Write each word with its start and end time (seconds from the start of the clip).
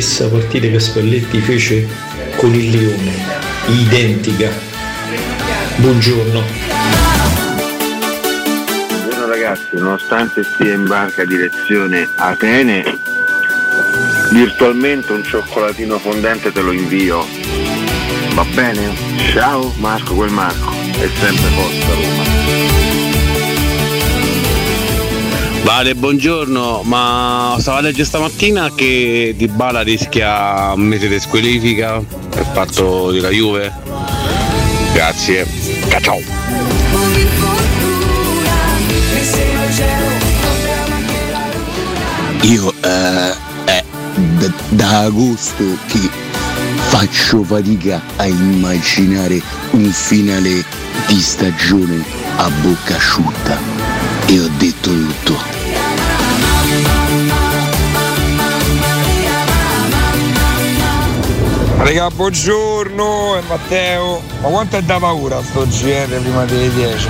stessa 0.00 0.30
partita 0.30 0.66
che 0.66 0.80
Spalletti 0.80 1.40
fece 1.40 1.86
con 2.36 2.54
il 2.54 2.70
Lione, 2.70 3.12
identica. 3.66 4.50
Buongiorno. 5.76 6.42
Buongiorno 8.88 9.26
ragazzi, 9.26 9.76
nonostante 9.76 10.42
stia 10.42 10.72
in 10.72 10.86
barca 10.86 11.24
direzione 11.26 12.08
Atene, 12.14 12.82
virtualmente 14.30 15.12
un 15.12 15.22
cioccolatino 15.22 15.98
fondente 15.98 16.50
te 16.50 16.62
lo 16.62 16.72
invio. 16.72 17.26
Va 18.32 18.44
bene? 18.54 18.94
Ciao 19.32 19.74
Marco 19.76 20.14
quel 20.14 20.30
Marco, 20.30 20.70
è 20.98 21.08
sempre 21.20 21.50
posta 21.54 21.94
Roma. 21.94 22.79
Vale, 25.62 25.94
buongiorno, 25.94 26.82
ma 26.84 27.56
stavo 27.58 27.78
a 27.78 27.80
leggere 27.82 28.04
stamattina 28.04 28.72
che 28.74 29.34
Di 29.36 29.46
Bala 29.46 29.82
rischia 29.82 30.72
un 30.74 30.82
mese 30.82 31.06
di 31.06 31.20
squalifica 31.20 32.02
per 32.28 32.46
fatto 32.52 33.12
della 33.12 33.28
Juve. 33.28 33.72
Grazie. 34.92 35.46
Ciao. 36.00 36.18
Io 42.42 42.72
eh, 42.82 43.34
è 43.64 43.84
da, 44.14 44.52
da 44.70 45.00
agosto 45.00 45.64
che 45.86 46.08
faccio 46.88 47.42
fatica 47.44 48.00
a 48.16 48.26
immaginare 48.26 49.40
un 49.72 49.90
finale 49.92 50.64
di 51.06 51.20
stagione 51.20 52.02
a 52.36 52.50
bocca 52.62 52.96
asciutta 52.96 53.79
e 54.30 54.40
ho 54.40 54.48
detto 54.58 54.90
tutto. 54.90 55.36
Raga, 61.78 62.10
buongiorno, 62.10 63.36
è 63.36 63.42
Matteo. 63.48 64.22
Ma 64.40 64.48
quanto 64.48 64.76
è 64.76 64.82
da 64.82 64.98
paura 64.98 65.42
sto 65.42 65.66
GR 65.66 66.20
prima 66.20 66.44
delle 66.44 66.72
10? 66.72 67.08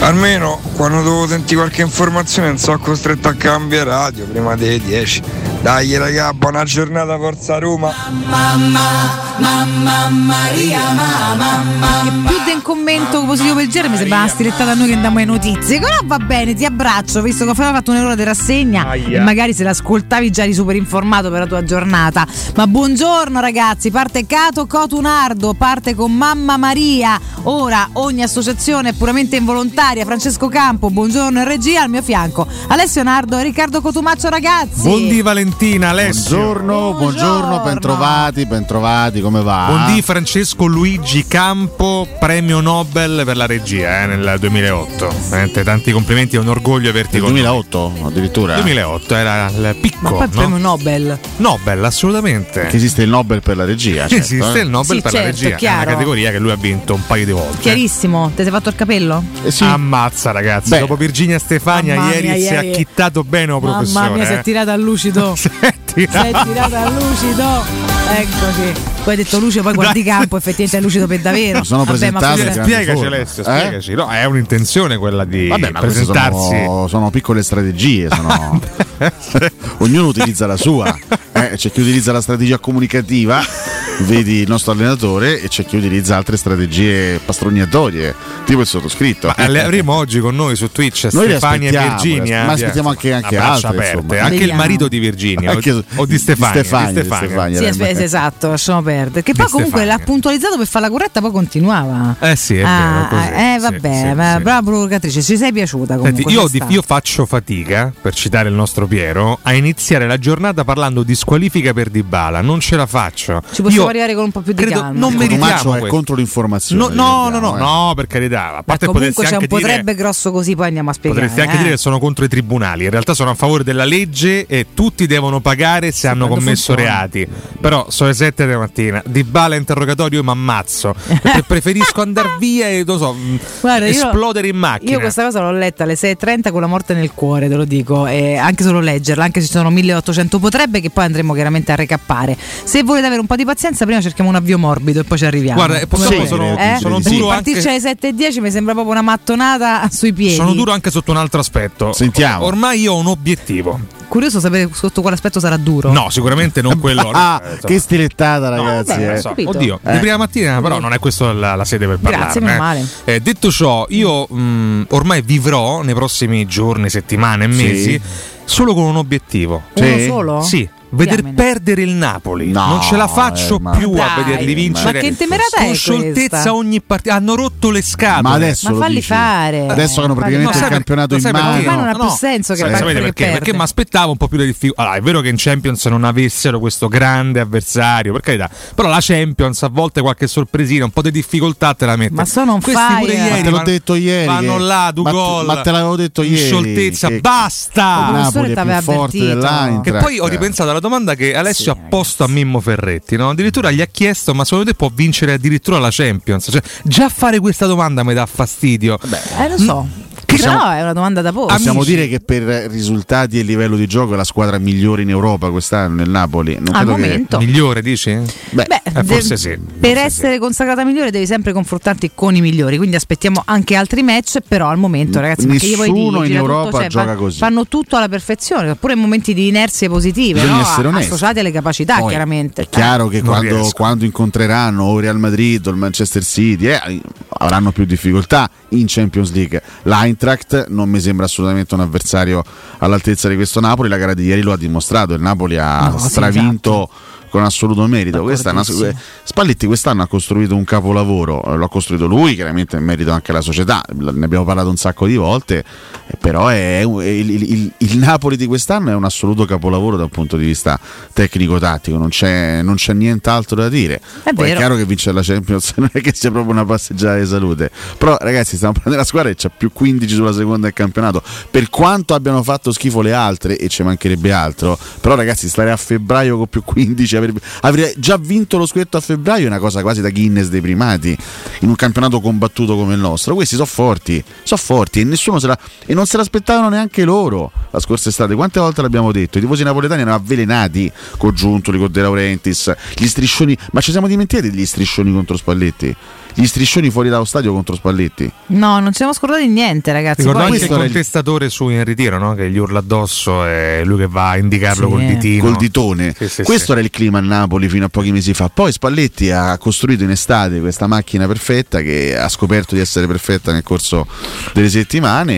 Almeno 0.00 0.60
quando 0.74 1.02
devo 1.02 1.28
sentire 1.28 1.60
qualche 1.60 1.82
informazione 1.82 2.48
non 2.48 2.58
sono 2.58 2.80
costretto 2.80 3.28
a 3.28 3.34
cambiare 3.34 3.90
radio 3.90 4.24
prima 4.24 4.56
delle 4.56 4.80
10. 4.80 5.22
Dai 5.60 5.96
raga, 5.96 6.32
buona 6.32 6.64
giornata, 6.64 7.16
Forza 7.16 7.58
Roma. 7.58 7.94
Mamma, 8.24 9.25
mamma 9.38 10.08
Maria, 10.08 10.92
mamma, 10.92 12.02
Che 12.02 12.10
più 12.10 12.44
di 12.44 12.52
un 12.52 12.62
commento 12.62 13.24
positivo 13.24 13.54
per 13.54 13.64
il 13.64 13.70
genere 13.70 13.90
mi 13.90 13.96
sembra 13.98 14.18
una 14.18 14.28
stilettata 14.28 14.70
a 14.70 14.74
noi 14.74 14.88
che 14.88 14.94
andiamo 14.94 15.16
alle 15.18 15.26
notizie. 15.26 15.80
Però 15.80 15.96
va 16.04 16.18
bene, 16.18 16.54
ti 16.54 16.64
abbraccio, 16.64 17.22
visto 17.22 17.44
che 17.44 17.50
avevo 17.50 17.72
fatto 17.72 17.90
un'ora 17.90 18.14
di 18.14 18.24
rassegna 18.24 18.88
Aia. 18.88 19.20
e 19.20 19.22
magari 19.22 19.52
se 19.52 19.64
l'ascoltavi 19.64 20.30
già 20.30 20.42
eri 20.42 20.54
super 20.54 20.76
informato 20.76 21.30
per 21.30 21.40
la 21.40 21.46
tua 21.46 21.64
giornata. 21.64 22.26
Ma 22.54 22.66
buongiorno 22.66 23.40
ragazzi, 23.40 23.90
parte 23.90 24.26
Cato 24.26 24.66
Cotunardo, 24.66 25.54
parte 25.54 25.94
con 25.94 26.12
Mamma 26.12 26.56
Maria. 26.56 27.18
Ora 27.44 27.88
ogni 27.94 28.22
associazione 28.22 28.90
è 28.90 28.92
puramente 28.92 29.36
involontaria. 29.36 30.04
Francesco 30.04 30.48
Campo, 30.48 30.90
buongiorno 30.90 31.38
in 31.38 31.46
regia, 31.46 31.82
al 31.82 31.90
mio 31.90 32.02
fianco 32.02 32.46
Alessio 32.68 33.02
Nardo 33.02 33.38
e 33.38 33.42
Riccardo 33.42 33.80
Cotumaccio 33.80 34.28
ragazzi. 34.28 34.82
Buondì 34.82 35.22
Valentina, 35.22 35.90
Alessio. 35.90 36.36
Buongiorno, 36.36 36.94
buongiorno, 36.94 37.60
bentrovati, 37.60 38.46
bentrovati, 38.46 39.20
come 39.26 39.42
va? 39.42 39.64
Buondì 39.66 40.02
Francesco 40.02 40.66
Luigi 40.66 41.26
Campo, 41.26 42.06
premio 42.20 42.60
Nobel 42.60 43.22
per 43.24 43.36
la 43.36 43.46
regia 43.46 44.02
eh, 44.04 44.06
nel 44.06 44.36
2008. 44.38 45.12
Veramente 45.30 45.64
tanti 45.64 45.90
complimenti, 45.90 46.36
è 46.36 46.38
un 46.38 46.46
orgoglio 46.46 46.88
averti 46.90 47.18
con 47.18 47.30
2008 47.30 47.92
addirittura? 48.04 48.54
2008 48.54 49.14
era 49.16 49.46
il 49.48 49.76
picco. 49.80 49.98
Ma 50.02 50.10
poi 50.10 50.24
il 50.26 50.30
no? 50.32 50.40
premio 50.40 50.56
Nobel. 50.58 51.18
Nobel, 51.38 51.84
assolutamente. 51.84 52.66
Che 52.66 52.76
esiste 52.76 53.02
il 53.02 53.08
Nobel 53.08 53.42
per 53.42 53.56
la 53.56 53.64
regia. 53.64 54.02
certo, 54.02 54.14
Esiste 54.14 54.60
eh. 54.60 54.62
il 54.62 54.68
Nobel 54.68 54.96
Sì, 54.96 55.02
per 55.02 55.12
la 55.12 55.18
certo, 55.18 55.40
regia, 55.42 55.54
è 55.54 55.58
chiaro. 55.58 55.82
una 55.82 55.90
categoria 55.92 56.30
che 56.30 56.38
lui 56.38 56.50
ha 56.52 56.56
vinto 56.56 56.94
un 56.94 57.04
paio 57.04 57.24
di 57.24 57.32
volte. 57.32 57.58
Chiarissimo, 57.58 58.30
ti 58.36 58.42
sei 58.44 58.52
fatto 58.52 58.68
il 58.68 58.76
capello? 58.76 59.24
Eh 59.42 59.50
sì. 59.50 59.64
Ammazza 59.64 60.30
ragazzi, 60.30 60.68
Beh. 60.70 60.78
dopo 60.78 60.94
Virginia 60.94 61.40
Stefania 61.40 61.96
Mamma 61.96 62.14
ieri 62.14 62.28
mia, 62.28 62.36
si 62.36 62.44
è 62.46 62.52
ieri. 62.52 62.70
acchittato 62.70 63.24
bene 63.24 63.50
o 63.50 63.58
professore. 63.58 64.04
Mamma 64.04 64.14
mia, 64.18 64.24
si 64.24 64.32
è 64.34 64.38
eh. 64.38 64.42
tirata 64.42 64.72
a 64.72 64.76
lucido. 64.76 65.34
È. 65.58 65.74
Si 65.96 66.02
è 66.02 66.08
tirata 66.44 66.86
a 66.86 66.90
lucido. 66.90 67.64
Eccoci. 68.08 68.95
Poi 69.06 69.14
hai 69.16 69.22
detto 69.22 69.38
lucido, 69.38 69.62
poi 69.62 69.74
guardi 69.78 70.02
campo, 70.02 70.36
effettivamente 70.36 70.78
è 70.78 70.80
lucido 70.80 71.06
per 71.06 71.20
davvero. 71.20 71.62
Sono 71.62 71.84
Vabbè, 71.84 72.10
ma 72.10 72.18
presentate 72.18 72.42
forse- 72.42 72.62
Spiegaci. 72.64 73.04
Alessio, 73.04 73.42
Eh? 73.44 73.58
spiegaci. 73.58 73.94
No, 73.94 74.08
è 74.08 74.24
un'intenzione 74.24 74.96
quella 74.96 75.24
di 75.24 75.46
Vabbè, 75.46 75.70
ma 75.70 75.78
queste 75.78 75.98
presentarsi. 76.06 76.48
sono, 76.64 76.88
sono 76.88 77.10
piccole 77.10 77.44
strategie, 77.44 78.08
sono- 78.12 78.60
ognuno 79.78 80.08
utilizza 80.08 80.46
la 80.48 80.56
sua. 80.56 80.92
Eh, 81.32 81.50
c'è 81.54 81.70
chi 81.70 81.80
utilizza 81.82 82.10
la 82.10 82.20
strategia 82.20 82.58
comunicativa, 82.58 83.40
vedi 84.00 84.40
il 84.40 84.48
nostro 84.48 84.72
allenatore, 84.72 85.40
e 85.40 85.48
c'è 85.48 85.64
chi 85.64 85.76
utilizza 85.76 86.16
altre 86.16 86.36
strategie 86.36 87.18
pastroniatorie, 87.24 88.14
tipo 88.44 88.60
il 88.60 88.66
sottoscritto. 88.66 89.32
Ma 89.36 89.46
le 89.48 89.62
avremo 89.62 89.94
oggi 89.94 90.20
con 90.20 90.34
noi 90.34 90.54
su 90.56 90.70
Twitch 90.70 91.08
Noi 91.12 91.28
Stefania 91.30 91.70
e 91.70 91.88
Virginia. 91.88 92.44
ma 92.44 92.52
aspettiamo 92.52 92.88
anche- 92.90 93.12
anche 93.12 93.36
altre, 93.36 93.68
aperte. 93.68 93.96
insomma. 93.98 94.22
Anche 94.22 94.44
il 94.44 94.54
marito 94.54 94.88
di 94.88 94.98
Virginia 94.98 95.50
Anche- 95.52 95.82
o, 95.96 96.06
di 96.06 96.18
Stefania. 96.18 96.60
di 96.60 96.66
Stefania, 96.66 96.86
di 96.88 96.94
di 96.94 97.00
Stefania. 97.06 97.26
Stefania. 97.28 97.58
Sì, 97.58 97.64
Eh, 97.64 97.68
aspetta, 97.68 98.02
esatto, 98.02 98.48
lasciamo 98.48 98.82
perdere. 98.82 99.22
Che 99.22 99.32
poi 99.34 99.48
comunque 99.48 99.84
l'ha 99.84 99.98
puntualizzato 99.98 100.56
per 100.58 100.66
fare 100.66 100.84
la 100.86 100.90
corretta, 100.90 101.20
poi 101.20 101.30
continuava. 101.32 102.16
Eh 102.20 102.36
sì, 102.36 102.56
è 102.56 102.62
Ah, 102.64 103.08
vero. 103.10 103.22
così. 103.22 103.32
eh, 103.32 103.54
Sì, 103.56 103.60
vabbè, 103.62 103.94
sì, 104.08 104.14
ma 104.14 104.34
sì. 104.36 104.42
brava 104.42 104.62
provocatrice, 104.62 105.22
ci 105.22 105.36
sei 105.36 105.52
piaciuta 105.52 105.96
comunque. 105.96 106.22
Senti, 106.22 106.32
io, 106.34 106.48
di- 106.48 106.62
io 106.74 106.82
faccio 106.82 107.26
fatica, 107.26 107.92
per 108.00 108.14
citare 108.14 108.48
il 108.48 108.54
nostro 108.54 108.86
Piero, 108.86 109.38
a 109.42 109.52
iniziare 109.54 110.06
la 110.06 110.18
giornata 110.18 110.64
parlando 110.64 111.02
di 111.02 111.14
squalifica 111.14 111.72
per 111.72 111.88
Dybala. 111.88 112.40
Non 112.40 112.60
ce 112.60 112.76
la 112.76 112.86
faccio. 112.86 113.42
Io 113.68 113.85
possiamo 113.86 113.88
arrivare 113.88 114.14
con 114.14 114.24
un 114.24 114.30
po' 114.32 114.40
più 114.40 114.52
di 114.52 114.62
credo 114.62 114.80
calma. 114.80 114.98
non 114.98 115.12
me. 115.12 115.18
meritiamo 115.18 115.74
è 115.74 115.78
questo. 115.78 115.86
contro 115.88 116.14
l'informazione. 116.14 116.94
No, 116.94 117.28
no, 117.28 117.28
no, 117.28 117.38
no, 117.40 117.56
eh. 117.56 117.58
no, 117.60 117.92
per 117.94 118.06
carità. 118.06 118.48
A 118.48 118.52
Ma 118.56 118.62
parte 118.62 118.86
comunque 118.86 119.12
potresti 119.12 119.22
c'è 119.22 119.28
un 119.28 119.42
anche 119.42 119.46
dire 119.46 119.60
potrebbe 119.68 119.94
grosso 119.94 120.30
così, 120.32 120.54
poi 120.54 120.66
andiamo 120.66 120.90
a 120.90 120.92
spiegare. 120.92 121.20
Potresti 121.26 121.42
anche 121.46 121.54
eh. 121.60 121.62
dire 121.64 121.70
che 121.76 121.80
sono 121.80 121.98
contro 121.98 122.24
i 122.24 122.28
tribunali, 122.28 122.84
in 122.84 122.90
realtà 122.90 123.14
sono 123.14 123.30
a 123.30 123.34
favore 123.34 123.64
della 123.64 123.84
legge 123.84 124.46
e 124.46 124.66
tutti 124.74 125.06
devono 125.06 125.40
pagare 125.40 125.90
se 125.92 126.08
hanno 126.08 126.26
quando 126.26 126.44
commesso 126.44 126.74
funziona. 126.74 126.90
reati. 126.98 127.26
Però 127.60 127.86
sono 127.88 128.10
le 128.10 128.14
7 128.16 128.46
della 128.46 128.58
mattina, 128.58 129.02
di 129.06 129.24
bala 129.24 129.54
interrogatorio 129.56 130.18
io 130.18 130.24
mi 130.24 130.30
ammazzo. 130.30 130.94
perché 131.22 131.42
preferisco 131.46 132.00
andare 132.00 132.36
via 132.38 132.68
e 132.68 132.84
non 132.86 132.98
so, 132.98 133.12
mh, 133.12 133.38
Guarda, 133.60 133.86
io- 133.86 133.92
esplodere 133.92 134.48
in 134.48 134.56
macchina. 134.56 134.90
Io 134.92 135.00
questa 135.00 135.22
cosa 135.24 135.40
l'ho 135.40 135.52
letta 135.52 135.82
alle 135.84 135.94
6.30 135.94 136.50
con 136.50 136.60
la 136.60 136.66
morte 136.66 136.94
nel 136.94 137.12
cuore, 137.12 137.48
te 137.48 137.54
lo 137.56 137.64
dico, 137.64 138.06
e 138.06 138.36
anche 138.36 138.62
solo 138.62 138.80
leggerla, 138.80 139.24
anche 139.24 139.40
se 139.40 139.46
ci 139.46 139.52
sono 139.52 139.70
1800 139.70 140.38
potrebbe 140.38 140.80
che 140.80 140.90
poi 140.90 141.04
andremo 141.04 141.34
chiaramente 141.34 141.72
a 141.72 141.74
recappare. 141.74 142.36
Se 142.64 142.82
volete 142.82 143.06
avere 143.06 143.20
un 143.20 143.26
po' 143.26 143.36
di 143.36 143.44
pazienza, 143.44 143.75
prima 143.84 144.00
cerchiamo 144.00 144.30
un 144.30 144.36
avvio 144.36 144.58
morbido 144.58 145.00
e 145.00 145.04
poi 145.04 145.18
ci 145.18 145.26
arriviamo. 145.26 145.56
Guarda, 145.58 145.80
e 145.80 145.86
purtroppo 145.86 146.20
Sì, 146.22 146.26
sono, 146.26 146.56
Eh? 146.56 146.76
sono 146.80 147.00
Sì. 147.00 147.10
duro 147.16 147.26
Partirci 147.28 147.68
anche 147.68 147.88
alle 147.88 148.14
7.10 148.14 148.40
mi 148.40 148.50
sembra 148.50 148.72
proprio 148.72 148.92
una 148.94 149.02
mattonata 149.02 149.88
sui 149.90 150.12
piedi. 150.12 150.34
sono 150.34 150.54
duro 150.54 150.72
anche 150.72 150.90
sotto 150.90 151.10
un 151.10 151.16
altro 151.18 151.40
aspetto. 151.40 151.92
Sentiamo. 151.92 152.44
Ormai 152.44 152.80
io 152.80 152.92
ho 152.94 152.98
un 152.98 153.06
obiettivo. 153.06 153.78
Curioso 154.08 154.38
sapere 154.38 154.68
sotto 154.72 155.00
quale 155.00 155.16
aspetto 155.16 155.40
sarà 155.40 155.56
duro. 155.56 155.90
No, 155.92 156.10
sicuramente 156.10 156.62
non 156.62 156.78
quello. 156.78 157.10
Ah, 157.16 157.42
eh, 157.44 157.58
che 157.66 157.78
stilettata, 157.80 158.48
ragazzi. 158.48 158.90
vabbè, 158.90 159.12
eh. 159.14 159.18
So, 159.20 159.34
oddio, 159.44 159.80
Eh. 159.84 159.92
di 159.92 159.98
prima 159.98 160.16
mattina, 160.16 160.60
però 160.62 160.78
non 160.78 160.92
è 160.92 160.98
questa 161.00 161.32
la, 161.32 161.54
la 161.56 161.64
sede 161.64 161.86
per 161.86 161.98
parlarne. 161.98 162.24
Grazie, 162.24 162.40
meno 162.40 162.58
male. 162.58 162.86
Eh, 163.04 163.20
detto 163.20 163.50
ciò, 163.50 163.84
io 163.88 164.26
mh, 164.26 164.86
ormai 164.90 165.22
vivrò 165.22 165.82
nei 165.82 165.94
prossimi 165.94 166.46
giorni, 166.46 166.88
settimane 166.88 167.46
e 167.46 167.52
Sì. 167.52 167.62
mesi 167.62 168.00
solo 168.44 168.74
con 168.74 168.84
un 168.84 168.96
obiettivo. 168.96 169.62
Uno 169.74 169.86
Sì? 169.96 170.04
solo? 170.06 170.40
Sì, 170.42 170.68
veder 170.96 171.20
Diamine. 171.20 171.34
perdere 171.42 171.82
il 171.82 171.90
Napoli. 171.90 172.50
No, 172.50 172.66
non 172.66 172.82
ce 172.82 172.96
la 172.96 173.06
faccio 173.08 173.56
eh, 173.56 173.60
ma- 173.60 173.70
più 173.76 173.92
a 173.92 173.96
Dai, 174.14 174.24
vederli 174.24 174.54
vincere. 174.54 174.92
ma 174.92 174.98
che 174.98 175.16
temerata 175.16 175.56
con 175.58 175.66
è 175.66 175.74
scioltezza 175.74 176.54
ogni 176.54 176.80
partita. 176.80 177.14
Hanno 177.14 177.34
rotto 177.34 177.70
le 177.70 177.82
scatole. 177.82 178.22
Ma 178.22 178.32
adesso 178.32 178.70
Ma 178.70 178.78
falli 178.78 178.94
dici. 178.96 179.06
fare. 179.06 179.66
Adesso 179.68 180.02
hanno 180.02 180.14
praticamente 180.14 180.52
fare. 180.54 180.64
il 180.66 180.72
campionato 180.72 181.14
in 181.14 181.20
mano. 181.22 181.38
perché? 181.38 181.68
Ormai 181.68 181.76
non 181.76 181.88
ha 181.88 181.98
più 182.06 182.16
senso 182.16 182.52
che 182.54 182.58
sapete 182.60 183.00
perché? 183.00 183.12
perde. 183.24 183.38
Perché 183.38 183.52
mi 183.54 183.62
aspettavo 183.62 184.10
un 184.10 184.16
po' 184.16 184.28
più 184.28 184.38
di 184.38 184.46
difficoltà. 184.46 184.82
Allora, 184.82 184.96
è 184.96 185.00
vero 185.02 185.20
che 185.20 185.28
in 185.28 185.36
Champions 185.38 185.84
non 185.86 186.04
avessero 186.04 186.58
questo 186.58 186.88
grande 186.88 187.40
avversario, 187.40 188.12
per 188.12 188.20
carità. 188.22 188.50
Però 188.74 188.88
la 188.88 188.98
Champions 189.00 189.62
a 189.62 189.68
volte 189.68 190.00
qualche 190.00 190.26
sorpresina, 190.26 190.84
un 190.84 190.90
po' 190.90 191.02
di 191.02 191.10
difficoltà 191.10 191.74
te 191.74 191.86
la 191.86 191.96
mette. 191.96 192.14
Ma 192.14 192.24
sono 192.24 192.52
on 192.52 192.60
Questi 192.60 192.80
fire. 192.82 193.00
pure 193.00 193.16
Ma 193.16 193.24
ieri 193.26 193.42
te 193.42 193.50
l'ho 193.50 193.62
detto 193.64 193.94
ieri 193.94 194.26
Vanno 194.26 194.56
che- 194.56 194.62
là, 194.62 194.90
due 194.92 195.04
ma 195.04 195.10
te- 195.10 195.16
gol. 195.16 195.44
ma 195.46 195.60
te 195.60 195.70
l'avevo 195.70 195.96
detto 195.96 196.22
in 196.22 196.32
ieri 196.32 196.44
scioltezza, 196.46 197.08
che- 197.08 197.20
basta. 197.20 198.06
Il 198.08 198.14
Napoli 198.16 198.52
è 198.52 198.62
più 198.62 198.80
forte 198.82 199.18
dell'Eintracht. 199.18 199.82
Che 199.82 199.92
poi 199.92 200.18
ho 200.18 200.26
ripensato 200.26 200.70
alla 200.70 200.80
domanda 200.86 201.14
che 201.14 201.34
Alessio 201.34 201.72
ha 201.72 201.76
posto 201.76 202.24
a 202.24 202.28
Mimmo 202.28 202.60
Ferretti, 202.60 203.16
no? 203.16 203.30
Addirittura 203.30 203.70
gli 203.70 203.80
ha 203.80 203.86
chiesto: 203.86 204.34
ma 204.34 204.44
secondo 204.44 204.70
te 204.70 204.74
può 204.74 204.90
vincere 204.92 205.32
addirittura 205.32 205.78
la 205.78 205.88
Champions? 205.90 206.48
Cioè, 206.50 206.62
già 206.84 207.08
fare 207.08 207.38
questa 207.40 207.66
domanda 207.66 208.02
mi 208.02 208.14
dà 208.14 208.26
fastidio. 208.26 208.98
Eh, 209.38 209.48
lo 209.48 209.58
so. 209.58 209.88
Possiamo- 210.36 210.58
Però 210.58 210.70
è 210.70 210.82
una 210.82 210.92
domanda 210.92 211.22
da 211.22 211.32
porre. 211.32 211.54
Possiamo 211.54 211.80
Amici. 211.80 211.94
dire 211.94 212.08
che 212.08 212.20
per 212.20 212.42
risultati 212.70 213.38
e 213.38 213.42
livello 213.42 213.76
di 213.76 213.86
gioco 213.86 214.14
è 214.14 214.16
la 214.16 214.24
squadra 214.24 214.58
migliore 214.58 215.02
in 215.02 215.10
Europa 215.10 215.50
quest'anno 215.50 215.94
nel 215.96 216.08
Napoli. 216.10 216.54
Non 216.60 216.74
Al 216.74 216.84
credo 216.84 216.94
che- 216.94 217.00
momento. 217.08 217.38
Migliore, 217.38 217.82
dici? 217.82 218.14
Beh, 218.50 218.64
Beh, 218.66 218.80
Eh, 219.00 219.04
forse 219.04 219.28
de- 219.30 219.36
sì, 219.36 219.48
Per 219.48 219.90
forse 219.90 220.00
essere 220.04 220.38
consacrata 220.38 220.84
migliore 220.84 221.10
devi 221.10 221.26
sempre 221.26 221.52
confrontarti 221.52 222.12
con 222.14 222.34
i 222.34 222.40
migliori, 222.40 222.76
quindi 222.76 222.96
aspettiamo 222.96 223.42
anche 223.44 223.74
altri 223.76 224.02
match, 224.02 224.38
però 224.46 224.68
al 224.68 224.78
momento 224.78 225.20
ragazzi, 225.20 225.46
ma 225.46 225.54
che 225.56 225.66
gli 225.66 225.74
vuoi 225.74 225.90
dire? 225.92 226.00
Nessuno 226.00 226.18
in 226.22 226.26
Gira 226.26 226.40
tutto, 226.40 226.52
Europa 226.52 226.78
cioè, 226.78 226.88
gioca 226.88 227.06
fa- 227.06 227.14
così. 227.14 227.38
Fanno 227.38 227.66
tutto 227.66 227.96
alla 227.96 228.08
perfezione, 228.08 228.74
pure 228.76 228.92
in 228.94 228.98
momenti 229.00 229.34
di 229.34 229.48
inerzie 229.48 229.88
positive, 229.88 230.42
no? 230.44 230.60
associate 230.96 231.40
alle 231.40 231.50
capacità 231.50 231.98
Poi, 231.98 232.08
chiaramente. 232.08 232.62
È 232.62 232.68
chiaro 232.68 233.08
che 233.08 233.20
Non 233.20 233.34
quando, 233.34 233.70
quando 233.74 234.04
incontreranno 234.04 234.84
o 234.84 234.96
il 234.96 235.02
Real 235.02 235.18
Madrid 235.18 235.66
o 235.66 235.70
il 235.70 235.76
Manchester 235.76 236.24
City 236.24 236.66
eh, 236.66 237.00
avranno 237.38 237.72
più 237.72 237.84
difficoltà 237.84 238.48
in 238.70 238.84
Champions 238.88 239.32
League. 239.32 239.60
L'Eintracht 239.82 240.25
non 240.68 240.88
mi 240.88 241.00
sembra 241.00 241.26
assolutamente 241.26 241.74
un 241.74 241.80
avversario 241.80 242.42
all'altezza 242.78 243.28
di 243.28 243.36
questo 243.36 243.60
Napoli. 243.60 243.88
La 243.88 243.96
gara 243.96 244.14
di 244.14 244.24
ieri 244.24 244.42
lo 244.42 244.52
ha 244.52 244.56
dimostrato. 244.56 245.14
Il 245.14 245.20
Napoli 245.20 245.56
ha 245.58 245.88
No, 245.88 245.98
sì, 245.98 246.08
stravinto. 246.08 246.90
Con 247.28 247.42
assoluto 247.44 247.86
merito. 247.86 248.22
Questa 248.22 248.50
è 248.50 248.52
una- 248.52 248.62
D'accordissimo. 248.62 249.00
Spalletti 249.24 249.66
quest'anno 249.66 250.02
ha 250.02 250.06
costruito 250.06 250.54
un 250.54 250.64
capolavoro, 250.64 251.42
eh, 251.44 251.56
l'ha 251.58 251.68
costruito 251.68 252.06
lui, 252.06 252.34
chiaramente 252.34 252.76
è 252.76 252.80
merito 252.80 253.10
anche 253.10 253.32
la 253.32 253.40
società, 253.40 253.82
ne 253.94 254.24
abbiamo 254.24 254.44
parlato 254.44 254.68
un 254.70 254.76
sacco 254.76 255.06
di 255.06 255.16
volte, 255.16 255.58
eh, 256.06 256.16
però 256.18 256.48
è 256.48 256.82
un- 256.84 257.02
il, 257.02 257.30
il- 257.30 257.72
il- 257.78 257.98
Napoli 257.98 258.36
di 258.36 258.46
quest'anno 258.46 258.90
è 258.90 258.94
un 258.94 259.04
assoluto 259.04 259.44
capolavoro 259.46 259.96
da 259.96 260.04
un 260.04 260.08
punto 260.10 260.36
di 260.36 260.44
vista 260.44 260.78
tecnico-tattico, 261.12 261.96
non 261.98 262.08
c'è, 262.10 262.62
non 262.62 262.76
c'è 262.76 262.92
nient'altro 262.92 263.56
da 263.56 263.68
dire. 263.68 264.00
È 264.22 264.32
Poi 264.32 264.50
è 264.50 264.54
chiaro 264.56 264.76
che 264.76 264.84
vincere 264.84 265.16
la 265.16 265.22
Champions 265.22 265.72
non 265.76 265.88
è 265.92 266.00
che 266.00 266.12
sia 266.14 266.30
proprio 266.30 266.52
una 266.52 266.64
passeggiata 266.64 267.18
di 267.18 267.26
salute, 267.26 267.70
però 267.98 268.16
ragazzi 268.20 268.54
stiamo 268.56 268.72
parlando 268.74 268.90
della 268.98 269.04
squadra 269.04 269.30
che 269.30 269.36
c'ha 269.38 269.50
più 269.54 269.72
15 269.72 270.14
sulla 270.14 270.32
seconda 270.32 270.66
del 270.66 270.72
campionato, 270.72 271.22
per 271.50 271.68
quanto 271.70 272.14
abbiano 272.14 272.42
fatto 272.42 272.70
schifo 272.70 273.00
le 273.00 273.12
altre 273.12 273.56
e 273.58 273.68
ci 273.68 273.82
mancherebbe 273.82 274.30
altro, 274.32 274.78
però 275.00 275.14
ragazzi 275.16 275.48
stare 275.48 275.70
a 275.70 275.76
febbraio 275.76 276.36
con 276.36 276.46
più 276.48 276.62
15, 276.62 277.15
avrebbe, 277.16 277.40
avrei 277.60 277.94
già 277.96 278.16
vinto 278.16 278.56
lo 278.56 278.66
scudetto 278.66 278.96
a 278.96 279.00
febbraio 279.00 279.44
è 279.44 279.46
una 279.46 279.58
cosa 279.58 279.82
quasi 279.82 280.00
da 280.00 280.10
Guinness 280.10 280.48
dei 280.48 280.60
primati, 280.60 281.16
in 281.60 281.68
un 281.68 281.74
campionato 281.74 282.20
combattuto 282.20 282.76
come 282.76 282.94
il 282.94 283.00
nostro, 283.00 283.34
questi 283.34 283.54
sono 283.54 283.66
forti, 283.66 284.22
sono 284.42 284.60
forti 284.60 285.00
e 285.00 285.04
nessuno 285.04 285.38
se 285.38 285.46
la, 285.46 285.58
e 285.84 285.94
non 285.94 286.06
se 286.06 286.16
l'aspettavano 286.16 286.68
neanche 286.68 287.04
loro 287.04 287.50
la 287.70 287.80
scorsa 287.80 288.08
estate, 288.08 288.34
quante 288.34 288.60
volte 288.60 288.82
l'abbiamo 288.82 289.12
detto, 289.12 289.38
i 289.38 289.40
tifosi 289.40 289.62
napoletani 289.62 290.02
erano 290.02 290.16
avvelenati 290.16 290.90
con 291.18 291.34
Giuntoli, 291.34 291.78
con 291.78 291.90
De 291.90 292.00
Laurentiis, 292.00 292.72
gli 292.94 293.06
striscioni, 293.06 293.56
ma 293.72 293.80
ci 293.80 293.90
siamo 293.90 294.06
dimenticati 294.06 294.50
degli 294.50 294.66
striscioni 294.66 295.12
contro 295.12 295.36
Spalletti? 295.36 295.94
Gli 296.38 296.44
striscioni 296.44 296.90
fuori 296.90 297.08
dallo 297.08 297.24
stadio 297.24 297.50
contro 297.50 297.74
Spalletti? 297.74 298.30
No, 298.48 298.78
non 298.78 298.88
ci 298.88 298.96
siamo 298.98 299.14
scordati 299.14 299.46
niente, 299.48 299.90
ragazzi. 299.90 300.20
Ricordo 300.20 300.40
Poi- 300.42 300.52
anche 300.60 300.64
il 300.64 300.70
contestatore 300.70 301.48
su 301.48 301.70
in 301.70 301.82
ritiro, 301.82 302.18
no? 302.18 302.34
che 302.34 302.50
gli 302.50 302.58
urla 302.58 302.80
addosso 302.80 303.46
e 303.46 303.80
lui 303.86 304.00
che 304.00 304.06
va 304.06 304.30
a 304.30 304.36
indicarlo 304.36 304.84
Sì. 304.86 304.92
col 304.92 305.04
ditino. 305.06 305.42
col 305.42 305.56
ditone. 305.56 306.14
Sì, 306.14 306.28
sì, 306.28 306.42
Questo 306.42 306.66
sì. 306.66 306.72
era 306.72 306.80
il 306.82 306.90
clima 306.90 307.16
a 307.18 307.20
Napoli 307.22 307.70
fino 307.70 307.86
a 307.86 307.88
pochi 307.88 308.12
mesi 308.12 308.34
fa. 308.34 308.50
Poi 308.50 308.70
Spalletti 308.70 309.30
ha 309.30 309.56
costruito 309.56 310.04
in 310.04 310.10
estate 310.10 310.60
questa 310.60 310.86
macchina 310.86 311.26
perfetta 311.26 311.80
che 311.80 312.14
ha 312.18 312.28
scoperto 312.28 312.74
di 312.74 312.82
essere 312.82 313.06
perfetta 313.06 313.52
nel 313.52 313.62
corso 313.62 314.06
delle 314.52 314.68
settimane. 314.68 315.32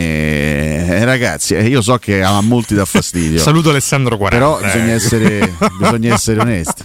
E, 0.98 1.04
ragazzi, 1.04 1.54
eh, 1.54 1.68
io 1.68 1.80
so 1.80 1.96
che 1.98 2.24
a 2.24 2.40
molti 2.40 2.74
dà 2.74 2.84
fastidio. 2.84 3.38
Saluto 3.40 3.70
Alessandro 3.70 4.16
Quaranta. 4.16 4.44
però 4.44 4.58
eh. 4.60 4.64
bisogna 4.64 4.92
essere, 4.94 5.54
bisogna 5.78 6.12
essere 6.14 6.40
onesti. 6.40 6.82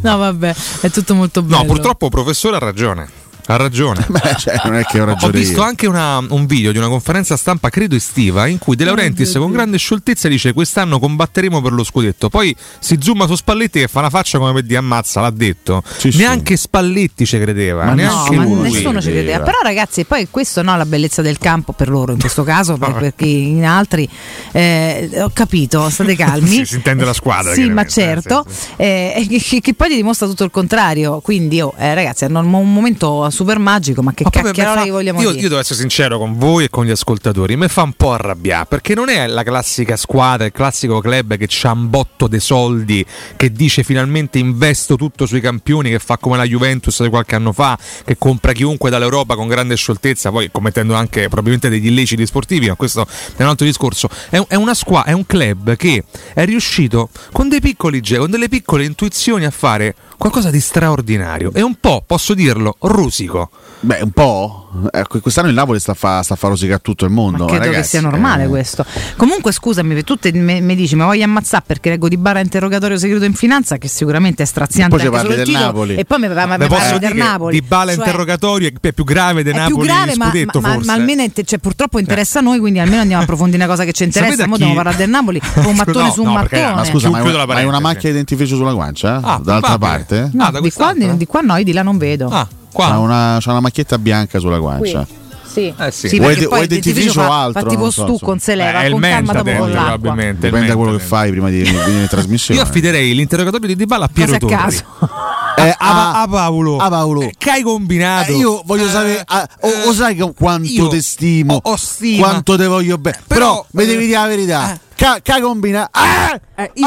No, 0.00 0.16
vabbè, 0.16 0.52
è 0.80 0.90
tutto 0.90 1.14
molto 1.14 1.42
bello. 1.42 1.58
No, 1.58 1.64
purtroppo 1.64 2.06
il 2.06 2.10
professore 2.10 2.56
ha 2.56 2.58
ragione. 2.58 3.20
Ha 3.46 3.56
ragione. 3.56 4.04
Beh, 4.08 4.34
cioè, 4.38 4.60
non 4.64 4.76
è 4.76 4.84
che 4.84 5.00
ho 5.00 5.02
Ho 5.02 5.06
ragione 5.06 5.32
visto 5.38 5.56
io. 5.60 5.62
anche 5.62 5.86
una- 5.86 6.18
un 6.28 6.46
video 6.46 6.70
di 6.72 6.78
una 6.78 6.88
conferenza 6.88 7.36
stampa, 7.36 7.70
credo 7.70 7.96
estiva, 7.96 8.46
in 8.46 8.58
cui 8.58 8.76
De 8.76 8.84
Laurentiis 8.84 9.32
con 9.36 9.50
grande 9.50 9.78
scioltezza 9.78 10.28
dice 10.28 10.52
quest'anno 10.52 10.98
combatteremo 10.98 11.60
per 11.60 11.72
lo 11.72 11.82
scudetto. 11.84 12.28
Poi 12.28 12.54
si 12.78 12.98
zooma 13.00 13.26
su 13.26 13.34
Spalletti 13.34 13.80
che 13.80 13.88
fa 13.88 13.98
una 14.00 14.10
faccia 14.10 14.38
come 14.38 14.52
per 14.52 14.62
dire 14.62 14.78
ammazza, 14.78 15.20
l'ha 15.20 15.30
detto. 15.30 15.82
Sì, 15.96 16.12
sì. 16.12 16.18
neanche 16.18 16.56
Spalletti 16.56 17.26
ci 17.26 17.38
credeva. 17.38 17.84
Ma 17.84 17.94
neanche 17.94 18.34
No, 18.36 18.42
ma 18.42 18.44
lui. 18.44 18.70
nessuno 18.70 19.00
ci 19.00 19.10
credeva. 19.10 19.40
Però, 19.44 19.58
ragazzi, 19.62 20.04
poi 20.04 20.28
questo 20.30 20.62
no, 20.62 20.76
la 20.76 20.86
bellezza 20.86 21.20
del 21.22 21.38
campo 21.38 21.72
per 21.72 21.88
loro 21.88 22.12
in 22.12 22.18
questo 22.20 22.44
caso, 22.44 22.76
per, 22.76 22.92
perché 22.98 23.24
in 23.26 23.64
altri 23.64 24.08
eh, 24.52 25.10
ho 25.20 25.30
capito, 25.32 25.88
state 25.90 26.14
calmi. 26.16 26.50
Sì, 26.62 26.64
si 26.66 26.74
intende 26.76 27.04
la 27.04 27.12
squadra, 27.12 27.52
Sì, 27.54 27.68
ma 27.70 27.84
chiaramente, 27.84 28.28
certo. 28.28 28.46
eh, 28.76 29.26
che, 29.28 29.60
che- 29.60 29.74
poi 29.74 29.88
ti 29.88 29.96
dimostra 29.96 30.26
tutto 30.28 30.44
il 30.44 30.50
contrario. 30.50 31.20
Quindi, 31.20 31.60
oh, 31.60 31.74
eh, 31.76 31.94
ragazzi, 31.94 32.24
hanno 32.24 32.38
un 32.40 32.50
un 32.52 32.72
momento 32.72 33.28
super 33.32 33.58
magico, 33.58 34.02
ma 34.02 34.12
che 34.14 34.24
Ma 34.24 34.30
che 34.50 34.90
vogliamo 34.90 35.20
io, 35.20 35.30
dire? 35.30 35.42
io 35.42 35.48
devo 35.48 35.60
essere 35.60 35.78
sincero 35.80 36.18
con 36.18 36.36
voi 36.36 36.64
e 36.64 36.70
con 36.70 36.84
gli 36.84 36.90
ascoltatori, 36.90 37.56
mi 37.56 37.68
fa 37.68 37.82
un 37.82 37.94
po' 37.94 38.12
arrabbiare 38.12 38.66
perché 38.66 38.94
non 38.94 39.08
è 39.08 39.26
la 39.26 39.42
classica 39.42 39.96
squadra, 39.96 40.46
il 40.46 40.52
classico 40.52 41.00
club 41.00 41.36
che 41.36 41.46
c'ha 41.48 41.72
un 41.72 41.90
botto 41.90 42.28
dei 42.28 42.40
soldi, 42.40 43.04
che 43.36 43.50
dice 43.50 43.82
finalmente 43.82 44.38
investo 44.38 44.96
tutto 44.96 45.26
sui 45.26 45.40
campioni, 45.40 45.90
che 45.90 45.98
fa 45.98 46.18
come 46.18 46.36
la 46.36 46.44
Juventus 46.44 47.02
di 47.02 47.08
qualche 47.08 47.34
anno 47.34 47.52
fa, 47.52 47.78
che 48.04 48.16
compra 48.18 48.52
chiunque 48.52 48.90
dall'Europa 48.90 49.34
con 49.34 49.48
grande 49.48 49.76
scioltezza, 49.76 50.30
poi 50.30 50.50
commettendo 50.52 50.94
anche 50.94 51.22
probabilmente 51.22 51.68
degli 51.68 51.86
illeciti 51.86 52.24
sportivi, 52.26 52.68
ma 52.68 52.74
questo 52.74 53.06
è 53.36 53.42
un 53.42 53.48
altro 53.48 53.66
discorso. 53.66 54.08
È, 54.28 54.40
è 54.48 54.54
una 54.54 54.74
squadra, 54.74 55.10
è 55.10 55.14
un 55.14 55.26
club 55.26 55.76
che 55.76 56.04
è 56.34 56.44
riuscito 56.44 57.08
con 57.32 57.48
dei 57.48 57.60
piccoli 57.60 58.00
ge- 58.00 58.18
con 58.18 58.30
delle 58.30 58.48
piccole 58.48 58.84
intuizioni 58.84 59.44
a 59.44 59.50
fare 59.50 59.94
qualcosa 60.18 60.50
di 60.50 60.60
straordinario 60.60 61.50
e 61.52 61.62
un 61.62 61.74
po', 61.80 62.04
posso 62.06 62.34
dirlo, 62.34 62.76
rosicato. 62.80 63.21
Rosico. 63.26 63.50
Beh, 63.80 64.00
un 64.02 64.10
po'. 64.12 64.58
Ecco, 64.90 65.20
quest'anno 65.20 65.48
il 65.48 65.54
Napoli 65.54 65.78
sta 65.80 65.92
a 65.92 65.94
fa, 65.94 66.22
sta 66.22 66.36
rosicare 66.40 66.80
tutto 66.80 67.04
il 67.04 67.10
mondo. 67.10 67.44
Credo 67.46 67.64
ragazzi. 67.64 67.80
che 67.80 67.86
sia 67.86 68.00
normale 68.00 68.44
Eh, 68.44 68.48
questo. 68.48 68.84
Comunque, 69.16 69.50
scusami, 69.52 70.02
tu 70.04 70.16
te- 70.16 70.32
me- 70.32 70.60
mi 70.60 70.74
dici, 70.76 70.94
ma 70.94 71.04
voglio 71.06 71.24
ammazzare 71.24 71.64
perché 71.66 71.90
leggo 71.90 72.08
di 72.08 72.16
barra 72.16 72.40
interrogatorio 72.40 72.96
segreto 72.96 73.24
in 73.24 73.34
finanza, 73.34 73.76
che 73.78 73.88
sicuramente 73.88 74.44
è 74.44 74.46
straziante 74.46 74.94
E 74.94 74.98
poi 74.98 75.06
ci 75.06 75.12
parli 75.12 75.34
del 75.36 75.44
titolo, 75.46 75.64
Napoli. 75.64 75.94
E 75.96 76.04
poi 76.04 76.18
mi, 76.20 76.28
mi, 76.28 76.34
mi 76.34 76.56
Beh, 76.56 76.66
posso 76.68 76.80
parli 76.80 76.90
del 76.90 76.98
dire 77.00 77.12
che 77.12 77.18
Napoli. 77.18 77.60
Di 77.60 77.66
Bala 77.66 77.90
Cioè, 77.92 77.98
interrogatorio 77.98 78.70
è 78.80 78.92
più 78.92 79.04
grave 79.04 79.42
del 79.42 79.52
è 79.54 79.56
Napoli 79.58 79.74
più 79.74 79.84
grave, 79.84 80.14
ma, 80.16 80.24
scudetto 80.26 80.60
ma- 80.60 80.68
ma- 80.68 80.74
forse. 80.74 80.86
ma 80.88 80.92
almeno 80.94 81.24
cioè, 81.44 81.58
purtroppo 81.58 81.98
interessa 81.98 82.38
a 82.38 82.42
noi, 82.42 82.58
quindi 82.60 82.78
almeno 82.78 83.00
andiamo 83.00 83.20
a 83.20 83.24
approfondire 83.24 83.62
una 83.62 83.70
cosa 83.72 83.84
che 83.84 83.92
ci 83.92 84.04
interessa. 84.04 84.46
Mo 84.46 84.52
dobbiamo 84.52 84.74
parlare 84.74 84.96
del 84.96 85.10
Napoli 85.10 85.40
con 85.40 85.64
un 85.66 85.74
mattone 85.76 86.06
No, 86.06 86.12
su 86.12 86.22
un 86.22 86.28
no, 86.28 86.34
perché- 86.40 86.60
mattone. 86.60 86.74
Ma 86.76 86.84
scusa, 86.84 87.10
ma 87.10 87.18
hai, 87.18 87.46
ma 87.46 87.66
una 87.66 87.80
macchia 87.80 88.08
di 88.10 88.14
dentifricio 88.14 88.54
sulla 88.56 88.72
guancia? 88.72 89.20
Ah, 89.22 89.40
Dall'altra 89.42 89.76
parte? 89.78 90.30
No, 90.32 90.44
Ah, 90.44 90.46
di, 90.46 90.50
qua, 90.52 90.60
quest'altra? 90.60 91.12
di 91.14 91.26
qua 91.26 91.40
no, 91.40 91.56
io 91.56 91.64
di 91.64 91.72
là 91.72 91.82
non 91.82 91.98
vedo. 91.98 92.60
Ah, 92.74 92.78
C'ha 92.80 92.88
qua. 92.88 92.98
una, 92.98 93.38
c'ha 93.40 93.50
una 93.50 93.60
macchietta 93.60 93.98
bianca 93.98 94.38
sulla 94.38 94.58
guancia. 94.58 95.06
Sì, 95.52 95.66
Eh 95.78 95.90
sì. 95.90 96.08
sì, 96.08 96.18
dentifricio 96.18 96.66
dentifricio 96.66 97.20
o 97.20 97.24
fa, 97.24 97.42
altro? 97.42 97.60
fa 97.60 97.68
tipo 97.68 97.82
Non 97.82 97.92
so, 97.92 98.04
stucco, 98.06 98.26
non 98.30 98.38
se 98.38 98.54
leva, 98.54 98.70
Eh, 98.80 98.82
è 98.84 98.86
il 98.86 98.92
con 98.92 99.00
calma 99.02 99.32
dopo 99.32 99.44
dentro, 99.44 99.64
con 99.64 99.72
l'acqua. 99.74 99.90
probabilmente. 99.98 100.46
il 100.46 100.52
Dipende 100.52 100.66
da 100.68 100.76
quello 100.76 100.96
che 100.96 101.02
fai 101.04 101.30
prima 101.30 101.50
di 101.50 101.58
venire 101.62 101.90
in 101.90 102.06
trasmissione. 102.08 102.58
Io 102.60 102.66
affiderei 102.66 103.14
l'interrogatorio 103.14 103.66
di 103.66 103.76
Dybala 103.76 104.04
a 104.06 104.08
Piero 104.10 104.38
Torri. 104.38 104.54
caso. 104.54 104.84
Eh, 105.54 105.68
a, 105.68 106.12
a- 106.12 106.22
a 106.22 106.26
Paolo. 106.28 106.78
a 106.78 106.88
Paolo. 106.88 107.20
Eh, 107.20 107.34
che 107.36 107.50
hai 107.50 107.62
combinato? 107.62 108.32
Eh, 108.32 108.36
io 108.36 108.62
voglio 108.64 108.86
Eh, 108.86 108.90
sapere, 108.90 109.22
ah, 109.26 109.46
o, 109.60 109.68
eh, 109.68 109.86
o 109.86 109.92
sai 109.92 110.16
che- 110.16 110.32
quanto 110.34 110.88
ti 110.88 111.02
stimo, 111.02 111.60
ho- 111.62 111.70
ho 111.72 111.76
quanto 112.18 112.56
te 112.56 112.66
voglio 112.66 112.96
bene. 112.96 113.18
Però, 113.26 113.38
Però, 113.38 113.66
mi 113.72 113.82
eh, 113.82 113.86
devi 113.86 114.06
dire 114.06 114.18
la 114.18 114.26
verità. 114.26 114.78
Ca, 114.96 115.20
ca 115.22 115.40
combina. 115.40 115.88
Ah! 115.92 116.40
Eh, 116.56 116.70
io 116.74 116.86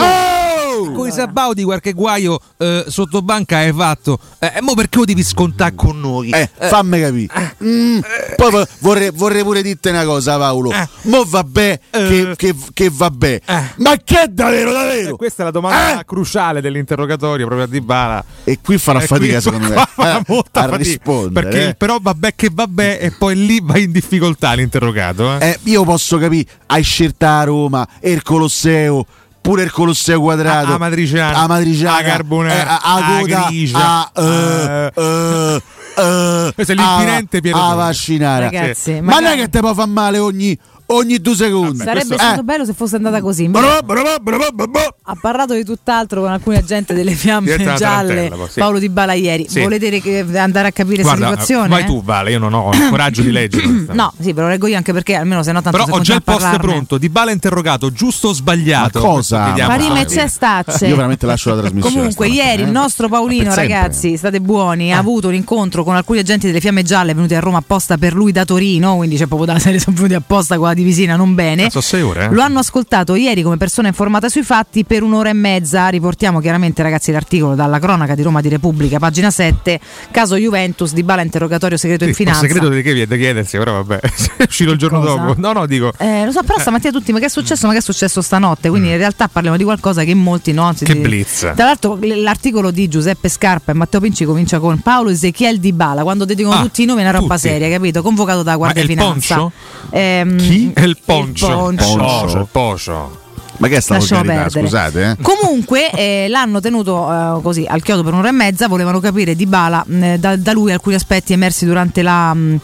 Oh! 0.75 0.91
con 0.91 1.07
i 1.07 1.11
sabau 1.11 1.53
di 1.53 1.63
qualche 1.63 1.93
guaio 1.93 2.39
eh, 2.57 2.85
sotto 2.87 3.21
banca 3.21 3.57
hai 3.57 3.73
fatto. 3.73 4.19
Eh, 4.39 4.59
mo 4.61 4.73
perché 4.73 4.97
lo 4.99 5.05
devi 5.05 5.23
scontare 5.23 5.73
con 5.75 5.99
noi? 5.99 6.29
Eh, 6.31 6.49
fammi 6.57 6.99
capire. 6.99 7.55
Mm, 7.63 7.99
poi 8.35 8.51
vo- 8.51 8.65
vorrei, 8.79 9.09
vorrei 9.13 9.43
pure 9.43 9.61
dirti 9.61 9.89
una 9.89 10.03
cosa, 10.05 10.37
Paolo. 10.37 10.71
Eh. 10.71 10.87
Mo 11.03 11.23
vabbè 11.25 11.79
che, 11.91 12.33
che, 12.35 12.55
che 12.73 12.89
vabbè. 12.91 13.41
Eh. 13.45 13.63
Ma 13.77 13.95
che 14.03 14.21
è 14.23 14.27
davvero, 14.27 14.71
davvero? 14.71 15.13
Eh, 15.13 15.17
questa 15.17 15.41
è 15.43 15.45
la 15.45 15.51
domanda 15.51 15.99
Eh? 15.99 16.05
cruciale 16.05 16.61
dell'interrogatorio 16.61 17.45
proprio 17.45 17.67
a 17.67 17.69
Dybala. 17.69 18.23
E 18.43 18.59
qui 18.63 18.77
farà 18.77 19.01
Eh, 19.01 19.07
fatica, 19.07 19.33
qui 19.33 19.41
secondo 19.41 19.67
me, 19.67 19.73
qua 19.73 19.85
fa 19.95 20.17
eh, 20.19 20.23
molta 20.27 20.59
a 20.61 20.63
fatica, 20.67 20.77
rispondere. 20.77 21.47
Perché 21.49 21.67
eh. 21.69 21.75
però 21.75 21.97
vabbè 22.01 22.33
che 22.35 22.49
vabbè 22.51 22.97
e 23.01 23.11
poi 23.11 23.35
lì 23.45 23.59
vai 23.63 23.83
in 23.83 23.91
difficoltà 23.91 24.53
l'interrogato. 24.53 25.37
Eh. 25.39 25.47
Eh, 25.49 25.59
io 25.63 25.83
posso 25.83 26.17
capire, 26.17 26.49
hai 26.67 26.83
scelto 26.83 27.25
a 27.25 27.43
Roma 27.43 27.87
e 27.99 28.11
il 28.11 28.21
Colosseo, 28.21 29.05
pure 29.45 29.61
il 29.63 29.71
Colosseo 29.71 30.19
quadrato, 30.19 30.71
A- 30.71 30.73
a 30.73 30.77
Matriciana, 30.79 31.37
a 31.37 31.47
Matriciana, 31.47 31.97
a 31.97 32.01
Carbonara, 32.03 32.55
eh, 32.55 32.59
a, 32.67 32.79
a 32.81 32.95
a 32.95 33.19
Coda, 33.19 33.45
Grigia, 33.47 34.11
a, 34.11 34.21
eh, 34.21 34.91
eh, 34.95 35.61
eh, 35.97 36.51
Questo 36.55 36.73
è 36.73 36.75
a- 36.75 36.81
l'infinente 36.81 37.41
Piero 37.41 37.57
a 37.57 37.61
Torri. 37.61 37.77
Vaccinare. 37.77 38.43
Ragazzi, 38.49 39.01
Ma 39.01 39.13
non 39.19 39.25
è 39.25 39.35
che 39.35 39.49
te 39.49 39.59
può 39.59 39.73
far 39.75 39.87
male 39.87 40.17
ogni, 40.17 40.57
ogni 40.87 41.19
due 41.19 41.35
secondi. 41.35 41.77
Sarebbe 41.77 42.13
Eh, 42.15 42.17
stato 42.17 42.43
bello 42.43 42.65
se 42.65 42.73
fosse 42.73 42.95
andata 42.95 43.21
così. 43.21 43.47
Brava, 43.47 43.81
brava, 43.81 44.17
brava. 44.19 44.95
ha 45.03 45.17
parlato 45.19 45.53
di 45.53 45.63
tutt'altro 45.63 46.21
con 46.21 46.31
alcune 46.31 46.63
gente 46.63 46.93
delle 46.93 47.11
fiamme 47.13 47.55
gialle. 47.77 48.31
sì. 48.49 48.59
Paolo 48.59 48.79
Di 48.79 48.89
Bala 48.89 49.13
ieri. 49.13 49.45
Sì. 49.49 49.61
Volete 49.61 49.89
re- 49.89 50.39
andare 50.39 50.67
a 50.67 50.71
capire 50.71 51.01
questa 51.03 51.15
Guarda, 51.17 51.41
situazione? 51.41 51.67
vai 51.69 51.85
tu, 51.85 52.03
Vale, 52.03 52.31
io 52.31 52.39
non 52.39 52.53
ho 52.53 52.71
il 52.73 52.87
coraggio 52.89 53.21
di 53.21 53.31
leggere. 53.31 53.63
No, 53.95 54.11
sì, 54.19 54.33
ve 54.33 54.41
lo 54.41 54.47
leggo 54.49 54.67
io 54.67 54.75
anche 54.77 54.91
perché 54.93 55.15
almeno 55.15 55.41
se 55.43 55.51
no 55.51 55.61
tanto 55.61 55.77
Però 55.83 55.97
ho 55.97 56.01
già 56.01 56.15
il 56.15 56.23
post 56.23 56.39
parlarne. 56.39 56.67
pronto. 56.67 56.97
Di 56.97 57.09
Bala 57.09 57.31
interrogato, 57.31 57.91
giusto 57.91 58.29
o 58.29 58.33
sbagliato? 58.33 58.99
Ma 58.99 59.05
cosa? 59.05 59.45
Vediamo. 59.45 59.69
Farime 59.71 59.99
Ah, 60.01 60.05
c'è 60.05 60.27
stacce. 60.27 60.87
Io 60.87 60.95
veramente 60.95 61.25
lascio 61.25 61.49
la 61.53 61.61
trasmissione. 61.61 61.95
Comunque, 61.95 62.27
ieri 62.27 62.61
eh. 62.61 62.65
il 62.65 62.71
nostro 62.71 63.07
Paolino, 63.07 63.53
ragazzi, 63.55 64.17
state 64.17 64.41
buoni, 64.41 64.93
ha 64.93 64.97
avuto 64.97 65.27
un 65.29 65.33
incontro 65.33 65.83
con 65.83 65.95
alcuni 65.95 66.19
agenti 66.19 66.47
delle 66.47 66.59
Fiamme 66.59 66.83
Gialle 66.83 67.13
venuti 67.13 67.33
a 67.35 67.39
Roma 67.39 67.59
apposta 67.59 67.97
per 67.97 68.13
lui 68.13 68.31
da 68.31 68.43
Torino. 68.45 68.95
Quindi 68.97 69.15
c'è 69.17 69.25
proprio 69.27 69.53
da 69.53 69.59
serie 69.59 69.79
sono 69.79 69.95
venuti 69.95 70.13
apposta 70.15 70.57
la 70.57 70.73
divisina, 70.75 71.15
non 71.15 71.33
bene. 71.33 71.69
Sono 71.71 71.81
sei 71.81 72.01
ore. 72.03 72.25
eh. 72.25 72.29
Lo 72.29 72.41
hanno 72.43 72.59
ascoltato 72.59 73.15
ieri 73.15 73.41
come 73.41 73.57
persona 73.57 73.87
informata 73.87 74.29
sui 74.29 74.43
fatti 74.43 74.85
per 74.85 75.01
un'ora 75.01 75.29
e 75.29 75.33
mezza. 75.33 75.87
Riportiamo 75.87 76.39
chiaramente, 76.39 76.83
ragazzi, 76.83 77.11
l'articolo 77.11 77.55
dalla 77.55 77.79
cronaca 77.79 78.13
di 78.13 78.21
Roma 78.21 78.41
di 78.41 78.49
Repubblica, 78.49 78.99
pagina 78.99 79.31
7. 79.31 79.79
Caso 80.11 80.35
Juventus 80.35 80.93
di 80.93 81.01
Bala 81.01 81.23
interrogatorio 81.23 81.77
segreto 81.77 82.03
Sì, 82.03 82.09
in 82.11 82.15
finanza. 82.15 82.41
Il 82.45 82.51
segreto 82.51 82.69
di 82.71 82.81
che 82.83 83.01
è 83.01 83.05
da 83.07 83.15
chiedersi, 83.15 83.57
però 83.57 83.81
vabbè, 83.83 83.99
è 84.37 84.43
uscito 84.47 84.71
il 84.71 84.77
giorno 84.77 84.99
Cosa? 85.01 85.15
dopo. 85.15 85.33
No, 85.39 85.53
no, 85.53 85.65
dico. 85.65 85.91
Eh, 85.97 86.25
lo 86.25 86.31
so, 86.31 86.43
però 86.43 86.59
stamattina 86.59 86.91
tutti, 86.91 87.11
ma 87.11 87.19
che 87.19 87.25
è 87.25 87.29
successo? 87.29 87.65
Ma 87.65 87.73
che 87.73 87.79
è 87.79 87.81
successo 87.81 88.21
stanotte? 88.21 88.69
Quindi 88.69 88.89
in 88.89 88.97
realtà 88.97 89.27
parliamo 89.27 89.57
di 89.57 89.63
qualcosa 89.63 90.03
che 90.03 90.13
molti 90.13 90.51
no. 90.51 90.69
Mm. 90.69 90.85
Che 90.85 90.95
blitz. 90.97 91.39
Tra 91.55 91.65
l'altro, 91.65 91.97
l'articolo 92.01 92.71
di 92.71 92.87
Giuseppe 92.87 93.29
Scarpa 93.29 93.71
e 93.71 93.75
Matteo 93.75 93.99
Pinci 94.01 94.25
comincia 94.25 94.59
con 94.59 94.79
Paolo 94.79 95.09
Ezechiel 95.09 95.59
Di 95.59 95.71
Bala. 95.73 96.03
Quando 96.03 96.25
dedicano 96.25 96.55
Ah, 96.55 96.61
tutti 96.61 96.83
i 96.83 96.85
nomi 96.85 96.99
è 96.99 97.03
una 97.03 97.11
roba 97.11 97.35
tutti. 97.35 97.47
seria, 97.47 97.69
capito? 97.69 98.01
Convocato 98.01 98.43
da 98.43 98.55
Guardia 98.55 98.83
Finanza. 98.85 99.35
Poncio? 99.37 99.51
Ehm, 99.91 100.37
Chi? 100.37 100.64
Il 100.75 100.97
poncio. 101.03 101.47
poncio. 101.47 101.69
Il 101.71 101.97
Poncio. 101.97 102.37
il 102.39 102.47
pocio. 102.51 103.24
Ma 103.57 103.67
che 103.67 103.77
è 103.77 103.79
sta 103.79 103.95
Lasciamo 103.95 104.23
volgarità, 104.23 104.59
scusate, 104.59 105.15
eh? 105.17 105.23
Comunque 105.23 105.89
eh, 105.91 106.25
l'hanno 106.29 106.59
tenuto 106.59 107.37
eh, 107.37 107.41
così 107.41 107.65
al 107.67 107.81
chiodo 107.81 108.03
per 108.03 108.13
un'ora 108.13 108.29
e 108.29 108.33
mezza, 108.33 108.67
volevano 108.67 108.99
capire 108.99 109.35
di 109.35 109.45
Bala 109.45 109.83
da, 109.87 110.35
da 110.35 110.51
lui 110.51 110.71
alcuni 110.73 110.95
aspetti 110.95 111.31
emersi 111.33 111.65
durante 111.65 112.01
la, 112.01 112.33
mh, 112.33 112.59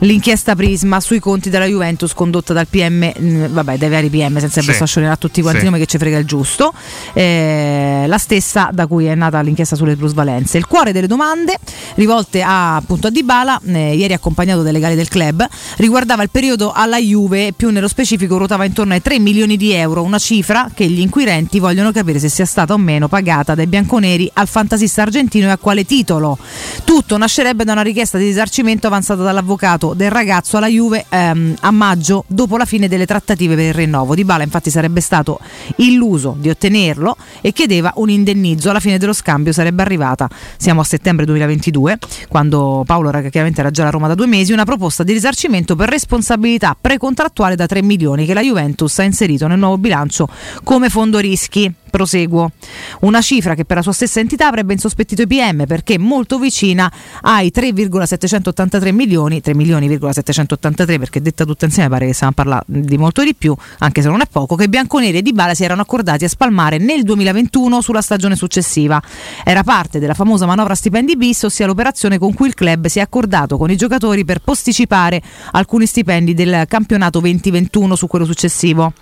l'inchiesta 0.00 0.54
Prisma 0.56 0.98
sui 1.00 1.18
conti 1.20 1.50
della 1.50 1.66
Juventus 1.66 2.14
condotta 2.14 2.54
dal 2.54 2.66
PM, 2.66 3.12
mh, 3.16 3.48
vabbè 3.52 3.76
dai 3.76 3.88
vari 3.90 4.08
PM 4.08 4.38
senza 4.38 4.62
Sì. 4.62 5.00
a 5.04 5.16
tutti 5.16 5.42
quanti 5.42 5.60
Sì. 5.60 5.66
i 5.66 5.68
nomi 5.68 5.80
che 5.82 5.86
ci 5.86 5.98
frega 5.98 6.16
il 6.16 6.24
giusto, 6.24 6.72
eh, 7.12 8.04
la 8.06 8.18
stessa 8.18 8.70
da 8.72 8.86
cui 8.86 9.04
è 9.06 9.14
nata 9.14 9.40
l'inchiesta 9.42 9.76
sulle 9.76 9.94
plusvalenze. 9.96 10.56
Il 10.56 10.66
cuore 10.66 10.92
delle 10.92 11.06
domande 11.06 11.56
rivolte 11.96 12.40
a, 12.40 12.76
appunto 12.76 13.08
a 13.08 13.10
Di 13.10 13.22
Bala, 13.22 13.60
eh, 13.66 13.94
ieri 13.94 14.14
accompagnato 14.14 14.62
dai 14.62 14.72
legali 14.72 14.94
del 14.94 15.08
club, 15.08 15.46
riguardava 15.76 16.22
il 16.22 16.30
periodo 16.30 16.72
alla 16.72 16.98
Juve 16.98 17.52
più 17.54 17.68
nello 17.70 17.88
specifico 17.88 18.38
ruotava 18.38 18.64
intorno 18.64 18.94
ai 18.94 19.02
3 19.02 19.18
milioni 19.18 19.56
di 19.58 19.72
euro, 19.72 20.02
una 20.02 20.16
cifra 20.16 20.28
che 20.72 20.86
gli 20.86 21.00
inquirenti 21.00 21.58
vogliono 21.58 21.90
capire 21.90 22.20
se 22.20 22.28
sia 22.28 22.44
stata 22.44 22.72
o 22.72 22.78
meno 22.78 23.08
pagata 23.08 23.56
dai 23.56 23.66
bianconeri 23.66 24.30
al 24.34 24.46
fantasista 24.46 25.02
argentino 25.02 25.48
e 25.48 25.50
a 25.50 25.58
quale 25.58 25.84
titolo. 25.84 26.38
Tutto 26.84 27.16
nascerebbe 27.16 27.64
da 27.64 27.72
una 27.72 27.82
richiesta 27.82 28.16
di 28.16 28.26
risarcimento 28.26 28.86
avanzata 28.86 29.24
dall'avvocato 29.24 29.92
del 29.92 30.12
ragazzo 30.12 30.56
alla 30.56 30.68
Juve 30.68 31.04
ehm, 31.08 31.56
a 31.62 31.70
maggio 31.72 32.22
dopo 32.28 32.56
la 32.56 32.64
fine 32.64 32.86
delle 32.86 33.06
trattative 33.06 33.56
per 33.56 33.64
il 33.64 33.74
rinnovo. 33.74 34.14
Di 34.14 34.24
Bala 34.24 34.44
infatti 34.44 34.70
sarebbe 34.70 35.00
stato 35.00 35.40
illuso 35.76 36.36
di 36.38 36.48
ottenerlo 36.48 37.16
e 37.40 37.52
chiedeva 37.52 37.92
un 37.96 38.08
indennizzo. 38.08 38.70
Alla 38.70 38.78
fine 38.78 38.98
dello 38.98 39.12
scambio 39.12 39.52
sarebbe 39.52 39.82
arrivata, 39.82 40.28
siamo 40.56 40.80
a 40.80 40.84
settembre 40.84 41.26
2022, 41.26 41.98
quando 42.28 42.84
Paolo 42.86 43.08
era, 43.08 43.20
chiaramente 43.22 43.60
era 43.60 43.72
già 43.72 43.88
a 43.88 43.90
Roma 43.90 44.06
da 44.06 44.14
due 44.14 44.28
mesi, 44.28 44.52
una 44.52 44.64
proposta 44.64 45.02
di 45.02 45.12
risarcimento 45.12 45.74
per 45.74 45.88
responsabilità 45.88 46.76
precontrattuale 46.80 47.56
da 47.56 47.66
3 47.66 47.82
milioni 47.82 48.26
che 48.26 48.34
la 48.34 48.42
Juventus 48.42 48.96
ha 49.00 49.02
inserito 49.02 49.48
nel 49.48 49.58
nuovo 49.58 49.76
bilancio 49.76 50.18
come 50.64 50.88
fondo 50.88 51.18
rischi. 51.18 51.72
Proseguo. 51.90 52.52
Una 53.00 53.20
cifra 53.20 53.54
che 53.54 53.64
per 53.64 53.78
la 53.78 53.82
sua 53.82 53.92
stessa 53.92 54.20
entità 54.20 54.46
avrebbe 54.46 54.72
insospettito 54.72 55.22
i 55.22 55.26
PM 55.26 55.66
perché 55.66 55.98
molto 55.98 56.38
vicina 56.38 56.90
ai 57.22 57.50
3,783 57.50 58.92
milioni, 58.92 59.40
3 59.40 59.54
milioni,783 59.54 60.98
perché 61.00 61.20
detta 61.20 61.44
tutta 61.44 61.64
insieme 61.64 61.88
pare 61.88 62.06
che 62.06 62.12
stiamo 62.14 62.32
a 62.32 62.34
parlare 62.36 62.64
di 62.66 62.96
molto 62.96 63.24
di 63.24 63.34
più, 63.34 63.54
anche 63.78 64.02
se 64.02 64.08
non 64.08 64.20
è 64.20 64.26
poco, 64.30 64.54
che 64.54 64.68
Bianconeri 64.68 65.18
e 65.18 65.22
Di 65.22 65.32
Bala 65.32 65.54
si 65.54 65.64
erano 65.64 65.82
accordati 65.82 66.24
a 66.24 66.28
spalmare 66.28 66.78
nel 66.78 67.02
2021 67.02 67.80
sulla 67.80 68.02
stagione 68.02 68.36
successiva. 68.36 69.02
Era 69.44 69.64
parte 69.64 69.98
della 69.98 70.14
famosa 70.14 70.46
manovra 70.46 70.76
stipendi 70.76 71.16
bis, 71.16 71.42
ossia 71.42 71.66
l'operazione 71.66 72.18
con 72.18 72.32
cui 72.34 72.46
il 72.46 72.54
club 72.54 72.86
si 72.86 73.00
è 73.00 73.02
accordato 73.02 73.56
con 73.56 73.68
i 73.68 73.76
giocatori 73.76 74.24
per 74.24 74.40
posticipare 74.40 75.20
alcuni 75.50 75.86
stipendi 75.86 76.34
del 76.34 76.66
campionato 76.68 77.18
2021 77.18 77.96
su 77.96 78.06
quello 78.06 78.24
successivo. 78.24 78.92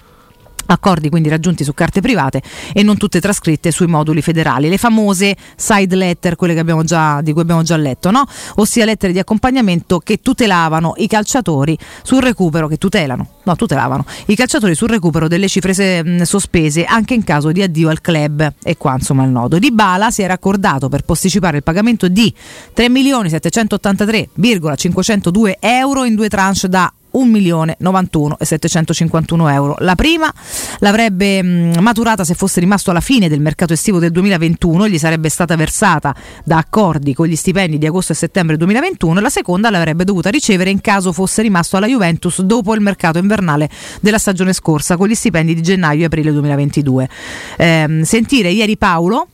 Accordi 0.70 1.08
quindi 1.08 1.30
raggiunti 1.30 1.64
su 1.64 1.72
carte 1.72 2.00
private 2.00 2.42
e 2.74 2.82
non 2.82 2.98
tutte 2.98 3.20
trascritte 3.20 3.70
sui 3.70 3.86
moduli 3.86 4.20
federali, 4.20 4.68
le 4.68 4.76
famose 4.76 5.34
side 5.56 5.96
letter, 5.96 6.36
quelle 6.36 6.62
già, 6.84 7.22
di 7.22 7.32
cui 7.32 7.40
abbiamo 7.40 7.62
già 7.62 7.74
letto, 7.76 8.10
no? 8.10 8.26
ossia 8.56 8.84
lettere 8.84 9.14
di 9.14 9.18
accompagnamento 9.18 9.98
che 9.98 10.20
tutelavano 10.20 10.92
i 10.98 11.06
calciatori 11.06 11.78
sul 12.02 12.20
recupero, 12.20 12.68
che 12.68 12.76
tutelano, 12.76 13.26
no, 13.42 13.56
tutelavano 13.56 14.04
i 14.26 14.34
calciatori 14.34 14.74
sul 14.74 14.88
recupero 14.88 15.26
delle 15.26 15.48
cifre 15.48 15.72
se- 15.72 16.04
mh, 16.04 16.20
sospese 16.22 16.84
anche 16.84 17.14
in 17.14 17.24
caso 17.24 17.50
di 17.50 17.62
addio 17.62 17.88
al 17.88 18.02
club. 18.02 18.52
E 18.62 18.76
qua 18.76 18.92
insomma 18.94 19.24
il 19.24 19.30
nodo. 19.30 19.58
Di 19.58 19.72
Bala 19.72 20.10
si 20.10 20.20
era 20.22 20.34
accordato 20.34 20.90
per 20.90 21.02
posticipare 21.02 21.56
il 21.56 21.62
pagamento 21.62 22.08
di 22.08 22.30
3.783,502 22.76 25.54
euro 25.60 26.04
in 26.04 26.14
due 26.14 26.28
tranche 26.28 26.68
da 26.68 26.92
1 27.18 27.30
milione 27.30 27.76
91 27.78 28.38
e 28.38 28.44
751 28.44 29.48
euro. 29.48 29.76
La 29.80 29.94
prima 29.94 30.32
l'avrebbe 30.78 31.42
mh, 31.42 31.80
maturata 31.80 32.24
se 32.24 32.34
fosse 32.34 32.60
rimasto 32.60 32.90
alla 32.90 33.00
fine 33.00 33.28
del 33.28 33.40
mercato 33.40 33.72
estivo 33.72 33.98
del 33.98 34.10
2021 34.12 34.84
e 34.84 34.90
gli 34.90 34.98
sarebbe 34.98 35.28
stata 35.28 35.56
versata 35.56 36.14
da 36.44 36.58
accordi 36.58 37.14
con 37.14 37.26
gli 37.26 37.36
stipendi 37.36 37.78
di 37.78 37.86
agosto 37.86 38.12
e 38.12 38.14
settembre 38.14 38.56
2021 38.56 39.18
e 39.18 39.22
la 39.22 39.30
seconda 39.30 39.70
l'avrebbe 39.70 40.04
dovuta 40.04 40.30
ricevere 40.30 40.70
in 40.70 40.80
caso 40.80 41.12
fosse 41.12 41.42
rimasto 41.42 41.76
alla 41.76 41.86
Juventus 41.86 42.40
dopo 42.42 42.74
il 42.74 42.80
mercato 42.80 43.18
invernale 43.18 43.68
della 44.00 44.18
stagione 44.18 44.52
scorsa 44.52 44.96
con 44.96 45.08
gli 45.08 45.14
stipendi 45.14 45.54
di 45.54 45.62
gennaio 45.62 46.02
e 46.02 46.04
aprile 46.04 46.32
2022. 46.32 47.08
Ehm, 47.56 48.02
sentire 48.02 48.50
ieri 48.50 48.76
Paolo 48.76 49.28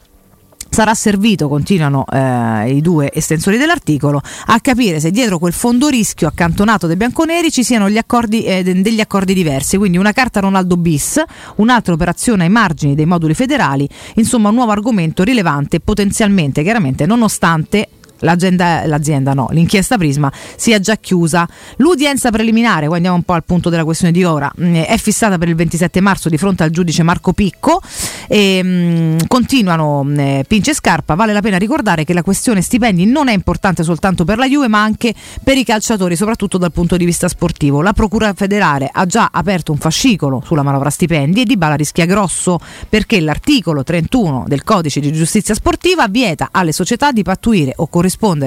Sarà 0.74 0.92
servito, 0.94 1.46
continuano 1.46 2.04
eh, 2.12 2.74
i 2.74 2.80
due 2.80 3.08
estensori 3.14 3.58
dell'articolo, 3.58 4.20
a 4.46 4.58
capire 4.58 4.98
se 4.98 5.12
dietro 5.12 5.38
quel 5.38 5.52
fondo 5.52 5.86
rischio 5.86 6.26
accantonato 6.26 6.88
dei 6.88 6.96
bianconeri 6.96 7.52
ci 7.52 7.62
siano 7.62 7.84
accordi, 7.96 8.42
eh, 8.42 8.64
de- 8.64 8.82
degli 8.82 8.98
accordi 8.98 9.34
diversi, 9.34 9.76
quindi 9.76 9.98
una 9.98 10.10
carta 10.10 10.40
Ronaldo 10.40 10.76
bis, 10.76 11.22
un'altra 11.58 11.92
operazione 11.92 12.42
ai 12.42 12.50
margini 12.50 12.96
dei 12.96 13.06
moduli 13.06 13.34
federali, 13.34 13.88
insomma 14.14 14.48
un 14.48 14.56
nuovo 14.56 14.72
argomento 14.72 15.22
rilevante 15.22 15.78
potenzialmente, 15.78 16.64
chiaramente, 16.64 17.06
nonostante 17.06 17.88
l'agenda- 18.20 18.86
l'azienda 18.86 19.32
no, 19.34 19.48
l'inchiesta 19.50 19.96
Prisma 19.96 20.32
sia 20.56 20.78
già 20.78 20.96
chiusa. 20.96 21.46
L'udienza 21.76 22.30
preliminare, 22.30 22.86
qua 22.86 22.96
andiamo 22.96 23.16
un 23.16 23.22
po' 23.22 23.34
al 23.34 23.44
punto 23.44 23.68
della 23.68 23.84
questione 23.84 24.12
di 24.12 24.24
ora, 24.24 24.50
mh, 24.54 24.82
è 24.82 24.96
fissata 24.98 25.38
per 25.38 25.48
il 25.48 25.54
27 25.54 26.00
marzo 26.00 26.28
di 26.28 26.38
fronte 26.38 26.62
al 26.62 26.70
giudice 26.70 27.02
Marco 27.02 27.32
Picco 27.32 27.80
e 28.28 28.62
mh, 28.62 29.26
continuano 29.26 30.02
mh, 30.04 30.18
eh, 30.18 30.44
Pince 30.46 30.70
e 30.70 30.74
Scarpa. 30.74 31.14
Vale 31.14 31.32
la 31.32 31.40
pena 31.40 31.58
ricordare 31.58 32.04
che 32.04 32.14
la 32.14 32.22
questione 32.22 32.62
stipendi 32.62 33.04
non 33.06 33.28
è 33.28 33.34
importante 33.34 33.82
soltanto 33.82 34.24
per 34.24 34.38
la 34.38 34.46
Juve 34.46 34.68
ma 34.68 34.82
anche 34.82 35.14
per 35.42 35.56
i 35.56 35.64
calciatori, 35.64 36.16
soprattutto 36.16 36.58
dal 36.58 36.72
punto 36.72 36.96
di 36.96 37.04
vista 37.04 37.28
sportivo. 37.28 37.82
La 37.82 37.92
Procura 37.92 38.32
federale 38.34 38.88
ha 38.92 39.06
già 39.06 39.30
aperto 39.32 39.72
un 39.72 39.78
fascicolo 39.78 40.42
sulla 40.44 40.62
manovra 40.62 40.90
stipendi 40.90 41.42
e 41.42 41.44
Di 41.44 41.56
Bala 41.56 41.74
rischia 41.74 42.06
grosso 42.06 42.58
perché 42.88 43.20
l'articolo 43.20 43.82
31 43.82 44.44
del 44.46 44.64
codice 44.64 45.00
di 45.00 45.12
giustizia 45.12 45.54
sportiva 45.54 46.08
vieta 46.08 46.48
alle 46.50 46.72
società 46.72 47.12
di 47.12 47.22
pattuire 47.22 47.72
o 47.76 47.86
corrispondere 47.86 48.03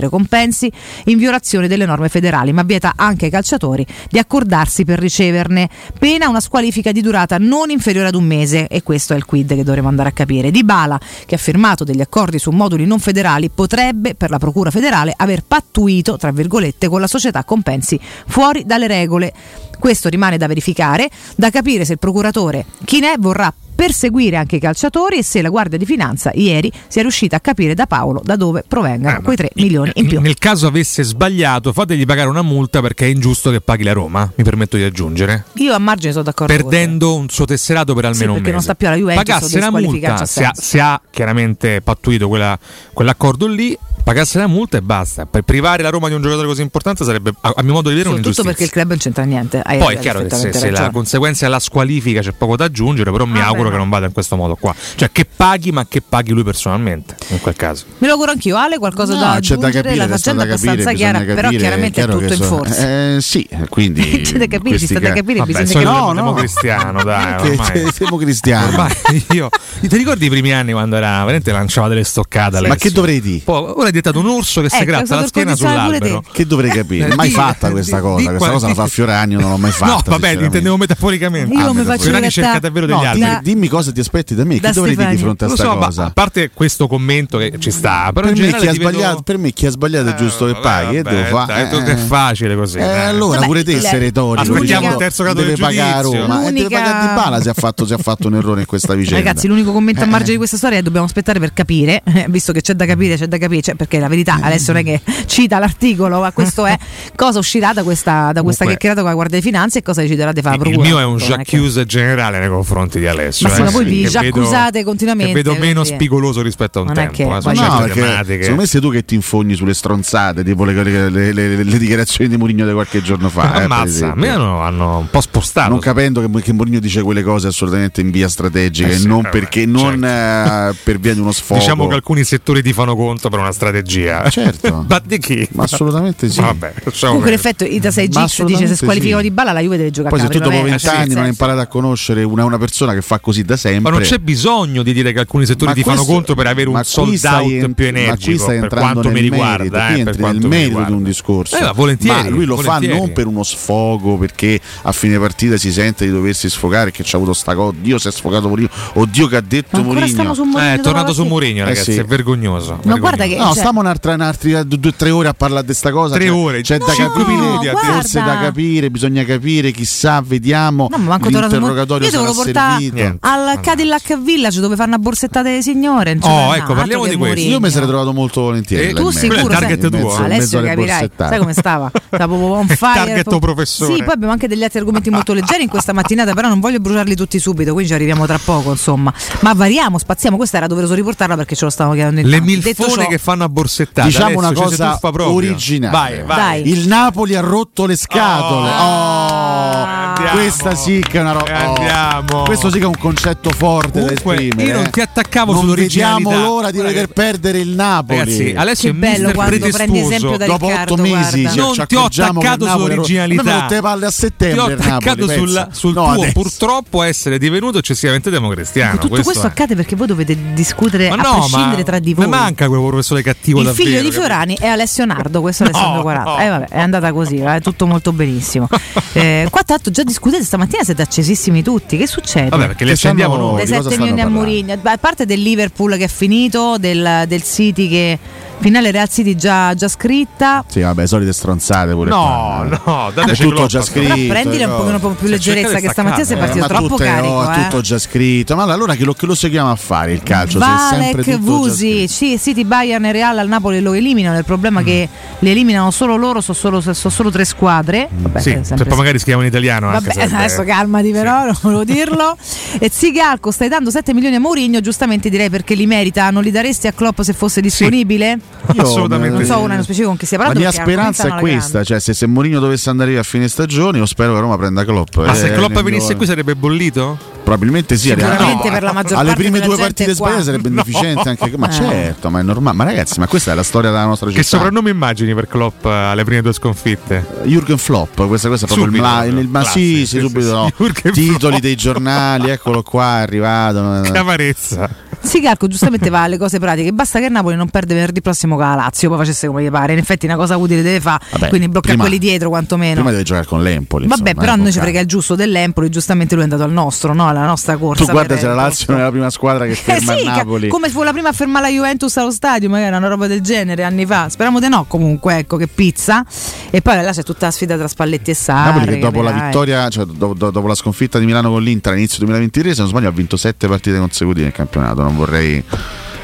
compensi 0.10 0.72
in 1.06 1.18
violazione 1.18 1.68
delle 1.68 1.86
norme 1.86 2.10
federali, 2.10 2.54
ma 2.54 2.64
vieta 2.64 2.94
anche 2.96 3.26
ai 3.26 3.32
calciatori 3.32 3.86
di 4.10 4.20
accordarsi 4.20 4.86
per 4.86 5.00
riceverne 5.00 5.70
pena 5.98 6.30
una 6.30 6.40
squalifica 6.40 6.92
di 6.92 7.02
durata 7.02 7.38
non 7.38 7.70
inferiore 7.70 8.08
ad 8.08 8.16
un 8.16 8.26
mese 8.26 8.68
e 8.68 8.84
questo 8.84 9.14
è 9.14 9.18
il 9.18 9.26
quid 9.26 9.56
che 9.56 9.64
dovremo 9.64 9.88
andare 9.88 10.10
a 10.10 10.12
capire. 10.12 10.52
Di 10.52 10.64
Bala, 10.64 11.00
che 11.26 11.36
ha 11.36 11.38
firmato 11.38 11.84
degli 11.84 12.02
accordi 12.02 12.40
su 12.40 12.52
moduli 12.52 12.86
non 12.86 13.00
federali, 13.00 13.50
potrebbe 13.50 14.16
per 14.16 14.30
la 14.30 14.38
Procura 14.38 14.72
federale 14.72 15.14
aver 15.16 15.44
pattuito, 15.44 16.18
tra 16.18 16.32
virgolette, 16.32 16.88
con 16.88 17.02
la 17.02 17.08
società 17.08 17.44
compensi 17.44 18.00
fuori 18.28 18.64
dalle 18.66 18.88
regole. 18.88 19.34
Questo 19.80 20.10
rimane 20.10 20.38
da 20.38 20.48
verificare, 20.48 21.10
da 21.36 21.50
capire 21.50 21.86
se 21.86 21.94
il 21.94 22.00
procuratore 22.00 22.66
Chinè 22.84 23.16
vorrà 23.20 23.54
perseguire 23.78 24.38
anche 24.38 24.56
i 24.56 24.60
calciatori 24.60 25.18
e 25.20 25.24
se 25.24 25.44
la 25.44 25.50
Guardia 25.50 25.78
di 25.78 25.86
Finanza 25.86 26.32
ieri 26.34 26.72
sia 26.88 27.04
riuscita 27.04 27.36
a 27.36 27.40
capire 27.40 27.76
da 27.76 27.86
Paolo 27.86 28.22
da 28.26 28.36
dove 28.36 28.64
provengano 28.68 29.22
quei 29.22 29.36
3 29.36 29.52
milioni 29.54 29.92
in 29.94 30.08
più. 30.08 30.20
Nel 30.20 30.40
caso 30.40 30.66
avesse 30.66 31.04
sbagliato, 31.04 31.72
fategli 31.74 32.04
pagare 32.06 32.28
una 32.28 32.42
multa 32.42 32.82
perché 32.82 33.06
è 33.06 33.10
ingiusto 33.10 33.52
che 33.52 33.62
paghi 33.62 33.84
la 33.84 33.94
Roma. 33.94 34.30
Mi 34.36 34.44
permetto 34.44 34.78
di 34.78 34.84
aggiungere. 34.84 35.46
Io 35.58 35.74
a 35.74 35.78
margine 35.78 36.12
sono 36.12 36.24
d'accordo. 36.24 36.52
Perdendo 36.52 37.14
un 37.16 37.30
suo 37.30 37.46
tesserato 37.46 37.94
per 37.94 38.06
almeno 38.06 38.32
Sì, 38.34 38.38
un 38.38 38.42
perché 38.44 38.52
mese. 38.52 38.54
non 38.56 38.62
sta 38.64 38.74
più 38.76 38.88
alla 38.88 38.96
Juventus, 38.98 39.24
Pagasse 39.24 39.60
la 39.60 39.72
multa, 39.72 40.26
se 40.26 40.44
ha, 40.44 40.52
se 40.56 40.80
ha 40.80 41.00
chiaramente 41.12 41.82
pattuito 41.82 42.28
quella- 42.28 42.58
quell'accordo 42.94 43.46
lì, 43.48 43.78
pagasse 44.04 44.38
la 44.40 44.48
multa 44.48 44.78
e 44.78 44.82
basta. 44.82 45.26
Per 45.26 45.42
privare 45.44 45.84
la 45.84 45.90
Roma 45.90 46.08
di 46.08 46.14
un 46.16 46.22
giocatore 46.22 46.48
così 46.48 46.62
importante 46.62 47.04
sarebbe, 47.04 47.34
a, 47.42 47.54
mio 47.62 47.74
modo 47.74 47.90
di 47.90 47.96
vedere, 47.96 48.16
Soprattutto 48.16 48.42
un'ingiustizia. 48.42 48.44
perché 48.44 48.64
il 48.64 48.70
club 48.72 48.88
non 48.90 48.98
c'entra 48.98 49.24
niente. 49.26 49.62
Hai 49.64 49.78
Poi 49.78 49.96
è 49.96 50.00
chiaro 50.00 50.22
che 50.24 50.30
se, 50.34 50.54
se 50.54 50.70
la 50.72 50.90
conseguenza 50.92 51.46
è 51.46 51.50
la 51.50 51.60
squalifica 51.60 52.22
c'è 52.22 52.32
poco 52.32 52.56
da 52.56 52.66
aggiungere, 52.66 53.12
però 53.12 53.26
mi 53.26 53.40
Ah, 53.42 53.48
auguro 53.48 53.67
beh, 53.68 53.74
che 53.74 53.78
no. 53.78 53.84
non 53.84 53.90
vada 53.90 54.06
in 54.06 54.14
questo 54.14 54.36
modo 54.36 54.56
qua. 54.56 54.74
Cioè 54.96 55.10
che 55.12 55.26
paghi, 55.26 55.72
ma 55.72 55.86
che 55.88 56.02
paghi 56.02 56.32
lui 56.32 56.44
personalmente, 56.44 57.16
in 57.30 57.42
quel 57.42 57.56
caso. 57.56 57.86
Me 58.00 58.08
lo 58.08 58.14
auguro 58.14 58.32
anch'io, 58.32 58.58
Ale, 58.58 58.78
qualcosa 58.78 59.14
No, 59.14 59.20
da 59.20 59.26
c'è 59.40 59.56
da 59.56 59.68
aggiungere, 59.68 59.90
capire, 59.90 59.96
la 59.96 60.08
faccenda 60.08 60.44
da 60.44 60.50
è 60.50 60.52
abbastanza 60.52 60.84
capire, 60.84 60.96
chiara, 60.96 61.20
bisogna 61.20 61.36
però 61.36 61.48
capire, 61.48 61.62
chiaramente 61.62 62.02
è 62.02 62.06
chiaro 62.06 62.20
tutto 62.20 62.34
in 62.34 62.40
so- 62.40 62.46
forza. 62.46 63.16
Eh, 63.16 63.18
sì, 63.22 63.48
quindi 63.70 64.22
C'è 64.22 64.38
da 64.38 64.48
capire, 64.48 64.80
ci 64.80 64.86
sta 64.86 65.00
da 65.00 65.14
capire, 65.14 65.40
Vabbè, 65.40 65.52
bisogna 65.52 65.68
capire. 65.68 65.84
No, 65.90 66.08
no. 66.08 66.14
democristiano, 66.14 67.04
dai, 67.04 67.50
ormai. 67.50 67.92
siamo 67.94 68.18
cristiani. 68.18 68.66
Ormai 68.68 68.96
io, 69.32 69.50
ti 69.82 69.98
ricordi 69.98 70.26
i 70.26 70.30
primi 70.30 70.54
anni 70.54 70.72
quando 70.72 70.96
era 70.96 71.20
veramente 71.20 71.52
lanciava 71.52 71.88
delle 71.88 72.04
stoccate? 72.04 72.52
Ma 72.52 72.58
Alessio? 72.58 72.78
che 72.78 72.92
dovrei 72.92 73.22
dire? 73.22 73.42
Poi, 73.44 73.72
ora 73.76 73.84
è 73.84 73.88
diventato 73.88 74.20
un 74.20 74.26
urso 74.26 74.62
che 74.62 74.70
si 74.70 74.76
Ecco, 74.76 74.86
gratta 74.86 75.18
è 75.18 75.22
la 75.22 75.28
schiena 75.28 75.56
sull'albero. 75.56 76.24
Che 76.32 76.46
dovrei 76.46 76.72
capire? 76.72 77.10
Eh, 77.10 77.16
Mai 77.16 77.30
fatta 77.30 77.70
questa 77.72 78.00
cosa. 78.00 78.30
questa 78.30 78.52
cosa 78.52 78.68
la 78.68 78.74
fa 78.74 78.88
Fiorani, 78.88 79.34
io 79.34 79.40
non 79.40 79.52
l'ho 79.52 79.58
mai 79.58 79.72
fatta. 79.72 79.92
No, 79.92 80.02
vabbè, 80.06 80.44
intendevo 80.44 80.78
metaforicamente. 80.78 81.54
Io 81.54 81.74
mi 81.74 81.84
faccio 81.84 82.04
Fiorani 82.04 82.26
in 82.26 82.32
cerca 82.32 82.50
realtà 82.50 82.68
davvero 82.68 82.86
degli 82.86 83.12
dimmi, 83.12 83.26
altri. 83.26 83.52
Dimmi 83.58 83.68
cosa 83.70 83.92
ti 83.92 84.00
aspetti 84.00 84.36
da 84.36 84.44
me. 84.46 84.60
Da 84.60 84.68
che 84.70 84.74
dovrei 84.76 84.96
dire 84.96 85.10
di 85.12 85.18
fronte 85.18 85.46
a 85.46 85.48
Lo 85.48 85.56
sta 85.56 85.64
so, 85.64 85.78
cosa? 85.78 86.06
a 86.06 86.12
parte 86.12 86.52
questo 86.54 86.88
commento 86.88 87.38
che 87.38 87.54
ci 87.58 87.72
sta, 87.72 88.12
però 88.14 88.28
Per 88.28 88.38
in 88.38 88.44
me, 88.44 88.54
chi 88.54 88.66
vedo- 88.66 88.74
sbagliato, 88.74 89.22
per 89.24 89.38
me 89.38 89.52
chi 89.52 89.66
ha 89.66 89.70
sbagliato 89.72 90.10
è 90.10 90.16
giusto 90.16 90.46
che 90.46 90.52
Eh, 90.52 90.60
paghi. 90.62 90.96
e 90.98 91.02
vabbè, 91.02 91.16
devo 91.24 91.38
fare. 91.38 91.54
dai, 91.54 91.70
tutto 91.80 91.90
è 91.92 91.96
facile 91.96 92.56
così. 92.56 92.78
Eh, 92.78 92.84
allora 92.84 93.36
Vabbè, 93.40 93.46
pure 93.48 93.64
te 93.64 93.72
il- 93.74 93.82
sei 93.82 94.00
retorico. 94.00 94.42
Aspettiamo 94.54 94.82
dico, 94.82 94.94
il 94.94 95.00
terzo 95.00 95.24
grado 95.24 95.40
deve 95.40 95.52
del 95.56 95.60
pagare. 95.60 96.02
Roma. 96.04 96.48
E 96.48 96.52
deve 96.52 96.70
pagare 96.70 97.08
Di 97.08 97.14
Bala 97.16 97.42
se 97.42 97.50
ha 97.50 97.54
fatto, 97.54 97.86
se 97.86 97.94
ha 97.94 97.98
fatto 97.98 98.28
un 98.28 98.36
errore 98.36 98.62
in 98.62 98.66
questa 98.68 98.94
vicenda. 98.94 99.18
Ragazzi, 99.24 99.48
l'unico 99.48 99.72
commento 99.72 100.04
a 100.04 100.06
margine 100.06 100.32
di 100.32 100.38
questa 100.38 100.58
storia 100.58 100.78
è 100.78 100.82
dobbiamo 100.82 101.06
aspettare 101.06 101.40
per 101.40 101.54
capire, 101.54 102.02
eh, 102.06 102.26
visto 102.30 102.52
che 102.52 102.62
c'è 102.62 102.74
da 102.74 102.86
capire, 102.86 103.16
c'è 103.16 103.28
da 103.28 103.38
capire, 103.38 103.62
cioè, 103.62 103.76
perché 103.76 104.00
la 104.00 104.08
verità 104.08 104.40
adesso 104.42 104.72
non 104.72 104.82
è 104.82 104.84
che 104.84 105.02
cita 105.26 105.58
l'articolo, 105.60 106.20
ma 106.22 106.32
questo 106.32 106.66
è 106.66 106.78
cosa 107.16 107.40
uscirà 107.40 107.74
da 107.74 107.84
questa, 107.84 108.32
da 108.34 108.42
questa 108.44 108.64
Comunque- 108.64 108.66
chiacchierata 108.68 109.00
con 109.02 109.10
la 109.10 109.16
Guardia 109.16 109.38
di 109.40 109.44
Finanze 109.44 109.80
e 109.80 109.82
cosa 109.82 110.02
deciderà 110.02 110.32
di 110.32 110.42
fare 110.42 110.58
la 110.58 110.64
Il 110.64 110.70
procura. 110.70 110.88
mio 110.88 111.00
è 111.00 111.04
un 111.06 111.18
che- 111.18 111.26
j'accuse 111.28 111.86
generale 111.86 112.40
nei 112.40 112.50
confronti 112.50 113.00
di 113.00 113.08
Alessio. 113.08 113.47
Ma 113.48 113.54
sì, 113.54 113.62
eh, 113.62 113.64
ma 113.64 113.70
voi 113.72 113.86
vi 113.86 114.08
giaccusate 114.08 114.72
vedo- 114.72 114.86
continuamente, 114.90 115.34
Che 115.34 115.42
vedo 115.44 115.52
meno 115.60 115.82
quindi- 115.82 115.90
spigoloso 115.90 116.42
rispetto 116.42 116.80
a 116.80 116.82
un 116.82 116.88
Non 116.88 116.98
è 116.98 117.10
tempo. 117.10 117.14
che- 117.16 117.24
eh, 117.24 117.54
No, 117.54 117.78
perché 117.80 118.02
tematiche. 118.02 118.42
secondo 118.42 118.62
me 118.62 118.68
sei 118.68 118.82
tu 118.82 118.92
che 118.92 119.06
ti 119.06 119.16
infogni 119.16 119.56
sulle 119.56 119.74
stronzate, 119.74 120.44
tipo 120.44 120.64
le, 120.66 120.74
le- 120.84 121.10
le- 121.10 121.34
le- 121.34 121.64
le 121.64 121.78
dichiarazioni 121.78 122.30
di 122.30 122.38
Mourinho 122.38 122.66
di 122.66 122.74
qualche 122.74 123.02
giorno 123.02 123.30
fa. 123.30 123.54
eh, 123.62 123.64
Ammazza, 123.64 123.82
a 123.82 123.86
esempio. 123.86 124.16
me 124.22 124.30
hanno, 124.30 124.62
hanno 124.62 124.98
un 125.00 125.10
po' 125.10 125.22
spostato. 125.22 125.70
non 125.70 125.80
capendo 125.80 126.22
che, 126.22 126.42
che 126.42 126.54
Mourinho 126.54 126.80
dice 126.80 127.02
quelle 127.02 127.24
cose 127.24 127.48
assolutamente 127.48 128.02
in 128.02 128.12
via 128.12 128.28
strategica 128.28 128.90
Eh 128.90 128.94
e 128.94 128.98
sì, 128.98 129.08
non, 129.08 129.22
vabbè, 129.22 129.30
perché, 129.30 129.66
non 129.66 130.04
eh, 130.04 130.76
per 130.84 131.00
via 131.00 131.14
di 131.14 131.20
uno 131.20 131.32
sfogo. 131.32 131.60
Diciamo 131.60 131.88
che 131.88 131.94
alcuni 131.96 132.24
settori 132.24 132.62
ti 132.62 132.74
fanno 132.74 132.96
conto 132.96 133.30
per 133.30 133.40
una 133.40 133.52
strategia. 133.52 134.30
Certo. 134.30 134.86
Ma 134.90 135.02
di 135.04 135.18
chi? 135.20 135.48
Ma 135.54 135.64
assolutamente 135.64 136.30
sì. 136.30 136.42
Vabbè, 136.42 136.74
Comunque, 137.00 137.30
in 137.30 137.36
effetti, 137.36 137.76
Ita 137.76 137.92
6 137.92 138.10
Ma 138.14 138.26
Gix 138.26 138.44
dice 138.44 138.68
se 138.68 138.76
squalificano 138.76 139.22
sì. 139.22 139.28
di 139.28 139.34
balla 139.34 139.52
la 139.52 139.60
Juve 139.62 139.78
deve 139.78 139.92
giocare 139.92 140.10
Poi 140.16 140.20
se 140.20 140.26
a 140.28 140.30
tu 140.30 140.40
dopo 140.40 140.62
vent'anni 140.62 141.04
Sì, 141.04 141.10
non 141.10 141.18
hai 141.20 141.24
sì. 141.26 141.30
imparato 141.30 141.60
a 141.62 141.66
conoscere 141.68 142.24
una, 142.24 142.44
una 142.46 142.58
persona 142.58 142.94
che 142.94 143.02
fa 143.02 143.20
così 143.20 143.37
da 143.44 143.58
sempre. 143.58 143.82
Ma 143.82 143.90
non 143.90 144.02
c'è 144.02 144.18
bisogno 144.20 144.84
di 144.84 144.94
dire 144.94 145.12
che 145.14 145.20
alcuni 145.20 145.46
settori 145.46 145.70
Ma 145.70 145.74
ti 145.76 145.84
fanno 145.84 146.04
conto 146.06 146.36
per 146.36 146.48
avere 146.48 146.70
un 146.70 146.82
sold 146.84 147.20
out 147.26 147.52
ent- 147.52 147.74
più 147.76 147.86
energico 147.88 148.46
per 148.46 148.56
entrando 148.56 148.92
quanto 149.02 149.10
mi 149.12 149.20
riguarda. 149.22 149.88
merito, 149.90 150.00
eh, 150.00 150.04
per 150.04 150.18
quanto 150.18 150.38
nel 150.40 150.42
mi 150.44 150.48
merito 150.50 150.68
riguarda. 150.68 150.90
di 150.90 150.96
un 150.98 151.04
discorso. 151.04 151.58
Eh, 151.58 151.62
ma 151.62 151.72
volentieri, 151.72 152.22
Ma 152.24 152.30
lui 152.30 152.46
lo 152.46 152.56
volentieri. 152.56 152.94
fa 152.94 153.00
non 153.00 153.14
per 153.14 153.28
uno 153.28 153.44
sfogo, 153.44 154.18
perché 154.18 154.60
a 154.84 154.92
fine 154.92 155.20
partita 155.20 155.58
si 155.58 155.72
sente 155.72 156.06
di 156.06 156.12
doversi 156.12 156.50
sfogare, 156.50 156.92
che 156.92 157.04
c'ha 157.06 157.18
avuto 157.18 157.34
sta 157.34 157.54
cosa. 157.56 157.70
Oddio, 157.70 157.98
si 157.98 158.08
è 158.08 158.12
sfogato 158.12 158.48
Mourinho. 158.48 158.70
Oddio, 158.94 159.28
che 159.28 159.36
ha 159.36 159.42
detto 159.42 159.82
Mourinho. 159.84 160.36
Eh, 160.60 160.74
è 160.76 160.80
tornato 160.82 161.14
su? 161.14 161.26
Mourinho, 161.26 161.64
ragazzi, 161.66 161.90
Eh 161.92 161.94
sì. 161.94 162.00
è 162.00 162.06
vergognoso. 162.06 162.80
Ma 162.84 162.98
guarda 162.98 163.26
che- 163.26 163.36
No, 163.38 163.46
cioè- 163.46 163.56
stiamo 163.56 163.80
un'altra, 163.80 164.14
un'altra 164.14 164.64
due 164.64 164.80
o 164.90 164.94
tre 164.96 165.10
ore 165.10 165.28
a 165.28 165.34
parlare 165.34 165.62
di 165.62 165.68
questa 165.68 165.92
cosa. 165.92 166.16
Tre 166.16 166.26
C'è- 166.26 166.32
ore, 166.32 166.62
c'è 166.62 166.78
da 166.78 166.94
capire, 166.96 167.74
forse 167.76 168.22
da 168.22 168.38
capire, 168.40 168.90
bisogna 168.90 169.24
capire, 169.24 169.72
chissà, 169.72 170.22
vediamo. 170.26 170.88
No, 170.90 170.98
ma 170.98 171.10
manco 171.10 171.30
l'interrogatorio 171.30 172.08
Io 172.08 172.12
te 172.12 172.18
sarà 172.18 172.34
servito. 172.34 173.17
Al. 173.22 173.60
Cadillac 173.62 174.20
Village 174.22 174.60
dove 174.60 174.76
fanno 174.76 174.96
una 174.96 175.00
borsettata 175.00 175.50
delle 175.50 175.62
signore. 175.62 176.18
Oh, 176.22 176.54
ecco, 176.56 176.72
altro 176.72 176.74
parliamo 176.76 177.04
che 177.04 177.10
di 177.10 177.16
questo. 177.16 177.40
Io 177.48 177.60
mi 177.60 177.70
sarei 177.70 177.88
trovato 177.88 178.14
molto 178.14 178.42
volentieri. 178.42 178.88
Eh, 178.90 178.94
là 178.94 179.00
Tu 179.00 179.12
sicuro, 179.12 179.42
il 179.42 179.48
target 179.48 179.80
sai- 179.90 180.00
tuo, 180.00 180.16
Alessio 180.16 180.62
capirai, 180.62 180.86
borsettate. 180.86 181.30
sai 181.30 181.40
come 181.40 181.54
stava? 181.54 181.92
Proprio 182.10 182.38
on 182.38 182.68
fire. 182.68 182.78
Target 182.94 183.30
tuo 183.30 183.40
professore. 183.40 183.94
Sì, 183.96 184.04
poi 184.04 184.14
abbiamo 184.14 184.32
anche 184.34 184.48
degli 184.48 184.64
altri 184.64 184.80
argomenti 184.80 185.10
molto 185.10 185.34
leggeri 185.34 185.64
in 185.64 185.70
questa 185.70 185.94
mattinata, 185.94 186.34
però 186.34 186.48
non 186.48 186.60
voglio 186.60 186.80
bruciarli 186.80 187.16
tutti 187.16 187.40
subito, 187.40 187.72
quindi 187.72 187.90
ci 187.90 187.94
arriviamo 187.96 188.26
tra 188.26 188.40
poco, 188.44 188.72
insomma. 188.72 189.14
Ma 189.42 189.54
variamo, 189.54 189.98
spaziamo, 189.98 190.38
questa 190.38 190.58
era 190.58 190.68
doveroso 190.68 190.94
riportarla 190.94 191.36
perché 191.36 191.56
ce 191.56 191.66
lo 191.66 191.72
stavo 191.72 191.94
chiedendo 191.94 192.22
in 192.22 192.30
Le 192.30 192.42
milfone 192.42 193.08
che 193.08 193.18
fanno 193.18 193.44
a 193.44 193.50
borsettata. 193.50 194.08
Diciamo 194.08 194.38
una 194.38 194.48
Alessio, 194.48 194.70
si 194.70 194.78
cosa 194.78 195.00
originale. 195.26 195.92
Vai, 195.98 196.24
vai. 196.24 196.38
Dai. 196.64 196.72
Il 196.72 196.88
Napoli 196.88 197.36
ha 197.36 197.42
rotto 197.42 197.86
le 197.86 197.96
scatole. 197.96 198.70
Oh, 198.70 199.26
Oh, 199.28 199.97
andiamo. 200.18 200.40
questa 200.40 200.76
sì 200.76 201.04
che 201.08 201.18
è 201.18 201.22
una 201.22 201.32
roba. 201.32 201.58
andiamo. 201.76 202.44
Questo 202.44 202.70
sì 202.72 202.78
che 202.78 202.84
è 202.84 202.88
un 202.88 202.98
concetto 202.98 203.50
forte 203.52 204.00
Comunque, 204.02 204.36
da 204.36 204.42
esprimere. 204.42 204.68
io 204.70 204.74
non 204.76 204.86
eh. 204.86 204.90
ti 204.90 205.02
attaccavo 205.02 205.52
Non 205.54 205.62
sull'originalità. 205.62 206.30
vediamo 206.30 206.48
l'ora 206.48 206.72
di 206.72 206.80
veder 206.80 207.08
perdere 207.08 207.60
il 207.60 207.70
Napoli. 207.70 208.20
Ragazzi, 208.20 208.54
Alessio 208.56 208.92
Che 208.92 208.96
è 208.96 209.00
bello 209.00 209.32
quando 209.32 209.68
prendi 209.70 210.00
esempio 210.00 210.38
da 210.38 210.46
Dopo 210.46 210.68
Riccardo, 210.68 210.94
otto 210.94 211.02
mesi 211.02 211.42
Non 211.56 211.86
ti 211.88 211.96
ho 211.96 212.06
attaccato 212.06 212.68
sull'originalità. 212.68 213.44
Ma 213.44 213.62
lo 213.62 213.66
te 213.68 213.82
palle 213.82 214.06
a 214.06 214.10
Ti 214.10 214.16
settembre. 214.16 214.60
ho 214.62 214.68
il 214.70 214.72
Napoli, 214.78 214.90
attaccato 214.92 215.28
sul, 215.28 215.68
sul 215.72 215.94
No, 215.94 216.04
tuo 216.04 216.12
adesso. 216.24 216.32
purtroppo 216.34 217.02
essere 217.04 217.38
divenuto 217.38 217.78
eccessivamente 217.80 218.30
democristiano. 218.30 218.98
Tutto 218.98 219.22
questo, 219.22 219.44
è. 219.44 219.46
accade 219.48 219.76
perché 219.76 219.96
voi 219.96 220.08
dovete 220.08 220.38
discutere 220.54 221.10
Ma 221.10 221.16
a 221.16 221.18
no, 221.22 221.34
prescindere 221.40 221.78
ma 221.78 221.84
tra 221.84 222.00
di 222.00 222.14
voi. 222.14 222.26
mi 222.26 222.32
manca 222.32 222.68
quel 222.68 222.82
professore 222.82 223.22
cattivo 223.22 223.62
Il 223.62 223.68
figlio 223.70 224.02
di? 224.02 224.12
Fiorani 224.12 224.58
è 224.60 224.68
Alessio 224.68 225.06
Nardo, 225.06 225.42
questo 225.42 225.64
Alessandro 225.64 226.02
40. 226.02 226.30
no. 226.30 226.40
Eh, 226.40 226.66
è 226.68 226.80
andata 226.80 227.12
così, 227.12 227.38
è 227.38 227.62
tutto 227.62 227.86
molto 227.88 228.12
benissimo. 228.12 228.68
Eh, 229.18 229.48
qua 229.50 229.64
tanto 229.64 229.90
già 229.90 230.04
discutete 230.08 230.44
stamattina 230.44 230.84
siete 230.84 231.02
accesissimi 231.02 231.62
tutti. 231.62 231.98
Che 231.98 232.08
succede? 232.08 232.50
Vabbè, 232.50 232.68
perché 232.68 232.86
li 232.86 232.96
stanno- 232.96 233.14
accendiamo 233.22 233.36
noi. 233.52 233.58
Le 233.60 233.66
di 233.66 233.72
cosa 233.72 233.90
7 233.90 233.96
stanno 233.96 234.10
milioni 234.10 234.22
a? 234.22 234.30
Mourinho, 234.30 234.80
a 234.82 234.98
parte 234.98 235.26
del 235.26 235.42
Liverpool 235.42 235.98
che 235.98 236.06
è 236.06 236.08
finito, 236.08 236.78
del, 236.80 237.26
del 237.28 237.44
City 237.44 237.88
che 237.88 238.20
Finale 238.60 238.92
Real 238.92 239.08
City 239.08 239.36
già, 239.36 239.74
già 239.76 239.88
scritta. 239.88 240.64
Sì, 240.68 240.82
vabbè, 240.82 241.06
solite 241.08 241.32
stronzate 241.32 241.94
pure 241.94 242.10
No, 242.10 242.66
qua. 242.84 243.12
no, 243.14 243.24
È 243.24 243.36
tutto 243.36 243.66
già 243.68 243.82
scritto. 243.82 244.14
Però 244.16 244.28
prendile 244.28 244.64
un 244.66 244.72
no. 244.72 244.78
pochino 244.78 245.00
po' 245.00 245.10
più 245.10 245.28
leggerezza 245.28 245.80
che 245.80 245.90
stamattina 245.90 246.26
sei 246.26 246.38
partito 246.38 246.58
Eh, 246.58 246.62
ma 246.62 246.68
troppo 246.68 246.88
tutto 246.88 247.04
è- 247.04 247.06
carico. 247.06 247.34
oh, 247.34 247.52
eh. 247.52 247.64
tutto 247.64 247.82
già 247.82 248.00
scritto. 248.00 248.56
Ma 248.56 248.64
allora 248.64 248.96
che 248.96 249.06
lo, 249.06 249.14
che 249.14 249.26
lo 249.26 249.36
seguiamo 249.36 249.70
a 249.72 249.76
fare 249.76 250.12
il 250.14 250.24
calcio? 250.24 250.60
se 250.60 250.66
è 250.66 251.00
sempre 251.02 251.22
Valek, 251.24 251.40
Vusi, 251.40 252.08
sì, 252.08 252.38
City, 252.40 252.66
Bayern 252.66 253.06
e 253.06 253.12
Real 253.12 253.38
al 253.38 253.48
Napoli 253.48 253.80
lo 253.80 253.94
eliminano. 253.94 254.38
Il 254.38 254.44
problema 254.46 254.82
è 254.82 254.84
che 254.84 255.08
li 255.40 255.50
eliminano 255.50 255.92
solo 255.92 256.16
loro, 256.16 256.42
sono 256.42 256.58
solo, 256.58 256.82
sono 256.82 257.14
solo 257.14 257.30
tre 257.32 257.46
squadre. 257.46 258.10
Vabbè, 258.12 258.40
Sì, 258.40 258.58
se 258.64 258.74
poi 258.76 258.98
magari 258.98 259.18
scriviamo 259.20 259.44
in 259.44 259.48
italiano. 259.48 259.88
anche 259.88 260.08
Vabbè, 260.08 260.14
sarebbe- 260.14 260.36
adesso 260.36 260.64
calmati 260.64 261.12
però, 261.12 261.44
non 261.46 261.56
volevo 261.62 261.84
dirlo. 261.84 262.36
E 262.80 262.90
Zigalco, 262.94 263.50
stai 263.52 263.70
dando 263.70 263.90
7 263.90 264.14
milioni 264.14 264.36
a 264.36 264.40
Mourinho, 264.40 264.82
giustamente 264.82 265.30
direi 265.30 265.50
perché 265.50 265.74
li 265.74 265.86
merita. 265.86 266.30
Non 266.32 266.44
li 266.44 266.52
daresti 266.52 266.88
a 266.88 266.92
Klopp 266.92 267.22
se 267.22 267.34
fosse 267.34 267.60
disponibile? 267.62 268.40
Io, 268.74 268.82
Assolutamente 268.82 269.34
Non 269.34 269.42
eh, 269.44 269.46
so 269.46 269.60
una 269.60 269.76
specifico 269.82 270.08
con 270.10 270.18
chi 270.18 270.26
stia 270.26 270.38
La 270.40 270.44
parlando. 270.46 270.70
mia 270.70 270.78
perché 270.78 270.92
speranza 270.92 271.38
è 271.38 271.40
questa, 271.40 271.84
cioè 271.86 272.00
se, 272.02 272.14
se 272.14 272.28
Mourinho 272.28 272.60
dovesse 272.60 272.90
andare 272.90 273.12
via 273.12 273.22
a 273.22 273.24
fine 273.24 273.48
stagione, 273.48 273.98
io 274.00 274.06
spero 274.06 274.34
che 274.34 274.40
Roma 274.42 274.58
prenda 274.58 274.84
Klopp. 274.84 275.16
Ma 275.18 275.34
se 275.34 275.48
Eh, 275.54 275.56
Klopp 275.56 275.72
nel 275.74 275.84
venisse 275.84 276.16
qui 276.16 276.26
sarebbe 276.26 276.54
bollito? 276.56 277.36
Probabilmente 277.48 277.96
sì, 277.96 278.10
Sicuramente 278.10 278.66
no, 278.66 278.72
per 278.74 278.84
la 278.84 278.92
maggior 278.92 279.18
alle 279.20 279.34
prime 279.36 279.62
due 279.62 279.78
partite 279.78 280.14
sbagliate 280.14 280.44
sarebbe 280.44 280.68
No. 280.68 280.84
deficiente 280.84 281.30
anche 281.30 281.54
ma 281.56 281.70
Eh. 281.70 281.72
certo, 281.72 282.30
ma 282.30 282.40
è 282.40 282.44
normale. 282.44 282.76
Ma 282.76 282.84
ragazzi, 282.84 283.20
ma 283.20 283.28
questa 283.28 283.54
è 283.54 283.56
la 283.56 283.64
storia 283.64 283.90
della 283.90 284.04
nostra 284.04 284.28
Che 284.28 284.34
città. 284.44 284.58
soprannome 284.58 284.90
immagini 284.90 285.34
per 285.34 285.48
Klopp 285.48 285.86
eh, 285.86 285.90
alle 285.90 286.26
prime 286.26 286.42
due 286.42 286.52
sconfitte? 286.52 287.26
Jürgen 287.46 287.78
Flop, 287.78 288.28
questa, 288.28 288.50
questa 288.50 288.66
è 288.66 288.68
proprio 288.70 288.88
Subito, 288.88 289.06
il, 289.06 289.34
ma, 289.34 289.40
il- 289.42 289.48
ma 289.48 289.64
sì, 289.64 289.70
classico, 289.72 289.98
sì, 289.98 290.06
sì, 290.08 290.20
subito 290.20 290.46
sì, 290.46 290.52
no. 290.52 290.92
sì. 290.94 291.12
Titoli 291.14 291.38
Klopp. 291.38 291.62
dei 291.62 291.76
giornali, 291.78 292.50
eccolo 292.50 292.84
qua, 292.84 293.20
è 293.20 293.22
arrivato. 293.22 294.02
Che 294.12 294.18
amarezza. 294.18 294.90
Zigalco 295.20 295.68
giustamente 295.68 296.10
va 296.10 296.24
alle 296.24 296.38
cose 296.38 296.60
pratiche. 296.60 296.92
Basta 296.94 297.20
che 297.20 297.26
il 297.26 297.32
Napoli 297.32 297.56
non 297.56 297.70
perde 297.70 297.94
venerdì 297.94 298.22
prossimo 298.22 298.37
con 298.56 298.66
la 298.66 298.76
Lazio, 298.76 299.10
poi 299.10 299.18
facesse 299.18 299.48
come 299.48 299.64
gli 299.64 299.70
pare. 299.70 299.94
In 299.94 300.00
effetti, 300.00 300.26
una 300.26 300.36
cosa 300.36 300.58
utile 300.58 300.82
deve 300.82 301.00
fare, 301.00 301.24
quindi 301.50 301.68
blocca 301.70 301.88
prima- 301.90 302.04
quelli 302.04 302.18
dietro 302.20 302.50
quantomeno. 302.50 302.96
Prima 302.96 303.12
deve 303.12 303.24
giocare 303.24 303.46
con 303.46 303.64
l'Empoli. 303.64 304.08
Vabbè, 304.08 304.22
insomma, 304.30 304.40
però 304.42 304.52
eh, 304.56 304.60
a 304.60 304.62
noi 304.62 304.72
ci 304.72 304.80
frega 304.80 305.00
il 305.00 305.08
giusto 305.08 305.36
dell'Empoli, 305.36 305.90
giustamente 305.90 306.34
lui 306.36 306.44
è 306.44 306.48
andato 306.48 306.64
al 306.64 306.72
nostro, 306.72 307.14
no? 307.14 307.28
alla 307.28 307.46
nostra 307.46 307.78
corsa. 307.78 308.06
Tu 308.06 308.12
guarda 308.12 308.38
se 308.38 308.46
la 308.48 308.54
Lazio 308.54 308.86
non 308.90 309.00
è 309.00 309.04
la 309.04 309.12
prima 309.12 309.30
squadra 309.30 309.66
che 309.66 309.72
Eh 309.74 309.76
ferma 309.76 310.14
sì, 310.14 310.20
il 310.20 310.26
ca- 310.26 310.36
Napoli. 310.36 310.68
come 310.68 310.90
fu 310.90 311.02
la 311.04 311.12
prima 311.12 311.30
a 311.30 311.34
fermare 311.34 311.66
la 311.68 311.72
Juventus 311.72 312.16
allo 312.18 312.32
stadio, 312.32 312.70
magari 312.70 312.96
una 312.96 313.08
roba 313.08 313.28
del 313.28 313.42
genere 313.42 313.84
anni 313.84 314.06
fa. 314.06 314.30
Speriamo 314.30 314.60
di 314.60 314.68
no, 314.68 314.86
comunque, 314.88 315.38
ecco 315.38 315.58
che 315.58 315.68
pizza. 315.68 316.26
E 316.70 316.82
poi 316.82 317.02
là 317.02 317.12
c'è 317.12 317.24
tutta 317.24 317.46
la 317.48 317.52
sfida 317.52 317.78
tra 317.78 317.88
Spalletti 317.88 318.32
e 318.32 318.34
Sarri. 318.34 318.74
Napoli 318.80 318.94
che 318.94 319.00
dopo 319.00 319.22
la 319.22 319.30
capirai. 319.30 319.48
vittoria, 319.50 319.90
cioè 319.90 320.06
do- 320.06 320.34
do- 320.38 320.52
dopo 320.52 320.68
la 320.68 320.76
sconfitta 320.76 321.18
di 321.20 321.26
Milano 321.26 321.50
con 321.50 321.62
l'Inter 321.64 321.94
all'inizio 321.94 322.20
2023, 322.20 322.74
se 322.74 322.82
non 322.82 322.90
sbaglio, 322.90 323.08
ha 323.08 323.12
vinto 323.12 323.38
sette 323.38 323.68
partite 323.68 323.98
consecutive 323.98 324.44
nel 324.44 324.52
campionato. 324.54 325.02
Non 325.02 325.16
vorrei, 325.16 325.64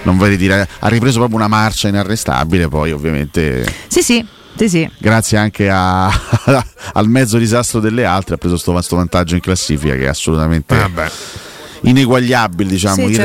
non 0.04 0.18
vorrei 0.18 0.38
dire, 0.38 0.68
ha 0.80 0.88
ripreso 0.88 1.18
proprio 1.18 1.38
una 1.38 1.48
marcia 1.48 1.88
inarrestabile. 1.88 2.68
Poi, 2.68 2.92
ovviamente, 2.92 3.66
Sì, 3.88 4.02
sì, 4.02 4.26
sì, 4.56 4.70
sì. 4.70 4.89
grazie 4.98 5.38
anche 5.38 5.70
a- 5.70 6.08
al 6.94 7.08
mezzo 7.08 7.38
disastro 7.38 7.80
delle 7.80 8.06
altre, 8.06 8.36
ha 8.36 8.38
preso 8.38 8.58
questo 8.72 8.96
vantaggio 8.96 9.36
in 9.36 9.42
classifica 9.42 9.96
che 9.96 10.04
è 10.04 10.08
assolutamente 10.08 10.76
Vabbè. 10.76 11.12
Ineguagliabile, 11.84 12.69
diciamo, 12.69 12.96
Sì. 13.08 13.17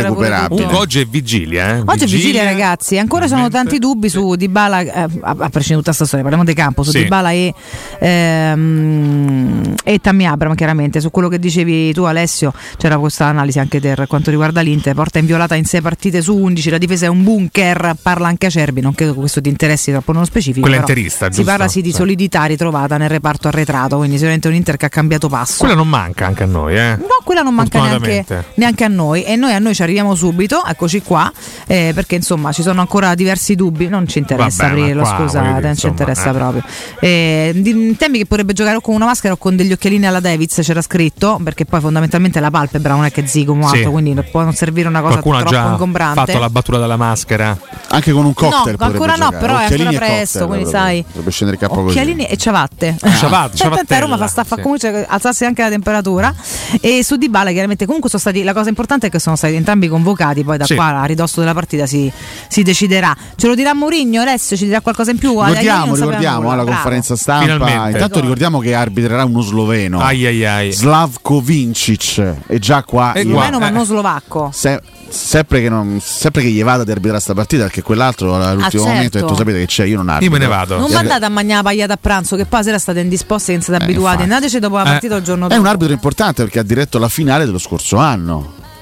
Comunque 0.49 0.77
oggi 0.77 1.01
è 1.01 1.07
vigilia, 1.07 1.77
eh? 1.77 1.83
Oggi 1.85 2.05
è 2.05 2.07
vigilia, 2.07 2.45
ragazzi. 2.45 2.99
Ancora 2.99 3.27
sono 3.27 3.49
tanti 3.49 3.79
dubbi 3.79 4.09
su 4.09 4.35
Dybala, 4.35 4.81
eh, 4.81 4.91
a, 5.01 5.09
a 5.21 5.49
prescindere 5.49 5.65
da 5.69 5.77
tutta 5.77 5.93
sta 5.93 6.05
storia, 6.05 6.25
parliamo 6.25 6.45
di 6.45 6.55
campo, 6.55 6.83
su 6.83 6.91
Sì. 6.91 7.03
Dybala 7.03 7.31
e, 7.33 7.55
ehm, 7.99 9.75
e 9.85 9.99
Tammy 10.01 10.25
Abram, 10.25 10.55
chiaramente. 10.55 11.01
Su 11.01 11.11
quello 11.11 11.29
che 11.29 11.39
dicevi 11.39 11.93
tu, 11.93 12.03
Alessio, 12.05 12.53
c'era 12.77 12.99
questa 12.99 13.27
analisi 13.27 13.59
anche 13.59 13.81
per 13.81 14.07
quanto 14.07 14.31
riguarda 14.31 14.61
l'Inter. 14.61 14.95
Porta 14.95 15.19
inviolata 15.19 15.55
in 15.55 15.65
6 15.65 15.81
partite 15.81 16.21
su 16.23 16.37
11, 16.37 16.71
la 16.71 16.79
difesa 16.79 17.07
è 17.07 17.09
un 17.09 17.23
bunker, 17.23 17.97
parla 18.01 18.29
anche 18.29 18.47
Acerbi, 18.47 18.81
non 18.81 18.95
credo 18.95 19.13
che 19.13 19.19
questo 19.21 19.41
ti 19.41 19.49
interessi 19.49 19.91
troppo 19.91 20.13
nello 20.13 20.25
specifico. 20.25 20.67
Quella 20.67 20.83
però 20.83 20.89
interista, 20.89 21.27
Si 21.27 21.31
giusto? 21.37 21.51
parla 21.51 21.69
sì 21.69 21.81
di 21.81 21.91
Sì. 21.91 21.97
solidità 21.97 22.45
ritrovata 22.45 22.97
nel 22.97 23.09
reparto 23.09 23.49
arretrato, 23.49 23.97
quindi 23.97 24.15
sicuramente 24.15 24.49
un 24.49 24.55
Inter 24.55 24.77
che 24.77 24.87
ha 24.87 24.89
cambiato 24.89 25.29
passo. 25.29 25.57
Quella 25.59 25.75
non 25.75 25.89
manca 25.89 26.27
anche 26.27 26.43
a 26.43 26.47
noi, 26.47 26.77
eh? 26.77 26.97
No, 26.97 27.07
quella 27.25 27.43
non 27.43 27.55
manca 27.55 27.81
neanche. 27.81 28.25
Neanche 28.55 28.85
a 28.85 28.89
noi 28.89 29.23
e 29.25 29.37
noi 29.37 29.53
a 29.53 29.59
noi 29.59 29.75
ci 29.75 29.83
arriviamo 29.83 30.15
subito, 30.15 30.65
eccoci 30.65 31.03
qua, 31.03 31.31
eh, 31.67 31.93
perché 31.95 32.17
insomma 32.17 32.53
ci 32.53 32.63
sono 32.63 32.81
ancora 32.81 33.15
diversi 33.15 33.55
dubbi, 33.55 33.89
non 33.89 34.07
ci 34.07 34.19
interessa 34.19 34.69
Vabbè, 34.69 34.81
aprirlo, 34.81 35.03
qua, 35.03 35.17
scusate, 35.19 35.47
dire, 35.55 35.61
non 35.61 35.77
ci 35.77 35.87
interessa 35.87 36.31
eh. 36.31 36.33
proprio. 36.33 36.63
Eh, 37.01 37.53
di- 37.55 37.97
temi 37.97 38.19
che 38.19 38.27
potrebbe 38.27 38.53
giocare 38.53 38.77
o 38.77 38.81
con 38.81 38.95
una 38.95 39.07
maschera 39.07 39.35
o 39.35 39.37
con 39.37 39.57
degli 39.57 39.73
occhialini 39.73 40.07
alla 40.07 40.21
Davids, 40.21 40.61
c'era 40.63 40.83
scritto, 40.83 41.41
perché 41.43 41.65
poi 41.65 41.81
fondamentalmente 41.81 42.41
la 42.41 42.51
palpebra 42.51 42.95
non 42.95 43.05
è 43.05 43.11
che 43.13 43.27
zigomo 43.27 43.69
Sì. 43.69 43.77
altro, 43.77 43.91
quindi 43.93 44.15
può 44.31 44.43
non 44.43 44.53
servire 44.55 44.89
una 44.89 45.01
cosa 45.01 45.13
Qualcuno 45.21 45.37
ha 45.37 45.41
troppo 45.41 45.55
già 45.55 45.71
ingombrante. 45.71 46.21
fatto 46.27 46.39
la 46.39 46.51
battuta 46.51 46.79
dalla 46.79 46.97
maschera. 46.97 47.57
Anche 47.91 48.13
con 48.13 48.25
un 48.25 48.35
cocktail 48.35 48.77
No, 48.79 48.85
ancora 48.87 49.13
no, 49.15 49.25
giocare. 49.27 49.39
però 49.39 49.59
è 49.59 49.65
Occhialini 49.65 49.89
ancora 49.89 50.07
e 50.07 50.09
presto, 50.09 50.39
cocktail, 50.41 50.49
quindi 50.63 50.71
sai. 50.71 51.05
Dovrebbe 51.09 51.31
scendere 51.31 51.59
in 51.61 51.69
capo 51.69 51.83
così. 51.83 51.99
Occhialini 51.99 52.27
e 52.27 52.37
ciabatte. 52.37 52.97
Ciabatte, 52.99 53.09
Tanto 53.29 53.31
a 53.55 53.57
ciabattella, 53.57 54.01
Roma 54.01 54.17
fa 54.19 54.27
sta 54.27 54.45
fa 54.45 54.57
sì. 54.57 54.63
comunque 54.63 55.07
alzarsi 55.09 55.45
anche 55.45 55.63
la 55.63 55.69
temperatura. 55.71 56.35
E 56.81 57.03
su 57.03 57.17
Dybala 57.17 57.51
chiaramente 57.51 57.85
comunque 57.87 58.09
sono 58.11 58.21
stati 58.21 58.38
la 58.43 58.53
cosa 58.53 58.69
importante 58.69 59.07
è 59.09 59.11
che 59.11 59.19
sono 59.19 59.37
stati 59.37 59.55
entrambi 59.55 59.89
convocati, 59.89 60.45
poi 60.45 60.57
da 60.59 60.65
Sì. 60.65 60.75
qua 60.75 61.01
a 61.01 61.05
ridosso 61.05 61.41
della 61.41 61.55
partita 61.55 61.87
si, 61.87 62.11
si 62.49 62.63
deciderà. 62.63 63.15
Ce 63.37 63.47
lo 63.47 63.55
dirà 63.55 63.75
Mourinho 63.75 64.21
adesso, 64.21 64.57
ci 64.57 64.65
dirà 64.65 64.81
qualcosa 64.81 65.11
in 65.11 65.19
più. 65.19 65.31
Ricordiamo, 65.43 65.95
ricordiamo 65.95 66.51
alla 66.51 66.65
conferenza 66.65 67.17
stampa. 67.17 67.43
Finalmente. 67.45 67.91
Intanto 67.91 68.21
ricordiamo 68.21 68.59
che 68.61 68.75
arbitrerà 68.75 69.25
uno 69.25 69.41
sloveno. 69.41 70.01
Ai 70.01 70.27
ai 70.27 70.45
ai. 70.45 70.73
Slavko 70.73 71.41
Vincic. 71.41 72.35
E 72.47 72.59
già 72.59 72.83
qua. 72.83 73.13
Io- 73.17 73.23
qua- 73.31 73.43
Sloveno 73.45 73.59
ma 73.59 73.69
eh. 73.69 73.71
non 73.71 73.85
slovacco. 73.85 74.51
se- 74.53 74.81
sempre, 75.11 75.61
che 75.63 75.69
non, 75.71 76.01
sempre 76.03 76.43
che 76.43 76.49
gli 76.49 76.63
vada 76.63 76.83
ad 76.83 76.89
arbitrare 76.91 77.21
sta 77.21 77.33
partita, 77.35 77.63
perché 77.65 77.81
quell'altro 77.83 78.35
all'ultimo 78.35 78.67
Ah, 78.67 78.71
certo. 78.71 78.87
momento 78.87 79.19
ha 79.19 79.21
detto: 79.23 79.35
sapete 79.37 79.59
che 79.61 79.67
c'è, 79.67 79.85
io 79.85 79.97
non 79.97 80.07
Io 80.07 80.13
arbitro. 80.13 80.33
me 80.37 80.39
ne 80.39 80.47
vado. 80.47 80.79
Non 80.79 80.91
mandate 80.91 81.25
a 81.25 81.29
mangiare 81.29 81.57
la 81.57 81.63
pagliata 81.63 81.93
a 81.95 81.99
pranzo, 82.01 82.37
che 82.37 82.45
poi 82.45 82.63
sera 82.63 82.79
state 82.79 83.01
indisposti 83.01 83.51
e 83.51 83.55
non 83.55 83.63
siete 83.63 83.81
Eh, 83.81 83.85
abituati. 83.85 84.23
Andateci 84.23 84.59
dopo 84.59 84.77
la 84.77 84.83
Eh. 84.83 84.87
partita 84.87 85.17
il 85.17 85.23
giorno 85.23 85.47
È 85.47 85.49
dopo. 85.49 85.61
un 85.61 85.67
arbitro 85.67 85.93
importante 85.95 86.43
perché 86.43 86.59
ha 86.59 86.63
diretto 86.63 86.99
la 86.99 87.09
finale 87.09 87.45
dello 87.47 87.59
scorso 87.59 87.97
anno. 87.97 88.18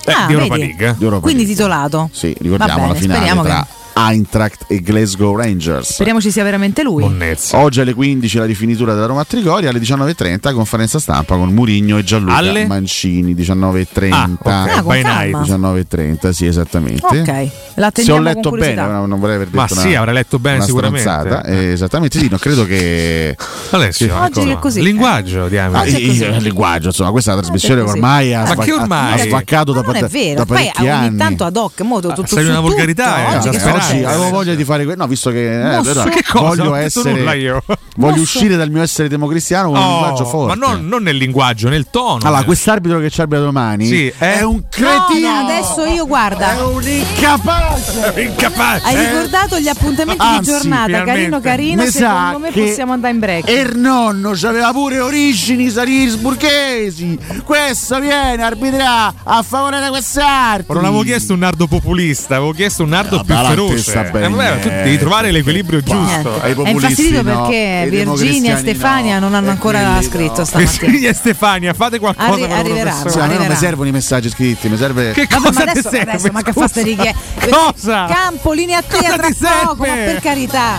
Eh, 0.05 0.13
Ah, 0.13 0.27
di 0.27 0.33
Europa 0.35 0.55
vedi? 0.55 0.67
League. 0.69 0.95
di 0.97 1.05
Europa 1.05 1.23
Quindi 1.23 1.45
League. 1.45 1.57
titolato. 1.63 2.09
Sì, 2.13 2.35
ricordiamo 2.39 2.75
bene, 2.75 2.89
la 2.89 2.95
finale 2.95 3.19
speriamo 3.19 3.43
tra 3.43 3.67
Eintracht 3.99 4.67
e 4.69 4.83
Glasgow 4.83 5.35
Rangers. 5.37 5.95
Speriamo 5.95 6.21
ci 6.21 6.31
sia 6.31 6.45
veramente 6.45 6.83
lui. 6.83 7.03
Monnezza. 7.03 7.57
Oggi 7.59 7.81
alle 7.81 7.95
15 7.95 8.37
la 8.37 8.45
rifinitura 8.45 8.93
della 8.93 9.07
Roma 9.07 9.23
a 9.23 9.25
Trigoria, 9.25 9.71
alle 9.71 9.79
19.30 9.79 10.53
conferenza 10.53 10.99
stampa 10.99 11.35
con 11.37 11.49
Murigno 11.55 11.97
e 11.97 12.05
Gianluca 12.05 12.37
Alle? 12.37 12.67
Mancini, 12.67 13.35
19.30. 13.35 14.13
Ah, 14.13 14.29
ok. 14.39 14.47
Ah, 14.47 14.83
con 14.83 14.93
By 14.93 15.01
calma. 15.03 15.39
night. 15.41 15.51
19.30, 15.51 16.31
sì, 16.31 16.45
esattamente. 16.47 17.07
Ok, 17.07 17.49
la 17.77 17.91
Se 17.95 18.13
ho 18.13 18.19
letto 18.21 18.51
bene, 18.51 18.75
curiosità. 18.75 19.07
non 19.07 19.19
vorrei 19.19 19.35
aver 19.37 19.47
detto 19.49 19.57
Ma 19.61 19.67
una, 19.71 19.81
sì, 19.81 19.95
avrei 19.95 20.15
letto 20.15 20.39
bene 20.39 20.57
una 20.57 20.65
sicuramente. 20.67 21.09
stronzata. 21.09 21.45
Eh, 21.47 21.65
esattamente 21.73 22.19
sì, 22.19 22.29
non 22.29 22.39
credo 22.39 22.67
che 22.67 23.35
Alessio, 23.71 24.15
Oggi 24.21 24.41
ecco, 24.41 24.51
è 24.51 24.59
così. 24.59 24.83
Linguaggio, 24.83 25.49
diamine. 25.49 25.79
Ah, 25.79 25.83
è 25.85 25.89
il- 25.97 26.37
linguaggio, 26.41 26.89
insomma, 26.89 27.11
questa 27.13 27.33
è 27.33 27.35
la 27.35 27.41
trasmissione 27.41 27.81
è 27.81 27.85
ormai 27.85 28.35
ha, 28.35 28.41
Ma 28.43 28.47
sva- 28.53 28.63
che 28.65 28.73
ormai? 28.73 29.13
ha 29.21 29.25
svaccato 29.25 29.73
da, 29.73 29.81
Ma 29.81 29.87
non 29.87 29.97
è 29.97 30.01
da- 30.01 30.09
vero, 30.09 30.35
da 30.35 30.45
poi 30.45 30.57
parecchi 30.57 30.81
ogni 30.83 30.91
anni. 30.91 31.17
tanto 31.17 31.45
ad 31.45 31.57
hoc, 31.57 31.81
mo 31.81 32.01
tutto, 32.01 32.15
tutto 32.15 32.27
sei 32.37 32.45
una 32.47 32.61
volgarità, 32.61 33.19
eh, 33.33 33.37
Oggi 33.37 33.49
che 33.49 33.57
esasperante. 33.57 33.85
Succede? 33.87 34.05
oggi 34.07 34.15
avevo 34.15 34.31
voglia 34.31 34.55
di 34.55 34.65
fare 34.65 34.85
que- 34.85 34.97
no 34.97 35.07
visto 35.07 35.31
che 35.31 35.77
eh, 35.79 35.81
però 35.83 36.05
Che 36.05 36.25
cosa? 36.29 36.45
voglio 36.63 36.75
essere 36.75 37.13
nulla 37.13 37.33
io. 37.35 37.63
voglio 37.97 38.21
uscire 38.21 38.57
dal 38.57 38.71
mio 38.71 38.83
essere 38.83 39.09
democristiano 39.09 39.71
con 39.71 39.79
un 39.79 39.83
Oh, 39.85 39.91
linguaggio 40.01 40.25
forte 40.27 40.57
ma 40.59 40.67
non, 40.67 40.87
non 40.87 41.03
nel 41.03 41.17
linguaggio, 41.17 41.69
nel 41.69 41.87
tono. 41.91 42.21
allora 42.25 42.43
quest'arbitro 42.45 42.99
che 43.01 43.11
ci 43.11 43.21
arbitra 43.21 43.43
domani 43.45 43.87
Sì, 43.87 44.07
eh? 44.07 44.39
è 44.39 44.43
un 44.43 44.55
No, 44.57 44.65
cretino 44.71 45.31
no, 45.31 45.45
adesso 45.49 45.85
io 45.85 46.05
è 46.05 46.07
guarda. 46.07 46.55
un 46.67 46.83
incapace 46.87 48.13
Incapace. 48.27 48.85
Hai 48.87 48.95
Eh, 48.97 49.11
ricordato 49.13 49.59
gli 49.59 49.69
appuntamenti 49.69 50.23
anzi, 50.23 50.39
di 50.41 50.47
giornata? 50.47 50.85
finalmente. 50.87 51.11
Carino, 51.13 51.41
carino. 51.41 51.83
Mi 51.85 51.91
Secondo 51.91 52.39
me 52.39 52.51
che 52.51 52.63
possiamo 52.67 52.93
andare 52.93 53.13
in 53.15 53.19
break. 53.21 53.49
E 53.49 53.53
il 53.55 53.77
nonno 53.79 54.31
aveva 54.31 54.73
pure 54.73 55.01
origini 55.01 55.69
salisburghesi. 55.71 57.19
Questo 57.45 57.99
viene 58.01 58.43
arbitrà 58.43 59.13
a 59.23 59.43
favore 59.43 59.81
di 59.83 59.89
quest'arte. 59.89 60.65
Ma 60.69 60.75
non 60.75 60.85
avevo 60.85 61.03
chiesto 61.03 61.33
un 61.33 61.39
nardo 61.41 61.67
populista, 61.67 62.37
avevo 62.37 62.53
chiesto 62.53 62.83
un 62.83 62.89
nardo 62.91 63.23
più 63.23 63.35
feroce. 63.35 63.76
Eh, 63.77 64.11
bene. 64.11 64.29
vabbè, 64.29 64.59
tu 64.61 64.69
devi 64.69 64.99
trovare 64.99 65.31
l'equilibrio 65.31 65.81
giusto. 65.81 66.41
È 66.41 66.55
infastidito 66.67 67.23
perché 67.23 67.87
Virginia 67.89 68.55
e 68.55 68.59
Stefania 68.59 69.19
no, 69.19 69.27
non 69.27 69.35
hanno 69.35 69.51
ancora 69.51 70.01
scritto 70.03 70.45
stamattina. 70.45 70.81
Virginia 70.81 71.11
e 71.11 71.15
Stefania, 71.15 71.75
fate 71.75 71.99
qualcosa 71.99 72.33
Arri-. 72.33 72.75
Sì, 72.77 72.81
professore. 72.81 73.25
a 73.25 73.27
me 73.27 73.37
non 73.37 73.47
mi 73.47 73.57
servono 73.57 73.89
i 73.89 73.93
messaggi 73.93 74.31
scritti, 74.31 74.69
mi 74.69 74.77
serve 74.77 75.13
Che 75.13 75.27
cosa 75.29 75.51
ma 75.53 75.71
adesso, 75.71 75.89
serve? 75.91 76.11
adesso 76.13 76.29
ma 76.33 76.43
che 76.43 76.53
fa 76.53 76.69
ste 76.69 76.83
righe? 76.83 77.15
Cosa? 77.51 78.07
Campo, 78.07 78.53
linea 78.53 78.79
a 78.79 78.83
te 78.83 78.97
Cosa 78.97 79.17
tra 79.17 79.29
ti 79.29 79.37
poco, 79.39 79.87
ma 79.87 79.95
per 79.95 80.21
carità. 80.21 80.79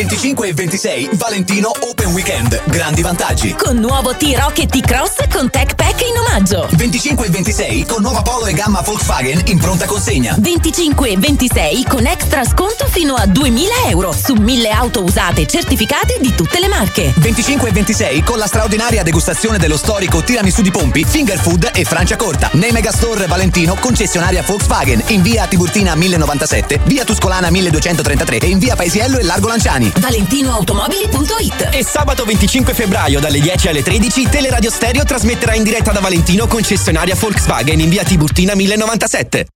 25 0.00 0.48
e 0.48 0.52
26 0.52 1.08
Valentino 1.14 1.72
Open 1.80 2.12
Weekend. 2.12 2.60
Grandi 2.66 3.00
vantaggi. 3.00 3.54
Con 3.54 3.78
nuovo 3.78 4.14
T-Rock 4.14 4.58
e 4.58 4.66
T-Cross 4.66 5.26
con 5.32 5.48
Tech 5.48 5.74
Pack 5.74 6.02
in 6.02 6.18
omaggio. 6.18 6.68
25 6.72 7.24
e 7.24 7.30
26 7.30 7.86
con 7.86 8.02
nuova 8.02 8.20
Polo 8.20 8.44
e 8.44 8.52
gamma 8.52 8.82
Volkswagen 8.82 9.40
in 9.46 9.56
pronta 9.56 9.86
consegna. 9.86 10.34
25 10.38 11.08
e 11.08 11.16
26 11.16 11.84
con 11.86 12.04
extra 12.04 12.44
sconto 12.44 12.86
fino 12.90 13.14
a 13.14 13.24
2000 13.24 13.72
euro 13.88 14.12
su 14.12 14.34
1000 14.34 14.68
auto 14.68 15.02
usate 15.02 15.46
certificate 15.46 16.18
di 16.20 16.34
tutte 16.34 16.60
le 16.60 16.68
marche. 16.68 17.14
25 17.16 17.70
e 17.70 17.72
26 17.72 18.22
con 18.22 18.36
la 18.36 18.46
straordinaria 18.46 19.02
degustazione 19.02 19.56
dello 19.56 19.78
storico 19.78 20.22
tiramisù 20.22 20.60
di 20.60 20.70
Pompi, 20.70 21.06
Finger 21.08 21.38
Food 21.38 21.70
e 21.72 21.84
Francia 21.84 22.16
Corta. 22.16 22.50
Nei 22.52 22.70
Megastore 22.70 23.26
Valentino, 23.26 23.74
concessionaria 23.76 24.42
Volkswagen, 24.42 25.02
in 25.06 25.22
via 25.22 25.46
Tiburtina 25.46 25.94
1097, 25.94 26.80
via 26.84 27.04
Tuscolana 27.04 27.48
1233 27.50 28.36
e 28.40 28.46
in 28.48 28.58
via 28.58 28.76
Paesiello 28.76 29.16
e 29.16 29.22
Largo 29.22 29.48
Lanciani. 29.48 29.84
ValentinoAutomobili.it 29.94 31.68
E 31.72 31.84
sabato 31.84 32.24
25 32.24 32.74
febbraio 32.74 33.20
dalle 33.20 33.40
10 33.40 33.68
alle 33.68 33.82
13 33.82 34.28
Teleradio 34.28 34.70
Stereo 34.70 35.04
trasmetterà 35.04 35.54
in 35.54 35.62
diretta 35.62 35.92
da 35.92 36.00
Valentino 36.00 36.46
concessionaria 36.46 37.14
Volkswagen 37.14 37.80
in 37.80 37.88
via 37.88 38.04
Tiburtina 38.04 38.54
1097. 38.54 39.55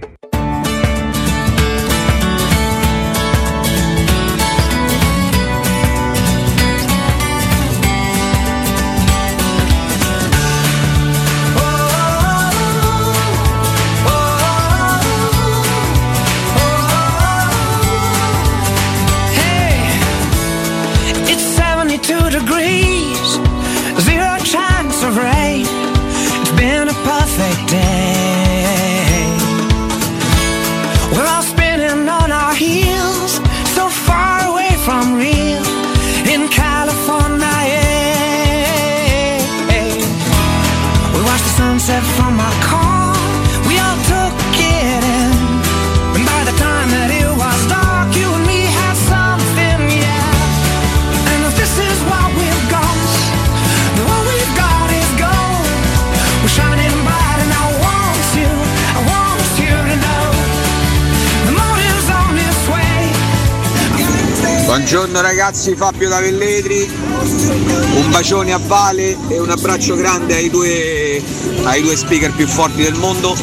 Buongiorno 64.71 65.19
ragazzi, 65.19 65.75
Fabio 65.75 66.07
da 66.07 66.21
Velletri, 66.21 66.89
un 66.89 68.09
bacione 68.09 68.53
a 68.53 68.57
Vale 68.57 69.17
e 69.27 69.37
un 69.37 69.49
abbraccio 69.49 69.97
grande 69.97 70.35
ai 70.35 70.49
due, 70.49 71.21
ai 71.63 71.81
due 71.81 71.93
speaker 71.97 72.31
più 72.31 72.47
forti 72.47 72.81
del 72.81 72.93
mondo. 72.93 73.35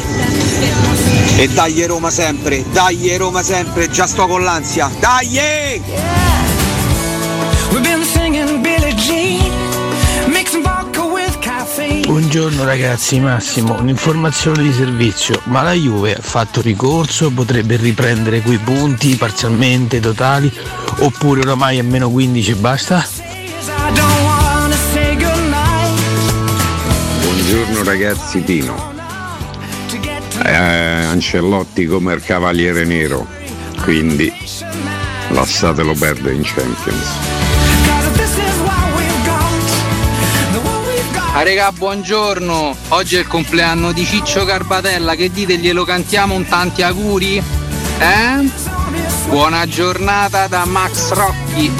E 1.37 1.47
dai 1.49 1.85
Roma 1.85 2.09
sempre, 2.09 2.65
dai 2.71 3.15
Roma 3.17 3.43
sempre, 3.43 3.91
già 3.91 4.07
sto 4.07 4.25
con 4.25 4.41
l'ansia, 4.41 4.89
dai! 4.99 5.79
We've 7.69 8.18
Buongiorno 12.19 12.65
ragazzi, 12.65 13.17
Massimo, 13.17 13.79
un'informazione 13.79 14.61
di 14.61 14.73
servizio, 14.73 15.39
ma 15.45 15.61
la 15.61 15.71
Juve 15.71 16.15
ha 16.15 16.21
fatto 16.21 16.59
ricorso, 16.59 17.31
potrebbe 17.31 17.77
riprendere 17.77 18.41
quei 18.41 18.57
punti 18.57 19.15
parzialmente, 19.15 20.01
totali, 20.01 20.53
oppure 20.97 21.39
oramai 21.39 21.79
a 21.79 21.83
meno 21.83 22.09
15 22.09 22.51
e 22.51 22.55
basta? 22.55 23.07
Buongiorno 27.21 27.83
ragazzi 27.83 28.41
Pino. 28.41 28.91
Eh, 30.43 30.53
Ancelotti 30.53 31.85
come 31.85 32.15
il 32.15 32.21
cavaliere 32.21 32.83
nero, 32.83 33.25
quindi 33.83 34.29
lasciatelo 35.29 35.93
perdere 35.93 36.35
in 36.35 36.43
Champions. 36.43 37.28
Ah 41.39 41.43
regà, 41.43 41.71
buongiorno! 41.71 42.75
Oggi 42.89 43.15
è 43.15 43.19
il 43.19 43.27
compleanno 43.27 43.93
di 43.93 44.03
Ciccio 44.03 44.43
Garbatella, 44.43 45.15
che 45.15 45.31
dite 45.31 45.57
glielo 45.57 45.85
cantiamo 45.85 46.35
un 46.35 46.45
tanti 46.45 46.81
auguri? 46.81 47.37
Eh? 47.37 48.51
Buona 49.29 49.65
giornata 49.65 50.47
da 50.47 50.65
Max 50.65 51.11
Rocchi! 51.11 51.71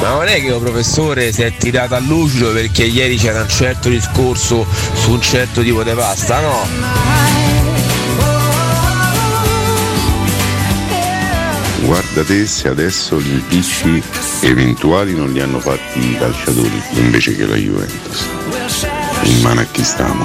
Ma 0.00 0.08
non 0.10 0.26
è 0.26 0.42
che 0.42 0.48
il 0.48 0.60
professore 0.60 1.32
si 1.32 1.40
è 1.40 1.56
tirato 1.56 1.94
a 1.94 1.98
lucido 2.00 2.52
perché 2.52 2.84
ieri 2.84 3.16
c'era 3.16 3.40
un 3.40 3.48
certo 3.48 3.88
discorso 3.88 4.66
su 4.92 5.12
un 5.12 5.22
certo 5.22 5.62
tipo 5.62 5.82
di 5.82 5.92
pasta, 5.92 6.40
no? 6.40 7.43
Guarda 11.84 12.24
te 12.24 12.46
se 12.46 12.68
adesso 12.68 13.20
gli 13.20 13.32
impicci 13.32 14.02
eventuali 14.40 15.14
non 15.14 15.30
li 15.32 15.40
hanno 15.40 15.60
fatti 15.60 15.98
i 15.98 16.16
calciatori 16.16 16.82
invece 16.92 17.36
che 17.36 17.46
la 17.46 17.56
Juventus. 17.56 18.26
In 19.24 19.42
mano 19.42 19.60
a 19.60 19.64
chi 19.64 19.84
stiamo? 19.84 20.24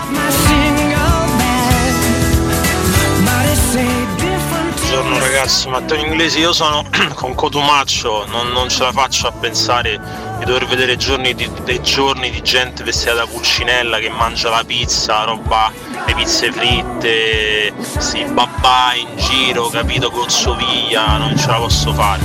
Buongiorno 4.73 5.19
ragazzi, 5.19 5.67
Matteo 5.67 5.97
Inglesi, 5.97 6.39
io 6.39 6.53
sono 6.53 6.85
con 7.13 7.35
Cotumaccio, 7.35 8.25
non, 8.27 8.51
non 8.51 8.69
ce 8.69 8.83
la 8.83 8.93
faccio 8.93 9.27
a 9.27 9.31
pensare 9.33 9.99
di 10.39 10.45
dover 10.45 10.65
vedere 10.67 10.95
giorni 10.95 11.35
di, 11.35 11.49
dei 11.65 11.81
giorni 11.81 12.31
di 12.31 12.41
gente 12.41 12.83
vestita 12.83 13.13
da 13.13 13.25
pulcinella 13.25 13.99
che 13.99 14.09
mangia 14.09 14.49
la 14.49 14.63
pizza, 14.65 15.25
roba, 15.25 15.71
le 16.05 16.13
pizze 16.13 16.51
fritte, 16.51 17.73
sti 17.77 18.23
babà 18.31 18.93
in 18.95 19.17
giro, 19.17 19.67
capito, 19.67 20.09
con 20.09 20.29
soviglia, 20.29 21.17
non 21.17 21.37
ce 21.37 21.47
la 21.47 21.57
posso 21.57 21.93
fare. 21.93 22.21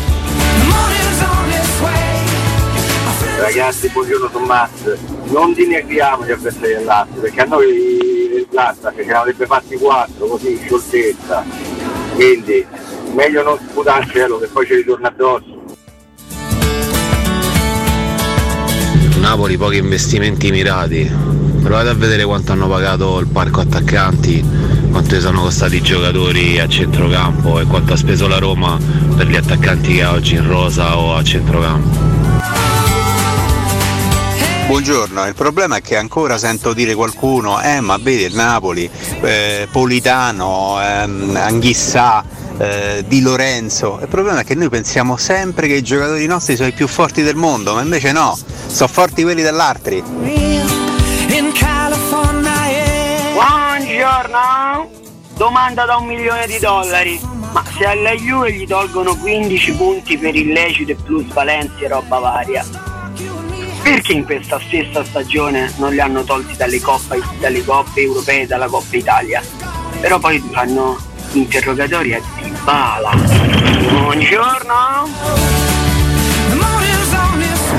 Ragazzi, 3.37 3.89
buongiorno 3.89 4.31
Tommaso. 4.31 4.97
Non 5.25 5.53
dineghiamo 5.53 6.25
gli 6.25 6.31
avversari 6.31 6.75
del 6.75 6.85
Lazio, 6.85 7.21
perché 7.21 7.41
a 7.41 7.45
noi 7.45 7.67
il 7.67 8.47
Lazio 8.51 8.93
ce 8.95 9.05
ne 9.05 9.13
avrebbe 9.13 9.45
fatti 9.45 9.77
quattro, 9.77 10.27
così 10.27 10.53
in 10.53 10.59
scioltezza. 10.65 11.45
Quindi 12.15 12.65
meglio 13.13 13.43
non 13.43 13.59
sputarcelo 13.59 14.39
che 14.39 14.47
poi 14.47 14.67
ci 14.67 14.75
ritorna 14.77 15.09
addosso. 15.09 15.54
Napoli 19.25 19.57
pochi 19.57 19.79
investimenti 19.79 20.51
mirati. 20.51 21.11
Provate 21.63 21.89
a 21.89 21.95
vedere 21.95 22.25
quanto 22.25 22.53
hanno 22.53 22.69
pagato 22.69 23.19
il 23.21 23.27
parco 23.27 23.61
attaccanti, 23.61 24.45
quanto 24.91 25.19
sono 25.19 25.41
costati 25.41 25.77
i 25.77 25.81
giocatori 25.81 26.61
a 26.61 26.69
centrocampo 26.69 27.59
e 27.59 27.65
quanto 27.65 27.95
ha 27.95 27.97
speso 27.97 28.29
la 28.29 28.37
Roma 28.37 28.79
per 29.17 29.27
gli 29.27 29.35
attaccanti 29.35 29.95
che 29.95 30.03
ha 30.03 30.13
oggi 30.13 30.35
in 30.35 30.47
rosa 30.47 30.99
o 30.99 31.17
a 31.17 31.25
centrocampo. 31.25 31.97
Buongiorno, 34.67 35.27
il 35.27 35.35
problema 35.35 35.77
è 35.77 35.81
che 35.81 35.97
ancora 35.97 36.37
sento 36.37 36.75
dire 36.75 36.95
qualcuno, 36.95 37.63
eh 37.63 37.81
ma 37.81 37.97
vedi 37.97 38.25
il 38.25 38.35
Napoli, 38.35 38.89
eh, 39.23 39.67
Politano, 39.73 40.79
ehm, 40.83 41.35
Anghissà, 41.35 42.23
eh, 42.59 43.05
Di 43.07 43.21
Lorenzo. 43.21 43.99
Il 44.01 44.09
problema 44.09 44.41
è 44.41 44.45
che 44.45 44.55
noi 44.55 44.69
pensiamo 44.69 45.17
sempre 45.17 45.67
che 45.67 45.75
i 45.75 45.83
giocatori 45.83 46.27
nostri 46.27 46.57
sono 46.57 46.69
i 46.69 46.73
più 46.73 46.87
forti 46.87 47.23
del 47.23 47.37
mondo, 47.37 47.75
ma 47.75 47.83
invece 47.83 48.13
no, 48.13 48.39
sono 48.67 48.89
forti 48.89 49.23
quelli 49.23 49.43
yeah. 52.71 53.33
Buongiorno! 53.33 54.91
Domanda 55.37 55.85
da 55.85 55.97
un 55.97 56.07
milione 56.07 56.47
di 56.47 56.59
dollari. 56.59 57.21
Ma 57.53 57.65
se 57.77 57.85
alla 57.85 58.13
Juve 58.13 58.53
gli 58.53 58.67
tolgono 58.67 59.15
15 59.17 59.73
punti 59.75 60.19
per 60.19 60.35
illecito 60.35 60.91
e 60.91 60.97
plusvalenze 60.97 61.85
e 61.85 61.89
roba 61.89 62.19
varia, 62.19 62.65
perché 63.83 64.13
in 64.13 64.25
questa 64.25 64.59
stessa 64.67 65.05
stagione 65.05 65.73
non 65.77 65.93
li 65.93 66.01
hanno 66.01 66.25
tolti 66.25 66.57
dalle 66.57 66.81
coppe, 66.81 67.23
dalle 67.39 67.65
coppe 67.65 68.01
europee 68.01 68.43
e 68.43 68.47
dalla 68.47 68.67
Coppa 68.67 68.97
Italia? 68.97 69.41
Però 70.01 70.19
poi 70.19 70.43
fanno 70.51 70.99
interrogatori 71.35 72.15
a 72.15 72.21
Dybala. 72.37 73.11
Buongiorno! 73.91 75.09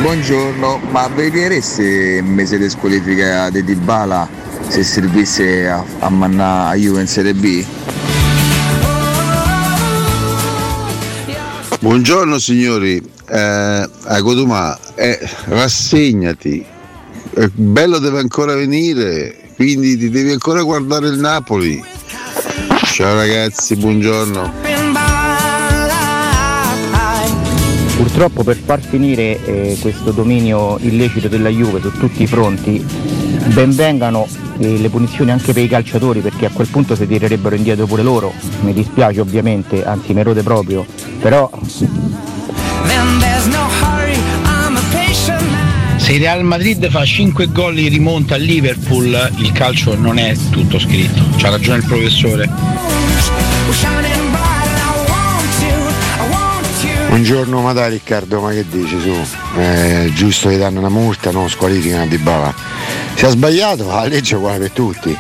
Buongiorno, 0.01 0.81
ma 0.91 1.07
vedreste 1.07 1.83
il 1.83 2.23
mese 2.23 2.57
di 2.57 2.69
squalifica 2.69 3.49
di 3.49 3.63
Dybala 3.63 4.27
se 4.67 4.83
servisse 4.83 5.67
a, 5.69 5.83
a 5.99 6.09
mannà 6.09 6.67
a 6.67 6.75
Juve 6.75 7.01
in 7.01 7.07
Serie 7.07 7.33
B? 7.33 7.65
Buongiorno 11.79 12.37
signori, 12.39 13.01
eh, 13.29 13.89
a 14.03 14.21
Codumà, 14.21 14.77
eh, 14.95 15.19
rassegnati, 15.45 16.65
il 17.37 17.51
bello 17.53 17.99
deve 17.99 18.19
ancora 18.19 18.55
venire, 18.55 19.51
quindi 19.55 19.97
ti 19.97 20.09
devi 20.09 20.31
ancora 20.31 20.61
guardare 20.63 21.07
il 21.07 21.19
Napoli. 21.19 21.94
Ciao 22.95 23.13
ragazzi, 23.13 23.75
buongiorno. 23.75 24.53
Purtroppo 27.97 28.45
per 28.45 28.55
far 28.55 28.79
finire 28.79 29.43
eh, 29.43 29.77
questo 29.81 30.11
dominio 30.11 30.77
illecito 30.79 31.27
della 31.27 31.49
Juve 31.49 31.81
su 31.81 31.91
tutti 31.91 32.23
i 32.23 32.25
fronti, 32.25 32.81
benvengano 33.47 34.25
eh, 34.59 34.77
le 34.77 34.87
punizioni 34.87 35.31
anche 35.31 35.51
per 35.51 35.63
i 35.63 35.67
calciatori 35.67 36.21
perché 36.21 36.45
a 36.45 36.51
quel 36.51 36.67
punto 36.67 36.95
si 36.95 37.05
tirerebbero 37.05 37.55
indietro 37.55 37.85
pure 37.85 38.01
loro. 38.01 38.31
Mi 38.61 38.71
dispiace 38.71 39.19
ovviamente, 39.19 39.83
anzi 39.83 40.13
mi 40.13 40.23
rode 40.23 40.41
proprio, 40.41 40.85
però 41.19 41.49
il 46.15 46.21
Real 46.21 46.45
Madrid 46.45 46.89
fa 46.89 47.03
5 47.03 47.51
gol 47.51 47.77
in 47.77 47.89
rimonta 47.89 48.35
al 48.35 48.41
Liverpool, 48.41 49.31
il 49.39 49.51
calcio 49.51 49.97
non 49.97 50.17
è 50.17 50.33
tutto 50.49 50.79
scritto. 50.79 51.21
C'ha 51.35 51.49
ragione 51.49 51.79
il 51.79 51.85
professore. 51.85 52.49
Buongiorno, 57.09 57.59
ma 57.59 57.73
dai 57.73 57.89
Riccardo, 57.89 58.39
ma 58.39 58.51
che 58.51 58.65
dici 58.69 58.97
su? 58.97 59.13
Eh, 59.59 60.09
giusto 60.13 60.47
che 60.47 60.57
danno 60.57 60.79
una 60.79 60.89
multa, 60.89 61.31
non 61.31 61.49
squalificano 61.49 62.07
di 62.07 62.17
Bala. 62.17 62.53
Se 63.15 63.25
ha 63.25 63.29
sbagliato, 63.29 63.85
la 63.87 64.05
legge 64.05 64.35
è 64.35 64.37
uguale 64.37 64.59
per 64.59 64.71
tutti. 64.71 65.17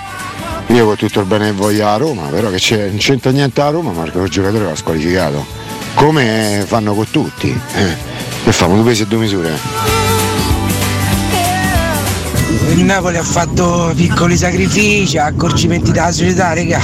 Io 0.67 0.85
con 0.85 0.95
tutto 0.95 1.19
il 1.19 1.25
bene 1.25 1.47
che 1.47 1.51
voglio 1.51 1.87
a 1.87 1.97
Roma, 1.97 2.27
però 2.27 2.49
che 2.49 2.87
non 2.87 2.97
c'entra 2.97 3.31
niente 3.31 3.59
a 3.59 3.69
Roma, 3.69 3.91
Marco 3.91 4.23
il 4.23 4.29
giocatore 4.29 4.63
l'ha 4.63 4.75
squalificato. 4.75 5.45
Come 5.95 6.63
fanno 6.65 6.93
con 6.93 7.09
tutti. 7.11 7.49
Eh. 7.49 7.95
Che 8.45 8.51
fanno 8.53 8.75
due 8.75 8.85
pesi 8.85 9.01
e 9.01 9.07
due 9.07 9.19
misure. 9.19 9.94
Il 12.71 12.83
Napoli 12.83 13.17
ha 13.17 13.23
fatto 13.23 13.91
piccoli 13.95 14.35
sacrifici, 14.37 15.17
accorgimenti 15.17 15.91
della 15.91 16.11
società, 16.11 16.53
raga. 16.53 16.81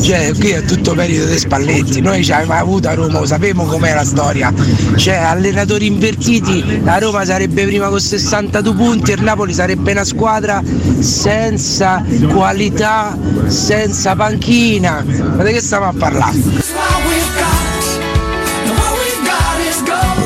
Cioè, 0.00 0.32
qui 0.38 0.50
è 0.50 0.62
tutto 0.64 0.94
merito 0.94 1.24
dei 1.24 1.38
Spalletti. 1.38 2.00
Noi 2.00 2.24
ci 2.24 2.32
avevamo 2.32 2.60
avuto 2.60 2.88
a 2.88 2.94
Roma, 2.94 3.24
sapevamo 3.26 3.68
com'è 3.68 3.94
la 3.94 4.04
storia. 4.04 4.52
Cioè, 4.96 5.14
allenatori 5.16 5.86
invertiti, 5.86 6.82
la 6.82 6.98
Roma 6.98 7.24
sarebbe 7.24 7.64
prima 7.64 7.88
con 7.88 8.00
62 8.00 8.74
punti, 8.74 9.12
il 9.12 9.22
Napoli 9.22 9.52
sarebbe 9.52 9.92
una 9.92 10.04
squadra 10.04 10.62
senza 10.98 12.04
qualità, 12.28 13.16
senza 13.46 14.14
panchina. 14.14 15.04
Ma 15.36 15.42
di 15.42 15.52
che 15.52 15.60
stiamo 15.60 15.86
a 15.86 15.94
parlare? 15.96 16.38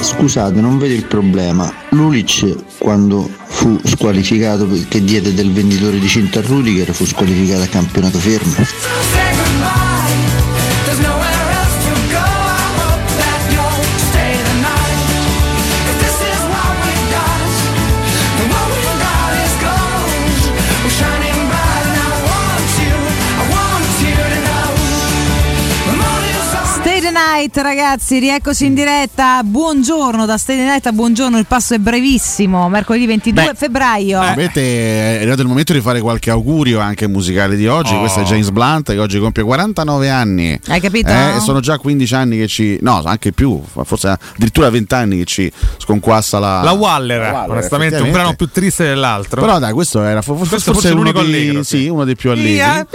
Scusate, 0.00 0.60
non 0.60 0.78
vedo 0.78 0.94
il 0.94 1.06
problema. 1.06 1.72
Lulic 1.90 2.76
quando 2.78 3.28
fu 3.54 3.80
squalificato 3.84 4.66
perché 4.66 5.02
diede 5.02 5.32
del 5.32 5.52
venditore 5.52 5.98
di 5.98 6.08
cinta 6.08 6.40
a 6.40 6.42
Rudiger 6.42 6.92
fu 6.92 7.06
squalificato 7.06 7.62
a 7.62 7.66
campionato 7.66 8.18
fermo. 8.18 9.23
Night 27.14 27.56
ragazzi, 27.58 28.18
rieccoci 28.18 28.66
in 28.66 28.74
diretta. 28.74 29.40
Buongiorno 29.44 30.26
da 30.26 30.36
Steady 30.36 30.62
Night 30.62 30.90
buongiorno, 30.90 31.38
il 31.38 31.46
passo 31.46 31.74
è 31.74 31.78
brevissimo, 31.78 32.68
mercoledì 32.68 33.06
22 33.06 33.44
Beh, 33.44 33.52
febbraio. 33.54 34.20
Avete, 34.20 34.60
è 34.60 35.16
arrivato 35.18 35.42
il 35.42 35.46
momento 35.46 35.72
di 35.72 35.80
fare 35.80 36.00
qualche 36.00 36.30
augurio 36.30 36.80
anche 36.80 37.06
musicale 37.06 37.54
di 37.54 37.68
oggi. 37.68 37.94
Oh. 37.94 38.00
Questo 38.00 38.20
è 38.20 38.22
James 38.24 38.50
Blunt 38.50 38.90
che 38.90 38.98
oggi 38.98 39.20
compie 39.20 39.44
49 39.44 40.10
anni. 40.10 40.58
Hai 40.66 40.80
capito? 40.80 41.08
Eh, 41.08 41.38
sono 41.38 41.60
già 41.60 41.78
15 41.78 42.14
anni 42.16 42.36
che 42.36 42.48
ci. 42.48 42.78
No, 42.80 43.00
anche 43.04 43.30
più, 43.30 43.62
forse 43.62 44.18
addirittura 44.34 44.68
20 44.70 44.94
anni 44.94 45.18
che 45.18 45.24
ci 45.24 45.52
sconquassa 45.78 46.40
la. 46.40 46.62
La 46.62 46.72
Waller, 46.72 47.20
la 47.20 47.30
Waller, 47.30 47.50
onestamente, 47.50 48.00
un 48.00 48.10
brano 48.10 48.34
più 48.34 48.48
triste 48.48 48.86
dell'altro. 48.86 49.40
Però 49.40 49.60
dai, 49.60 49.72
questo 49.72 50.02
era 50.02 50.20
fo- 50.20 50.34
forse, 50.34 50.54
Questo 50.54 50.72
forse 50.72 50.88
forse 50.88 51.00
uno, 51.00 51.12
l'unico 51.12 51.22
dei, 51.22 51.42
allegro, 51.42 51.62
sì, 51.62 51.86
uno 51.86 52.04
dei 52.04 52.16
più 52.16 52.32
allegri. 52.32 52.86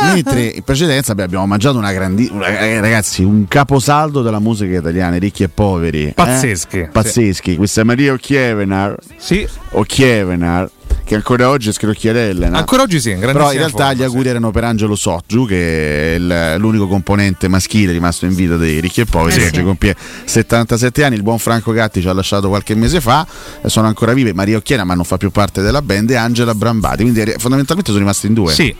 Mentre 0.00 0.42
in 0.46 0.62
precedenza 0.64 1.14
beh, 1.14 1.22
abbiamo 1.22 1.46
mangiato 1.46 1.78
una 1.78 1.92
grandissima. 1.92 2.48
Ragazzi, 2.48 3.22
un 3.22 3.43
caposaldo 3.48 4.22
della 4.22 4.38
musica 4.38 4.78
italiana, 4.78 5.16
ricchi 5.16 5.42
e 5.42 5.48
poveri. 5.48 6.08
eh? 6.08 6.12
Pazzeschi, 6.12 6.88
Pazzeschi. 6.90 7.56
Questa 7.56 7.80
è 7.80 7.84
Maria 7.84 8.12
O'Chievenar. 8.12 8.96
Sì. 9.16 9.46
O'Chievenar. 9.70 10.70
Che 11.04 11.14
ancora 11.14 11.50
oggi 11.50 11.68
è 11.68 11.72
scrocchierella. 11.72 12.48
no? 12.48 12.56
Ancora 12.56 12.82
oggi 12.82 12.98
sì, 12.98 13.10
in 13.10 13.18
Però 13.20 13.50
in 13.52 13.58
realtà 13.58 13.76
forma, 13.88 13.92
gli 13.92 14.02
auguri 14.04 14.28
erano 14.30 14.50
per 14.50 14.64
Angelo 14.64 14.94
Sotgiu, 14.94 15.46
che 15.46 16.14
è 16.14 16.18
l'unico 16.56 16.88
componente 16.88 17.46
maschile 17.48 17.92
rimasto 17.92 18.24
in 18.24 18.34
vita 18.34 18.56
dei 18.56 18.80
ricchi 18.80 19.02
e 19.02 19.04
poveri, 19.04 19.34
Eh 19.34 19.38
che 19.38 19.44
sì. 19.48 19.54
oggi 19.56 19.62
compie 19.64 19.94
77 20.24 21.04
anni. 21.04 21.16
Il 21.16 21.22
buon 21.22 21.38
Franco 21.38 21.72
Gatti 21.72 22.00
ci 22.00 22.08
ha 22.08 22.12
lasciato 22.14 22.48
qualche 22.48 22.74
mese 22.74 23.02
fa, 23.02 23.26
e 23.60 23.68
sono 23.68 23.86
ancora 23.86 24.14
vive 24.14 24.32
Maria 24.32 24.56
Occhiera, 24.56 24.84
ma 24.84 24.94
non 24.94 25.04
fa 25.04 25.18
più 25.18 25.30
parte 25.30 25.60
della 25.60 25.82
band, 25.82 26.08
e 26.10 26.14
Angela 26.16 26.54
Brambati. 26.54 27.02
Quindi 27.02 27.20
eh, 27.20 27.36
fondamentalmente 27.38 27.90
sono 27.90 28.02
rimasti 28.02 28.26
in 28.28 28.32
due. 28.32 28.52
Sì. 28.54 28.74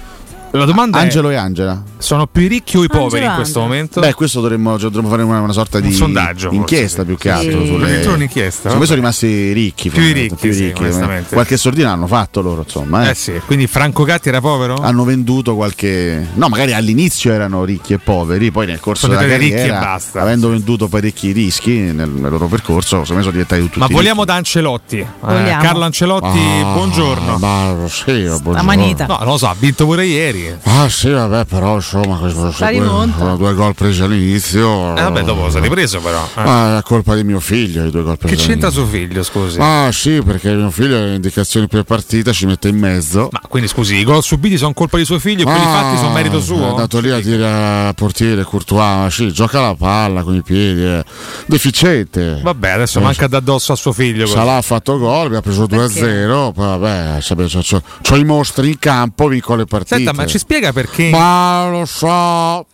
La 0.56 0.66
domanda 0.66 0.98
Angelo 0.98 1.30
è: 1.30 1.32
e 1.32 1.36
Angela. 1.36 1.82
sono 1.98 2.28
più 2.28 2.46
ricchi 2.46 2.76
o 2.76 2.84
i 2.84 2.86
poveri 2.86 3.24
Angelo 3.24 3.30
in 3.30 3.34
questo 3.34 3.60
momento? 3.60 3.98
Beh, 4.00 4.14
questo 4.14 4.40
dovremmo, 4.40 4.78
cioè, 4.78 4.88
dovremmo 4.88 5.08
fare 5.08 5.22
una, 5.24 5.40
una 5.40 5.52
sorta 5.52 5.80
di 5.80 5.88
Un 5.88 5.92
sondaggio, 5.92 6.52
inchiesta 6.52 7.04
forse, 7.04 7.04
più 7.04 7.16
sì. 7.16 7.20
che 7.22 7.30
altro. 7.30 7.60
Sì. 7.60 7.66
Sulle... 7.66 8.06
Un'inchiesta, 8.06 8.56
Secondo 8.60 8.78
me 8.78 8.84
sono 8.86 8.98
rimasti 8.98 9.52
ricchi. 9.52 9.90
Più 9.90 10.00
i 10.00 10.04
fondamentalmente, 10.04 10.46
ricchi, 10.46 10.72
sì, 10.74 10.80
onestamente. 10.80 11.34
Qualche 11.34 11.56
sordina 11.56 11.90
hanno 11.90 12.06
fatto 12.06 12.40
loro, 12.40 12.62
insomma. 12.62 13.04
Eh. 13.06 13.10
Eh 13.10 13.14
sì, 13.14 13.32
quindi 13.46 13.66
Franco 13.66 14.04
Gatti 14.04 14.28
era 14.28 14.40
povero? 14.40 14.76
Hanno 14.76 15.02
venduto 15.02 15.56
qualche. 15.56 16.28
No, 16.34 16.48
magari 16.48 16.72
all'inizio 16.72 17.32
erano 17.32 17.64
ricchi 17.64 17.94
e 17.94 17.98
poveri, 17.98 18.52
poi 18.52 18.66
nel 18.66 18.78
corso 18.78 19.06
Sono 19.08 19.18
della 19.18 19.36
ricchi 19.36 19.56
carriera, 19.56 19.76
e 19.80 19.84
basta. 19.84 20.20
avendo 20.22 20.50
venduto 20.50 20.86
parecchi 20.86 21.32
rischi 21.32 21.72
nel, 21.72 22.08
nel 22.10 22.30
loro 22.30 22.46
percorso, 22.46 23.00
secondo 23.02 23.14
me 23.14 23.20
sono 23.22 23.32
diventati 23.32 23.60
tutti 23.62 23.78
Ma 23.80 23.86
ricchi. 23.86 23.98
vogliamo 23.98 24.24
da 24.24 24.34
Ancelotti. 24.34 24.98
Eh. 24.98 25.06
Carlo 25.20 25.82
Ancelotti, 25.82 26.38
Ah, 26.38 26.72
buongiorno. 26.74 27.38
Ma 27.38 27.74
sì, 27.88 28.12
buongiorno. 28.12 28.62
manita. 28.62 29.06
No, 29.06 29.16
non 29.18 29.28
lo 29.30 29.36
so, 29.38 29.48
ha 29.48 29.56
vinto 29.58 29.84
pure 29.84 30.06
ieri. 30.06 30.42
Ah 30.64 30.88
sì, 30.88 31.10
vabbè, 31.10 31.44
però 31.46 31.76
insomma, 31.76 32.16
questo- 32.18 32.40
due, 32.58 33.12
sono 33.16 33.36
due 33.36 33.54
gol 33.54 33.74
presi 33.74 34.02
all'inizio. 34.02 34.96
Eh, 34.96 35.02
vabbè, 35.02 35.22
dopo 35.22 35.50
si 35.50 35.56
è 35.56 35.60
ripreso 35.60 36.00
però. 36.00 36.22
eh. 36.36 36.42
Ma 36.44 36.78
è 36.78 36.82
colpa 36.82 37.14
di 37.14 37.24
mio 37.24 37.40
figlio 37.40 37.84
i 37.84 37.90
due 37.90 38.02
gol 38.02 38.18
presi 38.18 38.34
Che 38.36 38.42
c'entra 38.42 38.70
suo 38.70 38.86
figlio, 38.86 39.22
scusi? 39.22 39.58
Ah 39.60 39.90
sì, 39.92 40.20
perché 40.24 40.52
mio 40.54 40.70
figlio 40.70 40.98
le 40.98 41.14
indicazioni 41.14 41.66
per 41.68 41.82
partita 41.84 42.32
ci 42.32 42.46
mette 42.46 42.68
in 42.68 42.78
mezzo. 42.78 43.28
Ma 43.30 43.40
quindi 43.48 43.68
scusi, 43.68 43.96
i 43.96 44.04
gol 44.04 44.22
subiti 44.22 44.56
sono 44.56 44.72
colpa 44.72 44.96
di 44.98 45.04
suo 45.04 45.18
figlio 45.18 45.42
e 45.42 45.44
quelli 45.44 45.60
Ah, 45.64 45.68
fatti 45.80 45.96
sono 45.98 46.12
merito 46.12 46.38
È 46.38 46.42
suo? 46.42 46.68
andato 46.70 47.00
lì 47.00 47.10
a 47.10 47.20
dire 47.20 47.46
al 47.46 47.94
portiere 47.94 48.42
Courtois, 48.44 48.80
ma 49.02 49.08
sì, 49.10 49.32
gioca 49.32 49.60
la 49.60 49.74
palla 49.74 50.22
con 50.22 50.34
i 50.34 50.42
piedi, 50.42 50.82
è 50.82 51.02
deficiente. 51.46 52.40
Vabbè, 52.42 52.70
adesso 52.70 52.98
Eh, 52.98 53.02
manca 53.02 53.26
da 53.26 53.38
addosso 53.38 53.72
a 53.72 53.76
suo 53.76 53.92
figlio. 53.92 54.26
Salah 54.26 54.56
ha 54.56 54.62
fatto 54.62 54.98
gol, 54.98 55.26
abbiamo 55.26 55.40
preso 55.42 55.66
2-0, 55.66 56.52
poi 56.52 56.66
vabbè, 56.78 57.18
c'ho- 57.20 57.82
c'ho 58.02 58.16
i 58.16 58.24
mostri 58.24 58.68
in 58.68 58.78
campo, 58.78 59.28
vinco 59.28 59.54
le 59.54 59.64
partite. 59.64 59.96
Senta, 59.96 60.12
ma 60.12 60.24
ci 60.34 60.40
spiega 60.40 60.72
perché. 60.72 61.10
Ma 61.10 61.68
lo 61.70 61.84
so. 61.84 62.66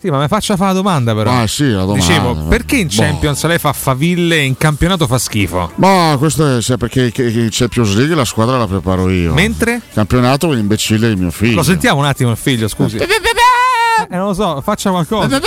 Sì, 0.00 0.10
ma 0.10 0.18
mi 0.20 0.26
faccia 0.26 0.56
fare 0.56 0.70
la 0.72 0.76
domanda 0.76 1.14
però. 1.14 1.30
Ah, 1.30 1.46
sì, 1.46 1.70
la 1.70 1.82
domanda. 1.84 2.04
Dicevo, 2.04 2.34
perché 2.48 2.76
in 2.76 2.88
Boh. 2.88 2.92
Champions 2.92 3.44
lei 3.44 3.58
fa 3.58 3.72
faville 3.72 4.36
e 4.36 4.42
in 4.42 4.56
campionato 4.56 5.06
fa 5.06 5.16
schifo? 5.18 5.70
Ma 5.76 6.16
questo 6.18 6.58
è 6.58 6.76
perché 6.76 7.12
in 7.16 7.48
Champions 7.52 7.94
League 7.94 8.14
la 8.16 8.24
squadra 8.24 8.58
la 8.58 8.66
preparo 8.66 9.08
io. 9.10 9.32
Mentre? 9.32 9.80
Campionato 9.94 10.48
con 10.48 10.56
l'imbecille 10.56 11.08
di 11.08 11.14
mio 11.20 11.30
figlio. 11.30 11.54
Lo 11.56 11.62
sentiamo 11.62 12.00
un 12.00 12.06
attimo 12.06 12.32
il 12.32 12.36
figlio, 12.36 12.66
scusi. 12.66 12.96
Eh, 12.96 13.06
non 14.16 14.26
lo 14.26 14.34
so, 14.34 14.60
faccia 14.60 14.90
qualcosa. 14.90 15.40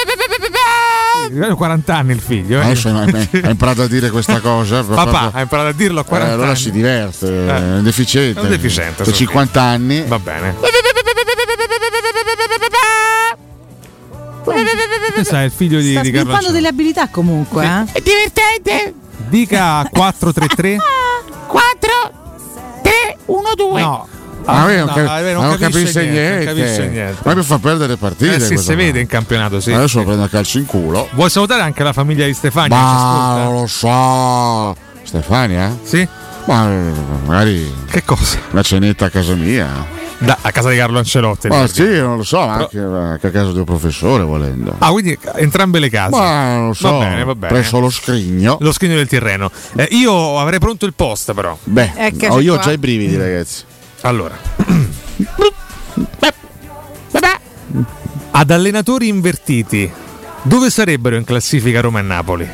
Sì, 1.29 1.39
ha 1.39 1.53
40 1.53 1.95
anni 1.95 2.13
il 2.13 2.21
figlio. 2.21 2.59
Eh. 2.61 2.63
Adesso 2.63 2.87
ha 2.89 3.49
imparato 3.49 3.81
a 3.81 3.87
dire 3.87 4.09
questa 4.09 4.39
cosa. 4.39 4.81
Papà, 4.83 5.31
ha 5.33 5.41
imparato 5.41 5.67
a 5.67 5.73
dirlo 5.73 5.99
a 5.99 6.03
40 6.03 6.31
Eh, 6.31 6.33
allora 6.33 6.49
anni. 6.51 6.57
si 6.59 6.71
diverte, 6.71 7.27
Eh. 7.27 7.47
è 7.47 7.73
un 7.77 7.83
deficiente. 7.83 8.39
È 8.39 8.43
un 8.43 8.49
deficiente, 8.49 8.93
Per 9.03 9.05
suo 9.07 9.13
50 9.13 9.61
anni. 9.61 10.03
Va 10.07 10.17
bene. 10.19 10.55
Questo 15.13 15.35
è 15.35 15.43
il 15.43 15.51
figlio 15.51 15.79
di, 15.79 15.91
Sta 15.91 15.99
sviluppando 16.01 16.33
Ancelotti. 16.33 16.53
delle 16.53 16.67
abilità 16.67 17.07
comunque. 17.09 17.65
eh? 17.65 17.83
È 17.91 18.01
divertente! 18.01 18.93
Dica 19.29 19.87
433. 19.91 20.77
4, 21.47 21.89
3, 22.83 22.91
1, 23.25 23.41
2. 23.55 23.81
No. 23.81 24.07
Ah, 24.49 24.65
vero, 24.65 24.85
non, 24.85 24.95
no, 24.95 25.03
cap- 25.05 25.19
eh, 25.19 25.33
non 25.33 25.43
non 25.43 25.57
capisce 25.57 25.81
capisce 25.81 26.01
niente, 26.03 26.21
niente. 26.21 26.45
non 26.45 26.55
capisce 26.55 26.87
niente. 26.87 27.21
Ma 27.23 27.33
per 27.33 27.43
far 27.43 27.59
perdere 27.59 27.97
partite. 27.97 28.35
Eh 28.35 28.39
sì, 28.39 28.57
si 28.57 28.75
vede 28.75 28.99
in 29.01 29.07
campionato, 29.07 29.59
sì. 29.59 29.73
Adesso 29.73 29.97
lo 29.99 30.05
prendo 30.05 30.23
a 30.23 30.29
calcio 30.29 30.57
in 30.59 30.65
culo. 30.65 31.09
Vuoi 31.11 31.29
salutare 31.29 31.63
anche 31.63 31.83
la 31.83 31.91
famiglia 31.91 32.25
di 32.25 32.33
Stefani? 32.33 32.69
che 32.69 32.75
ci 32.75 32.81
Ma 32.81 33.43
non 33.43 33.53
lo 33.61 33.67
so. 33.67 34.75
Stefania? 35.03 35.77
Sì. 35.83 36.07
Ma 36.45 36.69
eh, 36.69 36.91
magari. 37.25 37.73
Che 37.89 38.03
cosa? 38.05 38.37
Una 38.51 38.61
cenetta 38.61 39.05
a 39.05 39.09
casa 39.09 39.33
mia. 39.35 39.67
Da, 40.19 40.37
a 40.41 40.51
casa 40.51 40.69
di 40.69 40.77
Carlo 40.77 40.97
Ancelotti. 40.97 41.47
Ma 41.47 41.67
dire. 41.67 41.67
sì, 41.67 41.99
non 41.99 42.17
lo 42.17 42.23
so, 42.23 42.39
ma 42.39 42.53
anche, 42.55 42.79
anche 42.79 43.27
a 43.27 43.29
casa 43.31 43.51
del 43.51 43.65
professore 43.65 44.23
volendo. 44.23 44.75
Ah, 44.79 44.89
quindi 44.89 45.17
entrambe 45.35 45.77
le 45.79 45.89
case. 45.89 46.09
Ma 46.09 46.55
non 46.55 46.67
lo 46.67 46.73
so. 46.73 46.89
Va 46.91 46.97
bene, 47.05 47.23
va 47.23 47.35
bene. 47.35 47.53
Presso 47.53 47.79
lo 47.79 47.89
scrigno. 47.91 48.57
Lo 48.59 48.71
scrigno 48.71 48.95
del 48.95 49.07
Tirreno. 49.07 49.51
Eh, 49.75 49.87
io 49.91 50.39
avrei 50.39 50.57
pronto 50.59 50.85
il 50.87 50.93
post, 50.95 51.33
però. 51.33 51.55
Beh, 51.63 51.91
Eccoci 51.95 52.25
ho 52.25 52.39
io 52.39 52.53
ho 52.53 52.55
qua. 52.55 52.65
già 52.65 52.71
i 52.71 52.77
brividi, 52.79 53.15
ragazzi. 53.15 53.63
Allora. 54.01 54.35
Ad 58.31 58.51
allenatori 58.51 59.07
invertiti, 59.07 59.91
dove 60.43 60.69
sarebbero 60.69 61.15
in 61.15 61.23
classifica 61.23 61.81
Roma 61.81 61.99
e 61.99 62.03
Napoli? 62.03 62.47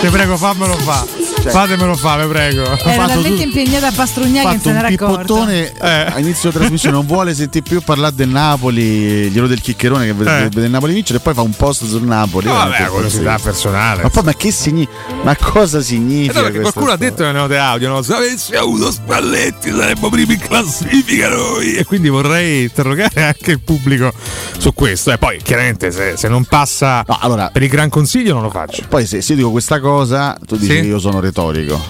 Ti 0.00 0.10
prego, 0.10 0.36
fammelo 0.38 0.76
fa. 0.76 1.27
Fatemelo 1.42 1.94
fa, 1.96 2.16
vi 2.22 2.28
prego. 2.30 2.62
Era 2.62 2.76
fatto 2.76 3.06
talmente 3.12 3.42
impegnata 3.44 3.86
a 3.88 3.92
pastrugnare 3.92 4.56
che 4.56 4.60
se 4.62 4.68
un 4.68 4.74
n'era 4.74 4.88
accorto. 4.88 5.16
pippottone 5.16 5.72
a 5.78 6.18
inizio 6.18 6.50
trasmissione 6.50 6.96
non 6.96 7.06
vuole 7.06 7.34
sentire 7.34 7.64
più 7.66 7.80
parlare 7.80 8.14
del 8.14 8.28
Napoli 8.28 9.30
glielo 9.30 9.46
del 9.46 9.60
chiccherone 9.60 10.04
che 10.06 10.12
vede, 10.12 10.38
Eh. 10.44 10.48
vede 10.48 10.64
il 10.66 10.70
Napoli 10.70 10.92
vincere 10.94 11.18
e 11.18 11.20
poi 11.22 11.34
fa 11.34 11.40
un 11.42 11.52
post 11.54 11.84
sul 11.84 12.02
Napoli 12.02 12.46
No, 12.46 12.52
vabbè, 12.54 12.86
curiosità 12.86 13.32
così. 13.32 13.44
personale. 13.44 14.02
ma 14.02 14.10
poi 14.10 14.22
ma 14.24 14.34
che 14.34 14.50
significa 14.50 14.96
ma 15.22 15.36
cosa 15.36 15.80
significa 15.80 16.40
Eh 16.40 16.42
perché 16.42 16.58
questa 16.60 16.80
qualcuno 16.80 16.90
ha 16.90 16.94
storia? 16.96 17.10
detto 17.10 17.22
nelle 17.24 17.38
note 17.38 17.56
audio, 17.56 17.88
no? 17.88 18.02
se 18.02 18.14
avessi 18.14 18.54
avuto 18.54 18.90
Spalletti 18.90 19.70
saremmo 19.70 20.08
primi 20.10 20.34
in 20.34 20.40
classifica 20.40 21.28
noi. 21.30 21.74
E 21.74 21.84
quindi 21.84 22.08
vorrei 22.08 22.64
interrogare 22.64 23.24
anche 23.24 23.52
il 23.52 23.60
pubblico 23.60 24.12
su 24.58 24.72
questo. 24.74 25.12
E 25.12 25.18
poi 25.18 25.38
chiaramente 25.42 25.90
se, 25.92 26.14
se 26.16 26.28
non 26.28 26.44
passa 26.44 27.04
No, 27.06 27.16
allora- 27.20 27.48
per 27.50 27.62
il 27.62 27.68
gran 27.68 27.88
consiglio 27.88 28.34
non 28.34 28.42
lo 28.42 28.50
faccio. 28.50 28.82
poi 28.88 29.06
se, 29.06 29.20
se 29.22 29.32
io 29.32 29.38
dico 29.38 29.50
questa 29.50 29.80
cosa 29.80 30.36
tu 30.46 30.56
dici 30.56 30.72
Sì? 30.74 30.80
che 30.80 30.86
io 30.86 30.98
sono 30.98 31.20
retorico 31.28 31.80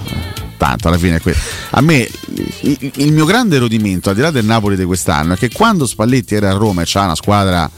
tanto 0.57 0.89
alla 0.89 0.99
fine 0.99 1.17
è 1.17 1.21
quello 1.21 1.39
a 1.71 1.81
me 1.81 2.09
il, 2.63 2.91
il 2.97 3.13
mio 3.13 3.25
grande 3.25 3.57
erodimento 3.57 4.09
al 4.11 4.17
di 4.17 4.21
là 4.21 4.31
del 4.31 4.45
Napoli 4.45 4.77
di 4.77 4.85
quest'anno 4.85 5.35
è 5.35 5.37
che 5.37 5.51
quando 5.51 5.87
Spalletti 5.87 6.35
era 6.35 6.51
a 6.51 6.55
Roma 6.57 6.83
e 6.83 6.85
c'ha 6.87 7.05
una 7.05 7.15
squadra 7.15 7.71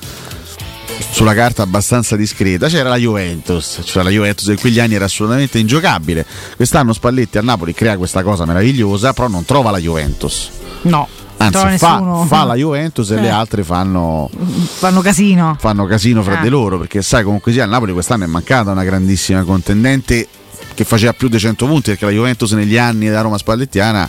sulla 1.12 1.34
carta 1.34 1.62
abbastanza 1.62 2.16
discreta 2.16 2.68
c'era 2.68 2.88
la 2.88 2.96
Juventus 2.96 3.80
cioè 3.84 4.02
la 4.02 4.10
Juventus 4.10 4.46
in 4.48 4.58
quegli 4.58 4.80
anni 4.80 4.94
era 4.94 5.04
assolutamente 5.06 5.58
ingiocabile 5.58 6.24
quest'anno 6.56 6.92
Spalletti 6.92 7.36
a 7.38 7.42
Napoli 7.42 7.74
crea 7.74 7.96
questa 7.96 8.22
cosa 8.22 8.44
meravigliosa 8.46 9.12
però 9.12 9.28
non 9.28 9.44
trova 9.44 9.70
la 9.70 9.78
Juventus 9.78 10.48
No. 10.82 11.06
anzi 11.36 11.76
fa, 11.78 12.24
fa 12.26 12.44
la 12.44 12.54
Juventus 12.54 13.10
e 13.10 13.16
Eh. 13.16 13.20
le 13.20 13.28
altre 13.30 13.62
fanno, 13.64 14.30
Fanno 14.78 15.00
casino. 15.02 15.56
fanno 15.58 15.84
casino 15.86 16.22
fra 16.22 16.38
Eh. 16.38 16.42
di 16.42 16.48
loro 16.48 16.78
perché 16.78 17.02
sai 17.02 17.24
comunque 17.24 17.52
sia 17.52 17.64
il 17.64 17.70
Napoli 17.70 17.92
quest'anno 17.92 18.24
è 18.24 18.26
mancata 18.26 18.70
una 18.70 18.84
grandissima 18.84 19.42
contendente 19.44 20.26
che 20.74 20.84
faceva 20.84 21.12
più 21.12 21.28
di 21.28 21.38
100 21.38 21.66
punti 21.66 21.90
perché 21.90 22.04
la 22.04 22.10
Juventus 22.10 22.52
negli 22.52 22.76
anni 22.76 23.06
della 23.06 23.20
Roma 23.20 23.38
Spallettiana 23.38 24.08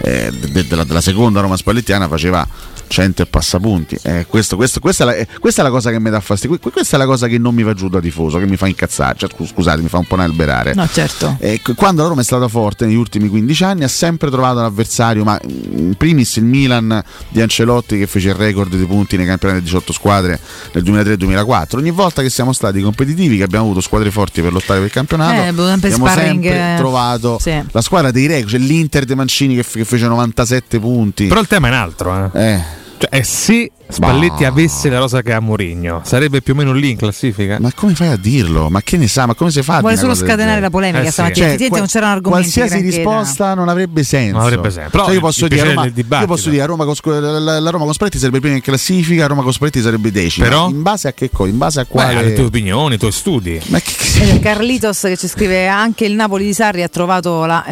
eh, 0.00 0.30
de- 0.30 0.66
della, 0.66 0.84
della 0.84 1.00
seconda 1.00 1.40
Roma 1.40 1.56
Spallettiana 1.56 2.08
faceva 2.08 2.46
100 2.92 3.22
e 3.22 3.26
passapunti. 3.26 3.96
Eh, 4.02 4.26
questo, 4.28 4.56
questo, 4.56 4.78
questa, 4.78 5.04
è 5.04 5.06
la, 5.06 5.14
eh, 5.14 5.26
questa, 5.40 5.62
è 5.62 5.64
la, 5.64 5.70
cosa 5.70 5.90
che 5.90 5.98
mi 5.98 6.10
dà 6.10 6.20
fastidio. 6.20 6.58
Questa 6.58 6.96
è 6.96 6.98
la 6.98 7.06
cosa 7.06 7.26
che 7.26 7.38
non 7.38 7.54
mi 7.54 7.62
va 7.62 7.72
giù 7.72 7.88
da 7.88 8.00
tifoso, 8.00 8.38
che 8.38 8.46
mi 8.46 8.58
fa 8.58 8.66
incazzare. 8.66 9.16
Cioè, 9.16 9.30
scusate, 9.46 9.80
mi 9.80 9.88
fa 9.88 9.96
un 9.96 10.04
po' 10.04 10.16
nalberare. 10.16 10.74
No, 10.74 10.86
certo. 10.92 11.36
Eh, 11.40 11.62
quando 11.74 12.02
la 12.02 12.08
Roma 12.08 12.20
è 12.20 12.24
stata 12.24 12.48
forte 12.48 12.84
negli 12.84 12.96
ultimi 12.96 13.28
15 13.28 13.64
anni, 13.64 13.84
ha 13.84 13.88
sempre 13.88 14.28
trovato 14.28 14.58
un 14.58 14.64
avversario. 14.64 15.24
Ma 15.24 15.40
in 15.42 15.94
primis 15.96 16.36
il 16.36 16.44
Milan 16.44 17.02
di 17.30 17.40
Ancelotti 17.40 17.96
che 17.96 18.06
fece 18.06 18.28
il 18.28 18.34
record 18.34 18.74
di 18.76 18.84
punti 18.84 19.16
nei 19.16 19.24
campionati 19.24 19.60
di 19.60 19.64
18 19.70 19.92
squadre 19.94 20.38
nel 20.72 20.84
2003-2004. 20.84 21.76
Ogni 21.76 21.92
volta 21.92 22.20
che 22.20 22.28
siamo 22.28 22.52
stati 22.52 22.82
competitivi, 22.82 23.38
che 23.38 23.44
abbiamo 23.44 23.64
avuto 23.64 23.80
squadre 23.80 24.10
forti 24.10 24.42
per 24.42 24.52
lottare 24.52 24.80
per 24.80 24.88
il 24.88 24.92
campionato, 24.92 25.40
Eh, 25.40 25.44
sempre 25.44 25.72
abbiamo 25.72 26.06
sparring, 26.06 26.44
sempre 26.44 26.74
eh. 26.74 26.76
trovato 26.76 27.38
Sì. 27.40 27.58
la 27.70 27.80
squadra 27.80 28.10
dei 28.10 28.26
record. 28.26 28.50
C'è 28.50 28.58
l'Inter 28.58 29.06
de 29.06 29.14
Mancini 29.14 29.54
che, 29.54 29.62
f- 29.62 29.76
che 29.76 29.86
fece 29.86 30.06
97 30.06 30.78
punti. 30.78 31.26
Però 31.28 31.40
il 31.40 31.46
tema 31.46 31.68
è 31.68 31.70
un 31.70 31.76
altro, 31.76 32.30
eh. 32.34 32.80
Cioè, 33.02 33.10
è 33.10 33.22
se 33.22 33.72
Spalletti 33.88 34.42
Bah. 34.42 34.46
avesse 34.48 34.88
la 34.88 35.00
rosa 35.00 35.22
che 35.22 35.32
ha 35.32 35.40
Mourinho, 35.40 36.02
sarebbe 36.04 36.40
più 36.40 36.52
o 36.52 36.56
meno 36.56 36.72
lì 36.72 36.90
in 36.90 36.96
classifica? 36.96 37.58
Ma 37.58 37.72
come 37.74 37.96
fai 37.96 38.06
a 38.08 38.16
dirlo? 38.16 38.70
Ma 38.70 38.80
che 38.80 38.96
ne 38.96 39.08
sa? 39.08 39.26
Ma 39.26 39.34
come 39.34 39.50
si 39.50 39.60
fa? 39.62 39.78
a 39.78 39.80
Vuole 39.80 39.96
solo 39.96 40.14
scatenare 40.14 40.60
la 40.60 40.70
polemica 40.70 41.00
Eh 41.02 41.06
sì. 41.06 41.10
stamattina. 41.12 41.46
Cioè, 41.46 41.54
Effettivamente 41.54 41.78
non 41.80 41.88
qual- 41.88 41.90
c'erano 41.90 42.12
argomenti. 42.12 42.52
Qualsiasi 42.52 42.84
risposta 42.96 43.54
non 43.54 43.68
avrebbe 43.68 44.04
senso. 44.04 44.36
Non 44.36 44.42
avrebbe 44.46 44.70
senso. 44.70 44.90
Però 44.90 45.04
Cioè, 45.06 45.14
io 45.14 45.20
posso 45.20 45.48
dire, 45.48 45.74
Roma, 45.74 45.86
io 45.86 46.26
posso 46.26 46.50
dire 46.50 46.62
a 46.62 46.66
Roma 46.66 46.84
con, 46.84 46.94
la, 47.20 47.58
la 47.58 47.70
Roma 47.70 47.84
con 47.84 47.92
Spalletti 47.92 48.18
sarebbe 48.18 48.38
prima 48.38 48.54
in 48.54 48.62
classifica, 48.62 49.26
Roma 49.26 49.42
con 49.42 49.52
Spalletti 49.52 49.80
sarebbe 49.80 50.12
decima. 50.12 50.46
Però? 50.46 50.68
In 50.68 50.82
base 50.82 51.08
a 51.08 51.12
che 51.12 51.28
cosa? 51.28 51.50
In 51.50 51.58
base 51.58 51.80
a 51.80 51.82
Beh, 51.82 51.88
quale. 51.88 52.18
alle 52.18 52.32
tue 52.34 52.44
opinioni, 52.44 52.92
ai 52.92 52.98
tuoi 53.00 53.10
studi. 53.12 53.60
Ma 53.66 53.80
che, 53.80 53.90
Eh, 54.22 54.38
Carlitos 54.38 55.00
che 55.00 55.16
ci 55.16 55.26
scrive 55.26 55.66
anche 55.66 56.04
il 56.04 56.12
Napoli 56.14 56.44
di 56.44 56.54
Sarri 56.54 56.82
ha 56.84 56.88
trovato 56.88 57.44
la. 57.46 57.64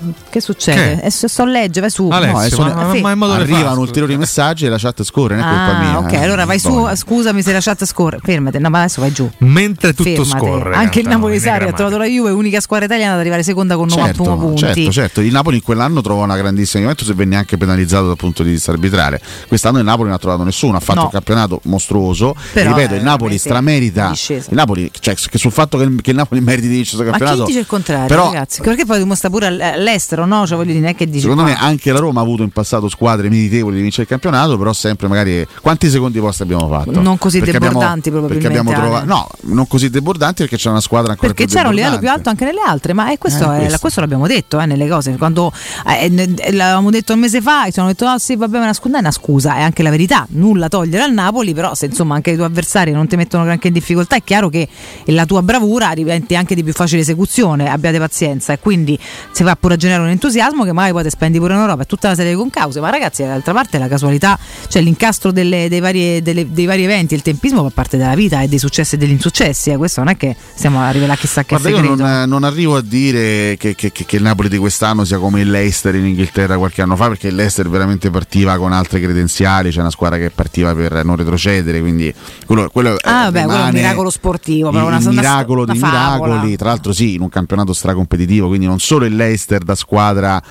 Eh, 0.00 0.12
Che 0.30 0.40
succede? 0.40 1.00
Che? 1.00 1.06
Eh, 1.06 1.10
sto 1.10 1.44
legge, 1.44 1.80
vai 1.80 1.90
su. 1.90 2.08
Alessio, 2.08 2.62
No, 2.64 2.70
eh, 2.70 2.74
ma- 2.74 2.82
ma- 2.94 3.00
ma 3.00 3.10
in 3.12 3.18
modo 3.18 3.34
che 3.34 3.40
arrivano 3.42 3.74
fa, 3.74 3.80
ulteriori 3.80 4.16
messaggi 4.16 4.66
e 4.66 4.68
la 4.68 4.78
chat 4.78 5.02
scorre, 5.04 5.36
non 5.36 5.44
è 5.44 5.48
colpa 5.48 5.76
Ah, 5.76 5.80
mia. 5.80 5.98
ok, 5.98 6.12
eh. 6.12 6.22
allora 6.24 6.44
vai 6.44 6.58
su. 6.58 6.88
Scusami 6.94 7.42
se 7.42 7.52
la 7.52 7.60
chat 7.60 7.84
scorre. 7.84 8.18
Fermate, 8.22 8.58
no, 8.58 8.68
ma 8.70 8.78
adesso 8.80 9.00
vai 9.00 9.12
giù. 9.12 9.28
Mentre 9.38 9.94
tutto 9.94 10.24
Fermate. 10.24 10.38
scorre. 10.38 10.74
Anche 10.74 11.00
il 11.00 11.08
Napoli 11.08 11.34
i 11.34 11.38
di 11.38 11.44
Sarri 11.44 11.68
ha 11.68 11.72
trovato 11.72 11.98
la 11.98 12.06
Juve, 12.06 12.30
unica 12.30 12.60
squadra 12.60 12.86
italiana 12.86 13.14
ad 13.14 13.20
arrivare 13.20 13.42
seconda 13.42 13.76
con 13.76 13.86
91 13.88 14.06
Certo, 14.28 14.46
punti. 14.46 14.58
certo, 14.60 14.90
certo. 14.92 15.20
Il 15.20 15.32
Napoli 15.32 15.56
in 15.56 15.62
quell'anno 15.62 16.00
trovò 16.00 16.22
una 16.24 16.36
grandissima 16.36 16.82
Juventus 16.82 17.08
e 17.08 17.14
venne 17.14 17.36
anche 17.36 17.56
penalizzato 17.56 18.06
dal 18.06 18.16
punto 18.16 18.42
di 18.42 18.50
vista 18.50 18.70
arbitrale. 18.72 19.20
Quest'anno 19.46 19.78
il 19.78 19.84
Napoli 19.84 20.06
non 20.06 20.14
ha 20.14 20.18
trovato 20.18 20.42
nessuno, 20.44 20.76
ha 20.76 20.80
fatto 20.80 20.98
No. 20.98 21.04
un 21.06 21.10
campionato 21.10 21.60
mostruoso. 21.64 22.34
Però 22.52 22.74
Ripeto, 22.74 22.94
è 22.94 22.96
il 22.98 23.02
Napoli 23.04 23.38
stramerita. 23.38 24.12
Il 24.28 24.44
Napoli, 24.50 24.90
cioè, 25.00 25.14
che 25.14 25.38
sul 25.38 25.52
fatto 25.52 25.78
che 25.78 25.84
il, 25.84 26.00
che 26.02 26.10
il 26.10 26.16
Napoli 26.16 26.40
meriti 26.40 26.68
di 26.68 26.74
vincere 26.74 27.04
questo 27.04 27.12
Ma 27.12 27.16
chi 27.18 27.24
campionato. 27.24 27.46
dice 27.48 27.58
il 27.60 27.66
contrario, 27.66 28.06
però, 28.06 28.24
ragazzi? 28.32 28.60
Perché 28.62 28.84
poi 28.84 28.98
dimostra 28.98 29.30
pure 29.30 29.46
all- 29.46 29.60
all'estero, 29.88 30.24
no? 30.26 30.46
Cioè, 30.46 30.56
voglio 30.56 30.68
dire, 30.72 30.80
non 30.80 30.90
è 30.90 30.94
che 30.94 31.06
dice. 31.06 31.22
Secondo 31.22 31.42
qua. 31.42 31.52
me 31.52 31.58
anche 31.58 31.92
la 31.92 31.98
Roma 31.98 32.20
ha 32.20 32.22
avuto 32.22 32.42
in 32.42 32.50
passato 32.50 32.88
squadre 32.88 33.28
meritevoli 33.28 33.76
di 33.76 33.82
vincere 33.82 34.02
il 34.02 34.08
campionato, 34.08 34.56
però 34.58 34.72
sempre 34.72 35.08
magari 35.08 35.46
quanti 35.60 35.88
secondi 35.90 36.18
posti 36.20 36.42
abbiamo 36.42 36.68
fatto? 36.68 37.00
Non 37.00 37.18
così 37.18 37.38
Perché 37.40 37.56
abbiamo- 37.56 37.74
debordanti, 37.78 38.10
Perché 38.10 38.26
probabilmente, 38.26 38.58
abbiamo 38.58 38.80
trovato 38.88 39.04
no, 39.06 39.52
non 39.54 39.66
così 39.66 39.90
debordanti 39.90 40.42
perché 40.42 40.56
c'è 40.56 40.70
una 40.70 40.80
squadra 40.80 41.12
ancora 41.12 41.28
Perché 41.32 41.46
più 41.46 41.54
c'era 41.54 41.68
un 41.68 41.74
livello 41.74 41.98
più 41.98 42.06
debordante. 42.06 42.28
alto 42.30 42.44
anche 42.44 42.56
nelle 42.56 42.70
altre, 42.70 42.92
ma 42.92 43.10
è 43.12 43.18
questo, 43.18 43.44
Eh, 43.52 43.54
è- 43.56 43.58
questo. 43.60 43.78
questo 43.78 44.00
l'abbiamo 44.00 44.26
detto 44.26 44.60
eh, 44.60 44.66
nelle 44.66 44.88
cose. 44.88 45.16
Quando 45.16 45.52
eh, 45.86 46.12
eh, 46.36 46.52
l'avevamo 46.52 46.90
detto 46.90 47.12
un 47.14 47.20
mese 47.20 47.40
fa, 47.40 47.66
e 47.66 47.72
ci 47.72 47.78
hanno 47.80 47.88
detto: 47.88 48.06
Ah, 48.06 48.18
sì, 48.18 48.36
vabbè, 48.36 48.58
una 48.58 48.72
scusa, 48.72 48.96
è 48.96 49.00
una 49.00 49.10
scusa, 49.10 49.56
è 49.56 49.62
anche 49.62 49.82
la 49.82 49.90
verità. 49.90 50.26
Nulla 50.30 50.68
togliere 50.68 51.02
al 51.04 51.12
Napoli, 51.12 51.54
però 51.54 51.74
se 51.74 51.86
insomma 51.86 52.14
anche 52.14 52.30
i 52.32 52.34
tuoi 52.34 52.46
avversari 52.46 52.92
non 52.92 53.06
ti 53.06 53.16
mettono 53.16 53.44
granché 53.44 53.68
in 53.68 53.72
difficoltà, 53.72 54.16
è 54.16 54.22
chiaro 54.22 54.48
che 54.48 54.68
la 55.06 55.24
tua 55.26 55.42
bravura 55.42 55.94
diventi 55.94 56.34
anche 56.36 56.54
di 56.54 56.62
più 56.62 56.72
facile 56.72 57.00
esecuzione. 57.00 57.68
Abbiate 57.70 57.98
pazienza, 57.98 58.52
e 58.52 58.58
quindi 58.58 58.98
si 59.32 59.42
va 59.42 59.56
pure 59.56 59.76
a 59.78 59.80
generare 59.80 60.02
un 60.04 60.10
entusiasmo 60.10 60.64
che 60.64 60.72
magari 60.72 60.92
poi 60.92 61.02
ti 61.04 61.10
spendi 61.10 61.38
pure 61.38 61.54
in 61.54 61.60
Europa. 61.60 61.82
È 61.82 61.86
tutta 61.86 62.08
una 62.08 62.16
serie 62.16 62.32
di 62.32 62.36
concause. 62.36 62.80
Ma 62.80 62.90
ragazzi, 62.90 63.22
d'altra 63.22 63.52
parte 63.54 63.78
la 63.78 63.88
casualità, 63.88 64.38
cioè 64.68 64.82
l'incastro 64.82 65.30
delle- 65.32 65.68
dei, 65.68 65.80
vari, 65.80 66.20
delle- 66.22 66.50
dei 66.50 66.66
vari 66.66 66.84
eventi, 66.84 67.14
il 67.14 67.22
tempismo 67.22 67.62
fa 67.62 67.70
parte 67.72 67.96
della 67.96 68.14
vita 68.14 68.40
e 68.42 68.48
dei 68.48 68.58
successi 68.58 68.96
e 68.96 68.98
degli 68.98 69.12
insuccessi. 69.12 69.70
eh. 69.70 69.76
Questo 69.76 70.00
non 70.00 70.10
è 70.10 70.16
che 70.16 70.36
stiamo 70.54 70.80
a 70.80 70.90
rivelare 70.90 71.18
chissà 71.18 71.42
che 71.44 71.56
Guarda, 71.56 71.68
io 71.70 71.76
segreto. 71.76 72.02
non, 72.02 72.28
non 72.28 72.44
arrivo 72.44 72.76
a 72.76 72.82
dire 72.82 73.56
che, 73.58 73.74
che- 73.74 73.92
che- 73.92 74.04
che 74.04 74.16
il 74.16 74.22
Napoli 74.22 74.48
di 74.48 74.58
quest'anno 74.58 75.04
sia 75.04 75.18
come 75.18 75.40
il 75.40 75.50
Leicester 75.50 75.94
in 75.94 76.06
Inghilterra 76.06 76.58
qualche 76.58 76.82
anno 76.82 76.96
fa, 76.96 77.08
perché 77.08 77.28
il 77.28 77.34
Leicester 77.36 77.68
veramente 77.68 78.10
partiva 78.10 78.56
con 78.58 78.72
altre 78.72 79.00
credenziali, 79.00 79.70
c'è 79.70 79.80
una 79.80 79.90
squadra 79.90 80.18
che 80.18 80.30
partiva 80.30 80.74
per 80.74 81.04
non 81.04 81.16
retrocedere, 81.16 81.80
quindi 81.80 82.12
quello, 82.46 82.68
quello 82.70 82.96
Ah, 83.02 83.30
vabbè, 83.30 83.44
quello 83.44 83.58
è 83.60 83.64
un 83.66 83.70
miracolo 83.72 84.10
sportivo, 84.10 84.70
però 84.70 84.86
una, 84.88 84.96
una- 84.98 85.10
miracolo 85.10 85.62
una 85.62 85.72
dei 85.72 85.80
favola. 85.80 86.26
miracoli, 86.34 86.56
tra 86.56 86.68
l'altro 86.70 86.92
sì, 86.92 87.14
in 87.14 87.20
un 87.22 87.28
campionato 87.28 87.72
stracompetitivo, 87.72 88.48
quindi 88.48 88.66
non 88.66 88.78
solo 88.80 89.04
il 89.04 89.14
Leicester 89.14 89.64
da 89.68 89.74
squadra 89.74 90.42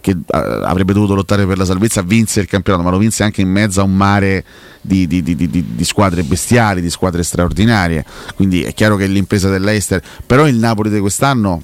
che 0.00 0.10
eh, 0.10 0.38
avrebbe 0.64 0.94
dovuto 0.94 1.14
lottare 1.14 1.46
per 1.46 1.58
la 1.58 1.66
salvezza 1.66 2.00
vinse 2.02 2.40
il 2.40 2.46
campionato, 2.46 2.82
ma 2.82 2.90
lo 2.90 2.96
vinse 2.98 3.22
anche 3.22 3.42
in 3.42 3.50
mezzo 3.50 3.80
a 3.82 3.84
un 3.84 3.94
mare 3.94 4.44
di, 4.80 5.06
di- 5.06 5.22
di- 5.22 5.36
di- 5.36 5.84
squadre 5.84 6.22
bestiali, 6.22 6.80
di 6.80 6.88
squadre 6.90 7.22
straordinarie. 7.22 8.04
Quindi 8.34 8.62
è 8.62 8.72
chiaro 8.72 8.96
che 8.96 9.04
è 9.04 9.08
l'impresa 9.08 9.50
dell'Eister, 9.50 10.02
però 10.26 10.48
il 10.48 10.56
Napoli 10.56 10.88
di 10.90 10.98
quest'anno 11.00 11.62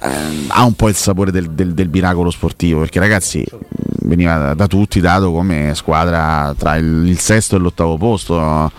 ehm, 0.00 0.46
ha 0.48 0.64
un 0.64 0.74
po' 0.74 0.88
il 0.88 0.94
sapore 0.96 1.30
del, 1.30 1.50
del- 1.50 1.74
del 1.74 1.90
miracolo 1.90 2.30
sportivo, 2.30 2.80
perché 2.80 2.98
ragazzi 2.98 3.44
veniva 4.04 4.36
da, 4.38 4.54
da 4.54 4.66
tutti 4.66 4.98
dato 5.00 5.30
come 5.30 5.72
squadra 5.74 6.54
tra 6.58 6.74
il, 6.76 7.06
il 7.06 7.18
sesto 7.20 7.54
e 7.54 7.58
l'ottavo 7.60 7.96
posto 7.98 8.40
eh, 8.40 8.70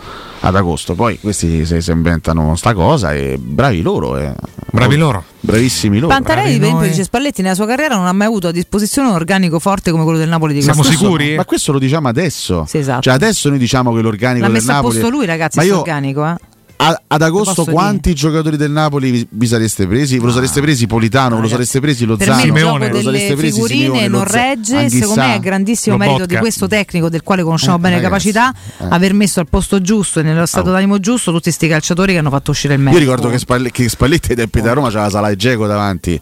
ad 0.46 0.56
agosto. 0.56 0.94
Poi 0.94 1.18
questi 1.18 1.64
si, 1.64 1.80
si 1.80 1.90
inventano 1.90 2.54
sta 2.56 2.74
cosa 2.74 3.12
e 3.14 3.36
bravi 3.38 3.80
loro. 3.82 4.16
eh. 4.18 4.34
Bravi 4.70 4.96
loro. 4.96 5.22
Bravissimi 5.40 5.98
loro. 5.98 6.12
Pantarelli, 6.12 6.58
per 6.58 6.66
esempio, 6.66 6.88
dice 6.88 7.04
Spalletti 7.04 7.42
nella 7.42 7.54
sua 7.54 7.66
carriera 7.66 7.94
non 7.96 8.06
ha 8.06 8.12
mai 8.12 8.26
avuto 8.26 8.48
a 8.48 8.50
disposizione 8.52 9.08
un 9.08 9.14
organico 9.14 9.58
forte 9.58 9.90
come 9.90 10.02
quello 10.04 10.18
del 10.18 10.28
Napoli 10.28 10.52
di 10.54 10.62
Siamo 10.62 10.80
quest'anno. 10.82 11.06
sicuri? 11.10 11.36
Ma 11.36 11.44
questo 11.44 11.72
lo 11.72 11.78
diciamo 11.78 12.08
adesso. 12.08 12.64
Sì, 12.66 12.78
esatto. 12.78 13.02
Cioè 13.02 13.14
adesso 13.14 13.48
noi 13.48 13.58
diciamo 13.58 13.92
che 13.94 14.00
l'organico 14.00 14.40
L'ha 14.46 14.52
del 14.52 14.56
messo 14.56 14.70
a 14.70 14.74
Napoli 14.74 14.98
posto 14.98 15.10
lui, 15.10 15.26
ragazzi, 15.26 15.56
Ma 15.58 15.62
questo 15.64 15.74
io 15.74 15.80
organico. 15.80 16.26
Eh. 16.26 16.34
A- 16.76 17.00
ad 17.06 17.22
agosto 17.22 17.64
quanti 17.64 18.14
giocatori 18.14 18.56
del 18.56 18.70
Napoli 18.70 19.10
vi, 19.10 19.26
vi 19.30 19.46
sareste 19.46 19.86
presi? 19.86 20.18
Ve 20.18 20.26
lo 20.26 20.32
sareste 20.32 20.60
presi 20.60 20.86
Politano, 20.86 21.36
ve 21.36 21.42
lo 21.42 21.48
sareste 21.48 21.80
presi 21.80 22.04
lo 22.04 22.16
Per 22.16 22.28
me 22.28 22.34
il 22.34 22.40
Zano, 22.40 22.58
gioco 22.58 22.78
ve 22.78 22.88
lo 22.90 23.00
sareste 23.02 23.34
presi 23.36 23.52
figurine 23.52 23.84
Simeone, 23.84 24.08
non 24.08 24.24
regge, 24.24 24.76
Anghissà, 24.76 24.98
secondo 24.98 25.20
me 25.22 25.34
è 25.34 25.40
grandissimo 25.40 25.96
merito 25.96 26.18
Lobotka. 26.18 26.34
di 26.34 26.40
questo 26.40 26.66
tecnico 26.68 27.08
del 27.08 27.22
quale 27.22 27.42
conosciamo 27.42 27.76
Eh, 27.76 27.80
bene 27.80 27.96
le 27.96 28.02
ragazzi, 28.02 28.32
capacità, 28.32 28.60
eh. 28.80 28.86
aver 28.94 29.14
messo 29.14 29.40
al 29.40 29.46
posto 29.48 29.80
giusto 29.80 30.20
e 30.20 30.22
nello 30.22 30.46
stato 30.46 30.70
d'animo 30.70 30.98
giusto 30.98 31.30
tutti 31.30 31.44
questi 31.44 31.68
calciatori 31.68 32.12
che 32.12 32.18
hanno 32.18 32.30
fatto 32.30 32.50
uscire 32.50 32.74
il 32.74 32.80
meglio. 32.80 32.96
Io 32.98 33.02
ricordo 33.04 33.28
che, 33.30 33.38
Spalle- 33.38 33.70
che 33.70 33.88
Spalletti 33.88 34.30
ai 34.30 34.36
tempi 34.36 34.60
da 34.60 34.72
Roma 34.72 34.88
c'era 34.88 35.08
Sala 35.10 35.30
e 35.30 35.36
Geco 35.36 35.66
davanti. 35.66 36.20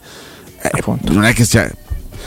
Eh, 0.64 0.82
non 1.10 1.24
è 1.24 1.32
che 1.32 1.44
sia- 1.44 1.70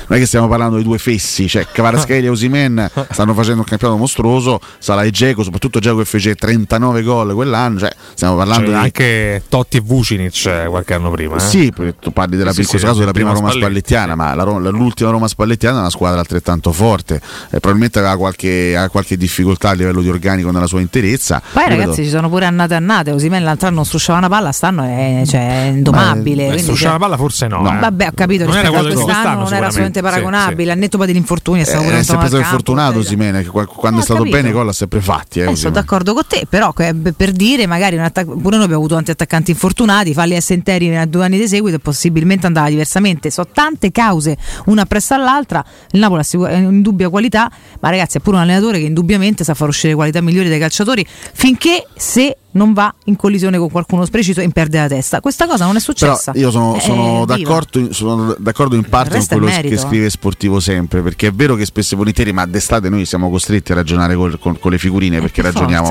non 0.08 0.18
è 0.18 0.22
che 0.22 0.26
stiamo 0.28 0.48
parlando 0.48 0.78
di 0.78 0.84
due 0.84 0.98
fessi, 0.98 1.48
cioè 1.48 1.66
Kvaratskhelia 1.72 2.28
e 2.30 2.32
Osimen 2.32 2.90
stanno 3.12 3.34
facendo 3.34 3.60
un 3.60 3.66
campionato 3.66 3.98
mostruoso, 4.00 4.60
Sala 4.80 5.04
e 5.04 5.12
Geco, 5.12 5.44
soprattutto 5.44 5.80
Geco 5.80 5.98
che 5.98 6.06
fece 6.06 6.36
39 6.36 7.02
gol 7.04 7.34
quell'anno, 7.34 7.80
cioè 7.80 7.92
stiamo 8.14 8.36
parlando 8.36 8.66
C'era 8.66 8.78
di 8.80 8.84
anche 8.86 9.44
Totti 9.50 9.78
e 9.78 9.80
Vucinic 9.82 10.46
eh, 10.46 10.66
qualche 10.68 10.94
anno 10.94 11.12
prima. 11.12 11.36
eh. 11.36 11.40
Sì, 11.40 11.72
perché 11.76 11.96
tu 12.00 12.12
parli 12.12 12.38
della, 12.38 12.52
Sì, 12.52 12.60
in 12.60 12.64
sì, 12.66 12.70
questo 12.72 12.88
caso 12.88 13.00
della 13.00 13.12
prima 13.12 13.30
Roma 13.30 13.50
Spalletti. 13.50 13.60
spallettiana, 13.62 14.16
ma 14.16 14.34
la 14.36 14.44
l'ultima 14.44 15.10
Roma 15.10 15.28
spallettiana 15.28 15.78
è 15.78 15.80
una 15.82 15.90
squadra 15.90 16.20
altrettanto 16.20 16.72
forte. 16.72 17.16
Eh, 17.16 17.60
probabilmente 17.60 18.00
aveva 18.00 18.18
qualche, 18.18 18.76
ha 18.78 18.90
qualche 18.90 19.18
difficoltà 19.18 19.70
a 19.70 19.74
livello 19.74 20.02
di 20.02 20.10
organico 20.10 20.52
nella 20.52 20.68
sua 20.68 20.80
interezza. 20.82 21.42
Poi 21.52 21.64
Io 21.64 21.70
ragazzi 21.70 21.90
vedo- 21.90 22.04
ci 22.04 22.10
sono 22.10 22.30
pure 22.30 22.46
annate 22.46 22.74
e 22.74 22.78
annate, 22.78 23.12
Osimen 23.12 23.44
l'altro 23.44 23.68
anno 23.68 23.84
strusciava 23.84 24.20
una 24.20 24.30
palla, 24.30 24.52
stanno 24.52 24.84
è, 24.84 25.24
cioè, 25.26 25.66
è 25.66 25.68
indomabile. 25.70 26.36
Beh, 26.36 26.44
quindi, 26.46 26.62
strusciava 26.64 26.92
cioè- 26.92 27.00
la 27.00 27.06
palla 27.06 27.18
forse 27.18 27.48
no. 27.48 27.76
eh. 27.76 27.80
Vabbè, 27.80 28.08
ho 28.08 28.12
capito, 28.16 28.46
Non 28.46 28.54
era 28.56 28.62
rispetto 28.62 28.68
a 28.68 28.80
quello 28.82 28.96
di 28.96 29.02
quest'anno 29.04 29.40
quest'anno, 29.40 29.44
non 29.44 29.54
era 29.54 29.72
assolutamente 29.86 30.00
sicuramente. 30.00 30.02
paragonabile, 30.02 30.72
al 30.72 30.78
netto 30.78 30.98
poi 30.98 31.08
degli 31.08 31.16
infortuni 31.16 31.62
è 31.62 31.64
stato 31.64 31.84
pure 31.84 31.96
Eh, 31.96 32.00
è 32.00 32.04
sempre 32.04 32.28
stato 32.28 32.44
fortunato 32.44 33.00
Osimene, 33.00 33.44
che 33.44 33.50
quando 33.50 34.00
Eh, 34.00 34.02
è 34.02 34.04
stato 34.04 34.20
capito. 34.20 34.36
bene 34.38 34.52
gol 34.52 34.68
ha 34.70 34.74
sempre 34.74 35.02
fatti. 35.02 35.40
Eh, 35.40 35.50
Eh, 35.52 35.56
sono 35.56 35.74
d'accordo 35.74 36.14
con 36.14 36.24
te, 36.28 36.46
però 36.50 36.74
eh, 36.78 36.94
per 37.16 37.32
dire 37.32 37.68
magari 37.68 37.96
un 37.96 38.04
attac- 38.04 38.26
pure 38.28 38.56
noi 38.56 38.64
abbiamo 38.66 38.76
avuto 38.76 38.96
tanti 38.96 39.12
attaccanti 39.12 39.52
infortunati, 39.52 40.14
farli 40.14 40.34
essere 40.36 40.56
interi 40.56 40.88
nei 40.90 41.10
due 41.10 41.26
anni 41.26 41.38
di 41.38 41.48
seguito 41.48 41.78
e 41.78 41.80
possibilmente 41.80 42.46
andava 42.46 42.70
diversamente. 42.70 43.30
So 43.32 43.48
tante 43.48 43.92
cause, 43.92 44.38
una 44.66 44.82
appresso 44.84 45.14
all'altra. 45.14 45.64
Il 45.92 46.00
Napoli 46.00 46.22
ha 46.22 46.52
in 46.54 46.82
dubbia 46.82 47.10
qualità, 47.10 47.52
ma 47.80 47.90
ragazzi 47.90 48.18
è 48.18 48.22
pure 48.22 48.38
un 48.38 48.44
allenatore 48.44 48.80
che 48.80 48.86
indubbiamente 48.86 49.44
sa 49.44 49.54
far 49.54 49.68
uscire 49.68 49.94
qualità 49.96 50.22
migliori 50.22 50.50
dai 50.50 50.60
calciatori 50.60 51.06
finché 51.34 51.86
se 51.96 52.38
non 52.56 52.74
va 52.74 52.94
in 53.06 53.16
collisione 53.16 53.58
con 53.58 53.70
qualcuno 53.70 54.06
spreciso 54.06 54.42
e 54.42 54.50
perde 54.50 54.80
la 54.80 54.88
testa. 54.88 55.20
Questa 55.20 55.46
cosa 55.46 55.66
non 55.66 55.76
è 55.76 55.82
Però 55.82 55.94
successa. 56.16 56.32
io 56.36 56.52
sono, 56.52 56.76
Eh, 56.76 56.80
sono 56.82 57.26
viva. 57.26 57.38
d'accordo, 57.38 57.80
in- 57.80 57.94
sono 57.94 58.36
d'accordo 58.38 58.76
in 58.76 58.84
parte 58.84 59.18
con 59.18 59.28
quello 59.28 59.46
che 59.48 59.68
eh. 59.68 59.78
scrive 59.78 60.10
Sportivo 60.10 60.60
sempre, 60.60 61.02
perché 61.02 61.28
è 61.28 61.32
vero 61.32 61.56
che 61.56 61.66
spesso 61.66 61.94
e 61.96 61.98
volentieri, 61.98 62.32
ma 62.34 62.46
d'estate 62.46 62.90
noi 62.90 63.06
siamo 63.06 63.30
costretti 63.30 63.72
a 63.72 63.76
ragionare 63.76 64.16
col- 64.16 64.40
con, 64.40 64.58
con 64.60 64.72
le 64.72 64.78
figurine 64.78 65.20
perché 65.20 65.42
Per 65.42 65.54
ragioniamo. 65.54 65.88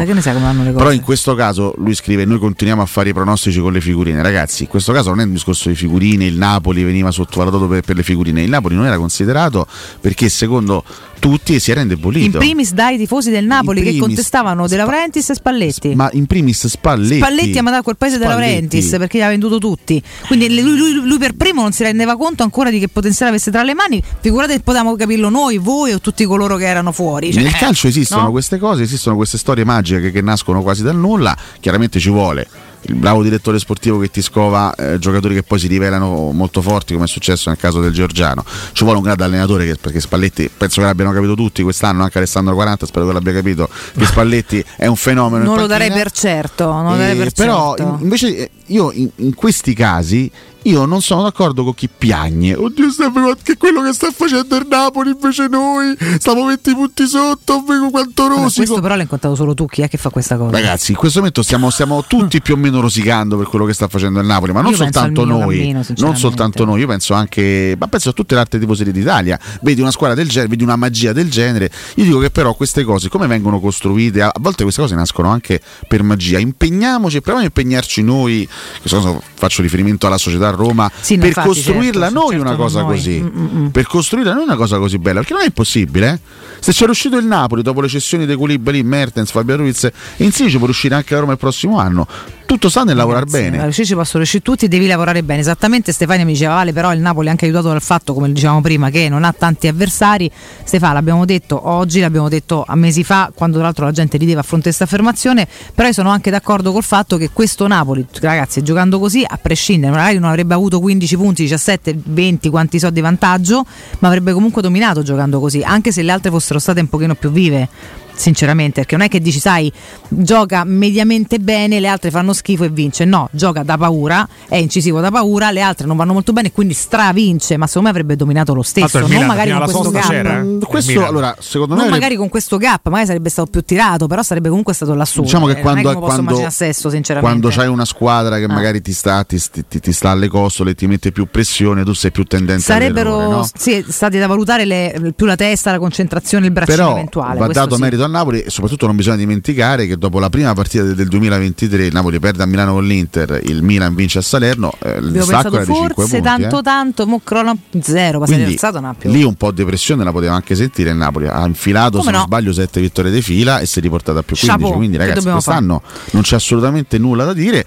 Però 0.73 0.91
in 0.91 1.03
questo 1.03 1.35
caso 1.35 1.75
lui 1.79 1.95
scrive: 1.95 2.25
Noi 2.25 2.39
continuiamo 2.39 2.83
a 2.83 2.87
fare 2.87 3.11
i 3.11 3.13
pronostici 3.13 3.61
con 3.61 3.73
le 3.73 3.81
figurine. 3.81 4.23
Ragazzi, 4.23 4.63
in 4.63 4.69
questo 4.69 4.93
caso 4.93 5.11
non 5.11 5.21
è 5.21 5.25
un 5.25 5.33
discorso 5.33 5.69
di 5.69 5.75
figurine. 5.75 6.25
Il 6.25 6.37
Napoli 6.37 6.83
veniva 6.83 7.11
sottovalutato 7.11 7.69
per, 7.69 7.83
per 7.83 7.97
le 7.97 8.03
figurine. 8.03 8.43
Il 8.43 8.51
Napoli 8.51 8.75
non 8.75 8.87
era 8.87 8.97
considerato 8.97 9.67
perché, 10.01 10.29
secondo 10.29 10.83
tutti 11.25 11.55
e 11.55 11.59
si 11.59 11.71
era 11.71 11.81
indebolito. 11.81 12.25
In 12.27 12.33
primis 12.33 12.73
dai 12.73 12.99
tifosi 12.99 13.31
del 13.31 13.47
Napoli 13.47 13.79
In 13.79 13.85
che 13.85 13.91
primis- 13.93 14.07
contestavano 14.09 14.69
De 14.69 14.77
Laurentiis 14.77 15.31
e 15.31 15.35
Spalletti. 15.35 15.95
Ma 15.95 16.11
in 16.13 16.27
primis 16.27 16.67
Spalletti. 16.67 17.17
Spalletti 17.17 17.57
ha 17.57 17.63
mandato 17.63 17.85
quel 17.85 17.97
paese 17.97 18.19
De. 18.19 18.27
Laurentiis 18.27 18.91
perché 18.99 19.17
gli 19.17 19.23
ha 19.23 19.29
venduto 19.29 19.57
tutti. 19.57 20.03
Quindi 20.27 20.61
lui, 20.61 20.77
lui- 20.77 20.93
lui 20.93 21.17
per 21.19 21.33
primo 21.33 21.63
non 21.63 21.73
si 21.73 21.83
rendeva 21.83 22.15
conto 22.19 22.43
ancora 22.43 22.69
di 22.69 22.79
che 22.79 22.89
potenziale 22.89 23.31
avesse 23.31 23.51
tra 23.51 23.63
le 23.63 23.73
mani. 23.73 24.03
Figurate 24.21 24.57
che 24.57 24.61
potevamo 24.61 24.95
capirlo 24.97 25.31
noi, 25.31 25.57
voi 25.57 25.93
o 25.93 26.01
tutti 26.01 26.27
coloro 26.27 26.57
che 26.57 26.67
erano 26.67 26.93
fuori. 26.93 27.33
Cioè, 27.33 27.43
Nel 27.43 27.53
calcio 27.53 27.87
esistono 27.87 28.25
no? 28.25 28.31
queste 28.31 28.59
cose, 28.59 28.83
esistono 28.83 29.17
queste 29.17 29.39
storie 29.39 29.65
magiche 29.65 30.01
che, 30.03 30.11
che 30.11 30.21
nascono 30.21 30.61
quasi 30.61 30.83
dal 30.83 30.97
nulla, 30.97 31.35
chiaramente 31.59 31.99
ci 31.99 32.11
vuole 32.11 32.47
il 32.87 32.95
bravo 32.95 33.23
direttore 33.23 33.59
sportivo 33.59 33.99
che 33.99 34.11
ti 34.11 34.21
scova 34.23 34.75
eh, 34.75 34.99
giocatori 34.99 35.35
che 35.35 35.43
poi 35.43 35.59
si 35.59 35.67
rivelano 35.67 36.31
molto 36.33 36.61
forti 36.61 36.93
come 36.93 37.07
è 37.07 37.09
successo 37.09 37.49
nel 37.49 37.59
caso 37.59 37.81
del 37.81 37.93
Giorgiano 37.93 38.45
ci 38.73 38.83
vuole 38.85 38.99
un 38.99 39.05
grande 39.05 39.25
allenatore 39.25 39.65
che, 39.67 39.77
perché 39.77 40.01
Spalletti 40.01 40.51
penso 40.57 40.81
che 40.81 40.87
l'abbiano 40.87 41.13
capito 41.13 41.35
tutti 41.35 41.63
quest'anno 41.63 42.03
anche 42.03 42.19
Alessandro 42.19 42.55
40 42.55 42.87
spero 42.87 43.07
che 43.07 43.13
l'abbia 43.13 43.33
capito 43.33 43.69
che 43.97 44.05
Spalletti 44.05 44.65
è 44.77 44.87
un 44.87 44.97
fenomeno 44.97 45.45
in 45.45 45.49
Non 45.51 45.59
lo 45.59 45.67
darei 45.67 45.91
per 45.91 46.11
certo. 46.11 46.67
Lo 46.67 46.97
darei 46.97 47.13
Eh, 47.13 47.23
per 47.23 47.33
però 47.33 47.75
certo. 47.77 47.93
in- 47.95 48.03
invece 48.03 48.37
eh, 48.37 48.51
io 48.67 48.91
in, 48.93 49.09
in 49.17 49.35
questi 49.35 49.75
casi 49.75 50.31
io 50.65 50.85
non 50.85 51.01
sono 51.01 51.23
d'accordo 51.23 51.65
con 51.65 51.75
chi 51.75 51.89
piagne. 51.89 52.55
Oddio, 52.55 52.91
Stefano, 52.91 53.35
che 53.43 53.57
quello 53.57 53.83
che 53.83 53.93
sta 53.93 54.11
facendo 54.11 54.57
il 54.57 54.67
Napoli 54.69 55.11
invece 55.11 55.49
noi 55.49 55.97
stiamo 56.19 56.45
20 56.45 56.75
punti 56.75 57.07
sotto, 57.07 57.63
vedo 57.67 57.89
quanto 57.91 58.27
rosico. 58.29 58.53
questo 58.57 58.81
però 58.81 58.95
l'hai 58.95 59.03
incontrato 59.03 59.35
solo 59.35 59.55
tu, 59.55 59.67
chi 59.67 59.83
è 59.83 59.89
che 59.89 59.97
fa 59.97 60.11
questa 60.11 60.37
cosa? 60.37 60.51
Ragazzi, 60.51 60.93
in 60.93 60.99
questo 60.99 61.19
momento 61.19 61.43
stiamo, 61.43 61.71
stiamo 61.71 62.05
tutti 62.07 62.43
più 62.43 62.55
o 62.55 62.57
meno 62.57 62.81
rosicando 62.81 63.37
per 63.39 63.47
quello 63.47 63.65
che 63.65 63.73
sta 63.73 63.89
facendo 63.89 64.21
il 64.21 64.27
Napoli, 64.27 64.53
ma 64.53 64.61
non 64.61 64.75
soltanto 64.75 65.25
noi, 65.25 65.59
cammino, 65.59 65.85
non 65.97 66.17
soltanto 66.17 66.65
noi, 66.65 66.81
io 66.81 66.87
penso 66.87 67.15
anche, 67.15 67.77
ma 67.79 67.87
penso 67.89 68.11
a 68.11 68.13
tutte 68.13 68.35
le 68.35 68.41
altre 68.41 68.59
tifoserie 68.59 68.93
d'Italia. 68.93 69.39
Vedi 69.63 69.81
una 69.81 69.91
squadra 69.91 70.15
del 70.15 70.29
genere, 70.29 70.49
vedi 70.49 70.63
una 70.63 70.77
magia 70.77 71.13
del 71.13 71.31
genere. 71.31 71.71
Io 71.97 72.05
dico 72.05 72.19
che 72.19 72.31
però 72.31 72.55
queste 72.55 72.85
cose, 72.85 73.09
come 73.09 73.27
vengono 73.27 73.61
costruite, 73.61 74.23
a 74.23 74.33
a 74.35 74.41
volte 74.41 74.65
queste 74.65 74.83
cose 74.83 74.95
nascono 74.97 75.29
anche 75.29 75.61
per 75.87 76.03
magia. 76.03 76.39
Impegniamoci, 76.39 77.21
proviamo 77.21 77.41
a 77.41 77.45
impegnarci 77.45 78.03
noi, 78.03 78.49
che 78.83 78.89
so, 78.89 79.23
faccio 79.35 79.63
riferimento 79.63 80.07
alla 80.07 80.19
società 80.19 80.51
Roma, 80.55 80.91
Sì, 81.01 81.17
per 81.19 81.29
infatti, 81.29 81.49
costruirla 81.49 82.07
certo, 82.07 82.15
noi 82.21 82.29
certo, 82.31 82.45
una 82.47 82.57
cosa 82.57 82.81
noi. 82.83 82.95
così. 82.97 83.21
Mm, 83.21 83.39
mm, 83.39 83.57
mm. 83.63 83.67
Per 83.67 83.87
costruirla 83.87 84.33
noi 84.35 84.43
una 84.45 84.57
cosa 84.57 84.79
così 84.79 84.99
bella, 84.99 85.19
perché 85.21 85.33
non 85.35 85.43
è 85.43 85.47
impossibile. 85.47 86.11
eh. 86.13 86.19
Se 86.61 86.73
c'è 86.73 86.85
riuscito 86.87 87.17
il 87.17 87.27
Napoli 87.27 87.63
dopo 87.63 87.81
le 87.81 87.89
cessioni 87.89 88.25
dei 88.27 88.37
Koulibaly, 88.37 88.83
Mertens, 88.83 89.31
Fabio 89.31 89.57
Ruiz, 89.57 89.85
e 89.85 89.93
insieme 90.25 90.51
ci 90.51 90.57
può 90.57 90.65
riuscire 90.67 90.95
anche 90.95 91.15
a 91.15 91.21
Roma 91.21 91.33
il 91.33 91.39
prossimo 91.39 91.79
anno. 91.79 92.07
Tutto 92.47 92.69
sta 92.69 92.85
nel 92.85 92.95
lavorare 92.95 93.25
bene. 93.25 93.57
Allora, 93.57 93.73
ci 93.73 93.95
possono 93.95 94.19
riuscire 94.19 94.43
tutti, 94.43 94.69
devi 94.69 94.87
lavorare 94.87 95.23
bene. 95.23 95.41
Esattamente 95.41 95.93
Stefania 95.93 96.25
mi 96.25 96.33
diceva, 96.33 96.55
Vale, 96.55 96.73
però 96.73 96.93
il 96.93 97.01
Napoli 97.01 97.29
è 97.29 97.31
anche 97.31 97.47
aiutato 97.47 97.69
dal 97.69 97.81
fatto, 97.81 98.13
come 98.13 98.31
dicevamo 98.31 98.61
prima, 98.61 98.91
che 98.91 99.09
non 99.09 99.25
ha 99.25 99.35
tanti 99.37 99.67
avversari. 99.67 100.31
Stefano, 100.63 100.93
l'abbiamo 100.93 101.25
detto 101.25 101.69
oggi, 101.69 102.01
l'abbiamo 102.01 102.29
detto 102.29 102.63
a 102.67 102.77
mesi 102.77 103.03
fa, 103.03 103.33
quando 103.35 103.57
tra 103.57 103.67
l'altro 103.67 103.87
la 103.87 103.93
gente 103.93 104.19
rideva 104.19 104.41
a 104.41 104.43
fronte 104.43 104.71
di 104.71 104.77
questa 104.77 104.85
affermazione, 104.85 105.49
però 105.75 105.89
io 105.89 105.95
sono 105.95 106.11
anche 106.11 106.31
d'accordo 106.31 106.71
col 106.71 106.85
fatto 106.85 107.17
che 107.17 107.31
questo 107.33 107.67
Napoli, 107.67 108.07
ragazzi, 108.21 108.63
giocando 108.63 108.99
così, 108.99 109.25
a 109.27 109.39
prescindere, 109.41 109.93
magari 109.93 110.19
non 110.19 110.29
avrebbe 110.29 110.55
avuto 110.55 110.81
15 110.81 111.17
punti, 111.17 111.43
17, 111.43 111.99
20, 112.05 112.51
quanti 112.51 112.79
so 112.79 112.91
di 112.91 113.01
vantaggio, 113.01 113.65
ma 114.01 114.09
avrebbe 114.09 114.33
comunque 114.33 114.61
dominato 114.61 115.03
giocando 115.03 115.41
così, 115.41 115.63
anche 115.63 115.93
se 115.93 116.03
le 116.03 116.13
altre 116.13 116.31
fossero 116.31 116.59
state 116.59 116.81
un 116.81 116.89
pochino 116.89 117.15
più 117.15 117.31
vive. 117.31 117.69
Sinceramente, 118.17 118.81
perché 118.81 118.97
non 118.97 119.05
è 119.07 119.09
che 119.09 119.21
dici, 119.21 119.39
sai, 119.41 119.71
gioca 120.09 120.65
mediamente 120.65 121.39
bene, 121.39 121.81
le 121.81 121.89
altre 121.89 122.11
fanno 122.11 122.33
schifo 122.33 122.65
e 122.65 122.69
vince. 122.69 123.05
No, 123.05 123.29
gioca 123.33 123.63
da 123.63 123.77
paura, 123.77 124.27
è 124.49 124.57
incisivo 124.57 125.01
da 125.01 125.11
paura, 125.11 125.51
le 125.51 125.61
altre 125.61 125.87
non 125.87 125.97
vanno 125.97 126.13
molto 126.13 126.33
bene, 126.33 126.53
quindi 126.53 126.75
stravince, 126.75 127.57
ma 127.57 127.67
secondo 127.67 127.89
me 127.89 127.95
avrebbe 127.95 128.17
dominato 128.17 128.55
lo 128.55 128.63
stesso. 128.63 129.01
Non 129.01 129.09
Milan 129.11 129.27
magari 129.27 129.51
con 129.51 129.61
questo 129.65 129.91
gap. 129.91 130.09
c'era, 130.09 130.39
eh? 130.39 130.43
Mm, 130.43 130.61
Questo 130.61 131.05
allora, 131.07 131.35
secondo 131.41 131.75
me 131.75 131.81
Non 131.81 131.89
avrebbe- 131.89 131.91
magari 131.91 132.17
con 132.17 132.29
questo 132.29 132.57
gap, 132.57 132.87
magari 132.89 133.07
sarebbe 133.07 133.29
stato 133.31 133.51
più 133.51 133.63
tirato, 133.63 134.07
però 134.07 134.23
sarebbe 134.23 134.49
comunque 134.49 134.75
stato 134.75 134.95
lassù. 134.95 135.23
Diciamo 135.23 135.47
che 135.47 135.59
Eh, 135.59 135.61
quando, 135.61 135.83
non 135.83 135.91
è 135.91 135.95
che 135.95 136.01
quando, 136.01 136.51
sinceramente. 136.51 137.21
quando 137.21 137.49
c'hai 137.49 137.69
una 137.69 137.85
squadra 137.85 138.39
che 138.39 138.45
Ah. 138.45 138.53
magari 138.53 138.81
ti 138.81 138.93
sta, 138.93 139.25
ti, 139.25 139.41
ti- 139.69 139.81
ti 139.81 139.93
sta 139.93 140.11
alle 140.11 140.29
costole, 140.29 140.75
ti 140.75 140.87
mette 140.87 141.13
più 141.13 141.27
pressione, 141.31 141.85
tu 141.85 141.93
sei 141.93 142.11
più 142.13 142.25
tendente 142.25 142.63
Sarebbero 142.63 143.15
all'errore, 143.17 143.37
no? 143.37 143.49
sì, 143.55 143.85
stati 143.89 144.19
da 144.19 144.27
valutare 144.27 144.65
le- 144.65 145.13
più 145.17 145.27
la 145.27 145.37
testa, 145.37 145.71
la 145.73 145.79
concentrazione, 145.79 146.47
il 146.47 146.53
braccino 146.53 146.77
Però 146.77 146.93
eventuale. 146.93 147.39
va 147.39 147.47
dato 147.49 147.75
sì. 147.75 147.81
merito 147.81 148.04
al 148.05 148.11
Napoli 148.11 148.41
e 148.41 148.51
soprattutto 148.51 148.87
non 148.87 148.97
bisogna 148.97 149.17
dimenticare 149.17 149.87
che 149.87 149.97
dopo 149.97 150.19
la 150.19 150.31
prima 150.31 150.53
partita 150.55 150.85
del, 150.85 150.95
del 150.95 151.09
2023 151.09 151.87
il 151.87 151.93
Napoli 151.93 152.19
perde 152.19 152.43
a 152.43 152.47
Milano 152.47 152.73
con 152.75 152.87
l'Inter, 152.87 153.41
il 153.45 153.63
Milan 153.63 153.95
vince 153.95 154.19
a 154.19 154.23
Salerno, 154.23 154.73
eh, 154.83 154.99
il 154.99 155.13
distacco 155.13 155.51
pensato 155.51 155.55
era 155.57 155.65
di 155.65 155.73
5 155.75 155.95
forse 155.95 156.21
punti. 156.21 156.41
tanto 156.41 156.59
eh. 156.59 156.63
tanto, 156.63 157.07
mo 157.07 157.21
crono 157.23 157.57
zero, 157.81 158.19
ma 158.19 158.27
si 158.27 158.33
è 158.33 158.35
Quindi 158.37 158.53
alzato 158.53 158.81
non 158.81 158.95
lì 159.03 159.23
un 159.23 159.35
po' 159.35 159.51
di 159.51 159.65
pressione 159.65 160.05
la 160.05 160.13
poteva 160.13 160.35
anche 160.35 160.55
sentire 160.55 160.91
il 160.91 160.97
Napoli. 160.97 161.27
Ha 161.27 161.45
infilato, 161.47 161.99
Come 161.99 162.05
se 162.05 162.11
non 162.11 162.21
no? 162.21 162.27
sbaglio, 162.27 162.53
7 162.53 162.81
vittorie 162.81 163.11
di 163.11 163.23
fila 163.23 163.59
e 163.61 163.67
si 163.67 163.79
è 163.79 163.83
riportato 163.83 164.19
a 164.19 164.23
più 164.23 164.37
15. 164.37 164.59
Chapeau, 164.59 164.77
Quindi, 164.77 164.97
ragazzi, 164.97 165.29
quest'anno 165.29 165.83
non 166.11 166.23
c'è 166.23 166.37
assolutamente 166.37 166.99
nulla 166.99 167.25
da 167.25 167.33
dire. 167.33 167.65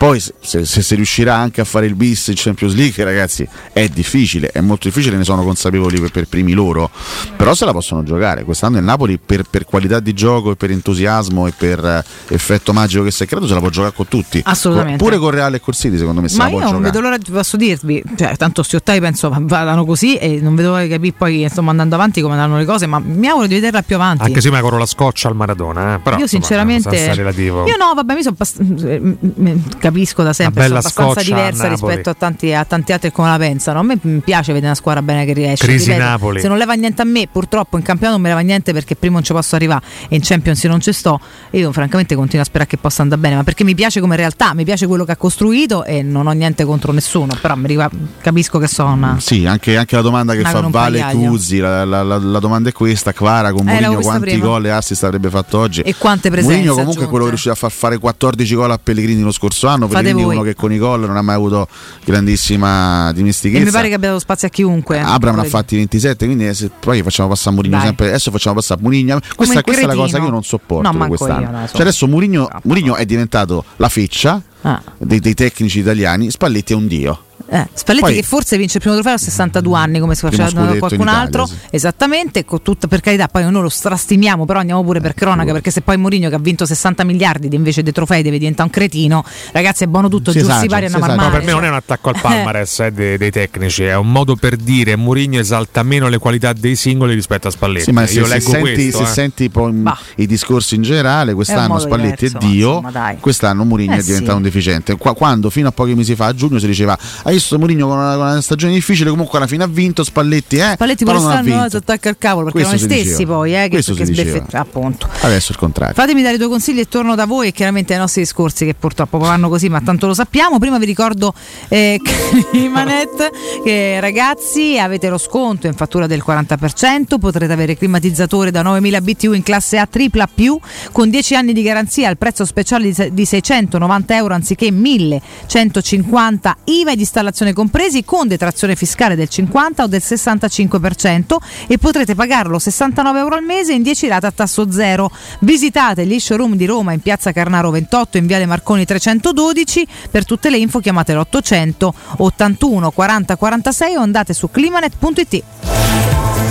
Poi, 0.00 0.18
se, 0.18 0.32
se- 0.40 0.64
si 0.64 0.94
riuscirà 0.94 1.34
anche 1.34 1.60
a 1.60 1.64
fare 1.64 1.84
il 1.84 1.94
bis 1.94 2.28
in 2.28 2.34
Champions 2.34 2.74
League, 2.74 3.04
ragazzi, 3.04 3.46
è 3.70 3.86
difficile, 3.88 4.48
è 4.48 4.62
molto 4.62 4.88
difficile, 4.88 5.18
ne 5.18 5.24
sono 5.24 5.42
consapevoli 5.42 6.00
per, 6.00 6.10
per 6.10 6.26
primi 6.26 6.54
loro. 6.54 6.88
Però 7.36 7.52
se 7.52 7.66
la 7.66 7.72
possono 7.72 8.02
giocare. 8.02 8.44
Quest'anno 8.44 8.78
il 8.78 8.84
Napoli, 8.84 9.18
per, 9.18 9.42
per 9.42 9.66
qualità 9.66 10.00
di 10.00 10.14
gioco 10.14 10.52
e 10.52 10.56
per 10.56 10.70
entusiasmo 10.70 11.46
e 11.46 11.52
per 11.54 11.84
eh, 11.84 12.34
effetto 12.34 12.72
magico 12.72 13.02
che 13.02 13.10
si 13.10 13.24
è 13.24 13.26
creato, 13.26 13.46
se 13.46 13.52
la 13.52 13.60
può 13.60 13.68
giocare 13.68 13.92
con 13.94 14.08
tutti. 14.08 14.40
Assolutamente. 14.42 14.96
Pure 15.04 15.18
con 15.18 15.32
Reale 15.32 15.58
e 15.58 15.60
col 15.60 15.74
City, 15.74 15.98
secondo 15.98 16.22
me, 16.22 16.28
se 16.30 16.38
Ma 16.38 16.44
la 16.44 16.48
io 16.50 16.56
non 16.60 16.66
giocare. 16.66 16.84
vedo 16.84 17.00
l'ora, 17.00 17.18
posso 17.30 17.58
dirvi, 17.58 18.02
cioè, 18.16 18.36
tanto 18.38 18.62
sti 18.62 18.76
ottavi 18.76 19.00
penso 19.00 19.30
vadano 19.38 19.84
così 19.84 20.16
e 20.16 20.40
non 20.40 20.54
vedo 20.54 20.70
l'ora 20.70 20.82
di 20.82 20.88
capire 20.88 21.14
poi 21.16 21.42
insomma 21.42 21.72
andando 21.72 21.96
avanti 21.96 22.22
come 22.22 22.32
andranno 22.32 22.56
le 22.56 22.64
cose, 22.64 22.86
ma 22.86 22.98
mi 23.04 23.26
auguro 23.26 23.46
di 23.46 23.54
vederla 23.56 23.82
più 23.82 23.96
avanti. 23.96 24.24
Anche 24.24 24.40
se 24.40 24.48
mi 24.48 24.56
auguro 24.56 24.78
la 24.78 24.86
scoccia 24.86 25.28
al 25.28 25.36
Maradona, 25.36 25.96
eh. 25.96 25.98
però 25.98 26.16
io 26.16 26.22
insomma, 26.22 26.42
sinceramente 26.42 26.96
io 26.96 27.76
no 27.76 27.92
vabbè 27.94 28.14
mi 28.14 28.22
sono 28.22 28.34
abbast- 28.34 28.62
mm, 28.62 29.12
mm, 29.38 29.58
capisco 29.90 30.22
da 30.22 30.32
sempre 30.32 30.66
Una 30.66 30.80
sono 30.80 31.06
abbastanza 31.08 31.22
diversa 31.22 31.68
rispetto 31.68 32.10
a 32.10 32.14
tanti, 32.14 32.52
a 32.52 32.64
tanti 32.64 32.92
altri 32.92 33.12
come 33.12 33.28
la 33.28 33.38
pensano 33.38 33.80
a 33.80 33.82
me 33.82 33.98
mi 34.02 34.20
piace 34.20 34.48
vedere 34.52 34.66
una 34.66 34.74
squadra 34.74 35.02
bene 35.02 35.24
che 35.24 35.32
riesce 35.32 35.64
Crisi 35.66 35.94
Napoli. 35.96 36.40
se 36.40 36.48
non 36.48 36.56
leva 36.58 36.72
niente 36.74 37.02
a 37.02 37.04
me 37.04 37.28
purtroppo 37.30 37.76
in 37.76 37.82
campionato 37.82 38.16
non 38.18 38.22
mi 38.22 38.28
leva 38.34 38.40
niente 38.46 38.72
perché 38.72 38.96
prima 38.96 39.14
non 39.14 39.24
ci 39.24 39.32
posso 39.32 39.56
arrivare 39.56 39.84
e 40.08 40.16
in 40.16 40.22
Champions 40.22 40.62
non 40.64 40.80
ci 40.80 40.92
sto 40.92 41.20
io 41.50 41.72
francamente 41.72 42.14
continuo 42.14 42.42
a 42.42 42.44
sperare 42.44 42.68
che 42.68 42.76
possa 42.76 43.02
andare 43.02 43.20
bene 43.20 43.34
ma 43.36 43.44
perché 43.44 43.64
mi 43.64 43.74
piace 43.74 44.00
come 44.00 44.16
realtà 44.16 44.54
mi 44.54 44.64
piace 44.64 44.86
quello 44.86 45.04
che 45.04 45.12
ha 45.12 45.16
costruito 45.16 45.84
e 45.84 46.02
non 46.02 46.26
ho 46.26 46.32
niente 46.32 46.64
contro 46.64 46.92
nessuno 46.92 47.36
però 47.40 47.54
mi 47.56 47.66
riva- 47.66 47.90
capisco 48.20 48.58
che 48.58 48.66
sono 48.68 48.92
una 48.92 49.16
Sì, 49.20 49.46
anche, 49.46 49.76
anche 49.76 49.96
la 49.96 50.02
domanda 50.02 50.34
che 50.34 50.42
fa 50.42 50.58
Vale. 50.60 51.04
Cuzzi, 51.10 51.58
la, 51.58 51.84
la- 51.84 52.02
la- 52.02 52.18
la 52.18 52.38
domanda 52.38 52.68
è 52.68 52.72
questa, 52.72 53.12
Clara 53.12 53.50
con 53.52 53.66
Eh, 53.68 53.72
Mourinho 53.72 54.00
quanti 54.00 54.30
prima. 54.30 54.44
gol 54.46 54.66
e 54.66 54.70
assist 54.70 55.02
avrebbe 55.04 55.30
fatto 55.30 55.58
oggi? 55.58 55.80
E 55.80 55.94
quante 55.96 56.30
presenze 56.30 56.54
Mourinho 56.56 56.74
comunque 56.74 57.04
è 57.04 57.08
quello 57.08 57.22
che 57.24 57.26
è 57.26 57.30
riuscito 57.30 57.52
a 57.52 57.56
far 57.56 57.70
fare 57.72 57.98
14 57.98 58.54
gol 58.54 58.70
a 58.70 58.78
Pellegrini 58.82 59.22
lo 59.22 59.32
scorso 59.32 59.66
anno, 59.68 59.79
Fate 59.88 60.02
Pellegrini 60.02 60.34
uno 60.34 60.42
che 60.42 60.54
con 60.54 60.72
i 60.72 60.78
gol 60.78 61.00
non 61.00 61.16
ha 61.16 61.22
mai 61.22 61.34
avuto 61.36 61.66
grandissima 62.04 63.10
e 63.10 63.14
dimestichezza. 63.14 63.64
mi 63.64 63.70
pare 63.70 63.88
che 63.88 63.94
abbia 63.94 64.08
dato 64.08 64.20
spazio 64.20 64.48
a 64.48 64.50
chiunque 64.50 65.00
Abram 65.00 65.36
ne 65.36 65.42
ha 65.42 65.44
fatti 65.44 65.76
27, 65.76 66.26
quindi 66.26 66.52
se 66.54 66.70
poi 66.78 67.02
facciamo 67.02 67.28
passare 67.30 67.54
Mourinho 67.54 67.76
Dai. 67.76 67.86
sempre. 67.86 68.08
Adesso 68.08 68.30
facciamo 68.30 68.56
passare 68.56 68.80
Mourinho. 68.82 69.18
Questa, 69.34 69.62
questa 69.62 69.82
è 69.82 69.86
la 69.86 69.94
cosa 69.94 70.18
che 70.18 70.24
io 70.24 70.30
non 70.30 70.42
sopporto 70.42 70.90
No, 70.90 71.06
quest'anno. 71.06 71.60
io, 71.60 71.66
so. 71.66 71.72
Cioè 71.72 71.80
adesso 71.82 72.06
Mourinho, 72.06 72.48
Mourinho 72.64 72.94
è 72.96 73.04
diventato 73.06 73.64
la 73.76 73.88
feccia 73.88 74.42
Ah. 74.62 74.82
dei, 74.98 75.20
dei 75.20 75.32
tecnici 75.34 75.78
italiani, 75.78 76.30
Spalletti 76.30 76.74
è 76.74 76.76
un 76.76 76.86
dio. 76.86 77.22
Eh, 77.52 77.66
Spalletti 77.72 78.06
Poi- 78.06 78.14
che 78.14 78.22
forse 78.22 78.56
vince 78.56 78.76
il 78.76 78.82
primo 78.82 78.96
trofeo 78.96 79.14
a 79.14 79.18
62 79.18 79.76
anni 79.76 79.98
come 79.98 80.14
si 80.14 80.20
faceva 80.20 80.48
da 80.50 80.78
qualcun 80.78 81.00
Italia, 81.00 81.18
altro 81.18 81.46
sì. 81.46 81.54
esattamente 81.70 82.44
con 82.44 82.62
tutta, 82.62 82.86
per 82.86 83.00
carità 83.00 83.26
poi 83.26 83.50
noi 83.50 83.62
lo 83.62 83.68
strastimiamo 83.68 84.44
però 84.44 84.60
andiamo 84.60 84.84
pure 84.84 85.00
per 85.00 85.14
cronaca 85.14 85.50
perché 85.52 85.72
se 85.72 85.80
poi 85.80 85.96
Mourinho 85.96 86.28
che 86.28 86.36
ha 86.36 86.38
vinto 86.38 86.64
60 86.64 87.02
miliardi 87.02 87.48
di- 87.48 87.56
invece 87.56 87.82
dei 87.82 87.92
trofei 87.92 88.22
deve 88.22 88.38
diventare 88.38 88.68
un 88.68 88.74
cretino 88.74 89.24
ragazzi 89.50 89.82
è 89.82 89.86
buono 89.88 90.08
tutto 90.08 90.30
Si 90.30 90.38
giù 90.38 90.44
si 90.44 90.66
pari 90.68 90.84
a 90.86 90.88
una 90.88 90.98
esagera. 90.98 90.98
No, 91.00 91.16
marmare 91.16 91.38
per 91.38 91.44
me 91.46 91.52
non 91.52 91.64
è 91.64 91.68
un 91.68 91.74
attacco 91.74 92.10
al 92.10 92.20
palmarès 92.20 92.78
eh, 92.80 92.92
dei, 92.92 93.18
dei 93.18 93.30
tecnici, 93.32 93.82
è 93.82 93.96
un 93.96 94.12
modo 94.12 94.36
per 94.36 94.54
dire 94.56 94.94
Mourinho 94.94 95.40
esalta 95.40 95.82
meno 95.82 96.08
le 96.08 96.18
qualità 96.18 96.52
dei 96.52 96.76
singoli 96.76 97.14
rispetto 97.14 97.48
a 97.48 97.50
Spalletti. 97.50 97.86
Sì, 97.86 97.90
ma 97.90 98.06
se, 98.06 98.14
Io 98.14 98.26
se 98.26 98.32
leggo 98.32 98.50
senti, 98.50 98.72
questo. 98.72 98.98
se 98.98 99.02
eh. 99.02 99.06
senti 99.12 99.50
poi 99.50 99.72
mm, 99.72 99.88
i 100.16 100.26
discorsi 100.26 100.76
in 100.76 100.82
generale, 100.82 101.34
quest'anno 101.34 101.80
Spalletti 101.80 102.26
diverso, 102.26 102.46
è 102.46 102.50
Dio, 102.50 102.76
insomma, 102.76 103.14
quest'anno 103.18 103.64
Mourinho 103.64 103.94
Eh 103.94 103.98
è 103.98 104.02
diventato 104.02 104.30
sì. 104.30 104.36
un 104.36 104.42
deficiente. 104.42 104.96
Qua- 104.96 105.14
quando 105.14 105.50
fino 105.50 105.66
a 105.68 105.72
pochi 105.72 105.94
mesi 105.94 106.14
fa, 106.14 106.26
a 106.26 106.34
giugno, 106.34 106.60
si 106.60 106.66
diceva: 106.66 106.96
Hai 107.24 107.39
visto 107.40 107.58
Mourinho 107.58 107.86
con 107.88 107.96
una, 107.98 108.14
con 108.16 108.26
una 108.26 108.40
stagione 108.40 108.72
difficile, 108.74 109.10
comunque 109.10 109.38
alla 109.38 109.46
fine 109.46 109.64
ha 109.64 109.66
vinto. 109.66 110.04
Spalletti, 110.04 110.56
eh? 110.56 110.72
Spalletti 110.74 111.04
però 111.04 111.16
pure 111.18 111.28
non 111.28 111.36
ha 111.38 111.42
stanno 111.42 111.54
vinto. 111.56 111.70
si 111.70 111.76
attacca 111.76 112.08
al 112.08 112.18
cavolo 112.18 112.50
perché 112.50 112.68
Questo 112.68 112.78
si 112.78 112.84
stessi 112.92 113.08
diceva. 113.16 113.34
poi 113.34 113.54
eh, 113.54 113.68
che, 113.68 113.82
che 113.82 114.04
sbeffet- 114.04 114.54
appunto 114.54 115.08
Adesso 115.22 115.52
il 115.52 115.58
contrario. 115.58 115.94
Fatemi 115.94 116.22
dare 116.22 116.36
due 116.36 116.48
consigli 116.48 116.78
e 116.80 116.88
torno 116.88 117.14
da 117.14 117.26
voi 117.26 117.48
e 117.48 117.52
chiaramente 117.52 117.92
ai 117.94 117.98
nostri 117.98 118.22
discorsi 118.22 118.64
che 118.64 118.74
purtroppo 118.74 119.18
vanno 119.18 119.48
così, 119.48 119.68
ma 119.68 119.80
tanto 119.80 120.06
lo 120.06 120.14
sappiamo. 120.14 120.58
Prima 120.58 120.78
vi 120.78 120.84
ricordo 120.86 121.32
eh, 121.68 121.98
Climanet 122.50 123.30
che 123.64 123.98
ragazzi 124.00 124.78
avete 124.78 125.08
lo 125.08 125.18
sconto 125.18 125.66
in 125.66 125.74
fattura 125.74 126.06
del 126.06 126.22
40%, 126.26 127.18
potrete 127.18 127.52
avere 127.52 127.76
climatizzatore 127.76 128.50
da 128.50 128.62
9000 128.62 129.00
BTU 129.00 129.32
in 129.32 129.42
classe 129.42 129.78
A 129.78 129.86
tripla 129.86 130.28
più 130.32 130.58
con 130.92 131.08
10 131.10 131.34
anni 131.34 131.52
di 131.52 131.62
garanzia 131.62 132.08
al 132.08 132.16
prezzo 132.18 132.44
speciale 132.44 132.84
di 132.84 132.94
se- 132.94 133.12
di 133.12 133.24
690 133.24 134.16
euro 134.16 134.34
anziché 134.34 134.70
1150 134.70 136.56
IVA 136.64 136.92
ed 136.92 136.98
installazione 137.00 137.28
installazione 137.30 137.52
compresi 137.52 138.04
con 138.04 138.28
detrazione 138.28 138.76
fiscale 138.76 139.14
del 139.14 139.28
50 139.28 139.84
o 139.84 139.86
del 139.86 140.02
65% 140.04 141.36
e 141.66 141.78
potrete 141.78 142.14
pagarlo 142.14 142.58
69 142.58 143.18
euro 143.18 143.36
al 143.36 143.42
mese 143.42 143.72
in 143.72 143.82
10 143.82 144.08
rate 144.08 144.26
a 144.26 144.32
tasso 144.32 144.70
zero. 144.70 145.10
Visitate 145.40 146.06
gli 146.06 146.18
showroom 146.18 146.56
di 146.56 146.66
Roma 146.66 146.92
in 146.92 147.00
piazza 147.00 147.32
Carnaro 147.32 147.70
28 147.70 148.18
in 148.18 148.26
viale 148.26 148.46
Marconi 148.46 148.84
312. 148.84 149.86
Per 150.10 150.24
tutte 150.24 150.50
le 150.50 150.58
info 150.58 150.80
chiamate 150.80 151.14
l'800 151.14 151.88
81 152.18 152.90
40 152.90 153.36
46 153.36 153.96
o 153.96 154.00
andate 154.00 154.34
su 154.34 154.50
climanet.it. 154.50 156.49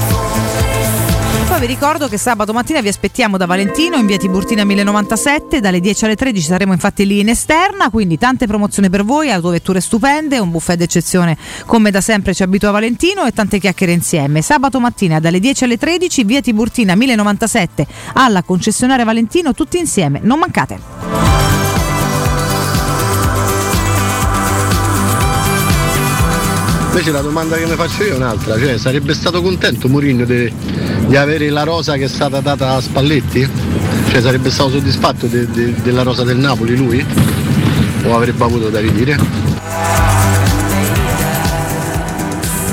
Vi 1.59 1.65
ricordo 1.65 2.07
che 2.07 2.17
sabato 2.17 2.53
mattina 2.53 2.79
vi 2.79 2.87
aspettiamo 2.87 3.35
da 3.35 3.45
Valentino 3.45 3.97
in 3.97 4.05
via 4.05 4.15
Tiburtina 4.15 4.63
1097, 4.63 5.59
dalle 5.59 5.81
10 5.81 6.05
alle 6.05 6.15
13 6.15 6.45
saremo 6.45 6.71
infatti 6.71 7.05
lì 7.05 7.19
in 7.19 7.27
esterna, 7.27 7.89
quindi 7.89 8.17
tante 8.17 8.47
promozioni 8.47 8.89
per 8.89 9.03
voi, 9.03 9.29
autovetture 9.29 9.81
stupende, 9.81 10.39
un 10.39 10.51
buffet 10.51 10.77
d'eccezione 10.77 11.37
come 11.65 11.91
da 11.91 11.99
sempre 11.99 12.33
ci 12.33 12.43
abitua 12.43 12.71
Valentino 12.71 13.25
e 13.25 13.33
tante 13.33 13.59
chiacchiere 13.59 13.91
insieme. 13.91 14.41
Sabato 14.41 14.79
mattina 14.79 15.19
dalle 15.19 15.41
10 15.41 15.65
alle 15.65 15.77
13 15.77 16.23
via 16.23 16.39
Tiburtina 16.39 16.95
1097 16.95 17.85
alla 18.13 18.41
concessionaria 18.41 19.03
Valentino, 19.03 19.53
tutti 19.53 19.77
insieme, 19.77 20.21
non 20.23 20.39
mancate. 20.39 21.48
Invece 26.89 27.11
la 27.11 27.21
domanda 27.21 27.55
che 27.55 27.67
mi 27.67 27.75
faccio 27.75 28.03
io 28.03 28.13
è 28.13 28.15
un'altra, 28.15 28.57
cioè 28.57 28.79
sarebbe 28.79 29.13
stato 29.13 29.43
contento 29.43 29.87
Mourinho 29.87 30.25
di, 30.25 30.51
avere 31.15 31.49
la 31.49 31.61
rosa 31.61 31.95
che 31.97 32.05
è 32.05 32.07
stata 32.07 32.39
data 32.39 32.71
a 32.71 32.81
Spalletti? 32.81 33.47
Cioè 34.09 34.21
sarebbe 34.21 34.49
stato 34.49 34.71
soddisfatto 34.71 35.27
de- 35.27 35.47
de- 35.51 35.75
della 35.83 36.01
rosa 36.01 36.23
del 36.23 36.37
Napoli 36.37 36.75
lui? 36.75 37.05
O 38.05 38.15
avrebbe 38.15 38.43
avuto 38.43 38.69
da 38.69 38.79
ridire? 38.79 39.17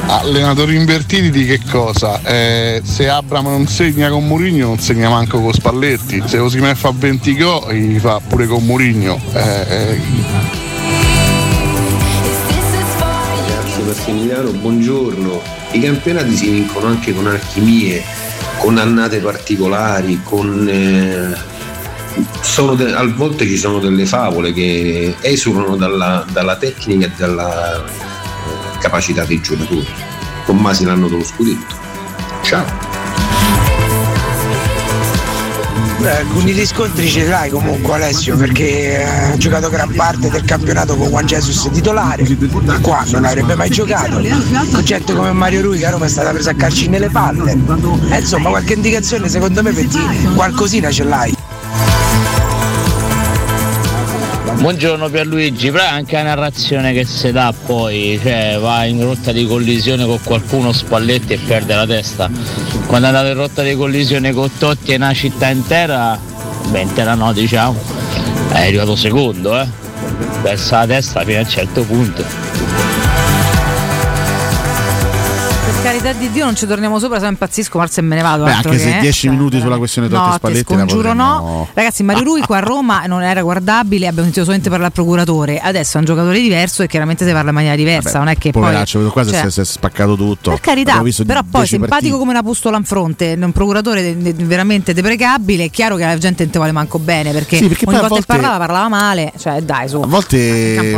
Allenatori 0.07 0.77
invertiti 0.77 1.31
di 1.31 1.45
che 1.45 1.61
cosa? 1.71 2.23
Eh, 2.23 2.81
se 2.85 3.11
Abram 3.11 3.45
non 3.45 3.67
segna 3.67 4.09
con 4.09 4.27
Mourinho 4.27 4.69
non 4.69 4.79
segna 4.79 5.11
manco 5.11 5.41
con 5.41 5.53
Spalletti, 5.53 6.23
se 6.25 6.39
Osimè 6.39 6.75
fa 6.75 6.91
20 6.91 7.37
gol 7.37 7.75
li 7.75 7.99
fa 7.99 8.19
pure 8.27 8.47
con 8.47 8.65
Mourinho. 8.65 9.21
Eh, 9.35 9.67
eh, 9.69 10.66
Massimiliano, 13.87 14.51
buongiorno. 14.51 15.41
I 15.71 15.81
campionati 15.81 16.35
si 16.35 16.51
vincono 16.51 16.89
anche 16.89 17.15
con 17.15 17.29
alchimie, 17.29 18.03
con 18.59 18.79
annate 18.79 19.21
particolari, 19.21 20.21
con... 20.25 20.69
eh, 20.69 21.55
de- 22.77 22.93
a 22.93 23.07
volte 23.15 23.47
ci 23.47 23.57
sono 23.57 23.79
delle 23.79 24.05
favole 24.05 24.53
che 24.53 25.15
esulano 25.21 25.77
dalla, 25.77 26.25
dalla 26.33 26.57
tecnica 26.57 27.07
e 27.07 27.11
dalla 27.17 27.77
eh, 27.77 28.79
capacità 28.81 29.25
dei 29.25 29.41
giocatori. 29.41 29.87
Tommasi 30.45 30.85
l'anno 30.85 31.09
dello 31.09 31.25
scudetto. 31.25 31.75
Ciao! 32.43 32.65
Beh, 35.99 36.19
alcuni 36.19 36.53
riscontri 36.53 37.09
ce 37.09 37.27
l'hai 37.27 37.49
comunque 37.49 37.95
Alessio 37.95 38.37
perché 38.37 38.99
eh, 38.99 39.03
ha 39.03 39.37
giocato 39.37 39.71
gran 39.71 39.93
parte 39.95 40.29
del 40.29 40.45
campionato 40.45 40.95
con 40.95 41.09
Juan 41.09 41.25
Jesus 41.25 41.71
titolare 41.73 42.23
e 42.23 42.81
qua 42.83 43.03
non 43.07 43.25
avrebbe 43.25 43.55
mai 43.55 43.71
giocato. 43.71 44.21
Con 44.73 44.85
gente 44.85 45.15
come 45.15 45.33
Mario 45.33 45.63
Rui 45.63 45.79
che 45.79 45.87
a 45.87 45.91
Roma 45.91 46.05
è 46.05 46.09
stata 46.09 46.33
presa 46.33 46.51
a 46.51 46.55
calci 46.55 46.89
nelle 46.89 47.09
palle. 47.09 47.57
E 48.11 48.19
insomma 48.19 48.51
qualche 48.51 48.75
indicazione 48.75 49.29
secondo 49.29 49.63
me 49.63 49.73
per 49.73 49.87
qualcosina 50.35 50.91
ce 50.91 51.05
l'hai 51.05 51.35
Buongiorno 54.59 55.09
Pierluigi, 55.11 55.71
però 55.71 55.85
è 55.85 55.89
anche 55.89 56.17
la 56.17 56.23
narrazione 56.23 56.93
che 56.93 57.05
si 57.05 57.31
dà 57.31 57.55
poi, 57.65 58.19
cioè 58.21 58.59
va 58.61 58.85
in 58.85 59.01
rotta 59.01 59.31
di 59.31 59.47
collisione 59.47 60.05
con 60.05 60.19
qualcuno 60.25 60.73
Spalletti 60.73 61.35
e 61.35 61.39
perde 61.39 61.75
la 61.75 61.87
testa. 61.87 62.29
Quando 62.87 63.07
è 63.07 63.11
andato 63.11 63.29
in 63.29 63.35
rotta 63.35 63.63
di 63.63 63.75
collisione 63.75 64.33
con 64.33 64.51
Totti 64.59 64.93
e 64.93 64.97
una 64.97 65.15
città 65.15 65.49
intera, 65.51 66.19
beh 66.69 66.81
intera 66.81 67.15
no 67.15 67.33
diciamo, 67.33 67.79
è 68.53 68.67
arrivato 68.67 68.97
secondo, 68.97 69.61
eh. 69.61 69.67
Persa 70.43 70.79
la 70.81 70.87
testa 70.87 71.23
fino 71.23 71.39
a 71.39 71.43
un 71.43 71.49
certo 71.49 71.83
punto. 71.85 72.25
Carità 75.87 76.13
di 76.15 76.29
Dio 76.33 76.45
non 76.45 76.57
ci 76.57 76.67
torniamo 76.67 76.99
sopra, 76.99 77.21
se 77.21 77.27
impazzisco, 77.27 77.79
forse 77.79 78.01
me 78.03 78.17
ne 78.17 78.23
vado. 78.23 78.43
Beh, 78.43 78.51
anche 78.51 78.77
se 78.77 78.91
che, 78.91 78.99
10 79.03 79.27
eh. 79.27 79.31
minuti 79.31 79.61
sulla 79.61 79.77
questione 79.77 80.09
Totti 80.09 80.21
No, 80.31 80.33
Spalletti 80.33 80.75
potremmo- 80.75 81.13
no. 81.15 81.69
Ragazzi, 81.73 82.03
Mario 82.03 82.25
Rui 82.25 82.41
qua 82.41 82.57
a 82.57 82.61
Roma 82.61 83.07
non 83.07 83.23
era 83.23 83.41
guardabile, 83.41 84.07
abbiamo 84.09 84.23
sentito 84.23 84.41
solamente 84.43 84.69
parlare 84.69 84.89
al 84.89 84.95
procuratore. 84.95 85.61
Adesso 85.61 85.97
è 85.97 86.01
un 86.01 86.07
giocatore 86.07 86.41
diverso 86.41 86.83
e 86.83 86.89
chiaramente 86.89 87.25
si 87.25 87.31
parla 87.31 87.51
in 87.51 87.55
maniera 87.55 87.77
diversa. 87.77 88.19
Vabbè, 88.19 88.25
non 88.25 88.29
è 88.35 88.37
che 88.37 88.51
Poveraccio, 88.51 88.99
poi. 88.99 89.01
vedo 89.03 89.13
qua 89.13 89.25
cioè, 89.25 89.49
si, 89.49 89.61
è, 89.61 89.65
spaccato 89.65 90.17
tutto. 90.17 90.51
per 90.51 90.61
carità, 90.61 91.01
però 91.25 91.43
poi 91.43 91.61
10 91.61 91.67
simpatico 91.67 91.89
partite. 91.89 92.17
come 92.17 92.31
una 92.33 92.43
pustola 92.43 92.77
in 92.79 92.85
fronte, 92.85 93.39
un 93.41 93.53
procuratore 93.53 94.13
veramente 94.15 94.93
deprecabile. 94.93 95.67
È 95.67 95.71
chiaro 95.71 95.95
che 95.95 96.05
la 96.05 96.19
gente 96.19 96.43
non 96.43 96.51
te 96.53 96.59
vuole 96.59 96.73
manco 96.73 96.99
bene 96.99 97.31
perché, 97.31 97.59
Sì, 97.59 97.69
perché 97.69 97.85
ogni 97.87 97.99
volta 98.01 98.17
che 98.17 98.23
volte- 98.27 98.27
parlava 98.27 98.59
parlava 98.59 98.89
male. 98.89 99.33
Cioè, 99.39 99.63
dai, 99.63 99.89
su. 99.89 100.01
A 100.01 100.07
volte 100.09 100.75
sai, 100.75 100.93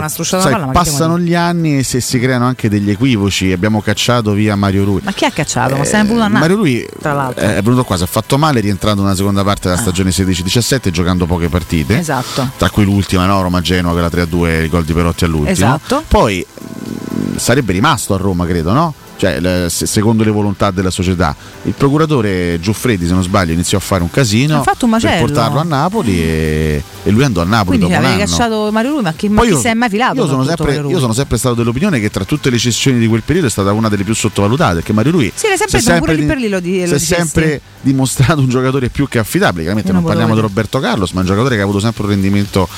palla, 0.51 0.65
che 0.65 0.73
passano 0.73 1.19
gli 1.19 1.35
anni 1.35 1.77
e 1.77 1.83
se 1.83 2.01
si 2.01 2.19
creano 2.19 2.47
anche 2.47 2.71
degli 2.71 2.89
equivoci. 2.89 3.53
Abbiamo 3.53 3.83
cacciato 3.83 4.33
via 4.33 4.57
Mario 4.57 4.78
Rui. 4.85 5.01
Ma 5.05 5.13
chi 5.13 5.25
ha 5.25 5.31
cacciato? 5.31 5.77
Ma 5.77 5.83
Eh, 5.85 5.91
ne 5.93 6.01
è 6.01 6.05
voluto 6.05 6.25
andare. 6.25 6.41
Mario 6.41 6.57
Rui 6.57 6.89
tra 7.01 7.13
l'altro. 7.13 7.45
eh, 7.45 7.57
è 7.57 7.63
venuto 7.63 7.85
qua, 7.85 7.97
si 7.97 8.05
è 8.05 8.07
fatto 8.07 8.39
male, 8.39 8.59
è 8.59 8.63
rientrato 8.63 9.03
nella 9.03 9.15
seconda 9.17 9.43
parte 9.45 9.69
della 9.69 9.81
stagione 9.81 10.11
16-17 10.11 10.91
giocando 10.91 11.27
poche 11.27 11.49
partite. 11.49 11.99
Esatto. 11.99 12.51
Tra 12.57 12.71
cui 12.71 12.85
l'ultima, 12.85 13.27
no? 13.27 13.41
Roma-Genoa, 13.43 13.93
quella 13.93 14.09
3-2, 14.09 14.63
il 14.63 14.69
gol 14.69 14.85
di 14.85 14.93
Perotti 14.93 15.25
all'ultimo. 15.25 15.51
Esatto. 15.51 16.03
Poi 16.07 16.45
mh, 16.47 17.37
sarebbe 17.37 17.73
rimasto 17.73 18.15
a 18.15 18.17
Roma, 18.17 18.47
credo, 18.47 18.73
no? 18.73 18.95
Cioè, 19.19 19.67
secondo 19.69 20.23
le 20.23 20.31
volontà 20.31 20.71
della 20.71 20.91
società. 20.91 21.35
Il 21.65 21.73
procuratore 21.77 22.61
Giuffredi, 22.61 23.05
se 23.05 23.13
non 23.13 23.23
sbaglio, 23.25 23.53
iniziò 23.53 23.77
a 23.79 23.81
fare 23.81 24.03
un 24.03 24.11
casino 24.11 24.59
un 24.59 24.63
per 25.01 25.19
portarlo 25.19 25.59
a 25.59 25.65
Napoli 25.65 26.23
e, 26.23 26.83
e 27.03 27.11
lui 27.11 27.25
andò 27.25 27.41
a 27.41 27.45
Napoli 27.45 27.79
Quindi 27.79 27.95
dopo 27.95 28.07
un 28.07 28.13
anno. 28.15 28.25
cacciato 28.25 28.71
Mario 28.71 28.91
Rui, 28.93 29.03
ma 29.03 29.13
chi, 29.15 29.29
ma 29.29 29.41
Poi 29.41 29.49
chi 29.49 29.55
io- 29.55 29.61
si 29.61 29.67
è 29.67 29.75
mai 29.75 29.89
filato? 29.89 30.15
Io 30.15 30.27
sono, 30.29 30.45
sempre, 30.45 30.75
io 30.77 30.99
sono 31.01 31.13
sempre 31.13 31.37
stato 31.37 31.57
dell'opinione 31.57 31.99
che 31.99 32.11
tra 32.11 32.25
tutte 32.25 32.49
le 32.49 32.59
cessioni 32.59 33.01
di 33.01 33.09
quel 33.09 33.23
periodo 33.25 33.49
è 33.49 33.51
stata 33.51 33.73
una 33.73 33.89
delle 33.89 34.05
più 34.05 34.15
sottovalutate. 34.15 34.75
Perché 34.77 34.93
Mario 34.93 35.11
Rui 35.13 35.33
Sì, 35.35 35.47
sempre 35.81 36.15
lì 36.15 36.21
di- 36.21 36.27
per 36.27 36.37
lì 36.39 36.49
lo 36.49 36.61
di- 36.61 36.81
lo 36.87 36.87
si 36.87 36.95
è 36.95 37.17
sempre 37.17 37.61
dimostrato 37.81 38.41
un 38.41 38.49
giocatore 38.49 38.89
più 38.89 39.09
che 39.09 39.19
affidabile. 39.19 39.63
Chiaramente 39.63 39.91
non 39.93 40.05
parliamo 40.05 40.35
di 40.35 40.41
Roberto 40.41 40.79
Carlos, 40.79 41.11
ma 41.11 41.21
un 41.21 41.27
giocatore 41.27 41.57
che 41.57 41.61
ha 41.61 41.65
avuto 41.65 41.81
sempre 41.81 42.05
un 42.05 42.11
rendimento 42.11 42.69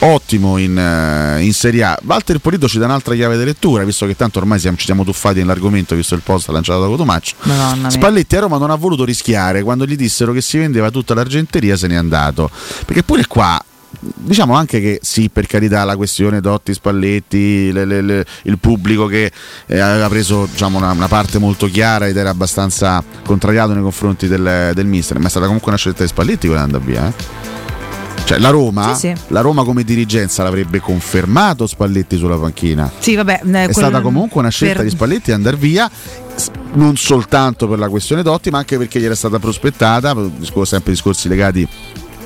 ottimo 0.00 0.56
in, 0.58 0.76
eh, 0.76 1.42
in 1.44 1.52
Serie 1.52 1.84
A. 1.84 1.98
Walter 2.04 2.38
Polito 2.38 2.66
ci 2.66 2.78
dà 2.78 2.86
un'altra 2.86 3.14
chiave 3.14 3.36
di 3.38 3.44
lettura, 3.44 3.84
visto 3.84 4.06
che 4.06 4.16
tanto 4.16 4.38
ormai 4.38 4.58
siamo- 4.58 4.76
ci 4.76 4.84
siamo 4.86 5.04
tuffati 5.04 5.38
nell'argomento, 5.38 5.80
visto 5.94 6.14
il 6.14 6.22
post 6.22 6.48
lanciato 6.48 6.80
da 6.80 6.86
Cotomaccio. 6.86 7.34
Spalletti 7.90 8.36
a 8.36 8.40
Roma 8.40 8.58
non 8.58 8.70
ha 8.70 8.74
voluto 8.76 9.04
rischiare, 9.04 9.62
quando 9.62 9.84
gli 9.86 9.96
dissero 9.96 10.32
che 10.32 10.40
si 10.40 10.58
vendeva 10.58 10.90
tutta 10.90 11.14
l'argenteria 11.14 11.76
se 11.76 11.86
n'è 11.86 11.94
andato. 11.94 12.50
Perché 12.86 13.02
pure 13.02 13.26
qua 13.26 13.62
diciamo 14.00 14.54
anche 14.54 14.80
che 14.80 15.00
sì, 15.02 15.28
per 15.28 15.46
carità, 15.46 15.84
la 15.84 15.96
questione 15.96 16.40
Dotti, 16.40 16.72
Spalletti, 16.72 17.70
le- 17.72 17.84
le- 17.84 18.00
le- 18.00 18.24
il 18.44 18.58
pubblico 18.58 19.06
che 19.06 19.30
eh, 19.66 19.78
aveva 19.78 20.08
preso 20.08 20.48
diciamo, 20.50 20.78
una, 20.78 20.90
una 20.92 21.08
parte 21.08 21.38
molto 21.38 21.66
chiara 21.66 22.06
ed 22.08 22.16
era 22.16 22.30
abbastanza 22.30 23.04
contrariato 23.24 23.74
nei 23.74 23.82
confronti 23.82 24.26
del, 24.28 24.72
del 24.74 24.86
mister, 24.86 25.18
ma 25.18 25.26
è 25.26 25.30
stata 25.30 25.44
comunque 25.44 25.68
una 25.70 25.78
scelta 25.78 26.02
di 26.02 26.08
Spalletti 26.08 26.46
quella 26.48 26.64
di 26.64 26.72
andare 26.74 26.90
via. 26.90 27.06
eh. 27.08 27.60
Cioè, 28.24 28.38
la 28.38 28.50
Roma, 28.50 28.94
Sì, 28.94 29.08
sì. 29.08 29.20
la 29.28 29.40
Roma 29.40 29.64
come 29.64 29.82
dirigenza 29.84 30.42
l'avrebbe 30.42 30.80
confermato 30.80 31.66
Spalletti 31.66 32.16
sulla 32.16 32.36
panchina. 32.36 32.90
Sì, 32.98 33.14
vabbè, 33.14 33.40
eh, 33.44 33.48
È 33.50 33.64
quel- 33.64 33.72
stata 33.74 34.00
comunque 34.00 34.40
una 34.40 34.48
scelta 34.48 34.76
per- 34.76 34.84
di 34.84 34.90
Spalletti 34.90 35.22
di 35.26 35.32
andare 35.32 35.56
via, 35.56 35.90
non 36.74 36.96
soltanto 36.96 37.68
per 37.68 37.78
la 37.78 37.88
questione 37.88 38.22
Dotti, 38.22 38.50
ma 38.50 38.58
anche 38.58 38.78
perché 38.78 39.00
gli 39.00 39.04
era 39.04 39.14
stata 39.16 39.38
prospettata, 39.38 40.14
sempre 40.64 40.92
discorsi 40.92 41.28
legati 41.28 41.68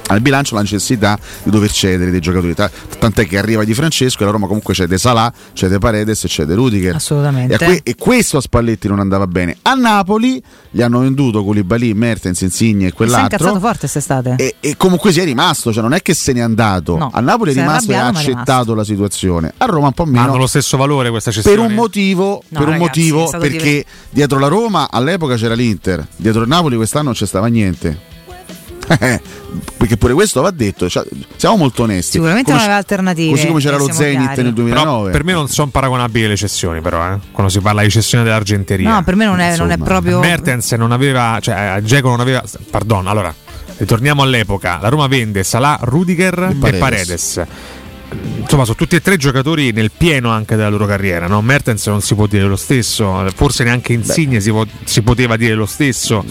al 0.09 0.21
bilancio, 0.21 0.55
la 0.55 0.61
necessità 0.63 1.19
di 1.43 1.51
dover 1.51 1.71
cedere 1.71 2.11
dei 2.11 2.21
giocatori. 2.21 2.55
Ta- 2.55 2.71
Tant'è 2.99 3.27
che 3.27 3.39
arriva 3.39 3.65
Di 3.65 3.75
Francesco 3.75 4.23
e 4.23 4.25
la 4.27 4.31
Roma 4.33 4.47
comunque 4.47 4.73
c'è 4.75 4.87
De 4.87 4.99
Salà, 4.99 5.33
c'è 5.53 5.69
De 5.69 5.79
Paredes 5.79 6.25
e 6.25 6.29
c'è 6.29 6.45
De 6.45 6.55
Rudiger. 6.55 6.95
Assolutamente. 6.95 7.55
E, 7.55 7.59
que- 7.59 7.81
e 7.83 7.95
questo 7.97 8.37
a 8.37 8.41
Spalletti 8.41 8.89
non 8.89 9.01
andava 9.01 9.27
bene. 9.27 9.57
A 9.63 9.75
Napoli 9.75 10.43
gli 10.71 10.83
hanno 10.83 11.01
venduto 11.01 11.43
Koulibaly, 11.45 11.93
Mertens, 11.93 12.41
Insigne 12.43 12.85
e 12.85 12.89
Si 12.89 12.93
è 12.93 12.97
quell'altro. 12.97 13.37
incazzato 13.37 13.61
forte 13.61 13.79
quest'estate. 13.81 14.35
E, 14.37 14.55
e 14.61 14.77
comunque 14.77 15.13
si 15.13 15.21
è 15.21 15.25
rimasto, 15.25 15.73
cioè 15.73 15.83
non 15.83 15.93
è 15.95 16.03
che 16.03 16.15
se 16.15 16.33
n'è 16.33 16.41
andato. 16.41 16.97
No, 16.97 17.11
a 17.13 17.21
Napoli 17.21 17.51
è 17.51 17.55
si 17.55 17.61
rimasto 17.61 17.91
e 17.93 17.95
ha 17.97 18.07
accettato 18.07 18.75
la 18.75 18.85
situazione. 18.85 19.53
A 19.57 19.65
Roma 19.67 19.87
un 19.89 19.93
po' 19.93 20.05
meno. 20.05 20.23
Hanno 20.25 20.37
lo 20.37 20.47
stesso 20.47 20.77
valore 20.77 21.11
questa 21.11 21.31
Per 21.31 21.43
cessione? 21.43 21.67
un 21.67 21.75
motivo, 21.75 22.43
No, 22.49 22.59
per 22.59 22.69
un 22.69 22.75
ragazzi, 22.75 22.79
motivo 23.01 23.25
è 23.25 23.27
stato 23.29 23.43
perché 23.43 23.57
divertente. 23.59 23.87
dietro 24.11 24.39
la 24.39 24.49
Roma 24.49 24.89
all'epoca 24.91 25.35
c'era 25.37 25.55
l'Inter, 25.55 26.07
dietro 26.17 26.43
il 26.43 26.49
Napoli 26.49 26.77
quest'anno 26.77 27.05
non 27.07 27.15
c'è 27.15 27.27
stava 27.27 27.47
niente. 27.49 28.15
Eh, 28.89 29.21
perché 29.77 29.97
pure 29.97 30.13
questo 30.15 30.43
va 30.43 30.51
detto, 30.51 30.89
cioè, 30.89 31.05
siamo 31.37 31.57
molto 31.57 31.83
onesti. 31.83 32.13
Sicuramente 32.13 32.45
Come 32.51 32.57
non 32.57 32.65
aveva 32.67 32.79
alternative. 32.79 33.31
Così 33.31 33.47
come 33.47 33.61
c'era 33.61 33.77
lo 33.77 33.93
Zenit 33.93 34.33
chiari. 34.33 34.43
nel 34.43 34.53
Però 34.53 34.65
2009. 34.67 35.11
per 35.11 35.25
me 35.25 35.33
non 35.33 35.49
sono 35.49 35.71
paragonabili 35.71 36.29
le 36.29 36.37
cessioni, 36.37 36.81
però, 36.81 37.13
eh, 37.13 37.19
quando 37.33 37.51
si 37.51 37.61
parla 37.61 37.83
di 37.83 37.91
cessione 37.91 38.23
dell'Argenteria. 38.25 38.89
No, 38.91 39.03
per 39.03 39.17
me 39.17 39.25
non 39.25 39.41
è, 39.41 39.57
non 39.57 39.71
è 39.71 39.77
proprio. 39.79 40.21
Mertens 40.21 40.73
non 40.73 40.93
aveva, 40.93 41.39
cioè 41.41 41.81
Geco 41.83 42.09
non 42.11 42.21
aveva. 42.21 42.43
Pardon, 42.71 43.07
allora 43.07 43.35
ritorniamo 43.79 44.23
all'epoca. 44.23 44.79
La 44.81 44.89
Roma 44.89 45.07
vende 45.07 45.43
Salah, 45.45 45.79
Rudiger 45.81 46.49
e 46.51 46.55
Paredes. 46.55 46.79
Paredes. 46.79 47.43
Insomma, 48.41 48.65
sono 48.65 48.77
tutti 48.77 48.97
e 48.97 49.01
tre 49.01 49.17
giocatori 49.17 49.73
nel 49.73 49.91
pieno 49.97 50.31
anche 50.31 50.57
della 50.57 50.69
loro 50.69 50.87
carriera. 50.87 51.27
No? 51.27 51.41
Mertens 51.43 51.87
non 51.87 52.01
si 52.01 52.15
può 52.15 52.27
dire 52.27 52.45
lo 52.45 52.57
stesso, 52.57 53.27
forse 53.35 53.65
neanche 53.65 53.93
Insigne 53.93 54.41
si, 54.41 54.51
può- 54.51 54.67
si 54.85 55.03
poteva 55.03 55.37
dire 55.37 55.55
lo 55.55 55.67
stesso. 55.67 56.25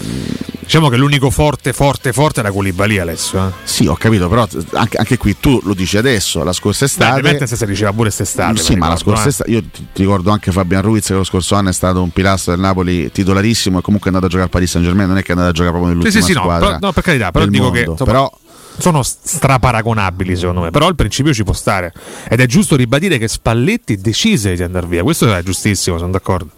Diciamo 0.66 0.88
che 0.88 0.96
l'unico 0.96 1.30
forte, 1.30 1.72
forte, 1.72 2.12
forte 2.12 2.40
era 2.40 2.50
Koulibaly 2.50 2.98
adesso. 2.98 3.38
Eh. 3.38 3.50
Sì, 3.62 3.86
ho 3.86 3.94
capito, 3.94 4.28
però 4.28 4.48
anche, 4.72 4.96
anche 4.96 5.16
qui 5.16 5.36
tu 5.38 5.60
lo 5.62 5.74
dici 5.74 5.96
adesso, 5.96 6.42
la 6.42 6.52
scorsa 6.52 6.86
estate. 6.86 7.20
Beh, 7.20 7.30
Mertens 7.30 7.54
si 7.54 7.66
diceva 7.66 7.90
pure 7.90 8.04
quest'estate. 8.10 8.58
Sì, 8.58 8.74
ma 8.74 8.88
la 8.88 8.94
ricordo, 8.94 9.10
scorsa 9.10 9.26
eh. 9.26 9.28
estate, 9.28 9.50
io 9.52 9.60
ti, 9.62 9.86
ti 9.92 10.02
ricordo 10.02 10.32
anche 10.32 10.50
Fabian 10.50 10.82
Ruiz 10.82 11.06
che 11.06 11.12
lo 11.12 11.22
scorso 11.22 11.54
anno 11.54 11.68
è 11.68 11.72
stato 11.72 12.02
un 12.02 12.10
pilastro 12.10 12.50
del 12.52 12.60
Napoli 12.60 13.12
titolarissimo 13.12 13.78
e 13.78 13.80
comunque 13.80 14.10
è 14.10 14.14
andato 14.14 14.26
a 14.26 14.28
giocare 14.28 14.48
al 14.48 14.50
Paris 14.50 14.70
Saint 14.72 14.86
Germain, 14.88 15.06
non 15.08 15.18
è 15.18 15.22
che 15.22 15.28
è 15.28 15.30
andato 15.36 15.50
a 15.50 15.52
giocare 15.52 15.70
proprio 15.76 15.92
Sì, 15.92 15.98
nell'ultima 15.98 16.24
sì, 16.24 16.32
sì, 16.32 16.36
no, 16.36 16.42
squadra. 16.42 16.66
però- 16.66 16.78
no, 16.80 16.92
per 16.92 17.02
carità, 17.04 17.30
però 17.30 17.46
dico 17.46 17.70
che 17.70 17.76
mondo. 17.86 17.90
insomma, 17.92 18.10
Però 18.10 18.32
sono 18.78 19.02
straparagonabili 19.02 20.36
secondo 20.36 20.60
me. 20.62 20.70
Però 20.70 20.88
il 20.88 20.94
principio 20.94 21.32
ci 21.32 21.44
può 21.44 21.52
stare. 21.52 21.92
Ed 22.28 22.40
è 22.40 22.46
giusto 22.46 22.76
ribadire 22.76 23.18
che 23.18 23.28
Spalletti 23.28 23.96
decise 23.96 24.54
di 24.54 24.62
andare 24.62 24.86
via. 24.86 25.02
Questo 25.02 25.32
è 25.34 25.42
giustissimo, 25.42 25.98
sono 25.98 26.10
d'accordo. 26.12 26.50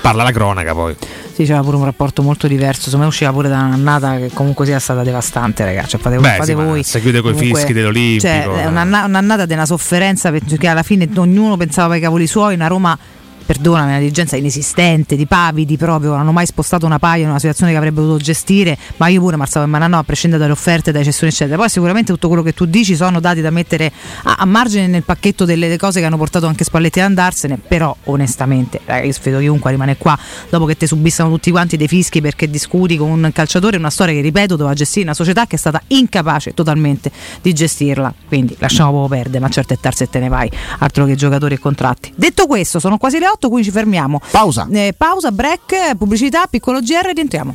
Parla 0.00 0.24
la 0.24 0.32
cronaca 0.32 0.72
poi. 0.74 0.96
Sì, 1.32 1.44
c'era 1.44 1.60
pure 1.62 1.76
un 1.76 1.84
rapporto 1.84 2.22
molto 2.22 2.48
diverso. 2.48 2.82
Secondo 2.84 3.04
me 3.04 3.10
usciva 3.10 3.30
pure 3.32 3.48
da 3.48 3.58
un'annata 3.60 4.16
che 4.16 4.30
comunque 4.34 4.66
sia 4.66 4.80
stata 4.80 5.02
devastante, 5.04 5.64
ragazzi. 5.64 5.90
Cioè, 5.90 6.00
fate, 6.00 6.16
Beh, 6.16 6.28
fate 6.30 6.44
sì, 6.44 6.52
voi. 6.54 6.82
si 6.82 7.00
chiude 7.00 7.20
coi 7.20 7.32
Comunque, 7.32 7.58
fischi 7.60 7.72
dell'Olimpico. 7.72 8.26
Cioè, 8.26 8.66
un'anna- 8.66 9.04
un'annata 9.04 9.46
di 9.46 9.52
una 9.52 9.64
sofferenza 9.64 10.30
perché 10.30 10.66
alla 10.66 10.82
fine 10.82 11.08
ognuno 11.16 11.56
pensava 11.56 11.94
ai 11.94 12.00
cavoli 12.00 12.26
suoi. 12.26 12.54
Una 12.54 12.66
Roma. 12.66 12.98
Perdonami, 13.44 13.90
una 13.90 13.98
dirigenza 13.98 14.36
inesistente, 14.36 15.16
di 15.16 15.26
pavidi 15.26 15.76
proprio, 15.76 16.10
non 16.10 16.20
hanno 16.20 16.32
mai 16.32 16.46
spostato 16.46 16.86
una 16.86 16.98
paia 16.98 17.24
in 17.24 17.28
una 17.30 17.38
situazione 17.38 17.72
che 17.72 17.78
avrebbe 17.78 18.00
dovuto 18.00 18.18
gestire, 18.18 18.76
ma 18.96 19.08
io 19.08 19.20
pure 19.20 19.36
Marzano 19.36 19.76
e 19.76 19.88
no, 19.88 19.98
a 19.98 20.02
prescindere 20.04 20.40
dalle 20.42 20.52
offerte, 20.52 20.92
dalle 20.92 21.04
cessioni 21.04 21.32
eccetera. 21.32 21.56
Poi 21.56 21.68
sicuramente 21.68 22.12
tutto 22.12 22.28
quello 22.28 22.42
che 22.42 22.52
tu 22.52 22.64
dici 22.66 22.94
sono 22.96 23.20
dati 23.20 23.40
da 23.40 23.50
mettere 23.50 23.92
a, 24.24 24.36
a 24.38 24.44
margine 24.44 24.86
nel 24.86 25.02
pacchetto 25.02 25.44
delle 25.44 25.76
cose 25.76 26.00
che 26.00 26.06
hanno 26.06 26.16
portato 26.16 26.46
anche 26.46 26.64
Spalletti 26.64 27.00
ad 27.00 27.06
andarsene, 27.06 27.58
però 27.58 27.94
onestamente, 28.04 28.80
raga, 28.84 29.04
io 29.04 29.12
sfido 29.12 29.38
chiunque 29.38 29.70
a 29.70 29.72
rimanere 29.72 29.98
qua 29.98 30.18
dopo 30.48 30.64
che 30.64 30.76
te 30.76 30.86
subissano 30.86 31.30
tutti 31.30 31.50
quanti 31.50 31.76
dei 31.76 31.88
fischi 31.88 32.20
perché 32.20 32.48
discuti 32.48 32.96
con 32.96 33.10
un 33.10 33.30
calciatore, 33.32 33.76
una 33.76 33.90
storia 33.90 34.14
che 34.14 34.20
ripeto 34.20 34.56
doveva 34.56 34.74
gestire 34.74 35.04
una 35.06 35.14
società 35.14 35.46
che 35.46 35.56
è 35.56 35.58
stata 35.58 35.82
incapace 35.88 36.54
totalmente 36.54 37.10
di 37.40 37.52
gestirla, 37.52 38.12
quindi 38.28 38.56
lasciamo 38.58 38.90
proprio 38.90 39.20
perdere, 39.20 39.40
ma 39.40 39.48
certo 39.48 39.74
è 39.74 39.78
tarsi 39.78 40.04
e 40.04 40.08
te 40.08 40.18
ne 40.18 40.28
vai, 40.28 40.50
altro 40.78 41.04
che 41.04 41.14
giocatori 41.14 41.54
e 41.54 41.58
contratti. 41.58 42.12
Detto 42.14 42.46
questo, 42.46 42.78
sono 42.78 42.98
quasi 42.98 43.18
le 43.18 43.26
8, 43.32 43.48
quindi 43.48 43.66
ci 43.66 43.72
fermiamo. 43.72 44.20
Pausa. 44.30 44.66
pausa, 44.96 45.30
break, 45.30 45.96
pubblicità, 45.96 46.46
piccolo 46.46 46.80
GR 46.80 47.12
rientriamo. 47.14 47.54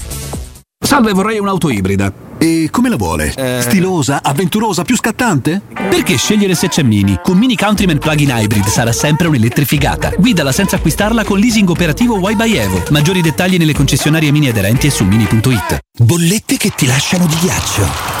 Salve, 0.91 1.13
vorrei 1.13 1.39
un'auto 1.39 1.69
ibrida. 1.69 2.11
E 2.37 2.67
come 2.69 2.89
la 2.89 2.97
vuole? 2.97 3.33
Stilosa, 3.61 4.21
avventurosa, 4.21 4.83
più 4.83 4.97
scattante? 4.97 5.61
Perché 5.71 6.17
scegliere 6.17 6.53
se 6.53 6.67
c'è 6.67 6.83
Mini? 6.83 7.17
Con 7.23 7.37
Mini 7.37 7.55
Countryman 7.55 7.97
Plug-in 7.97 8.27
Hybrid 8.29 8.65
sarà 8.65 8.91
sempre 8.91 9.27
un'elettrificata. 9.27 10.11
Guidala 10.17 10.51
senza 10.51 10.75
acquistarla 10.75 11.23
con 11.23 11.39
leasing 11.39 11.69
operativo 11.69 12.19
Y 12.29 12.35
by 12.35 12.55
Evo. 12.57 12.83
Maggiori 12.89 13.21
dettagli 13.21 13.57
nelle 13.57 13.73
concessionarie 13.73 14.33
Mini 14.33 14.49
aderenti 14.49 14.87
e 14.87 14.89
su 14.89 15.05
mini.it. 15.05 15.79
Bollette 15.97 16.57
che 16.57 16.73
ti 16.75 16.85
lasciano 16.85 17.25
di 17.25 17.35
ghiaccio. 17.39 18.20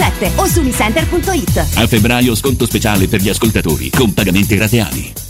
1177 0.00 0.32
o 0.36 0.46
su 0.46 0.60
unicenter.it. 0.60 1.56
A 1.76 1.86
febbraio 1.86 2.34
sconto 2.34 2.64
speciale 2.64 3.06
per 3.06 3.20
gli 3.20 3.28
ascoltatori 3.28 3.90
con 3.90 4.14
pagamenti 4.14 4.56
rateali. 4.56 5.29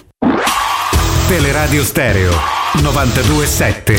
Teleradio 1.31 1.81
Stereo 1.85 2.33
927. 2.81 3.95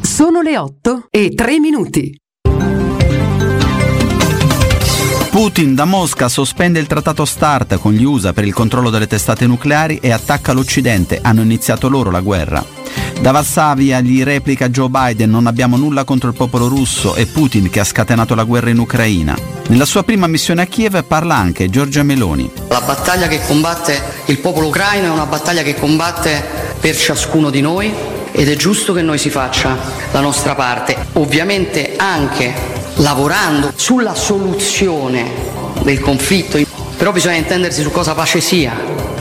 Sono 0.00 0.40
le 0.40 0.56
8 0.56 1.08
e 1.10 1.30
3 1.34 1.58
minuti. 1.58 2.16
Putin 5.30 5.76
da 5.76 5.84
Mosca 5.84 6.28
sospende 6.28 6.80
il 6.80 6.88
trattato 6.88 7.24
START 7.24 7.78
con 7.78 7.92
gli 7.92 8.02
USA 8.02 8.32
per 8.32 8.44
il 8.44 8.52
controllo 8.52 8.90
delle 8.90 9.06
testate 9.06 9.46
nucleari 9.46 10.00
e 10.02 10.10
attacca 10.10 10.52
l'Occidente. 10.52 11.20
Hanno 11.22 11.42
iniziato 11.42 11.88
loro 11.88 12.10
la 12.10 12.20
guerra. 12.20 12.64
Da 13.20 13.30
Varsavia 13.30 14.00
gli 14.00 14.24
replica 14.24 14.68
Joe 14.70 14.88
Biden 14.88 15.30
non 15.30 15.46
abbiamo 15.46 15.76
nulla 15.76 16.02
contro 16.02 16.28
il 16.28 16.34
popolo 16.34 16.66
russo 16.66 17.14
e 17.14 17.26
Putin 17.26 17.70
che 17.70 17.78
ha 17.78 17.84
scatenato 17.84 18.34
la 18.34 18.42
guerra 18.42 18.70
in 18.70 18.80
Ucraina. 18.80 19.38
Nella 19.68 19.84
sua 19.84 20.02
prima 20.02 20.26
missione 20.26 20.62
a 20.62 20.66
Kiev 20.66 21.04
parla 21.04 21.36
anche 21.36 21.70
Giorgia 21.70 22.02
Meloni. 22.02 22.50
La 22.66 22.80
battaglia 22.80 23.28
che 23.28 23.40
combatte 23.46 24.02
il 24.26 24.38
popolo 24.38 24.66
ucraino 24.66 25.06
è 25.06 25.10
una 25.10 25.26
battaglia 25.26 25.62
che 25.62 25.76
combatte 25.76 26.42
per 26.80 26.96
ciascuno 26.96 27.50
di 27.50 27.60
noi 27.60 27.94
ed 28.32 28.48
è 28.48 28.56
giusto 28.56 28.92
che 28.92 29.02
noi 29.02 29.18
si 29.18 29.30
faccia 29.30 29.78
la 30.10 30.20
nostra 30.20 30.56
parte, 30.56 30.96
ovviamente 31.12 31.94
anche 31.96 32.79
lavorando 33.00 33.72
sulla 33.74 34.14
soluzione 34.14 35.32
del 35.82 36.00
conflitto, 36.00 36.58
però 36.96 37.12
bisogna 37.12 37.36
intendersi 37.36 37.82
su 37.82 37.90
cosa 37.90 38.14
pace 38.14 38.40
sia, 38.40 38.72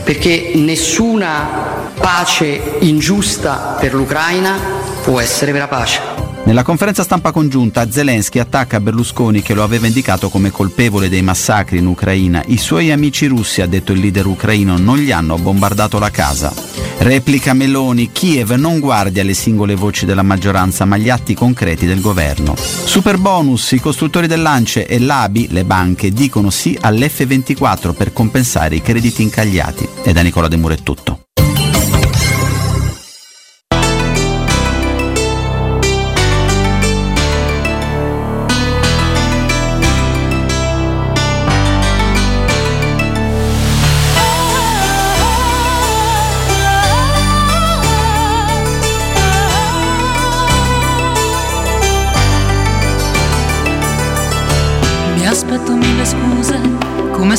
perché 0.03 0.51
nessuna 0.55 1.87
pace 1.99 2.77
ingiusta 2.79 3.77
per 3.79 3.93
l'Ucraina 3.93 4.57
può 5.03 5.19
essere 5.19 5.51
vera 5.51 5.67
pace. 5.67 6.18
Nella 6.45 6.63
conferenza 6.63 7.03
stampa 7.03 7.31
congiunta 7.31 7.91
Zelensky 7.91 8.39
attacca 8.39 8.79
Berlusconi 8.79 9.41
che 9.41 9.53
lo 9.53 9.63
aveva 9.63 9.85
indicato 9.85 10.29
come 10.29 10.49
colpevole 10.49 11.07
dei 11.07 11.21
massacri 11.21 11.77
in 11.77 11.85
Ucraina. 11.85 12.43
I 12.47 12.57
suoi 12.57 12.91
amici 12.91 13.27
russi, 13.27 13.61
ha 13.61 13.67
detto 13.67 13.91
il 13.91 13.99
leader 13.99 14.25
ucraino, 14.25 14.77
non 14.77 14.97
gli 14.97 15.11
hanno 15.11 15.37
bombardato 15.37 15.99
la 15.99 16.09
casa. 16.09 16.51
Replica 16.97 17.53
Meloni, 17.53 18.11
Kiev 18.11 18.51
non 18.51 18.79
guardia 18.79 19.23
le 19.23 19.33
singole 19.33 19.75
voci 19.75 20.05
della 20.05 20.23
maggioranza 20.23 20.85
ma 20.85 20.97
gli 20.97 21.09
atti 21.09 21.33
concreti 21.33 21.85
del 21.85 22.01
governo. 22.01 22.55
Super 22.57 23.17
bonus, 23.17 23.71
i 23.71 23.79
costruttori 23.79 24.27
dell'Ance 24.27 24.87
e 24.87 24.99
l'ABI, 24.99 25.47
le 25.51 25.63
banche, 25.63 26.09
dicono 26.09 26.49
sì 26.49 26.77
all'F24 26.81 27.93
per 27.93 28.11
compensare 28.11 28.75
i 28.75 28.81
crediti 28.81 29.21
incagliati. 29.21 29.87
E 30.03 30.13
da 30.13 30.21
Nicola 30.21 30.47
De 30.47 30.57
Muro 30.57 30.73
è 30.73 30.81
tutto. 30.81 31.28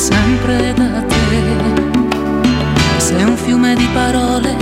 Sempre 0.01 0.73
da 0.73 1.01
te. 1.07 1.41
Sei 2.97 3.23
un 3.23 3.37
fiume 3.37 3.75
di 3.75 3.87
parole 3.93 4.55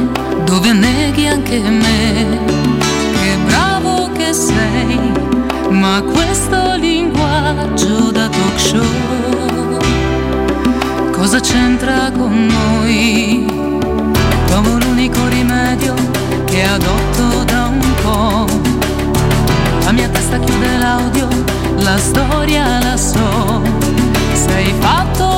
dove 0.43 0.73
neghi 0.73 1.27
anche 1.27 1.59
me. 1.59 2.39
Che 3.13 3.37
bravo 3.45 4.09
che 4.11 4.33
sei, 4.33 4.99
ma 5.69 6.01
questo 6.01 6.75
linguaggio 6.75 8.11
da 8.11 8.27
talk 8.27 8.59
show 8.59 9.19
cosa 11.29 11.41
c'entra 11.41 12.09
con 12.11 12.47
noi? 12.47 13.45
Trovo 14.47 14.77
l'unico 14.79 15.27
rimedio 15.27 15.93
che 16.45 16.63
adotto 16.63 17.43
da 17.43 17.67
un 17.67 17.93
po'. 18.01 18.45
La 19.83 19.91
mia 19.91 20.09
testa 20.09 20.39
chiude 20.39 20.77
l'audio, 20.77 21.27
la 21.77 21.97
storia 21.97 22.79
la 22.81 22.97
so. 22.97 23.61
Sei 24.33 24.73
fatto 24.79 25.28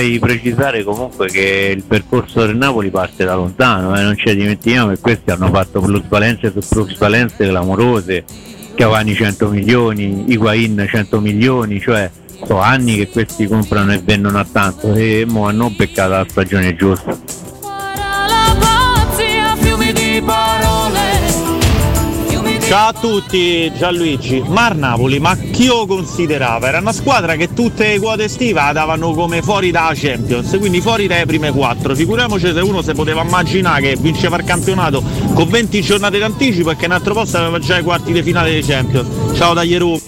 vorrei 0.00 0.18
precisare 0.18 0.82
comunque 0.82 1.28
che 1.28 1.72
il 1.76 1.82
percorso 1.82 2.46
del 2.46 2.56
Napoli 2.56 2.90
parte 2.90 3.24
da 3.24 3.34
lontano, 3.34 3.94
eh, 3.98 4.02
non 4.02 4.16
ci 4.16 4.34
dimentichiamo 4.34 4.90
che 4.92 4.98
questi 4.98 5.30
hanno 5.30 5.48
fatto 5.48 5.80
plusvalenze 5.80 6.52
su 6.52 6.66
plusvalenze 6.66 7.46
clamorose, 7.46 8.24
Cavani 8.74 9.14
100 9.14 9.48
milioni, 9.50 10.24
Higuain 10.28 10.86
100 10.88 11.20
milioni, 11.20 11.80
cioè 11.80 12.10
sono 12.46 12.60
anni 12.60 12.96
che 12.96 13.08
questi 13.08 13.46
comprano 13.46 13.92
e 13.92 14.00
vendono 14.02 14.38
a 14.38 14.46
tanto 14.50 14.94
e 14.94 15.26
mo 15.28 15.46
hanno 15.46 15.70
beccato 15.70 16.10
la 16.10 16.26
stagione 16.26 16.74
giusta. 16.74 17.39
Ciao 22.70 22.90
a 22.90 22.92
tutti, 22.92 23.72
Gianluigi. 23.76 24.44
Mar 24.46 24.76
Napoli, 24.76 25.18
ma 25.18 25.36
chi 25.36 25.66
lo 25.66 25.86
considerava? 25.86 26.68
Era 26.68 26.78
una 26.78 26.92
squadra 26.92 27.34
che 27.34 27.52
tutte 27.52 27.88
le 27.88 27.98
quote 27.98 28.22
estive 28.22 28.60
davano 28.72 29.12
come 29.12 29.42
fuori 29.42 29.72
da 29.72 29.90
Champions, 29.92 30.56
quindi 30.56 30.80
fuori 30.80 31.08
dalle 31.08 31.26
prime 31.26 31.50
quattro. 31.50 31.96
Figuriamoci 31.96 32.52
se 32.54 32.60
uno 32.60 32.80
si 32.80 32.92
poteva 32.92 33.22
immaginare 33.22 33.80
che 33.80 33.96
vinceva 33.96 34.36
il 34.36 34.44
campionato 34.44 35.02
con 35.34 35.48
20 35.48 35.80
giornate 35.80 36.18
d'anticipo 36.18 36.70
e 36.70 36.76
che 36.76 36.86
un 36.86 36.92
altro 36.92 37.12
posto 37.12 37.38
aveva 37.38 37.58
già 37.58 37.76
i 37.76 37.82
quarti 37.82 38.12
di 38.12 38.22
finale 38.22 38.52
dei 38.52 38.62
Champions. 38.62 39.36
Ciao 39.36 39.52
da 39.52 39.64
Ieru. 39.64 40.00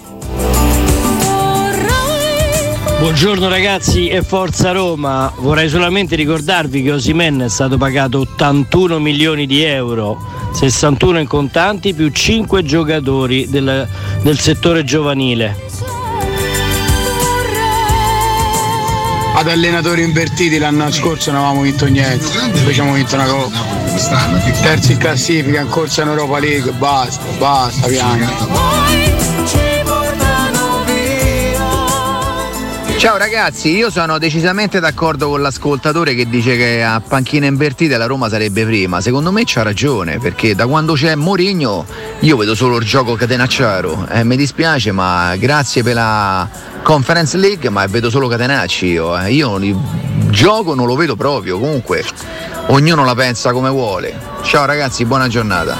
Buongiorno 3.00 3.48
ragazzi 3.48 4.06
e 4.06 4.22
forza 4.22 4.70
Roma. 4.70 5.32
Vorrei 5.38 5.68
solamente 5.68 6.14
ricordarvi 6.14 6.84
che 6.84 6.92
Osimen 6.92 7.40
è 7.40 7.48
stato 7.48 7.76
pagato 7.76 8.20
81 8.20 9.00
milioni 9.00 9.46
di 9.46 9.60
euro, 9.64 10.16
61 10.52 11.20
in 11.20 11.26
contanti 11.26 11.94
più 11.94 12.08
5 12.08 12.62
giocatori 12.62 13.48
del, 13.48 13.88
del 14.22 14.38
settore 14.38 14.84
giovanile. 14.84 15.70
ad 19.34 19.48
allenatori 19.48 20.02
invertiti 20.02 20.58
l'anno 20.58 20.90
scorso 20.92 21.32
non 21.32 21.40
avevamo 21.40 21.62
vinto 21.62 21.86
niente, 21.86 22.26
invece 22.54 22.80
abbiamo 22.80 22.92
vinto 22.92 23.14
una 23.16 23.26
coppa. 23.26 23.58
Terzi 24.62 24.92
in 24.92 24.98
classifica, 24.98 25.60
in 25.60 25.68
corsa 25.68 26.02
in 26.02 26.08
Europa 26.08 26.38
League, 26.38 26.70
basta, 26.72 27.24
basta, 27.38 27.88
piano. 27.88 29.21
Ciao 33.02 33.16
ragazzi, 33.16 33.74
io 33.74 33.90
sono 33.90 34.16
decisamente 34.18 34.78
d'accordo 34.78 35.28
con 35.28 35.42
l'ascoltatore 35.42 36.14
che 36.14 36.28
dice 36.28 36.56
che 36.56 36.84
a 36.84 37.00
panchina 37.00 37.46
invertita 37.46 37.98
la 37.98 38.06
Roma 38.06 38.28
sarebbe 38.28 38.64
prima. 38.64 39.00
Secondo 39.00 39.32
me 39.32 39.42
c'ha 39.44 39.64
ragione, 39.64 40.20
perché 40.20 40.54
da 40.54 40.68
quando 40.68 40.92
c'è 40.92 41.16
Mourinho 41.16 41.84
io 42.20 42.36
vedo 42.36 42.54
solo 42.54 42.76
il 42.76 42.84
gioco 42.84 43.16
catenacciaro. 43.16 44.06
Eh, 44.08 44.22
mi 44.22 44.36
dispiace, 44.36 44.92
ma 44.92 45.34
grazie 45.34 45.82
per 45.82 45.94
la 45.94 46.48
Conference 46.84 47.36
League, 47.38 47.68
ma 47.70 47.84
vedo 47.86 48.08
solo 48.08 48.28
catenacci 48.28 48.86
io. 48.86 49.18
eh. 49.18 49.32
Io 49.32 49.56
il 49.56 49.76
gioco 50.30 50.76
non 50.76 50.86
lo 50.86 50.94
vedo 50.94 51.16
proprio, 51.16 51.58
comunque 51.58 52.04
ognuno 52.66 53.04
la 53.04 53.16
pensa 53.16 53.50
come 53.50 53.70
vuole. 53.70 54.16
Ciao 54.42 54.64
ragazzi, 54.64 55.04
buona 55.04 55.26
giornata. 55.26 55.76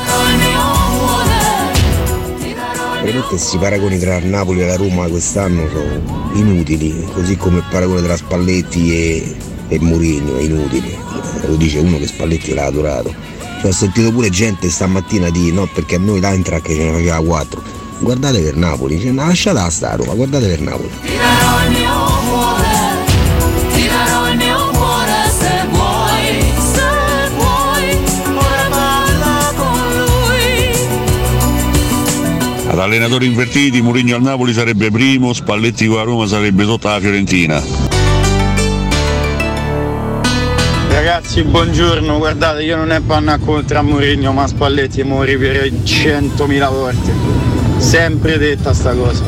Veramente 2.95 3.29
questi 3.29 3.59
paragoni 3.59 3.97
tra 4.01 4.19
Napoli 4.19 4.63
e 4.63 4.67
la 4.67 4.77
Roma 4.77 5.07
quest'anno 5.07 5.69
sono 5.69 6.22
inutili, 6.33 7.05
così 7.13 7.37
come 7.37 7.59
il 7.59 7.65
paragone 7.71 8.03
tra 8.03 8.17
Spalletti 8.17 8.95
e, 8.95 9.37
e 9.69 9.79
Mourinho 9.81 10.37
è 10.39 10.43
inutile. 10.43 10.97
Lo 11.47 11.57
dice 11.57 11.79
uno 11.79 11.99
che 11.99 12.07
Spalletti 12.07 12.55
l'ha 12.55 12.67
adorato. 12.67 13.15
Cioè, 13.61 13.71
ho 13.71 13.75
sentito 13.75 14.11
pure 14.11 14.31
gente 14.31 14.69
stamattina 14.69 15.31
di 15.31 15.53
no 15.53 15.69
perché 15.73 15.97
a 15.97 15.99
noi 15.99 16.21
l'Eintracht 16.21 16.67
ce 16.67 16.85
ne 16.85 16.93
faceva 16.93 17.21
4. 17.21 17.63
Guardate 18.01 18.41
per 18.41 18.57
Napoli, 18.57 19.01
cioè, 19.01 19.13
lasciata 19.13 19.71
sta 19.71 19.95
Roma, 19.95 20.15
guardate 20.15 20.49
per 20.49 20.61
Napoli. 20.61 20.91
Ad 32.83 32.89
allenatori 32.89 33.27
invertiti, 33.27 33.81
Mourinho 33.81 34.17
al 34.17 34.23
Napoli 34.23 34.53
sarebbe 34.53 34.91
primo, 34.91 35.33
Spalletti 35.33 35.87
con 35.87 35.99
la 35.99 36.03
Roma 36.03 36.27
sarebbe 36.27 36.65
sotto 36.65 36.89
la 36.89 36.99
Fiorentina. 36.99 37.63
Ragazzi, 40.89 41.45
buongiorno, 41.45 42.19
guardate, 42.19 42.65
io 42.65 42.75
non 42.75 42.91
è 42.91 42.99
panna 42.99 43.39
contro 43.39 43.79
a 43.79 43.83
Mourinho, 43.83 44.33
ma 44.33 44.49
Spalletti 44.49 45.05
mo 45.05 45.23
ripeterei 45.23 45.73
centomila 45.85 46.71
volte. 46.71 47.13
Sempre 47.77 48.37
detta 48.37 48.75
sta 48.75 48.93
cosa. 48.95 49.23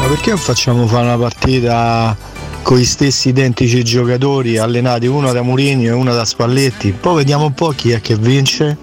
Ma 0.00 0.06
perché 0.08 0.28
non 0.28 0.38
facciamo 0.38 0.86
fare 0.86 1.06
una 1.06 1.16
partita 1.16 2.14
con 2.60 2.76
gli 2.76 2.84
stessi 2.84 3.30
identici 3.30 3.82
giocatori 3.82 4.58
allenati 4.58 5.06
uno 5.06 5.32
da 5.32 5.40
Mourinho 5.40 5.84
e 5.84 5.92
uno 5.92 6.12
da 6.12 6.26
Spalletti? 6.26 6.92
Poi 6.92 7.14
vediamo 7.16 7.46
un 7.46 7.54
po' 7.54 7.70
chi 7.70 7.92
è 7.92 8.02
che 8.02 8.14
vince. 8.14 8.76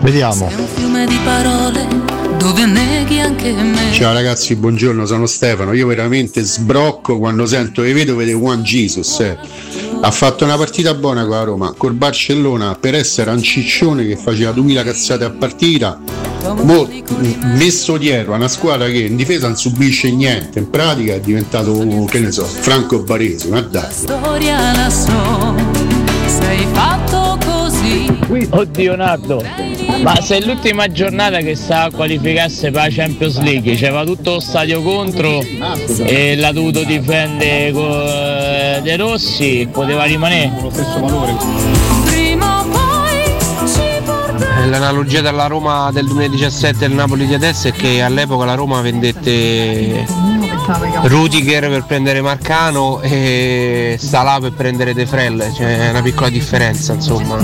Vediamo. 0.00 0.46
Un 0.46 0.66
fiume 0.74 1.06
di 1.06 1.18
parole 1.22 1.86
dove 2.38 2.64
neghi 2.64 3.20
anche 3.20 3.52
me. 3.52 3.92
Ciao 3.92 4.14
ragazzi, 4.14 4.56
buongiorno, 4.56 5.04
sono 5.04 5.26
Stefano. 5.26 5.74
Io 5.74 5.86
veramente 5.86 6.40
sbrocco 6.42 7.18
quando 7.18 7.44
sento 7.44 7.82
e 7.82 7.92
vedo 7.92 8.16
vede 8.16 8.32
Juan 8.32 8.62
Jesus. 8.62 9.20
eh. 9.20 9.36
Ha 10.00 10.10
fatto 10.10 10.44
una 10.44 10.56
partita 10.56 10.94
buona 10.94 11.22
con 11.22 11.30
la 11.32 11.42
Roma, 11.42 11.74
col 11.76 11.92
Barcellona 11.92 12.74
per 12.80 12.94
essere 12.94 13.30
un 13.30 13.42
ciccione 13.42 14.06
che 14.06 14.16
faceva 14.16 14.52
2000 14.52 14.82
cazzate 14.82 15.24
a 15.24 15.30
partita. 15.30 16.00
Mo, 16.62 16.88
messo 17.56 17.98
dietro 17.98 18.32
a 18.32 18.36
una 18.36 18.48
squadra 18.48 18.86
che 18.86 19.00
in 19.00 19.16
difesa 19.16 19.46
non 19.48 19.58
subisce 19.58 20.10
niente, 20.10 20.58
in 20.60 20.70
pratica 20.70 21.12
è 21.12 21.20
diventato, 21.20 22.06
che 22.08 22.20
ne 22.20 22.32
so, 22.32 22.44
Franco 22.44 23.02
Baresi, 23.02 23.48
ma 23.50 23.60
dai. 23.60 23.92
Storia 23.92 24.72
la 24.74 24.88
so, 24.88 25.54
sei 26.24 26.66
fatto 26.72 27.36
così. 27.38 27.49
Oddio 28.52 28.96
Nardo, 28.96 29.42
ma 30.02 30.20
se 30.20 30.38
è 30.38 30.40
l'ultima 30.44 30.86
giornata 30.88 31.38
che 31.38 31.54
sta 31.56 31.84
a 31.84 31.90
qualificarsi 31.90 32.70
per 32.70 32.82
la 32.82 32.88
Champions 32.88 33.40
League, 33.40 33.74
c'era 33.74 34.04
tutto 34.04 34.34
lo 34.34 34.40
stadio 34.40 34.82
contro 34.82 35.40
e 36.04 36.36
l'ha 36.36 36.52
dovuto 36.52 36.84
difendere 36.84 37.72
con 37.72 37.90
eh, 37.90 38.80
De 38.82 38.96
Rossi, 38.96 39.68
poteva 39.70 40.04
rimanere. 40.04 40.52
Lo 40.62 40.70
stesso 40.70 41.00
valore. 41.00 41.34
Prima 42.04 42.60
o 42.60 42.64
poi 42.64 43.66
ci 43.66 44.02
porterà. 44.04 44.66
L'analogia 44.66 45.20
della 45.20 45.46
Roma 45.46 45.90
del 45.92 46.06
2017 46.06 46.84
e 46.84 46.88
del 46.88 46.96
Napoli 46.96 47.26
di 47.26 47.34
adesso 47.34 47.68
è 47.68 47.72
che 47.72 48.02
all'epoca 48.02 48.44
la 48.44 48.54
Roma 48.54 48.80
vendette 48.80 50.06
Rudiger 51.02 51.68
per 51.68 51.84
prendere 51.84 52.20
Marcano 52.20 53.00
e 53.00 53.98
Salah 54.00 54.38
per 54.40 54.52
prendere 54.52 54.94
De 54.94 55.06
Frel, 55.06 55.50
c'è 55.54 55.90
una 55.90 56.02
piccola 56.02 56.28
differenza 56.28 56.92
insomma. 56.92 57.36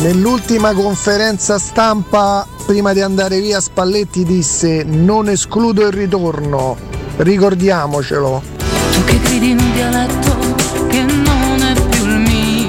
Nell'ultima 0.00 0.72
conferenza 0.74 1.58
stampa 1.58 2.46
prima 2.66 2.92
di 2.92 3.00
andare 3.00 3.40
via 3.40 3.60
Spalletti 3.60 4.24
disse 4.24 4.84
non 4.84 5.28
escludo 5.28 5.86
il 5.86 5.92
ritorno, 5.92 6.76
ricordiamocelo. 7.16 8.42
Tu 8.92 9.04
che 9.04 9.20
gridi 9.20 9.50
in 9.50 9.58
un 9.58 9.72
dialetto 9.72 10.47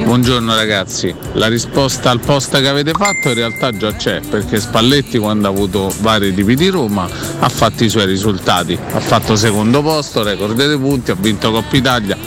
Buongiorno 0.10 0.56
ragazzi, 0.56 1.14
la 1.34 1.48
risposta 1.48 2.10
al 2.10 2.20
post 2.20 2.60
che 2.60 2.68
avete 2.68 2.94
fatto 2.94 3.28
in 3.28 3.36
realtà 3.36 3.72
già 3.72 3.94
c'è 3.94 4.22
perché 4.22 4.60
Spalletti 4.60 5.20
quando 5.20 5.48
ha 5.48 5.52
avuto 5.52 5.94
vari 6.00 6.34
tipi 6.34 6.56
di 6.56 6.70
Roma 6.70 7.08
ha 7.38 7.48
fatto 7.48 7.84
i 7.84 7.90
suoi 7.90 8.08
risultati, 8.08 8.76
ha 8.92 9.00
fatto 9.00 9.36
secondo 9.36 9.84
posto, 9.84 10.24
record 10.24 10.56
dei 10.56 10.80
punti, 10.80 11.12
ha 11.12 11.16
vinto 11.16 11.52
Coppa 11.52 11.76
Italia. 11.76 12.18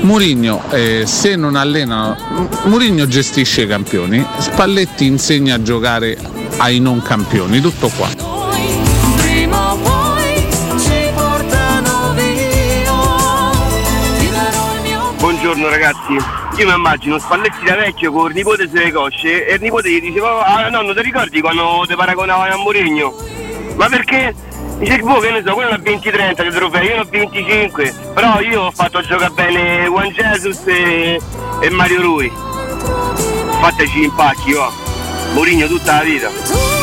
Murigno 0.00 0.64
eh, 0.72 1.04
se 1.06 1.36
non 1.36 1.54
allena, 1.54 2.16
Murigno 2.64 3.06
gestisce 3.06 3.62
i 3.62 3.66
campioni, 3.68 4.26
Spalletti 4.38 5.06
insegna 5.06 5.54
a 5.54 5.62
giocare 5.62 6.18
ai 6.56 6.80
non 6.80 7.00
campioni, 7.00 7.60
tutto 7.60 7.88
qua. 7.96 8.08
Buongiorno 15.18 15.68
ragazzi, 15.68 16.16
io 16.58 16.66
mi 16.66 16.74
immagino 16.74 17.18
Spalletti 17.20 17.64
da 17.64 17.76
vecchio 17.76 18.10
con 18.10 18.30
il 18.30 18.34
nipote 18.34 18.68
sulle 18.68 18.90
cosce 18.90 19.46
e 19.46 19.54
il 19.54 19.60
nipote 19.60 19.90
gli 19.90 20.00
diceva 20.00 20.44
ah 20.44 20.68
nonno 20.68 20.92
ti 20.92 21.02
ricordi 21.02 21.40
quando 21.40 21.84
ti 21.86 21.94
paragonavano 21.94 22.52
a 22.52 22.56
Mourinho? 22.56 23.14
Ma 23.76 23.88
perché? 23.88 24.34
Dice 24.78 24.98
boh 24.98 25.20
che 25.20 25.30
ne 25.30 25.42
so, 25.44 25.54
quello 25.54 25.70
ne 25.70 25.76
ha 25.76 25.78
20-30 25.78 26.42
di 26.42 26.50
trofei, 26.50 26.86
io 26.86 26.94
ne 26.94 27.00
ho 27.00 27.06
25, 27.08 27.94
però 28.12 28.40
io 28.40 28.62
ho 28.62 28.70
fatto 28.72 29.00
giocare 29.02 29.30
bene 29.30 29.86
Juan 29.86 30.08
Jesus 30.10 30.66
e, 30.66 31.20
e 31.60 31.70
Mario 31.70 32.02
Rui. 32.02 32.32
Fateci 33.60 34.02
impacchi, 34.02 34.52
va. 34.52 34.70
Mourinho 35.34 35.66
tutta 35.66 35.94
la 35.94 36.02
vita. 36.02 36.77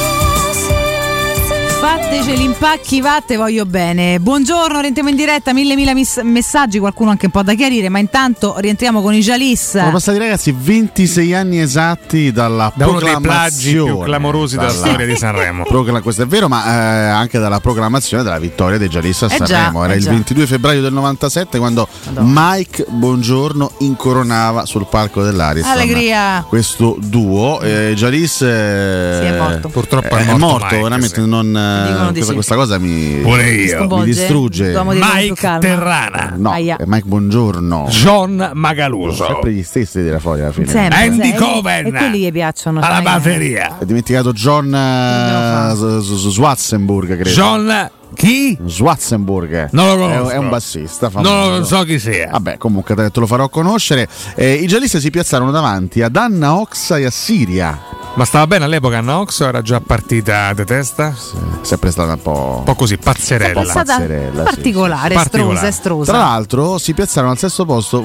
Fateceli 1.88 2.44
impacchi, 2.44 3.00
vatte, 3.00 3.38
voglio 3.38 3.64
bene. 3.68 4.20
Buongiorno, 4.20 4.80
rientriamo 4.80 5.08
in 5.12 5.16
diretta, 5.16 5.54
mille 5.54 5.76
mila 5.76 5.94
mis- 5.94 6.20
messaggi, 6.24 6.80
qualcuno 6.80 7.12
anche 7.12 7.28
un 7.28 7.32
po' 7.32 7.44
da 7.44 7.54
chiarire, 7.54 7.90
ma 7.90 8.00
intanto 8.00 8.56
rientriamo 8.58 9.04
con 9.04 9.14
i 9.14 9.20
Jalis. 9.20 9.78
Sono 9.78 9.92
passati 9.92 10.18
ragazzi 10.18 10.52
26 10.52 11.36
anni 11.36 11.60
esatti 11.60 12.32
dalla 12.32 12.74
Da 12.76 12.88
uno 12.88 12.98
proclamazione 12.98 13.92
più 13.92 14.00
clamorosi 14.04 14.58
della 14.58 14.72
storia 14.72 15.06
di 15.06 15.16
Sanremo. 15.16 15.62
Procla- 15.64 16.02
questo 16.02 16.24
è 16.24 16.26
vero, 16.26 16.48
ma 16.48 16.66
eh, 16.66 17.08
anche 17.10 17.38
dalla 17.38 17.60
proclamazione 17.60 18.24
della 18.24 18.40
vittoria 18.40 18.80
dei 18.80 18.88
Jalis 18.90 19.22
a 19.22 19.28
Eh 19.28 19.38
già, 19.38 19.46
Sanremo. 19.46 19.84
Era 19.84 19.94
eh 19.94 19.98
il 19.98 20.04
già. 20.04 20.10
22 20.10 20.48
febbraio 20.48 20.82
del 20.82 20.92
97 20.94 21.60
quando 21.60 21.88
Mike 22.18 22.86
Buongiorno 22.90 23.74
incoronava 23.82 24.66
sul 24.66 24.88
palco 24.90 25.22
dell'Ariston. 25.22 25.72
Allegria. 25.72 26.44
Questo 26.50 26.98
duo, 27.00 27.62
eh, 27.62 27.94
Jalis 27.96 28.42
eh, 28.42 29.20
Sì, 29.22 29.28
è 29.28 29.38
morto. 29.38 29.70
Purtroppo 29.70 30.16
è, 30.16 30.26
è 30.26 30.34
morto 30.36 30.66
Mike, 30.66 30.82
veramente 30.82 31.22
sì. 31.22 31.28
non, 31.28 31.56
eh, 31.56 31.74
Dicono 31.84 32.08
di 32.08 32.14
questa, 32.14 32.28
sì. 32.28 32.34
questa 32.34 32.56
cosa 32.56 32.78
mi, 32.80 33.20
Pure 33.22 33.50
io. 33.52 33.88
mi 33.98 34.04
distrugge. 34.06 34.74
Mike. 34.84 35.58
Terrana. 35.60 36.34
No, 36.38 36.52
Aia. 36.52 36.78
è 36.78 36.84
Mike 36.86 37.06
Buongiorno. 37.08 37.88
John 37.90 38.52
Magaluso. 38.54 39.26
Sempre 39.26 39.52
gli 39.52 39.64
stessi 39.64 40.02
di 40.02 40.16
fuori 40.20 40.42
alla 40.42 40.52
fine. 40.52 40.68
Sempre, 40.68 40.98
Andy 40.98 41.22
sempre. 41.30 41.40
Coven. 41.46 41.86
E 41.88 41.92
quelli 41.92 42.20
che 42.22 42.32
piacciono. 42.32 42.80
Alla 42.82 43.02
batteria. 43.02 43.78
Hai 43.80 43.86
dimenticato 43.86 44.32
John 44.34 44.74
eh, 44.74 45.74
S- 45.76 46.00
S- 46.00 46.30
Schwarzenburg, 46.32 47.16
credo. 47.16 47.30
John 47.30 47.90
chi? 48.14 48.58
Schwarzenburg. 48.66 49.70
Non 49.72 49.88
lo 49.88 49.94
È, 49.94 49.98
conosco. 49.98 50.30
è 50.30 50.38
un 50.38 50.50
bassista 50.50 51.10
famoso. 51.10 51.34
Non 51.50 51.66
so 51.66 51.84
chi 51.84 52.00
sia. 52.00 52.30
Vabbè, 52.32 52.58
comunque 52.58 52.96
te 52.96 53.12
te 53.12 53.20
lo 53.20 53.28
farò 53.28 53.50
conoscere. 53.50 54.08
Eh, 54.36 54.54
I 54.54 54.68
giallisti 54.68 55.00
si 55.00 55.10
piazzarono 55.10 55.52
davanti 55.52 56.02
ad 56.02 56.16
Anna 56.16 56.56
Oxa 56.56 56.98
e 56.98 57.06
a 57.06 57.12
Siria. 57.12 58.05
Ma 58.16 58.24
stava 58.24 58.48
bene 58.48 58.64
all'epoca 58.64 58.98
Anna 59.00 59.20
Ox 59.20 59.42
o 59.42 59.48
era 59.48 59.62
già 59.62 59.82
partita 59.82 60.54
de 60.54 60.64
testa? 60.64 61.14
Sempre 61.62 61.92
stata 61.92 62.14
un 62.14 62.22
po'. 62.22 62.56
Un 62.60 62.64
po' 62.64 62.76
così, 62.76 62.98
pazzerella. 62.98 63.60
È 63.62 63.66
stata 63.66 63.96
pazzerella, 63.96 64.40
sì, 64.40 64.56
particolare, 64.56 65.16
sì. 65.16 65.22
estrosa, 65.22 65.30
Particolare. 65.30 65.68
estrosa. 65.68 66.12
Tra 66.14 66.22
l'altro 66.22 66.78
si 66.78 66.94
piazzarono 66.94 67.34
al 67.34 67.38
sesto 67.38 67.66
posto, 67.66 68.02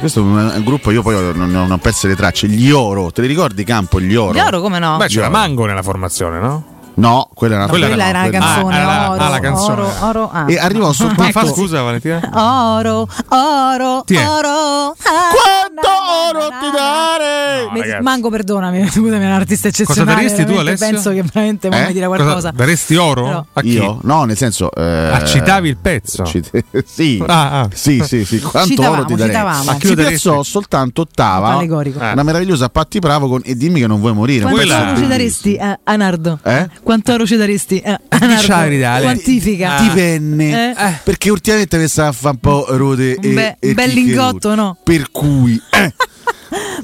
questo 0.00 0.18
è 0.18 0.22
un, 0.22 0.52
un 0.56 0.64
gruppo, 0.64 0.90
io 0.90 1.02
poi 1.02 1.32
non, 1.36 1.48
non 1.48 1.70
ho 1.70 1.78
perso 1.78 2.08
le 2.08 2.16
tracce, 2.16 2.48
gli 2.48 2.72
Oro, 2.72 3.12
te 3.12 3.20
li 3.20 3.28
ricordi 3.28 3.62
Campo, 3.62 4.00
gli 4.00 4.16
Oro? 4.16 4.32
Gli 4.32 4.40
oro 4.40 4.60
come 4.60 4.80
no? 4.80 4.96
Beh, 4.96 5.06
c'era 5.06 5.28
Mango 5.28 5.64
nella 5.64 5.82
formazione, 5.82 6.40
no? 6.40 6.64
No, 6.94 7.28
quella 7.34 7.54
era 7.54 7.62
una 7.64 7.72
Quella 7.72 8.06
era 8.06 8.22
la 8.24 8.30
canzone, 8.30 8.76
Ah, 8.78 8.84
la- 8.84 9.10
oro, 9.12 9.22
ah, 9.22 9.28
la 9.28 9.40
canzone. 9.40 9.72
oro, 9.72 9.92
oro, 10.00 10.30
ah. 10.32 10.44
E 10.48 10.58
arrivò 10.58 10.92
soltanto 10.92 11.20
Come 11.22 11.32
fa 11.32 11.46
scusa 11.46 11.82
Valentina? 11.82 12.20
Oro, 12.34 13.08
oro, 13.28 14.02
Ti 14.04 14.14
è? 14.14 14.28
oro. 14.28 14.94
Quanto 14.98 15.88
oro 16.28 16.48
ti 16.60 16.70
dare? 16.70 17.68
Mi- 17.72 17.80
ragazzi. 17.80 18.02
Mango, 18.02 18.28
perdonami, 18.28 18.88
scusami, 18.92 19.22
è 19.24 19.26
un 19.26 19.32
artista 19.32 19.70
Cosa 19.70 19.82
eccezionale. 19.82 20.16
daresti 20.22 20.44
tu, 20.44 20.58
Alessio? 20.58 20.86
Penso 20.90 21.10
che 21.12 21.22
veramente 21.32 21.68
vuoi 21.68 21.82
Eh? 21.82 21.92
dire 21.92 22.06
Cosa- 22.06 22.22
qualcosa. 22.22 22.50
daresti 22.54 22.96
oro? 22.96 23.24
Però- 23.24 23.46
A 23.54 23.60
chi? 23.62 23.68
Io? 23.68 23.98
No, 24.02 24.24
nel 24.24 24.36
senso. 24.36 24.70
Eh, 24.72 24.80
Ah, 25.12 25.24
citavi 25.24 25.68
il 25.70 25.76
pezzo? 25.78 26.24
cite- 26.24 26.64
sì. 26.86 27.22
Ah, 27.26 27.60
ah. 27.60 27.68
sì, 27.72 28.02
sì, 28.04 28.24
sì. 28.26 28.40
Quanto 28.40 28.68
Citavamo, 28.68 28.94
oro 28.96 29.04
ti 29.06 29.14
darei? 29.14 29.32
citavamo. 29.34 29.70
A 29.70 29.74
chi 29.76 29.94
daresti? 29.94 30.28
piazzò 30.28 30.42
soltanto 30.42 31.00
ottava. 31.02 31.48
Allegorico. 31.54 31.98
Ah. 32.00 32.12
Una 32.12 32.22
meravigliosa 32.22 32.68
Patti 32.68 32.98
Bravo 32.98 33.28
con 33.28 33.40
E 33.44 33.56
dimmi 33.56 33.80
che 33.80 33.86
non 33.86 34.00
vuoi 34.00 34.12
morire. 34.12 34.42
Quanto 34.50 34.74
oro 34.74 34.96
ci 34.96 35.06
daresti 35.06 35.56
a, 35.58 35.78
a 35.82 35.96
Nardo? 35.96 36.38
Eh? 36.42 36.68
Quanto 36.82 37.12
oro 37.12 37.26
ci 37.26 37.36
daresti 37.36 37.80
a, 37.84 38.00
a 38.08 38.18
Nardo? 38.18 38.42
c'hai 38.46 38.78
da 38.78 38.88
dare? 38.88 39.02
Quantifica. 39.04 39.76
Dipende. 39.82 40.70
Eh? 40.76 40.92
Perché 41.04 41.30
ultimamente 41.30 41.78
mi 41.78 41.86
sta 41.88 42.08
a 42.08 42.12
fare 42.12 42.34
un 42.34 42.40
po' 42.40 42.66
rode 42.70 43.14
Un 43.18 43.24
e, 43.30 43.32
be- 43.34 43.56
e 43.60 43.74
bel 43.74 43.88
chicche 43.90 44.00
lingotto, 44.00 44.48
rude. 44.50 44.60
no? 44.60 44.76
Per 44.82 45.10
cui. 45.10 45.60
eh. 45.70 45.92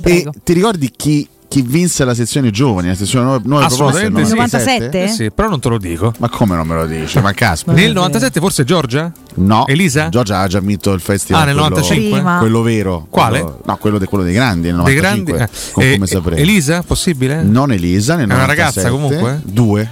e 0.02 0.26
ti 0.44 0.52
ricordi 0.52 0.90
chi, 0.94 1.28
chi 1.48 1.62
vinse 1.62 2.04
la 2.04 2.12
sezione 2.14 2.50
giovani, 2.50 2.88
la 2.88 2.94
sezione 2.94 3.24
nuove, 3.24 3.40
nuove 3.46 3.66
proposte? 3.66 4.06
Assolutamente 4.06 4.18
nel 4.20 4.28
sì. 4.28 4.34
97? 4.34 5.02
Eh 5.04 5.08
sì, 5.08 5.30
però 5.30 5.48
non 5.48 5.60
te 5.60 5.68
lo 5.70 5.78
dico. 5.78 6.12
Ma 6.18 6.28
come 6.28 6.54
non 6.56 6.66
me 6.66 6.74
lo 6.74 6.86
dici? 6.86 7.18
Ma 7.20 7.32
caspita. 7.32 7.72
Nel 7.72 7.92
97 7.94 8.38
forse 8.38 8.64
Giorgia? 8.64 9.10
No. 9.36 9.66
Elisa? 9.66 10.08
Giorgia 10.10 10.40
ha 10.40 10.46
già 10.46 10.60
vinto 10.60 10.92
il 10.92 11.00
festival. 11.00 11.40
Ah, 11.42 11.44
nel 11.46 11.54
quello- 11.54 11.68
95? 11.70 12.10
Prima. 12.18 12.38
Quello 12.38 12.62
vero. 12.62 13.06
Quale? 13.08 13.40
Quello- 13.40 13.60
no, 13.64 13.76
quello, 13.78 13.98
de- 13.98 14.06
quello 14.06 14.24
dei 14.24 14.34
grandi. 14.34 14.70
Nel 14.70 14.82
Dei 14.82 14.94
95, 14.96 15.32
grandi? 15.36 15.52
con 15.72 15.82
Eh, 15.84 15.92
come 15.92 16.04
eh, 16.04 16.08
saprei. 16.08 16.40
Elisa, 16.40 16.82
possibile? 16.82 17.42
Non 17.42 17.72
Elisa, 17.72 18.14
nel 18.16 18.28
È 18.28 18.34
una 18.34 18.42
97. 18.42 18.80
ragazza 18.82 18.90
comunque? 18.90 19.40
Due. 19.44 19.90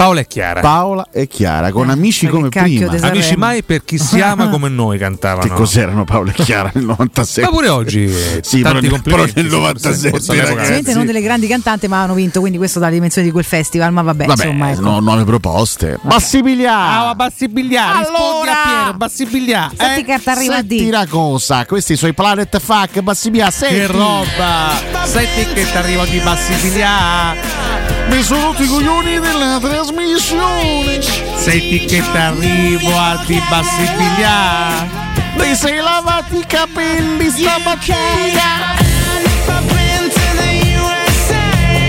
Paola 0.00 0.20
e 0.20 0.26
Chiara. 0.26 0.60
Paola 0.62 1.06
e 1.12 1.26
Chiara, 1.26 1.70
con 1.72 1.90
Eh, 1.90 1.92
amici 1.92 2.26
come 2.26 2.48
prima. 2.48 2.90
Amici 3.02 3.36
mai 3.36 3.62
per 3.62 3.84
chi 3.84 3.98
si 3.98 4.18
ama 4.18 4.48
come 4.48 4.70
noi 4.70 4.96
cantavano. 4.96 5.42
Che 5.50 5.50
cos'erano 5.54 6.04
Paola 6.04 6.32
e 6.34 6.42
Chiara 6.42 6.70
nel 6.72 6.84
97? 6.86 7.42
Ma 7.50 7.54
pure 7.54 7.68
oggi. 7.68 8.04
eh, 8.04 8.40
Sì, 8.42 8.60
però 8.62 8.70
tanti 8.72 8.86
nel- 8.86 8.90
complimenti. 8.94 9.32
però 9.34 9.42
nel 9.42 9.52
97, 9.52 10.08
forse 10.08 10.30
all'epoca- 10.32 10.48
ragazzi. 10.54 10.64
Sicuramente 10.64 10.94
non 10.94 11.04
delle 11.06 11.20
grandi 11.20 11.46
cantanti, 11.48 11.86
ma 11.86 12.02
hanno 12.02 12.14
vinto, 12.14 12.40
quindi 12.40 12.56
questo 12.56 12.78
dà 12.78 12.86
le 12.86 12.94
dimensioni 12.94 13.26
di 13.26 13.32
quel 13.32 13.44
festival. 13.44 13.92
Ma 13.92 14.00
vabbè, 14.00 14.24
Vabbè, 14.24 14.44
insomma, 14.46 14.70
ecco. 14.70 14.80
no- 14.80 15.00
nuove 15.00 15.24
proposte. 15.24 15.98
Bassibiglià! 16.00 17.08
Ah, 17.08 17.14
Bassibiglià, 17.14 17.98
rispondi 17.98 18.48
a 18.48 18.54
Piero, 18.64 18.96
Bassibiglià. 18.96 19.70
Senti 19.76 20.04
che 20.04 20.18
t'arriva 20.22 20.54
a 20.54 20.56
Senti 20.60 20.76
dire. 20.76 20.96
una 20.96 21.06
cosa, 21.06 21.66
questi 21.66 21.96
sono 21.96 22.10
i 22.10 22.14
Planet 22.14 22.58
Fuck, 22.58 23.00
Bassibiglià, 23.02 23.50
senti! 23.50 23.74
Che 23.74 23.86
roba! 23.86 24.70
Senti 25.04 25.44
che 25.52 25.70
ti 25.70 25.76
arrivo 25.76 26.04
di 26.06 26.18
Bassibiglià. 26.20 27.89
Mi 28.10 28.22
sono 28.22 28.46
rotti 28.46 28.64
i 28.64 28.66
coglioni 28.66 29.20
della 29.20 29.58
trasmissione! 29.60 31.00
Senti 31.36 31.84
che 31.86 32.02
ti 32.02 32.16
arrivo 32.16 32.98
a 32.98 33.22
di 33.24 33.40
Bassibiglià. 33.48 34.88
Ti 35.36 35.54
sei 35.54 35.76
lavati 35.76 36.38
i 36.38 36.44
capelli 36.46 37.30
stamattina! 37.30 38.78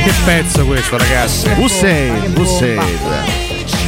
Che 0.03 0.13
pezzo 0.23 0.65
questo, 0.65 0.97
ragazzi? 0.97 1.49
Hussein, 1.57 2.33
Hussein. 2.37 3.40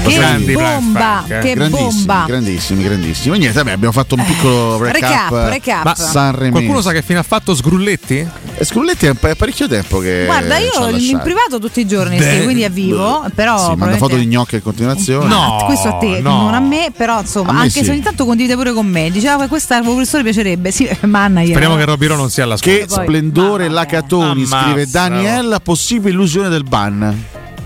Che 0.04 0.14
Grandi 0.16 0.54
bomba, 0.54 1.00
Black 1.00 1.20
Funk, 1.20 1.32
eh. 1.32 1.40
che 1.40 1.54
grandissimi, 1.54 1.90
bomba. 2.06 2.24
grandissimi, 2.28 2.84
grandissimi. 2.84 3.36
E 3.36 3.40
niente, 3.40 3.58
vabbè, 3.58 3.72
abbiamo 3.72 3.94
fatto 3.94 4.16
un 4.16 4.26
piccolo 4.26 4.78
recap. 4.84 5.02
recap, 5.02 5.50
recap. 5.50 5.84
Ma 5.86 5.96
Sanremese. 5.96 6.52
qualcuno 6.52 6.82
sa 6.82 6.92
che 6.92 7.02
fine 7.02 7.20
ha 7.20 7.24
fatto 7.24 7.56
Sgrulletti? 7.56 8.28
E 8.56 8.66
Sgrulletti 8.66 9.06
è 9.06 9.14
pa- 9.14 9.36
parecchio 9.36 9.68
tempo 9.68 10.00
che. 10.00 10.24
Guarda, 10.26 10.58
io 10.58 10.90
in 10.90 11.20
privato 11.24 11.60
tutti 11.60 11.80
i 11.80 11.88
giorni, 11.88 12.18
Beh, 12.18 12.38
sì, 12.38 12.44
quindi 12.44 12.64
è 12.64 12.70
vivo, 12.70 13.26
però 13.34 13.72
Sì, 13.72 13.76
manda 13.76 13.98
foto 13.98 14.16
di 14.18 14.26
gnocchi 14.26 14.56
in 14.56 14.62
continuazione. 14.62 15.28
No. 15.28 15.58
Ah, 15.58 15.66
questo 15.66 15.88
a 15.88 15.94
te, 15.94 16.20
no. 16.20 16.42
non 16.42 16.54
a 16.54 16.60
me, 16.60 16.92
però 16.96 17.22
insomma, 17.22 17.54
me 17.54 17.60
anche 17.60 17.80
sì. 17.80 17.86
se 17.86 17.92
ogni 17.92 18.02
tanto 18.02 18.26
condivide 18.26 18.56
pure 18.56 18.74
con 18.74 18.86
me, 18.86 19.10
diceva 19.10 19.48
questa 19.48 19.78
al 19.78 19.84
professore 19.84 20.24
piacerebbe, 20.24 20.72
sì, 20.72 20.90
manna 21.02 21.42
io. 21.42 21.50
Speriamo 21.50 21.76
che 21.76 21.86
Robby 21.86 22.08
Ro 22.08 22.16
non 22.16 22.30
sia 22.30 22.44
all'ascolto. 22.44 22.78
Che 22.78 22.86
Poi- 22.88 23.04
splendore 23.04 23.68
ma 23.68 23.74
la 23.74 23.82
vabbè. 23.82 23.92
Catoni, 23.94 24.44
Ammazza, 24.44 24.64
scrive 24.64 24.86
Daniela, 24.88 25.60
possibile 25.60 26.10
illusione 26.12 26.50
del 26.50 26.64
ban. 26.64 27.24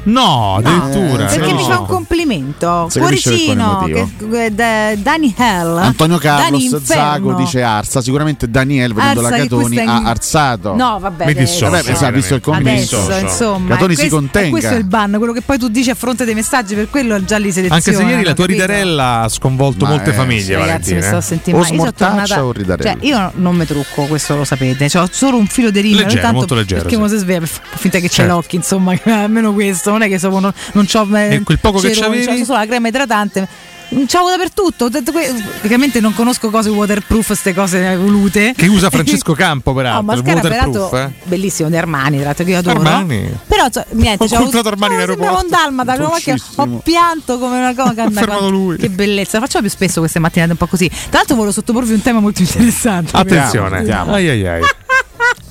No, 0.07 0.55
addirittura. 0.55 1.25
Perché 1.25 1.51
no. 1.51 1.55
mi 1.57 1.63
fa 1.63 1.79
un 1.79 1.85
complimento. 1.85 2.87
Quale 2.91 2.99
Cuoricino, 3.19 3.89
che, 4.31 4.53
da- 4.53 4.95
Dani 4.95 5.33
Hell. 5.37 5.77
Antonio 5.77 6.17
Carlos. 6.17 6.81
Zago 6.83 7.33
dice 7.33 7.61
Arsa, 7.61 8.01
sicuramente 8.01 8.49
Daniel 8.49 8.93
vedendo 8.93 9.21
la 9.21 9.29
Catoni 9.29 9.75
in- 9.81 9.87
ha 9.87 10.03
arsato. 10.03 10.75
No, 10.75 10.97
vabbè. 10.99 11.25
Mi 11.25 11.33
dissocio, 11.33 11.69
Vabbè, 11.69 11.95
sa, 11.95 12.09
visto 12.11 12.35
il 12.35 12.41
compromesso. 12.41 13.03
Adesso, 13.03 13.25
insomma, 13.25 13.69
Catoni 13.75 13.93
è 13.93 13.95
si 13.95 14.01
questo, 14.01 14.15
contenga. 14.17 14.47
è 14.47 14.49
questo 14.51 14.73
è 14.73 14.77
il 14.77 14.83
ban, 14.85 15.11
quello 15.17 15.33
che 15.33 15.41
poi 15.41 15.57
tu 15.57 15.67
dici 15.67 15.89
a 15.89 15.95
fronte 15.95 16.23
dei 16.25 16.33
messaggi, 16.35 16.75
per 16.75 16.89
quello 16.89 17.23
già 17.23 17.37
li 17.37 17.51
seleziona. 17.51 17.75
Anche 17.75 17.93
se 17.93 18.01
ieri 18.03 18.23
la 18.23 18.33
tua 18.33 18.45
capito? 18.45 18.65
ridarella 18.65 19.21
ha 19.21 19.29
sconvolto 19.29 19.85
Ma 19.85 19.91
molte 19.91 20.11
eh, 20.11 20.13
famiglie, 20.13 20.55
Ragazzi, 20.55 20.93
mi 20.93 20.99
Valentina. 20.99 21.07
sto 21.07 21.17
eh. 21.17 21.21
sentire 21.21 21.57
O 21.57 21.59
male. 21.59 21.75
Io 21.75 21.93
tornata- 21.93 22.45
o 22.45 22.51
ridarella? 22.53 22.91
Cioè, 22.91 23.05
io 23.05 23.31
non 23.35 23.55
me 23.55 23.65
trucco, 23.65 24.03
questo 24.05 24.35
lo 24.35 24.43
sapete. 24.45 24.87
Cioè, 24.89 25.01
ho 25.03 25.07
solo 25.11 25.37
un 25.37 25.47
filo 25.47 25.69
di 25.69 25.81
rime. 25.81 25.97
Leggero, 26.03 26.21
tanto 26.21 26.37
molto 26.37 26.55
leggero, 26.55 26.81
Perché 26.81 26.95
sì. 26.95 27.01
uno 27.01 27.09
si 27.09 27.17
sveglia, 27.17 27.45
finta 27.45 27.99
che 27.99 28.07
c'è 28.07 28.13
Certo. 28.15 28.33
l'occhio, 28.33 28.57
insomma, 28.57 28.95
che 28.95 29.11
almeno 29.11 29.51
questo. 29.53 29.96
Non 29.97 30.07
è 30.07 30.09
che 30.09 30.19
sono, 30.19 30.39
non, 30.39 30.53
non 30.73 30.85
c'ho. 30.85 31.07
eh, 31.15 31.35
E 31.35 31.43
quel 31.43 31.59
poco 31.59 31.79
che 31.79 31.91
ceroni, 31.93 32.19
c'avevi? 32.19 32.39
c'ho 32.39 32.45
solo 32.45 32.59
la 32.59 32.65
crema 32.67 32.87
idratante. 32.87 33.47
Dappertutto. 33.89 34.85
ho 34.85 34.89
detto 34.89 35.13
que- 35.13 35.33
Praticamente 35.59 36.01
non 36.01 36.13
conosco 36.13 36.49
cose 36.49 36.69
waterproof, 36.69 37.25
queste 37.25 37.53
cose 37.53 37.89
evolute. 37.91 38.53
Che 38.55 38.67
usa 38.67 38.89
Francesco 38.89 39.31
Campo, 39.33 39.73
peraltro. 39.73 40.01
No, 40.01 40.07
mascara 40.07 40.41
waterproof, 40.41 40.89
peraltro 40.89 40.97
eh. 40.99 41.11
bellissimo 41.23 41.69
di 41.69 41.77
Armani, 41.77 42.17
tra 42.17 42.25
l'altro 42.25 42.43
che 42.43 42.51
io 42.51 42.57
adoro. 42.57 42.79
Armani? 42.81 43.29
Però 43.47 43.69
cioè, 43.69 43.85
niente, 43.91 44.25
Ho 44.25 44.27
comprato 44.27 44.67
Armani 44.67 44.93
in 44.95 44.99
aeroporto. 44.99 45.41
un 45.41 45.49
dalmata, 45.49 45.95
che 46.19 46.35
ho 46.55 46.67
pianto 46.83 47.39
come 47.39 47.57
una 47.59 47.73
fermato 48.11 48.49
lui. 48.49 48.75
Che 48.77 48.89
bellezza, 48.89 49.39
facciamo 49.39 49.65
più 49.65 49.71
spesso 49.73 49.99
queste 50.01 50.19
mattinate 50.19 50.51
un 50.51 50.57
po' 50.57 50.67
così. 50.67 50.89
Tra 50.89 51.19
l'altro 51.19 51.35
volevo 51.35 51.53
sottoporvi 51.53 51.93
un 51.93 52.01
tema 52.01 52.19
molto 52.19 52.41
interessante. 52.41 53.15
Attenzione. 53.15 53.77
Andiamo. 53.77 54.13
Ai 54.13 54.27
ai 54.29 54.45
ai. 54.47 54.61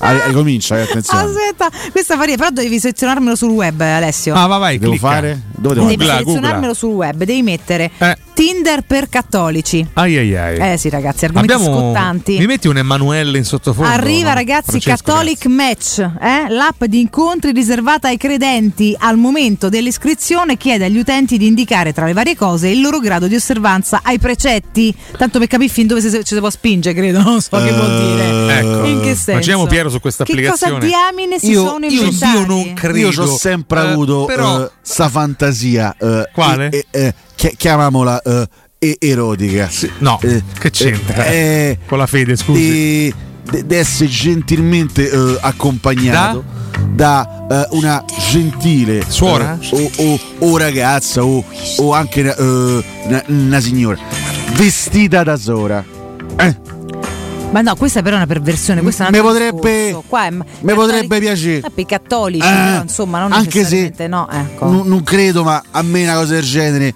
Ah, 0.07 0.33
comincia, 0.33 0.78
eh, 0.78 0.83
attenzione. 0.83 1.24
Aspetta, 1.24 1.69
questa 1.91 2.16
faria, 2.16 2.37
però 2.37 2.51
devi 2.51 2.78
selezionarmelo 2.78 3.35
sul 3.35 3.51
web, 3.51 3.81
Alessio. 3.81 4.35
Ah, 4.35 4.47
va 4.47 4.59
vai, 4.59 4.78
Devo 4.78 4.93
clicca. 4.93 5.09
fare? 5.09 5.41
Dove 5.57 5.74
devo 5.74 5.87
devi 5.87 5.97
Googla, 5.97 6.12
selezionarmelo 6.19 6.61
googla. 6.61 6.74
sul 6.74 6.91
web, 6.91 7.16
devi 7.24 7.43
mettere 7.43 7.91
Eh. 7.99 8.16
Tinder 8.37 8.83
per 8.83 9.09
cattolici. 9.09 9.87
Ai 9.95 10.15
ai 10.19 10.37
ai. 10.37 10.73
Eh 10.73 10.77
sì, 10.77 10.91
ragazzi, 10.91 11.24
argomenti 11.24 11.55
Abbiamo... 11.55 11.74
scottanti. 11.78 12.37
Mi 12.39 12.45
metti 12.45 12.69
un 12.69 12.77
Emanuele 12.77 13.39
in 13.39 13.45
sottofondo? 13.45 13.91
Arriva 13.91 14.28
no? 14.28 14.35
ragazzi 14.35 14.78
Francesco, 14.78 15.03
Catholic 15.05 15.47
Match, 15.47 15.99
eh? 16.20 16.45
l'app 16.51 16.85
di 16.85 17.01
incontri 17.01 17.53
riservata 17.53 18.09
ai 18.09 18.19
credenti. 18.19 18.95
Al 18.99 19.16
momento 19.16 19.70
dell'iscrizione 19.70 20.59
chiede 20.59 20.85
agli 20.85 20.99
utenti 20.99 21.39
di 21.39 21.47
indicare 21.47 21.95
tra 21.95 22.05
le 22.05 22.12
varie 22.12 22.37
cose 22.37 22.69
il 22.69 22.83
loro 22.83 22.99
grado 23.01 23.27
di 23.27 23.35
osservanza 23.35 24.01
ai 24.03 24.19
precetti. 24.19 24.95
Tanto 25.16 25.39
per 25.39 25.49
capire 25.49 25.70
fin 25.73 25.87
dove 25.87 26.03
si- 26.03 26.11
ci 26.11 26.35
si 26.35 26.39
può 26.39 26.51
spingere, 26.51 26.95
credo, 26.95 27.23
non 27.23 27.41
so 27.41 27.57
che 27.57 27.73
vuol 27.73 27.97
dire. 28.16 28.59
Ecco. 28.59 28.85
In 28.85 29.01
che 29.01 29.15
senso? 29.15 29.33
Facciamo 29.41 29.65
Piero 29.65 29.89
su 29.97 30.01
questa 30.01 30.24
Che 30.24 30.32
applicazione. 30.32 30.74
cosa 30.74 30.86
diamine 30.86 31.39
si 31.39 31.51
Io- 31.51 31.66
sono 31.66 31.86
io- 31.86 32.02
inventati? 32.02 32.36
io 32.39 32.47
non 32.47 32.73
credo. 32.74 32.98
Io 32.98 33.23
ho 33.23 33.36
sempre 33.36 33.81
Eh, 33.81 33.89
avuto 33.90 34.24
però- 34.27 34.64
eh, 34.64 34.70
sta 34.82 35.09
fantasia. 35.09 35.94
eh, 35.98 36.28
Quale? 36.32 36.68
e- 36.70 36.86
e- 36.90 37.14
chi- 37.35 37.55
chiamiamola 37.56 38.23
e- 38.78 38.97
erotica. 39.01 39.68
No, 39.98 40.18
Eh, 40.23 40.43
che 40.59 40.70
c'entra? 40.70 41.24
eh, 41.27 41.78
Con 41.86 41.98
la 41.98 42.06
fede, 42.06 42.36
scusi. 42.36 42.60
di, 42.60 43.74
essere 43.74 44.09
gentilmente 44.09 45.10
accompagnato 45.40 46.44
da, 46.90 47.47
eh, 47.51 47.66
una 47.77 48.05
gentile 48.31 49.05
Suora? 49.09 49.59
o, 49.70 49.90
o- 49.97 50.20
o 50.40 50.56
ragazza 50.59 51.24
o, 51.24 51.44
o 51.78 51.93
anche 51.93 52.20
una, 52.20 52.35
una- 52.39 53.24
una 53.28 53.60
signora 53.60 53.98
vestita 54.55 55.23
da 55.23 55.36
Sora. 55.36 55.85
Eh, 56.39 56.56
Ma 57.51 57.60
no, 57.62 57.74
questa 57.77 58.02
però 58.02 58.14
è 58.14 58.18
una 58.18 58.27
perversione. 58.27 58.82
Questa 58.82 59.05
è 59.06 59.09
un 59.09 59.16
Mi 59.16 59.23
potrebbe-. 59.23 60.02
Qua 60.06 60.27
è- 60.27 60.31
mi 60.31 60.39
cattolici- 60.44 60.74
potrebbe 60.74 61.18
piacere. 61.20 61.56
Eh, 61.59 61.60
per 61.62 61.73
i 61.77 61.86
cattolici, 61.86 62.47
Eh, 62.47 62.51
però, 62.51 62.82
insomma, 62.82 63.20
non 63.20 63.32
anche 63.32 63.64
se 63.64 63.93
no, 64.09 64.28
ecco. 64.31 64.66
n- 64.70 64.82
non 64.86 65.02
credo, 65.02 65.43
ma 65.44 65.62
a 65.70 65.82
me 65.82 66.02
una 66.02 66.14
cosa 66.14 66.35
del 66.35 66.43
genere 66.44 66.94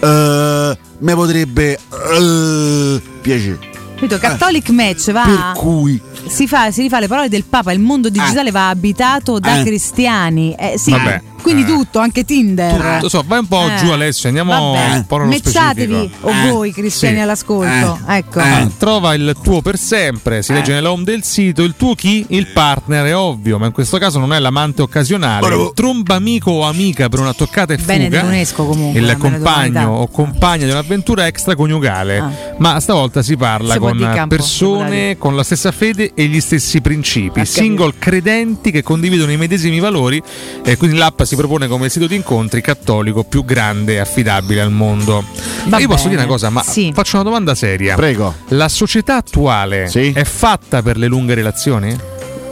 eh, 0.00 0.78
mi 0.98 1.14
potrebbe 1.14 1.78
eh, 2.18 3.00
piacere. 3.20 3.58
Capito? 3.94 4.18
Catholic 4.18 4.70
Match 4.70 5.10
va. 5.12 5.24
Per 5.24 5.62
cui 5.62 6.00
si, 6.26 6.48
fa, 6.48 6.70
si 6.70 6.80
rifà 6.82 6.98
le 7.00 7.06
parole 7.06 7.28
del 7.28 7.44
Papa, 7.44 7.70
il 7.72 7.80
mondo 7.80 8.08
digitale 8.08 8.50
va 8.50 8.68
abitato 8.70 9.38
da 9.38 9.60
Eh. 9.60 9.62
cristiani. 9.64 10.54
Eh, 10.58 10.74
sì, 10.78 10.90
Vabbè. 10.90 11.22
Quindi 11.40 11.62
Eh. 11.62 11.66
tutto, 11.66 11.98
anche 11.98 12.24
Tinder. 12.24 12.98
Lo 13.02 13.08
so, 13.08 13.22
vai 13.26 13.38
un 13.40 13.46
po' 13.46 13.66
Eh. 13.68 13.76
giù 13.76 13.90
Alessio, 13.90 14.28
andiamo 14.28 14.72
Vabbè. 14.72 14.94
un 14.96 15.06
po' 15.06 15.16
nello 15.18 15.32
specifico. 15.32 16.08
o 16.22 16.30
Eh. 16.30 16.50
voi 16.50 16.72
cristiani 16.72 17.16
Sì. 17.16 17.20
all'ascolto. 17.22 17.98
ecco. 18.08 18.38
Ah, 18.40 18.68
Trova 18.78 19.14
il 19.14 19.36
tuo 19.42 19.60
per 19.62 19.78
sempre, 19.78 20.42
si 20.42 20.52
Eh. 20.52 20.54
legge 20.54 20.72
nella 20.72 20.90
home 20.92 21.04
del 21.04 21.22
sito, 21.22 21.62
il 21.62 21.74
tuo 21.76 21.94
chi? 21.94 22.24
Il 22.28 22.46
partner 22.48 23.06
è 23.06 23.16
ovvio, 23.16 23.58
ma 23.58 23.66
in 23.66 23.72
questo 23.72 23.98
caso 23.98 24.18
non 24.18 24.32
è 24.32 24.38
l'amante 24.38 24.82
occasionale, 24.82 25.46
Bravo. 25.46 25.66
il 25.68 25.72
tromba 25.74 26.14
amico 26.14 26.50
o 26.50 26.62
amica 26.64 27.08
per 27.08 27.20
una 27.20 27.32
toccata 27.34 27.72
e 27.74 27.76
Bene 27.78 28.04
fuga. 28.04 28.20
dell'UNESCO 28.20 28.64
comunque. 28.64 29.00
il 29.00 29.16
compagno 29.18 29.90
o 29.96 30.08
compagna 30.08 30.64
di 30.64 30.70
un'avventura 30.70 31.26
extraconiugale, 31.26 32.18
Ah. 32.18 32.30
ma 32.58 32.80
stavolta 32.80 33.22
si 33.22 33.36
parla 33.36 33.74
Si 33.74 33.78
con 33.78 33.98
campo, 33.98 34.36
persone 34.36 35.16
con 35.18 35.36
la 35.36 35.42
stessa 35.42 35.72
fede 35.72 36.12
e 36.14 36.26
gli 36.26 36.40
stessi 36.40 36.80
principi, 36.80 37.40
Ah, 37.40 37.44
single 37.44 37.94
credenti 37.98 38.70
che 38.70 38.82
condividono 38.82 39.32
i 39.32 39.36
medesimi 39.36 39.78
valori 39.80 40.22
e 40.64 40.76
quindi 40.76 40.96
l'app 40.96 41.20
si 41.30 41.36
propone 41.36 41.68
come 41.68 41.84
il 41.86 41.90
sito 41.92 42.08
di 42.08 42.16
incontri 42.16 42.60
cattolico 42.60 43.22
più 43.22 43.44
grande 43.44 43.94
e 43.94 43.98
affidabile 43.98 44.60
al 44.60 44.72
mondo. 44.72 45.24
Va 45.66 45.78
Io 45.78 45.86
posso 45.86 46.08
bene. 46.08 46.16
dire 46.16 46.22
una 46.22 46.26
cosa, 46.32 46.50
ma 46.50 46.60
Sì. 46.64 46.90
faccio 46.92 47.14
una 47.14 47.24
domanda 47.24 47.54
seria. 47.54 47.94
Prego. 47.94 48.34
La 48.48 48.68
società 48.68 49.14
attuale 49.16 49.84
è 49.84 50.24
fatta 50.24 50.82
per 50.82 50.96
le 50.96 51.06
lunghe 51.06 51.34
relazioni? 51.34 51.96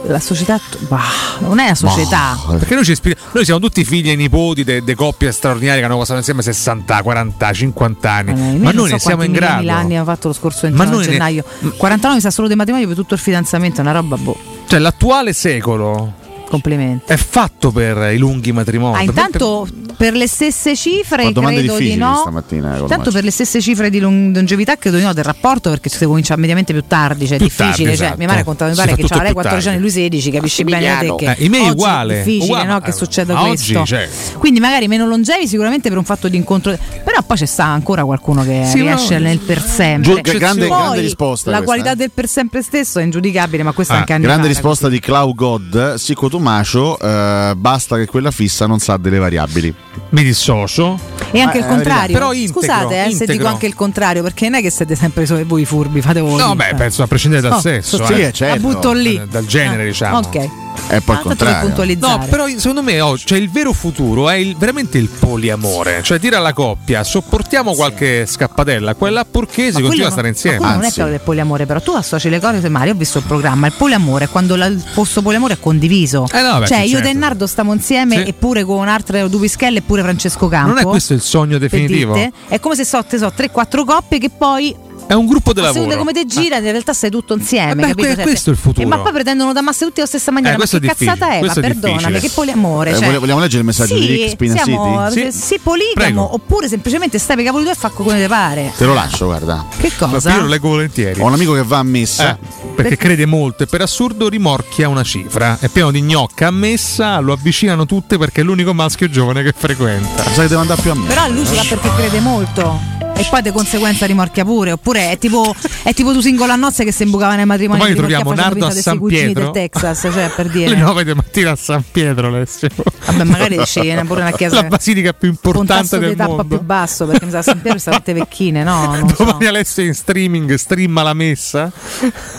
La 0.06 0.20
società. 0.20 0.60
Bah, 0.86 1.00
non 1.40 1.58
è 1.58 1.68
la 1.70 1.74
società. 1.74 2.38
Perché 2.50 2.76
noi, 2.76 2.84
ci 2.84 2.92
ispira- 2.92 3.16
noi 3.32 3.44
siamo 3.44 3.58
tutti 3.58 3.84
figli 3.84 4.10
e 4.10 4.14
nipoti 4.14 4.62
di 4.62 4.94
coppie 4.94 5.32
straordinarie 5.32 5.80
che 5.80 5.86
hanno 5.86 5.98
passato 5.98 6.18
insieme 6.18 6.40
60, 6.40 7.02
40, 7.02 7.52
50 7.52 8.10
anni. 8.12 8.30
Eh, 8.30 8.58
ma 8.58 8.70
noi 8.70 8.86
so 8.86 8.94
ne 8.94 9.00
siamo 9.00 9.24
in 9.24 9.32
grado. 9.32 9.58
mila 9.60 9.74
anni 9.74 9.96
hanno 9.96 10.04
fatto 10.04 10.28
lo 10.28 10.34
scorso 10.34 10.68
Ma 10.70 10.84
29 10.84 10.94
noi 10.94 11.04
ne- 11.06 11.12
gennaio. 11.12 11.44
49 11.76 12.14
mi 12.14 12.20
sa 12.22 12.30
solo 12.30 12.46
di 12.46 12.54
matrimonio 12.54 12.86
per 12.86 12.94
tutto 12.96 13.14
il 13.14 13.20
fidanzamento, 13.20 13.78
è 13.78 13.80
una 13.80 13.90
roba 13.92 14.16
boh. 14.16 14.36
Cioè, 14.68 14.78
l'attuale 14.78 15.32
secolo 15.32 16.12
Complimenti. 16.48 17.12
è 17.12 17.16
fatto 17.16 17.70
per 17.70 18.12
i 18.12 18.16
lunghi 18.18 18.52
matrimoni. 18.52 18.96
Ah, 18.98 19.02
intanto 19.02 19.66
per 19.96 20.14
le 20.14 20.26
stesse 20.28 20.74
cifre 20.76 21.32
domande 21.32 21.58
credo 21.64 21.76
di 21.78 21.96
no. 21.96 22.16
stamattina. 22.20 22.68
col 22.78 22.88
Tanto 22.88 22.96
Maci. 23.04 23.12
per 23.12 23.24
le 23.24 23.30
stesse 23.30 23.60
cifre 23.60 23.90
di 23.90 23.98
longevità 24.00 24.76
credo 24.76 24.96
di 24.96 25.02
no 25.02 25.12
del 25.12 25.24
rapporto 25.24 25.70
perché 25.70 25.88
si 25.88 26.04
comincia 26.04 26.36
mediamente 26.36 26.72
più 26.72 26.84
tardi, 26.86 27.26
cioè 27.26 27.36
è 27.36 27.40
difficile. 27.40 27.66
tardi, 27.68 27.82
cioè, 27.84 27.92
esatto. 27.92 28.16
mia 28.18 28.26
madre 28.28 28.44
contava, 28.44 28.70
mi 28.70 28.76
Si 28.76 28.82
pare 28.82 28.96
che 28.96 29.02
c'ha 29.06 29.16
lei 29.16 29.24
più 29.24 29.34
14 29.34 29.68
anni, 29.68 29.78
lui 29.80 29.90
16, 29.90 30.30
capisci 30.30 30.64
bene 30.64 30.98
te 31.00 31.14
che 31.16 31.30
Eh, 31.32 31.44
i 31.44 31.48
miei 31.48 31.62
oggi 31.62 31.70
uguale, 31.72 32.14
è 32.14 32.16
difficile 32.24 32.44
uguale, 32.44 32.64
no, 32.66 32.72
ma- 32.72 32.80
che 32.80 32.92
succeda 32.92 33.34
ma 33.34 33.40
questo. 33.46 33.78
oggi, 33.80 33.86
cioè- 33.88 34.08
Quindi 34.38 34.60
magari 34.60 34.88
meno 34.88 35.06
longevi 35.06 35.46
sicuramente 35.46 35.88
per 35.88 35.98
un 35.98 36.04
fatto 36.04 36.28
di 36.28 36.36
incontro, 36.36 36.76
però 37.04 37.22
poi 37.22 37.36
c'è 37.36 37.46
sta 37.46 37.64
ancora 37.64 38.04
qualcuno 38.04 38.42
che 38.44 38.62
Sì, 38.66 38.80
riesce 38.80 39.18
no. 39.18 39.24
nel 39.24 39.38
per 39.38 39.60
sempre. 39.62 40.14
Giù- 40.14 40.20
grande- 40.38 40.66
Poi, 40.66 40.76
grande 40.78 41.00
risposta 41.00 41.50
La 41.50 41.56
questa, 41.58 41.74
qualità 41.74 41.92
eh. 41.92 41.96
del 41.96 42.10
per 42.12 42.28
sempre 42.28 42.62
stesso 42.62 42.98
è 42.98 43.02
ingiudicabile, 43.02 43.62
ma 43.62 43.72
questa 43.72 43.94
Ah, 43.94 43.98
anche 43.98 44.12
anni 44.14 44.22
grande 44.24 44.42
fa 44.42 44.48
risposta 44.48 44.88
di 44.88 45.00
Clau 45.00 45.34
God, 45.34 45.94
Sico 45.94 46.28
Tumacio, 46.38 46.96
eh, 47.00 47.52
basta 47.56 47.96
che 47.96 48.06
quella 48.06 48.30
fissa 48.30 48.66
non 48.66 48.78
sa 48.78 48.96
delle 48.96 49.18
variabili. 49.18 49.74
Mi 50.10 50.22
dissocio. 50.22 50.98
E 51.32 51.40
anche 51.40 51.58
Ma 51.58 51.64
il 51.66 51.70
contrario. 51.70 52.12
Però 52.16 52.32
integro, 52.32 52.60
Scusate 52.60 53.04
eh, 53.06 53.10
se 53.10 53.26
dico 53.26 53.46
anche 53.46 53.66
il 53.66 53.74
contrario, 53.74 54.22
perché 54.22 54.48
non 54.48 54.60
è 54.60 54.62
che 54.62 54.70
siete 54.70 54.94
sempre 54.94 55.26
solo 55.26 55.42
voi 55.44 55.64
furbi, 55.64 56.00
fate 56.00 56.20
voi. 56.20 56.36
No, 56.40 56.54
beh, 56.54 56.74
penso 56.76 57.02
a 57.02 57.06
prescindere 57.08 57.42
dal 57.42 57.52
No, 57.52 57.60
sesso. 57.60 57.96
so- 57.96 58.02
eh. 58.04 58.06
sì, 58.06 58.20
eh, 58.22 58.32
certo. 58.32 58.66
La 58.66 58.72
butto 58.74 58.92
lì. 58.92 59.16
Dal- 59.16 59.26
Dal 59.26 59.46
genere, 59.46 59.82
Ah, 59.82 59.86
diciamo. 59.86 60.18
ok. 60.18 60.48
È 60.86 61.00
poi 61.00 61.16
Ah, 61.16 61.34
per 61.34 61.58
puntualizzare. 61.60 62.18
No, 62.20 62.26
però 62.28 62.46
secondo 62.48 62.82
me 62.82 63.00
oh, 63.00 63.18
cioè, 63.18 63.38
il 63.38 63.50
vero 63.50 63.72
futuro 63.72 64.28
è 64.30 64.36
il- 64.36 64.56
veramente 64.56 64.96
il 64.98 65.08
poliamore. 65.08 66.00
Cioè 66.02 66.18
dire 66.18 66.36
alla 66.36 66.52
coppia 66.52 67.04
sopportiamo 67.04 67.74
qualche 67.74 68.24
scappatella, 68.26 68.94
quella 68.94 69.24
purché 69.24 69.72
si 69.72 69.82
continua 69.82 70.08
a 70.08 70.10
stare 70.10 70.28
insieme. 70.28 70.58
Ma 70.58 70.64
quello 70.64 70.76
non 70.80 70.84
è 70.88 70.92
quello 70.92 71.10
del 71.10 71.20
poliamore, 71.20 71.66
però 71.66 71.80
tu 71.80 71.90
associ 71.92 72.28
le 72.30 72.40
cose 72.40 72.68
male. 72.68 72.86
Io 72.88 72.94
ho 72.94 72.96
visto 72.96 73.18
il 73.18 73.24
programma. 73.24 73.66
Il 73.66 73.74
poliamore 73.76 74.24
è 74.24 74.28
quando 74.28 74.56
la- 74.56 74.66
il 74.66 74.82
posto 74.94 75.20
poliamore 75.22 75.54
è 75.54 75.58
condiviso. 75.60 76.26
Eh 76.32 76.40
no, 76.42 76.58
beh, 76.60 76.66
cioè, 76.66 76.78
sì, 76.78 76.84
io 76.84 76.96
certo. 76.96 77.08
e 77.08 77.12
Nardo 77.12 77.46
stiamo 77.46 77.72
insieme, 77.74 78.22
Sì. 78.22 78.28
eppure 78.28 78.64
con 78.64 78.88
altre 78.88 79.28
due 79.28 79.40
pischelle, 79.40 79.78
eppure 79.78 80.02
Francesco 80.02 80.48
Campo. 80.48 80.68
Non 80.68 80.78
è 80.78 80.82
questo 80.84 81.12
il 81.12 81.20
sogno 81.20 81.58
per 81.58 81.68
definitivo? 81.68 82.14
dirte. 82.14 82.32
È 82.48 82.60
come 82.60 82.74
se 82.76 82.84
so, 82.84 83.04
te 83.04 83.18
so 83.18 83.30
3-4 83.34 83.84
coppie 83.84 84.18
che 84.18 84.30
poi. 84.30 84.74
È 85.08 85.14
un 85.14 85.26
gruppo 85.26 85.54
di 85.54 85.60
A 85.60 85.64
seconda 85.68 85.94
lavoro. 85.94 85.98
come 86.00 86.12
te 86.12 86.26
gira, 86.26 86.56
in 86.58 86.62
realtà 86.64 86.92
sei 86.92 87.08
tutto 87.10 87.32
insieme. 87.34 87.72
Eh 87.72 87.74
beh, 87.76 87.86
capito? 87.88 88.14
Cioè, 88.14 88.22
questo 88.22 88.50
è 88.50 88.52
il 88.52 88.58
futuro. 88.58 88.86
eh, 88.86 88.88
ma 88.88 88.98
poi 88.98 89.12
pretendono 89.12 89.52
da 89.54 89.62
massa 89.62 89.86
tutti 89.86 90.00
alla 90.00 90.08
stessa 90.08 90.30
maniera. 90.30 90.54
Eh, 90.54 90.58
ma 90.58 90.66
che 90.66 90.80
cazzata 90.80 91.30
è? 91.30 91.40
Ma 91.40 91.52
perdonami, 91.54 92.20
che 92.20 92.28
poliamore. 92.30 92.90
Eh, 92.90 92.94
cioè, 92.96 93.04
vole- 93.06 93.18
vogliamo 93.18 93.40
leggere 93.40 93.60
il 93.60 93.64
messaggio 93.66 93.94
sì, 93.94 94.00
di 94.00 94.06
Rick 94.06 94.28
Spinasiti? 94.30 94.70
siamo- 94.70 95.10
Sì. 95.10 95.28
sì, 95.32 95.58
poligamo, 95.62 95.94
Prego. 95.94 96.34
oppure 96.34 96.68
semplicemente 96.68 97.18
stai 97.18 97.36
per 97.36 97.44
cavoli 97.46 97.62
tuoi 97.64 97.74
e 97.74 97.78
fa 97.78 97.88
come 97.88 98.18
te 98.18 98.28
pare. 98.28 98.72
Te 98.76 98.84
lo 98.84 98.92
lascio, 98.92 99.24
guarda. 99.24 99.64
Che 99.78 99.92
cosa? 99.96 100.30
Io 100.34 100.40
lo 100.42 100.46
leggo 100.46 100.68
volentieri. 100.68 101.20
Ho 101.20 101.24
un 101.26 101.32
amico 101.32 101.54
che 101.54 101.62
va 101.64 101.78
a 101.78 101.82
messa. 101.82 102.38
Eh, 102.38 102.66
perché 102.74 102.96
crede 102.98 103.24
molto 103.24 103.62
e 103.62 103.66
per 103.66 103.80
assurdo 103.80 104.28
rimorchia 104.28 104.88
una 104.90 105.02
cifra. 105.02 105.56
È 105.58 105.68
pieno 105.68 105.90
di 105.90 106.02
gnocca 106.02 106.48
a 106.48 106.50
messa, 106.50 107.18
lo 107.20 107.32
avvicinano 107.32 107.86
tutte 107.86 108.18
perché 108.18 108.42
è 108.42 108.44
l'unico 108.44 108.74
maschio 108.74 109.08
giovane 109.08 109.42
che 109.42 109.54
frequenta. 109.56 110.22
Sai 110.24 110.42
che 110.42 110.48
devo 110.48 110.60
andare 110.60 110.82
più 110.82 110.90
a 110.90 110.94
messa. 110.94 111.14
Però 111.14 111.32
lui 111.32 111.46
ce 111.46 111.54
l'ha 111.54 111.64
perché 111.66 111.88
crede 111.96 112.20
molto. 112.20 112.96
E 113.18 113.26
poi 113.28 113.42
di 113.42 113.50
conseguenza 113.50 114.06
rimorchia 114.06 114.44
pure. 114.44 114.70
Oppure 114.72 115.10
è 115.10 115.18
tipo, 115.18 115.52
è 115.82 115.92
tipo 115.92 116.12
tu 116.12 116.20
singolo 116.20 116.52
a 116.52 116.56
nozze 116.56 116.84
che 116.84 116.92
si 116.92 117.02
imbucava 117.02 117.34
nei 117.34 117.46
matrimoni. 117.46 117.80
Poi 117.80 117.94
troviamo 117.94 118.32
Nardo 118.32 118.66
a 118.66 118.70
San 118.70 119.02
Pietro. 119.04 119.50
del 119.50 119.50
Texas, 119.70 120.08
cioè 120.12 120.30
per 120.34 120.46
dire. 120.50 120.74
9 120.76 121.04
di 121.04 121.14
mattina 121.14 121.50
a 121.50 121.56
San 121.56 121.82
Pietro, 121.90 122.28
Alessio. 122.28 122.68
Vabbè, 123.06 123.24
magari 123.24 123.60
sceglie 123.64 124.02
pure 124.04 124.20
una 124.20 124.30
chiesa 124.32 124.56
La 124.56 124.68
basilica 124.68 125.12
più 125.12 125.28
importante 125.28 125.98
del 125.98 126.14
tappa 126.14 126.28
mondo. 126.36 126.56
più 126.56 126.60
basso 126.62 127.06
perché 127.06 127.24
mi 127.24 127.30
sa 127.32 127.42
San 127.42 127.60
Pietro 127.60 127.78
sta 127.80 127.90
tutte 127.92 128.12
vecchine, 128.12 128.62
no? 128.62 128.94
Non 128.94 129.08
so. 129.14 129.24
Domani 129.24 129.46
Alessio 129.46 129.82
in 129.82 129.94
streaming 129.94 130.54
streama 130.54 131.02
la 131.02 131.14
messa. 131.14 131.72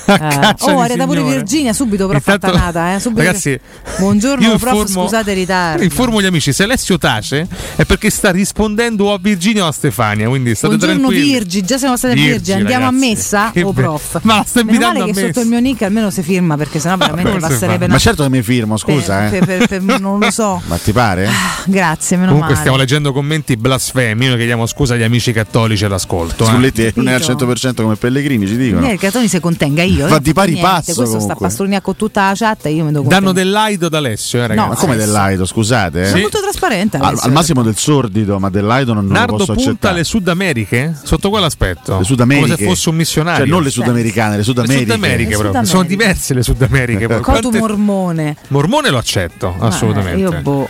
A 0.06 0.56
Eh, 0.60 0.72
oh, 0.72 0.80
arriva 0.80 1.06
pure. 1.06 1.24
Virginia 1.24 1.74
subito 1.74 2.08
però 2.08 2.20
Intanto- 2.20 2.48
fattanata, 2.48 2.96
eh? 2.96 3.00
Subito 3.02 3.22
Ragazzi, 3.24 3.60
Buongiorno 3.98 4.46
io 4.48 4.58
prof, 4.58 4.74
informo- 4.80 5.04
scusate 5.04 5.32
il 5.32 5.38
ritardo. 5.38 5.84
Informo 5.84 6.22
gli 6.22 6.26
amici, 6.26 6.54
se 6.54 6.64
Alessio 6.64 6.98
tace 6.98 7.48
è 7.76 7.84
perché 7.84 8.10
sta 8.10 8.32
rispondendo 8.32 9.06
o 9.06 9.14
a 9.14 9.20
Virginia 9.22 9.66
o 9.66 9.68
a 9.68 9.72
Stefania, 9.72 10.28
quindi 10.30 10.56
state 10.78 10.94
Buongiorno 10.94 11.08
tranquilli. 11.08 11.32
Virgi, 11.40 11.62
già 11.64 11.78
siamo 11.78 11.98
state 11.98 12.14
Virgi, 12.14 12.32
Virgi, 12.32 12.52
andiamo 12.54 12.86
ragazzi. 12.86 13.04
a 13.06 13.08
messa 13.08 13.52
Che 13.54 13.64
o 13.64 13.74
be- 13.74 13.82
prof? 13.82 14.20
Ma 14.24 14.44
stai 14.46 14.64
Meno 14.64 14.80
male 14.80 15.00
che 15.00 15.06
messa? 15.08 15.22
sotto 15.28 15.40
il 15.42 15.48
mio 15.48 15.60
nick 15.60 15.82
almeno 15.84 16.10
si 16.10 16.22
firma 16.24 16.58
perché 16.58 16.80
sennò 16.80 16.98
veramente 16.98 17.30
come 17.32 17.42
si 17.44 17.48
passerebbe 17.50 17.86
una 17.86 17.94
Ma 17.94 18.00
certo 18.00 18.24
che 18.24 18.30
mi 18.30 18.42
firmo, 18.42 18.78
scusa, 18.78 19.18
per- 19.30 19.34
eh. 19.34 19.46
per- 19.46 19.68
per- 19.68 19.84
per- 19.86 20.00
non 20.00 20.20
lo 20.20 20.32
so. 20.32 20.62
Ma 20.68 20.78
ti 20.78 20.92
pare? 20.92 21.30
Grazie, 21.66 22.16
meno 22.18 22.28
Comunque 22.30 22.54
male. 22.54 22.60
stiamo 22.60 22.78
leggendo 22.78 23.14
commenti 23.14 23.58
blasfemi, 23.58 24.28
noi 24.28 24.38
chiediamo 24.38 24.66
scusa 24.66 24.94
agli 24.96 25.04
amici 25.04 25.32
cattolici 25.32 25.86
all'ascolto. 25.86 26.44
eh. 26.44 26.48
Sculletti 26.48 26.92
non 26.96 27.08
è 27.10 27.14
al 27.14 27.22
Capito. 27.22 27.46
100% 27.46 27.82
come 27.82 27.96
Pellegrini, 27.96 28.48
ci 28.48 28.58
dicono. 28.58 28.82
Niente, 28.82 28.96
il 29.06 29.12
Catoni 29.12 29.28
si 29.28 29.40
contenga 29.40 29.84
io. 29.84 30.08
Va 30.08 30.20
di 30.20 30.34
pari 30.34 30.56
passo, 30.58 30.94
Questo 30.94 31.20
sta 31.20 31.36
pastornia 31.36 31.82
con 31.82 31.96
tutta 31.96 32.28
la 32.28 32.34
chat 32.36 32.66
e 32.66 32.72
io 32.72 32.84
mi 32.86 32.92
devo 32.92 33.08
Danno 33.08 33.32
dell'aido 33.32 33.90
da 33.90 33.98
Alessio, 33.98 34.40
eh, 34.40 34.48
ragazzi. 34.48 34.68
No, 34.68 34.74
Ma 34.74 34.80
come 34.80 34.96
dell'aido, 34.96 35.46
scusate? 35.46 36.02
eh? 36.04 36.12
È 36.14 36.20
molto 36.20 36.40
trasparente. 36.42 36.98
Al, 36.98 37.32
massimo 37.32 37.64
del 37.64 37.76
sordido, 37.78 38.40
ma 38.40 38.50
dell'aido 38.50 38.94
non, 38.94 39.04
non 39.06 39.14
lo 39.14 39.20
Nardo 39.20 39.36
posso 39.38 39.54
punta 39.54 39.70
accettare. 39.70 39.94
alle 39.96 40.04
Sud 40.04 40.28
Americhe? 40.60 40.94
Sotto 41.04 41.30
quell'aspetto? 41.30 41.98
Le 42.00 42.04
Sudameriche. 42.04 42.48
Come 42.48 42.58
se 42.58 42.66
fosse 42.66 42.90
un 42.90 42.96
missionario. 42.96 43.40
Cioè, 43.46 43.50
non 43.54 43.64
le 43.64 43.70
sudamericane, 43.70 44.38
le 44.38 44.44
sudameriche. 44.44 44.86
Le 44.86 44.92
Sudameriche, 44.94 45.30
Le 45.30 45.38
proprio. 45.38 45.64
Sudameriche. 45.66 45.72
Sono 45.72 45.84
diverse 45.84 46.34
le 46.34 46.44
Sudameriche. 46.44 47.08
Cotu 47.20 47.22
Quante- 47.22 47.60
mormone. 47.60 48.36
Mormone 48.50 48.90
lo 48.90 48.98
accetto, 48.98 49.56
assolutamente. 49.60 50.20
Io 50.20 50.42
boh. 50.42 50.70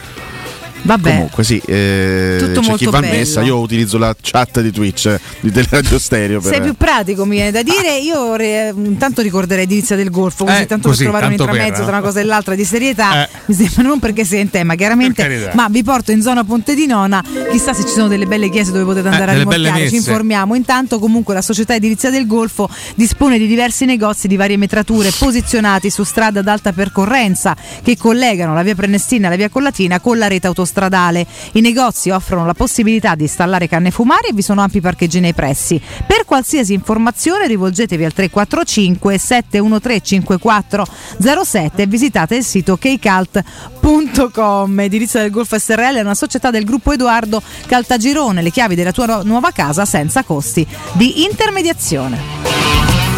Vabbè. 0.82 1.10
Comunque 1.12 1.44
sì, 1.44 1.62
eh, 1.66 2.38
Tutto 2.40 2.62
c'è 2.62 2.74
chi 2.76 2.86
va 2.86 2.98
a 2.98 3.02
bello. 3.02 3.14
messa, 3.18 3.42
io 3.42 3.60
utilizzo 3.60 3.98
la 3.98 4.16
chat 4.20 4.62
di 4.62 4.72
Twitch 4.72 5.06
eh, 5.08 5.20
di 5.42 5.52
Teleradio 5.52 6.00
Stereo 6.00 6.40
per 6.40 6.54
Sei 6.54 6.62
più 6.62 6.74
pratico, 6.76 7.26
mi 7.26 7.36
viene 7.36 7.52
da 7.52 7.62
dire. 7.64 7.98
Io 8.00 8.36
re- 8.36 8.74
intanto 8.76 9.22
ricorderei 9.22 9.64
Edilizia 9.66 9.96
del 9.96 10.10
Golfo, 10.10 10.46
così 10.46 10.62
Eh, 10.62 10.66
tanto 10.66 10.90
così, 10.90 11.04
per 11.04 11.12
trovare 11.12 11.32
un 11.32 11.38
tanto 11.38 11.52
per, 11.52 11.62
intramezzo 11.62 11.82
eh. 11.84 11.86
tra 11.86 11.98
una 11.98 12.06
cosa 12.06 12.20
e 12.20 12.24
l'altra 12.24 12.56
di 12.56 12.64
serietà. 12.64 13.24
Eh. 13.26 13.30
Mi 13.46 13.56
sembra 13.56 13.82
non 13.84 14.00
perché 14.00 14.24
sei 14.26 14.42
in 14.42 14.50
tema, 14.50 14.76
chiaramente, 14.76 15.26
Per 15.26 15.52
ma 15.56 15.68
vi 15.70 15.84
porto 15.84 16.12
in 16.12 16.22
zona 16.22 16.44
Ponte 16.44 16.76
di 16.76 16.86
Nona. 16.86 17.24
Chissà 17.52 17.74
se 17.74 17.84
ci 17.86 17.94
sono 17.94 18.08
delle 18.08 18.26
belle 18.26 18.50
chiese 18.50 18.72
dove 18.72 18.86
potete 18.86 19.08
andare 19.10 19.32
Eh, 19.32 19.36
a 19.36 19.38
delle 19.38 19.46
belle 19.46 19.64
rimorchiare. 19.66 19.90
Ci 19.90 19.96
informiamo. 19.96 20.56
Intanto, 20.56 21.00
comunque, 21.00 21.34
la 21.34 21.42
società 21.42 21.76
Edilizia 21.76 22.10
del 22.10 22.26
Golfo 22.26 22.70
dispone 22.96 23.38
di 23.38 23.48
diversi 23.48 23.86
negozi 23.86 24.28
di 24.28 24.36
varie 24.38 24.58
metrature 24.58 25.12
posizionati 25.18 25.90
su 25.90 26.04
strada 26.04 26.40
ad 26.40 26.48
alta 26.48 26.72
percorrenza 26.72 27.56
che 27.84 27.98
collegano 27.98 28.54
la 28.54 28.64
via 28.64 28.76
Prenestina 28.76 29.28
e 29.28 29.30
la 29.32 29.36
via 29.36 29.50
Collatina 29.50 30.00
con 30.00 30.18
la 30.18 30.28
rete 30.28 30.48
autostradale. 30.48 30.68
I 31.54 31.62
negozi 31.62 32.10
offrono 32.10 32.46
la 32.46 32.54
possibilità 32.54 33.16
di 33.16 33.24
installare 33.24 33.68
canne 33.68 33.91
fumari 33.91 34.30
e 34.30 34.34
vi 34.34 34.41
sono 34.41 34.62
ampi 34.62 34.82
parcheggi 34.82 35.20
nei 35.20 35.34
pressi. 35.34 35.82
Per 36.06 36.26
qualsiasi 36.26 36.74
informazione 36.74 37.48
rivolgetevi 37.48 38.06
al 38.06 38.14
345 38.14 39.18
713 39.18 40.10
5407 40.10 41.82
e 41.82 41.88
visitate 41.88 42.36
il 42.36 42.44
sito 42.44 42.78
keycult.com. 42.78 44.80
Edilizia 44.80 45.22
del 45.22 45.32
Golfo 45.32 45.58
SRL 45.58 45.96
è 45.96 46.02
una 46.02 46.16
società 46.16 46.52
del 46.52 46.66
gruppo 46.66 46.91
Edoardo 46.91 47.41
Caltagirone, 47.66 48.41
le 48.41 48.52
chiavi 48.52 48.76
della 48.76 48.91
tua 48.91 49.06
nu- 49.06 49.24
nuova 49.24 49.52
casa 49.52 49.86
senza 49.86 50.24
costi 50.24 50.66
di 50.94 51.24
intermediazione. 51.24 53.09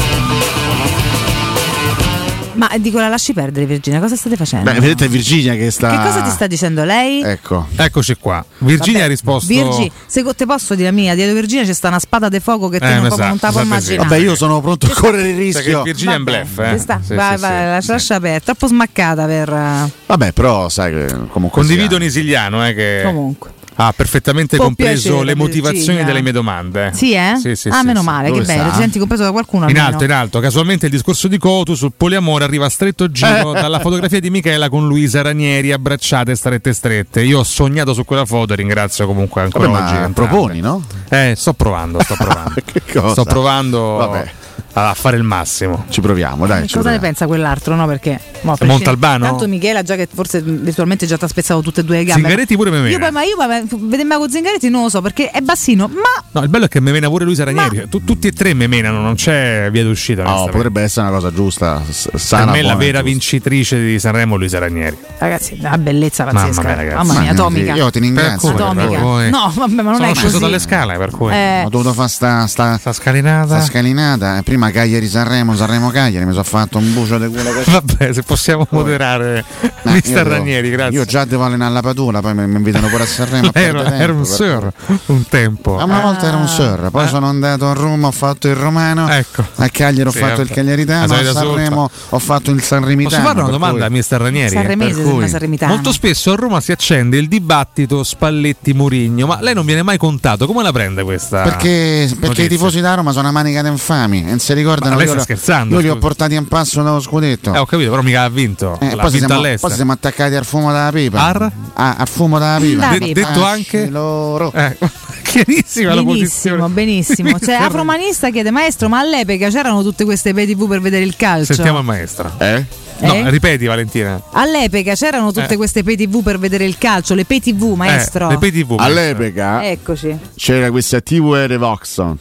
Ma 2.61 2.69
dico 2.77 2.99
la 2.99 3.07
lasci 3.07 3.33
perdere 3.33 3.65
Virginia, 3.65 3.99
cosa 3.99 4.15
state 4.15 4.35
facendo? 4.35 4.71
Beh, 4.71 4.79
vedete 4.79 5.07
Virginia 5.07 5.55
che 5.55 5.71
sta 5.71 5.89
Che 5.89 5.95
cosa 5.97 6.21
ti 6.21 6.29
sta 6.29 6.45
dicendo 6.45 6.83
lei? 6.83 7.23
Ecco. 7.23 7.65
Eccoci 7.75 8.15
qua. 8.19 8.45
Virginia 8.59 8.99
Vabbè, 8.99 9.05
ha 9.05 9.07
risposto. 9.07 9.47
Virgi, 9.47 9.91
secondo 10.05 10.35
te 10.37 10.45
posso 10.45 10.75
dire 10.75 10.89
la 10.89 10.93
mia? 10.93 11.15
Dietro 11.15 11.33
Virginia 11.33 11.65
c'è 11.65 11.73
sta 11.73 11.87
una 11.87 11.97
spada 11.97 12.29
di 12.29 12.39
fuoco 12.39 12.69
che 12.69 12.77
te 12.77 12.85
Eh, 12.85 12.93
non, 12.93 13.01
mi 13.01 13.07
proprio 13.07 13.23
sa, 13.23 13.29
non 13.29 13.39
te 13.39 13.45
la 13.47 13.51
puoi 13.51 13.63
immaginare. 13.63 14.07
Vabbè, 14.09 14.21
io 14.21 14.35
sono 14.35 14.61
pronto 14.61 14.85
a 14.85 14.89
correre 14.93 15.29
il 15.29 15.37
rischio. 15.37 15.77
che 15.81 15.91
Virginia 15.91 16.13
è 16.13 16.17
un 16.17 16.23
Vabbè, 16.23 16.43
bluff, 16.43 16.59
eh? 16.59 16.77
sta. 16.77 17.01
Sì, 17.03 17.15
vai, 17.15 17.35
sì, 17.35 17.41
vai, 17.41 17.49
sì, 17.51 17.65
lascia, 17.65 17.81
sì. 17.81 17.91
lascia 17.91 18.15
aperta, 18.15 18.43
troppo 18.53 18.67
smaccata 18.67 19.25
per. 19.25 19.49
eh, 19.51 19.91
Vabbè, 20.05 20.31
però 20.33 20.69
sai 20.69 20.91
che 20.93 21.15
comunque 21.29 21.61
Condivido 21.61 21.95
sia- 21.95 22.05
Nisiliano 22.05 22.67
eh, 22.67 22.73
che 22.75 23.01
Comunque. 23.03 23.49
Ha 23.75 23.93
perfettamente 23.95 24.57
Può 24.57 24.65
compreso 24.65 25.09
piacere, 25.09 25.25
le 25.25 25.35
motivazioni 25.35 25.77
Virginia. 25.85 26.03
delle 26.05 26.21
mie 26.21 26.31
domande. 26.31 26.91
Sì, 26.93 27.13
eh? 27.13 27.33
Sì, 27.39 27.55
sì, 27.55 27.69
ah, 27.69 27.79
sì, 27.79 27.85
meno 27.85 27.99
sì. 27.99 28.05
male, 28.05 28.27
Dove 28.27 28.39
che 28.41 28.45
bello. 28.45 28.69
Ti 28.69 28.75
senti 28.75 28.99
compreso 28.99 29.23
da 29.23 29.31
qualcuno 29.31 29.63
In 29.69 29.69
almeno. 29.77 29.87
alto, 29.87 30.03
in 30.03 30.11
alto. 30.11 30.39
Casualmente 30.39 30.85
il 30.85 30.91
discorso 30.91 31.27
di 31.27 31.37
Cotu 31.37 31.73
sul 31.75 31.93
poliamore 31.95 32.43
arriva 32.43 32.65
a 32.65 32.69
stretto 32.69 33.09
giro 33.09 33.53
dalla 33.53 33.79
fotografia 33.79 34.19
di 34.19 34.29
Michela 34.29 34.69
con 34.69 34.87
Luisa 34.87 35.21
Ranieri 35.21 35.71
abbracciate 35.71 36.35
strette 36.35 36.73
strette. 36.73 37.21
Io 37.23 37.39
ho 37.39 37.43
sognato 37.43 37.93
su 37.93 38.03
quella 38.05 38.25
foto 38.25 38.53
e 38.53 38.57
ringrazio 38.57 39.05
comunque 39.07 39.41
ancora 39.41 39.67
Vabbè, 39.67 39.83
oggi. 39.83 39.99
ma 39.99 40.09
proponi, 40.13 40.59
no? 40.59 40.83
Eh, 41.09 41.33
sto 41.35 41.53
provando, 41.53 42.01
sto 42.03 42.15
provando. 42.19 42.53
Che 42.63 42.81
cosa? 42.93 43.11
Sto 43.11 43.23
provando. 43.23 43.79
Vabbè. 43.95 44.31
A 44.73 44.93
fare 44.93 45.17
il 45.17 45.23
massimo. 45.23 45.85
Ci 45.89 46.01
proviamo, 46.01 46.45
dai. 46.47 46.63
E 46.63 46.67
ci 46.67 46.75
cosa 46.75 46.89
ne 46.89 46.95
proviamo. 46.97 47.01
pensa 47.01 47.25
quell'altro, 47.27 47.75
no? 47.75 47.85
Perché 47.87 48.19
mo, 48.41 48.55
Montalbano? 48.61 49.25
Tanto 49.25 49.47
Michela, 49.47 49.83
già 49.83 49.95
che 49.95 50.07
forse 50.11 50.41
virtualmente 50.41 51.05
già 51.05 51.17
ti 51.17 51.25
ha 51.25 51.27
spezzato 51.27 51.61
tutte 51.61 51.81
e 51.81 51.83
due 51.83 51.97
le 51.97 52.03
gambe. 52.05 52.21
Zingaretti 52.21 52.55
pure 52.55 52.69
me 52.71 52.77
Io 52.77 52.83
mena. 52.83 52.99
poi, 52.99 53.11
ma 53.11 53.23
io 53.23 53.35
poi 53.67 53.79
vedemmo 53.89 54.17
con 54.17 54.29
Zingaretti 54.29 54.69
non 54.69 54.83
lo 54.83 54.89
so 54.89 55.01
perché 55.01 55.29
è 55.31 55.41
bassino, 55.41 55.87
ma 55.87 56.23
No, 56.33 56.41
il 56.43 56.49
bello 56.49 56.65
è 56.65 56.67
che 56.67 56.79
me 56.79 56.91
mena 56.91 57.07
pure 57.09 57.25
Luisa 57.25 57.43
Ranieri. 57.43 57.87
Tu- 57.89 58.03
tutti 58.03 58.27
e 58.27 58.31
tre 58.31 58.53
me 58.53 58.67
menano, 58.67 58.99
non 59.01 59.15
c'è 59.15 59.69
via 59.71 59.83
d'uscita. 59.83 60.21
Oh, 60.21 60.25
onestamente. 60.25 60.55
potrebbe 60.55 60.81
essere 60.81 61.07
una 61.07 61.15
cosa 61.15 61.31
giusta, 61.33 61.81
s- 61.89 62.07
per 62.11 62.19
sana. 62.19 62.51
me 62.51 62.61
la 62.61 62.75
vera 62.75 62.99
giusta. 62.99 63.03
vincitrice 63.03 63.79
di 63.83 63.99
Sanremo 63.99 64.35
Luisa 64.37 64.59
Ranieri. 64.59 64.97
ragazzi, 65.17 65.57
una 65.59 65.77
bellezza 65.77 66.23
Mamma 66.25 66.39
pazzesca. 66.41 66.61
mia, 66.63 66.75
ragazzi. 66.75 66.95
Mamma 66.95 67.13
mia, 67.19 67.21
Ma 67.23 67.29
atomica. 67.31 67.73
Io 67.75 67.89
ti 67.89 67.99
ringrazio. 67.99 68.53
Per 68.53 68.61
Atomica. 68.61 68.99
voi. 68.99 69.29
No, 69.29 69.51
vabbè, 69.53 69.73
ma 69.75 69.81
non 69.83 69.95
Sono 69.95 70.09
è 70.09 70.13
sceso 70.13 70.27
così. 70.27 70.39
dalle 70.39 70.59
scale 70.59 70.97
per 70.97 71.09
cui. 71.11 71.31
Eh, 71.33 71.63
Ho 71.65 71.69
dovuto 71.69 71.93
fare 71.93 72.09
sta, 72.09 72.47
sta, 72.47 72.77
sta 72.77 72.93
scalinata. 72.93 73.59
sta 73.59 73.61
scalinata. 73.71 74.41
Eh, 74.51 74.57
Prima 74.57 74.69
Cagliari 74.71 75.07
Sanremo, 75.07 75.55
Sanremo 75.55 75.89
Cagliari. 75.91 76.25
Mi 76.25 76.31
sono 76.31 76.43
fatto 76.43 76.77
un 76.77 76.93
bucio 76.93 77.17
di 77.17 77.27
quello 77.27 77.51
che 77.53 77.63
Vabbè, 77.71 78.11
se 78.13 78.21
possiamo 78.23 78.67
moderare 78.71 79.43
Ma 79.83 79.93
Mister 79.93 80.11
io 80.17 80.23
devo- 80.23 80.29
Ranieri, 80.35 80.69
grazie. 80.69 80.99
Io 80.99 81.05
già 81.05 81.23
devo 81.25 81.45
allenare 81.45 81.71
la 81.73 81.81
patura, 81.81 82.19
poi 82.21 82.33
mi, 82.35 82.47
mi 82.47 82.55
invitano 82.57 82.87
pure 82.87 83.03
a 83.03 83.05
Sanremo. 83.05 83.47
a 83.53 83.59
Era, 83.59 83.81
perdere 83.81 84.03
era 84.03 84.11
un 84.13 84.23
tempo, 84.23 84.33
sir 84.35 84.73
un 85.05 85.25
tempo. 85.27 85.77
Ah, 85.77 85.85
una 85.85 85.99
volta 86.01 86.27
era 86.27 86.35
un 86.37 86.47
sir, 86.49 86.89
poi 86.91 87.05
Eh. 87.05 87.07
sono 87.07 87.27
andato 87.27 87.69
a 87.69 87.73
Roma, 87.73 88.07
ho 88.07 88.11
fatto 88.11 88.47
il 88.49 88.55
romano, 88.55 89.07
Ecco. 89.09 89.45
a 89.55 89.69
Cagliari 89.69 90.09
ho 90.09 90.11
Sì, 90.11 90.19
fatto 90.19 90.31
vabbè. 90.37 90.41
il 90.43 90.49
cagliaritano, 90.49 91.07
La 91.13 91.29
a 91.29 91.33
Sanremo 91.33 91.89
ho 92.09 92.19
fatto 92.19 92.51
il 92.51 92.61
sanremitano. 92.61 93.15
Posso 93.15 93.27
fare 93.27 93.41
una 93.41 93.51
domanda 93.51 93.77
cui- 93.77 93.85
a 93.87 93.89
Mister 93.89 94.19
Ranieri? 94.21 94.49
Sanremese, 94.49 95.01
cui 95.01 95.27
sanremitano. 95.29 95.73
Molto 95.73 95.91
spesso 95.93 96.31
a 96.33 96.35
Roma 96.35 96.59
si 96.59 96.71
accende 96.73 97.17
il 97.17 97.27
dibattito 97.29 98.03
Spalletti-Murigno, 98.03 99.25
ma 99.27 99.37
lei 99.41 99.53
non 99.53 99.65
viene 99.65 99.81
mai 99.83 99.97
contato. 99.97 100.45
Come 100.45 100.61
la 100.63 100.71
prende 100.73 101.03
questa? 101.03 101.41
Perché, 101.43 102.13
perché 102.19 102.43
i 102.43 102.47
tifosi 102.49 102.81
da 102.81 102.95
Roma 102.95 103.11
sono 103.11 103.29
una 103.29 103.31
manica 103.31 103.61
di 103.61 103.69
infami 103.69 104.39
si 104.41 104.53
ricordano 104.53 104.91
Ma 104.91 104.97
lei 104.97 105.07
sta 105.07 105.17
io, 105.17 105.21
scherzando, 105.23 105.75
io 105.75 105.81
li 105.81 105.89
ho 105.89 105.97
portati 105.97 106.35
in 106.35 106.47
passo 106.47 106.81
dallo 106.81 106.99
scudetto. 106.99 107.53
Eh, 107.53 107.57
ho 107.59 107.65
capito, 107.65 107.89
però 107.91 108.01
mica 108.01 108.23
ha 108.23 108.29
vinto. 108.29 108.77
Eh, 108.81 108.95
L'ha 108.95 109.01
poi, 109.03 109.11
vinto 109.11 109.27
siamo, 109.39 109.57
poi 109.59 109.71
siamo 109.71 109.91
attaccati 109.91 110.35
al 110.35 110.45
fumo 110.45 110.71
della 110.71 110.91
pipa. 110.91 111.21
Ar? 111.23 111.51
Ah, 111.73 111.95
al 111.97 112.07
fumo 112.07 112.39
della 112.39 112.57
pipa. 112.59 112.87
De- 112.89 112.97
pipa. 112.99 113.19
detto 113.27 113.43
Ah, 113.45 113.49
anche 113.49 113.89
loro. 113.89 114.51
eh, 114.53 114.77
chiarissima 115.23 115.93
la 115.93 116.01
benissimo, 116.03 116.55
posizione. 116.57 116.67
benissimo. 116.69 117.39
Cioè, 117.39 117.53
Afromanista 117.55 118.29
chiede, 118.31 118.51
maestro, 118.51 118.89
ma 118.89 118.99
all'epoca 118.99 119.49
c'erano 119.49 119.81
tutte 119.83 120.03
queste 120.03 120.33
pay 120.33 120.47
TV 120.47 120.67
per 120.67 120.81
vedere 120.81 121.03
il 121.05 121.15
calcio? 121.15 121.53
Sentiamo 121.53 121.79
il 121.79 121.85
maestro. 121.85 122.31
Eh? 122.37 122.65
No, 123.01 123.13
Eh? 123.13 123.29
ripeti 123.31 123.65
Valentina. 123.65 124.21
All'epoca 124.33 124.93
c'erano 124.93 125.31
tutte 125.31 125.53
Eh. 125.53 125.57
queste 125.57 125.83
pay 125.83 125.95
TV 125.95 126.21
per 126.21 126.37
vedere 126.37 126.65
il 126.65 126.77
calcio, 126.77 127.15
le 127.15 127.25
pay 127.25 127.39
TV, 127.39 127.73
maestro. 127.75 128.27
Eh, 128.27 128.31
le 128.33 128.37
pay 128.37 128.51
TV. 128.51 128.75
All'epoca 128.77 129.65
Eccoci. 129.65 130.17
c'era 130.35 130.69
questa 130.69 131.01
TV 131.01 131.33
Erevoxon. 131.35 132.17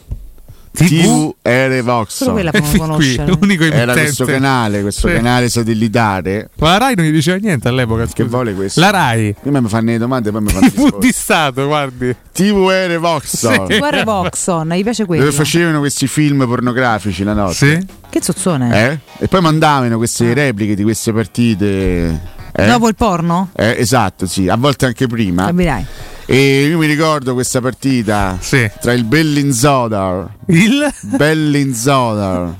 TV 0.72 1.34
Erevoxon. 1.42 2.06
Solo 2.26 2.32
quella 2.32 2.51
E 2.52 2.60
qui, 2.62 2.78
conoscere. 2.78 3.26
l'unico 3.32 3.64
Era 3.64 3.92
questo 3.92 4.24
canale, 4.24 4.82
questo 4.82 5.09
Sì. 5.09 5.14
canale 5.14 5.48
satellitare. 5.48 6.51
Ma 6.56 6.70
la 6.70 6.78
Rai 6.78 6.94
non 6.94 7.05
gli 7.06 7.10
diceva 7.10 7.36
niente 7.38 7.68
all'epoca. 7.68 8.05
Che 8.05 8.10
scusi. 8.12 8.28
vuole 8.28 8.55
questo? 8.55 8.80
La 8.80 8.90
Rai. 8.90 9.34
Prima 9.40 9.60
mi 9.60 9.68
fanno 9.68 9.90
le 9.90 9.98
domande, 9.98 10.30
poi 10.30 10.42
mi 10.42 10.51
fanno 10.51 10.68
le 10.74 10.92
di 11.01 11.12
Stato, 11.12 11.66
guardi. 11.66 12.14
TV 12.32 12.68
Erevoxon. 12.70 13.66
Sì. 13.68 13.78
Guarda 13.78 14.05
Voxon, 14.05 14.68
gli 14.74 14.82
piace 14.82 15.05
quello. 15.05 15.24
Dove 15.24 15.34
facevano 15.36 15.80
questi 15.80 16.06
film 16.06 16.47
pornografici 16.47 17.24
la 17.24 17.34
notte. 17.34 17.55
Sì? 17.55 17.86
Che 18.09 18.22
zozzone. 18.22 18.90
Eh? 18.90 18.98
E 19.24 19.28
poi 19.28 19.40
mandavano 19.40 19.97
queste 19.97 20.32
repliche 20.34 20.74
di 20.74 20.82
queste 20.82 21.12
partite. 21.12 22.20
eh? 22.52 22.66
Dopo 22.66 22.88
il 22.88 22.94
porno? 22.94 23.51
Eh, 23.55 23.76
esatto, 23.78 24.26
sì, 24.26 24.48
a 24.48 24.56
volte 24.56 24.86
anche 24.86 25.06
prima. 25.06 25.47
Capirai. 25.47 25.86
E 26.32 26.66
io 26.69 26.78
mi 26.78 26.86
ricordo 26.86 27.35
questa 27.35 27.61
partita 27.61 28.39
Sì. 28.40 28.70
tra 28.81 28.93
il 28.93 29.02
Bellinzodar, 29.02 30.28
Il? 30.47 30.89
Bellinzodar 31.01 32.55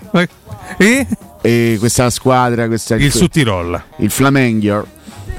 E? 0.77 1.07
e 1.41 1.77
questa 1.79 2.11
squadra, 2.11 2.67
questa, 2.67 2.97
Il 2.97 3.13
Sud-Tirol. 3.13 3.81
il 3.99 4.11
Flamengo. 4.11 4.85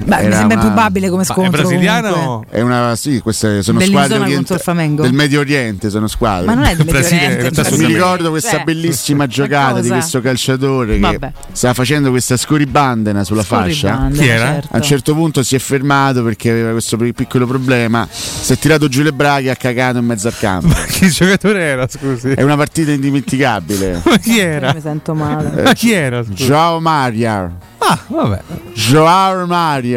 Beh, 0.03 0.25
mi 0.27 0.33
sembra 0.33 0.45
una- 0.45 0.53
improbabile 0.53 1.07
come 1.09 1.23
Ma 1.25 1.29
è 1.29 1.31
scontro. 1.33 1.61
brasiliano? 1.61 2.11
comunque. 2.13 2.57
È 2.57 2.61
una, 2.61 2.95
sì, 2.95 3.19
queste 3.19 3.61
sono 3.63 3.79
squadre 3.79 4.17
Flamengo? 4.59 5.01
del 5.03 5.13
Medio 5.13 5.39
Oriente, 5.39 5.89
sono 5.89 6.07
squadre. 6.07 6.45
Ma 6.45 6.53
non 6.53 6.63
è 6.65 6.75
del 6.75 6.85
Medio 6.91 6.99
Oriente. 7.05 7.77
Mi 7.77 7.85
ricordo 7.85 8.29
questa 8.29 8.49
Cioè, 8.57 8.63
bellissima 8.63 9.19
ma 9.25 9.27
giocata 9.27 9.79
di 9.81 9.89
questo 9.89 10.21
calciatore 10.21 10.93
che 10.93 10.99
Vabbè. 10.99 11.31
stava 11.51 11.73
facendo 11.73 12.09
questa 12.09 12.35
scorribandena 12.37 13.23
sulla 13.23 13.43
fascia. 13.43 13.89
Scorribande, 13.89 14.17
Chi 14.17 14.27
era? 14.27 14.45
certo. 14.45 14.67
A 14.71 14.75
un 14.77 14.83
certo 14.83 15.13
punto 15.13 15.43
si 15.43 15.55
è 15.55 15.59
fermato 15.59 16.23
perché 16.23 16.49
aveva 16.49 16.71
questo 16.71 16.97
piccolo 16.97 17.45
problema. 17.47 18.07
Si 18.11 18.53
è 18.53 18.57
tirato 18.57 18.87
giù 18.87 19.01
le 19.03 19.13
braghe 19.13 19.47
e 19.47 19.51
ha 19.51 19.55
cagato 19.55 19.97
in 19.99 20.05
mezzo 20.05 20.27
al 20.27 20.37
campo. 20.37 20.67
Ma 20.67 20.83
chi 20.89 21.09
giocatore 21.09 21.61
era, 21.61 21.87
scusi? 21.87 22.29
È 22.31 22.41
una 22.41 22.55
partita 22.57 22.91
indimenticabile. 22.91 24.01
Ma 24.05 24.17
chi 24.17 24.39
era? 24.39 24.73
mi 24.73 24.81
sento 24.81 25.13
male. 25.13 25.61
Ma 25.63 25.73
chi 25.73 25.91
era? 25.91 26.23
scusi? 26.23 26.43
Joao 26.45 26.79
Mario. 26.79 27.69
Ah, 27.79 27.99
vabbè. 28.07 28.41
Joao 28.73 29.45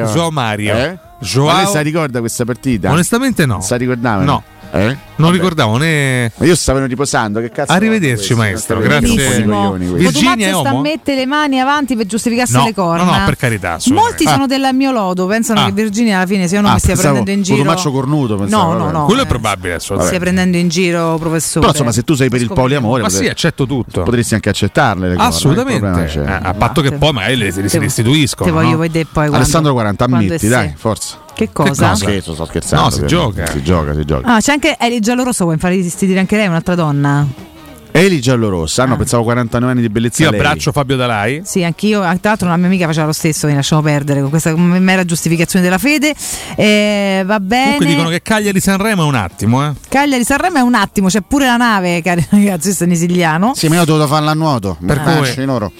Mario. 0.03 0.15
Joao 0.15 0.31
Mario. 0.31 0.75
Eh? 0.75 0.99
Joao- 1.21 1.47
Ma 1.55 1.63
lei 1.63 1.67
si 1.67 1.83
ricorda 1.83 2.21
questa 2.21 2.45
partita? 2.45 2.91
Onestamente 2.91 3.47
no. 3.47 3.61
Si 3.61 3.77
ricordava? 3.77 4.23
No. 4.25 4.43
Eh? 4.73 4.97
Non 5.17 5.29
Vabbè. 5.29 5.39
ricordavo 5.41 5.77
né. 5.77 6.33
Ma 6.37 6.45
io 6.45 6.57
stavo 6.57 6.85
riposando, 6.85 7.41
che 7.41 7.51
cazzo? 7.51 7.71
Arrivederci, 7.73 8.35
maestro, 8.35 8.81
grazie. 8.81 9.45
Virginia 9.79 10.49
è 10.49 10.53
sta 10.53 10.71
a 10.71 10.81
mettere 10.81 11.19
le 11.19 11.27
mani 11.27 11.61
avanti 11.61 11.95
per 11.97 12.07
giustificarsi 12.07 12.55
No, 12.55 12.65
le 12.65 12.75
corna. 12.75 13.05
no, 13.05 13.19
no, 13.19 13.25
per 13.25 13.37
carità, 13.37 13.75
assolutamente. 13.75 14.25
Molti 14.25 14.35
sono 14.35 14.47
del 14.47 14.75
mio 14.75 14.91
lodo, 14.91 15.27
pensano 15.27 15.61
Ah. 15.61 15.65
che 15.67 15.73
Virginia 15.73 16.17
alla 16.17 16.27
fine 16.27 16.49
sia 16.49 16.59
uno 16.59 16.69
Ah, 16.69 16.75
che 16.75 16.79
stia 16.81 16.95
pensavo 16.95 17.15
prendendo 17.15 17.39
in 17.41 17.45
giro. 17.47 17.57
Cotumaccio 17.59 17.91
cornuto, 17.93 18.37
pensavo, 18.37 18.73
no, 18.73 18.79
no, 18.79 18.91
no. 18.91 19.05
Quello 19.05 19.21
è 19.21 19.25
eh, 19.25 19.29
probabile, 19.29 19.63
Stia 19.67 19.77
assolutamente. 19.77 20.19
prendendo 20.19 20.57
in 20.57 20.69
giro, 20.69 21.17
professore. 21.19 21.61
Però 21.61 21.71
insomma, 21.71 21.93
se 21.93 22.03
tu 22.03 22.15
sei 22.15 22.29
per 22.29 22.41
il 22.43 22.53
poliamore, 22.53 23.03
Ma 23.03 23.09
sì, 23.09 23.27
accetto 23.29 23.67
tutto. 23.67 24.03
potresti 24.03 24.35
anche 24.35 24.49
accettarle 24.49 25.09
le 25.09 25.15
corna, 25.15 25.29
Assolutamente. 25.29 25.81
problema 25.81 26.07
c'è. 26.07 26.21
Eh, 26.21 26.39
a 26.49 26.55
patto 26.55 26.81
che 26.81 26.91
te- 26.91 26.97
poi 26.97 27.13
magari 27.13 27.37
le, 27.37 27.45
le 27.47 27.53
si 27.53 27.69
te- 27.69 27.79
restituiscono. 27.79 28.51
Te 28.51 28.53
voglio 28.57 28.79
vedere 28.79 29.07
poi 29.11 29.27
Alessandro 29.33 29.73
40 29.73 30.07
quando 30.07 30.27
ammetti, 30.27 30.47
è 30.47 30.49
dai, 30.49 30.73
forza. 30.77 31.23
Che 31.35 31.49
cosa? 31.53 31.87
No, 31.87 31.93
cosa? 31.95 32.05
scherzo, 32.05 32.33
sto 32.35 32.45
scherzando. 32.45 32.85
No, 32.85 32.91
si 32.91 33.07
gioca. 33.07 33.47
Si 33.47 33.63
gioca, 33.65 33.93
si 33.93 34.05
gioca. 34.05 34.35
Ah, 34.37 34.41
c'è 34.41 34.53
anche 34.53 34.77
Eli 35.05 35.13
Giallorosso, 35.13 35.45
vuoi 35.45 35.59
fare 35.59 35.77
di 35.77 35.83
anche 36.19 36.35
lei, 36.35 36.47
un'altra 36.47 36.75
donna? 36.75 37.54
Eli 37.97 38.21
Giallorossa, 38.21 38.83
ah, 38.83 38.87
no, 38.87 38.97
pensavo 38.97 39.23
49 39.23 39.71
anni 39.73 39.81
di 39.81 39.89
bellezza. 39.89 40.25
Io 40.25 40.31
lei. 40.31 40.41
abbraccio 40.41 40.73
Fabio 40.73 40.97
Dalai. 40.97 41.43
Sì, 41.45 41.63
anch'io. 41.63 42.01
ah, 42.03 42.11
Tra 42.17 42.31
l'altro, 42.31 42.49
una 42.49 42.57
mia 42.57 42.67
amica 42.67 42.87
faceva 42.87 43.07
lo 43.07 43.13
stesso, 43.13 43.47
mi 43.47 43.55
lasciamo 43.55 43.83
perdere 43.83 44.21
con 44.21 44.31
questa 44.31 44.53
mera 44.57 45.05
giustificazione 45.05 45.65
della 45.65 45.79
fede. 45.79 46.13
Eh, 46.57 47.23
va 47.25 47.39
bene. 47.39 47.63
Comunque 47.77 47.87
dicono 47.87 48.09
che 48.09 48.21
Cagliari 48.21 48.59
Sanremo 48.59 49.05
è 49.05 49.07
un 49.07 49.15
attimo, 49.15 49.65
eh. 49.65 49.75
Cagliari 49.89 50.25
Sanremo 50.25 50.57
è 50.59 50.61
un 50.63 50.75
attimo, 50.75 51.07
c'è 51.07 51.21
pure 51.21 51.47
la 51.47 51.57
nave, 51.57 52.03
cari 52.03 52.27
ragazzi, 52.31 52.63
questo 52.65 52.83
è 52.83 52.87
Nisiliano. 52.89 53.53
Sì, 53.55 53.69
ma 53.69 53.77
io 53.77 53.83
ho 53.83 53.85
dovuto 53.85 54.09
farla 54.09 54.33
a 54.33 54.35
nuoto. 54.35 54.77
Per 54.85 54.97
Mannaggia, 54.97 55.35
cui- 55.35 55.45
loro. 55.45 55.71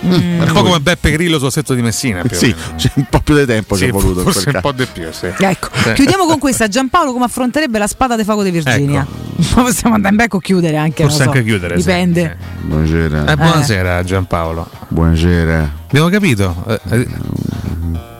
Un 0.00 0.50
po' 0.50 0.62
come 0.62 0.80
Beppe 0.80 1.10
Grillo 1.10 1.38
sul 1.38 1.52
setto 1.52 1.74
di 1.74 1.82
Messina. 1.82 2.22
più 2.22 2.34
Sì, 2.34 2.54
c'è 2.76 2.90
un 2.94 3.04
po' 3.10 3.20
più 3.20 3.34
di 3.36 3.44
tempo 3.44 3.76
ci 3.76 3.82
Sì, 3.82 3.88
è 3.90 3.92
voluto. 3.92 4.20
in 4.20 4.24
forse 4.32 4.48
un 4.54 4.60
po' 4.62 4.72
di 4.72 4.86
più, 4.90 5.08
sì. 5.10 5.26
Ecco, 5.38 5.68
Sì. 5.74 5.92
chiudiamo 5.92 6.24
con 6.24 6.38
questa. 6.38 6.66
Giampaolo 6.66 7.12
come 7.12 7.26
affronterebbe 7.26 7.78
la 7.78 7.86
spada 7.86 8.16
di 8.16 8.24
Fago 8.24 8.42
di 8.42 8.50
Virginia? 8.52 9.02
Ecco. 9.02 9.26
Possiamo 9.62 9.94
andare 9.96 10.14
in 10.14 10.20
becco 10.20 10.38
chiudere 10.38 10.78
anche. 10.78 11.02
Forse 11.02 11.18
non 11.24 11.26
so. 11.26 11.32
anche 11.38 11.44
chiudere, 11.44 11.56
sì, 11.66 11.74
Dipende. 11.76 12.36
Buonasera. 12.62 13.26
Eh, 13.32 13.36
buonasera 13.36 14.04
Giampaolo. 14.04 14.68
Buonasera. 14.88 15.72
Abbiamo 15.88 16.08
capito. 16.08 16.64
Eh, 16.68 16.80
eh, 16.90 17.06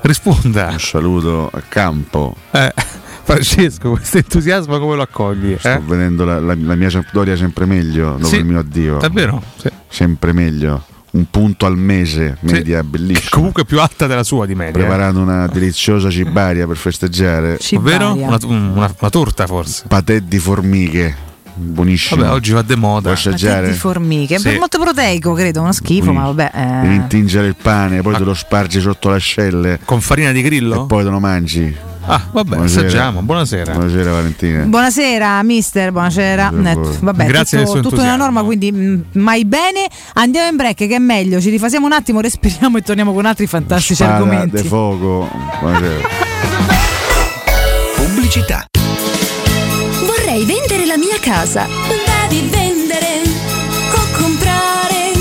risponda. 0.02 0.68
Un 0.72 0.80
saluto 0.80 1.50
a 1.52 1.62
campo. 1.68 2.34
Eh, 2.50 2.72
Francesco, 3.24 3.90
questo 3.90 4.16
entusiasmo 4.18 4.78
come 4.78 4.96
lo 4.96 5.02
accogli? 5.02 5.54
Sto 5.58 5.68
Eh? 5.68 5.80
vedendo 5.84 6.24
la, 6.24 6.40
la- 6.40 6.56
la 6.58 6.74
mia 6.74 6.88
Sampdoria 6.90 7.36
sempre 7.36 7.66
meglio 7.66 8.12
dopo 8.12 8.24
Sì, 8.26 8.36
il 8.36 8.44
mio 8.46 8.58
addio. 8.58 8.96
Davvero? 8.98 9.42
Sì. 9.56 9.68
Sempre 9.88 10.32
meglio. 10.32 10.84
Un 11.10 11.24
punto 11.30 11.64
al 11.66 11.76
mese, 11.76 12.36
media 12.40 12.82
bellissima. 12.84 13.30
Comunque 13.30 13.64
più 13.64 13.80
alta 13.80 14.06
della 14.06 14.22
sua 14.22 14.44
di 14.46 14.54
media. 14.54 14.70
eh. 14.78 14.84
Preparato 14.86 15.18
una 15.18 15.46
deliziosa 15.46 16.10
cibaria 16.10 16.66
per 16.66 16.76
festeggiare. 16.76 17.58
Ovvero? 17.74 18.12
Una, 18.14 18.38
una- 18.44 18.70
una 18.74 19.10
torta 19.10 19.46
forse. 19.46 19.84
Patè 19.88 20.20
di 20.20 20.38
formiche. 20.38 21.26
Buonissimo. 21.60 22.22
Vabbè, 22.22 22.32
oggi 22.34 22.52
va 22.52 22.62
de 22.62 22.76
moda. 22.76 23.10
Assaggiare. 23.12 23.70
Di 23.70 23.76
formiche, 23.76 24.38
Sì. 24.38 24.56
molto 24.58 24.78
proteico, 24.78 25.32
credo, 25.32 25.60
uno 25.62 25.72
schifo, 25.72 26.06
Sì. 26.06 26.12
ma 26.12 26.24
vabbè. 26.30 26.50
eh. 26.54 26.80
Devi 26.82 26.94
intingere 26.94 27.48
il 27.48 27.56
pane, 27.60 28.00
poi 28.00 28.14
te 28.14 28.22
lo 28.24 28.34
spargi 28.34 28.80
sotto 28.80 29.08
l'ascelle. 29.08 29.80
Con 29.84 30.00
farina 30.00 30.30
di 30.30 30.42
grillo? 30.42 30.84
E 30.84 30.86
poi 30.86 31.02
te 31.04 31.10
lo 31.10 31.18
mangi. 31.18 31.76
Ah, 32.10 32.22
vabbè, 32.32 32.54
Buonasera. 32.54 32.86
assaggiamo. 32.86 33.20
Buonasera. 33.22 33.72
Buonasera 33.74 34.10
Valentina. 34.12 34.62
Buonasera 34.62 35.42
mister, 35.42 35.92
buonasera. 35.92 36.48
Buonasera. 36.50 36.96
Vabbè, 37.00 37.26
Grazie 37.26 37.58
del 37.58 37.66
tutto, 37.66 37.80
suo 37.80 37.88
tutto 37.90 38.00
nella 38.02 38.14
entusiasmo. 38.14 38.24
norma, 38.24 38.42
quindi 38.44 38.72
mm, 38.72 39.00
mai 39.22 39.44
bene. 39.44 39.86
Andiamo 40.14 40.48
in 40.48 40.56
break, 40.56 40.76
che 40.76 40.94
è 40.94 40.98
meglio. 40.98 41.38
Ci 41.40 41.50
rifasiamo 41.50 41.84
un 41.84 41.92
attimo, 41.92 42.20
respiriamo 42.22 42.78
e 42.78 42.82
torniamo 42.82 43.12
con 43.12 43.26
altri 43.26 43.46
fantastici 43.46 43.94
Spada 43.96 44.14
argomenti. 44.14 44.62
de 44.62 44.62
fuoco. 44.64 45.28
Buonasera. 45.60 46.08
Pubblicità. 47.96 48.64
Vorrei 50.06 50.44
vendere 50.44 50.67
mia 50.98 51.18
casa. 51.20 51.66
Devi 52.28 52.48
vendere 52.48 53.22
o 53.92 54.20
comprare 54.20 55.12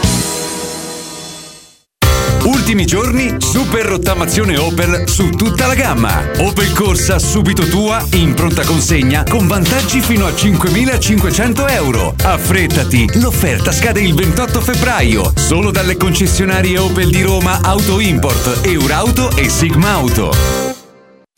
Ultimi 2.45 2.85
giorni, 2.85 3.35
super 3.39 3.85
rottamazione 3.85 4.55
Opel 4.57 5.09
su 5.09 5.29
tutta 5.31 5.65
la 5.65 5.73
gamma. 5.73 6.23
Opel 6.37 6.73
Corsa 6.73 7.17
subito 7.17 7.67
tua 7.67 8.05
in 8.13 8.35
pronta 8.35 8.63
consegna 8.63 9.23
con 9.23 9.47
vantaggi 9.47 9.99
fino 9.99 10.27
a 10.27 10.29
5.500 10.29 11.71
euro. 11.71 12.13
Affrettati, 12.21 13.19
l'offerta 13.19 13.71
scade 13.71 14.01
il 14.01 14.13
28 14.13 14.61
febbraio. 14.61 15.33
Solo 15.35 15.71
dalle 15.71 15.97
concessionarie 15.97 16.77
Opel 16.77 17.09
di 17.09 17.23
Roma 17.23 17.61
Auto 17.63 17.99
Import, 17.99 18.59
Eurauto 18.63 19.35
e 19.35 19.49
Sigma 19.49 19.93
Auto. 19.93 20.74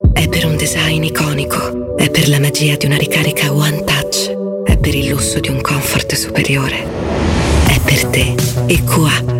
È 0.00 0.28
per 0.30 0.46
un 0.46 0.56
design 0.56 1.02
iconico, 1.02 1.94
è 1.94 2.08
per 2.08 2.30
la 2.30 2.40
magia 2.40 2.74
di 2.76 2.86
una 2.86 2.96
ricarica 2.96 3.52
One 3.52 3.84
Touch, 3.84 4.30
è 4.64 4.78
per 4.78 4.94
il 4.94 5.10
lusso 5.10 5.40
di 5.40 5.50
un 5.50 5.60
comfort 5.60 6.14
superiore. 6.14 6.86
È 7.68 7.78
per 7.84 8.06
te. 8.06 8.34
EQA, 8.66 9.39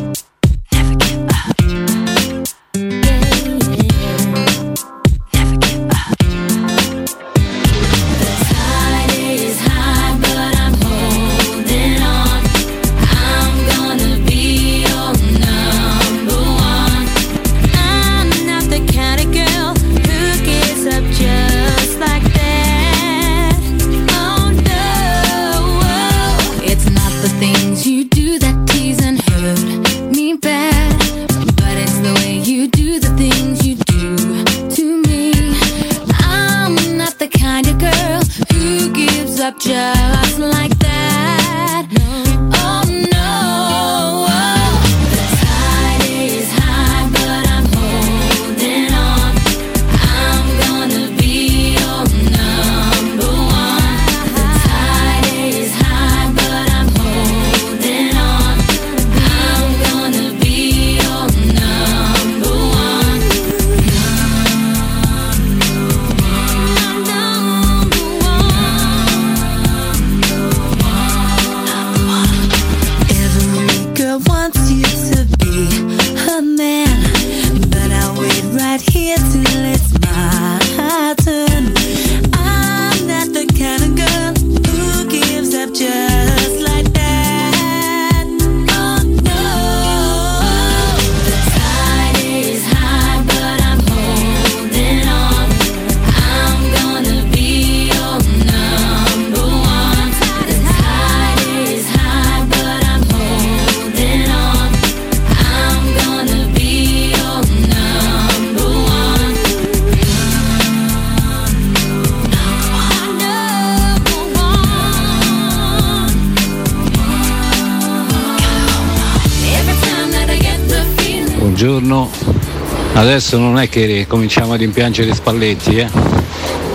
adesso 123.31 123.37
non 123.37 123.59
è 123.59 123.69
che 123.69 124.05
cominciamo 124.09 124.53
a 124.53 124.55
rimpiangere 124.57 125.13
Spalletti, 125.13 125.77
eh? 125.77 125.87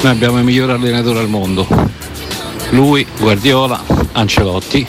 Noi 0.00 0.12
abbiamo 0.12 0.38
il 0.38 0.44
miglior 0.44 0.70
allenatore 0.70 1.18
al 1.18 1.28
mondo. 1.28 1.66
Lui, 2.70 3.06
Guardiola, 3.18 3.82
Ancelotti, 4.12 4.86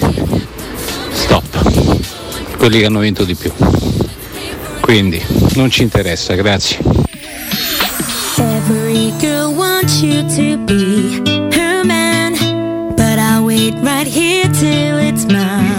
stop. 1.11 2.57
Quelli 2.57 2.80
che 2.80 2.85
hanno 2.85 2.99
vinto 2.99 3.26
di 3.26 3.35
più. 3.35 3.52
Quindi 4.80 5.22
non 5.56 5.69
ci 5.69 5.81
interessa, 5.81 6.35
grazie. 6.35 6.80
Every 8.38 9.11
girl 9.19 9.53
wants 9.53 10.02
you 10.02 10.22
to 10.22 10.57
be 10.64 11.22
her 11.52 11.84
man, 11.84 12.94
but 12.95 13.19
I'll 13.19 13.44
wait 13.44 13.73
right 13.81 14.07
here 14.07 14.49
till 14.52 14.99
it's 14.99 15.26
mine. 15.26 15.76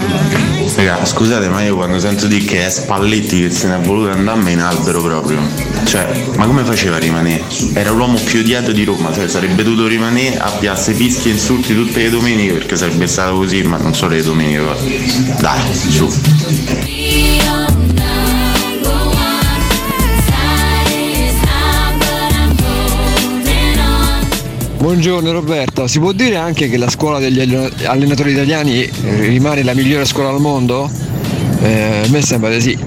Raga, 0.75 1.03
scusate, 1.03 1.49
ma 1.49 1.63
io 1.63 1.75
quando 1.75 1.99
sento 1.99 2.27
dire 2.27 2.45
che 2.45 2.65
è 2.65 2.69
Spalletti 2.69 3.41
che 3.41 3.49
se 3.49 3.67
ne 3.67 3.77
è 3.77 3.79
voluto 3.79 4.11
andare 4.11 4.51
in 4.51 4.59
albero 4.59 5.01
proprio. 5.01 5.68
Cioè, 5.89 6.23
ma 6.35 6.45
come 6.45 6.63
faceva 6.63 6.97
a 6.97 6.99
rimanere? 6.99 7.41
Era 7.73 7.89
l'uomo 7.89 8.19
più 8.23 8.41
odiato 8.41 8.71
di 8.71 8.83
Roma, 8.83 9.11
cioè 9.11 9.27
sarebbe 9.27 9.63
dovuto 9.63 9.87
rimanere 9.87 10.37
a 10.37 10.51
piazze 10.51 10.93
fischi 10.93 11.29
e 11.29 11.31
insulti 11.31 11.73
tutte 11.73 12.03
le 12.03 12.11
domeniche 12.11 12.53
perché 12.53 12.75
sarebbe 12.75 13.07
stato 13.07 13.37
così, 13.37 13.63
ma 13.63 13.77
non 13.77 13.95
solo 13.95 14.13
le 14.13 14.21
domeniche. 14.21 14.61
Dai, 15.39 15.73
su. 15.73 16.07
Buongiorno 24.77 25.31
Roberto, 25.31 25.87
si 25.87 25.97
può 25.97 26.11
dire 26.11 26.35
anche 26.35 26.69
che 26.69 26.77
la 26.77 26.89
scuola 26.91 27.17
degli 27.17 27.39
allena- 27.39 27.69
allenatori 27.85 28.33
italiani 28.33 28.87
rimane 29.21 29.63
la 29.63 29.73
migliore 29.73 30.05
scuola 30.05 30.29
al 30.29 30.39
mondo? 30.39 30.87
Eh, 31.63 32.03
a 32.05 32.09
me 32.09 32.21
sembra 32.21 32.51
di 32.51 32.61
sì. 32.61 32.77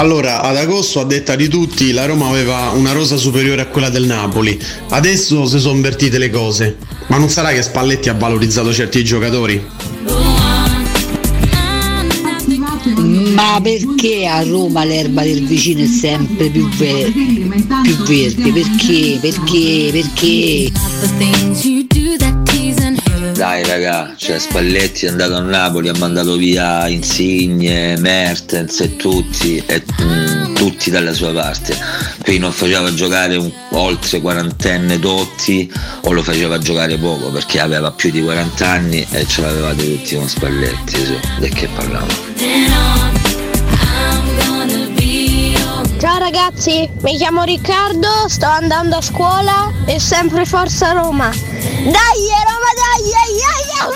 Allora, 0.00 0.40
ad 0.40 0.56
agosto, 0.56 1.00
a 1.00 1.04
detta 1.04 1.36
di 1.36 1.46
tutti, 1.46 1.92
la 1.92 2.06
Roma 2.06 2.26
aveva 2.26 2.70
una 2.70 2.92
rosa 2.92 3.18
superiore 3.18 3.60
a 3.60 3.66
quella 3.66 3.90
del 3.90 4.06
Napoli. 4.06 4.58
Adesso 4.88 5.44
si 5.44 5.58
sono 5.58 5.74
invertite 5.74 6.16
le 6.16 6.30
cose. 6.30 6.78
Ma 7.08 7.18
non 7.18 7.28
sarà 7.28 7.50
che 7.50 7.60
Spalletti 7.60 8.08
ha 8.08 8.14
valorizzato 8.14 8.72
certi 8.72 9.04
giocatori? 9.04 9.62
Ma 13.34 13.60
perché 13.62 14.26
a 14.26 14.42
Roma 14.42 14.84
l'erba 14.84 15.22
del 15.22 15.44
vicino 15.46 15.82
è 15.82 15.86
sempre 15.86 16.48
più, 16.48 16.66
ve- 16.70 17.12
più 17.82 17.96
verde? 17.96 18.52
Perché? 18.52 19.18
Perché? 19.20 19.90
Perché? 19.92 20.72
Dai 23.40 23.64
raga, 23.64 24.12
cioè 24.18 24.38
Spalletti 24.38 25.06
è 25.06 25.08
andato 25.08 25.36
a 25.36 25.40
Napoli, 25.40 25.88
ha 25.88 25.94
mandato 25.96 26.36
via 26.36 26.86
Insigne, 26.88 27.96
Mertens 27.96 28.80
e 28.80 28.96
tutti, 28.96 29.56
e, 29.64 29.82
mm, 30.02 30.54
tutti 30.54 30.90
dalla 30.90 31.14
sua 31.14 31.32
parte. 31.32 31.74
Qui 32.22 32.36
non 32.36 32.52
faceva 32.52 32.92
giocare 32.92 33.36
un, 33.36 33.50
oltre 33.70 34.20
quarantenne 34.20 34.98
Dotti 34.98 35.72
o 36.02 36.12
lo 36.12 36.22
faceva 36.22 36.58
giocare 36.58 36.98
poco 36.98 37.30
perché 37.30 37.60
aveva 37.60 37.90
più 37.92 38.10
di 38.10 38.20
40 38.22 38.68
anni 38.68 39.06
e 39.10 39.26
ce 39.26 39.40
l'avevate 39.40 39.96
tutti 39.96 40.16
con 40.16 40.28
Spalletti, 40.28 41.02
su, 41.02 41.18
di 41.38 41.48
che 41.48 41.66
parliamo? 41.68 42.08
Ciao 45.98 46.18
ragazzi, 46.18 46.86
mi 47.00 47.16
chiamo 47.16 47.44
Riccardo, 47.44 48.28
sto 48.28 48.46
andando 48.46 48.96
a 48.96 49.00
scuola 49.00 49.72
e 49.86 49.98
sempre 49.98 50.44
Forza 50.44 50.92
Roma. 50.92 51.59
Dai 51.82 51.92
Roma, 51.92 52.70
dai, 52.76 53.04
ai, 53.20 53.34
ai, 53.48 53.64
ai! 53.80 53.88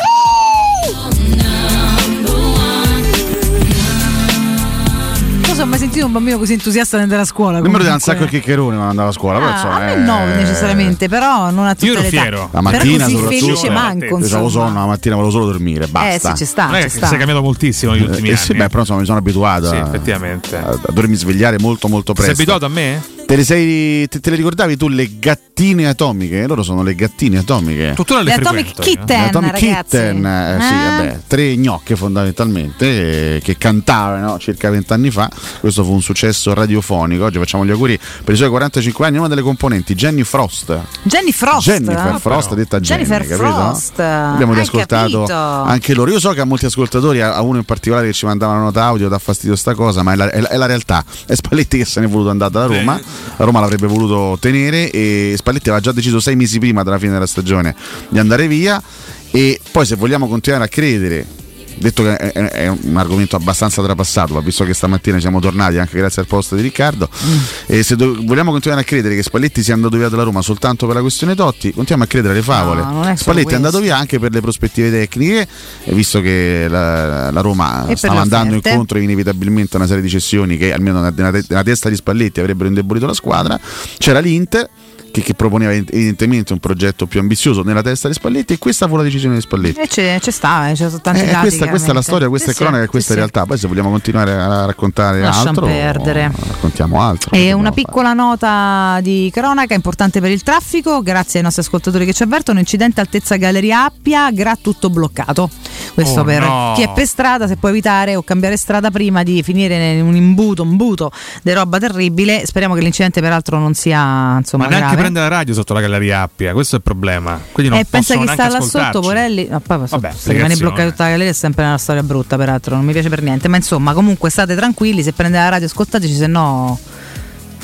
Non 5.46 5.54
so, 5.54 5.62
ho 5.62 5.66
mai 5.66 5.78
sentito 5.78 6.06
un 6.06 6.12
bambino 6.12 6.38
così 6.38 6.54
entusiasta 6.54 6.96
nel 6.96 7.04
andare 7.04 7.22
a 7.22 7.26
scuola. 7.26 7.60
Nemmeno 7.60 7.84
da 7.84 7.92
un 7.92 7.98
comunque. 8.00 8.12
sacco 8.12 8.24
di 8.24 8.30
chiccherone 8.30 8.68
quando 8.74 8.88
andavo 8.90 9.08
a 9.10 9.12
scuola. 9.12 9.38
però, 9.38 9.50
Ah, 9.50 9.54
insomma, 9.54 9.74
a 9.74 9.78
me 9.80 9.92
eh, 9.92 9.96
no 9.98 10.24
necessariamente, 10.34 11.08
però 11.08 11.50
non 11.50 11.66
a 11.66 11.74
tutte 11.74 11.86
Io 11.86 11.92
ero 11.92 12.00
le 12.00 12.08
età. 12.08 12.20
fiero. 12.22 12.38
La 12.38 12.46
Però 12.48 12.60
mattina 12.62 13.04
così 13.04 13.16
soprattutto. 13.16 13.44
felice 13.46 13.70
manco, 13.70 14.16
Avevo 14.16 14.48
sonno, 14.48 14.78
la 14.80 14.86
mattina 14.86 15.14
volevo 15.16 15.32
solo 15.32 15.44
dormire, 15.46 15.86
basta. 15.86 16.30
sì, 16.30 16.36
ci 16.38 16.44
sta, 16.46 16.64
Non 16.66 16.74
è 16.76 16.78
ci 16.78 16.88
che 16.88 16.96
sta. 16.96 17.06
si 17.08 17.14
è 17.14 17.16
cambiato 17.18 17.42
moltissimo 17.42 17.92
negli 17.92 18.02
ultimi 18.02 18.28
Eh, 18.28 18.32
anni. 18.32 18.40
sì, 18.40 18.54
beh, 18.54 18.68
però 18.68 18.80
insomma 18.80 19.00
mi 19.00 19.06
sono 19.06 19.18
abituato 19.18 19.68
Sì, 19.68 19.76
effettivamente. 19.76 20.56
a, 20.56 20.68
a 20.70 20.78
dovermi 20.86 21.14
svegliare 21.16 21.58
molto 21.60 21.86
molto 21.88 22.14
Sei 22.16 22.24
presto. 22.24 22.42
abituato 22.42 22.64
a 22.64 22.68
me? 22.68 23.02
Te 23.26 23.36
le, 23.36 23.44
sei, 23.44 24.06
te, 24.08 24.20
te 24.20 24.30
le 24.30 24.36
ricordavi 24.36 24.76
tu 24.76 24.86
le 24.88 25.18
gattine 25.18 25.88
atomiche? 25.88 26.46
Loro 26.46 26.62
sono 26.62 26.82
le 26.82 26.94
gattine 26.94 27.38
atomiche. 27.38 27.92
Tuttora 27.94 28.20
Le 28.20 28.34
Atomic 28.34 28.78
Kitten, 28.78 29.20
Le 29.20 29.26
Atomic 29.28 29.52
ragazzi. 29.52 29.82
Kitten, 29.82 30.26
eh, 30.26 30.56
sì, 30.60 30.74
Eh? 30.74 30.76
vabbè, 30.96 31.20
tre 31.26 31.56
gnocche 31.56 31.96
fondamentalmente 31.96 33.36
eh, 33.36 33.40
che 33.42 33.56
cantavano 33.56 34.38
circa 34.38 34.68
vent'anni 34.68 35.10
fa. 35.10 35.30
Questo 35.58 35.82
fu 35.84 35.92
un 35.92 36.02
successo 36.02 36.52
radiofonico. 36.52 37.24
Oggi 37.24 37.38
facciamo 37.38 37.64
gli 37.64 37.70
auguri 37.70 37.98
per 38.22 38.34
i 38.34 38.36
suoi 38.36 38.50
45 38.50 39.06
anni. 39.06 39.16
Una 39.18 39.28
delle 39.28 39.40
componenti, 39.42 39.94
Jenny 39.94 40.22
Frost. 40.22 40.78
Jenny 41.02 41.32
Frost. 41.32 41.66
Jennifer 41.66 42.20
Frost, 42.20 42.54
detta 42.54 42.78
Jenny, 42.78 43.04
Jennifer 43.04 43.26
capito? 43.26 43.48
Frost. 43.48 43.98
Abbiamo 44.00 44.52
Hai 44.52 44.58
riascoltato 44.58 45.18
capito? 45.22 45.34
anche 45.34 45.94
loro. 45.94 46.10
Io 46.10 46.20
so 46.20 46.30
che 46.32 46.40
a 46.40 46.44
molti 46.44 46.66
ascoltatori, 46.66 47.22
a 47.22 47.40
uno 47.40 47.56
in 47.58 47.64
particolare 47.64 48.06
che 48.08 48.12
ci 48.12 48.26
mandava 48.26 48.52
una 48.52 48.62
nota 48.64 48.84
audio, 48.84 49.08
dà 49.08 49.18
fastidio 49.18 49.56
sta 49.56 49.74
cosa, 49.74 50.02
ma 50.02 50.12
è 50.12 50.16
la, 50.16 50.30
è 50.30 50.40
la- 50.40 50.48
è 50.50 50.56
la 50.58 50.66
realtà. 50.66 51.02
È 51.26 51.34
Spalletti 51.34 51.78
che 51.78 51.84
se 51.86 52.00
ne 52.00 52.06
è 52.06 52.08
voluto 52.08 52.28
andare 52.30 52.50
da 52.52 52.66
Roma. 52.66 53.00
La 53.36 53.44
Roma 53.44 53.60
l'avrebbe 53.60 53.86
voluto 53.86 54.36
tenere 54.40 54.90
e 54.90 55.34
Spalletti 55.36 55.68
aveva 55.68 55.82
già 55.82 55.92
deciso 55.92 56.20
sei 56.20 56.36
mesi 56.36 56.58
prima 56.58 56.82
della 56.82 56.98
fine 56.98 57.12
della 57.12 57.26
stagione 57.26 57.74
di 58.08 58.18
andare 58.18 58.46
via. 58.46 58.82
E 59.30 59.60
poi 59.70 59.84
se 59.84 59.96
vogliamo 59.96 60.28
continuare 60.28 60.64
a 60.64 60.68
credere 60.68 61.42
detto 61.76 62.02
che 62.02 62.16
è, 62.16 62.32
è- 62.32 62.68
un 62.68 62.96
argomento 62.96 63.36
abbastanza 63.36 63.82
trapassato, 63.82 64.34
ma 64.34 64.40
visto 64.40 64.64
che 64.64 64.74
stamattina 64.74 65.18
siamo 65.20 65.40
tornati 65.40 65.78
anche 65.78 65.96
grazie 65.98 66.22
al 66.22 66.28
post 66.28 66.54
di 66.54 66.62
Riccardo, 66.62 67.08
Mm. 67.24 67.38
e 67.66 67.82
se 67.82 67.96
do- 67.96 68.16
vogliamo 68.24 68.50
continuare 68.50 68.82
a 68.82 68.84
credere 68.84 69.14
che 69.14 69.22
Spalletti 69.22 69.62
sia 69.62 69.74
andato 69.74 69.96
via 69.96 70.08
dalla 70.08 70.22
Roma 70.22 70.42
soltanto 70.42 70.86
per 70.86 70.94
la 70.96 71.00
questione 71.00 71.34
Totti, 71.34 71.72
continuiamo 71.72 72.04
a 72.04 72.06
credere 72.06 72.34
alle 72.34 72.42
favole. 72.42 72.82
No, 72.82 73.04
è 73.04 73.16
Spalletti 73.16 73.52
è 73.52 73.56
andato 73.56 73.76
questo. 73.78 73.92
via 73.92 73.98
anche 73.98 74.18
per 74.18 74.32
le 74.32 74.40
prospettive 74.40 74.90
tecniche, 74.90 75.46
visto 75.86 76.20
che 76.20 76.66
la, 76.68 77.30
la 77.30 77.40
Roma 77.40 77.86
E 77.86 77.96
stava 77.96 78.20
andando 78.20 78.54
incontro 78.54 78.98
inevitabilmente 78.98 79.74
a 79.74 79.78
una 79.78 79.86
serie 79.86 80.02
di 80.02 80.08
cessioni 80.08 80.56
che 80.56 80.72
almeno 80.72 81.00
nella 81.00 81.62
testa 81.62 81.88
di 81.88 81.96
Spalletti 81.96 82.40
avrebbero 82.40 82.68
indebolito 82.68 83.06
la 83.06 83.14
squadra, 83.14 83.58
c'era 83.98 84.18
l'Inter 84.20 84.68
che, 85.14 85.22
che 85.22 85.34
proponeva 85.34 85.72
evidentemente 85.72 86.52
un 86.52 86.58
progetto 86.58 87.06
più 87.06 87.20
ambizioso 87.20 87.62
nella 87.62 87.82
testa 87.82 88.08
di 88.08 88.14
Spalletti 88.14 88.54
e 88.54 88.58
questa 88.58 88.88
fu 88.88 88.96
la 88.96 89.04
decisione 89.04 89.36
di 89.36 89.40
Spalletti. 89.42 89.78
E 89.78 89.86
c'è, 89.86 90.18
c'è 90.20 90.30
sta, 90.32 90.68
eh, 90.70 90.74
ci 90.74 90.82
sono 90.82 91.00
tanti 91.00 91.20
Eh, 91.20 91.26
dati, 91.26 91.38
questa, 91.38 91.68
questa 91.68 91.90
è 91.92 91.94
la 91.94 92.02
storia, 92.02 92.28
questa 92.28 92.46
Sì, 92.50 92.52
è 92.52 92.56
sì, 92.56 92.62
cronaca 92.64 92.82
e 92.82 92.86
questa 92.88 93.12
sì, 93.12 93.20
è 93.20 93.22
sì. 93.22 93.30
realtà. 93.30 93.46
Poi 93.46 93.58
se 93.58 93.68
vogliamo 93.68 93.90
continuare 93.90 94.32
a 94.32 94.64
raccontare 94.64 95.20
Lasciamo 95.20 95.48
altro, 95.50 95.66
perdere. 95.66 96.32
raccontiamo 96.48 97.00
altro. 97.00 97.30
E 97.30 97.52
una 97.52 97.70
piccola 97.70 98.12
nota 98.12 98.98
di 99.02 99.30
cronaca 99.32 99.74
importante 99.74 100.20
per 100.20 100.32
il 100.32 100.42
traffico, 100.42 101.00
grazie 101.00 101.38
ai 101.38 101.44
nostri 101.44 101.62
ascoltatori 101.62 102.04
che 102.06 102.12
ci 102.12 102.24
avvertono, 102.24 102.58
incidente 102.58 103.00
altezza 103.00 103.36
Galleria 103.36 103.84
Appia, 103.84 104.32
Gra 104.32 104.58
tutto 104.60 104.90
bloccato. 104.90 105.48
Questo 105.94 106.20
Oh, 106.20 106.24
per 106.24 106.40
no. 106.40 106.72
chi 106.74 106.82
è 106.82 106.90
per 106.92 107.06
strada, 107.06 107.46
se 107.46 107.54
può 107.56 107.68
evitare 107.68 108.16
o 108.16 108.22
cambiare 108.24 108.56
strada 108.56 108.90
prima 108.90 109.22
di 109.22 109.42
finire 109.44 109.92
in 109.92 110.04
un 110.04 110.16
imbuto, 110.16 110.62
un 110.62 110.74
buto 110.76 111.12
di 111.42 111.52
roba 111.52 111.78
terribile. 111.78 112.44
Speriamo 112.46 112.74
che 112.74 112.80
l'incidente 112.80 113.20
peraltro 113.20 113.58
non 113.60 113.74
sia 113.74 114.38
insomma 114.38 114.64
Ma 114.64 114.70
grave. 114.70 114.86
Prende 115.04 115.20
la 115.20 115.28
radio 115.28 115.54
sotto 115.54 115.72
la 115.74 115.80
galleria 115.80 116.22
Appia, 116.22 116.52
questo 116.52 116.74
è 116.74 116.78
il 116.78 116.84
problema. 116.84 117.40
Quindi 117.52 117.72
non 117.72 117.80
E 117.80 117.86
pensa 117.88 118.16
chi 118.16 118.26
sta 118.26 118.48
là 118.48 118.60
sotto, 118.60 119.00
Porelli. 119.00 119.46
No, 119.48 119.60
poi 119.60 119.86
so- 119.86 119.98
Vabbè, 119.98 120.14
se 120.16 120.32
rimane 120.32 120.56
bloccato 120.56 120.90
tutta 120.90 121.04
la 121.04 121.10
galleria 121.10 121.30
è 121.32 121.34
sempre 121.34 121.64
una 121.64 121.78
storia 121.78 122.02
brutta, 122.02 122.36
peraltro, 122.36 122.76
non 122.76 122.84
mi 122.84 122.92
piace 122.92 123.08
per 123.08 123.22
niente. 123.22 123.48
Ma 123.48 123.56
insomma, 123.56 123.92
comunque 123.92 124.30
state 124.30 124.54
tranquilli, 124.54 125.02
se 125.02 125.12
prende 125.12 125.38
la 125.38 125.48
radio 125.48 125.66
ascoltateci, 125.66 126.14
se 126.14 126.26
no. 126.26 126.78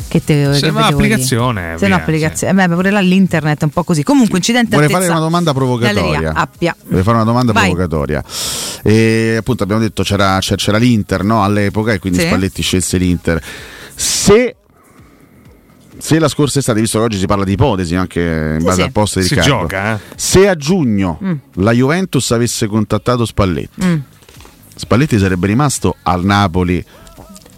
Che 0.08 0.24
te, 0.24 0.54
Se 0.54 0.60
che 0.62 0.70
no, 0.72 0.80
applicazione, 0.80 1.76
Se 1.78 1.86
no, 1.86 1.94
applicazione. 1.94 2.64
Eh, 2.64 2.66
beh, 2.66 2.74
pure 2.74 2.90
là 2.90 2.98
l'internet 2.98 3.60
è 3.60 3.64
un 3.64 3.70
po' 3.70 3.84
così. 3.84 4.02
Comunque, 4.02 4.38
incidente 4.38 4.74
Vorrei 4.74 4.90
fare 4.90 5.06
una 5.06 5.20
domanda 5.20 5.52
provocatoria. 5.54 6.02
Galleria 6.02 6.32
Appia. 6.34 6.74
Vorrei 6.86 7.04
fare 7.04 7.16
una 7.16 7.24
domanda 7.24 7.52
Vai. 7.52 7.66
provocatoria. 7.68 8.24
E 8.82 9.36
appunto 9.38 9.62
abbiamo 9.62 9.80
detto 9.80 10.02
c'era, 10.02 10.36
c'era- 10.40 10.56
c'era 10.56 10.78
l'Inter 10.78 11.22
no, 11.22 11.44
all'epoca 11.44 11.92
e 11.92 12.00
quindi 12.00 12.18
Sì. 12.18 12.26
Spalletti 12.26 12.60
scelse 12.60 12.96
l'Inter. 12.98 13.40
Se, 13.94 14.56
se 16.00 16.18
la 16.18 16.28
scorsa 16.28 16.58
estate, 16.58 16.80
visto 16.80 16.98
che 16.98 17.04
oggi 17.04 17.18
si 17.18 17.26
parla 17.26 17.44
di 17.44 17.52
ipotesi 17.52 17.94
anche 17.94 18.20
in 18.20 18.56
Sì, 18.60 18.64
base 18.64 18.76
sì. 18.80 18.82
al 18.86 18.92
posto 18.92 19.18
di 19.20 19.26
Si 19.26 19.34
Riccardo, 19.34 19.58
gioca, 19.60 19.94
eh. 19.94 19.98
se 20.16 20.48
a 20.48 20.54
giugno 20.56 21.18
Mm. 21.22 21.32
la 21.54 21.72
Juventus 21.72 22.30
avesse 22.32 22.66
contattato 22.66 23.24
Spalletti, 23.24 23.84
Mm. 23.84 23.96
Spalletti 24.74 25.18
sarebbe 25.18 25.46
rimasto 25.46 25.96
al 26.02 26.24
Napoli 26.24 26.82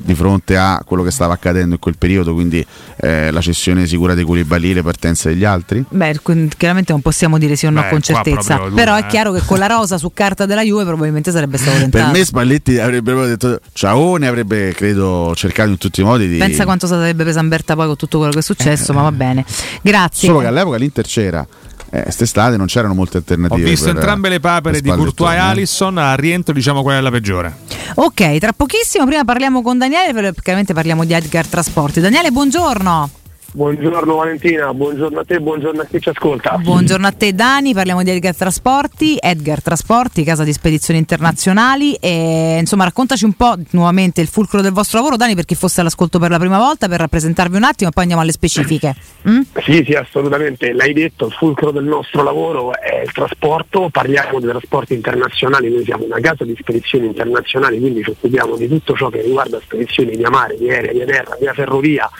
di 0.02 0.14
fronte 0.14 0.56
a 0.56 0.82
quello 0.84 1.02
che 1.02 1.10
stava 1.10 1.34
accadendo 1.34 1.74
in 1.74 1.80
quel 1.80 1.96
periodo, 1.96 2.34
quindi 2.34 2.64
eh, 2.96 3.30
la 3.30 3.40
cessione 3.40 3.86
sicura 3.86 4.14
dei 4.14 4.24
Koulibaly, 4.24 4.72
le 4.72 4.82
partenze 4.82 5.28
degli 5.28 5.44
altri? 5.44 5.84
Beh, 5.88 6.20
chiaramente 6.56 6.92
non 6.92 7.00
possiamo 7.00 7.38
dire 7.38 7.56
sì 7.56 7.66
o 7.66 7.70
no 7.70 7.82
Beh, 7.82 7.88
con 7.90 8.00
certezza. 8.00 8.58
Però 8.74 8.94
è 8.96 9.06
chiaro 9.06 9.32
che 9.32 9.42
con 9.44 9.58
la 9.58 9.66
rosa 9.66 9.98
su 9.98 10.10
carta 10.12 10.46
della 10.46 10.62
Juve 10.62 10.84
probabilmente 10.84 11.30
sarebbe 11.30 11.58
stato 11.58 11.78
Per 11.78 11.88
tentato. 11.90 12.12
me 12.12 12.24
Spalletti 12.24 12.78
avrebbe 12.78 13.14
detto 13.26 13.60
ciao 13.72 14.18
e 14.18 14.26
avrebbe 14.26 14.72
credo 14.74 15.32
cercato 15.36 15.70
in 15.70 15.78
tutti 15.78 16.00
i 16.00 16.04
modi 16.04 16.28
di... 16.28 16.38
Pensa 16.38 16.64
quanto 16.64 16.86
sarebbe 16.86 17.24
pesa 17.24 17.40
Berta 17.42 17.74
poi 17.74 17.86
con 17.86 17.96
tutto 17.96 18.18
quello 18.18 18.32
che 18.32 18.38
è 18.38 18.42
successo, 18.42 18.92
ma 18.92 19.02
va 19.02 19.12
bene. 19.12 19.44
Grazie. 19.82 20.28
Solo 20.28 20.40
che 20.40 20.46
all'epoca 20.46 20.76
l'Inter 20.78 21.04
c'era, 21.04 21.46
eh, 21.94 22.02
quest'estate 22.04 22.56
non 22.56 22.66
c'erano 22.66 22.94
molte 22.94 23.18
Ho 23.18 23.20
alternative. 23.20 23.68
visto 23.68 23.84
per- 23.86 23.96
entrambe 23.96 24.30
le 24.30 24.40
papere 24.40 24.80
per 24.80 24.90
di 24.90 24.96
Courtois 24.96 25.32
e 25.32 25.36
eh. 25.36 25.38
Alisson, 25.38 25.98
a 25.98 26.14
rientro 26.14 26.54
diciamo 26.54 26.82
quella 26.82 26.98
è 26.98 27.02
la 27.02 27.10
peggiore. 27.10 27.54
Ok, 27.96 28.38
tra 28.38 28.52
pochissimo 28.52 29.04
prima 29.04 29.24
parliamo 29.24 29.60
con 29.60 29.76
Daniele, 29.76 30.14
perché 30.14 30.40
chiaramente 30.40 30.72
parliamo 30.72 31.04
di 31.04 31.12
Edgar 31.12 31.46
Trasporti. 31.46 32.00
Daniele, 32.00 32.30
buongiorno. 32.30 33.10
Buongiorno 33.54 34.14
Valentina, 34.14 34.72
buongiorno 34.72 35.20
a 35.20 35.24
te, 35.26 35.38
buongiorno 35.38 35.82
a 35.82 35.84
chi 35.84 36.00
ci 36.00 36.08
ascolta. 36.08 36.56
Buongiorno 36.56 37.06
a 37.06 37.12
te 37.12 37.34
Dani, 37.34 37.74
parliamo 37.74 38.02
di 38.02 38.10
Edgar 38.10 38.34
Trasporti, 38.34 39.18
Edgar 39.20 39.60
Trasporti, 39.60 40.24
casa 40.24 40.42
di 40.42 40.54
spedizioni 40.54 40.98
internazionali 40.98 41.92
e 41.96 42.56
insomma 42.58 42.84
raccontaci 42.84 43.26
un 43.26 43.34
po' 43.34 43.54
nuovamente 43.72 44.22
il 44.22 44.28
fulcro 44.28 44.62
del 44.62 44.72
vostro 44.72 44.96
lavoro 45.00 45.16
Dani 45.16 45.34
per 45.34 45.44
chi 45.44 45.54
fosse 45.54 45.82
all'ascolto 45.82 46.18
per 46.18 46.30
la 46.30 46.38
prima 46.38 46.56
volta 46.56 46.88
per 46.88 47.00
rappresentarvi 47.00 47.56
un 47.56 47.64
attimo 47.64 47.90
e 47.90 47.92
poi 47.92 48.04
andiamo 48.04 48.22
alle 48.22 48.32
specifiche. 48.32 48.94
Mm? 49.28 49.40
Sì, 49.62 49.84
sì, 49.86 49.92
assolutamente. 49.92 50.72
L'hai 50.72 50.94
detto, 50.94 51.26
il 51.26 51.32
fulcro 51.32 51.70
del 51.72 51.84
nostro 51.84 52.22
lavoro 52.22 52.72
è 52.72 53.02
il 53.02 53.12
trasporto, 53.12 53.90
parliamo 53.90 54.40
di 54.40 54.46
trasporti 54.46 54.94
internazionali, 54.94 55.70
noi 55.70 55.84
siamo 55.84 56.06
una 56.06 56.20
casa 56.20 56.44
di 56.44 56.56
spedizioni 56.58 57.04
internazionali, 57.04 57.78
quindi 57.78 58.02
ci 58.02 58.10
occupiamo 58.10 58.56
di 58.56 58.66
tutto 58.66 58.96
ciò 58.96 59.10
che 59.10 59.20
riguarda 59.20 59.60
spedizioni 59.60 60.16
via 60.16 60.30
mare, 60.30 60.56
via 60.56 60.72
aerea, 60.72 60.92
via 60.92 61.04
terra, 61.04 61.36
via 61.38 61.52
ferrovia. 61.52 62.10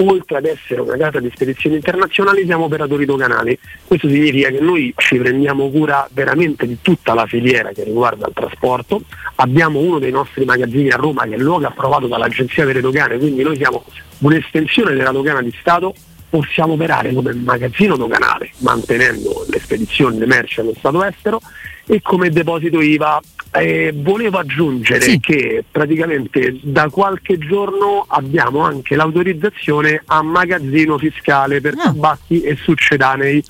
Oltre 0.00 0.38
ad 0.38 0.46
essere 0.46 0.80
una 0.80 0.96
casa 0.96 1.20
di 1.20 1.30
spedizioni 1.34 1.76
internazionali 1.76 2.44
siamo 2.46 2.64
operatori 2.64 3.04
doganali. 3.04 3.58
Questo 3.84 4.08
significa 4.08 4.48
che 4.48 4.60
noi 4.60 4.94
ci 4.96 5.18
prendiamo 5.18 5.68
cura 5.68 6.08
veramente 6.12 6.66
di 6.66 6.78
tutta 6.80 7.12
la 7.12 7.26
filiera 7.26 7.70
che 7.72 7.84
riguarda 7.84 8.26
il 8.26 8.32
trasporto. 8.34 9.02
Abbiamo 9.36 9.78
uno 9.78 9.98
dei 9.98 10.10
nostri 10.10 10.44
magazzini 10.46 10.90
a 10.90 10.96
Roma 10.96 11.24
che 11.24 11.34
è 11.34 11.38
luogo 11.38 11.66
approvato 11.66 12.06
dall'Agenzia 12.06 12.64
delle 12.64 12.80
Dogane, 12.80 13.18
quindi 13.18 13.42
noi 13.42 13.56
siamo 13.56 13.84
un'estensione 14.18 14.94
della 14.94 15.10
dogana 15.10 15.42
di 15.42 15.54
Stato 15.60 15.94
possiamo 16.30 16.74
operare 16.74 17.12
come 17.12 17.34
magazzino 17.34 17.96
doganale, 17.96 18.52
mantenendo 18.58 19.44
le 19.50 19.58
spedizioni, 19.58 20.16
le 20.18 20.26
merci 20.26 20.60
allo 20.60 20.74
Stato 20.78 21.04
estero 21.04 21.40
e 21.86 22.00
come 22.00 22.30
deposito 22.30 22.80
IVA. 22.80 23.20
Eh, 23.52 23.92
volevo 23.94 24.38
aggiungere 24.38 25.18
che 25.18 25.64
praticamente 25.68 26.58
da 26.62 26.88
qualche 26.88 27.36
giorno 27.38 28.04
abbiamo 28.06 28.60
anche 28.60 28.94
l'autorizzazione 28.94 30.02
a 30.06 30.22
magazzino 30.22 30.98
fiscale 30.98 31.60
per 31.60 31.76
tabacchi 31.76 32.42
e 32.42 32.56
succedanei. 32.56 33.42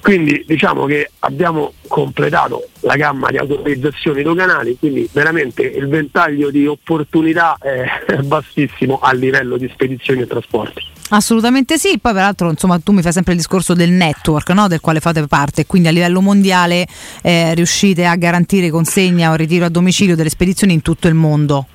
Quindi 0.00 0.44
diciamo 0.46 0.86
che 0.86 1.10
abbiamo 1.20 1.72
completato 1.86 2.68
la 2.80 2.96
gamma 2.96 3.30
di 3.30 3.36
autorizzazioni 3.36 4.22
doganali, 4.22 4.76
quindi 4.78 5.08
veramente 5.12 5.62
il 5.62 5.88
ventaglio 5.88 6.50
di 6.50 6.66
opportunità 6.66 7.56
è 7.60 7.84
bassissimo 8.24 8.98
a 9.00 9.12
livello 9.12 9.56
di 9.56 9.68
spedizioni 9.72 10.22
e 10.22 10.26
trasporti. 10.26 10.95
Assolutamente 11.10 11.78
sì, 11.78 11.98
poi 12.00 12.12
peraltro 12.12 12.50
insomma 12.50 12.80
tu 12.80 12.90
mi 12.90 13.00
fai 13.00 13.12
sempre 13.12 13.32
il 13.32 13.38
discorso 13.38 13.74
del 13.74 13.90
network 13.90 14.50
no? 14.50 14.66
del 14.66 14.80
quale 14.80 14.98
fate 14.98 15.24
parte, 15.28 15.64
quindi 15.64 15.86
a 15.86 15.92
livello 15.92 16.20
mondiale 16.20 16.86
eh, 17.22 17.54
riuscite 17.54 18.06
a 18.06 18.16
garantire 18.16 18.70
consegna 18.70 19.30
o 19.30 19.36
ritiro 19.36 19.66
a 19.66 19.68
domicilio 19.68 20.16
delle 20.16 20.30
spedizioni 20.30 20.72
in 20.72 20.82
tutto 20.82 21.06
il 21.06 21.14
mondo. 21.14 21.66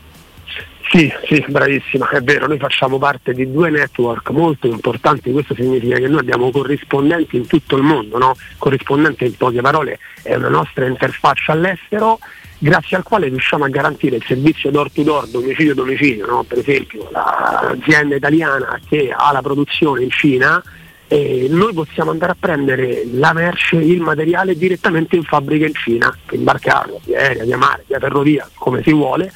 Sì, 0.91 1.09
sì, 1.25 1.41
bravissima, 1.47 2.09
è 2.09 2.19
vero, 2.19 2.47
noi 2.47 2.57
facciamo 2.57 2.97
parte 2.97 3.31
di 3.31 3.49
due 3.49 3.69
network 3.69 4.29
molto 4.31 4.67
importanti, 4.67 5.31
questo 5.31 5.55
significa 5.55 5.95
che 5.95 6.09
noi 6.09 6.19
abbiamo 6.19 6.51
corrispondenti 6.51 7.37
in 7.37 7.47
tutto 7.47 7.77
il 7.77 7.83
mondo, 7.83 8.17
no? 8.17 8.35
corrispondente 8.57 9.23
in 9.23 9.37
poche 9.37 9.61
parole 9.61 9.99
è 10.21 10.35
una 10.35 10.49
nostra 10.49 10.85
interfaccia 10.85 11.53
all'estero 11.53 12.19
grazie 12.63 12.95
al 12.95 13.01
quale 13.01 13.27
riusciamo 13.27 13.63
a 13.63 13.69
garantire 13.69 14.17
il 14.17 14.23
servizio 14.23 14.69
door 14.69 14.91
to 14.91 15.01
door, 15.01 15.27
domicilio 15.27 15.73
domicilio, 15.73 16.27
no? 16.27 16.43
per 16.43 16.59
esempio 16.59 17.09
l'azienda 17.11 18.15
italiana 18.15 18.79
che 18.87 19.11
ha 19.11 19.31
la 19.31 19.41
produzione 19.41 20.03
in 20.03 20.11
Cina 20.11 20.61
e 21.07 21.47
noi 21.49 21.73
possiamo 21.73 22.11
andare 22.11 22.33
a 22.33 22.37
prendere 22.39 23.03
la 23.13 23.33
merce, 23.33 23.77
il 23.77 23.99
materiale 23.99 24.55
direttamente 24.55 25.15
in 25.15 25.23
fabbrica 25.23 25.65
in 25.65 25.73
Cina, 25.73 26.15
imbarcarlo 26.29 27.01
via 27.03 27.17
aerea, 27.17 27.45
via 27.45 27.57
mare, 27.57 27.83
via 27.87 27.99
ferrovia, 27.99 28.47
come 28.53 28.83
si 28.83 28.93
vuole, 28.93 29.31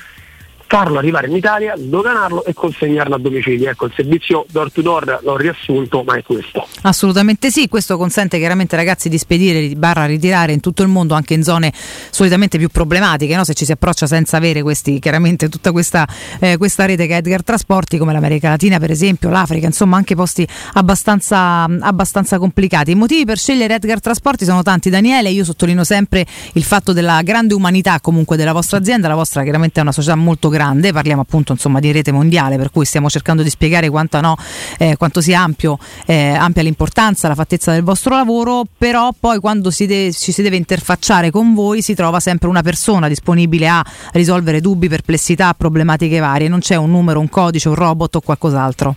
farlo 0.67 0.97
arrivare 0.97 1.27
in 1.27 1.35
Italia, 1.35 1.75
sdoganarlo 1.77 2.43
e 2.45 2.53
consegnarlo 2.53 3.15
a 3.15 3.19
domicilio. 3.19 3.69
Ecco, 3.69 3.85
il 3.85 3.93
servizio 3.95 4.45
door 4.49 4.71
to 4.71 4.81
door 4.81 5.19
l'ho 5.23 5.37
riassunto, 5.37 6.03
ma 6.03 6.15
è 6.15 6.23
questo. 6.23 6.67
Assolutamente 6.81 7.51
sì, 7.51 7.67
questo 7.67 7.97
consente 7.97 8.37
chiaramente 8.37 8.75
ragazzi 8.75 9.09
di 9.09 9.17
spedire 9.17 9.75
barra 9.75 10.05
ritirare 10.05 10.53
in 10.53 10.59
tutto 10.59 10.81
il 10.83 10.89
mondo, 10.89 11.13
anche 11.13 11.33
in 11.33 11.43
zone 11.43 11.71
solitamente 12.09 12.57
più 12.57 12.69
problematiche, 12.69 13.35
no? 13.35 13.43
se 13.43 13.53
ci 13.53 13.65
si 13.65 13.71
approccia 13.71 14.07
senza 14.07 14.37
avere 14.37 14.61
questi, 14.61 14.99
chiaramente 14.99 15.49
tutta 15.49 15.71
questa, 15.71 16.07
eh, 16.39 16.57
questa 16.57 16.85
rete 16.85 17.07
che 17.07 17.13
è 17.13 17.17
Edgar 17.17 17.43
Trasporti, 17.43 17.97
come 17.97 18.13
l'America 18.13 18.49
Latina 18.49 18.79
per 18.79 18.91
esempio, 18.91 19.29
l'Africa, 19.29 19.67
insomma 19.67 19.97
anche 19.97 20.15
posti 20.15 20.47
abbastanza, 20.73 21.63
abbastanza 21.63 22.37
complicati. 22.37 22.91
I 22.91 22.95
motivi 22.95 23.25
per 23.25 23.37
scegliere 23.37 23.75
Edgar 23.75 23.99
Trasporti 23.99 24.45
sono 24.45 24.63
tanti, 24.63 24.89
Daniele, 24.89 25.29
io 25.29 25.43
sottolineo 25.43 25.83
sempre 25.83 26.25
il 26.53 26.63
fatto 26.63 26.93
della 26.93 27.21
grande 27.21 27.53
umanità 27.53 27.99
comunque 28.01 28.35
della 28.35 28.53
vostra 28.53 28.77
azienda, 28.77 29.07
la 29.07 29.15
vostra 29.15 29.43
chiaramente 29.43 29.79
è 29.79 29.83
una 29.83 29.91
società 29.91 30.15
molto 30.15 30.49
grande, 30.49 30.54
parliamo 30.57 31.21
appunto 31.21 31.51
insomma 31.51 31.79
di 31.79 31.91
rete 31.91 32.11
mondiale, 32.11 32.57
per 32.57 32.71
cui 32.71 32.85
stiamo 32.85 33.09
cercando 33.09 33.43
di 33.43 33.49
spiegare 33.49 33.89
quanto, 33.89 34.19
no, 34.21 34.35
eh, 34.77 34.95
quanto 34.97 35.21
sia 35.21 35.41
ampio, 35.41 35.77
eh, 36.05 36.29
ampia 36.29 36.63
l'importanza, 36.63 37.27
la 37.27 37.35
fattezza 37.35 37.71
del 37.71 37.83
vostro 37.83 38.15
lavoro, 38.15 38.63
però 38.77 39.11
poi 39.17 39.39
quando 39.39 39.71
si 39.71 39.85
de- 39.85 40.13
ci 40.13 40.31
si 40.31 40.41
deve 40.41 40.55
interfacciare 40.55 41.31
con 41.31 41.53
voi 41.53 41.81
si 41.81 41.93
trova 41.93 42.19
sempre 42.19 42.47
una 42.47 42.61
persona 42.61 43.07
disponibile 43.07 43.67
a 43.67 43.85
risolvere 44.13 44.61
dubbi, 44.61 44.87
perplessità, 44.87 45.53
problematiche 45.53 46.19
varie, 46.19 46.47
non 46.47 46.59
c'è 46.59 46.75
un 46.75 46.91
numero, 46.91 47.19
un 47.19 47.29
codice, 47.29 47.69
un 47.69 47.75
robot 47.75 48.15
o 48.15 48.21
qualcos'altro. 48.21 48.95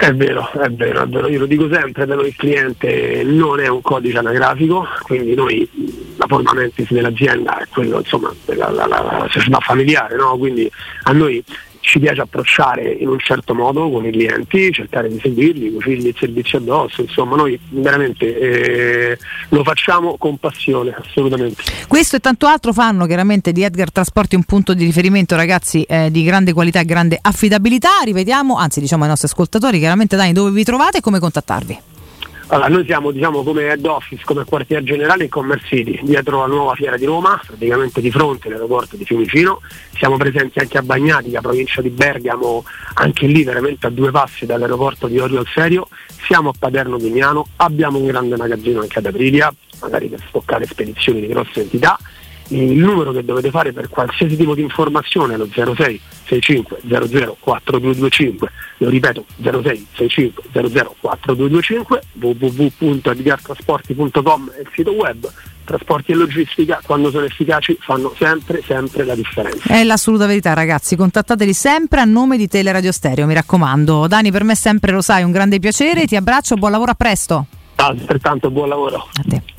È 0.00 0.14
vero, 0.14 0.50
è 0.52 0.70
vero, 0.70 1.02
è 1.02 1.06
vero, 1.06 1.28
io 1.28 1.40
lo 1.40 1.44
dico 1.44 1.68
sempre, 1.70 2.06
da 2.06 2.14
noi 2.14 2.28
il 2.28 2.34
cliente 2.34 3.22
non 3.22 3.60
è 3.60 3.68
un 3.68 3.82
codice 3.82 4.16
anagrafico, 4.16 4.86
quindi 5.02 5.34
noi 5.34 5.68
la 6.16 6.24
forma 6.26 6.54
mentis 6.54 6.90
dell'azienda 6.90 7.58
è 7.58 7.66
quello, 7.68 7.98
insomma, 7.98 8.32
la, 8.46 8.70
la, 8.70 8.86
la, 8.86 9.02
la 9.02 9.26
società 9.28 9.58
familiare, 9.60 10.16
no? 10.16 10.38
quindi 10.38 10.70
a 11.02 11.12
noi 11.12 11.44
ci 11.80 11.98
piace 11.98 12.20
approcciare 12.20 12.90
in 12.90 13.08
un 13.08 13.18
certo 13.18 13.54
modo 13.54 13.90
con 13.90 14.04
i 14.04 14.10
clienti, 14.10 14.72
cercare 14.72 15.08
di 15.08 15.18
seguirli, 15.20 15.72
cucirgli 15.72 16.08
il 16.08 16.16
servizio 16.16 16.58
addosso, 16.58 17.00
insomma 17.00 17.36
noi 17.36 17.58
veramente 17.70 18.38
eh, 18.38 19.18
lo 19.48 19.64
facciamo 19.64 20.16
con 20.16 20.38
passione, 20.38 20.94
assolutamente. 20.96 21.62
Questo 21.88 22.16
e 22.16 22.20
tanto 22.20 22.46
altro 22.46 22.72
fanno 22.72 23.06
chiaramente 23.06 23.52
di 23.52 23.62
Edgar 23.62 23.90
Trasporti 23.90 24.36
un 24.36 24.44
punto 24.44 24.74
di 24.74 24.84
riferimento, 24.84 25.36
ragazzi, 25.36 25.82
eh, 25.84 26.10
di 26.10 26.22
grande 26.22 26.52
qualità 26.52 26.80
e 26.80 26.84
grande 26.84 27.18
affidabilità. 27.20 28.00
Ripetiamo, 28.04 28.56
anzi, 28.56 28.80
diciamo 28.80 29.02
ai 29.02 29.08
nostri 29.08 29.28
ascoltatori, 29.28 29.78
chiaramente 29.78 30.16
Dani, 30.16 30.32
dove 30.32 30.50
vi 30.50 30.64
trovate 30.64 30.98
e 30.98 31.00
come 31.00 31.18
contattarvi. 31.18 31.89
Allora, 32.52 32.66
noi 32.66 32.84
siamo 32.84 33.12
diciamo, 33.12 33.44
come 33.44 33.62
head 33.62 33.86
office, 33.86 34.24
come 34.24 34.44
quartier 34.44 34.82
generale 34.82 35.22
in 35.22 35.30
Commerce 35.30 35.68
City, 35.68 36.00
dietro 36.02 36.40
la 36.40 36.46
nuova 36.46 36.74
fiera 36.74 36.96
di 36.96 37.04
Roma, 37.04 37.40
praticamente 37.46 38.00
di 38.00 38.10
fronte 38.10 38.48
all'aeroporto 38.48 38.96
di 38.96 39.04
Fiumicino. 39.04 39.60
Siamo 39.94 40.16
presenti 40.16 40.58
anche 40.58 40.76
a 40.76 40.82
Bagnatica, 40.82 41.40
provincia 41.40 41.80
di 41.80 41.90
Bergamo, 41.90 42.64
anche 42.94 43.28
lì 43.28 43.44
veramente 43.44 43.86
a 43.86 43.90
due 43.90 44.10
passi 44.10 44.46
dall'aeroporto 44.46 45.06
di 45.06 45.20
Orio 45.20 45.38
al 45.38 45.46
Serio. 45.46 45.86
Siamo 46.26 46.48
a 46.48 46.52
Paderno 46.58 46.96
Mignano, 46.96 47.46
abbiamo 47.56 47.98
un 47.98 48.06
grande 48.06 48.36
magazzino 48.36 48.80
anche 48.80 48.98
ad 48.98 49.06
Aprilia, 49.06 49.54
magari 49.80 50.08
per 50.08 50.20
stoccare 50.26 50.66
spedizioni 50.66 51.20
di 51.20 51.28
grosse 51.28 51.60
entità. 51.60 51.96
Il 52.50 52.78
numero 52.78 53.10
che 53.12 53.24
dovete 53.24 53.50
fare 53.50 53.72
per 53.72 53.88
qualsiasi 53.88 54.36
tipo 54.36 54.54
di 54.54 54.60
informazione 54.62 55.34
è 55.34 55.36
lo 55.36 55.46
06 55.46 56.00
65 56.24 56.80
00 56.88 57.36
4225, 57.38 58.50
lo 58.78 58.88
ripeto 58.88 59.24
06 59.40 59.86
65 59.92 60.42
00 60.52 60.96
4225, 61.00 62.02
www.edgartrasporti.com 62.14 64.50
è 64.56 64.60
il 64.60 64.68
sito 64.74 64.90
web, 64.92 65.30
trasporti 65.64 66.10
e 66.10 66.16
logistica 66.16 66.80
quando 66.84 67.10
sono 67.10 67.26
efficaci 67.26 67.78
fanno 67.80 68.12
sempre 68.16 68.60
sempre 68.66 69.04
la 69.04 69.14
differenza. 69.14 69.72
È 69.72 69.84
l'assoluta 69.84 70.26
verità, 70.26 70.52
ragazzi. 70.52 70.96
Contattateli 70.96 71.52
sempre 71.52 72.00
a 72.00 72.04
nome 72.04 72.36
di 72.36 72.48
Teleradio 72.48 72.90
Stereo, 72.90 73.26
mi 73.26 73.34
raccomando. 73.34 74.08
Dani, 74.08 74.32
per 74.32 74.42
me 74.42 74.56
sempre 74.56 74.90
lo 74.90 75.02
sai, 75.02 75.22
un 75.22 75.30
grande 75.30 75.60
piacere. 75.60 76.06
Ti 76.06 76.16
abbraccio, 76.16 76.56
buon 76.56 76.72
lavoro, 76.72 76.90
a 76.90 76.94
presto. 76.94 77.46
Altrettanto 77.76 78.50
buon 78.50 78.68
lavoro. 78.68 78.96
A 78.96 79.22
te. 79.28 79.58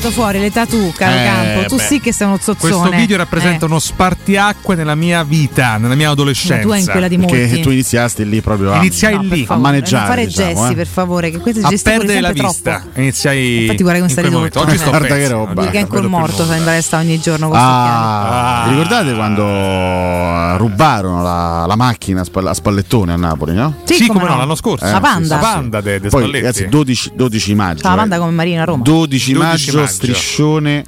Ritirato 0.00 0.10
fuori 0.22 0.38
l'età 0.40 0.64
tu, 0.64 0.92
caro 0.96 1.14
Eh, 1.14 1.24
Campo. 1.24 1.68
Tu 1.68 1.76
beh. 1.76 1.82
sì 1.82 2.00
che 2.00 2.10
sei 2.12 2.26
uno 2.26 2.38
zozzone. 2.40 2.56
Questo 2.58 2.96
video 2.96 3.18
rappresenta 3.18 3.66
Eh. 3.66 3.68
uno 3.68 3.78
spartiacque 3.78 4.74
nella 4.74 4.94
mia 4.94 5.22
vita, 5.24 5.76
nella 5.76 5.94
mia 5.94 6.08
adolescenza. 6.08 6.62
Tu 6.62 6.70
hai 6.70 6.80
in 6.80 6.86
quella 6.86 7.06
di 7.06 7.18
Perché 7.18 7.46
molti. 7.46 7.60
tu 7.60 7.70
iniziasti 7.70 8.26
lì 8.26 8.40
proprio 8.40 8.72
a, 8.72 8.76
Iniziai 8.78 9.14
No, 9.16 9.22
lì 9.22 9.44
a 9.46 9.56
maneggiare. 9.56 9.98
Non 10.06 10.14
fare 10.14 10.26
diciamo, 10.26 10.54
gesti, 10.54 10.72
eh. 10.72 10.76
per 10.76 10.86
favore, 10.86 11.30
che 11.30 11.38
questi 11.38 11.60
a 11.62 11.68
gesticoli 11.68 12.06
perdere 12.06 12.20
la 12.22 12.32
vista. 12.32 12.78
troppo. 12.80 12.98
Iniziai. 13.00 13.60
Infatti 13.62 13.82
guarda 13.82 13.98
come 14.00 14.10
sta 14.10 14.20
quel 14.22 14.32
ridotto. 14.34 14.60
Oggi 14.60 14.78
sto 14.78 14.88
Guarda 14.88 15.14
che 15.16 15.28
roba. 15.28 15.62
vedo 15.70 15.86
più 15.86 16.08
morto 16.08 16.46
sei 16.46 16.58
in 16.58 16.64
palestra 16.64 16.98
ogni 16.98 17.20
giorno 17.20 17.48
con 17.50 17.58
Ah, 17.58 18.62
Ah. 18.62 18.64
vi 18.64 18.70
ricordate 18.70 19.14
quando 19.14 20.56
rubarono 20.56 21.22
la, 21.22 21.66
la 21.66 21.76
macchina 21.76 22.22
a 22.22 22.24
Spall- 22.24 22.46
a 22.46 22.54
Spallettone 22.54 23.12
a 23.12 23.16
Napoli, 23.16 23.54
no? 23.54 23.74
Sì, 23.84 23.94
Sì, 23.94 24.06
come 24.06 24.24
no, 24.24 24.30
no. 24.30 24.36
l'anno 24.38 24.54
scorso. 24.54 24.84
La 24.86 25.00
Panda. 25.00 25.34
La 25.36 25.40
Panda 25.40 25.80
de, 25.82 26.00
Spalletti. 26.06 26.32
ragazzi 26.32 26.68
12, 26.68 27.10
12 27.14 27.54
maggio. 27.54 27.86
La 27.86 27.92
eh. 27.92 27.96
Panda 27.96 28.18
come 28.18 28.30
Marina 28.30 28.62
a 28.62 28.64
Roma. 28.64 28.82
12 28.82 29.32
maggio, 29.34 29.46
12 29.72 29.76
maggio. 29.76 29.89
Striscione 29.90 30.84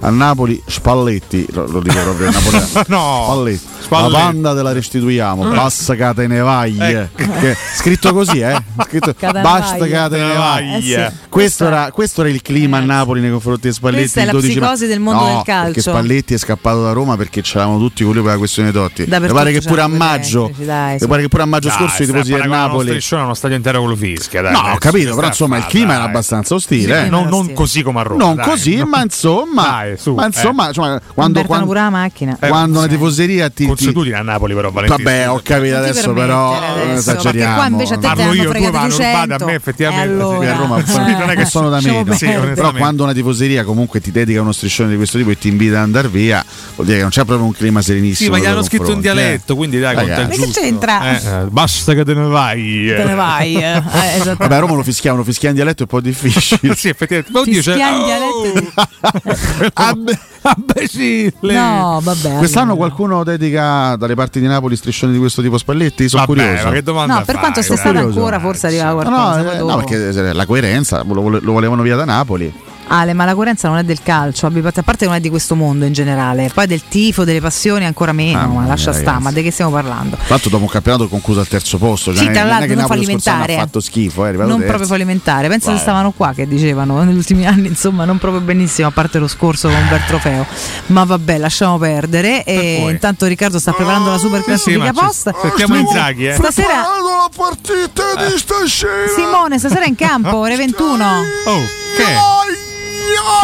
a 0.00 0.10
Napoli 0.10 0.60
Spalletti, 0.66 1.46
lo, 1.50 1.66
lo 1.66 1.80
dico 1.80 1.98
proprio 2.00 2.30
napoletano. 2.32 2.84
No. 2.88 3.24
Spalletti. 3.26 3.74
Spalletti. 3.86 4.12
La 4.12 4.18
panda 4.18 4.54
te 4.54 4.62
la 4.62 4.72
restituiamo, 4.72 5.48
basta 5.48 5.94
che 5.94 6.12
te 6.14 6.26
ne 6.26 6.40
vai. 6.40 6.76
Eh. 6.78 7.08
Che- 7.14 7.56
scritto 7.76 8.12
così, 8.12 8.40
eh? 8.40 8.56
Scritto, 8.84 9.14
basta 9.18 9.76
vai. 9.78 9.88
che 9.90 10.06
te 10.10 10.18
ne 10.18 10.34
vai. 10.34 10.74
Eh 10.74 10.80
sì. 10.82 10.96
Questo 11.28 11.66
era, 11.66 11.90
questo 11.92 12.22
era 12.22 12.30
il 12.30 12.42
clima 12.42 12.78
a 12.78 12.80
Napoli 12.80 13.20
nei 13.20 13.30
confronti 13.30 13.68
di 13.68 13.74
Spalletti. 13.74 14.02
Questa 14.02 14.20
è 14.22 14.24
la 14.24 14.32
12 14.32 14.58
ma- 14.58 14.66
psicosi 14.66 14.86
del 14.86 15.00
mondo 15.00 15.20
No, 15.20 15.26
del 15.34 15.42
calcio. 15.44 15.64
Perché 15.72 15.80
Spalletti 15.82 16.34
è 16.34 16.38
scappato 16.38 16.82
da 16.82 16.92
Roma 16.92 17.16
perché 17.16 17.42
c'eravamo 17.42 17.78
tutti 17.78 18.02
quelli 18.04 18.20
per 18.22 18.32
la 18.32 18.38
questione 18.38 18.72
Totti. 18.72 19.04
Mi 19.08 19.28
pare 19.28 19.52
che 19.52 19.60
pure 19.60 19.80
a 19.82 19.88
maggio, 19.88 20.50
dai, 20.56 20.98
pare 21.06 21.22
che 21.22 21.28
pure 21.28 21.42
a 21.42 21.46
maggio 21.46 21.68
Dai, 21.68 21.76
scorso 21.78 22.02
i 22.02 22.06
tifosi 22.06 22.32
del 22.32 22.48
Napoli. 22.48 22.88
striscione 22.88 23.22
uno 23.22 23.34
stadio 23.34 23.56
intero 23.56 23.80
con 23.80 23.88
lo 23.90 23.96
fischia. 23.96 24.42
Dai, 24.42 24.52
No, 24.52 24.58
ho 24.72 24.78
capito, 24.78 25.14
però 25.14 25.28
insomma 25.28 25.56
il 25.58 25.66
clima 25.66 25.94
era 25.94 26.04
abbastanza 26.04 26.54
ostile. 26.54 27.04
eh. 27.04 27.08
Non, 27.08 27.52
così 27.52 27.82
come 27.82 28.00
a 28.00 28.02
Roma. 28.02 28.24
Non 28.24 28.36
così, 28.42 28.82
ma 28.84 29.02
insomma, 29.02 29.84
Dai, 29.88 29.96
su, 29.98 30.14
ma 30.14 30.24
eh. 30.24 30.26
insomma, 30.26 30.66
insomma, 30.68 31.00
quando, 31.14 31.38
Umbertano 31.40 31.46
quando, 31.46 31.66
pure 31.66 31.80
la 31.80 31.90
macchina. 31.90 32.36
Eh, 32.40 32.48
quando 32.48 32.78
una 32.78 32.88
tifoseria 32.88 33.48
ti, 33.48 33.54
ti- 33.54 33.66
Consuetudine 33.66 34.16
a 34.16 34.22
Napoli, 34.22 34.54
però, 34.54 34.70
Valentino. 34.70 35.08
Vabbè, 35.10 35.30
ho 35.30 35.40
capito 35.42 35.76
adesso, 35.76 36.12
però 36.12 36.56
adesso, 36.56 37.10
esageriamo. 37.10 37.30
perché 37.32 37.54
qua 37.54 37.66
invece 37.66 37.94
a 37.94 37.98
te 37.98 38.06
Parlo 38.06 38.32
io, 38.32 38.50
fregati 38.50 38.72
vanno 38.72 38.88
200. 38.88 39.34
a 39.34 39.46
me, 39.46 39.54
effettivamente, 39.54 40.12
allora? 40.12 40.54
a 40.54 40.56
Roma 40.56 40.78
Eh, 40.78 41.12
non 41.18 41.30
è 41.30 41.36
che 41.36 41.44
sono 41.44 41.68
da 41.68 41.80
meno. 41.80 42.14
Sì, 42.14 42.26
però 42.26 42.72
quando 42.72 43.02
una 43.02 43.12
tifoseria 43.12 43.64
comunque 43.64 44.00
ti 44.00 44.10
dedica 44.10 44.40
uno 44.40 44.52
striscione 44.52 44.90
di 44.90 44.96
questo 44.96 45.18
tipo 45.18 45.30
e 45.30 45.38
ti 45.38 45.48
invita 45.48 45.76
ad 45.76 45.82
andare 45.82 46.08
via, 46.08 46.44
vuol 46.74 46.86
dire 46.86 46.96
che 46.98 47.02
non 47.02 47.10
c'è 47.10 47.24
proprio 47.24 47.46
un 47.46 47.52
clima 47.52 47.82
serenissimo. 47.82 48.34
Sì, 48.34 48.40
ma 48.40 48.46
gli 48.46 48.50
hanno 48.50 48.62
scritto 48.62 48.90
in 48.90 48.94
confronti, 48.94 49.08
eh. 49.08 49.12
dialetto, 49.12 49.56
quindi 49.56 49.78
dai, 49.78 49.94
conta 49.94 50.20
il 50.20 50.28
Ma 50.28 50.34
che 50.34 50.36
giusto. 50.42 50.60
c'entra? 50.60 51.10
Eh, 51.10 51.26
eh, 51.26 51.44
basta 51.48 51.94
che 51.94 52.04
te 52.04 52.14
ne 52.14 52.26
vai. 52.26 52.86
Te 52.86 53.04
ne 53.04 53.14
vai. 53.14 53.54
eh. 53.56 53.82
Eh, 53.96 54.16
esatto. 54.18 54.36
Vabbè, 54.38 54.54
a 54.54 54.58
Roma 54.58 54.74
lo 54.74 54.82
fischiamo, 54.82 55.16
lo 55.18 55.24
fischiamo 55.24 55.54
in 55.56 55.62
dialetto 55.62 55.82
è 55.82 55.86
un 55.88 55.88
po' 55.88 56.00
difficile. 56.00 56.74
sì, 56.76 56.88
effettivamente. 56.88 57.32
Ma 57.32 57.40
oddio, 57.40 57.60
c'è... 57.62 57.72
Fischia 57.72 57.88
in 57.88 58.04
dialetto 58.04 59.72
di- 59.94 60.18
Imbecille. 60.56 61.32
No, 61.54 62.00
vabbè. 62.02 62.36
Quest'anno 62.38 62.72
allora. 62.72 62.86
qualcuno 62.88 63.24
dedica 63.24 63.96
dalle 63.96 64.14
parti 64.14 64.38
di 64.40 64.46
Napoli 64.46 64.76
striscioni 64.76 65.12
di 65.12 65.18
questo 65.18 65.42
tipo 65.42 65.58
Spalletti? 65.58 66.08
Sono 66.08 66.24
Vabbè, 66.26 66.40
curioso. 66.40 66.70
che 66.70 66.82
domanda 66.82 67.14
No, 67.14 67.24
per 67.24 67.34
fai, 67.34 67.38
quanto 67.42 67.62
sia 67.62 67.76
stata 67.76 67.98
ancora, 67.98 68.38
forse 68.38 68.66
arrivava 68.68 69.02
No, 69.02 69.10
qualcosa. 69.10 69.36
no, 69.42 69.42
poi 69.48 69.56
eh, 69.56 69.62
no, 69.62 69.76
perché 69.76 70.08
eh, 70.08 70.32
la 70.32 70.46
coerenza 70.46 71.02
lo, 71.04 71.28
lo 71.40 71.52
volevano 71.52 71.82
via 71.82 71.96
da 71.96 72.04
Napoli. 72.04 72.52
Ale, 72.88 73.14
ma 73.14 73.24
la 73.24 73.34
coerenza 73.34 73.68
non 73.68 73.78
è 73.78 73.82
del 73.82 74.00
calcio, 74.02 74.46
a 74.46 74.50
parte 74.50 74.96
che 74.98 75.06
non 75.06 75.14
è 75.14 75.20
di 75.20 75.28
questo 75.28 75.54
mondo 75.56 75.84
in 75.84 75.92
generale, 75.92 76.50
poi 76.54 76.66
del 76.68 76.82
tifo, 76.88 77.24
delle 77.24 77.40
passioni 77.40 77.84
ancora 77.84 78.12
meno, 78.12 78.38
Mamma 78.38 78.60
ma 78.60 78.66
lascia 78.66 78.92
stare, 78.92 79.04
ragazzi. 79.06 79.22
ma 79.24 79.32
di 79.32 79.42
che 79.42 79.50
stiamo 79.50 79.70
parlando? 79.72 80.14
Tra 80.16 80.24
l'altro 80.28 80.50
dopo 80.50 80.62
un 80.62 80.68
campionato 80.68 81.08
concluso 81.08 81.40
al 81.40 81.48
terzo 81.48 81.78
posto. 81.78 82.12
Cioè 82.12 82.18
Sì, 82.20 82.24
non 82.26 82.32
tra 82.34 82.42
non 82.42 82.50
l'altro 82.50 82.68
che 82.68 82.74
non 82.74 82.84
anno 82.84 82.94
fallimentare. 82.94 83.56
ha 83.56 83.58
fatto 83.58 83.80
schifo, 83.80 84.24
è 84.24 84.28
arrivato 84.28 84.48
Non 84.48 84.58
terzo. 84.60 84.72
proprio 84.74 84.88
fallimentare, 84.96 85.48
penso 85.48 85.66
che 85.66 85.72
Vai. 85.72 85.80
stavano 85.82 86.12
qua 86.12 86.32
che 86.32 86.46
dicevano 86.46 87.02
negli 87.04 87.16
ultimi 87.16 87.44
anni, 87.46 87.66
insomma, 87.66 88.04
non 88.04 88.18
proprio 88.18 88.40
benissimo, 88.40 88.86
a 88.88 88.90
parte 88.92 89.18
lo 89.18 89.26
scorso 89.28 89.68
con 89.68 89.76
un 89.76 89.88
bel 89.88 90.04
trofeo. 90.06 90.46
Ma 90.86 91.02
vabbè, 91.04 91.38
lasciamo 91.38 91.78
perdere. 91.78 92.44
E 92.44 92.78
poi. 92.82 92.92
intanto 92.92 93.26
Riccardo 93.26 93.58
sta 93.58 93.72
preparando 93.72 94.10
la 94.10 94.18
super 94.18 94.38
Sì, 94.38 94.44
sì, 94.44 94.48
classifica 94.50 94.84
ma 94.92 95.00
ci- 95.00 95.04
post. 95.06 95.34
cerchiamo 95.40 95.74
Inzaghi, 95.76 96.26
eh. 96.28 96.34
Stasera 96.34 96.72
la 96.74 97.28
partita 97.34 98.02
di 98.28 98.38
stasera. 98.38 98.92
Simone, 99.16 99.58
stasera 99.58 99.84
in 99.86 99.96
campo, 99.96 100.36
ore 100.36 100.56
21. 100.56 101.04
Oh, 101.46 101.60
che? 101.96 102.04
Che 102.04 102.74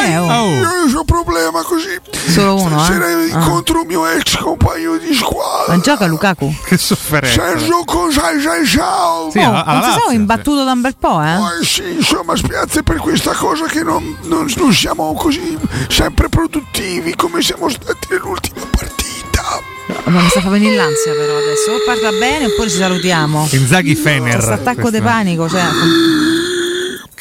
è, 0.01 0.21
oh? 0.21 0.27
Oh. 0.33 0.51
Io 0.51 0.97
ho 0.97 0.99
un 1.01 1.05
problema 1.05 1.63
così. 1.63 1.99
Solo 2.29 2.57
uno, 2.57 2.79
Stasera 2.83 3.09
eh? 3.11 3.27
incontro 3.29 3.81
un 3.81 3.87
mio 3.87 4.07
ex 4.07 4.37
compagno 4.39 4.97
di 4.97 5.15
squadra. 5.15 5.75
Ma 5.75 5.81
gioca 5.81 6.07
Lukaku? 6.07 6.55
Che 6.65 6.77
sofferenza. 6.79 7.43
Sergio 7.43 7.85
Cosai 7.85 8.41
Sai 8.41 8.67
Ciao. 8.67 9.31
Sì, 9.31 9.39
Oh, 9.39 9.43
alla- 9.49 9.65
alla 9.65 9.73
non 9.73 9.83
si 9.83 9.89
Lazio, 9.89 10.03
sono 10.05 10.15
imbattuto 10.15 10.65
da 10.65 10.73
un 10.73 10.81
bel 10.81 10.97
po', 10.99 11.23
eh? 11.23 11.35
Eh 11.61 11.65
sì, 11.65 11.91
insomma, 11.97 12.37
spiace 12.37 12.83
per 12.83 12.97
questa 12.97 13.33
cosa 13.33 13.67
che 13.67 13.83
non, 13.83 14.17
non- 14.23 14.51
non 14.57 14.73
siamo 14.73 15.13
così 15.15 15.59
sempre 15.89 16.29
produttivi 16.29 17.15
come 17.15 17.43
siamo 17.43 17.69
stati 17.69 18.07
nell'ultima 18.11 18.65
partita. 18.71 19.11
Ma 20.05 20.21
mi 20.21 20.29
sta 20.29 20.41
facendo 20.41 20.51
venire 20.51 20.77
l'ansia 20.77 21.13
però 21.13 21.37
adesso. 21.37 21.71
O 21.73 21.77
parla 21.85 22.11
bene 22.19 22.47
oppure 22.47 22.69
ci 22.71 22.77
salutiamo. 22.77 23.49
Inzaghi 23.53 23.95
Fener. 23.95 24.35
Questo 24.37 24.53
attacco 24.53 24.91
di 24.91 25.01
panico, 25.01 25.49
cioè. 25.49 25.63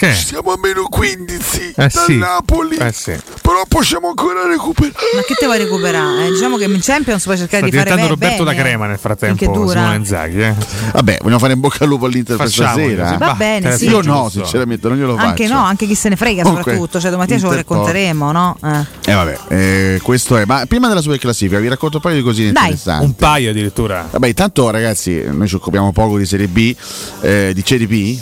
Che? 0.02 0.14
Siamo 0.16 0.54
a 0.54 0.58
meno 0.60 0.86
15 0.90 1.74
Eh 1.76 1.88
dal 1.88 1.92
sì. 1.92 2.18
Napoli. 2.18 2.76
Eh 2.78 2.92
sì. 2.92 3.16
Però 3.40 3.62
possiamo 3.68 4.08
ancora 4.10 4.48
recuperare. 4.48 4.96
Ma 5.14 5.22
che 5.22 5.36
te 5.36 5.46
vuoi 5.46 5.60
recuperare? 5.60 6.26
Eh, 6.26 6.32
diciamo 6.32 6.58
che 6.58 6.64
in 6.64 6.80
Champions 6.82 7.24
puoi 7.24 7.38
cercare 7.38 7.68
Sta 7.68 7.70
di 7.70 7.78
fare 7.78 7.90
diventando 7.92 8.16
be- 8.18 8.26
Roberto 8.26 8.44
bene. 8.44 8.56
da 8.58 8.64
Crema 8.64 8.88
nel 8.88 8.98
frattempo. 8.98 9.44
Simone 9.70 9.96
Inzaghi. 9.98 10.42
Eh. 10.42 10.56
Vabbè, 10.94 11.18
vogliamo 11.22 11.38
fare 11.40 11.54
in 11.54 11.60
bocca 11.60 11.84
al 11.84 11.88
lupo 11.90 12.08
all'Inter 12.08 12.36
per 12.36 12.48
Facciamolo, 12.48 12.84
stasera. 12.96 13.10
Va 13.18 13.26
Bah, 13.28 13.34
bene, 13.36 13.78
sì. 13.78 13.90
Io 13.90 14.02
no, 14.02 14.28
sinceramente, 14.30 14.88
non 14.88 14.98
glielo 14.98 15.16
Anche 15.18 15.44
faccio. 15.46 15.54
no, 15.60 15.66
anche 15.66 15.86
chi 15.86 15.94
se 15.94 16.10
ne 16.10 16.16
frega 16.16 16.42
Comunque, 16.42 16.72
soprattutto. 16.72 17.00
Cioè 17.00 17.12
domattina 17.12 17.38
ce 17.38 17.46
lo 17.46 17.54
racconteremo, 17.54 18.32
no? 18.32 18.58
Eh. 18.64 19.12
Eh 19.12 19.14
vabbè, 19.14 19.38
eh, 19.50 20.00
questo 20.02 20.36
è. 20.36 20.46
Ma 20.46 20.66
prima 20.68 20.88
della 20.88 21.02
super 21.02 21.20
classifica 21.20 21.60
vi 21.60 21.68
racconto 21.68 21.98
un 21.98 22.02
paio 22.02 22.16
di 22.16 22.24
cosine 22.24 22.52
Dai. 22.52 22.64
interessanti. 22.72 23.06
Un 23.06 23.16
paio 23.16 23.52
addirittura. 23.52 24.08
Vabbè, 24.10 24.28
intanto 24.28 24.68
ragazzi, 24.72 25.22
noi 25.28 25.48
ci 25.48 25.54
occupiamo 25.54 25.92
poco 25.92 26.18
di 26.18 26.26
Serie 26.26 26.48
B, 26.48 26.76
eh, 27.22 27.52
di 27.54 27.64
Serie 27.64 27.86
B, 27.86 28.18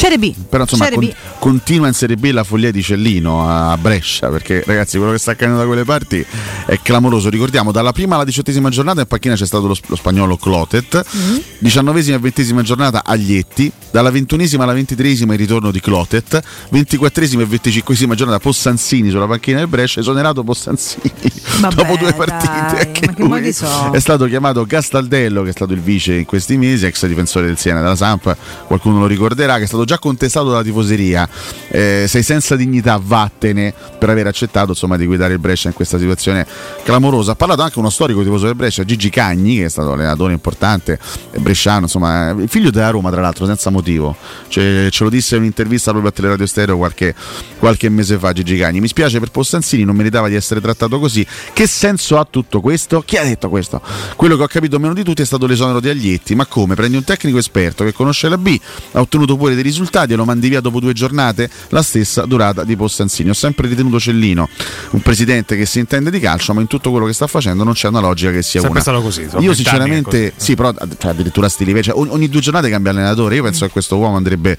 Serie 0.00 0.18
B. 0.18 0.34
però 0.48 0.62
insomma 0.62 0.88
con- 0.90 1.04
B. 1.04 1.12
continua 1.38 1.86
in 1.86 1.92
Serie 1.92 2.16
B 2.16 2.30
la 2.30 2.42
follia 2.42 2.70
di 2.70 2.82
Cellino 2.82 3.46
a 3.48 3.76
Brescia, 3.76 4.28
perché 4.28 4.62
ragazzi 4.66 4.96
quello 4.96 5.12
che 5.12 5.18
sta 5.18 5.32
accadendo 5.32 5.60
da 5.60 5.66
quelle 5.66 5.84
parti 5.84 6.24
è 6.66 6.78
clamoroso. 6.82 7.28
Ricordiamo, 7.28 7.70
dalla 7.70 7.92
prima 7.92 8.14
alla 8.14 8.24
diciottesima 8.24 8.70
giornata 8.70 9.00
in 9.02 9.06
panchina 9.06 9.34
c'è 9.34 9.44
stato 9.46 9.66
lo, 9.66 9.76
lo 9.86 9.96
spagnolo 9.96 10.36
Clotet, 10.38 11.04
Mm. 11.14 11.36
diciannovesima 11.58 12.16
e 12.16 12.18
ventesima 12.20 12.62
giornata 12.62 13.02
Aglietti, 13.04 13.70
dalla 13.90 14.10
ventunesima 14.10 14.62
alla 14.64 14.72
ventitreesima 14.72 15.32
il 15.34 15.38
ritorno 15.38 15.70
di 15.70 15.80
Clotet, 15.80 16.40
ventiquattresima 16.70 17.42
e 17.42 17.46
venticinquesima 17.46 18.14
giornata 18.14 18.38
Possanzini 18.38 19.10
sulla 19.10 19.26
panchina 19.26 19.58
del 19.58 19.66
Brescia, 19.66 20.00
esonerato 20.00 20.42
Possanzini 20.42 21.12
Vabbè, 21.60 21.74
dopo 21.76 21.96
due 21.96 22.10
dai, 22.10 22.26
partite. 22.26 23.24
modi 23.24 23.52
so? 23.52 23.90
È 23.92 23.98
stato 24.00 24.24
chiamato 24.26 24.64
Castaldello, 24.64 25.42
che 25.42 25.50
è 25.50 25.52
stato 25.52 25.72
il 25.72 25.80
vice 25.80 26.14
in 26.14 26.24
questi 26.24 26.56
mesi, 26.56 26.86
ex 26.86 27.06
difensore 27.06 27.46
del 27.46 27.58
Siena 27.58 27.80
della 27.80 27.96
Samp, 27.96 28.34
qualcuno 28.66 29.00
lo 29.00 29.06
ricorderà, 29.06 29.56
che 29.58 29.64
è 29.64 29.66
stato 29.66 29.84
già 29.90 29.98
contestato 29.98 30.50
dalla 30.50 30.62
tifoseria. 30.62 31.28
Eh, 31.68 32.04
sei 32.06 32.22
senza 32.22 32.54
dignità, 32.54 33.00
vattene 33.02 33.74
per 33.98 34.08
aver 34.08 34.28
accettato 34.28 34.70
insomma, 34.70 34.96
di 34.96 35.04
guidare 35.04 35.32
il 35.32 35.40
Brescia 35.40 35.66
in 35.66 35.74
questa 35.74 35.98
situazione 35.98 36.46
clamorosa. 36.84 37.32
Ha 37.32 37.34
parlato 37.34 37.62
anche 37.62 37.80
uno 37.80 37.90
storico 37.90 38.22
tifoso 38.22 38.46
del 38.46 38.54
Brescia, 38.54 38.84
Gigi 38.84 39.10
Cagni, 39.10 39.56
che 39.56 39.64
è 39.64 39.68
stato 39.68 39.92
allenatore 39.92 40.32
importante, 40.32 40.98
eh, 41.32 41.38
bresciano, 41.40 41.82
insomma, 41.82 42.30
il 42.30 42.48
figlio 42.48 42.70
della 42.70 42.90
Roma, 42.90 43.10
tra 43.10 43.20
l'altro, 43.20 43.46
senza 43.46 43.70
motivo. 43.70 44.14
Cioè, 44.46 44.88
ce 44.90 45.02
lo 45.02 45.10
disse 45.10 45.34
in 45.34 45.42
un'intervista 45.42 45.90
proprio 45.90 46.10
a 46.10 46.14
Teleradio 46.14 46.46
Stereo 46.46 46.76
qualche, 46.76 47.12
qualche 47.58 47.88
mese 47.88 48.16
fa. 48.16 48.32
Gigi 48.32 48.56
Cagni. 48.56 48.80
Mi 48.80 48.88
spiace 48.88 49.18
per 49.18 49.32
Postanzini, 49.32 49.82
non 49.82 49.96
meritava 49.96 50.28
di 50.28 50.36
essere 50.36 50.60
trattato 50.60 51.00
così. 51.00 51.26
Che 51.52 51.66
senso 51.66 52.16
ha 52.16 52.26
tutto 52.30 52.60
questo? 52.60 53.02
Chi 53.04 53.16
ha 53.16 53.24
detto 53.24 53.48
questo? 53.48 53.82
Quello 54.14 54.36
che 54.36 54.44
ho 54.44 54.46
capito 54.46 54.78
meno 54.78 54.94
di 54.94 55.02
tutti 55.02 55.22
è 55.22 55.26
stato 55.26 55.46
l'esonero 55.46 55.80
di 55.80 55.88
Aglietti. 55.88 56.36
Ma 56.36 56.46
come? 56.46 56.76
Prendi 56.76 56.96
un 56.96 57.02
tecnico 57.04 57.38
esperto 57.38 57.82
che 57.82 57.92
conosce 57.92 58.28
la 58.28 58.38
B, 58.38 58.56
ha 58.92 59.00
ottenuto 59.00 59.36
pure 59.36 59.54
dei 59.54 59.64
risultati 59.70 60.12
e 60.12 60.16
lo 60.16 60.24
mandi 60.24 60.48
via 60.48 60.60
dopo 60.60 60.80
due 60.80 60.92
giornate? 60.92 61.48
La 61.68 61.82
stessa 61.82 62.24
durata 62.26 62.64
di 62.64 62.76
Postanzini. 62.76 63.30
Ho 63.30 63.34
sempre 63.34 63.68
ritenuto 63.68 63.98
Cellino 63.98 64.48
un 64.90 65.00
presidente 65.00 65.56
che 65.56 65.66
si 65.66 65.78
intende 65.78 66.10
di 66.10 66.20
calcio, 66.20 66.52
ma 66.54 66.60
in 66.60 66.66
tutto 66.66 66.90
quello 66.90 67.06
che 67.06 67.12
sta 67.12 67.26
facendo 67.26 67.64
non 67.64 67.72
c'è 67.74 67.88
una 67.88 68.00
logica 68.00 68.30
che 68.30 68.42
sia 68.42 68.60
Sempre 68.60 68.70
una. 68.70 68.80
stato 68.80 69.00
così, 69.02 69.26
Io 69.38 69.54
sinceramente, 69.54 70.32
sì, 70.36 70.54
però 70.54 70.72
cioè, 70.98 71.10
addirittura 71.10 71.48
sti 71.48 71.64
livelli, 71.64 71.84
cioè, 71.84 71.96
ogni, 71.96 72.10
ogni 72.10 72.28
due 72.28 72.40
giornate 72.40 72.68
cambia 72.68 72.90
allenatore. 72.92 73.34
Io 73.36 73.42
penso 73.42 73.64
che 73.66 73.70
questo 73.72 73.96
uomo 73.96 74.16
andrebbe. 74.16 74.56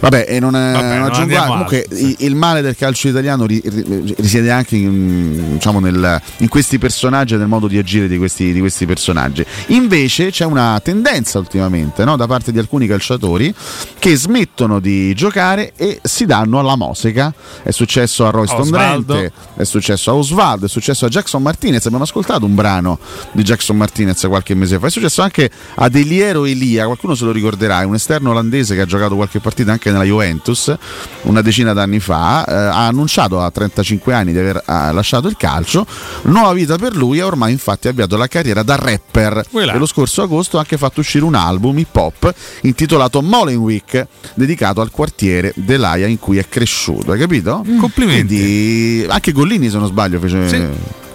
Vabbè, 0.00 0.26
e 0.28 0.40
non, 0.40 0.54
è- 0.56 0.72
Vabbè, 0.72 0.86
non 0.88 0.98
non 1.00 1.10
aggiungo 1.10 1.34
altro. 1.36 1.48
Comunque 1.50 1.86
i- 1.90 2.16
il 2.20 2.34
male 2.34 2.60
del 2.62 2.76
calcio 2.76 3.08
italiano 3.08 3.46
ri- 3.46 3.62
ri- 3.64 4.14
risiede 4.18 4.50
anche 4.50 4.76
in, 4.76 5.52
diciamo, 5.54 5.80
nel- 5.80 6.20
in 6.38 6.48
questi 6.48 6.78
personaggi 6.78 7.34
e 7.34 7.36
nel 7.36 7.48
modo 7.48 7.66
di 7.68 7.78
agire 7.78 8.08
di 8.08 8.16
questi, 8.18 8.52
di 8.52 8.60
questi 8.60 8.86
personaggi. 8.86 9.44
Invece 9.68 10.30
c'è 10.30 10.44
una 10.44 10.78
tendenza 10.82 11.38
ultimamente 11.38 12.04
no, 12.04 12.16
da 12.16 12.26
parte 12.26 12.52
di 12.52 12.58
alcuni 12.58 12.86
calciatori 12.86 13.52
che 13.98 14.09
smettono 14.14 14.80
di 14.80 15.14
giocare 15.14 15.72
e 15.76 16.00
si 16.02 16.26
danno 16.26 16.58
alla 16.58 16.76
mosica. 16.76 17.32
È 17.62 17.70
successo 17.70 18.26
a 18.26 18.30
Royston. 18.30 18.68
Drenthe, 18.70 19.32
è 19.56 19.64
successo 19.64 20.10
a 20.10 20.14
Osvaldo, 20.14 20.66
è 20.66 20.68
successo 20.68 21.06
a 21.06 21.08
Jackson 21.08 21.42
Martinez. 21.42 21.84
Abbiamo 21.86 22.04
ascoltato 22.04 22.44
un 22.44 22.54
brano 22.54 22.98
di 23.32 23.42
Jackson 23.42 23.76
Martinez 23.76 24.24
qualche 24.28 24.54
mese 24.54 24.78
fa. 24.78 24.86
È 24.86 24.90
successo 24.90 25.22
anche 25.22 25.50
ad 25.74 25.94
Eliero 25.94 26.44
Elia, 26.44 26.84
qualcuno 26.86 27.14
se 27.14 27.24
lo 27.24 27.32
ricorderà, 27.32 27.82
è 27.82 27.84
un 27.84 27.94
esterno 27.94 28.30
olandese 28.30 28.74
che 28.74 28.82
ha 28.82 28.86
giocato 28.86 29.14
qualche 29.14 29.40
partita 29.40 29.72
anche 29.72 29.90
nella 29.90 30.04
Juventus 30.04 30.74
una 31.22 31.42
decina 31.42 31.72
d'anni 31.72 32.00
fa. 32.00 32.44
eh, 32.46 32.54
ha 32.54 32.86
annunciato 32.86 33.40
a 33.40 33.50
35 33.50 34.14
anni 34.14 34.32
di 34.32 34.38
aver 34.38 34.56
eh, 34.56 34.92
lasciato 34.92 35.28
il 35.28 35.36
calcio. 35.36 35.86
Nuova 36.22 36.52
vita 36.52 36.76
per 36.76 36.96
lui 36.96 37.18
e 37.18 37.22
ormai 37.22 37.52
infatti 37.52 37.88
ha 37.88 37.90
avviato 37.90 38.16
la 38.16 38.26
carriera 38.26 38.62
da 38.62 38.76
rapper. 38.76 39.44
E 39.74 39.78
lo 39.78 39.86
scorso 39.86 40.22
agosto 40.22 40.56
ha 40.56 40.60
anche 40.60 40.76
fatto 40.76 41.00
uscire 41.00 41.24
un 41.24 41.34
album 41.34 41.78
hip 41.78 41.94
hop 41.94 42.34
intitolato 42.62 43.22
Molenweek, 43.22 43.99
dedicato 44.34 44.80
al 44.80 44.90
quartiere 44.90 45.52
dell'Aia 45.56 46.06
in 46.06 46.18
cui 46.18 46.38
è 46.38 46.48
cresciuto. 46.48 47.12
Hai 47.12 47.18
capito? 47.18 47.64
Complimenti. 47.78 48.36
Quindi, 48.36 49.06
anche 49.08 49.32
Gollini, 49.32 49.68
se 49.70 49.78
non 49.78 49.86
sbaglio, 49.86 50.18
fece. 50.18 50.48
Sì. 50.48 50.66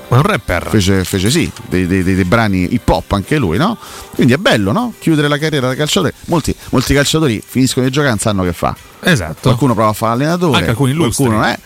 Ma 0.08 0.18
un 0.18 0.22
rapper. 0.22 0.68
Fece, 0.70 1.04
fece 1.04 1.32
sì, 1.32 1.52
dei, 1.68 1.88
dei- 1.88 2.04
dei- 2.04 2.14
dei 2.14 2.24
brani 2.26 2.74
hip 2.76 2.88
hop 2.88 3.12
anche 3.14 3.38
lui, 3.38 3.58
no? 3.58 3.76
Quindi 4.14 4.34
è 4.34 4.38
bello, 4.38 4.72
no? 4.72 4.94
Chiudere 5.00 5.28
la 5.28 5.40
carriera 5.40 5.68
da 5.68 5.76
calciatore. 5.76 6.14
Molti, 6.26 6.56
molti 6.70 6.94
calciatori 6.94 7.42
finiscono 7.44 7.86
di 7.86 7.92
giocare 7.92 8.10
e 8.14 8.16
non 8.16 8.20
sanno 8.22 8.44
che 8.44 8.54
fa. 8.54 8.76
Esatto. 9.02 9.40
Qualcuno 9.42 9.74
prova 9.74 9.90
a 9.90 9.94
fare 9.94 10.14
allenatore, 10.14 10.58
Anche 10.58 10.70
alcuni 10.70 10.92
illustri. 10.92 11.26
qualcuno 11.26 11.48
è. 11.48 11.60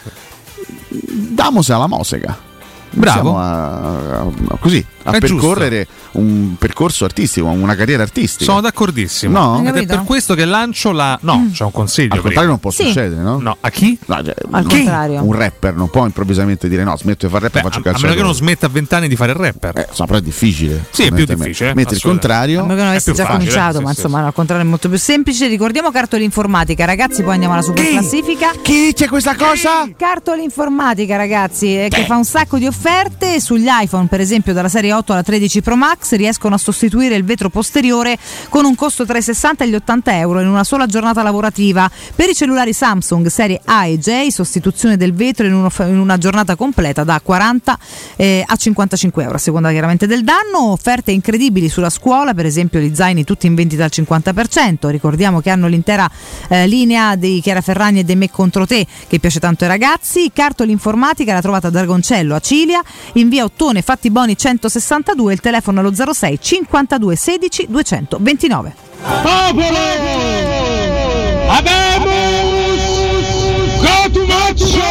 Damose 0.87 1.73
alla 1.73 1.87
mosica. 1.87 2.37
Bravo. 2.91 3.21
Siamo 3.21 3.39
a- 3.39 4.19
a- 4.21 4.57
così, 4.59 4.83
a 5.03 5.11
È 5.11 5.19
giusto. 5.19 5.35
percorrere 5.47 5.87
un 6.13 6.55
percorso 6.57 7.05
artistico, 7.05 7.47
una 7.47 7.75
carriera 7.75 8.03
artistica. 8.03 8.43
Sono 8.43 8.61
d'accordissimo. 8.61 9.37
No? 9.59 9.67
Ed 9.67 9.75
è 9.75 9.85
per 9.85 10.03
questo 10.03 10.33
che 10.35 10.45
lancio 10.45 10.91
la. 10.91 11.17
No, 11.21 11.49
c'è 11.51 11.63
un 11.63 11.71
consiglio. 11.71 12.15
Al 12.15 12.21
prima. 12.21 12.41
contrario 12.41 12.49
non 12.49 12.59
può 12.59 12.71
Sì. 12.71 12.83
succedere, 12.85 13.21
no? 13.21 13.39
No, 13.39 13.57
a 13.59 13.69
chi? 13.69 13.97
No, 14.05 14.23
cioè, 14.23 14.33
Al 14.51 14.63
un- 14.63 14.69
contrario. 14.69 15.23
Un 15.23 15.33
rapper 15.33 15.75
non 15.75 15.89
può 15.89 16.05
improvvisamente 16.05 16.67
dire 16.67 16.83
no, 16.83 16.95
smetto 16.97 17.25
di 17.27 17.31
fare 17.31 17.45
rap 17.45 17.55
e 17.55 17.61
faccio 17.61 17.79
A 17.79 17.81
calcio. 17.83 18.01
meno 18.03 18.15
che 18.15 18.21
non 18.23 18.33
smetta 18.33 18.65
a 18.65 18.69
20 18.69 18.95
anni 18.95 19.07
di 19.07 19.15
fare 19.15 19.31
il 19.31 19.37
rapper. 19.37 19.77
Eh, 19.77 19.85
insomma, 19.89 20.07
però 20.07 20.19
è 20.19 20.23
difficile. 20.23 20.85
Sì, 20.89 21.03
è 21.03 21.11
più 21.11 21.25
difficile, 21.25 21.71
eh, 21.71 21.73
Mentre 21.75 21.95
il 21.95 22.01
contrario. 22.01 22.59
A 22.59 22.61
meno 22.63 22.75
che 22.75 22.81
non 22.81 22.89
avessi 22.89 23.11
già 23.13 23.23
facile, 23.25 23.37
cominciato, 23.37 23.77
sì, 23.77 23.83
ma 23.83 23.93
sì, 23.93 23.99
insomma, 24.01 24.25
al 24.25 24.33
contrario 24.33 24.63
è 24.65 24.67
molto 24.67 24.89
più 24.89 24.97
semplice. 24.97 25.47
Ricordiamo 25.47 25.91
cartoli 25.91 26.23
informatica, 26.23 26.85
ragazzi, 26.85 27.23
poi 27.23 27.33
andiamo 27.33 27.53
alla 27.53 27.63
super 27.63 27.87
classifica. 27.87 28.51
Chi 28.61 28.91
c'è 28.93 29.07
questa 29.07 29.35
cosa? 29.35 29.87
Cartoli 29.97 30.43
informatica, 30.43 31.15
ragazzi, 31.15 31.75
eh, 31.77 31.87
che 31.89 32.05
fa 32.05 32.15
un 32.15 32.25
sacco 32.25 32.57
di 32.57 32.65
offerte 32.67 33.39
sugli 33.39 33.67
iPhone, 33.69 34.07
per 34.07 34.19
esempio 34.19 34.53
dalla 34.53 34.69
serie 34.69 34.88
8 34.91 35.13
alla 35.13 35.23
13 35.23 35.61
Pro 35.61 35.75
Max, 35.75 36.15
riescono 36.15 36.55
a 36.55 36.57
sostituire 36.57 37.15
il 37.15 37.23
vetro 37.23 37.49
posteriore 37.49 38.17
con 38.49 38.65
un 38.65 38.75
costo 38.75 39.05
tra 39.05 39.17
i 39.17 39.21
60 39.21 39.63
e 39.63 39.69
gli 39.69 39.75
80 39.75 40.17
euro 40.17 40.41
in 40.41 40.47
una 40.47 40.63
sola 40.63 40.85
giornata 40.85 41.23
lavorativa. 41.23 41.89
Per 42.15 42.29
i 42.29 42.35
cellulari 42.35 42.73
Samsung 42.73 43.27
serie 43.27 43.61
A 43.65 43.85
e 43.85 43.97
J, 43.97 44.27
sostituzione 44.27 44.97
del 44.97 45.13
vetro 45.13 45.45
in, 45.45 45.53
uno- 45.53 45.71
in 45.79 45.99
una 45.99 46.17
giornata 46.17 46.55
completa 46.55 47.03
da 47.03 47.19
40 47.21 47.77
eh, 48.15 48.43
a 48.45 48.55
55 48.55 49.23
euro, 49.23 49.35
a 49.35 49.39
seconda 49.39 49.69
chiaramente 49.71 50.07
del 50.07 50.23
danno. 50.23 50.71
Offerte 50.71 51.11
incredibili 51.11 51.69
sulla 51.69 51.89
scuola, 51.89 52.33
per 52.33 52.45
esempio 52.45 52.79
gli 52.79 52.93
zaini 52.93 53.23
tutti 53.23 53.47
in 53.47 53.55
vendita 53.55 53.83
al 53.83 53.91
50%. 53.93 54.89
Ricordiamo 54.89 55.39
che 55.39 55.49
hanno 55.49 55.67
l'intera 55.67 56.09
eh, 56.47 56.67
linea 56.67 57.15
di 57.15 57.39
Chiara 57.41 57.61
Ferragni 57.61 57.99
e 57.99 58.03
dei 58.03 58.15
Me 58.15 58.29
contro 58.29 58.65
te, 58.65 58.85
che 59.07 59.19
piace 59.19 59.39
tanto 59.39 59.63
ai 59.63 59.69
ragazzi. 59.69 60.31
Cartoli 60.33 60.71
informatica 60.71 61.33
la 61.33 61.41
trovate 61.41 61.67
a 61.67 61.69
Dragoncello 61.69 62.35
a 62.35 62.39
Cilia, 62.39 62.81
in 63.13 63.29
via 63.29 63.43
Ottone 63.43 63.81
Fatti 63.81 64.09
Boni 64.09 64.35
162, 64.79 65.33
il 65.33 65.39
telefono 65.41 65.81
è 65.81 65.83
lo 65.83 65.93
06 65.93 66.39
52 66.41 67.15
16 67.15 67.65
229. 67.69 68.75
Popolo! 69.21 69.77
Abemus! 71.47 72.81
Cotumaccio! 73.81 74.87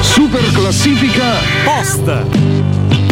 Super 0.00 0.52
classifica 0.52 1.34
post. 1.64 3.03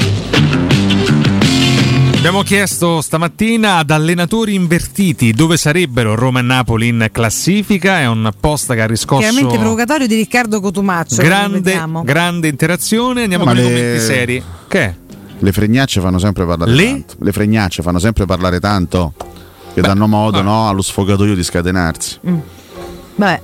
Abbiamo 2.23 2.43
chiesto 2.45 3.01
stamattina 3.01 3.79
ad 3.79 3.91
allenatori 3.91 4.55
invertiti 4.55 5.33
dove 5.33 5.57
sarebbero 5.57 6.15
Roma 6.15 6.39
e 6.39 6.43
Napoli 6.43 6.87
in 6.87 7.09
classifica. 7.11 7.99
È 7.99 8.07
un 8.07 8.31
post 8.39 8.73
che 8.75 8.81
ha 8.81 8.87
riscosso 8.87 9.23
Chiaramente 9.23 9.59
provocatorio 9.59 10.07
di 10.07 10.15
Riccardo 10.15 10.61
Cotumaccio. 10.61 11.21
grande, 11.21 11.85
grande 12.05 12.47
interazione. 12.47 13.25
Andiamo 13.25 13.43
con 13.45 13.57
i 13.57 13.57
le- 13.57 13.65
commenti 13.65 13.99
seri. 13.99 14.43
Che? 14.69 14.95
Le 15.37 15.51
fregnacce 15.53 16.01
fanno 16.01 16.21
sempre 16.21 16.47
parlare 16.47 16.71
Le? 16.71 16.85
tanto. 16.85 17.15
Le 17.19 17.33
fregnacce 17.33 17.83
fanno 17.83 17.99
sempre 17.99 18.25
parlare 18.25 18.61
tanto. 18.61 19.15
Che 19.75 19.81
danno 19.81 20.07
modo 20.07 20.43
no, 20.43 20.69
allo 20.69 20.83
sfogatoio 20.83 21.35
di 21.35 21.43
scatenarsi. 21.43 22.21
Vabbè. 23.17 23.43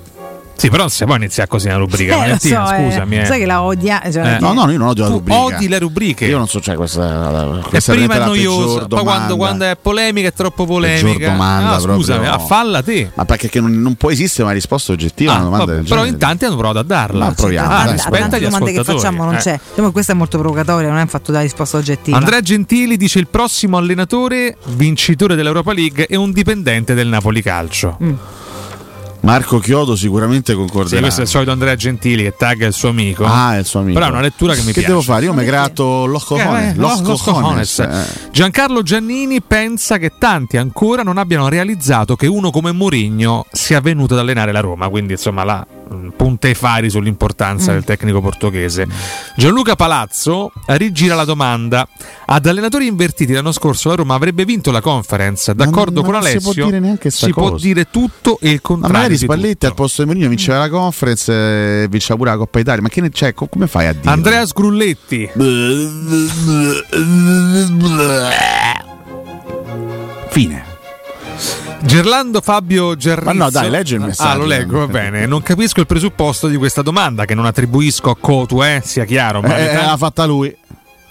Sì, 0.59 0.71
però 0.71 0.83
non 0.83 0.91
si 0.91 1.05
può 1.05 1.15
iniziare 1.15 1.49
così 1.49 1.69
una 1.69 1.77
rubrica. 1.77 2.13
Eh, 2.13 2.17
lo 2.17 2.21
Valentina, 2.23 2.67
so, 2.67 2.75
eh. 2.75 2.83
scusami. 2.91 3.19
eh. 3.21 3.25
Sai 3.27 3.39
che 3.39 3.47
la 3.47 3.63
odia. 3.63 4.03
cioè, 4.11 4.35
Eh. 4.35 4.39
No, 4.41 4.53
no, 4.53 4.69
io 4.71 4.77
non 4.79 4.89
odio 4.89 5.05
la 5.05 5.09
Tu 5.11 5.15
rubrica. 5.19 5.39
odi 5.45 5.69
le 5.69 5.79
rubriche. 5.79 6.25
Io 6.27 6.37
non 6.37 6.49
so, 6.49 6.61
cioè, 6.61 6.75
questa, 6.75 7.59
E 7.59 7.69
questa 7.69 7.93
prima 7.93 8.15
è 8.15 8.25
noiosa, 8.25 8.87
poi 8.87 9.03
quando, 9.05 9.37
quando 9.37 9.65
è 9.67 9.77
polemica 9.81 10.27
è 10.29 10.33
troppo 10.33 10.67
polemica. 10.67 11.31
domanda 11.31 11.75
Ah, 11.77 11.79
scusami, 11.79 12.25
proprio. 12.27 12.33
a 12.33 12.39
falla 12.47 12.83
te. 12.83 13.11
Ma 13.15 13.25
perché 13.25 13.49
che 13.49 13.61
non, 13.61 13.71
non 13.81 13.95
può 13.95 14.11
esistere 14.11 14.43
una 14.43 14.53
risposta 14.53 14.91
oggettiva 14.91 15.31
a 15.31 15.35
Ah, 15.35 15.39
una 15.39 15.45
domanda 15.45 15.65
vabbè, 15.67 15.77
del 15.79 15.89
però 15.89 16.01
genere. 16.01 16.15
in 16.15 16.21
tanti 16.21 16.45
hanno 16.45 16.57
provato 16.57 16.79
a 16.81 16.83
darla. 16.83 17.25
Ma 17.27 17.33
proviamo, 17.33 17.71
Ah, 17.73 17.91
rispetta 17.93 18.19
tante 18.19 18.41
gli 18.41 18.43
domande 18.45 18.73
che 18.73 18.79
ascoltatori. 18.81 18.99
facciamo 18.99 19.25
non 19.25 19.35
Eh. 19.35 19.39
c'è. 19.39 19.61
Diciamo 19.71 19.93
questa 19.93 20.13
è 20.13 20.17
molto 20.17 20.39
provocatoria, 20.39 20.89
non 20.89 20.99
è 20.99 21.07
fatto 21.07 21.31
da 21.31 21.41
risposta 21.41 21.77
oggettiva. 21.77 22.17
Andrea 22.17 22.41
Gentili 22.41 22.97
dice 22.97 23.21
il 23.21 23.29
prossimo 23.29 23.77
allenatore 23.77 24.57
vincitore 24.75 25.37
dell'Europa 25.37 25.73
League 25.73 26.07
è 26.07 26.17
un 26.17 26.33
dipendente 26.33 26.95
del 26.95 27.07
Napoli 27.07 27.43
Calcio. 27.43 27.97
Mm. 28.03 28.13
Marco 29.29 29.59
Chiodo 29.59 29.95
sicuramente 29.95 30.53
Sì, 30.53 30.59
concorderà. 30.59 31.01
questo 31.03 31.21
è 31.21 31.25
il 31.25 31.29
solito 31.29 31.51
Andrea 31.51 31.75
Gentili 31.77 32.23
che 32.23 32.35
tagga 32.37 32.67
il 32.67 32.73
suo 32.73 32.89
amico. 32.89 33.27
Ah, 33.27 33.57
è 33.57 33.59
il 33.59 33.67
suo 33.67 33.81
amico. 33.81 33.99
Però 33.99 34.07
è 34.09 34.13
una 34.13 34.23
lettura 34.23 34.55
che 34.55 34.61
mi 34.61 34.67
che 34.67 34.73
piace. 34.73 34.87
devo 34.89 35.03
fare? 35.03 35.25
Io 35.27 35.35
mi 35.35 35.45
gratto 35.45 36.07
Los 36.07 36.23
Eh, 36.31 36.75
Cojones. 36.77 37.79
eh, 37.81 37.83
eh. 37.85 38.05
Giancarlo 38.33 38.83
Giannini 38.83 39.43
pensa 39.43 39.99
che 39.99 40.13
tanti 40.19 40.57
ancora 40.57 41.03
non 41.03 41.19
abbiano 41.19 41.49
realizzato 41.49 42.17
che 42.17 42.27
uno 42.27 42.51
come 42.51 42.73
Mourinho 42.73 43.45
sia 43.53 43.81
venuto 43.81 44.15
ad 44.15 44.21
allenare 44.21 44.51
la 44.51 44.61
Roma, 44.61 44.89
quindi 44.89 45.13
insomma 45.13 45.45
là 45.45 45.67
mh, 45.91 46.09
punta 46.17 46.49
i 46.49 46.55
fari 46.55 46.89
sull'importanza 46.89 47.71
Mm. 47.71 47.75
del 47.75 47.85
tecnico 47.85 48.21
portoghese. 48.23 48.87
Gianluca 49.37 49.77
Palazzo 49.77 50.53
rigira 50.69 51.15
la 51.15 51.25
domanda. 51.25 51.87
Ad 52.31 52.47
allenatori 52.47 52.87
invertiti 52.87 53.33
l'anno 53.33 53.53
scorso 53.53 53.89
la 53.91 53.95
Roma 53.97 54.15
avrebbe 54.15 54.45
vinto 54.47 54.71
la 54.71 54.81
conference, 54.81 55.55
d'accordo 55.55 56.01
ma 56.01 56.07
con 56.07 56.15
non 56.15 56.23
si 56.23 56.29
Alessio. 56.31 56.53
può 56.55 56.65
dire 56.65 56.79
neanche 56.81 57.11
si 57.11 57.31
può 57.31 57.57
dire 57.57 57.91
tutto 57.91 58.39
e 58.41 58.49
il 58.51 58.55
Ma 58.55 58.61
contrario. 58.63 59.17
Spalletti 59.25 59.53
tutto. 59.55 59.67
al 59.67 59.75
posto 59.75 60.03
di 60.03 60.09
Mourinho 60.09 60.29
vinceva 60.29 60.59
la 60.59 60.69
conference 60.69 61.33
e 61.83 61.87
vinceva 61.89 62.17
pure 62.17 62.31
la 62.31 62.37
Coppa 62.37 62.59
Italia. 62.59 62.83
Ma 62.83 62.89
che 62.89 63.01
ne, 63.01 63.11
cioè, 63.11 63.33
co- 63.35 63.47
come 63.47 63.67
fai 63.67 63.87
a 63.87 63.93
dire? 63.93 64.09
Andrea 64.11 64.45
Sgrulletti. 64.47 65.31
Fine. 70.31 70.65
Gerlando 71.81 72.41
Fabio 72.41 72.97
Gerrizzo. 72.97 73.33
Ma 73.33 73.45
no, 73.45 73.51
dai, 73.51 73.71
leggi 73.71 73.95
il 73.95 74.01
messaggio. 74.01 74.29
Ah, 74.31 74.35
lo 74.35 74.45
leggo, 74.45 74.79
va 74.81 74.87
bene. 74.89 75.27
Non 75.27 75.43
capisco 75.43 75.81
il 75.81 75.87
presupposto 75.87 76.49
di 76.49 76.57
questa 76.57 76.83
domanda 76.83 77.25
che 77.25 77.35
non 77.35 77.47
attribuisco 77.47 78.11
a 78.11 78.17
Cotu, 78.19 78.63
eh, 78.63 78.81
sia 78.85 79.05
chiaro. 79.05 79.41
Ma 79.41 79.57
Eh, 79.57 79.73
tan- 79.75 79.87
l'ha 79.87 79.97
fatta 79.97 80.25
lui. 80.25 80.55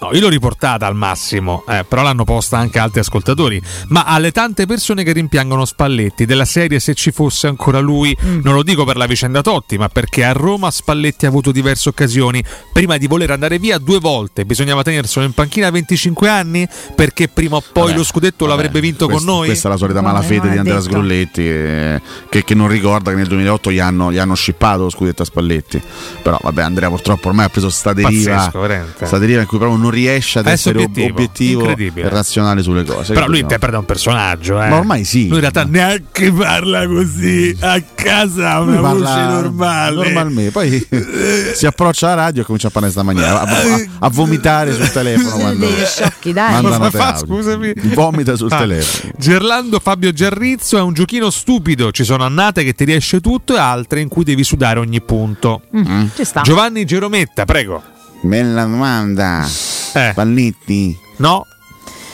No, 0.00 0.10
io 0.12 0.20
l'ho 0.20 0.28
riportata 0.28 0.86
al 0.86 0.94
massimo, 0.94 1.64
eh, 1.68 1.84
però 1.86 2.02
l'hanno 2.02 2.22
posta 2.24 2.56
anche 2.56 2.78
altri 2.78 3.00
ascoltatori. 3.00 3.60
Ma 3.88 4.04
alle 4.04 4.30
tante 4.30 4.64
persone 4.64 5.02
che 5.02 5.12
rimpiangono 5.12 5.64
Spalletti, 5.64 6.24
della 6.24 6.44
serie 6.44 6.78
se 6.78 6.94
ci 6.94 7.10
fosse 7.10 7.48
ancora 7.48 7.80
lui, 7.80 8.16
non 8.42 8.54
lo 8.54 8.62
dico 8.62 8.84
per 8.84 8.96
la 8.96 9.06
vicenda 9.06 9.42
Totti, 9.42 9.76
ma 9.76 9.88
perché 9.88 10.24
a 10.24 10.32
Roma 10.32 10.70
Spalletti 10.70 11.26
ha 11.26 11.28
avuto 11.28 11.50
diverse 11.50 11.88
occasioni. 11.88 12.44
Prima 12.72 12.96
di 12.96 13.08
voler 13.08 13.32
andare 13.32 13.58
via 13.58 13.78
due 13.78 13.98
volte, 13.98 14.44
bisognava 14.44 14.82
tenerselo 14.82 15.24
in 15.26 15.32
panchina 15.32 15.66
a 15.66 15.70
25 15.72 16.28
anni, 16.28 16.68
perché 16.94 17.26
prima 17.28 17.56
o 17.56 17.62
poi 17.72 17.86
Vabbè, 17.86 17.96
lo 17.96 18.04
scudetto 18.04 18.44
vabbè, 18.46 18.56
l'avrebbe 18.56 18.80
vinto 18.80 19.06
questa- 19.06 19.24
con 19.24 19.34
noi. 19.34 19.46
Questa 19.46 19.66
è 19.68 19.70
la 19.72 19.76
solita 19.76 20.00
malafede 20.00 20.50
di 20.50 20.58
Andrea 20.58 20.76
detto. 20.76 20.88
Sgrulletti 20.88 21.48
eh, 21.48 22.00
che, 22.28 22.44
che 22.44 22.54
non 22.54 22.68
ricorda 22.68 23.10
che 23.10 23.16
nel 23.16 23.26
2008 23.26 23.72
gli 23.72 23.80
hanno, 23.80 24.12
gli 24.12 24.18
hanno 24.18 24.34
scippato 24.34 24.84
lo 24.84 24.90
scudetto 24.90 25.22
a 25.22 25.24
Spalletti. 25.24 25.82
Però 26.22 26.38
vabbè 26.40 26.62
Andrea 26.62 26.88
purtroppo 26.88 27.28
ormai 27.28 27.46
ha 27.46 27.48
preso 27.48 27.68
sta 27.68 27.92
deriva, 27.92 28.48
Pazzesco, 28.52 29.06
sta 29.06 29.18
deriva 29.18 29.40
in 29.40 29.46
cui 29.46 29.58
proprio 29.58 29.76
non 29.78 29.87
riesce 29.90 30.38
ad 30.40 30.46
È 30.46 30.50
essere 30.52 30.78
ob- 30.78 30.86
obiettivo, 30.88 31.68
obiettivo, 31.70 32.06
e 32.06 32.08
razionale 32.08 32.62
sulle 32.62 32.84
cose. 32.84 33.12
Però 33.14 33.26
lui 33.26 33.40
interpreta 33.40 33.78
un 33.78 33.84
personaggio, 33.84 34.60
eh. 34.62 34.68
Ma 34.68 34.76
ormai 34.76 35.04
sì. 35.04 35.26
Lui 35.26 35.34
in 35.36 35.40
realtà 35.40 35.64
neanche 35.64 36.32
parla 36.32 36.86
così 36.86 37.56
a 37.60 37.82
casa, 37.94 38.54
ha 38.54 38.58
Lui 38.60 38.76
una 38.76 38.92
voce 38.92 39.02
parla 39.04 39.40
normale. 39.40 39.94
normalmente, 39.94 40.50
poi 40.50 40.86
si 41.54 41.66
approccia 41.66 42.12
alla 42.12 42.22
radio 42.24 42.42
e 42.42 42.44
comincia 42.44 42.68
a 42.68 42.70
parlare 42.70 42.94
in 42.94 43.02
questa 43.02 43.02
maniera, 43.02 43.40
a, 43.42 43.74
a- 43.74 44.06
a 44.06 44.10
vomitare 44.10 44.72
sul 44.74 44.90
telefono 44.90 45.36
quando 45.36 45.66
degli 45.66 45.84
sciocchi, 45.84 46.32
dai. 46.32 46.52
manda 46.62 46.76
Cosa 46.78 46.90
fa, 46.90 47.14
audio. 47.14 47.26
scusami? 47.36 47.72
Vomita 47.94 48.36
sul 48.36 48.52
Ah, 48.52 48.58
telefono. 48.58 49.12
Gerlando 49.18 49.78
Fabio 49.80 50.12
Giarrizzo 50.12 50.76
è 50.78 50.80
un 50.80 50.92
giochino 50.94 51.30
stupido. 51.30 51.90
Ci 51.90 52.04
sono 52.04 52.24
annate 52.24 52.64
che 52.64 52.74
ti 52.74 52.84
riesce 52.84 53.20
tutto 53.20 53.54
e 53.54 53.58
altre 53.58 54.00
in 54.00 54.08
cui 54.08 54.24
devi 54.24 54.44
sudare 54.44 54.78
ogni 54.78 55.00
punto. 55.00 55.62
Mm, 55.76 56.06
Ci 56.14 56.24
sta. 56.24 56.40
Giovanni 56.42 56.84
Gerometta, 56.84 57.44
prego. 57.44 57.82
Bella 58.22 58.64
domanda. 58.64 59.46
Eh. 59.94 60.12
Pallitti. 60.14 60.96
No. 61.16 61.46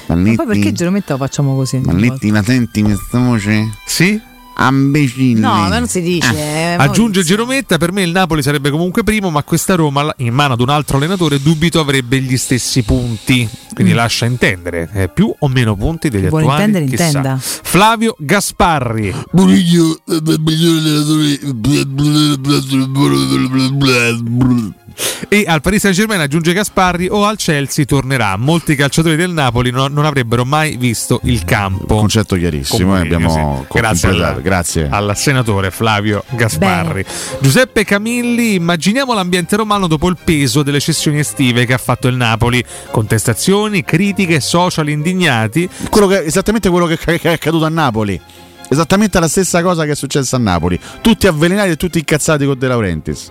Ma 0.06 0.14
Pallitti. 0.14 0.36
poi 0.36 0.47
perché 0.47 0.72
Gerometta 0.72 1.12
lo 1.14 1.18
facciamo 1.18 1.55
così? 1.56 1.78
Pallitti, 1.78 2.31
la 2.31 2.43
senti 2.43 2.82
questa 2.82 3.18
voce? 3.18 3.70
Sì. 3.86 4.20
Ambecille. 4.56 5.40
No, 5.40 5.48
ma 5.68 5.78
non 5.81 5.89
si 5.89 6.01
dice. 6.01 6.32
eh, 6.36 6.74
Aggiunge 6.78 7.24
Gerometta, 7.24 7.76
per 7.76 7.90
me 7.90 8.02
il 8.02 8.12
Napoli 8.12 8.40
sarebbe 8.40 8.70
comunque 8.70 9.02
primo, 9.02 9.28
ma 9.31 9.43
questa 9.43 9.74
Roma 9.74 10.14
in 10.18 10.32
mano 10.32 10.52
ad 10.52 10.60
un 10.60 10.68
altro 10.68 10.97
allenatore 10.98 11.43
dubito 11.43 11.81
avrebbe 11.81 12.20
gli 12.20 12.36
stessi 12.36 12.82
punti. 12.85 13.48
Quindi 13.74 13.93
lascia 13.94 14.26
intendere 14.26 14.89
eh, 14.93 15.09
più 15.09 15.35
o 15.36 15.48
meno 15.48 15.74
punti 15.74 16.09
degli 16.09 16.28
Vuole 16.28 16.44
attuali. 16.44 16.62
intendere, 16.66 16.85
chissà. 16.89 17.06
intenda. 17.06 17.39
Flavio 17.40 18.14
Gasparri. 18.16 19.12
Mourinho 19.32 19.98
è 20.06 20.12
il 20.12 20.40
migliore 20.40 20.78
allenatore. 23.48 24.82
E 25.28 25.44
al 25.46 25.60
Paris 25.60 25.80
Saint 25.80 25.96
Germain 25.96 26.20
aggiunge 26.20 26.52
Gasparri 26.52 27.08
o 27.10 27.24
al 27.24 27.36
Chelsea 27.36 27.84
tornerà. 27.84 28.36
Molti 28.36 28.74
calciatori 28.74 29.16
del 29.16 29.30
Napoli 29.30 29.70
non, 29.70 29.92
non 29.92 30.04
avrebbero 30.04 30.44
mai 30.44 30.76
visto 30.76 31.20
il 31.24 31.44
campo. 31.44 31.96
Concetto 31.96 32.36
chiarissimo, 32.36 32.96
eh, 32.96 33.00
abbiamo 33.00 33.28
Mourinho, 33.28 33.66
sì. 33.70 33.78
Grazie 33.78 34.08
completato. 34.08 34.36
al- 34.36 34.42
Grazie. 34.42 34.88
al 34.90 35.16
senatore 35.16 35.70
Flavio 35.70 36.24
Gasparri. 36.30 37.04
Giuseppe 37.40 37.84
Camilli, 37.84 38.54
immaginiamo 38.54 39.14
l'ambiente 39.14 39.56
romano 39.56 39.86
dopo 39.86 40.08
il 40.08 40.16
peso 40.22 40.62
delle 40.62 40.80
cessioni 40.80 41.18
estive 41.18 41.64
che 41.66 41.72
ha 41.72 41.78
fatto 41.78 42.08
il 42.08 42.14
Napoli. 42.16 42.62
Contestazioni, 42.90 43.84
critiche, 43.84 44.40
social 44.40 44.88
indignati. 44.88 45.68
Quello 45.90 46.06
che- 46.06 46.24
esattamente 46.24 46.68
quello 46.70 46.86
che, 46.86 46.96
che 46.98 47.18
è 47.20 47.32
accaduto 47.32 47.64
a 47.64 47.68
Napoli. 47.70 48.20
Esattamente 48.68 49.20
la 49.20 49.28
stessa 49.28 49.62
cosa 49.62 49.84
che 49.84 49.92
è 49.92 49.94
successa 49.94 50.36
a 50.36 50.38
Napoli. 50.38 50.78
Tutti 51.00 51.26
avvelenati 51.26 51.70
e 51.70 51.76
tutti 51.76 51.98
incazzati 51.98 52.44
con 52.46 52.58
De 52.58 52.66
Laurentiis. 52.66 53.30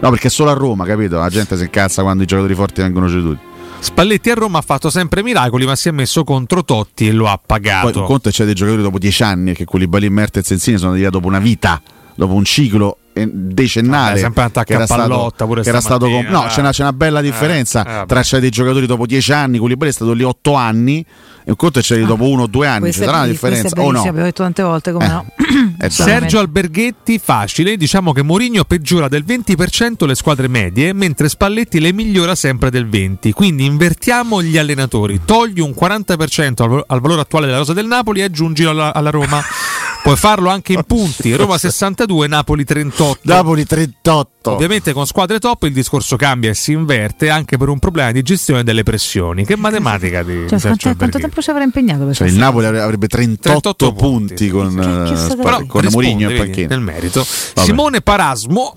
No, 0.00 0.10
perché 0.10 0.28
è 0.28 0.30
solo 0.30 0.50
a 0.50 0.54
Roma, 0.54 0.86
capito? 0.86 1.18
La 1.18 1.28
gente 1.28 1.56
si 1.56 1.64
incazza 1.64 2.02
quando 2.02 2.22
i 2.22 2.26
giocatori 2.26 2.54
forti 2.54 2.80
vengono 2.80 3.08
ceduti. 3.08 3.38
Spalletti 3.80 4.30
a 4.30 4.34
Roma 4.34 4.58
ha 4.58 4.62
fatto 4.62 4.90
sempre 4.90 5.22
miracoli, 5.22 5.66
ma 5.66 5.76
si 5.76 5.88
è 5.88 5.90
messo 5.92 6.24
contro 6.24 6.64
Totti 6.64 7.08
e 7.08 7.12
lo 7.12 7.28
ha 7.28 7.38
pagato. 7.44 7.90
Poi 7.90 8.04
conto 8.04 8.30
c'è 8.30 8.44
dei 8.44 8.54
giocatori 8.54 8.82
dopo 8.82 8.98
dieci 8.98 9.22
anni, 9.22 9.52
che 9.52 9.64
quelli 9.64 9.86
Balì, 9.86 10.08
Mertens 10.08 10.50
e 10.50 10.54
Insigne 10.54 10.78
sono 10.78 10.92
arrivati 10.92 11.12
dopo 11.12 11.26
una 11.26 11.38
vita, 11.38 11.80
dopo 12.14 12.32
un 12.32 12.44
ciclo 12.44 12.98
decennale. 13.12 14.08
Vabbè, 14.10 14.20
sempre 14.20 14.40
un 14.42 14.46
attacco 14.46 14.66
che 14.66 14.72
era 14.74 14.84
a 14.84 14.86
pallotta 14.86 15.28
stato, 15.28 15.46
pure 15.46 15.62
che 15.62 15.68
era 15.68 15.80
stato 15.80 16.06
stamattina, 16.06 16.30
No, 16.38 16.44
eh. 16.46 16.48
c'è 16.48 16.60
una, 16.60 16.70
c'è 16.70 16.82
una 16.82 16.92
bella 16.92 17.18
Eh, 17.18 17.22
differenza 17.22 18.02
eh, 18.02 18.06
tra 18.06 18.22
c'è 18.22 18.38
dei 18.38 18.50
giocatori 18.50 18.86
dopo 18.86 19.06
dieci 19.06 19.32
anni, 19.32 19.58
quelli 19.58 19.76
Balì 19.76 19.90
è 19.90 19.94
stato 19.94 20.12
lì 20.12 20.22
otto 20.22 20.54
anni, 20.54 21.00
e 21.44 21.50
un 21.50 21.56
conto 21.56 21.78
è 21.78 21.82
c'è 21.82 21.96
di 21.96 22.04
dopo 22.04 22.28
uno 22.28 22.42
o 22.42 22.46
due 22.46 22.66
anni. 22.66 22.92
Ci 22.92 23.00
sarà 23.00 23.18
una 23.18 23.26
differenza 23.26 23.80
o 23.80 23.90
no? 23.90 23.98
Abbiamo 24.00 24.22
detto 24.22 24.42
tante 24.42 24.62
volte 24.62 24.92
come 24.92 25.04
Eh. 25.04 25.08
no. 25.08 25.26
Eh. 25.82 25.88
Sergio 25.90 26.38
Alberghetti, 26.38 27.18
facile, 27.18 27.76
diciamo 27.76 28.12
che 28.12 28.22
Mourinho 28.22 28.64
peggiora 28.64 29.08
del 29.08 29.24
20% 29.26 30.06
le 30.06 30.14
squadre 30.14 30.46
medie, 30.46 30.92
mentre 30.92 31.28
Spalletti 31.28 31.80
le 31.80 31.92
migliora 31.92 32.34
sempre 32.34 32.70
del 32.70 32.86
20%. 32.86 33.30
Quindi 33.32 33.64
invertiamo 33.64 34.42
gli 34.42 34.58
allenatori, 34.58 35.20
togli 35.24 35.60
un 35.60 35.74
40% 35.78 36.62
al, 36.62 36.84
al 36.86 37.00
valore 37.00 37.22
attuale 37.22 37.46
della 37.46 37.58
rosa 37.58 37.72
del 37.72 37.86
Napoli 37.86 38.20
e 38.20 38.24
aggiungilo 38.24 38.70
alla, 38.70 38.92
alla 38.94 39.10
Roma. 39.10 39.40
Puoi 40.02 40.16
farlo 40.16 40.48
anche 40.48 40.72
in 40.72 40.82
punti, 40.86 41.34
Roma 41.34 41.58
62, 41.58 42.26
Napoli 42.26 42.64
38. 42.64 43.20
Napoli 43.22 43.64
38. 43.66 44.50
Ovviamente 44.52 44.92
con 44.92 45.06
squadre 45.06 45.38
top 45.38 45.64
il 45.64 45.72
discorso 45.72 46.16
cambia 46.16 46.50
e 46.50 46.54
si 46.54 46.72
inverte 46.72 47.28
anche 47.30 47.56
per 47.58 47.68
un 47.68 47.78
problema 47.78 48.10
di 48.10 48.22
gestione 48.22 48.64
delle 48.64 48.82
pressioni. 48.82 49.44
Che 49.44 49.56
matematica 49.56 50.22
di 50.22 50.46
Cioè, 50.48 50.58
quanto, 50.60 50.94
quanto 50.96 51.18
tempo 51.18 51.40
ci 51.42 51.50
avrà 51.50 51.62
impegnato 51.62 52.06
per 52.06 52.14
Cioè, 52.16 52.28
il 52.28 52.34
Napoli 52.36 52.66
avre- 52.66 52.80
avrebbe 52.80 53.06
38, 53.06 53.74
38 53.74 53.92
punti, 53.92 54.48
con, 54.48 54.74
Cacchio 54.74 55.12
eh, 55.12 55.16
sta 55.16 55.30
Spa- 55.34 55.50
dando? 55.50 55.66
con 55.66 55.86
Mourinho 55.90 56.28
e 56.28 56.32
vedi, 56.32 56.46
Pacchini. 56.46 56.66
nel 56.66 56.80
merito. 56.80 57.26
Vabbè. 57.54 57.66
Simone 57.66 58.00
Parasmo 58.00 58.76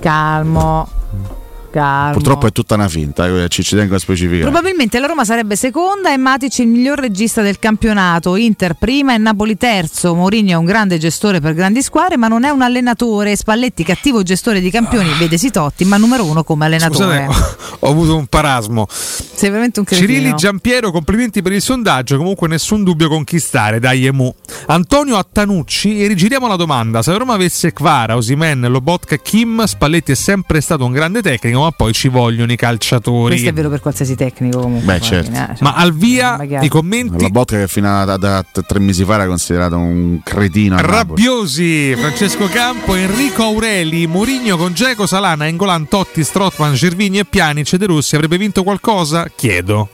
Calmo. 0.00 0.88
Calmo. 1.78 2.12
Purtroppo 2.12 2.46
è 2.46 2.52
tutta 2.52 2.74
una 2.74 2.88
finta, 2.88 3.26
eh, 3.26 3.48
ci, 3.48 3.62
ci 3.62 3.76
tengo 3.76 3.94
a 3.94 3.98
specificare. 3.98 4.50
Probabilmente 4.50 4.98
la 4.98 5.06
Roma 5.06 5.24
sarebbe 5.24 5.56
seconda 5.56 6.12
e 6.12 6.16
Matic 6.16 6.58
il 6.58 6.68
miglior 6.68 6.98
regista 6.98 7.42
del 7.42 7.58
campionato, 7.58 8.36
Inter 8.36 8.74
prima 8.74 9.14
e 9.14 9.18
Napoli 9.18 9.56
terzo. 9.56 10.14
Mourinho 10.14 10.50
è 10.50 10.54
un 10.54 10.64
grande 10.64 10.98
gestore 10.98 11.40
per 11.40 11.54
grandi 11.54 11.82
squadre, 11.82 12.16
ma 12.16 12.28
non 12.28 12.44
è 12.44 12.50
un 12.50 12.62
allenatore. 12.62 13.36
Spalletti 13.36 13.84
cattivo 13.84 14.22
gestore 14.22 14.60
di 14.60 14.70
campioni, 14.70 15.08
vede 15.18 15.36
Totti, 15.38 15.84
ma 15.84 15.96
numero 15.96 16.24
uno 16.24 16.42
come 16.42 16.66
allenatore. 16.66 17.26
Scusate, 17.26 17.56
ho, 17.80 17.86
ho 17.86 17.90
avuto 17.90 18.16
un 18.16 18.26
parasmo. 18.26 18.86
Sei 18.88 19.48
veramente 19.50 19.78
un 19.78 19.86
cretino. 19.86 20.08
Cirilli 20.08 20.34
Giampiero, 20.34 20.90
complimenti 20.90 21.42
per 21.42 21.52
il 21.52 21.62
sondaggio. 21.62 22.16
Comunque, 22.16 22.48
nessun 22.48 22.82
dubbio 22.82 23.08
conquistare. 23.08 23.78
Dai, 23.78 24.04
Emu. 24.04 24.34
Antonio 24.66 25.16
Attanucci, 25.16 26.02
e 26.02 26.08
rigiriamo 26.08 26.48
la 26.48 26.56
domanda: 26.56 27.02
se 27.02 27.12
la 27.12 27.18
Roma 27.18 27.34
avesse 27.34 27.72
Kvara, 27.72 28.16
Osimen, 28.16 28.66
Lobotka, 28.68 29.16
Kim, 29.16 29.64
Spalletti 29.64 30.12
è 30.12 30.16
sempre 30.16 30.60
stato 30.60 30.84
un 30.84 30.92
grande 30.92 31.22
tecnico, 31.22 31.64
ma 31.68 31.70
poi 31.76 31.92
ci 31.92 32.08
vogliono 32.08 32.50
i 32.50 32.56
calciatori. 32.56 33.32
Questo 33.32 33.50
è 33.50 33.52
vero 33.52 33.68
per 33.68 33.80
qualsiasi 33.80 34.14
tecnico 34.14 34.60
comunque. 34.60 34.94
Beh, 34.94 35.00
certo. 35.00 35.30
fine, 35.30 35.42
eh, 35.42 35.46
cioè, 35.48 35.56
Ma 35.60 35.74
al 35.74 35.94
via 35.94 36.36
magari. 36.36 36.66
i 36.66 36.68
commenti. 36.68 37.22
La 37.22 37.28
botta 37.28 37.56
che 37.56 37.68
fino 37.68 38.00
a 38.00 38.16
da, 38.16 38.44
tre 38.66 38.78
mesi 38.78 39.04
fa 39.04 39.14
era 39.14 39.26
considerato 39.26 39.76
un 39.76 40.20
cretino. 40.22 40.80
Rabbiosi, 40.80 41.94
Francesco 41.96 42.46
Campo, 42.46 42.94
Enrico 42.94 43.42
Aureli, 43.42 44.06
Mourinho 44.06 44.56
con 44.56 44.72
Geco, 44.72 45.06
Salana, 45.06 45.46
Engolan, 45.46 45.88
Totti, 45.88 46.24
Strotman, 46.24 46.74
Gervini 46.74 47.18
e 47.18 47.24
Pjanic 47.24 47.76
De 47.76 47.86
Rossi 47.86 48.14
avrebbe 48.14 48.38
vinto 48.38 48.62
qualcosa? 48.62 49.26
Chiedo. 49.34 49.90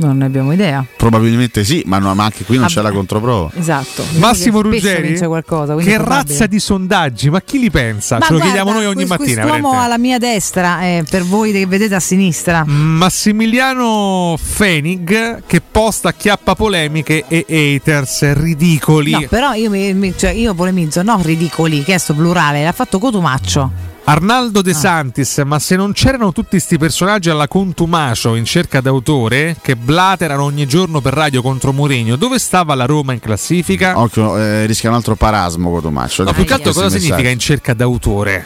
Non 0.00 0.16
ne 0.16 0.24
abbiamo 0.24 0.52
idea. 0.52 0.84
Probabilmente 0.96 1.62
sì, 1.64 1.82
ma, 1.84 1.98
no, 1.98 2.14
ma 2.14 2.24
anche 2.24 2.44
qui 2.44 2.56
non 2.56 2.66
c'è 2.68 2.76
Vabbè. 2.76 2.88
la 2.88 2.94
controprova. 2.94 3.50
Esatto. 3.54 4.02
Massimo 4.18 4.62
Ruggeri, 4.62 5.18
qualcosa, 5.26 5.74
che 5.76 5.98
razza 5.98 6.46
di 6.46 6.58
sondaggi, 6.58 7.28
ma 7.28 7.40
chi 7.42 7.58
li 7.58 7.70
pensa? 7.70 8.16
Ma 8.18 8.24
Ce 8.26 8.32
lo 8.32 8.38
guarda, 8.38 8.54
chiediamo 8.54 8.78
noi 8.78 8.86
ogni 8.88 9.06
quest- 9.06 9.20
mattina. 9.20 9.42
Quest'uomo 9.46 9.78
alla 9.80 9.98
mia 9.98 10.18
destra, 10.18 10.80
eh, 10.82 11.04
per 11.08 11.24
voi 11.24 11.52
che 11.52 11.66
vedete 11.66 11.94
a 11.94 12.00
sinistra. 12.00 12.64
Massimiliano 12.66 14.36
Fenig 14.42 15.42
che 15.46 15.60
posta 15.60 16.12
chiappa 16.12 16.54
polemiche 16.54 17.24
e 17.28 17.44
haters 17.76 18.32
ridicoli. 18.32 19.10
No, 19.12 19.26
però 19.28 19.52
io, 19.52 19.68
mi, 19.68 19.92
mi- 19.94 20.14
cioè 20.16 20.30
io 20.30 20.54
polemizzo, 20.54 21.02
no 21.02 21.20
ridicoli, 21.22 21.82
che 21.82 21.94
è 21.94 21.98
sto 21.98 22.14
plurale, 22.14 22.62
l'ha 22.64 22.72
fatto 22.72 22.98
Cotumaccio. 22.98 23.88
Arnaldo 24.10 24.58
Ah. 24.58 24.62
De 24.62 24.74
Santis, 24.74 25.38
ma 25.44 25.60
se 25.60 25.76
non 25.76 25.92
c'erano 25.92 26.32
tutti 26.32 26.50
questi 26.50 26.78
personaggi 26.78 27.30
alla 27.30 27.46
contumacio 27.46 28.34
in 28.34 28.44
cerca 28.44 28.80
d'autore 28.80 29.56
che 29.62 29.76
blaterano 29.76 30.42
ogni 30.42 30.66
giorno 30.66 31.00
per 31.00 31.12
radio 31.12 31.42
contro 31.42 31.72
Mourinho, 31.72 32.16
dove 32.16 32.40
stava 32.40 32.74
la 32.74 32.86
Roma 32.86 33.12
in 33.12 33.20
classifica? 33.20 33.96
Occhio, 33.96 34.36
eh, 34.36 34.66
rischia 34.66 34.88
un 34.88 34.96
altro 34.96 35.14
parasmo 35.14 35.70
Cotomaccio. 35.70 36.24
Ma 36.24 36.32
più 36.32 36.44
che 36.44 36.54
altro 36.54 36.72
cosa 36.72 36.88
significa 36.98 37.28
in 37.28 37.38
cerca 37.38 37.72
d'autore? 37.72 38.44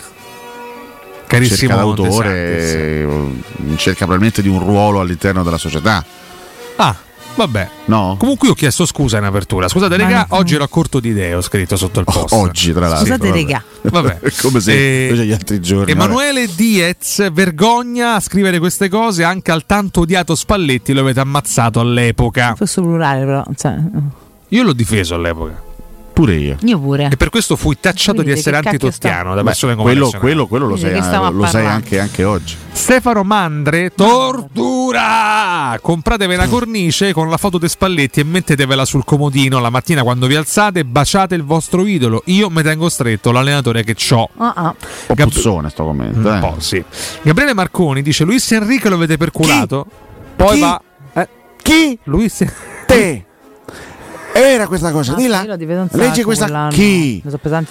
Carissimo 1.27 1.57
cerca 1.57 1.77
d'autore, 1.77 2.59
eh, 2.59 3.07
in 3.67 3.79
cerca 3.79 4.05
probabilmente 4.05 4.43
di 4.43 4.49
un 4.49 4.59
ruolo 4.59 5.01
all'interno 5.01 5.43
della 5.43 5.57
società. 5.57 6.05
Ah, 6.77 6.95
vabbè. 7.35 7.69
No? 7.87 8.17
Comunque 8.19 8.49
io 8.49 8.53
ho 8.55 8.57
chiesto 8.57 8.87
scusa 8.87 9.19
in 9.19 9.25
apertura. 9.25 9.69
Scusate, 9.69 9.97
Ma- 9.97 10.05
regà, 10.05 10.27
oggi 10.31 10.55
ero 10.55 10.65
a 10.65 10.69
corto 10.69 11.01
di 11.01 11.11
idee, 11.11 11.35
ho 11.35 11.41
scritto 11.41 11.77
sotto 11.77 12.01
il 12.01 12.05
post. 12.07 12.33
Oggi, 12.35 12.73
tra 12.73 12.89
l'altro. 12.89 13.07
Scusate, 13.07 13.29
vabbè. 13.29 13.39
regà. 13.41 13.63
Vabbè. 13.83 14.19
Come 14.41 14.61
se 14.61 15.09
Eh, 15.09 15.15
gli 15.27 15.33
altri 15.33 15.61
giorni. 15.61 15.91
Emanuele 15.93 16.49
Diez 16.55 17.31
vergogna 17.33 18.15
a 18.15 18.21
scrivere 18.21 18.59
queste 18.59 18.89
cose 18.89 19.25
anche 19.25 19.51
al 19.51 19.67
tanto 19.67 20.01
odiato 20.01 20.35
Spalletti 20.35 20.93
lo 20.93 21.01
avete 21.01 21.21
ammazzato 21.21 21.81
all'epoca. 21.81 22.55
Questo 22.57 22.83
plurale 22.83 23.25
però, 23.25 23.45
cioè, 23.57 23.77
Io 24.49 24.63
l'ho 24.63 24.73
difeso 24.73 25.15
all'epoca. 25.15 25.73
Pure 26.15 26.35
io. 26.37 26.57
Io 26.61 26.79
pure. 26.79 27.09
E 27.11 27.17
per 27.17 27.29
questo 27.29 27.57
fui 27.57 27.77
tacciato 27.81 28.19
Quindi 28.19 28.35
di 28.35 28.39
essere 28.39 28.55
cacchio 28.61 28.71
antitottiano 28.71 29.35
da 29.35 29.43
persone 29.43 29.75
come 29.75 29.91
quello, 29.91 30.13
quello, 30.17 30.47
quello 30.47 30.69
lo 30.69 30.77
sai, 30.77 30.95
lo 31.33 31.47
sai 31.47 31.67
anche, 31.67 31.99
anche 31.99 32.23
oggi. 32.23 32.55
Stefano 32.71 33.25
Mandre, 33.25 33.91
tortura! 33.93 35.77
Compratevi 35.83 36.35
una 36.35 36.47
cornice 36.47 37.13
con 37.13 37.29
la 37.29 37.37
foto 37.37 37.59
di 37.59 37.69
Spalletti 37.69 38.21
e 38.21 38.25
mettetevela 38.25 38.85
sul 38.85 39.05
comodino 39.05 39.59
la 39.59 39.71
mattina 39.71 40.05
quando 40.05 40.29
vi 40.29 40.37
alzate, 40.37 40.85
baciate 40.85 41.35
il 41.35 41.43
vostro 41.43 41.85
idolo. 41.85 42.23
Io 42.27 42.49
mi 42.49 42.63
tengo 42.63 42.89
stretto 42.89 43.33
l'allenatore 43.33 43.83
che 43.83 43.97
ho. 44.15 44.31
Un 44.37 44.75
po' 45.07 45.15
puzzone 45.15 45.69
sto 45.69 45.85
commento. 45.85 46.33
Eh. 46.33 46.39
po', 46.39 46.55
sì. 46.59 46.83
Gabriele 47.23 47.55
Marconi 47.55 48.03
dice: 48.03 48.23
Luis 48.23 48.53
Enrique 48.53 48.89
lo 48.89 48.95
avete 48.95 49.17
perculato. 49.17 49.85
Poi 50.37 50.55
Chi? 50.55 50.61
va. 50.61 50.81
Eh, 51.15 51.29
Chi? 51.61 51.99
Luis 52.05 52.45
Te. 52.87 53.25
Era 54.37 54.67
questa 54.67 54.91
cosa, 54.91 55.15
Ah, 55.15 55.45
l'ho 55.45 55.57
difeso 55.57 55.81
un 55.83 55.89
Leggi 55.93 56.23
questa. 56.25 56.47
quell'anno. 56.47 56.71
Chi? 56.73 57.23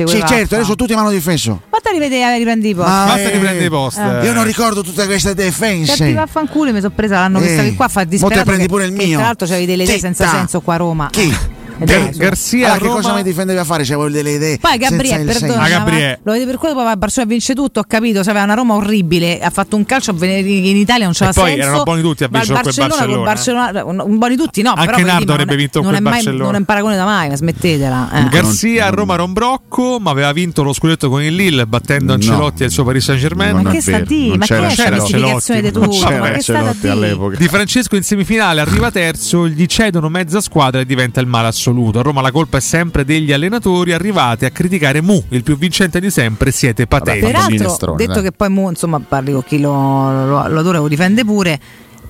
Sì, 0.05 0.23
certo, 0.25 0.55
adesso 0.55 0.75
tutti 0.75 0.93
mi 0.93 0.99
hanno 0.99 1.11
difeso. 1.11 1.61
Fatta 1.69 1.89
rivedere, 1.91 2.37
riprendi 2.37 2.69
i 2.69 2.73
posti. 2.73 2.89
Ma, 2.89 3.05
Basta 3.05 3.19
eh, 3.19 3.31
riprendere 3.31 3.65
i 3.65 3.69
post. 3.69 3.97
Eh. 3.97 4.25
Io 4.25 4.31
non 4.33 4.45
ricordo 4.45 4.81
tutte 4.81 5.05
queste 5.05 5.35
Senti, 5.35 5.43
defense. 5.43 6.13
vaffanculo, 6.13 6.71
mi 6.71 6.79
sono 6.79 6.93
presa 6.95 7.15
l'anno 7.19 7.39
che 7.39 7.49
Eh, 7.49 7.53
stavi 7.53 7.75
qua 7.75 7.85
a 7.85 7.89
far 7.89 8.07
mo 8.09 8.27
te 8.29 8.43
prendi 8.43 8.61
che- 8.61 8.67
pure 8.69 8.85
il 8.85 8.95
che 8.95 9.05
mio. 9.05 9.17
Tra 9.17 9.25
l'altro 9.27 9.45
c'avevi 9.45 9.65
delle 9.65 9.83
idee 9.83 9.99
senza 9.99 10.25
senso 10.29 10.61
qua 10.61 10.75
a 10.75 10.77
Roma. 10.77 11.07
Chi? 11.11 11.35
Gar-. 11.85 12.15
Garcia 12.15 12.57
Allora, 12.65 12.73
che 12.79 12.83
Roma. 12.85 12.95
cosa 13.01 13.13
mi 13.13 13.23
difendevi 13.23 13.59
a 13.59 13.63
fare? 13.63 13.83
C'avevo 13.83 14.09
delle 14.09 14.31
idee. 14.31 14.57
Poi 14.57 14.77
Gabriele, 14.77 15.23
perdona. 15.23 15.61
Ah, 15.61 15.69
Gabriele. 15.69 16.19
lo 16.23 16.31
vedi 16.31 16.45
per 16.45 16.57
quello 16.57 16.75
poi 16.75 16.95
Barcellona 16.97 17.31
vince 17.33 17.53
tutto, 17.55 17.79
ho 17.79 17.83
capito, 17.87 18.21
c'aveva 18.21 18.43
una 18.43 18.53
Roma 18.53 18.75
orribile, 18.75 19.39
ha 19.41 19.49
fatto 19.49 19.75
un 19.75 19.85
calcio 19.85 20.15
in 20.19 20.75
Italia 20.77 21.05
non 21.05 21.13
c'era 21.13 21.31
E 21.31 21.33
poi 21.33 21.49
senso. 21.51 21.61
erano 21.67 21.83
buoni 21.83 22.01
tutti 22.01 22.23
a 22.23 22.27
vincere 22.27 22.61
quel 22.61 22.63
Barcellona 22.63 23.15
con 23.15 23.23
Barcellona, 23.23 23.85
un, 23.85 24.03
un 24.05 24.17
buoni 24.17 24.35
tutti 24.35 24.61
no, 24.61 24.73
Anche 24.73 24.85
però 24.85 24.97
Nardo 25.05 25.31
avrebbe 25.33 25.43
non 25.51 25.53
è- 25.53 25.57
vinto 25.57 25.81
non 25.81 25.89
quel 25.91 26.01
mai, 26.01 26.11
Barcellona. 26.13 26.43
non 26.43 26.55
è 26.55 26.57
in 26.59 26.65
paragone 26.65 26.95
da 26.95 27.05
mai, 27.05 27.29
ma 27.29 27.35
smettetela. 27.35 28.09
eh. 28.13 28.29
Garcia 28.29 28.85
a 28.85 28.89
Roma 28.89 29.13
era 29.15 29.23
un 29.23 29.33
brocco, 29.33 29.97
ma 29.99 30.11
aveva 30.11 30.31
vinto 30.31 30.63
lo 30.63 30.73
scudetto 30.73 31.09
con 31.09 31.21
il 31.21 31.35
Lille 31.35 31.65
battendo 31.67 32.13
Ancelotti 32.13 32.63
e 32.63 32.65
il 32.67 32.71
suo 32.71 32.83
Paris 32.83 33.03
Saint 33.03 33.19
Germain. 33.21 33.55
Ma 33.61 33.71
che 33.71 33.81
sta 33.81 33.99
di? 33.99 34.33
Ma 34.37 34.45
che 34.45 34.55
è 34.57 34.59
questa 34.59 34.89
mistificazione 34.91 35.61
di 35.61 35.71
tutto? 35.71 35.89
c'era 35.89 36.19
Ma 36.19 36.31
che 36.31 36.41
sta 36.41 36.73
di? 36.79 37.37
Di 37.37 37.47
Francesco 37.47 37.95
in 37.95 38.03
semifinale 38.03 38.61
arriva 38.61 38.91
terzo, 38.91 39.47
gli 39.47 39.65
cedono 39.65 40.09
mezza 40.09 40.41
squadra 40.41 40.79
e 40.81 40.85
diventa 40.85 41.19
il 41.19 41.27
male 41.27 41.47
assoluto. 41.47 41.71
A 41.73 42.01
Roma 42.01 42.21
la 42.21 42.31
colpa 42.31 42.57
è 42.57 42.61
sempre 42.61 43.03
degli 43.03 43.31
allenatori, 43.31 43.93
arrivate 43.93 44.45
a 44.45 44.51
criticare 44.51 45.01
Mu, 45.01 45.23
il 45.29 45.43
più 45.43 45.57
vincente 45.57 45.99
di 45.99 46.09
sempre, 46.09 46.51
siete 46.51 46.87
patetici. 46.87 47.31
Peraltro, 47.31 47.95
detto 47.95 48.21
che 48.21 48.31
poi 48.31 48.49
mo, 48.49 48.69
insomma 48.69 48.99
parli 48.99 49.31
con 49.31 49.43
chi 49.43 49.59
lo, 49.59 50.25
lo, 50.25 50.47
lo 50.47 50.59
adora 50.59 50.79
lo 50.79 50.87
difende 50.87 51.25
pure. 51.25 51.59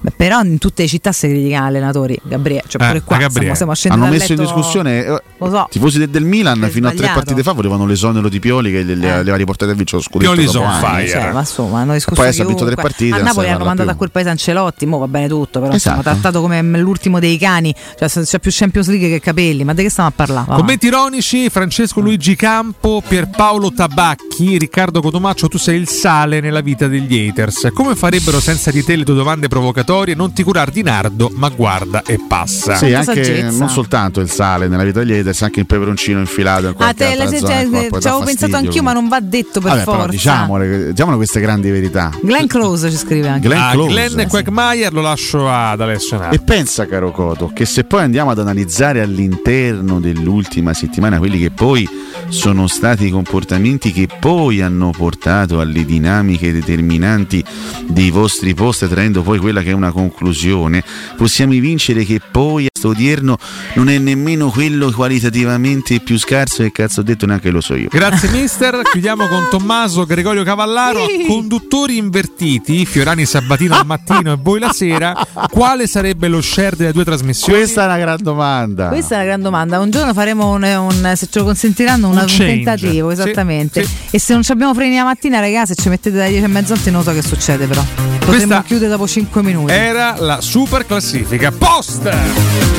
Beh, 0.03 0.11
Però 0.15 0.41
in 0.41 0.57
tutte 0.57 0.83
le 0.83 0.87
città 0.87 1.11
si 1.11 1.27
critica 1.27 1.63
allenatori, 1.63 2.17
Gabriele. 2.23 2.63
Cioè, 2.67 2.81
Eh, 2.83 2.87
pure 2.87 3.01
qua 3.01 3.17
Gabriele. 3.17 3.55
stiamo, 3.55 3.73
stiamo 3.73 3.73
scendendo 3.73 4.05
Hanno 4.05 4.15
messo 4.17 4.31
in 4.33 4.39
letto- 4.39 4.53
discussione 4.53 5.05
eh, 5.05 5.21
Lo 5.37 5.49
so. 5.49 5.67
tifosi 5.71 5.97
del, 5.99 6.09
del 6.09 6.23
Milan 6.25 6.67
fino 6.69 6.87
a 6.87 6.89
tre 6.89 6.97
sbagliato. 6.99 7.19
partite 7.19 7.43
fa 7.43 7.51
volevano 7.53 7.85
l'esonero 7.85 8.29
di 8.29 8.39
Pioli 8.39 8.71
che 8.71 8.83
le, 8.83 8.95
le, 8.95 9.07
le 9.07 9.19
aveva 9.19 9.35
riportate 9.37 9.71
a 9.71 9.75
vincere 9.75 9.97
lo 9.97 10.03
scudetto 10.03 10.31
Pioli 10.31 10.45
dopo 10.45 10.57
son 10.59 10.67
anni. 10.67 10.85
fire. 11.05 11.09
Cioè, 11.21 11.31
ma 11.31 11.39
insomma, 11.39 11.79
hanno 11.79 11.93
discusso 11.93 12.21
Poi 12.21 12.29
ha 12.39 12.45
vinto 12.45 12.65
tre 12.65 12.75
partite, 12.75 13.15
A 13.15 13.21
Napoli 13.23 13.47
hanno 13.49 13.65
mandato 13.65 13.83
più. 13.83 13.91
a 13.91 13.95
quel 13.95 14.11
paese 14.11 14.29
Ancelotti, 14.29 14.85
mo 14.85 14.97
va 14.97 15.07
bene 15.07 15.27
tutto, 15.27 15.59
però 15.59 15.73
Esatto. 15.73 15.97
insomma, 15.97 16.01
trattato 16.15 16.41
come 16.41 16.61
l'ultimo 16.79 17.19
dei 17.19 17.37
cani, 17.37 17.73
cioè 17.97 18.09
c'è 18.09 18.39
più 18.39 18.51
Champions 18.53 18.87
League 18.89 19.07
che 19.09 19.19
capelli, 19.19 19.63
ma 19.63 19.73
di 19.73 19.83
che 19.83 19.89
stiamo 19.89 20.09
a 20.09 20.13
parlare? 20.15 20.45
Va. 20.49 20.55
Commenti 20.55 20.87
ironici, 20.87 21.49
Francesco 21.49 21.99
Luigi 22.01 22.35
Campo, 22.35 23.01
Pierpaolo 23.07 23.71
Tabacchi, 23.73 24.57
Riccardo 24.57 25.01
Cotomaccio, 25.01 25.47
tu 25.47 25.57
sei 25.57 25.79
il 25.79 25.87
sale 25.87 26.39
nella 26.39 26.61
vita 26.61 26.87
degli 26.87 27.27
haters. 27.29 27.69
Come 27.73 27.95
farebbero 27.95 28.39
senza 28.39 28.71
di 28.71 28.83
te 28.83 28.95
le 28.95 29.03
tue 29.05 29.13
domande 29.15 29.47
provocatorie? 29.47 29.91
Non 29.93 30.33
ti 30.33 30.41
curar 30.41 30.71
di 30.71 30.81
Nardo, 30.81 31.31
ma 31.35 31.49
guarda 31.49 32.01
e 32.03 32.19
passa. 32.27 32.75
Sì, 32.75 32.93
anche 32.93 33.47
non 33.51 33.69
soltanto 33.69 34.21
il 34.21 34.29
sale 34.29 34.67
nella 34.67 34.83
vita 34.83 34.99
degli 35.03 35.13
haters, 35.13 35.43
anche 35.43 35.59
il 35.59 35.67
peperoncino 35.67 36.19
infilato 36.19 36.67
in 36.67 36.73
Ah, 36.77 36.93
te, 36.93 37.13
la, 37.15 37.23
altra 37.25 37.37
zona, 37.37 37.59
ci 38.01 38.07
avevo 38.07 38.23
pensato 38.23 38.55
anch'io, 38.55 38.81
ma 38.81 38.91
non 38.93 39.07
va 39.07 39.19
detto 39.19 39.59
per 39.61 39.71
Vabbè, 39.71 39.83
forza. 39.83 40.07
diciamole, 40.07 40.87
diciamole 40.89 41.15
queste 41.17 41.39
grandi 41.39 41.69
verità. 41.69 42.09
Glenn 42.23 42.47
Close 42.47 42.89
ci 42.89 42.97
scrive 42.97 43.27
anche. 43.27 43.47
Glenn 43.47 43.59
Ah, 43.61 43.71
Close. 43.73 43.91
Glenn 43.91 44.19
e 44.19 44.27
Quagmire 44.27 44.89
lo 44.91 45.01
lascio 45.01 45.47
ad 45.47 45.79
Alessio 45.79 46.17
Nardo. 46.17 46.35
E 46.35 46.39
pensa, 46.39 46.87
caro 46.87 47.11
Coto, 47.11 47.51
che 47.53 47.65
se 47.65 47.83
poi 47.83 48.01
andiamo 48.01 48.31
ad 48.31 48.39
analizzare 48.39 48.99
all'interno 49.01 49.99
dell'ultima 49.99 50.73
settimana 50.73 51.19
quelli 51.19 51.37
che 51.39 51.51
poi 51.51 51.87
sono 52.29 52.65
stati 52.67 53.05
i 53.05 53.09
comportamenti 53.11 53.91
che 53.91 54.07
poi 54.19 54.61
hanno 54.61 54.89
portato 54.89 55.59
alle 55.59 55.85
dinamiche 55.85 56.51
determinanti 56.51 57.43
dei 57.87 58.09
vostri 58.09 58.53
post, 58.55 58.87
traendo 58.87 59.21
poi 59.21 59.37
quella 59.39 59.61
che 59.61 59.69
è 59.69 59.73
una 59.73 59.82
conclusione, 59.91 60.83
possiamo 61.17 61.53
evincere 61.53 62.03
che 62.03 62.19
poi 62.19 62.67
a 62.83 62.89
sto 62.89 62.89
odierno 62.89 63.37
non 63.75 63.89
è 63.89 63.97
nemmeno 63.97 64.49
quello 64.49 64.91
qualitativamente 64.91 65.99
più 66.01 66.17
scarso 66.17 66.63
che 66.63 66.71
cazzo 66.71 66.99
ho 66.99 67.03
detto 67.03 67.25
neanche 67.25 67.49
lo 67.49 67.61
so 67.61 67.75
io. 67.75 67.87
Grazie 67.89 68.29
mister, 68.31 68.81
chiudiamo 68.91 69.27
con 69.27 69.47
Tommaso 69.49 70.05
Gregorio 70.05 70.43
Cavallaro, 70.43 71.05
conduttori 71.27 71.97
invertiti, 71.97 72.85
Fiorani 72.85 73.25
Sabatino 73.25 73.75
al 73.75 73.85
mattino 73.85 74.33
e 74.33 74.37
voi 74.41 74.59
la 74.59 74.71
sera, 74.73 75.15
quale 75.49 75.87
sarebbe 75.87 76.27
lo 76.27 76.41
share 76.41 76.75
delle 76.75 76.91
due 76.91 77.03
trasmissioni? 77.05 77.59
Questa 77.59 77.83
è 77.83 77.85
una 77.85 77.97
gran 77.97 78.17
domanda. 78.21 78.87
Questa 78.89 79.13
è 79.15 79.17
una 79.17 79.25
gran 79.25 79.41
domanda. 79.41 79.79
Un 79.79 79.89
giorno 79.91 80.13
faremo 80.13 80.51
un, 80.51 80.63
un- 80.63 81.13
se 81.15 81.27
ce 81.29 81.39
lo 81.39 81.45
consentiranno, 81.45 82.09
una- 82.09 82.23
Un 82.23 82.29
un, 82.29 82.37
tentativo, 82.37 83.07
Sì, 83.13 83.21
esattamente. 83.21 83.83
sì. 83.85 83.91
E 84.11 84.19
se 84.19 84.33
non 84.33 84.43
ci 84.43 84.51
abbiamo 84.51 84.73
freni 84.73 84.95
la 84.95 85.03
mattina, 85.03 85.39
ragazzi, 85.39 85.73
se 85.75 85.81
ci 85.81 85.89
mettete 85.89 86.17
da 86.17 86.27
10 86.27 86.43
e 86.43 86.47
mezzanotte, 86.47 86.91
non 86.91 87.03
so 87.03 87.13
che 87.13 87.21
succede, 87.21 87.65
però. 87.67 87.83
Potremmo 87.83 88.25
Questa- 88.25 88.63
chiudere 88.63 88.89
dopo 88.89 89.07
5 89.07 89.41
minuti. 89.43 89.71
Era 89.71 90.15
la 90.19 90.41
super 90.41 90.85
classifica 90.85 91.51
post! 91.51 92.72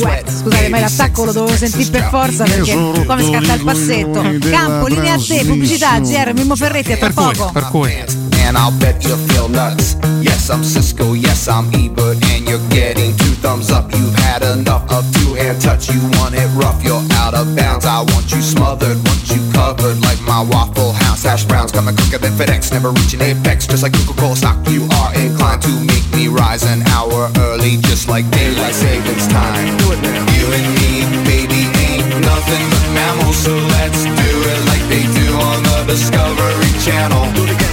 Sweat. 0.00 0.30
Scusate, 0.30 0.68
ma 0.70 0.80
l'attacco 0.80 1.24
lo 1.26 1.32
dovevo 1.32 1.56
sentire 1.56 1.90
per 1.90 2.08
forza 2.08 2.44
perché 2.44 3.04
qua 3.04 3.14
mi 3.16 3.24
scatta 3.24 3.52
il 3.52 3.62
passetto. 3.62 4.48
Campo, 4.50 4.86
linea 4.86 5.14
a 5.14 5.18
te, 5.18 5.44
pubblicità, 5.44 5.98
GR, 5.98 6.32
Mimmo 6.34 6.56
Ferretti, 6.56 6.92
a 6.92 6.96
tra 6.96 7.10
poco. 7.10 7.50
Per 7.52 7.68
cui. 7.70 7.92
And 8.40 8.56
I'll 8.58 8.76
bet 8.78 9.04
you 9.04 9.16
feel 9.28 9.48
nuts. 9.48 9.96
Yes, 10.20 10.50
I'm 10.50 10.64
Cisco, 10.64 11.12
yes, 11.12 11.48
I'm 11.48 11.72
Ebert, 11.74 12.18
and 12.32 12.48
you're 12.48 12.66
getting 12.68 13.16
two 13.16 13.34
thumbs 13.38 13.70
up. 13.70 13.92
You've 13.92 14.14
had 14.14 14.42
enough 14.42 14.90
of 14.90 15.04
two 15.14 15.34
hand 15.34 15.60
touch. 15.60 15.88
You 15.88 16.00
want 16.18 16.34
it 16.34 16.48
rough, 16.56 16.82
you're 16.82 17.04
out 17.22 17.34
of 17.34 17.54
bounds. 17.56 17.86
I 17.86 18.00
want 18.00 18.32
you 18.32 18.42
smothered, 18.42 18.96
want 19.06 19.30
you 19.30 19.40
covered 19.52 20.00
like 20.02 20.20
my 20.22 20.42
Waffle 20.42 20.92
House. 20.92 21.22
Hash 21.22 21.44
browns 21.44 21.72
coming 21.72 21.94
quicker 21.96 22.18
than 22.18 22.32
FedEx, 22.32 22.72
never 22.72 22.90
reaching 22.90 23.20
apex. 23.20 23.66
Just 23.66 23.82
like 23.82 23.92
Coca 23.92 24.18
Cola 24.18 24.36
stock, 24.36 24.56
you 24.68 24.82
are 25.00 25.14
inclined 25.14 25.62
to 25.62 25.72
make 25.84 26.06
me 26.12 26.28
rise 26.28 26.64
an 26.64 26.82
hour 26.88 27.30
early, 27.38 27.76
just 27.88 28.08
like 28.08 28.28
daylight 28.30 28.74
savings 28.74 29.26
time. 29.28 29.76
Do 29.78 29.92
it 29.92 30.00
now. 30.02 30.20
You 30.36 30.46
and 30.58 30.66
me, 30.80 30.90
baby, 31.24 31.62
ain't 31.86 32.08
nothing 32.24 32.64
but 32.72 32.84
mammals, 32.96 33.36
so 33.36 33.54
let's 33.78 34.04
do 34.04 34.30
it 34.52 34.60
like 34.66 34.84
they 34.88 35.04
do 35.14 35.28
on 35.38 35.62
the 35.62 35.84
Discovery 35.86 36.72
Channel. 36.82 37.32
Do 37.34 37.44
it 37.44 37.54
again. 37.54 37.69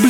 Blue. 0.00 0.09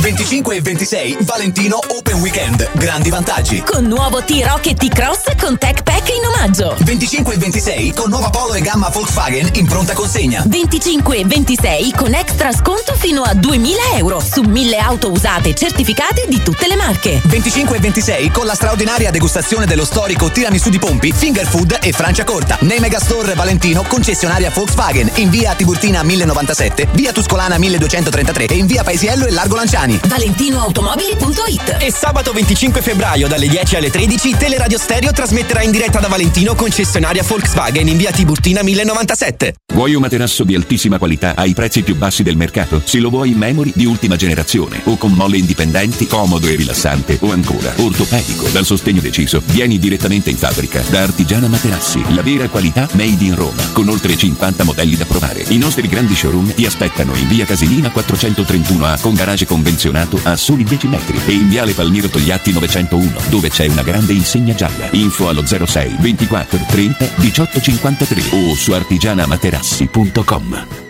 25 0.00 0.56
e 0.56 0.60
26 0.62 1.16
Valentino 1.20 1.78
Open 1.88 2.20
Weekend. 2.20 2.70
Grandi 2.72 3.10
vantaggi. 3.10 3.62
Con 3.62 3.84
nuovo 3.84 4.22
T-Rock 4.22 4.66
e 4.68 4.74
T-Cross 4.74 5.36
con 5.38 5.58
Tech 5.58 5.82
Pack 5.82 6.08
in 6.08 6.24
omaggio. 6.24 6.74
25 6.80 7.34
e 7.34 7.36
26 7.36 7.92
con 7.92 8.08
nuova 8.08 8.30
Polo 8.30 8.54
e 8.54 8.62
gamma 8.62 8.88
Volkswagen 8.88 9.50
in 9.54 9.66
pronta 9.66 9.92
consegna. 9.92 10.42
25 10.46 11.18
e 11.18 11.24
26 11.26 11.92
con 11.92 12.14
extra 12.14 12.50
sconto 12.52 12.94
fino 12.96 13.22
a 13.22 13.34
2000 13.34 13.96
euro 13.96 14.20
su 14.20 14.40
1000 14.40 14.78
auto 14.78 15.10
usate 15.10 15.54
certificate 15.54 16.24
di 16.28 16.42
tutte 16.42 16.66
le 16.66 16.76
marche. 16.76 17.20
25 17.26 17.76
e 17.76 17.80
26 17.80 18.30
con 18.30 18.46
la 18.46 18.54
straordinaria 18.54 19.10
degustazione 19.10 19.66
dello 19.66 19.84
storico 19.84 20.30
tiramisù 20.30 20.70
di 20.70 20.78
Pompi, 20.78 21.12
Finger 21.12 21.46
Food 21.46 21.76
e 21.82 21.92
Francia 21.92 22.24
Corta. 22.24 22.56
Nei 22.60 22.78
Megastore 22.80 23.34
Valentino, 23.34 23.82
concessionaria 23.86 24.50
Volkswagen, 24.50 25.10
in 25.16 25.28
via 25.28 25.54
Tiburtina 25.54 26.02
1097, 26.02 26.88
via 26.92 27.12
Tuscolana 27.12 27.58
1233 27.58 28.46
e 28.46 28.54
in 28.54 28.64
via 28.66 28.82
Paesiello 28.82 29.26
e 29.26 29.30
Largo 29.30 29.56
Lanciani. 29.56 29.88
ValentinoAutomobili.it 30.06 31.76
E 31.78 31.92
sabato 31.92 32.32
25 32.32 32.82
febbraio 32.82 33.28
dalle 33.28 33.48
10 33.48 33.76
alle 33.76 33.90
13 33.90 34.36
Teleradio 34.36 34.78
Stereo 34.78 35.12
trasmetterà 35.12 35.62
in 35.62 35.70
diretta 35.70 36.00
da 36.00 36.08
Valentino 36.08 36.54
concessionaria 36.54 37.22
Volkswagen 37.22 37.88
in 37.88 37.96
via 37.96 38.10
Tiburtina 38.10 38.62
1097. 38.62 39.54
Vuoi 39.74 39.94
un 39.94 40.00
materasso 40.02 40.44
di 40.44 40.54
altissima 40.54 40.98
qualità 40.98 41.34
ai 41.36 41.54
prezzi 41.54 41.82
più 41.82 41.96
bassi 41.96 42.22
del 42.22 42.36
mercato? 42.36 42.82
Se 42.84 42.98
lo 42.98 43.10
vuoi 43.10 43.30
in 43.30 43.38
memory 43.38 43.72
di 43.74 43.84
ultima 43.84 44.16
generazione 44.16 44.80
o 44.84 44.96
con 44.96 45.12
molle 45.12 45.38
indipendenti, 45.38 46.06
comodo 46.06 46.46
e 46.48 46.56
rilassante 46.56 47.18
o 47.20 47.32
ancora 47.32 47.72
ortopedico 47.76 48.48
dal 48.48 48.64
sostegno 48.64 49.00
deciso, 49.00 49.42
vieni 49.46 49.78
direttamente 49.78 50.30
in 50.30 50.36
fabbrica 50.36 50.82
da 50.88 51.02
Artigiana 51.02 51.48
Materassi, 51.48 52.14
la 52.14 52.22
vera 52.22 52.48
qualità 52.48 52.88
made 52.92 53.24
in 53.24 53.34
Roma 53.34 53.62
con 53.72 53.88
oltre 53.88 54.16
50 54.16 54.64
modelli 54.64 54.96
da 54.96 55.04
provare. 55.04 55.44
I 55.48 55.58
nostri 55.58 55.88
grandi 55.88 56.14
showroom 56.14 56.54
ti 56.54 56.66
aspettano 56.66 57.14
in 57.16 57.28
via 57.28 57.44
Casilina 57.44 57.92
431A 57.94 59.00
con 59.00 59.14
garage 59.14 59.46
convenzionato 59.80 60.20
a 60.24 60.36
soli 60.36 60.62
10 60.62 60.88
metri 60.88 61.18
e 61.26 61.32
in 61.32 61.48
viale 61.48 61.72
Palmiro 61.72 62.08
Togliatti 62.08 62.52
901 62.52 63.12
dove 63.30 63.48
c'è 63.48 63.66
una 63.66 63.82
grande 63.82 64.12
insegna 64.12 64.54
gialla. 64.54 64.88
Info 64.90 65.28
allo 65.28 65.42
06 65.46 65.96
24 65.98 66.66
30 66.68 67.08
18 67.16 67.60
53 67.60 68.22
o 68.32 68.54
su 68.54 68.72
artigianamaterassi.com. 68.72 70.89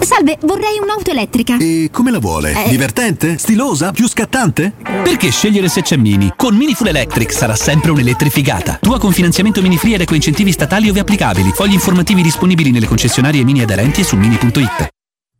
Salve, 0.00 0.38
vorrei 0.42 0.78
un'auto 0.80 1.10
elettrica. 1.10 1.56
E 1.58 1.88
come 1.92 2.10
la 2.10 2.18
vuole? 2.18 2.64
Eh. 2.64 2.68
Divertente? 2.68 3.38
Stilosa? 3.38 3.92
Più 3.92 4.08
scattante? 4.08 4.72
Perché 4.82 5.30
scegliere 5.30 5.68
se 5.68 5.82
c'è 5.82 5.96
Mini? 5.96 6.32
Con 6.36 6.56
Mini 6.56 6.74
Full 6.74 6.88
Electric 6.88 7.32
sarà 7.32 7.54
sempre 7.54 7.90
un'elettrificata. 7.90 8.78
Tua 8.80 8.98
con 8.98 9.12
finanziamento 9.12 9.62
Mini 9.62 9.76
Free 9.76 9.94
ed 9.94 10.00
eco 10.02 10.14
incentivi 10.14 10.52
statali 10.52 10.88
ove 10.88 11.00
applicabili. 11.00 11.52
Fogli 11.52 11.72
informativi 11.72 12.22
disponibili 12.22 12.70
nelle 12.70 12.86
concessionarie 12.86 13.44
Mini 13.44 13.62
aderenti 13.62 14.00
e 14.00 14.04
su 14.04 14.16
mini.it. 14.16 15.01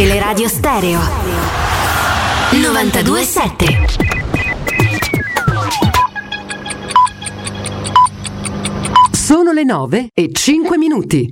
Teleradio 0.00 0.46
Stereo 0.46 1.00
927 2.52 3.86
Sono 9.10 9.50
le 9.50 9.64
9 9.64 10.10
e 10.14 10.30
5 10.32 10.78
minuti. 10.78 11.28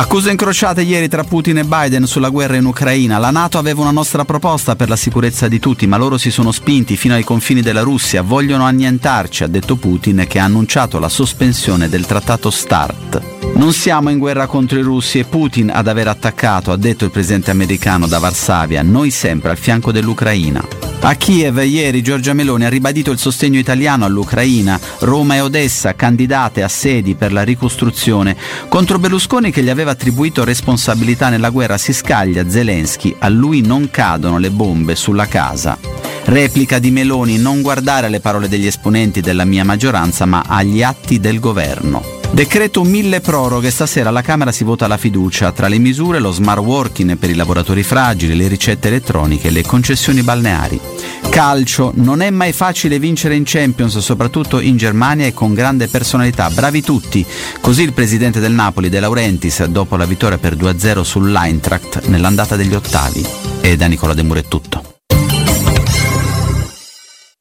Accuse 0.00 0.30
incrociate 0.30 0.80
ieri 0.80 1.08
tra 1.08 1.24
Putin 1.24 1.58
e 1.58 1.64
Biden 1.64 2.06
sulla 2.06 2.30
guerra 2.30 2.56
in 2.56 2.64
Ucraina. 2.64 3.18
La 3.18 3.30
Nato 3.30 3.58
aveva 3.58 3.82
una 3.82 3.90
nostra 3.90 4.24
proposta 4.24 4.74
per 4.74 4.88
la 4.88 4.96
sicurezza 4.96 5.46
di 5.46 5.58
tutti, 5.58 5.86
ma 5.86 5.98
loro 5.98 6.16
si 6.16 6.30
sono 6.30 6.52
spinti 6.52 6.96
fino 6.96 7.12
ai 7.12 7.22
confini 7.22 7.60
della 7.60 7.82
Russia. 7.82 8.22
Vogliono 8.22 8.64
annientarci, 8.64 9.44
ha 9.44 9.46
detto 9.46 9.76
Putin, 9.76 10.24
che 10.26 10.38
ha 10.38 10.44
annunciato 10.44 10.98
la 10.98 11.10
sospensione 11.10 11.90
del 11.90 12.06
trattato 12.06 12.50
START. 12.50 13.20
Non 13.56 13.74
siamo 13.74 14.08
in 14.08 14.16
guerra 14.16 14.46
contro 14.46 14.78
i 14.78 14.82
russi 14.82 15.18
e 15.18 15.24
Putin 15.24 15.70
ad 15.70 15.86
aver 15.86 16.08
attaccato, 16.08 16.72
ha 16.72 16.78
detto 16.78 17.04
il 17.04 17.10
presidente 17.10 17.50
americano 17.50 18.06
da 18.06 18.18
Varsavia, 18.18 18.80
noi 18.80 19.10
sempre 19.10 19.50
al 19.50 19.58
fianco 19.58 19.92
dell'Ucraina. 19.92 20.80
A 21.02 21.14
Kiev 21.14 21.64
ieri 21.64 22.02
Giorgia 22.02 22.34
Meloni 22.34 22.66
ha 22.66 22.68
ribadito 22.68 23.10
il 23.10 23.18
sostegno 23.18 23.58
italiano 23.58 24.04
all'Ucraina, 24.04 24.78
Roma 24.98 25.36
e 25.36 25.40
Odessa 25.40 25.94
candidate 25.94 26.62
a 26.62 26.68
sedi 26.68 27.14
per 27.14 27.32
la 27.32 27.42
ricostruzione. 27.42 28.36
Contro 28.68 28.98
Berlusconi 28.98 29.50
che 29.50 29.62
gli 29.62 29.70
aveva 29.70 29.89
attribuito 29.90 30.44
responsabilità 30.44 31.28
nella 31.28 31.50
guerra 31.50 31.76
si 31.76 31.92
scaglia 31.92 32.48
Zelensky, 32.48 33.14
a 33.18 33.28
lui 33.28 33.60
non 33.60 33.90
cadono 33.90 34.38
le 34.38 34.50
bombe 34.50 34.94
sulla 34.94 35.26
casa. 35.26 35.78
Replica 36.24 36.78
di 36.78 36.90
Meloni, 36.90 37.38
non 37.38 37.60
guardare 37.60 38.06
alle 38.06 38.20
parole 38.20 38.48
degli 38.48 38.66
esponenti 38.66 39.20
della 39.20 39.44
mia 39.44 39.64
maggioranza 39.64 40.24
ma 40.24 40.44
agli 40.46 40.82
atti 40.82 41.20
del 41.20 41.40
governo. 41.40 42.19
Decreto 42.32 42.84
mille 42.84 43.20
proroghe, 43.20 43.70
stasera 43.70 44.08
alla 44.08 44.22
Camera 44.22 44.52
si 44.52 44.64
vota 44.64 44.86
la 44.86 44.96
fiducia. 44.96 45.52
Tra 45.52 45.68
le 45.68 45.78
misure 45.78 46.20
lo 46.20 46.30
smart 46.30 46.62
working 46.62 47.16
per 47.16 47.28
i 47.28 47.34
lavoratori 47.34 47.82
fragili, 47.82 48.36
le 48.36 48.48
ricette 48.48 48.88
elettroniche 48.88 49.50
le 49.50 49.62
concessioni 49.62 50.22
balneari. 50.22 50.80
Calcio, 51.28 51.92
non 51.96 52.22
è 52.22 52.30
mai 52.30 52.52
facile 52.52 52.98
vincere 52.98 53.34
in 53.34 53.42
Champions, 53.44 53.98
soprattutto 53.98 54.60
in 54.60 54.76
Germania 54.76 55.26
e 55.26 55.34
con 55.34 55.54
grande 55.54 55.88
personalità. 55.88 56.48
Bravi 56.50 56.82
tutti. 56.82 57.26
Così 57.60 57.82
il 57.82 57.92
presidente 57.92 58.40
del 58.40 58.52
Napoli, 58.52 58.88
De 58.88 59.00
Laurentiis, 59.00 59.64
dopo 59.64 59.96
la 59.96 60.06
vittoria 60.06 60.38
per 60.38 60.54
2-0 60.54 61.02
sull'Eintracht 61.02 62.06
nell'andata 62.06 62.56
degli 62.56 62.74
ottavi. 62.74 63.26
E 63.60 63.76
da 63.76 63.86
Nicola 63.86 64.14
De 64.14 64.22
Muro 64.22 64.38
è 64.38 64.44
tutto. 64.46 64.99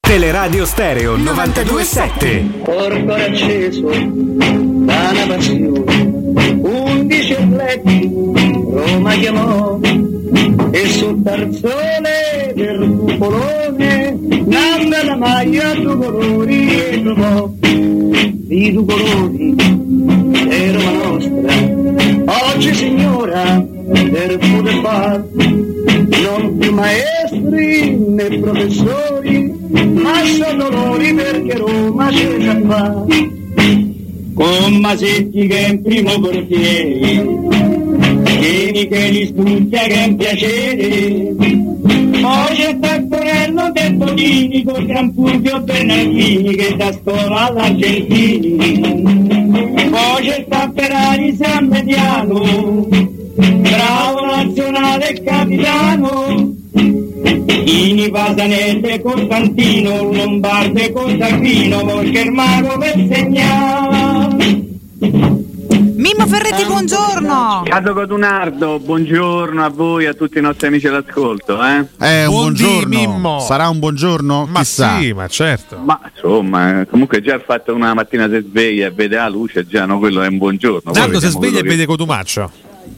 Teleradio 0.09 0.65
Stereo 0.65 1.17
927. 1.17 2.61
Corpo 2.63 3.13
acceso 3.13 3.91
da 3.91 5.25
passione, 5.27 6.57
undici 6.61 7.35
letti, 7.49 8.09
Roma 8.11 9.13
chiamò, 9.13 9.75
un 9.75 11.21
tarzone 11.23 12.53
del 12.55 12.89
cupolone, 12.89 14.17
nanda 14.45 15.05
la 15.05 15.15
maglia 15.15 15.75
due 15.75 15.95
colori 15.95 16.75
e 16.75 17.03
trovò 17.03 17.51
di 17.59 18.71
due 18.73 18.85
colori 18.85 19.55
è 20.49 20.71
Roma 20.71 20.91
nostra. 21.03 22.55
Oggi 22.55 22.73
signora 22.73 23.63
poter 23.89 24.37
far 24.81 25.23
non 26.21 26.57
più 26.57 26.73
maestri 26.73 27.97
né 27.97 28.39
professori, 28.39 29.53
ma 29.93 30.13
sono 30.25 30.69
loro 30.69 30.97
perché 31.15 31.57
Roma 31.57 32.09
c'è 32.09 32.37
già 32.37 32.59
fa. 32.67 33.05
Con 34.33 34.75
Masetti 34.79 35.47
che 35.47 35.65
è 35.65 35.69
in 35.69 35.81
primo 35.81 36.19
portiere, 36.19 37.25
Vieni 38.39 38.87
che 38.87 39.09
li 39.09 39.25
studia 39.25 39.81
che 39.81 39.93
è 39.93 40.05
un 40.05 40.15
piacere. 40.15 41.35
Poi 42.21 42.55
c'è 42.55 42.79
Taccorello 42.79 43.71
De 43.73 43.93
Bonini 43.93 44.63
con 44.63 44.85
Gran 44.85 45.13
Fulvio 45.13 45.59
Bernardini 45.61 46.55
che 46.55 46.75
da 46.75 46.91
scuola 46.93 47.47
all'Argentini. 47.47 48.55
Poi 49.89 50.23
c'è 50.23 50.45
Tapperari 50.47 51.35
San 51.35 51.67
Mediano, 51.67 52.87
bravo 53.39 54.25
nazionale 54.25 55.09
e 55.09 55.23
capitano. 55.23 56.53
Ini 56.73 58.09
Pasanelle 58.09 59.01
Costantino, 59.01 60.11
Lombarde 60.11 60.91
Costantino, 60.91 61.85
perché 61.85 62.19
il 62.21 62.31
mago 62.31 62.77
per 62.77 62.93
segnare. 63.11 64.67
Mimmo 65.01 66.25
Ferretti, 66.27 66.63
buongiorno. 66.65 67.63
Cato 67.65 67.93
Codunardo, 67.93 68.79
buongiorno 68.79 69.63
a 69.63 69.69
voi, 69.69 70.05
a 70.05 70.13
tutti 70.13 70.37
i 70.37 70.41
nostri 70.41 70.67
amici 70.67 70.87
all'ascolto. 70.87 71.59
Eh, 71.63 71.85
Eh, 71.99 72.25
un 72.25 72.31
Buondì, 72.33 72.63
buongiorno. 72.63 72.87
Mimmo. 72.97 73.39
Sarà 73.41 73.67
un 73.69 73.79
buongiorno? 73.79 74.47
Ma 74.49 74.59
Chissà. 74.59 74.97
sì, 74.99 75.13
ma 75.13 75.27
certo. 75.27 75.77
Ma 75.83 75.99
insomma, 76.13 76.81
eh, 76.81 76.87
comunque 76.87 77.21
già 77.21 77.35
il 77.35 77.43
fatto 77.45 77.65
che 77.73 77.77
una 77.77 77.93
mattina 77.93 78.27
si 78.29 78.43
sveglia 78.49 78.87
e 78.87 78.91
vede 78.91 79.17
la 79.17 79.29
luce, 79.29 79.67
già 79.67 79.85
no, 79.85 79.99
quello 79.99 80.21
è 80.21 80.27
un 80.27 80.37
buongiorno. 80.37 80.91
Nardo 80.93 81.19
si 81.19 81.27
sveglia 81.27 81.59
e 81.59 81.61
che- 81.61 81.67
vede 81.69 81.85
Cotumaccio. 81.85 82.49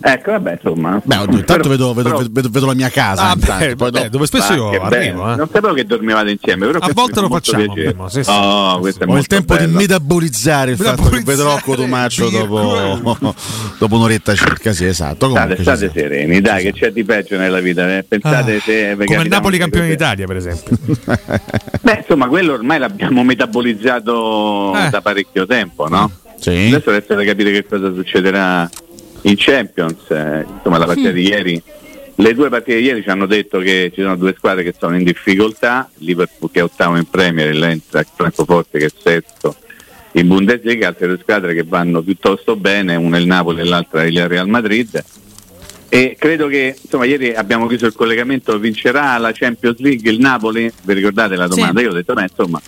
Ecco, 0.02 0.32
vabbè, 0.32 0.60
insomma. 0.61 0.99
Beh, 1.03 1.18
oddio, 1.18 1.38
intanto 1.40 1.69
vedo, 1.69 1.94
vedo- 1.94 2.10
però- 2.10 2.23
vedo- 2.30 2.49
vedo 2.49 2.65
la 2.65 2.73
mia 2.73 2.90
casa. 2.90 3.30
Ah, 3.30 3.36
beh, 3.36 3.76
poi 3.76 3.91
beh, 3.91 4.10
dove 4.10 4.26
spesso 4.26 4.53
io 4.53 4.69
arrivo. 4.82 5.32
eh. 5.32 5.36
Non 5.36 5.48
sapevo 5.52 5.73
che 5.73 5.86
dormivate 5.86 6.32
insieme, 6.32 6.65
però 6.65 6.80
A 6.80 6.90
volte 6.94 7.19
lo 7.22 7.28
facciamo, 7.30 7.73
sì, 8.07 8.23
sì. 8.23 8.30
Oh, 8.30 8.86
è 8.86 8.94
Ho 9.06 9.18
il 9.18 9.28
tempo 9.28 9.56
bello. 9.56 9.68
di 9.68 9.73
metabolizzare 9.76 10.72
il 10.72 10.78
fatto 10.78 11.03
che 11.10 11.18
Metabolizzare 11.18 11.36
vedrò 11.36 11.60
Cotumaccio 11.61 12.26
il 12.26 12.32
dopo, 12.32 13.36
dopo 13.78 13.95
un'oretta 13.95 14.34
circa. 14.36 14.73
Sì, 14.73 14.86
esatto. 14.86 15.28
Comunque 15.30 15.56
State, 15.61 15.78
state 15.88 15.91
sereni, 15.99 16.41
dai, 16.41 16.64
che 16.64 16.73
c'è 16.73 16.91
di 16.91 17.03
peggio 17.03 17.38
nella 17.38 17.60
vita. 17.60 17.88
eh. 17.98 18.03
Pensate 18.03 18.56
Ah, 18.56 18.60
se 18.61 18.95
Come 19.06 19.22
il 19.23 19.28
Napoli 19.30 19.57
campione 19.57 19.88
d'Italia, 19.88 20.26
per 20.26 20.36
esempio. 20.38 20.78
Beh, 21.82 21.98
insomma, 22.02 22.28
quello 22.28 22.53
ormai 22.53 22.80
l'abbiamo 22.80 23.23
metabolizzato 23.23 24.73
Eh. 24.76 24.90
da 24.90 25.02
parecchio 25.02 25.45
tempo, 25.45 25.88
no? 25.88 26.11
Sì. 26.40 26.72
Adesso 26.73 26.90
resta 26.91 27.14
da 27.15 27.23
capire 27.23 27.52
che 27.52 27.65
cosa 27.68 27.94
succederà 27.94 28.68
in 29.23 29.35
Champions. 29.38 30.10
eh, 30.10 30.45
insomma, 30.48 30.77
la 30.77 30.85
partita 30.85 31.11
di 31.11 31.27
ieri, 31.27 31.61
le 32.15 32.34
due 32.34 32.49
partite 32.49 32.77
di 32.77 32.84
ieri 32.84 33.02
ci 33.02 33.10
hanno 33.10 33.26
detto 33.26 33.60
che 33.60 33.91
ci 33.93 34.02
sono 34.02 34.15
due 34.15 34.34
squadre 34.38 34.64
che 34.64 34.73
sono 34.77 34.95
in 34.95 35.03
difficoltà, 35.03 35.89
Liverpool 35.98 36.52
che 36.52 36.60
è 36.60 36.64
ottavo 36.64 36.98
in 36.98 37.10
Premier 37.10 37.49
e 37.49 37.53
l'Eintracht 37.53 38.11
Francoforte 38.15 38.80
che 38.80 38.85
è 38.85 38.91
sesto 38.95 39.56
in 40.14 40.27
Bundesliga, 40.27 40.88
altre 40.88 41.07
due 41.07 41.19
squadre 41.22 41.53
che 41.53 41.64
vanno 41.64 42.02
piuttosto 42.02 42.56
bene, 42.56 42.95
una 42.95 43.18
è 43.18 43.19
il 43.19 43.27
Napoli 43.27 43.61
e 43.61 43.64
l'altra 43.64 44.03
è 44.03 44.07
il 44.07 44.27
Real 44.27 44.48
Madrid. 44.48 45.03
E 45.93 46.15
credo 46.18 46.48
che 46.48 46.77
insomma 46.81 47.06
ieri 47.06 47.34
abbiamo 47.34 47.68
chiuso 47.68 47.85
il 47.85 47.93
collegamento, 47.93 48.57
vincerà 48.57 49.18
la 49.18 49.31
Champions 49.34 49.77
League 49.80 50.10
il 50.10 50.19
Napoli? 50.19 50.72
Vi 50.84 50.93
ricordate 50.93 51.35
la 51.35 51.48
domanda? 51.48 51.80
Sì. 51.80 51.85
Io 51.85 51.91
ho 51.91 51.93
detto, 51.93 52.14
beh, 52.14 52.22
insomma, 52.22 52.61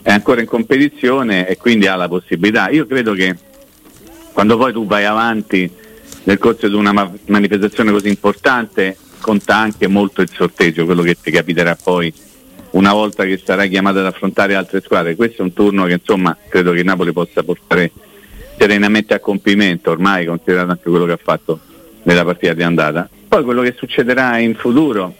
è 0.00 0.12
ancora 0.12 0.40
in 0.40 0.46
competizione 0.46 1.48
e 1.48 1.56
quindi 1.56 1.86
ha 1.86 1.96
la 1.96 2.08
possibilità. 2.08 2.68
Io 2.70 2.86
credo 2.86 3.14
che 3.14 3.36
quando 4.32 4.56
poi 4.56 4.72
tu 4.72 4.86
vai 4.86 5.04
avanti 5.04 5.70
nel 6.24 6.38
corso 6.38 6.68
di 6.68 6.74
una 6.74 6.92
ma- 6.92 7.12
manifestazione 7.26 7.90
così 7.90 8.08
importante, 8.08 8.96
conta 9.20 9.56
anche 9.56 9.86
molto 9.86 10.20
il 10.22 10.30
sorteggio, 10.32 10.84
quello 10.84 11.02
che 11.02 11.16
ti 11.20 11.30
capiterà 11.30 11.76
poi 11.80 12.12
una 12.70 12.92
volta 12.92 13.24
che 13.24 13.40
sarai 13.42 13.68
chiamato 13.68 13.98
ad 13.98 14.06
affrontare 14.06 14.54
altre 14.54 14.80
squadre. 14.80 15.16
Questo 15.16 15.42
è 15.42 15.44
un 15.44 15.52
turno 15.52 15.84
che 15.84 15.94
insomma 15.94 16.36
credo 16.48 16.72
che 16.72 16.82
Napoli 16.82 17.12
possa 17.12 17.42
portare 17.42 17.90
serenamente 18.56 19.14
a 19.14 19.20
compimento, 19.20 19.90
ormai 19.90 20.26
considerato 20.26 20.70
anche 20.70 20.88
quello 20.88 21.04
che 21.04 21.12
ha 21.12 21.20
fatto 21.22 21.60
nella 22.04 22.24
partita 22.24 22.54
di 22.54 22.62
andata. 22.62 23.08
Poi 23.28 23.44
quello 23.44 23.62
che 23.62 23.74
succederà 23.76 24.38
in 24.38 24.54
futuro, 24.54 25.14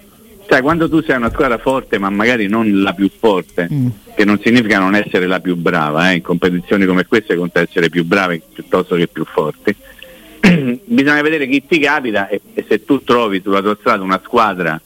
sai, 0.52 0.60
quando 0.60 0.86
tu 0.86 1.00
sei 1.00 1.16
una 1.16 1.30
squadra 1.30 1.56
forte, 1.56 1.96
ma 1.96 2.10
magari 2.10 2.46
non 2.46 2.82
la 2.82 2.92
più 2.92 3.10
forte, 3.18 3.68
che 4.14 4.26
non 4.26 4.38
significa 4.44 4.78
non 4.78 4.94
essere 4.94 5.26
la 5.26 5.40
più 5.40 5.56
brava, 5.56 6.10
eh, 6.10 6.16
in 6.16 6.22
competizioni 6.22 6.84
come 6.84 7.06
queste 7.06 7.36
conta 7.36 7.62
essere 7.62 7.88
più 7.88 8.04
bravi 8.04 8.42
piuttosto 8.52 8.94
che 8.96 9.06
più 9.06 9.24
forti. 9.24 9.74
Bisogna 10.84 11.22
vedere 11.22 11.48
chi 11.48 11.64
ti 11.66 11.78
capita 11.78 12.28
e, 12.28 12.42
e 12.52 12.66
se 12.68 12.84
tu 12.84 13.02
trovi 13.02 13.40
sulla 13.42 13.62
tua 13.62 13.76
strada 13.80 14.02
una 14.02 14.20
squadra 14.22 14.78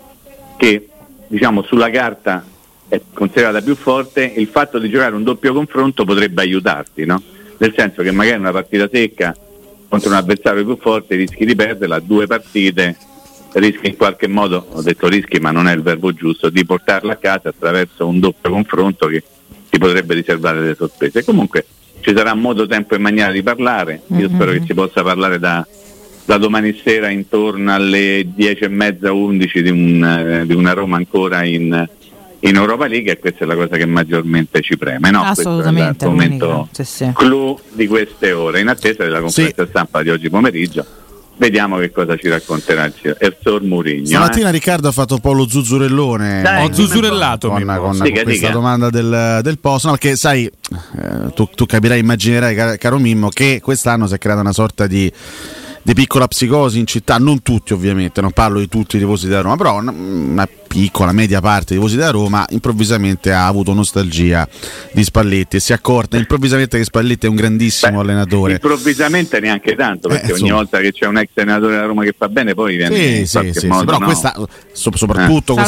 che 0.57 0.89
diciamo 1.27 1.63
sulla 1.63 1.91
carta 1.91 2.45
è 2.87 3.01
considerata 3.13 3.61
più 3.61 3.75
forte, 3.75 4.23
il 4.37 4.47
fatto 4.47 4.79
di 4.79 4.89
giocare 4.89 5.17
un 5.17 5.25
doppio 5.25 5.53
confronto 5.53 6.05
potrebbe 6.05 6.43
aiutarti, 6.43 7.05
no? 7.05 7.21
Nel 7.57 7.75
senso 7.77 8.03
che 8.03 8.13
magari 8.13 8.39
una 8.39 8.53
partita 8.53 8.89
secca 8.89 9.35
contro 9.89 10.11
un 10.11 10.15
avversario 10.15 10.65
più 10.65 10.77
forte 10.77 11.17
rischi 11.17 11.45
di 11.45 11.57
perderla, 11.57 11.99
due 11.99 12.29
partite 12.29 12.97
rischi 13.59 13.89
in 13.89 13.97
qualche 13.97 14.29
modo, 14.29 14.67
ho 14.71 14.83
detto 14.83 15.09
rischi 15.09 15.39
ma 15.39 15.51
non 15.51 15.67
è 15.67 15.75
il 15.75 15.83
verbo 15.83 16.13
giusto, 16.13 16.51
di 16.51 16.65
portarla 16.65 17.13
a 17.13 17.17
casa 17.17 17.49
attraverso 17.49 18.07
un 18.07 18.21
doppio 18.21 18.51
confronto 18.51 19.07
che 19.07 19.23
ti 19.69 19.79
potrebbe 19.79 20.15
riservare 20.15 20.61
delle 20.61 20.75
sorprese. 20.75 21.25
Comunque 21.25 21.67
ci 22.01 22.15
sarà 22.15 22.35
modo, 22.35 22.67
tempo 22.67 22.95
e 22.95 22.99
maniera 22.99 23.33
di 23.33 23.43
parlare, 23.43 24.03
io 24.09 24.29
spero 24.29 24.53
che 24.53 24.63
si 24.67 24.75
possa 24.75 25.03
parlare 25.03 25.39
da, 25.39 25.67
da 26.25 26.37
domani 26.37 26.79
sera 26.83 27.09
intorno 27.09 27.73
alle 27.73 28.27
10 28.35 28.65
e 28.65 28.69
mezza, 28.69 29.13
11 29.13 29.63
di, 29.63 29.71
un, 29.71 30.05
eh, 30.05 30.47
di 30.47 30.55
una 30.55 30.73
Roma 30.73 30.97
ancora 30.97 31.43
in, 31.43 31.89
in 32.41 32.55
Europa 32.55 32.87
League 32.87 33.13
e 33.13 33.19
questa 33.19 33.45
è 33.45 33.47
la 33.47 33.55
cosa 33.55 33.77
che 33.77 33.87
maggiormente 33.87 34.61
ci 34.61 34.77
preme. 34.77 35.11
No? 35.11 35.23
Assolutamente, 35.23 36.05
Questo 36.05 36.05
è 36.05 36.09
l'argomento 36.09 36.47
l'unica. 36.47 36.69
Sì, 36.73 36.85
sì. 36.85 37.13
clou 37.15 37.59
di 37.73 37.87
queste 37.87 38.33
ore, 38.33 38.61
in 38.61 38.69
attesa 38.69 39.03
della 39.03 39.21
conferenza 39.21 39.67
stampa 39.67 40.03
di 40.03 40.11
oggi 40.11 40.29
pomeriggio. 40.29 40.85
Vediamo 41.39 41.77
che 41.77 41.91
cosa 41.91 42.17
ci 42.17 42.29
racconterà 42.29 42.87
il 42.87 42.95
signor 42.99 43.17
Ersor 43.21 43.63
Murigno. 43.63 44.07
Stamattina 44.07 44.49
Riccardo 44.51 44.89
ha 44.89 44.93
fatto 44.93 45.15
un 45.15 45.21
po' 45.21 45.33
lo 45.33 45.47
zuzzurellone. 45.47 46.41
Dai, 46.43 46.65
Ho 46.65 46.73
zuzurellato, 46.73 47.49
con, 47.51 47.63
con- 47.63 47.77
con 47.79 47.99
Dica, 48.03 48.23
questa 48.23 48.47
dica. 48.47 48.51
domanda 48.51 48.89
del, 48.89 49.41
del 49.43 49.59
post. 49.59 49.85
No, 49.85 49.91
perché 49.93 50.17
sai, 50.17 50.47
eh, 50.47 51.33
tu, 51.35 51.49
tu 51.55 51.67
capirai, 51.67 51.99
immaginerai, 52.01 52.55
car- 52.55 52.79
caro 52.79 52.99
Mimmo, 52.99 53.29
che 53.29 53.61
quest'anno 53.63 54.07
si 54.07 54.15
è 54.15 54.19
creata 54.19 54.41
una 54.41 54.53
sorta 54.55 54.87
di, 54.87 55.13
di 55.83 55.93
piccola 55.93 56.27
psicosi 56.27 56.79
in 56.79 56.87
città. 56.87 57.19
Non 57.19 57.43
tutti, 57.43 57.75
ovviamente, 57.75 58.23
non 58.23 58.31
parlo 58.33 58.59
di 58.59 58.69
tutti 58.69 58.97
i 58.97 58.99
tifosi 58.99 59.29
della 59.29 59.43
Roma, 59.43 59.57
però 59.57 59.77
una, 59.79 59.91
una 59.93 60.49
piccola, 60.67 61.13
media 61.13 61.41
parte 61.41 61.67
dei 61.69 61.77
tifosi 61.79 61.97
della 61.97 62.11
Roma 62.11 62.45
improvvisamente 62.51 63.33
ha 63.33 63.47
avuto 63.47 63.73
nostalgia 63.73 64.47
di 64.93 65.03
Spalletti 65.05 65.57
e 65.57 65.61
si 65.61 65.73
è 65.73 65.75
accorta 65.75 66.17
improvvisamente 66.17 66.77
che 66.79 66.85
Spalletti 66.85 67.27
è 67.27 67.29
un 67.29 67.37
grandissimo 67.37 68.01
allenatore. 68.01 68.55
Improvvisamente 68.55 69.41
neanche 69.41 69.75
tanto, 69.75 70.09
perché 70.09 70.33
Eh, 70.33 70.35
ogni 70.35 70.51
volta 70.51 70.79
che 70.79 70.93
c'è 70.93 71.07
un 71.07 71.19
ex 71.19 71.29
allenatore 71.35 71.75
della 71.75 71.87
Roma 71.87 72.03
che 72.03 72.15
fa 72.17 72.29
bene, 72.29 72.55
poi 72.55 72.77
viene 72.77 72.97
in 72.99 73.17
Sì, 73.19 73.27
sì, 73.27 73.33
qualche 73.33 73.53
sì, 73.53 73.59
sì, 73.61 73.67
modo. 73.67 73.85
però 73.87 73.99
no? 73.99 74.05
questa, 74.07 74.35
so- 74.73 74.91
soprattutto 74.95 75.55
Salvo 75.55 75.63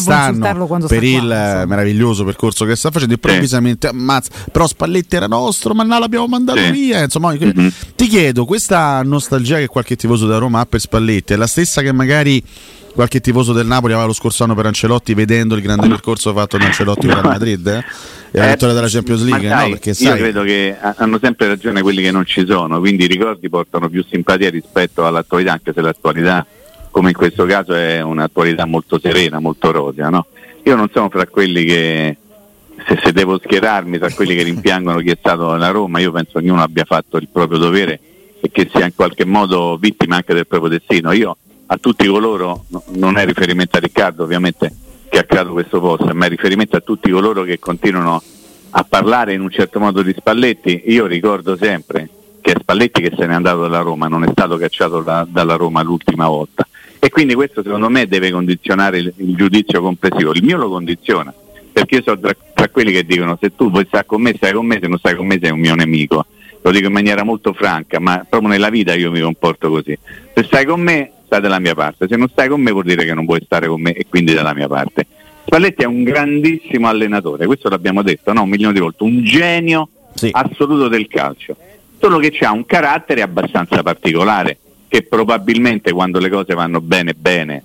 quest'anno 0.66 0.86
per 0.86 1.02
il 1.02 1.26
qua, 1.26 1.62
eh, 1.62 1.66
meraviglioso 1.66 2.24
percorso 2.24 2.64
che 2.64 2.76
sta 2.76 2.90
facendo 2.90 3.14
improvvisamente 3.14 3.88
ammazza 3.88 4.30
però 4.50 4.66
Spalletti 4.66 5.16
era 5.16 5.26
nostro 5.26 5.74
ma 5.74 5.82
non 5.82 5.98
l'abbiamo 6.00 6.26
mandato 6.26 6.58
Sì. 6.58 6.70
via 6.70 7.02
insomma 7.02 7.32
Mhm. 7.32 7.72
ti 7.96 8.06
chiedo 8.06 8.44
questa 8.44 9.02
nostalgia 9.02 9.56
che 9.58 9.66
qualche 9.66 9.96
tifoso 9.96 10.26
della 10.26 10.38
Roma 10.38 10.60
ha 10.60 10.66
per 10.66 10.80
Spalletti 10.80 11.32
è 11.32 11.36
la 11.36 11.46
stessa 11.46 11.82
che 11.82 11.92
magari 11.92 12.42
qualche 12.98 13.20
tifoso 13.20 13.52
del 13.52 13.64
Napoli 13.64 13.92
aveva 13.92 14.08
lo 14.08 14.12
scorso 14.12 14.42
anno 14.42 14.56
per 14.56 14.66
Ancelotti 14.66 15.14
vedendo 15.14 15.54
il 15.54 15.62
grande 15.62 15.86
percorso 15.86 16.32
fatto 16.32 16.58
da 16.58 16.64
Ancelotti 16.64 17.06
con 17.06 17.18
il 17.18 17.22
Madrid 17.22 17.64
eh? 17.68 17.84
e 18.32 18.38
la 18.38 18.46
Eh, 18.46 18.50
vittoria 18.50 18.74
della 18.74 18.88
Champions 18.88 19.22
League 19.22 19.48
sai, 19.48 19.62
no? 19.62 19.70
perché 19.70 19.88
io 19.90 19.94
sai 19.94 20.18
credo 20.18 20.42
che 20.42 20.76
ha- 20.80 20.94
hanno 20.98 21.20
sempre 21.22 21.46
ragione 21.46 21.80
quelli 21.80 22.02
che 22.02 22.10
non 22.10 22.26
ci 22.26 22.44
sono, 22.44 22.80
quindi 22.80 23.04
i 23.04 23.06
ricordi 23.06 23.48
portano 23.48 23.88
più 23.88 24.04
simpatia 24.10 24.50
rispetto 24.50 25.06
all'attualità, 25.06 25.52
anche 25.52 25.72
se 25.72 25.80
l'attualità, 25.80 26.44
come 26.90 27.10
in 27.10 27.14
questo 27.14 27.44
caso, 27.44 27.72
è 27.72 28.00
un'attualità 28.02 28.64
molto 28.66 28.98
serena, 28.98 29.38
molto 29.38 29.70
rosea. 29.70 30.08
No? 30.08 30.26
Io 30.64 30.74
non 30.74 30.90
sono 30.92 31.08
fra 31.08 31.24
quelli 31.28 31.64
che, 31.64 32.16
se, 32.84 32.98
se 33.00 33.12
devo 33.12 33.38
schierarmi, 33.38 33.98
tra 33.98 34.10
quelli 34.10 34.34
che 34.34 34.42
rimpiangono 34.42 34.98
chi 34.98 35.10
è 35.10 35.16
stato 35.20 35.52
nella 35.52 35.70
Roma, 35.70 36.00
io 36.00 36.10
penso 36.10 36.32
che 36.32 36.38
ognuno 36.38 36.62
abbia 36.62 36.84
fatto 36.84 37.16
il 37.16 37.28
proprio 37.30 37.58
dovere 37.58 38.00
e 38.40 38.50
che 38.50 38.68
sia 38.72 38.86
in 38.86 38.94
qualche 38.96 39.24
modo 39.24 39.76
vittima 39.80 40.16
anche 40.16 40.34
del 40.34 40.48
proprio 40.48 40.70
destino. 40.70 41.12
Io 41.12 41.36
a 41.70 41.76
tutti 41.78 42.06
coloro, 42.06 42.64
no- 42.68 42.82
non 42.96 43.16
è 43.16 43.24
riferimento 43.24 43.76
a 43.76 43.80
Riccardo 43.80 44.24
ovviamente 44.24 44.74
che 45.08 45.18
ha 45.18 45.24
creato 45.24 45.52
questo 45.52 45.80
posto, 45.80 46.12
ma 46.14 46.26
è 46.26 46.28
riferimento 46.28 46.76
a 46.76 46.80
tutti 46.80 47.10
coloro 47.10 47.42
che 47.42 47.58
continuano 47.58 48.22
a 48.70 48.84
parlare 48.84 49.32
in 49.32 49.40
un 49.40 49.50
certo 49.50 49.78
modo 49.80 50.02
di 50.02 50.14
Spalletti, 50.16 50.82
io 50.86 51.06
ricordo 51.06 51.56
sempre 51.56 52.08
che 52.40 52.52
è 52.52 52.56
Spalletti 52.58 53.00
che 53.00 53.12
se 53.16 53.26
n'è 53.26 53.34
andato 53.34 53.62
dalla 53.62 53.80
Roma, 53.80 54.08
non 54.08 54.24
è 54.24 54.28
stato 54.30 54.56
cacciato 54.56 55.00
da- 55.00 55.26
dalla 55.28 55.56
Roma 55.56 55.82
l'ultima 55.82 56.28
volta 56.28 56.66
E 57.00 57.10
quindi 57.10 57.34
questo 57.34 57.62
secondo 57.62 57.88
me 57.88 58.06
deve 58.06 58.30
condizionare 58.30 58.98
il, 58.98 59.12
il 59.16 59.36
giudizio 59.36 59.80
complessivo. 59.80 60.32
Il 60.32 60.42
mio 60.42 60.56
lo 60.56 60.68
condiziona, 60.68 61.32
perché 61.72 61.96
io 61.96 62.02
sono 62.02 62.18
tra, 62.18 62.34
tra 62.54 62.68
quelli 62.70 62.92
che 62.92 63.04
dicono 63.04 63.38
se 63.40 63.54
tu 63.54 63.70
vuoi 63.70 63.84
stare 63.86 64.04
con 64.04 64.20
me, 64.20 64.34
stai 64.34 64.52
con 64.52 64.66
me, 64.66 64.78
se 64.80 64.88
non 64.88 64.98
stai 64.98 65.14
con 65.14 65.26
me 65.26 65.38
sei 65.40 65.50
un 65.50 65.60
mio 65.60 65.74
nemico. 65.74 66.26
Lo 66.60 66.70
dico 66.72 66.86
in 66.88 66.92
maniera 66.92 67.22
molto 67.22 67.52
franca, 67.52 68.00
ma 68.00 68.26
proprio 68.28 68.50
nella 68.50 68.68
vita 68.68 68.94
io 68.94 69.12
mi 69.12 69.20
comporto 69.20 69.70
così. 69.70 69.96
Se 70.34 70.42
stai 70.42 70.64
con 70.64 70.80
me, 70.80 71.12
stai 71.28 71.42
dalla 71.42 71.58
mia 71.58 71.74
parte, 71.74 72.08
se 72.08 72.16
non 72.16 72.28
stai 72.28 72.48
con 72.48 72.62
me 72.62 72.70
vuol 72.70 72.84
dire 72.84 73.04
che 73.04 73.12
non 73.12 73.26
vuoi 73.26 73.42
stare 73.44 73.68
con 73.68 73.82
me 73.82 73.92
e 73.92 74.06
quindi 74.08 74.32
dalla 74.32 74.54
mia 74.54 74.66
parte. 74.66 75.06
Spalletti 75.44 75.82
è 75.82 75.86
un 75.86 76.02
grandissimo 76.02 76.88
allenatore, 76.88 77.44
questo 77.44 77.68
l'abbiamo 77.68 78.02
detto 78.02 78.32
no? 78.32 78.42
un 78.42 78.48
milione 78.48 78.72
di 78.72 78.80
volte, 78.80 79.02
un 79.04 79.22
genio 79.22 79.88
assoluto 80.32 80.88
del 80.88 81.06
calcio, 81.06 81.54
solo 82.00 82.18
che 82.18 82.34
ha 82.40 82.52
un 82.52 82.64
carattere 82.64 83.20
abbastanza 83.20 83.82
particolare, 83.82 84.58
che 84.88 85.02
probabilmente 85.02 85.92
quando 85.92 86.18
le 86.18 86.30
cose 86.30 86.54
vanno 86.54 86.80
bene 86.80 87.12
bene 87.12 87.62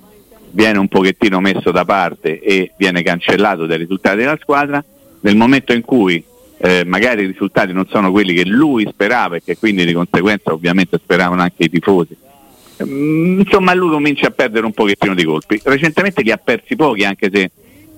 viene 0.52 0.77
un 0.77 0.88
pochettino 0.88 1.40
messo 1.40 1.72
da 1.72 1.85
parte 1.85 2.40
e 2.40 2.73
viene 2.77 3.02
cancellato 3.02 3.65
dai 3.65 3.77
risultati 3.77 4.18
della 4.18 4.38
squadra, 4.40 4.84
nel 5.22 5.35
momento 5.35 5.73
in 5.73 5.81
cui 5.81 6.23
eh, 6.57 6.84
magari 6.85 7.23
i 7.23 7.27
risultati 7.27 7.73
non 7.73 7.88
sono 7.88 8.11
quelli 8.11 8.34
che 8.34 8.45
lui 8.45 8.85
sperava 8.90 9.38
e 9.38 9.41
che 9.44 9.57
quindi 9.57 9.85
di 9.85 9.94
conseguenza 9.94 10.53
ovviamente 10.53 10.99
speravano 11.02 11.41
anche 11.41 11.64
i 11.64 11.69
tifosi. 11.69 12.15
Mm, 12.86 13.40
insomma 13.42 13.74
lui 13.74 13.90
comincia 13.90 14.28
a 14.28 14.32
perdere 14.32 14.66
un 14.66 14.74
pochettino 14.74 15.14
di 15.14 15.24
colpi. 15.24 15.60
Recentemente 15.64 16.22
li 16.22 16.32
ha 16.32 16.38
persi 16.38 16.76
pochi 16.76 17.04
anche 17.04 17.30
se 17.32 17.52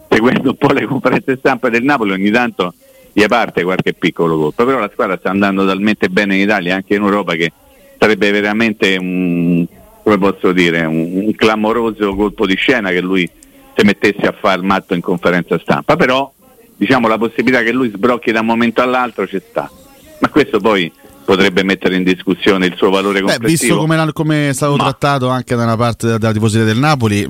seguendo 0.10 0.52
un 0.52 0.57
po' 0.57 0.72
le 0.72 0.86
conferenze 0.86 1.38
stampa 1.38 1.70
del 1.70 1.84
Napoli 1.84 2.12
ogni 2.12 2.32
tanto 2.32 2.74
gli 3.12 3.26
parte 3.28 3.64
qualche 3.64 3.94
piccolo 3.94 4.38
colpo, 4.38 4.66
però 4.66 4.78
la 4.78 4.90
squadra 4.91 5.18
sta 5.18 5.30
andando 5.30 5.66
talmente 5.66 6.10
bene 6.10 6.36
in 6.36 6.41
Italia 6.41 6.72
e 6.72 6.76
anche 6.76 6.95
in 6.95 7.02
Europa 7.02 7.34
che 7.36 7.52
sarebbe 7.98 8.30
veramente 8.30 8.98
un, 8.98 9.66
dire, 10.53 10.86
un, 10.86 11.12
un 11.26 11.36
clamoroso 11.36 12.14
colpo 12.14 12.45
di 12.45 12.56
scena 12.56 12.90
che 12.90 12.99
lui 12.99 13.30
si 13.74 13.86
mettesse 13.86 14.28
a 14.28 14.36
fare 14.38 14.60
il 14.60 14.66
matto 14.66 14.94
in 14.95 15.02
conferenza 15.02 15.57
stampa, 15.60 15.95
però 15.95 16.30
diciamo 16.76 17.07
la 17.07 17.18
possibilità 17.18 17.64
che 17.64 17.72
lui 17.72 17.90
sbrocchi 17.90 18.34
da 18.34 18.41
un 18.41 18.48
momento 18.48 18.82
all'altro 18.82 19.26
ci 19.28 19.41
sta, 19.49 19.70
ma 20.20 20.30
questo 20.30 20.60
poi 20.60 20.91
potrebbe 21.26 21.64
mettere 21.64 21.95
in 21.95 22.03
discussione 22.03 22.68
il 22.68 22.73
suo 22.77 22.89
valore 22.91 23.22
Beh, 23.22 23.31
complessivo. 23.34 23.73
visto 23.73 23.77
come, 23.88 24.11
come 24.14 24.49
è 24.49 24.53
stato 24.53 24.76
trattato 24.77 25.27
anche 25.30 25.56
da 25.56 25.64
una 25.64 25.76
parte 25.76 26.06
della, 26.06 26.18
della 26.19 26.31
tifoseria 26.34 26.65
del 26.65 26.77
Napoli, 26.77 27.19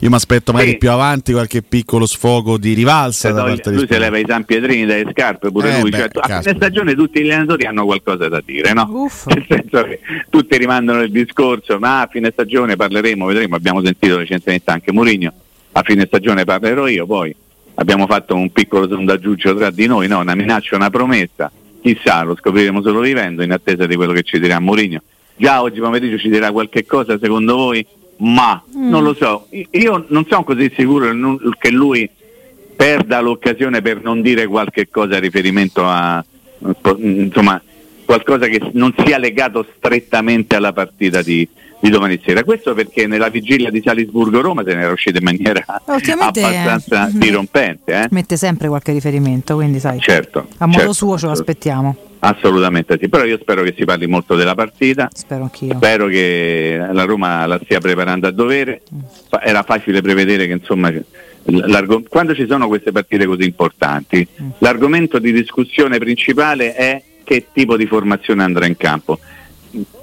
io 0.00 0.08
mi 0.08 0.14
aspetto 0.14 0.52
magari 0.52 0.70
Sì. 0.70 0.76
più 0.78 0.90
avanti 0.90 1.32
qualche 1.32 1.62
piccolo 1.62 2.06
sfogo 2.06 2.56
di 2.56 2.72
rivalsa 2.74 3.28
Se 3.28 3.34
da 3.34 3.42
parte 3.44 3.70
di 3.70 3.76
lui 3.76 3.86
si 3.90 3.98
leva 3.98 4.16
i 4.18 4.24
San 4.26 4.44
Pietrini 4.44 4.86
dalle 4.86 5.06
scarpe 5.10 5.50
pure 5.50 5.76
Eh, 5.76 5.80
lui. 5.80 5.90
beh, 5.90 5.96
cioè, 5.96 6.06
a 6.06 6.20
caspita. 6.20 6.40
fine 6.42 6.54
stagione 6.56 6.94
tutti 6.94 7.20
gli 7.22 7.30
allenatori 7.30 7.66
hanno 7.66 7.84
qualcosa 7.84 8.28
da 8.28 8.40
dire, 8.44 8.72
no? 8.72 9.10
Nel 9.26 9.44
senso 9.48 9.82
che 9.84 10.00
tutti 10.30 10.56
rimandano 10.56 11.02
il 11.02 11.10
discorso, 11.10 11.78
ma 11.78 12.02
a 12.02 12.08
fine 12.10 12.30
stagione 12.32 12.76
parleremo, 12.76 13.26
vedremo, 13.26 13.56
abbiamo 13.56 13.82
sentito 13.84 14.18
recentemente 14.18 14.70
anche 14.70 14.92
Mourinho, 14.92 15.32
a 15.72 15.82
fine 15.82 16.04
stagione 16.06 16.44
parlerò 16.44 16.86
io, 16.86 17.06
poi 17.06 17.34
abbiamo 17.74 18.06
fatto 18.06 18.34
un 18.36 18.50
piccolo 18.52 18.88
sondaggiuccio 18.88 19.54
tra 19.56 19.70
di 19.70 19.86
noi, 19.86 20.06
no? 20.08 20.20
una 20.20 20.34
minaccia, 20.34 20.76
una 20.76 20.90
promessa, 20.90 21.50
chissà, 21.94 22.22
lo 22.22 22.34
scopriremo 22.34 22.82
solo 22.82 23.00
vivendo 23.00 23.44
in 23.44 23.52
attesa 23.52 23.86
di 23.86 23.94
quello 23.94 24.12
che 24.12 24.22
ci 24.22 24.40
dirà 24.40 24.58
Mourinho. 24.58 25.02
Già 25.36 25.62
oggi 25.62 25.78
pomeriggio 25.78 26.18
ci 26.18 26.28
dirà 26.28 26.50
qualche 26.50 26.84
cosa 26.84 27.18
secondo 27.18 27.54
voi? 27.54 27.86
Ma 28.18 28.60
non 28.72 29.04
lo 29.04 29.14
so, 29.14 29.46
io 29.50 30.06
non 30.08 30.24
sono 30.26 30.42
così 30.42 30.72
sicuro 30.74 31.12
che 31.58 31.70
lui 31.70 32.08
perda 32.74 33.20
l'occasione 33.20 33.82
per 33.82 34.02
non 34.02 34.20
dire 34.20 34.46
qualche 34.46 34.88
cosa 34.88 35.16
a 35.16 35.20
riferimento 35.20 35.84
a 35.84 36.24
insomma 36.98 37.60
qualcosa 38.06 38.46
che 38.46 38.70
non 38.72 38.94
sia 39.04 39.18
legato 39.18 39.66
strettamente 39.76 40.56
alla 40.56 40.72
partita 40.72 41.20
di, 41.22 41.46
di 41.80 41.90
domani 41.90 42.20
sera. 42.24 42.44
Questo 42.44 42.74
perché 42.74 43.06
nella 43.06 43.28
vigilia 43.28 43.70
di 43.70 43.80
Salisburgo-Roma 43.84 44.62
se 44.64 44.74
ne 44.74 44.82
era 44.82 44.92
uscito 44.92 45.18
in 45.18 45.24
maniera 45.24 45.64
abbastanza 45.84 47.08
eh, 47.08 47.10
dirompente. 47.12 47.92
Eh? 48.02 48.06
Mette 48.10 48.36
sempre 48.36 48.68
qualche 48.68 48.92
riferimento, 48.92 49.54
quindi 49.56 49.78
sai, 49.78 50.00
Certo, 50.00 50.48
a 50.58 50.66
modo 50.66 50.78
certo, 50.78 50.92
suo 50.92 51.18
ce 51.18 51.26
lo 51.26 51.32
aspettiamo. 51.32 51.96
Assolutamente 52.18 52.98
sì, 53.00 53.08
però 53.08 53.24
io 53.24 53.38
spero 53.40 53.62
che 53.62 53.74
si 53.76 53.84
parli 53.84 54.06
molto 54.06 54.34
della 54.34 54.54
partita. 54.54 55.08
Spero 55.12 55.44
anch'io. 55.44 55.74
Spero 55.76 56.06
che 56.06 56.84
la 56.90 57.04
Roma 57.04 57.46
la 57.46 57.60
stia 57.62 57.78
preparando 57.78 58.26
a 58.26 58.30
dovere. 58.32 58.82
Fa- 59.28 59.42
Era 59.42 59.62
facile 59.62 60.00
prevedere 60.00 60.46
che 60.46 60.52
insomma 60.52 60.92
quando 62.08 62.34
ci 62.34 62.46
sono 62.48 62.66
queste 62.66 62.90
partite 62.90 63.24
così 63.26 63.44
importanti, 63.44 64.26
l'argomento 64.58 65.20
di 65.20 65.32
discussione 65.32 65.98
principale 65.98 66.74
è 66.74 67.02
che 67.22 67.46
tipo 67.52 67.76
di 67.76 67.86
formazione 67.86 68.42
andrà 68.42 68.66
in 68.66 68.76
campo. 68.76 69.18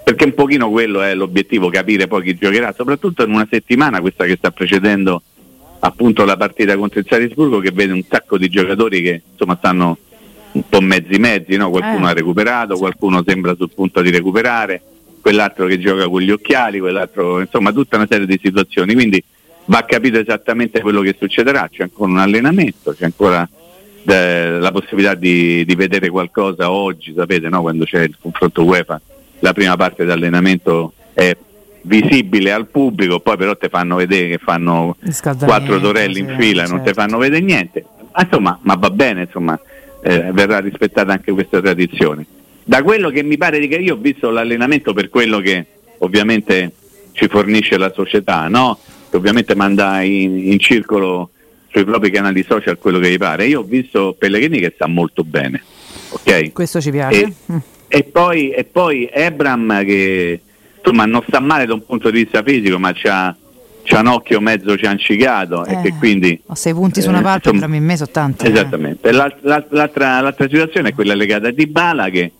Perché 0.03 0.25
un 0.25 0.33
pochino 0.33 0.69
quello 0.69 1.01
è 1.01 1.15
l'obiettivo, 1.15 1.69
capire 1.69 2.07
poi 2.07 2.23
chi 2.23 2.35
giocherà, 2.35 2.73
soprattutto 2.73 3.23
in 3.23 3.31
una 3.31 3.47
settimana, 3.49 4.01
questa 4.01 4.25
che 4.25 4.35
sta 4.35 4.51
precedendo 4.51 5.21
appunto 5.79 6.25
la 6.25 6.37
partita 6.37 6.75
contro 6.75 6.99
il 6.99 7.05
Salisburgo, 7.07 7.59
che 7.59 7.71
vede 7.71 7.93
un 7.93 8.03
sacco 8.07 8.37
di 8.37 8.49
giocatori 8.49 9.01
che 9.01 9.21
insomma 9.31 9.55
stanno 9.57 9.97
un 10.53 10.63
po' 10.67 10.81
mezzi 10.81 11.17
mezzi, 11.17 11.55
no? 11.55 11.69
qualcuno 11.69 12.07
Eh. 12.07 12.09
ha 12.09 12.13
recuperato, 12.13 12.77
qualcuno 12.77 13.23
sembra 13.25 13.55
sul 13.55 13.71
punto 13.73 14.01
di 14.01 14.11
recuperare, 14.11 14.81
quell'altro 15.21 15.65
che 15.67 15.79
gioca 15.79 16.07
con 16.07 16.21
gli 16.21 16.31
occhiali, 16.31 16.79
quell'altro, 16.79 17.39
insomma 17.39 17.71
tutta 17.71 17.95
una 17.95 18.07
serie 18.09 18.25
di 18.25 18.39
situazioni, 18.41 18.93
quindi 18.93 19.23
va 19.65 19.83
capito 19.85 20.19
esattamente 20.19 20.81
quello 20.81 21.01
che 21.01 21.15
succederà, 21.17 21.69
c'è 21.71 21.83
ancora 21.83 22.11
un 22.11 22.19
allenamento, 22.19 22.93
c'è 22.93 23.05
ancora 23.05 23.47
eh, 24.05 24.59
la 24.59 24.71
possibilità 24.71 25.15
di, 25.15 25.63
di 25.65 25.75
vedere 25.75 26.09
qualcosa 26.09 26.71
oggi, 26.71 27.13
sapete, 27.15 27.49
no? 27.49 27.61
quando 27.61 27.85
c'è 27.85 28.03
il 28.03 28.15
confronto 28.19 28.63
UEFA, 28.63 29.01
la 29.43 29.51
prima 29.53 29.75
parte 29.75 30.05
dell'allenamento 30.05 30.93
è 31.13 31.35
visibile 31.81 32.53
al 32.53 32.67
pubblico, 32.67 33.19
poi 33.19 33.35
però 33.35 33.57
ti 33.57 33.67
fanno 33.67 33.97
vedere 33.97 34.29
che 34.29 34.37
fanno 34.37 34.95
quattro 35.39 35.81
torelli 35.81 36.19
in 36.19 36.35
fila 36.39 36.63
e 36.63 36.69
non 36.69 36.81
ti 36.81 36.93
fanno 36.93 37.17
vedere 37.17 37.43
niente. 37.43 37.85
Ma, 38.13 38.21
insomma, 38.21 38.57
ma 38.61 38.75
va 38.75 38.89
bene, 38.89 39.23
insomma, 39.23 39.59
eh, 40.01 40.31
verrà 40.31 40.59
rispettata 40.59 41.11
anche 41.11 41.33
questa 41.33 41.59
tradizione. 41.59 42.25
Da 42.63 42.81
quello 42.83 43.09
che 43.09 43.21
mi 43.21 43.35
pare 43.35 43.59
di 43.59 43.67
che 43.67 43.75
io 43.75 43.95
ho 43.95 43.97
visto 43.97 44.29
l'allenamento 44.29 44.93
per 44.93 45.09
quello 45.09 45.39
che 45.39 45.65
ovviamente 45.97 46.71
ci 47.11 47.27
fornisce 47.27 47.77
la 47.77 47.91
società, 47.93 48.47
no? 48.47 48.79
Che 49.09 49.17
ovviamente 49.17 49.55
manda 49.55 50.01
in, 50.03 50.51
in 50.51 50.59
circolo 50.59 51.31
sui 51.69 51.83
propri 51.83 52.11
canali 52.11 52.45
social 52.47 52.77
quello 52.77 52.99
che 52.99 53.11
gli 53.11 53.17
pare. 53.17 53.45
Io 53.47 53.59
ho 53.59 53.63
visto 53.63 54.15
Pellegrini 54.17 54.59
che 54.59 54.71
sta 54.73 54.87
molto 54.87 55.25
bene, 55.25 55.61
ok? 56.11 56.53
Questo 56.53 56.79
ci 56.79 56.91
piace. 56.91 57.21
E, 57.21 57.33
e 57.95 58.03
poi, 58.05 58.49
e 58.49 58.63
poi 58.63 59.07
Ebram 59.11 59.85
che 59.85 60.39
insomma 60.77 61.05
non 61.05 61.21
sta 61.27 61.39
male 61.39 61.67
da 61.67 61.75
un 61.75 61.85
punto 61.85 62.09
di 62.09 62.23
vista 62.23 62.41
fisico, 62.41 62.79
ma 62.79 62.91
c'ha, 62.91 63.35
c'ha 63.83 63.99
un 63.99 64.07
occhio 64.07 64.41
mezzo 64.41 64.75
ciancicato 64.75 65.63
e 65.63 65.73
Eh, 65.75 65.81
che 65.81 65.93
quindi 65.99 66.41
Ho 66.47 66.55
sei 66.55 66.73
punti 66.73 67.01
su 67.03 67.09
una 67.09 67.19
eh, 67.19 67.21
palpebra, 67.21 67.51
insomma, 67.59 67.75
in 67.75 67.83
me 67.83 67.95
sono 67.95 68.09
tanti. 68.11 68.45
eh. 68.47 68.49
Esattamente. 68.49 69.11
L'al- 69.11 69.35
l'al- 69.41 69.67
L'altra, 69.69 70.21
l'altra 70.21 70.47
situazione 70.49 70.89
è 70.89 70.93
quella 70.95 71.13
legata 71.13 71.49
a 71.49 71.51
Dybala 71.51 72.09
che 72.09 72.31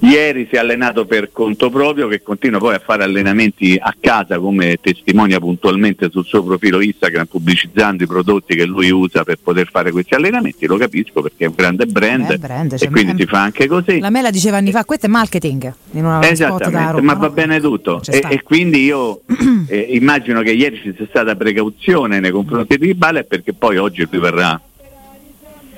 ieri 0.00 0.46
si 0.48 0.56
è 0.56 0.58
allenato 0.58 1.04
per 1.06 1.30
conto 1.32 1.70
proprio, 1.70 2.08
che 2.08 2.22
continua 2.22 2.58
poi 2.58 2.74
a 2.74 2.78
fare 2.78 3.04
allenamenti 3.04 3.78
a 3.80 3.94
casa 3.98 4.38
come 4.38 4.76
testimonia 4.80 5.38
puntualmente 5.38 6.08
sul 6.10 6.24
suo 6.24 6.42
profilo 6.42 6.80
Instagram 6.80 7.26
pubblicizzando 7.26 8.04
i 8.04 8.06
prodotti 8.06 8.54
che 8.54 8.64
lui 8.64 8.90
usa 8.90 9.24
per 9.24 9.38
poter 9.42 9.68
fare 9.70 9.90
questi 9.90 10.14
allenamenti. 10.14 10.66
Lo 10.66 10.76
capisco 10.76 11.22
perché 11.22 11.44
è 11.44 11.48
un 11.48 11.54
grande 11.56 11.86
brand, 11.86 12.30
Eh, 12.30 12.38
brand, 12.38 12.72
e 12.72 12.78
cioè, 12.78 12.90
quindi 12.90 13.12
eh, 13.12 13.24
si 13.24 13.26
fa 13.26 13.42
anche 13.42 13.66
così. 13.66 13.98
La 13.98 14.10
Mela 14.10 14.30
diceva 14.30 14.58
anni 14.58 14.70
fa, 14.70 14.84
questo 14.84 15.06
è 15.06 15.08
marketing 15.08 15.72
in 15.92 16.04
una 16.04 16.28
Esattamente, 16.28 16.92
Roma. 16.92 17.00
ma 17.02 17.12
no? 17.14 17.18
va 17.20 17.30
bene 17.30 17.60
tutto. 17.60 18.00
E, 18.06 18.22
e 18.28 18.42
quindi 18.42 18.84
io 18.84 19.22
eh, 19.68 19.86
immagino 19.90 20.42
che 20.42 20.52
ieri 20.52 20.76
ci 20.82 20.94
sia 20.96 21.06
stata 21.08 21.34
precauzione 21.34 22.20
nei 22.20 22.30
confronti 22.30 22.76
di 22.76 22.86
Dybala 22.86 23.20
e 23.20 23.24
perché 23.24 23.52
poi 23.52 23.76
oggi 23.78 24.06
lui 24.10 24.20
verrà 24.20 24.60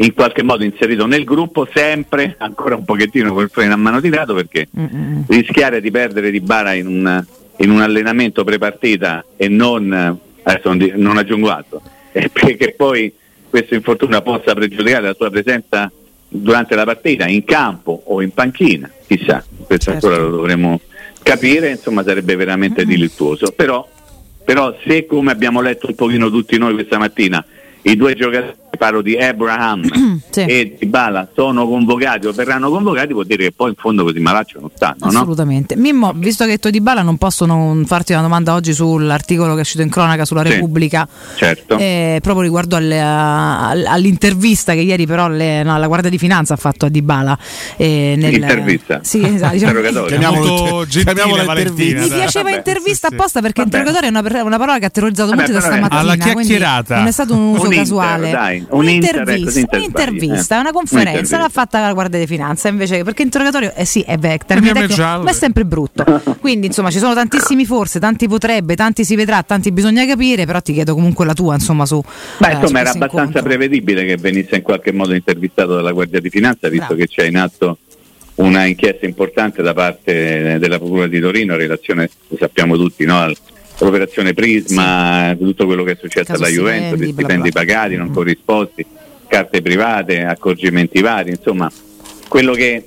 in 0.00 0.14
qualche 0.14 0.42
modo 0.42 0.64
inserito 0.64 1.06
nel 1.06 1.24
gruppo 1.24 1.68
sempre 1.72 2.34
ancora 2.38 2.74
un 2.74 2.84
pochettino 2.84 3.32
col 3.34 3.50
freno 3.50 3.74
a 3.74 3.76
mano 3.76 4.00
tirato 4.00 4.34
perché 4.34 4.66
rischiare 5.28 5.80
di 5.80 5.90
perdere 5.90 6.30
Dybala 6.30 6.72
in 6.72 6.86
un, 6.86 7.24
in 7.58 7.70
un 7.70 7.80
allenamento 7.80 8.42
prepartita 8.44 9.24
e 9.36 9.48
non 9.48 9.92
adesso 10.42 10.68
non, 10.68 10.78
di- 10.78 10.92
non 10.96 11.18
aggiungo 11.18 11.50
altro 11.50 11.82
perché 12.10 12.74
poi 12.76 13.12
questo 13.48 13.74
infortunio 13.74 14.22
possa 14.22 14.54
pregiudicare 14.54 15.06
la 15.06 15.14
sua 15.14 15.28
presenza 15.28 15.90
durante 16.28 16.74
la 16.74 16.84
partita 16.84 17.26
in 17.26 17.44
campo 17.44 18.02
o 18.06 18.22
in 18.22 18.30
panchina 18.30 18.90
chissà 19.06 19.44
questo 19.66 19.90
Certo. 19.90 20.06
ancora 20.06 20.22
lo 20.22 20.30
dovremo 20.36 20.80
capire 21.22 21.70
insomma 21.70 22.02
sarebbe 22.02 22.36
veramente 22.36 22.86
delittuoso. 22.86 23.52
Però 23.54 23.86
però 24.42 24.74
se 24.84 25.04
come 25.06 25.30
abbiamo 25.30 25.60
letto 25.60 25.86
un 25.88 25.94
pochino 25.94 26.30
tutti 26.30 26.56
noi 26.56 26.72
questa 26.72 26.98
mattina 26.98 27.44
i 27.82 27.94
due 27.96 28.14
giocatori 28.14 28.69
parlo 28.80 29.02
di 29.02 29.14
Abraham 29.14 29.82
e 30.34 30.76
Dybala 30.80 31.28
sono 31.34 31.68
convocati 31.68 32.26
o 32.26 32.32
verranno 32.32 32.70
convocati, 32.70 33.12
vuol 33.12 33.26
dire 33.26 33.44
che 33.44 33.52
poi 33.52 33.68
in 33.70 33.74
fondo 33.76 34.04
così 34.04 34.20
malaccio 34.20 34.58
non 34.58 34.70
stanno, 34.74 34.96
no? 35.00 35.08
Assolutamente. 35.08 35.76
Mimmo, 35.76 36.12
visto 36.14 36.44
che 36.44 36.50
hai 36.52 36.56
detto 36.56 36.70
di 36.70 36.80
Bala, 36.80 37.02
non 37.02 37.18
posso 37.18 37.44
non 37.44 37.84
farti 37.84 38.12
una 38.12 38.22
domanda 38.22 38.54
oggi 38.54 38.72
sull'articolo 38.72 39.52
che 39.52 39.58
è 39.58 39.60
uscito 39.60 39.82
in 39.82 39.90
cronaca 39.90 40.24
sulla 40.24 40.42
Sì. 40.44 40.52
Repubblica. 40.52 41.06
Certo. 41.36 41.76
Eh, 41.76 42.20
proprio 42.22 42.42
riguardo 42.42 42.76
alle- 42.76 42.98
all'intervista 43.86 44.72
che 44.72 44.80
ieri 44.80 45.06
però 45.06 45.28
le- 45.28 45.62
no, 45.62 45.76
la 45.78 45.86
Guardia 45.86 46.08
di 46.10 46.18
Finanza 46.18 46.54
ha 46.54 46.56
fatto 46.56 46.86
a 46.86 46.88
Dybala 46.88 47.36
eh, 47.76 48.14
nel- 48.16 48.34
Intervista. 48.34 49.00
Sì, 49.02 49.22
esatto, 49.22 49.52
diciamo- 49.52 49.78
Interrogatorio. 49.78 50.86
Chiamiamolo 50.88 51.44
Molto 51.44 51.58
intervista. 51.60 52.00
Mi 52.00 52.08
dai. 52.08 52.18
piaceva 52.18 52.50
intervista 52.50 53.08
sì. 53.08 53.14
apposta 53.14 53.40
perché 53.40 53.62
interrogatorio 53.62 54.08
è 54.08 54.10
una, 54.10 54.42
una 54.42 54.58
parola 54.58 54.78
che 54.78 54.86
ha 54.86 54.90
terrorizzato 54.90 55.30
Vabbè, 55.30 55.40
molti 55.42 55.52
da 55.52 55.58
è- 55.58 55.62
stamattina. 55.70 56.00
alla 56.00 56.16
chiacchierata. 56.16 56.96
Non 56.96 57.06
è 57.06 57.12
stato 57.12 57.34
un 57.34 57.40
uso 57.54 57.68
Un 57.68 57.74
casuale. 57.74 58.30
dai, 58.30 58.56
inter, 58.58 58.62
ecco, 58.69 58.69
un'intervista, 58.70 59.58
inter 59.58 59.78
un'intervista, 59.78 60.42
sbagli, 60.42 60.58
eh. 60.58 60.60
una 60.60 60.72
conferenza 60.72 61.10
Un'intervista. 61.10 61.38
l'ha 61.38 61.48
fatta 61.48 61.80
la 61.80 61.92
Guardia 61.92 62.18
di 62.18 62.26
Finanza 62.26 62.68
invece 62.68 63.02
perché 63.04 63.22
interrogatorio 63.22 63.72
eh 63.74 63.84
sì 63.84 64.00
è 64.02 64.16
gialle. 64.86 65.24
ma 65.24 65.30
è 65.30 65.34
sempre 65.34 65.64
brutto. 65.64 66.04
Quindi 66.40 66.66
insomma 66.68 66.90
ci 66.90 66.98
sono 66.98 67.14
tantissimi 67.14 67.64
forse, 67.64 67.98
tanti 68.00 68.28
potrebbe, 68.28 68.74
tanti 68.76 69.04
si 69.04 69.16
vedrà, 69.16 69.42
tanti 69.42 69.72
bisogna 69.72 70.04
capire, 70.06 70.46
però 70.46 70.60
ti 70.60 70.72
chiedo 70.72 70.94
comunque 70.94 71.24
la 71.24 71.34
tua 71.34 71.54
insomma 71.54 71.86
su 71.86 72.00
Beh, 72.38 72.46
eh, 72.46 72.50
su 72.50 72.60
insomma, 72.60 72.80
era 72.80 72.90
questo 72.90 73.04
abbastanza 73.04 73.38
incontro. 73.38 73.42
prevedibile 73.42 74.04
che 74.04 74.16
venisse 74.16 74.56
in 74.56 74.62
qualche 74.62 74.92
modo 74.92 75.14
intervistato 75.14 75.74
dalla 75.74 75.92
Guardia 75.92 76.20
di 76.20 76.30
Finanza, 76.30 76.68
visto 76.68 76.94
che 76.94 77.06
c'è 77.06 77.24
in 77.24 77.36
atto 77.36 77.78
una 78.36 78.64
inchiesta 78.64 79.04
importante 79.04 79.62
da 79.62 79.74
parte 79.74 80.56
della 80.58 80.78
Procura 80.78 81.06
di 81.06 81.20
Torino 81.20 81.52
in 81.52 81.58
relazione, 81.58 82.08
lo 82.28 82.36
sappiamo 82.38 82.76
tutti, 82.76 83.04
no, 83.04 83.30
all'operazione 83.84 84.34
Prisma, 84.34 85.34
tutto 85.38 85.66
quello 85.66 85.84
che 85.84 85.92
è 85.92 85.96
successo 85.98 86.32
alla 86.32 86.48
Juventus, 86.48 86.98
gli 86.98 87.12
stipendi 87.12 87.50
pagati, 87.50 87.96
non 87.96 88.10
corrisposti, 88.10 88.86
carte 89.26 89.62
private, 89.62 90.24
accorgimenti 90.24 91.00
vari, 91.00 91.30
insomma, 91.30 91.70
quello 92.28 92.52
che 92.52 92.84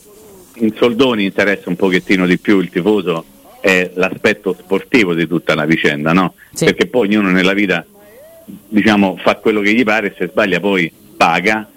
in 0.56 0.74
soldoni 0.76 1.26
interessa 1.26 1.70
un 1.70 1.76
pochettino 1.76 2.26
di 2.26 2.38
più 2.38 2.60
il 2.60 2.70
tifoso 2.70 3.26
è 3.60 3.92
l'aspetto 3.96 4.56
sportivo 4.60 5.14
di 5.14 5.28
tutta 5.28 5.56
la 5.56 5.66
vicenda, 5.66 6.14
no? 6.14 6.36
Sì. 6.54 6.66
Perché 6.66 6.88
poi 6.88 7.08
ognuno 7.08 7.32
nella 7.32 7.54
vita 7.54 7.86
diciamo, 8.46 9.18
fa 9.22 9.36
quello 9.36 9.62
che 9.62 9.74
gli 9.74 9.84
pare, 9.84 10.14
se 10.18 10.28
sbaglia 10.28 10.60
poi 10.60 10.92
paga 11.16 11.70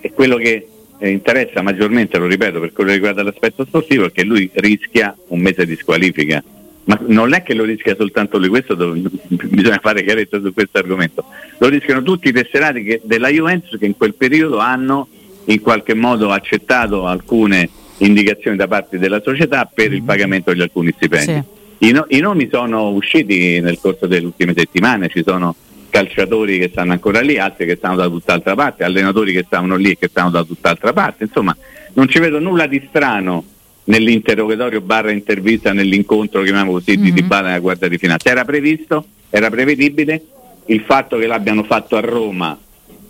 e 0.00 0.12
quello 0.12 0.36
che 0.36 0.68
eh, 0.98 1.08
interessa 1.08 1.62
maggiormente, 1.62 2.18
lo 2.18 2.26
ripeto, 2.26 2.60
per 2.60 2.72
quello 2.72 2.90
che 2.90 2.96
riguarda 2.96 3.22
l'aspetto 3.22 3.64
sportivo 3.64 4.06
è 4.06 4.12
che 4.12 4.22
lui 4.22 4.50
rischia 4.54 5.16
un 5.28 5.40
mese 5.40 5.64
di 5.66 5.76
squalifica. 5.76 6.42
Ma 6.90 6.98
non 7.06 7.32
è 7.34 7.44
che 7.44 7.54
lo 7.54 7.62
rischia 7.62 7.94
soltanto 7.96 8.36
lui, 8.36 8.48
questo 8.48 8.74
bisogna 8.74 9.78
fare 9.80 10.02
chiarezza 10.02 10.40
su 10.40 10.52
questo 10.52 10.78
argomento. 10.78 11.24
Lo 11.58 11.68
rischiano 11.68 12.02
tutti 12.02 12.26
i 12.28 12.32
tesserati 12.32 12.82
che- 12.82 13.00
della 13.04 13.28
Juventus 13.28 13.78
che 13.78 13.86
in 13.86 13.96
quel 13.96 14.14
periodo 14.14 14.58
hanno 14.58 15.06
in 15.44 15.60
qualche 15.60 15.94
modo 15.94 16.32
accettato 16.32 17.06
alcune 17.06 17.68
indicazioni 17.98 18.56
da 18.56 18.66
parte 18.66 18.98
della 18.98 19.20
società 19.22 19.70
per 19.72 19.92
il 19.92 20.02
pagamento 20.02 20.52
di 20.52 20.60
alcuni 20.62 20.90
stipendi. 20.90 21.30
I, 21.78 21.92
no- 21.92 22.06
I 22.08 22.18
nomi 22.18 22.48
sono 22.50 22.88
usciti 22.90 23.60
nel 23.60 23.78
corso 23.80 24.08
delle 24.08 24.26
ultime 24.26 24.52
settimane, 24.56 25.08
ci 25.08 25.22
sono 25.24 25.54
calciatori 25.90 26.58
che 26.58 26.70
stanno 26.72 26.90
ancora 26.90 27.20
lì, 27.20 27.38
altri 27.38 27.66
che 27.66 27.76
stanno 27.76 27.94
da 27.96 28.08
tutt'altra 28.08 28.56
parte, 28.56 28.82
allenatori 28.82 29.32
che 29.32 29.44
stavano 29.46 29.76
lì 29.76 29.90
e 29.92 29.96
che 29.96 30.08
stanno 30.08 30.30
da 30.30 30.42
tutt'altra 30.42 30.92
parte, 30.92 31.24
insomma 31.24 31.56
non 31.92 32.08
ci 32.08 32.18
vedo 32.18 32.40
nulla 32.40 32.66
di 32.66 32.84
strano 32.88 33.44
nell'interrogatorio 33.90 34.80
barra 34.80 35.10
intervista, 35.10 35.72
nell'incontro, 35.72 36.42
chiamiamo 36.42 36.72
così, 36.72 36.96
di 36.96 37.12
Dybala 37.12 37.48
nella 37.48 37.58
Guardia 37.58 37.88
di 37.88 37.98
Finanza. 37.98 38.30
Era 38.30 38.44
previsto, 38.44 39.04
era 39.28 39.50
prevedibile, 39.50 40.22
il 40.66 40.80
fatto 40.82 41.18
che 41.18 41.26
l'abbiano 41.26 41.64
fatto 41.64 41.96
a 41.96 42.00
Roma 42.00 42.56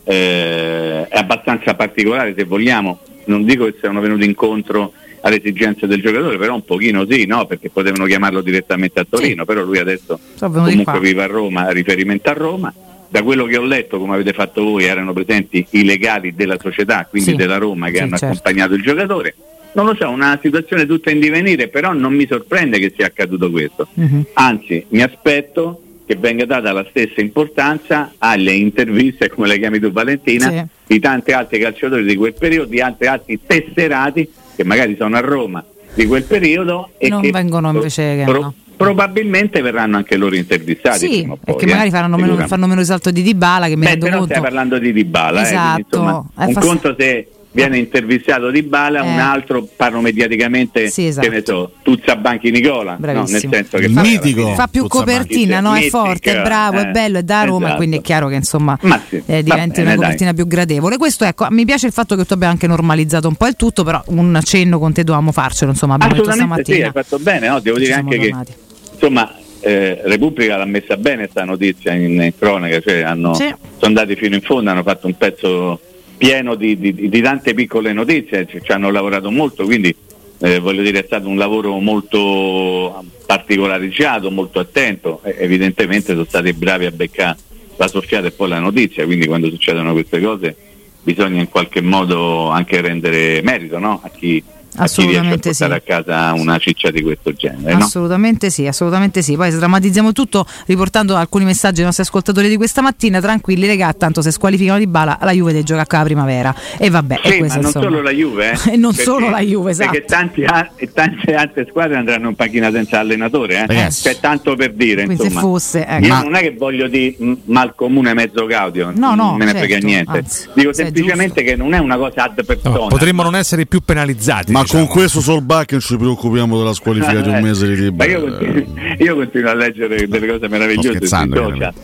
eh, 0.05 1.07
è 1.07 1.19
abbastanza 1.19 1.75
particolare 1.75 2.35
se 2.35 2.45
vogliamo, 2.45 2.99
non 3.27 3.45
dico 3.45 3.67
che 3.67 3.75
siano 3.79 4.01
venuti 4.01 4.25
incontro 4.25 4.93
alle 5.21 5.37
esigenze 5.37 5.87
del 5.87 6.01
giocatore, 6.01 6.39
però 6.39 6.55
un 6.55 6.65
pochino 6.65 7.05
sì, 7.07 7.27
no? 7.27 7.45
perché 7.45 7.69
potevano 7.69 8.07
chiamarlo 8.07 8.41
direttamente 8.41 9.01
a 9.01 9.07
Torino, 9.09 9.45
però 9.45 9.63
lui 9.63 9.79
adesso 9.79 10.19
comunque 10.39 10.99
vive 10.99 11.23
a 11.23 11.27
Roma, 11.27 11.67
ha 11.67 11.71
riferimento 11.71 12.31
a 12.31 12.33
Roma. 12.35 12.75
Da 13.13 13.25
quello 13.25 13.45
che 13.45 13.57
ho 13.57 13.65
letto, 13.65 13.99
come 13.99 14.15
avete 14.15 14.33
fatto 14.33 14.63
voi, 14.63 14.85
erano 14.85 15.13
presenti 15.13 15.67
i 15.71 15.85
legali 15.85 16.33
della 16.33 16.57
società, 16.61 17.07
quindi 17.11 17.31
Sì. 17.31 17.37
della 17.37 17.59
Roma, 17.59 17.89
che 17.89 17.97
Sì, 17.97 18.03
hanno 18.03 18.17
certo. 18.17 18.27
accompagnato 18.27 18.75
il 18.75 18.83
giocatore. 18.83 19.35
Non 19.73 19.87
lo 19.87 19.95
so, 19.95 20.09
una 20.11 20.39
situazione 20.43 20.85
tutta 20.87 21.11
in 21.11 21.21
divenire, 21.21 21.69
però 21.69 21.93
non 21.93 22.13
mi 22.15 22.27
sorprende 22.27 22.79
che 22.79 22.93
sia 22.97 23.07
accaduto 23.07 23.51
questo. 23.51 23.87
Mhm. 23.95 24.27
Anzi, 24.35 24.85
mi 24.89 25.03
aspetto 25.03 25.83
che 26.07 26.17
venga 26.17 26.45
data 26.45 26.73
la 26.73 26.85
stessa 26.91 27.21
importanza 27.21 28.13
alle 28.19 28.53
interviste, 28.53 29.29
come 29.29 29.47
le 29.47 29.59
chiami 29.59 29.79
tu 29.79 29.93
Valentina, 29.93 30.51
Sì. 30.51 30.63
di 30.89 30.99
tanti 30.99 31.31
altri 31.31 31.61
calciatori 31.61 32.05
di 32.05 32.17
quel 32.17 32.35
periodo, 32.35 32.69
di 32.69 32.81
altri 32.81 33.07
altri 33.07 33.39
tesserati 33.47 34.29
che 34.57 34.65
magari 34.65 34.97
sono 34.99 35.17
a 35.17 35.21
Roma 35.21 35.65
di 35.95 36.07
quel 36.07 36.25
periodo 36.25 36.91
e 36.99 37.09
Non 37.09 37.21
che 37.23 37.31
vengono 37.31 37.71
invece 37.71 38.17
che 38.17 38.25
no. 38.25 38.53
probabilmente 38.77 39.61
verranno 39.61 39.99
anche 39.99 40.17
loro 40.17 40.35
intervistati. 40.35 40.99
Sì, 41.13 41.25
poi, 41.27 41.37
perché 41.45 41.65
eh, 41.65 41.69
magari 41.69 41.91
faranno 41.91 42.17
meno, 42.17 42.37
fanno 42.49 42.67
meno 42.67 42.81
risalto 42.81 43.13
di 43.13 43.23
Dybala 43.23 43.69
che 43.69 43.77
mi 43.77 43.85
Beh, 43.85 43.91
rendo 43.91 44.05
però 44.07 44.19
conto. 44.19 44.33
stai 44.33 44.43
parlando 44.43 44.79
di 44.79 44.93
Dybala, 44.93 45.39
eh, 45.39 45.43
Esatto. 45.43 45.65
quindi, 45.73 45.85
insomma, 46.09 46.25
Eh, 46.41 46.45
un 46.47 46.53
fa- 46.55 46.61
conto 46.61 46.95
se 46.99 47.29
viene 47.53 47.79
intervistato 47.79 48.51
Dybala, 48.51 49.01
Eh. 49.03 49.09
un 49.13 49.19
altro 49.19 49.67
parlo 49.77 50.01
mediaticamente, 50.01 50.89
Sì, 50.89 51.07
esatto. 51.07 51.29
che 51.29 51.35
ne 51.35 51.43
so, 51.45 51.73
Tuzza 51.83 52.15
Banchi 52.17 52.51
Nicola, 52.51 52.97
no, 53.01 53.13
nel 53.13 53.27
senso 53.27 53.79
che 53.79 53.89
Mitico. 53.89 53.97
alla 53.97 54.21
fine- 54.21 54.55
fa 54.55 54.67
più 54.69 54.83
Puzza 54.83 54.99
copertina, 54.99 55.61
no? 55.61 55.73
È 55.75 55.79
Mitica, 55.81 55.99
forte, 55.99 56.39
è 56.39 56.43
bravo, 56.43 56.79
è 56.79 56.83
eh, 56.83 56.91
bello, 56.91 57.19
è 57.19 57.23
da 57.23 57.43
Roma, 57.45 57.65
esatto. 57.65 57.77
quindi 57.79 57.97
è 57.97 58.01
chiaro 58.03 58.29
che 58.29 58.35
insomma 58.37 58.79
Ma 58.83 59.01
sì, 59.09 59.17
eh, 59.27 59.43
bene, 59.43 59.73
una 59.83 59.95
copertina 59.97 60.33
più 60.33 60.47
gradevole. 60.47 60.97
Questo 60.97 61.25
ecco, 61.25 61.47
mi 61.51 61.65
piace 61.65 61.87
il 61.87 61.93
fatto 61.93 62.15
che 62.17 62.25
tu 62.25 62.35
abbia 62.35 62.49
anche 62.49 62.67
normalizzato 62.69 63.27
un 63.27 63.35
po' 63.35 63.47
il 63.47 63.57
tutto, 63.57 63.83
però 63.83 64.03
un 64.09 64.35
accenno 64.37 64.79
con 64.79 64.93
te 64.93 65.03
dovevamo 65.03 65.33
farcelo, 65.33 65.71
insomma, 65.73 65.95
abbiamo 65.95 66.13
detto 66.15 66.29
Assolutamente 66.29 66.65
sì, 66.73 66.79
stamattina. 66.79 67.01
hai 67.01 67.05
fatto 67.05 67.23
bene, 67.23 67.49
no? 67.49 67.61
devo 67.61 67.77
Ci 67.79 67.83
dire 67.85 67.95
anche 67.97 68.19
che 68.19 68.29
tornati. 68.29 68.53
insomma 68.93 69.35
eh, 69.63 70.01
Repubblica 70.05 70.57
l'ha 70.57 70.65
messa 70.65 70.97
bene 70.97 71.27
sta 71.31 71.45
notizia 71.45 71.93
in, 71.93 72.13
in 72.23 72.33
cronaca, 72.39 72.81
cioè 72.81 73.01
hanno, 73.03 73.35
Sì. 73.35 73.47
sono 73.47 73.57
andati 73.81 74.15
fino 74.17 74.35
in 74.37 74.41
fondo, 74.41 74.71
hanno 74.71 74.83
fatto 74.83 75.07
un 75.07 75.17
pezzo 75.17 75.81
pieno 76.21 76.55
di, 76.55 76.79
di- 76.79 77.09
di 77.09 77.21
tante 77.23 77.55
piccole 77.55 77.95
notizie, 77.95 78.47
ci, 78.47 78.61
ci 78.63 78.73
hanno 78.73 78.91
lavorato 78.91 79.31
molto, 79.31 79.65
quindi 79.65 79.95
eh, 80.41 80.59
voglio 80.59 80.83
dire 80.83 81.01
è 81.01 81.05
stato 81.07 81.27
un 81.27 81.39
lavoro 81.39 81.79
molto 81.79 83.03
particolareggiato, 83.25 84.31
molto 84.31 84.59
attento, 84.59 85.23
e 85.25 85.35
evidentemente 85.39 86.13
sono 86.13 86.27
stati 86.27 86.53
bravi 86.53 86.85
a 86.85 86.91
beccare 86.91 87.39
la 87.77 87.89
soffiata 87.89 88.27
e 88.27 88.33
poi 88.33 88.51
la 88.51 88.59
notizia, 88.59 89.07
quindi 89.07 89.27
quando 89.27 89.49
succedono 89.49 89.93
queste 89.93 90.21
cose 90.21 90.55
bisogna 91.03 91.41
in 91.41 91.49
qualche 91.49 91.81
modo 91.81 92.51
anche 92.51 92.83
rendere 92.83 93.41
merito 93.43 93.79
no? 93.79 94.01
a 94.03 94.11
chi 94.11 94.45
a 94.77 94.87
chi 94.87 95.03
riesce 95.03 95.19
a 95.19 95.21
Assolutamente 95.21 95.49
portare 95.51 95.75
a 95.75 95.81
casa 95.81 96.33
una 96.35 96.59
ciccia 96.59 96.91
di 96.91 97.03
questo 97.03 97.33
genere. 97.33 97.75
no? 97.75 97.85
Assolutamente 97.85 98.51
sì, 98.51 98.67
assolutamente 98.67 99.23
sì. 99.23 99.37
Poi 99.37 99.51
sdrammatizziamo 99.51 100.13
tutto 100.13 100.47
riportando 100.67 101.17
alcuni 101.17 101.45
messaggi 101.45 101.81
ai 101.81 101.87
nostri 101.87 102.05
ascoltatori 102.05 102.49
di 102.49 102.57
questa 102.57 102.81
mattina. 102.83 103.21
Tranquilli, 103.21 103.67
regà, 103.67 103.93
tanto 103.93 104.23
se 104.23 104.31
squalificano 104.31 104.79
di 104.79 104.87
bala, 104.87 105.19
la 105.23 105.33
Juve 105.33 105.53
deve 105.53 105.65
giocare 105.65 105.97
a 105.97 106.03
primavera. 106.05 106.55
E 106.79 106.91
vabbè, 106.91 107.21
Sì, 107.23 107.31
ma 107.31 107.37
questo, 107.39 107.57
non 107.57 107.65
insomma. 107.67 107.85
solo 107.87 108.03
la 108.03 108.11
Juve, 108.11 108.53
eh, 108.53 108.59
E 108.73 108.77
non 108.77 108.91
perché- 108.95 109.05
solo 109.11 109.31
la 109.31 109.41
Juve, 109.41 109.71
esatto. 109.71 109.91
Perché 109.91 110.07
tanti 110.07 110.43
e 110.77 110.93
tante 110.93 111.35
altre 111.35 111.67
squadre 111.69 111.97
andranno 111.97 112.29
in 112.29 112.35
panchina 112.35 112.71
senza 112.71 112.99
allenatore, 113.01 113.55
eh. 113.57 113.67
Ragazzi. 113.67 114.03
Cioè, 114.03 114.19
tanto 114.21 114.55
per 114.57 114.73
dire, 114.75 115.05
Quindi 115.05 115.23
se 115.23 115.29
insomma. 115.29 115.41
fosse, 115.47 115.87
ecco. 115.87 116.07
Io 116.07 116.13
Ma- 116.15 116.23
non 116.23 116.35
è 116.37 116.41
che 116.41 116.55
voglio 116.57 116.89
dire 116.89 117.17
mal 117.45 117.75
comune 117.75 118.15
mezzo 118.15 118.47
gaudio, 118.47 118.91
No, 118.95 119.15
no, 119.15 119.31
non 119.31 119.37
me 119.39 119.45
ne 119.47 119.53
certo, 119.53 119.67
frega 119.67 119.87
niente. 119.87 120.11
anzi, 120.19 120.49
Dico 120.55 120.73
se 120.73 120.85
semplicemente 120.85 121.43
che 121.43 121.57
non 121.57 121.75
è 121.75 121.79
una 121.79 121.97
cosa 121.97 122.25
ad 122.25 122.45
persona. 122.45 122.87
Potremmo 122.87 123.23
non 123.23 123.35
essere 123.37 123.67
più 123.67 123.81
penalizzati. 123.81 124.53
Ma 124.53 124.60
diciamo. 124.63 124.87
con 124.87 124.95
questo 124.95 125.21
Solbakken 125.21 125.81
ci 125.81 125.97
preoccupiamo 125.97 126.59
della 126.59 126.73
squalifica 126.73 127.21
di 127.21 127.29
un 127.29 127.41
mese 127.41 127.75
di 127.75 127.91
Ma 127.97 128.05
io 128.05 129.15
continuo, 129.15 129.51
a 129.51 129.55
leggere 129.55 130.07
delle 130.07 130.27
cose 130.27 130.49
meravigliose 130.49 130.99
sui 130.99 131.09
social. 131.09 131.75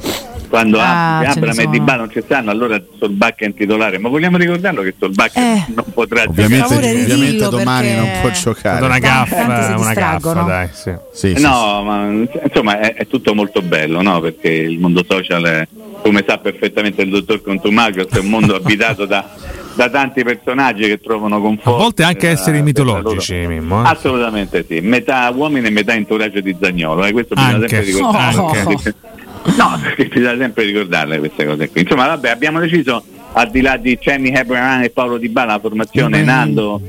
Quando 0.49 0.79
Ah, 0.81 1.19
Ab- 1.19 1.33
ce 1.33 1.41
ne 1.41 1.49
Abram 1.51 1.67
e. 1.67 1.71
Dybala 1.71 1.99
non 1.99 2.11
ci 2.11 2.21
stanno, 2.25 2.51
allora 2.51 2.81
Solbakken 2.99 3.55
titolare. 3.55 3.99
Ma 3.99 4.09
vogliamo 4.09 4.37
ricordarlo 4.37 4.83
che 4.83 4.95
Solbakken 4.99 5.43
Eh. 5.43 5.65
non 5.75 5.85
potrà 5.93 6.23
Ovviamente, 6.27 6.67
favore, 6.67 6.91
ovviamente 6.93 7.49
domani 7.49 7.95
non 7.95 8.09
può 8.21 8.29
È 8.31 8.33
giocare. 8.33 8.85
una 8.85 8.99
gaffa, 8.99 9.77
una 9.77 9.93
gaffa, 9.93 10.33
dai. 10.43 10.69
Sì. 10.73 10.93
Sì, 11.13 11.35
sì, 11.37 11.43
no, 11.43 11.83
ma 11.83 12.07
insomma 12.45 12.79
è, 12.81 12.95
è 12.95 13.07
tutto 13.07 13.35
molto 13.35 13.61
bello, 13.63 14.03
no? 14.03 14.21
Perché 14.21 14.49
il 14.51 14.79
mondo 14.79 15.05
social 15.09 15.43
è, 15.45 15.69
come 16.03 16.25
sa 16.27 16.39
perfettamente 16.39 17.03
il 17.03 17.11
dottor 17.11 17.43
Contumaggio, 17.43 18.07
è 18.09 18.19
un 18.19 18.27
mondo 18.27 18.55
abitato 18.57 19.05
da, 19.07 19.29
da 19.75 19.91
tanti 19.91 20.23
personaggi 20.23 20.83
che 20.87 21.01
trovano 21.01 21.41
conforto. 21.41 21.75
A 21.75 21.79
volte 21.83 22.03
anche 22.05 22.29
esseri 22.29 22.63
mitologici, 22.63 23.35
loro- 23.35 23.49
Mimmo. 23.49 23.85
eh. 23.85 23.89
Assolutamente 23.89 24.65
sì, 24.69 24.79
metà 24.81 25.29
uomini 25.35 25.67
e 25.67 25.71
metà 25.71 25.95
entourage 25.95 26.41
di 26.41 26.55
Zagnolo, 26.61 27.05
eh, 27.05 27.13
questo 27.13 27.35
bisogna 27.35 27.55
Anche. 27.57 27.69
sempre 27.69 27.87
ricordarlo. 27.93 28.47
Anche. 28.55 28.95
No, 29.57 29.79
perché 29.83 30.07
bisogna 30.07 30.37
sempre 30.39 30.65
ricordarle 30.65 31.19
queste 31.19 31.45
cose 31.47 31.71
qui. 31.71 31.83
Insomma, 31.83 32.07
vabbè, 32.07 32.31
abbiamo 32.31 32.59
deciso, 32.61 33.03
al 33.33 33.51
di 33.51 33.61
là 33.61 33.77
di 33.77 33.97
Cenny 34.01 34.35
Abraham 34.35 34.83
e 34.83 34.91
Paolo 34.91 35.19
Di 35.19 35.29
Bala, 35.29 35.53
la 35.55 35.61
formazione 35.61 36.23
Mm. 36.23 36.25
Nando, 36.25 36.81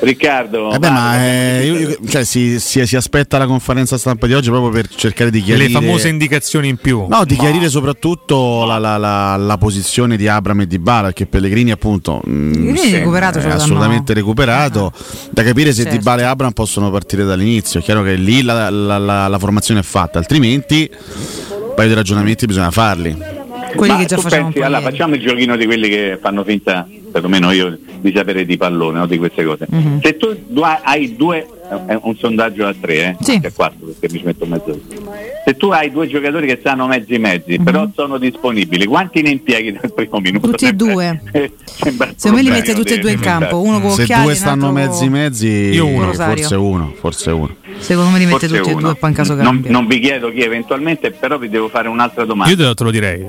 Riccardo, 0.00 0.72
Eh 0.72 0.78
beh, 0.78 0.88
vado, 0.88 0.92
ma 1.00 1.24
eh, 1.24 1.64
io- 1.66 1.78
io- 1.78 1.96
cioè, 2.08 2.24
si, 2.24 2.58
si- 2.58 2.84
si 2.84 2.96
aspetta 2.96 3.38
la 3.38 3.46
conferenza 3.46 3.96
stampa 3.96 4.26
di 4.26 4.34
oggi 4.34 4.50
proprio 4.50 4.70
per 4.70 4.88
cercare 4.88 5.30
di 5.30 5.40
chiarire. 5.40 5.68
Le 5.68 5.72
famose 5.72 6.08
indicazioni 6.08 6.68
in 6.68 6.76
più. 6.76 7.06
No, 7.08 7.24
di 7.24 7.36
chiarire 7.36 7.68
soprattutto 7.70 8.64
la, 8.66 8.76
la- 8.78 8.98
la- 8.98 9.36
la 9.36 9.56
posizione 9.56 10.16
di 10.16 10.26
Abram 10.28 10.60
e 10.62 10.66
di 10.66 10.78
Bala, 10.80 11.04
perché 11.04 11.26
Pellegrini 11.26 11.70
appunto 11.70 12.20
mh, 12.22 12.50
Pellegrini 12.50 12.78
sì, 12.78 12.92
recuperato, 12.96 13.38
è 13.38 13.42
danno- 13.42 13.54
assolutamente 13.54 14.12
recuperato. 14.12 14.92
Da 15.30 15.42
capire 15.44 15.72
se 15.72 15.82
Certo. 15.84 15.96
Di 15.96 16.02
Bala 16.02 16.22
e 16.22 16.24
Abram 16.24 16.50
possono 16.52 16.90
partire 16.90 17.24
dall'inizio. 17.24 17.78
È 17.80 17.82
chiaro 17.82 18.02
che 18.02 18.14
lì 18.14 18.42
la, 18.42 18.68
la- 18.68 18.98
la- 18.98 19.28
la 19.28 19.38
formazione 19.38 19.80
è 19.80 19.84
fatta, 19.84 20.18
altrimenti 20.18 20.90
un 21.74 21.80
paio 21.80 21.88
di 21.88 21.94
ragionamenti 21.94 22.46
bisogna 22.46 22.70
farli. 22.70 23.16
Quelli 23.74 23.92
Ma 23.92 23.98
che 23.98 24.06
già 24.06 24.14
tu 24.14 24.22
facevamo 24.22 24.50
pensi, 24.50 24.64
allora, 24.64 24.80
facciamo 24.80 25.16
il 25.16 25.20
giochino 25.20 25.56
di 25.56 25.66
quelli 25.66 25.88
che 25.88 26.18
fanno 26.22 26.44
finta, 26.44 26.86
perlomeno 27.10 27.50
io, 27.50 27.76
di 28.00 28.12
sapere 28.14 28.46
di 28.46 28.56
pallone 28.56 29.00
o 29.00 29.06
di 29.06 29.18
queste 29.18 29.44
cose. 29.44 29.66
Mhm. 29.68 30.00
Se 30.00 30.16
tu 30.16 30.36
hai 30.60 31.16
due, 31.16 31.44
è 31.86 31.98
un 32.02 32.16
sondaggio 32.16 32.66
a 32.66 32.74
tre, 32.78 32.94
eh? 32.94 33.16
Sì. 33.20 33.32
Anche 33.32 33.46
a 33.48 33.52
quattro 33.52 33.86
perché 33.86 34.12
mi 34.12 34.18
ci 34.20 34.24
metto 34.24 34.46
mezzo. 34.46 34.80
Se 35.44 35.56
tu 35.56 35.68
hai 35.70 35.90
due 35.90 36.06
giocatori 36.08 36.46
che 36.46 36.56
stanno 36.60 36.86
mezzi 36.86 37.18
mezzi, 37.18 37.56
Mhm. 37.58 37.64
però 37.64 37.88
sono 37.94 38.18
disponibili, 38.18 38.86
quanti 38.86 39.22
ne 39.22 39.30
impieghi 39.30 39.72
nel 39.72 39.92
primo 39.94 40.18
minuto? 40.20 40.48
Tutti 40.48 40.66
e 40.66 40.72
due. 40.74 41.20
Il 41.32 41.50
Secondo 42.16 42.36
me 42.36 42.42
li 42.42 42.50
mette 42.50 42.74
tutti 42.74 42.94
e 42.94 42.98
due 42.98 43.12
in 43.12 43.20
campo, 43.20 43.60
uno 43.62 43.80
con 43.80 43.90
Se 43.92 44.02
occhiali 44.02 44.24
due 44.24 44.34
stanno 44.34 44.68
altro 44.68 44.82
mezzi 44.82 45.08
mezzi, 45.08 45.46
Io 45.48 45.86
uno. 45.86 46.06
Rosario. 46.06 46.36
forse 46.36 46.54
uno, 46.54 46.92
forse 46.98 47.30
uno. 47.30 47.56
Secondo 47.78 48.10
me 48.10 48.18
li 48.18 48.24
mette 48.26 48.46
Forse 48.46 48.56
tutti 48.58 48.70
e 48.70 48.74
due, 48.74 48.94
poi 48.94 49.10
in 49.10 49.16
caso 49.16 49.34
non, 49.34 49.44
cambia. 49.44 49.70
non 49.70 49.86
vi 49.86 49.98
chiedo 49.98 50.30
chi 50.30 50.40
eventualmente, 50.40 51.10
però 51.10 51.38
vi 51.38 51.48
devo 51.48 51.68
fare 51.68 51.88
un'altra 51.88 52.24
domanda. 52.24 52.50
Io 52.52 52.56
te 52.58 52.62
lo- 52.64 52.74
te 52.74 52.84
lo 52.84 52.90
direi. 52.90 53.28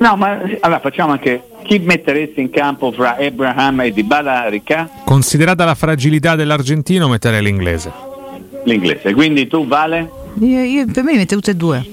No, 0.00 0.16
ma 0.16 0.38
allora 0.60 0.80
facciamo 0.80 1.12
anche 1.12 1.42
chi 1.64 1.78
metteresti 1.78 2.40
in 2.40 2.48
campo 2.50 2.90
fra 2.90 3.16
Abraham 3.20 3.80
e 3.82 3.92
Dybala 3.92 4.48
Ricca? 4.48 4.88
Considerata 5.04 5.64
la 5.66 5.74
fragilità 5.74 6.36
dell'argentino, 6.36 7.06
metterei 7.06 7.42
l'inglese. 7.42 7.92
L'inglese. 8.64 9.12
Quindi 9.12 9.46
tu 9.46 9.66
vale? 9.66 10.10
Io- 10.40 10.62
io- 10.62 10.86
per 10.90 11.02
me 11.02 11.12
li 11.12 11.18
mette 11.18 11.34
tutte 11.34 11.50
e 11.50 11.54
due, 11.54 11.84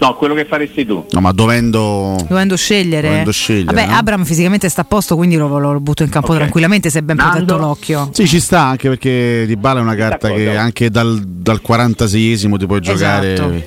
No, 0.00 0.14
quello 0.16 0.34
che 0.34 0.44
faresti 0.44 0.84
tu. 0.84 1.06
No, 1.10 1.20
ma 1.20 1.32
dovendo. 1.32 2.16
dovendo 2.28 2.56
scegliere. 2.56 3.08
Dovendo 3.08 3.32
scegliere, 3.32 3.74
Vabbè, 3.74 3.86
no? 3.86 3.94
Abram 3.96 4.24
fisicamente 4.24 4.68
sta 4.68 4.82
a 4.82 4.84
posto, 4.84 5.16
quindi 5.16 5.36
lo, 5.36 5.48
lo- 5.58 5.72
lo 5.72 5.80
butto 5.80 6.02
in 6.02 6.10
campo 6.10 6.34
tranquillamente 6.34 6.90
se 6.90 6.98
è 6.98 7.02
ben 7.02 7.16
protetto 7.16 7.56
l'occhio. 7.56 8.10
Sì, 8.12 8.26
ci 8.28 8.38
sta 8.38 8.60
anche 8.64 8.88
perché 8.90 9.44
Di 9.46 9.56
Bala 9.56 9.80
è 9.80 9.82
una 9.82 9.94
carta 9.94 10.30
che 10.30 10.54
anche 10.56 10.90
dal, 10.90 11.20
dal 11.24 11.60
46esimo 11.66 12.58
ti 12.58 12.66
puoi 12.66 12.80
giocare 12.80 13.32
Esatto. 13.32 13.62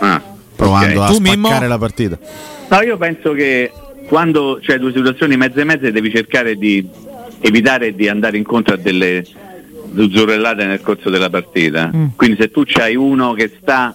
Ah, 0.00 0.20
provando 0.56 1.02
ok. 1.02 1.08
a 1.10 1.12
Tu, 1.12 1.20
Mimmo? 1.20 1.46
spaccare 1.46 1.68
la 1.68 1.78
partita. 1.78 2.18
No, 2.68 2.80
io 2.82 2.96
penso 2.96 3.32
che 3.32 3.70
quando 4.08 4.58
c'è 4.60 4.78
due 4.78 4.92
situazioni 4.92 5.36
mezze 5.36 5.60
e 5.60 5.64
mezze 5.64 5.92
devi 5.92 6.10
cercare 6.10 6.56
di 6.56 6.88
evitare 7.40 7.94
di 7.94 8.08
andare 8.08 8.36
incontro 8.36 8.74
a 8.74 8.76
delle 8.76 9.24
zuzzurellate 9.94 10.64
nel 10.64 10.80
corso 10.80 11.10
della 11.10 11.30
partita. 11.30 11.90
Mm. 11.94 12.06
Quindi 12.16 12.36
se 12.40 12.50
tu 12.50 12.62
c'hai 12.64 12.96
uno 12.96 13.32
che 13.34 13.52
sta 13.60 13.94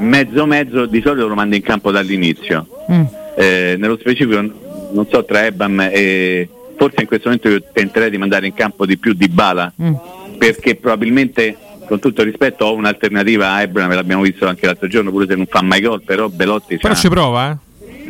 mezzo 0.00 0.46
mezzo, 0.46 0.86
di 0.86 1.00
solito 1.00 1.26
lo 1.26 1.34
mandi 1.34 1.56
in 1.56 1.62
campo 1.62 1.90
dall'inizio. 1.90 2.66
Mm. 2.90 3.02
Eh, 3.36 3.76
nello 3.78 3.96
specifico 3.98 4.40
non 4.40 5.06
so 5.10 5.24
tra 5.24 5.44
Ebam 5.44 5.80
e 5.92 6.48
forse 6.76 7.00
in 7.00 7.06
questo 7.06 7.28
momento 7.28 7.48
io 7.48 7.62
tenterei 7.72 8.10
di 8.10 8.18
mandare 8.18 8.46
in 8.46 8.54
campo 8.54 8.86
di 8.86 8.96
più 8.96 9.12
di 9.12 9.28
Bala 9.28 9.72
Mm. 9.82 9.94
perché 10.38 10.76
probabilmente 10.76 11.56
con 11.86 11.98
tutto 12.00 12.20
il 12.22 12.28
rispetto 12.28 12.64
ho 12.64 12.74
un'alternativa 12.74 13.52
a 13.52 13.62
Ebram 13.62 13.92
l'abbiamo 13.94 14.22
visto 14.22 14.46
anche 14.46 14.66
l'altro 14.66 14.86
giorno 14.88 15.10
pure 15.10 15.26
se 15.28 15.34
non 15.36 15.46
fa 15.46 15.62
mai 15.62 15.80
gol 15.80 16.02
però 16.02 16.28
Belotti 16.28 16.78
Però 16.78 16.94
ci 16.94 17.08
prova, 17.08 17.50
eh? 17.50 17.56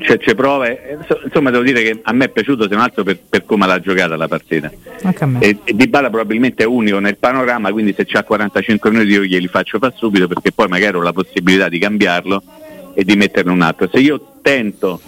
c'è, 0.00 0.18
c'è 0.18 0.34
prove 0.34 0.88
Eh, 0.90 0.96
so- 1.06 1.20
insomma 1.24 1.50
devo 1.50 1.62
dire 1.62 1.82
che 1.82 2.00
a 2.02 2.12
me 2.12 2.24
è 2.26 2.28
piaciuto 2.28 2.64
se 2.64 2.70
non 2.74 2.80
altro 2.80 3.04
per, 3.04 3.18
per 3.28 3.44
come 3.44 3.66
l'ha 3.66 3.80
giocata 3.80 4.16
la 4.16 4.28
partita 4.28 4.70
Anche 5.02 5.24
a 5.24 5.26
me. 5.26 5.40
e, 5.40 5.58
e 5.64 5.74
Di 5.74 5.86
Bala 5.88 6.08
probabilmente 6.10 6.62
è 6.64 6.66
unico 6.66 6.98
nel 6.98 7.16
panorama 7.16 7.70
quindi 7.72 7.94
se 7.96 8.04
c'ha 8.06 8.22
45 8.24 8.90
minuti 8.90 9.10
io 9.10 9.22
glieli 9.24 9.46
faccio 9.48 9.78
fare 9.78 9.94
subito 9.96 10.26
perché 10.28 10.52
poi 10.52 10.68
magari 10.68 10.96
ho 10.96 11.02
la 11.02 11.12
possibilità 11.12 11.68
di 11.68 11.78
cambiarlo 11.78 12.42
e 12.94 13.04
di 13.04 13.16
metterne 13.16 13.50
un 13.50 13.60
altro 13.62 13.88
se 13.92 13.98
io 14.00 14.34
tento 14.42 15.00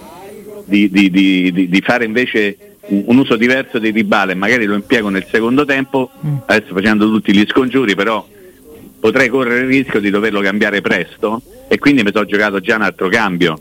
di, 0.65 0.91
di- 0.91 1.11
di- 1.11 1.53
di- 1.53 1.69
di 1.69 1.81
fare 1.81 2.05
invece 2.05 2.57
un, 2.89 3.19
uso 3.19 3.37
diverso 3.37 3.79
di 3.79 3.93
Dybala 3.93 4.33
e 4.33 4.35
magari 4.37 4.65
lo 4.65 4.75
impiego 4.75 5.09
nel 5.09 5.27
secondo 5.31 5.65
tempo 5.65 6.11
adesso 6.47 6.73
facendo 6.75 7.09
tutti 7.11 7.33
gli 7.35 7.45
scongiuri 7.49 7.95
però 7.97 8.25
potrei 9.07 9.29
correre 9.29 9.61
il 9.61 9.69
rischio 9.69 10.01
di 10.01 10.11
doverlo 10.11 10.41
cambiare 10.41 10.81
presto 10.81 11.41
e 11.69 11.79
quindi 11.79 12.03
mi 12.03 12.11
sono 12.13 12.25
giocato 12.25 12.59
già 12.59 12.75
un 12.75 12.83
altro 12.83 13.07
cambio. 13.09 13.57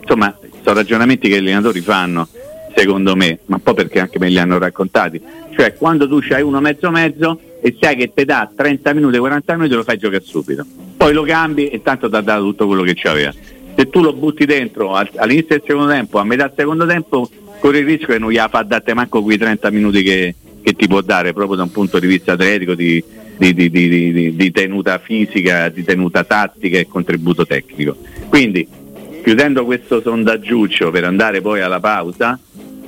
Insomma 0.00 0.38
sono 0.62 0.76
ragionamenti 0.76 1.28
che 1.28 1.34
gli 1.34 1.48
allenatori 1.48 1.80
fanno 1.80 2.28
secondo 2.76 3.16
me 3.16 3.40
ma 3.46 3.58
poi 3.58 3.74
perché 3.74 3.98
anche 3.98 4.20
me 4.20 4.28
li 4.28 4.38
hanno 4.38 4.56
raccontati. 4.56 5.20
Cioè 5.56 5.74
quando 5.74 6.06
tu 6.06 6.20
c'hai 6.20 6.42
uno 6.42 6.60
mezzo 6.60 6.92
mezzo 6.92 7.40
e 7.60 7.76
sai 7.80 7.96
che 7.96 8.12
ti 8.14 8.24
dà 8.24 8.48
30 8.54 8.92
minuti 8.92 9.18
40 9.18 9.56
minuti 9.56 9.74
lo 9.74 9.82
fai 9.82 9.98
giocare 9.98 10.22
subito. 10.22 10.64
Poi 10.96 11.12
lo 11.12 11.24
cambi 11.24 11.70
e 11.70 11.82
tanto 11.82 12.08
ti 12.08 12.14
ha 12.14 12.20
dato 12.20 12.44
tutto 12.44 12.68
quello 12.68 12.84
che 12.84 12.94
c'aveva. 12.94 13.34
Se 13.74 13.88
tu 13.90 14.00
lo 14.00 14.12
butti 14.12 14.44
dentro 14.44 14.94
al- 14.94 15.10
all'inizio 15.16 15.56
del 15.56 15.64
secondo 15.66 15.90
tempo 15.90 16.18
a 16.20 16.24
metà 16.24 16.44
del 16.44 16.54
secondo 16.56 16.86
tempo 16.86 17.28
corri 17.58 17.78
il 17.78 17.86
rischio 17.86 18.06
che 18.06 18.18
non 18.20 18.30
gli 18.30 18.38
fa 18.48 18.62
date 18.62 18.94
manco 18.94 19.24
quei 19.24 19.38
30 19.38 19.70
minuti 19.72 20.04
che, 20.04 20.36
che 20.62 20.72
ti 20.74 20.86
può 20.86 21.00
dare 21.00 21.32
proprio 21.32 21.56
da 21.56 21.64
un 21.64 21.72
punto 21.72 21.98
di 21.98 22.06
vista 22.06 22.34
atletico 22.34 22.74
di, 22.74 23.02
di- 23.36 23.54
di- 23.54 23.70
di- 23.70 24.36
di- 24.36 24.50
tenuta 24.52 24.98
fisica 24.98 25.68
di 25.68 25.84
tenuta 25.84 26.24
tattica 26.24 26.78
e 26.78 26.86
contributo 26.86 27.46
tecnico 27.46 27.96
quindi 28.28 28.66
chiudendo 29.22 29.64
questo 29.64 30.00
sondaggiuccio 30.02 30.90
per 30.90 31.04
andare 31.04 31.40
poi 31.40 31.62
alla 31.62 31.80
pausa, 31.80 32.38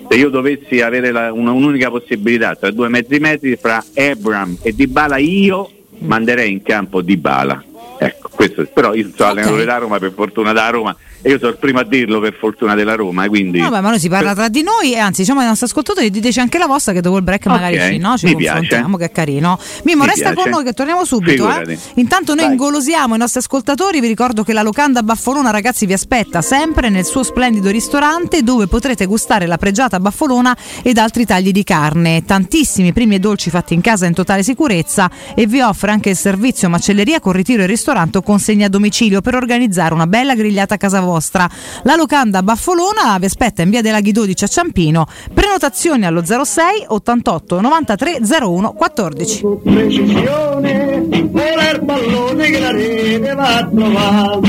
se 0.07 0.16
io 0.18 0.28
dovessi 0.28 0.83
avere 0.83 1.10
la- 1.10 1.33
una- 1.33 1.52
un'unica 1.52 1.89
possibilità 1.89 2.55
tra 2.55 2.70
due 2.70 2.89
mezzi 2.89 3.18
metri 3.18 3.57
fra 3.57 3.83
Abram 3.94 4.58
e 4.62 4.75
Dybala, 4.75 5.16
io 5.16 5.70
manderei 6.00 6.52
in 6.52 6.62
campo 6.62 7.00
Dybala. 7.00 7.65
Ecco, 7.99 8.25
questo, 8.36 8.65
però 8.73 8.94
io 8.94 9.10
sono 9.15 9.31
allenatore 9.31 9.65
da 9.65 9.78
Roma, 9.78 9.98
per 9.98 10.12
fortuna 10.15 10.52
da 10.52 10.68
Roma, 10.68 10.97
e 11.20 11.31
io 11.31 11.39
sono 11.39 11.50
il 11.50 11.56
primo 11.58 11.81
a 11.81 11.84
dirlo 11.84 12.20
per 12.20 12.34
fortuna 12.34 12.74
della 12.76 12.94
Roma, 12.94 13.24
eh, 13.24 13.28
quindi... 13.28 13.58
Vabbè, 13.58 13.81
ma 13.81 13.89
noi 13.90 13.98
si 13.98 14.08
parla 14.08 14.34
tra 14.34 14.48
di 14.48 14.62
noi 14.62 14.92
e 14.92 14.98
anzi 14.98 15.23
diciamo 15.23 15.40
ai 15.40 15.47
nostri 15.47 15.66
ascoltatori 15.66 16.10
diteci 16.10 16.39
anche 16.39 16.58
la 16.58 16.66
vostra 16.66 16.92
che 16.92 17.00
dopo 17.00 17.16
il 17.16 17.24
break 17.24 17.47
magari 17.47 17.76
Ok, 17.76 17.90
ci, 17.90 17.98
no? 17.98 18.16
ci 18.16 18.26
mi 18.26 18.32
confrontiamo 18.34 18.97
che 18.97 19.06
è 19.06 19.10
carino. 19.10 19.58
Mimmo 19.82 20.02
Mi 20.05 20.10
resta 20.10 20.31
piace. 20.31 20.42
con 20.42 20.50
noi 20.50 20.65
che 20.65 20.73
torniamo 20.73 21.05
subito. 21.05 21.48
Eh. 21.60 21.78
Intanto 21.94 22.34
noi 22.34 22.44
ingolosiamo 22.47 23.15
i 23.15 23.18
nostri 23.18 23.40
ascoltatori, 23.40 24.00
vi 24.00 24.06
ricordo 24.06 24.44
che 24.44 24.52
la 24.52 24.62
locanda 24.62 25.02
Baffolona 25.02 25.50
ragazzi 25.50 25.86
vi 25.86 25.94
aspetta 25.94 26.42
sempre 26.42 26.90
nel 26.90 27.05
suo 27.05 27.23
splendido 27.23 27.70
ristorante 27.70 28.42
dove 28.42 28.66
potrete 28.66 29.06
gustare 29.06 29.47
la 29.47 29.56
pregiata 29.56 29.98
baffolona 29.98 30.56
ed 30.82 30.98
altri 30.98 31.24
tagli 31.24 31.50
di 31.50 31.65
carne, 31.65 32.24
tantissimi 32.24 32.92
primi 32.92 33.16
e 33.16 33.18
dolci 33.18 33.50
fatti 33.50 33.74
in 33.74 33.81
casa 33.81 34.06
in 34.06 34.12
totale 34.12 34.42
sicurezza 34.42 35.10
e 35.34 35.47
vi 35.47 35.60
offre 35.60 35.90
anche 35.90 36.10
il 36.10 36.16
servizio 36.16 36.68
macelleria 36.68 37.20
con 37.20 37.32
ritiro 37.32 37.62
e 37.62 37.66
ristorante 37.66 38.18
consegna 38.26 38.66
a 38.66 38.68
domicilio 38.68 39.20
per 39.20 39.36
organizzare 39.36 39.94
una 39.94 40.08
bella 40.08 40.34
grigliata 40.34 40.74
a 40.74 40.76
casa 40.76 40.98
vostra. 41.00 41.48
La 41.84 41.94
locanda 41.94 42.42
Baffolona 42.42 43.16
vi 43.20 43.26
aspetta 43.26 43.62
in 43.62 43.70
via 43.70 43.82
dei 43.82 43.92
Laghi 43.92 44.10
12 44.10 44.44
a 44.44 44.48
Ciampino. 44.48 45.06
Prenotazioni 45.32 46.05
allo 46.05 46.24
06 46.24 46.86
88 46.88 47.60
93 47.60 48.18
01 48.40 48.72
14. 48.72 49.44
precisione, 49.62 51.06
vola 51.30 51.70
il 51.70 51.84
pallone 51.84 52.50
che 52.50 52.58
la 52.58 52.72
rete 52.72 53.34
va 53.34 53.56
a 53.58 53.68
trovare. 53.68 54.40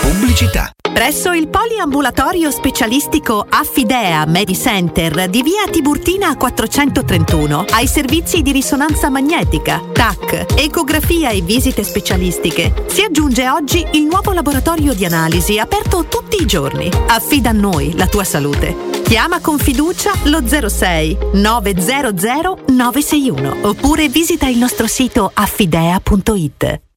Pubblicità. 0.00 0.70
Presso 0.94 1.32
il 1.32 1.48
poliambulatorio 1.48 2.52
specialistico 2.52 3.44
Affidea 3.48 4.24
Medicenter 4.26 5.28
di 5.28 5.42
via 5.42 5.66
Tiburtina 5.68 6.36
431 6.36 7.64
hai 7.70 7.88
servizi 7.88 8.42
di 8.42 8.52
risonanza 8.52 9.10
magnetica, 9.10 9.82
TAC, 9.92 10.54
ecografia 10.54 11.30
e 11.30 11.40
visite 11.40 11.82
specialistiche. 11.82 12.84
Si 12.86 13.02
aggiunge 13.02 13.48
oggi 13.48 13.84
il 13.94 14.04
nuovo 14.04 14.30
laboratorio 14.30 14.94
di 14.94 15.04
analisi 15.04 15.58
aperto 15.58 16.04
tutti 16.04 16.40
i 16.40 16.46
giorni. 16.46 16.88
Affida 17.08 17.50
a 17.50 17.52
noi 17.52 17.96
la 17.96 18.06
tua 18.06 18.22
salute. 18.22 19.02
Chiama 19.02 19.40
con 19.40 19.58
fiducia 19.58 20.12
lo 20.26 20.46
06 20.46 21.18
900 21.32 22.66
961 22.68 23.56
oppure 23.62 24.08
visita 24.08 24.46
il 24.46 24.58
nostro 24.58 24.86
sito 24.86 25.28
affidea.it. 25.34 26.83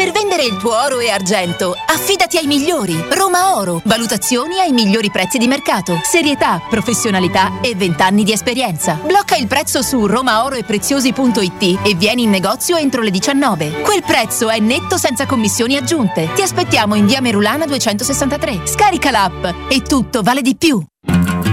Per 0.00 0.12
vendere 0.12 0.44
il 0.44 0.56
tuo 0.56 0.74
oro 0.82 0.98
e 0.98 1.10
argento, 1.10 1.76
affidati 1.86 2.38
ai 2.38 2.46
migliori. 2.46 3.04
Roma 3.10 3.58
Oro. 3.58 3.82
Valutazioni 3.84 4.58
ai 4.58 4.72
migliori 4.72 5.10
prezzi 5.10 5.36
di 5.36 5.46
mercato. 5.46 6.00
Serietà, 6.02 6.58
professionalità 6.70 7.60
e 7.60 7.74
20 7.74 8.00
anni 8.00 8.24
di 8.24 8.32
esperienza. 8.32 8.94
Blocca 8.94 9.36
il 9.36 9.46
prezzo 9.46 9.82
su 9.82 10.06
romaoroepreziosi.it 10.06 11.80
e 11.82 11.94
vieni 11.96 12.22
in 12.22 12.30
negozio 12.30 12.78
entro 12.78 13.02
le 13.02 13.10
19. 13.10 13.82
Quel 13.82 14.02
prezzo 14.02 14.48
è 14.48 14.58
netto 14.58 14.96
senza 14.96 15.26
commissioni 15.26 15.76
aggiunte. 15.76 16.32
Ti 16.32 16.40
aspettiamo 16.40 16.94
in 16.94 17.04
via 17.04 17.20
Merulana 17.20 17.66
263. 17.66 18.60
Scarica 18.64 19.10
l'app 19.10 19.44
e 19.68 19.82
tutto 19.82 20.22
vale 20.22 20.40
di 20.40 20.56
più. 20.56 20.82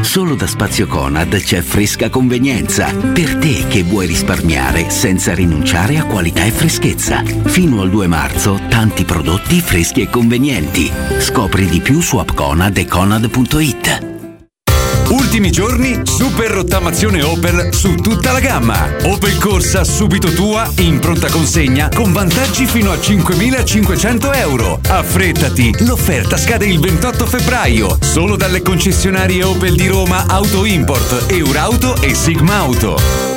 Solo 0.08 0.36
da 0.36 0.48
Spazio 0.48 0.88
Conad 0.88 1.38
c'è 1.38 1.62
fresca 1.62 2.10
convenienza. 2.10 2.92
Per 2.94 3.36
te 3.36 3.66
che 3.68 3.84
vuoi 3.84 4.08
risparmiare 4.08 4.90
senza 4.90 5.36
rinunciare 5.36 5.98
a 5.98 6.06
qualità 6.06 6.46
e 6.46 6.50
freschezza. 6.52 7.22
Fino 7.24 7.82
al 7.82 7.90
2 7.90 8.08
marzo, 8.08 8.58
tanti 8.70 9.04
prodotti 9.04 9.60
freschi 9.60 10.02
e 10.02 10.10
convenienti. 10.10 10.90
Scopri 11.20 11.68
di 11.68 11.82
più 11.82 12.00
su 12.00 12.18
appconad 12.18 12.78
e 12.78 12.88
conad.it. 12.88 14.17
Ultimi 15.28 15.52
giorni, 15.52 16.04
super 16.06 16.50
rottamazione 16.50 17.22
Opel 17.22 17.74
su 17.74 17.96
tutta 17.96 18.32
la 18.32 18.40
gamma. 18.40 18.96
Opel 19.04 19.38
Corsa 19.38 19.84
subito 19.84 20.32
tua, 20.32 20.72
in 20.78 21.00
pronta 21.00 21.30
consegna, 21.30 21.90
con 21.94 22.14
vantaggi 22.14 22.66
fino 22.66 22.92
a 22.92 22.96
5.500 22.96 24.34
euro. 24.38 24.80
Affrettati, 24.88 25.84
l'offerta 25.86 26.38
scade 26.38 26.66
il 26.66 26.80
28 26.80 27.26
febbraio, 27.26 27.98
solo 28.00 28.38
dalle 28.38 28.62
concessionarie 28.62 29.44
Opel 29.44 29.76
di 29.76 29.88
Roma 29.88 30.28
Auto 30.30 30.64
Import, 30.64 31.30
Eurauto 31.30 32.02
e 32.02 32.16
Sigma 32.16 32.60
Auto. 32.60 33.37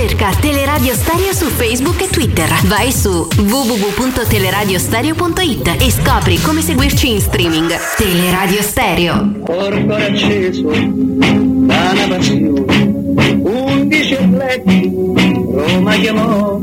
Cerca 0.00 0.32
Teleradio 0.40 0.94
Stereo 0.94 1.34
su 1.34 1.44
Facebook 1.44 2.00
e 2.00 2.08
Twitter. 2.08 2.48
Vai 2.64 2.90
su 2.90 3.28
www.teleradiostereo.it 3.36 5.76
e 5.78 5.90
scopri 5.90 6.40
come 6.40 6.62
seguirci 6.62 7.10
in 7.10 7.20
streaming. 7.20 7.70
Teleradio 7.98 8.62
Stereo. 8.62 9.30
Corpo 9.44 9.92
acceso 9.92 10.70
da 10.70 11.90
una 11.92 12.06
passione, 12.08 12.94
undici 13.42 14.16
letti, 14.30 14.90
Roma 14.90 15.94
chiamò, 15.96 16.58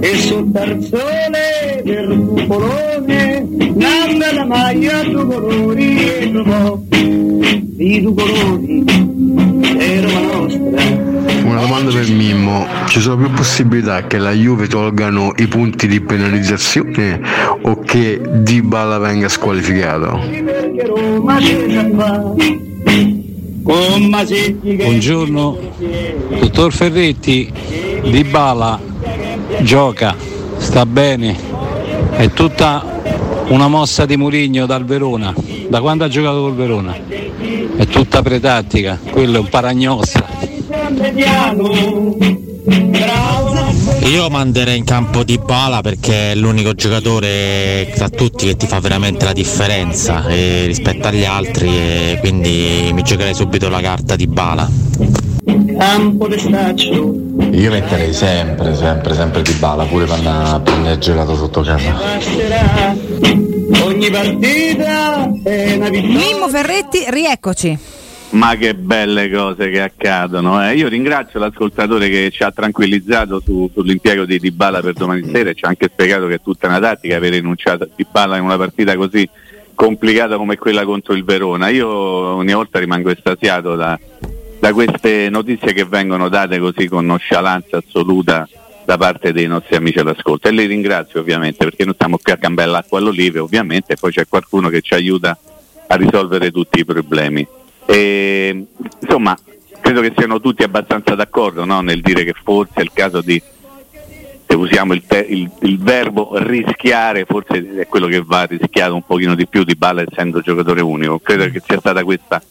e 0.00 0.16
sul 0.16 0.50
tarzone 0.50 1.82
del 1.84 2.28
cupolone, 2.28 3.46
nanda 3.74 4.32
la 4.32 4.46
maglia 4.46 5.02
tu 5.02 5.26
colori 5.26 6.02
e 6.02 6.30
trovò, 6.32 6.80
di 6.88 8.00
tu 8.00 8.14
colori. 8.14 9.07
Una 9.70 11.60
domanda 11.60 11.92
per 11.92 12.10
Mimmo, 12.10 12.66
ci 12.86 13.00
sono 13.00 13.16
più 13.16 13.30
possibilità 13.30 14.06
che 14.06 14.16
la 14.16 14.32
Juve 14.32 14.66
tolgano 14.66 15.34
i 15.36 15.46
punti 15.46 15.86
di 15.86 16.00
penalizzazione 16.00 17.20
o 17.62 17.78
che 17.80 18.18
Dybala 18.18 18.96
venga 18.96 19.28
squalificato? 19.28 20.20
Buongiorno, 24.62 25.58
dottor 26.40 26.72
Ferretti, 26.72 27.52
Dybala 28.04 28.80
gioca, 29.60 30.16
sta 30.56 30.86
bene, 30.86 31.36
è 32.12 32.30
tutta 32.30 33.00
una 33.48 33.68
mossa 33.68 34.06
di 34.06 34.16
Murigno 34.16 34.64
dal 34.64 34.86
Verona, 34.86 35.34
da 35.68 35.82
quando 35.82 36.04
ha 36.04 36.08
giocato 36.08 36.40
col 36.40 36.54
Verona, 36.54 36.96
è 37.78 37.86
tutta 37.86 38.22
pretattica, 38.22 38.98
quello 39.08 39.36
è 39.36 39.38
un 39.38 39.48
paragnossa. 39.48 40.26
Io 44.02 44.28
manderei 44.28 44.78
in 44.78 44.84
campo 44.84 45.22
di 45.22 45.38
Bala 45.38 45.80
perché 45.80 46.32
è 46.32 46.34
l'unico 46.34 46.74
giocatore 46.74 47.92
tra 47.94 48.08
tutti 48.08 48.46
che 48.46 48.56
ti 48.56 48.66
fa 48.66 48.80
veramente 48.80 49.24
la 49.24 49.32
differenza 49.32 50.26
eh, 50.26 50.64
rispetto 50.66 51.06
agli 51.06 51.24
altri 51.24 51.68
e 51.68 52.16
quindi 52.18 52.90
mi 52.92 53.02
giocherei 53.02 53.34
subito 53.34 53.68
la 53.68 53.80
carta 53.80 54.16
di 54.16 54.26
Bala. 54.26 54.68
Io 57.52 57.70
metterei 57.70 58.12
sempre, 58.12 58.74
sempre, 58.74 59.14
sempre 59.14 59.42
di 59.42 59.52
bala, 59.52 59.84
pure 59.84 60.04
quando 60.04 60.28
ha 60.28 60.60
prendere 60.60 60.98
gelato 60.98 61.36
sotto 61.36 61.60
casa. 61.60 61.94
Ogni 64.08 64.10
partita 64.10 65.30
è 65.44 65.74
una 65.74 65.88
vittoria. 65.90 66.16
Mimmo 66.18 66.48
Ferretti, 66.48 67.04
rieccoci. 67.08 67.78
Ma 68.30 68.56
che 68.56 68.74
belle 68.74 69.30
cose 69.30 69.70
che 69.70 69.80
accadono. 69.80 70.62
eh. 70.62 70.74
Io 70.76 70.88
ringrazio 70.88 71.40
l'ascoltatore 71.40 72.10
che 72.10 72.30
ci 72.30 72.42
ha 72.42 72.50
tranquillizzato 72.50 73.40
su- 73.40 73.70
sull'impiego 73.72 74.26
di 74.26 74.38
Dybala 74.38 74.80
per 74.80 74.92
domani 74.92 75.30
sera 75.32 75.50
e 75.50 75.54
ci 75.54 75.64
ha 75.64 75.68
anche 75.68 75.88
spiegato 75.90 76.26
che 76.26 76.34
è 76.34 76.40
tutta 76.42 76.66
una 76.66 76.78
tattica 76.78 77.16
aver 77.16 77.32
rinunciato 77.32 77.84
a 77.84 77.88
Dybala 77.94 78.36
in 78.36 78.42
una 78.44 78.58
partita 78.58 78.96
così 78.96 79.26
complicata 79.74 80.36
come 80.36 80.56
quella 80.58 80.84
contro 80.84 81.14
il 81.14 81.24
Verona. 81.24 81.68
Io 81.68 81.88
ogni 81.88 82.52
volta 82.52 82.78
rimango 82.78 83.08
estasiato 83.08 83.76
da, 83.76 83.98
da 84.58 84.72
queste 84.74 85.30
notizie 85.30 85.72
che 85.72 85.84
vengono 85.86 86.28
date 86.28 86.58
così 86.58 86.86
con 86.86 87.06
nonchalance 87.06 87.76
assoluta 87.76 88.46
da 88.88 88.96
parte 88.96 89.34
dei 89.34 89.46
nostri 89.46 89.76
amici 89.76 89.98
all'ascolto 89.98 90.48
e 90.48 90.50
li 90.50 90.64
ringrazio 90.64 91.20
ovviamente 91.20 91.62
perché 91.62 91.84
noi 91.84 91.92
stiamo 91.92 92.16
qui 92.16 92.32
a 92.32 92.38
cambiare 92.38 92.70
l'acqua 92.70 92.98
all'olive 92.98 93.38
ovviamente 93.38 93.96
poi 93.96 94.12
c'è 94.12 94.26
qualcuno 94.26 94.70
che 94.70 94.80
ci 94.80 94.94
aiuta 94.94 95.36
a 95.88 95.94
risolvere 95.94 96.50
tutti 96.50 96.80
i 96.80 96.86
problemi. 96.86 97.46
E, 97.84 98.64
insomma, 99.00 99.36
credo 99.82 100.00
che 100.00 100.14
siano 100.16 100.40
tutti 100.40 100.62
abbastanza 100.62 101.14
d'accordo 101.14 101.66
no? 101.66 101.82
nel 101.82 102.00
dire 102.00 102.24
che 102.24 102.32
forse 102.42 102.72
è 102.76 102.80
il 102.80 102.90
caso 102.94 103.20
di, 103.20 103.38
se 104.46 104.56
usiamo 104.56 104.94
il, 104.94 105.02
te- 105.06 105.26
il- 105.28 105.50
il 105.64 105.78
verbo 105.78 106.30
rischiare, 106.38 107.26
forse 107.26 107.80
è 107.80 107.86
quello 107.88 108.06
che 108.06 108.22
va 108.24 108.44
rischiato 108.44 108.94
un 108.94 109.04
pochino 109.04 109.34
di 109.34 109.46
più 109.46 109.64
di 109.64 109.74
Bala 109.74 110.00
essendo 110.00 110.40
giocatore 110.40 110.80
unico. 110.80 111.18
Credo 111.18 111.50
che 111.50 111.60
sia 111.62 111.78
stata 111.78 112.02
questa 112.04 112.42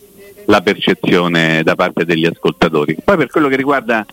la 0.46 0.62
percezione 0.62 1.64
da 1.64 1.74
parte 1.74 2.06
degli 2.06 2.26
ascoltatori. 2.28 2.96
Poi 3.04 3.18
per 3.18 3.28
quello 3.28 3.48
che 3.48 3.56
riguarda 3.56 4.06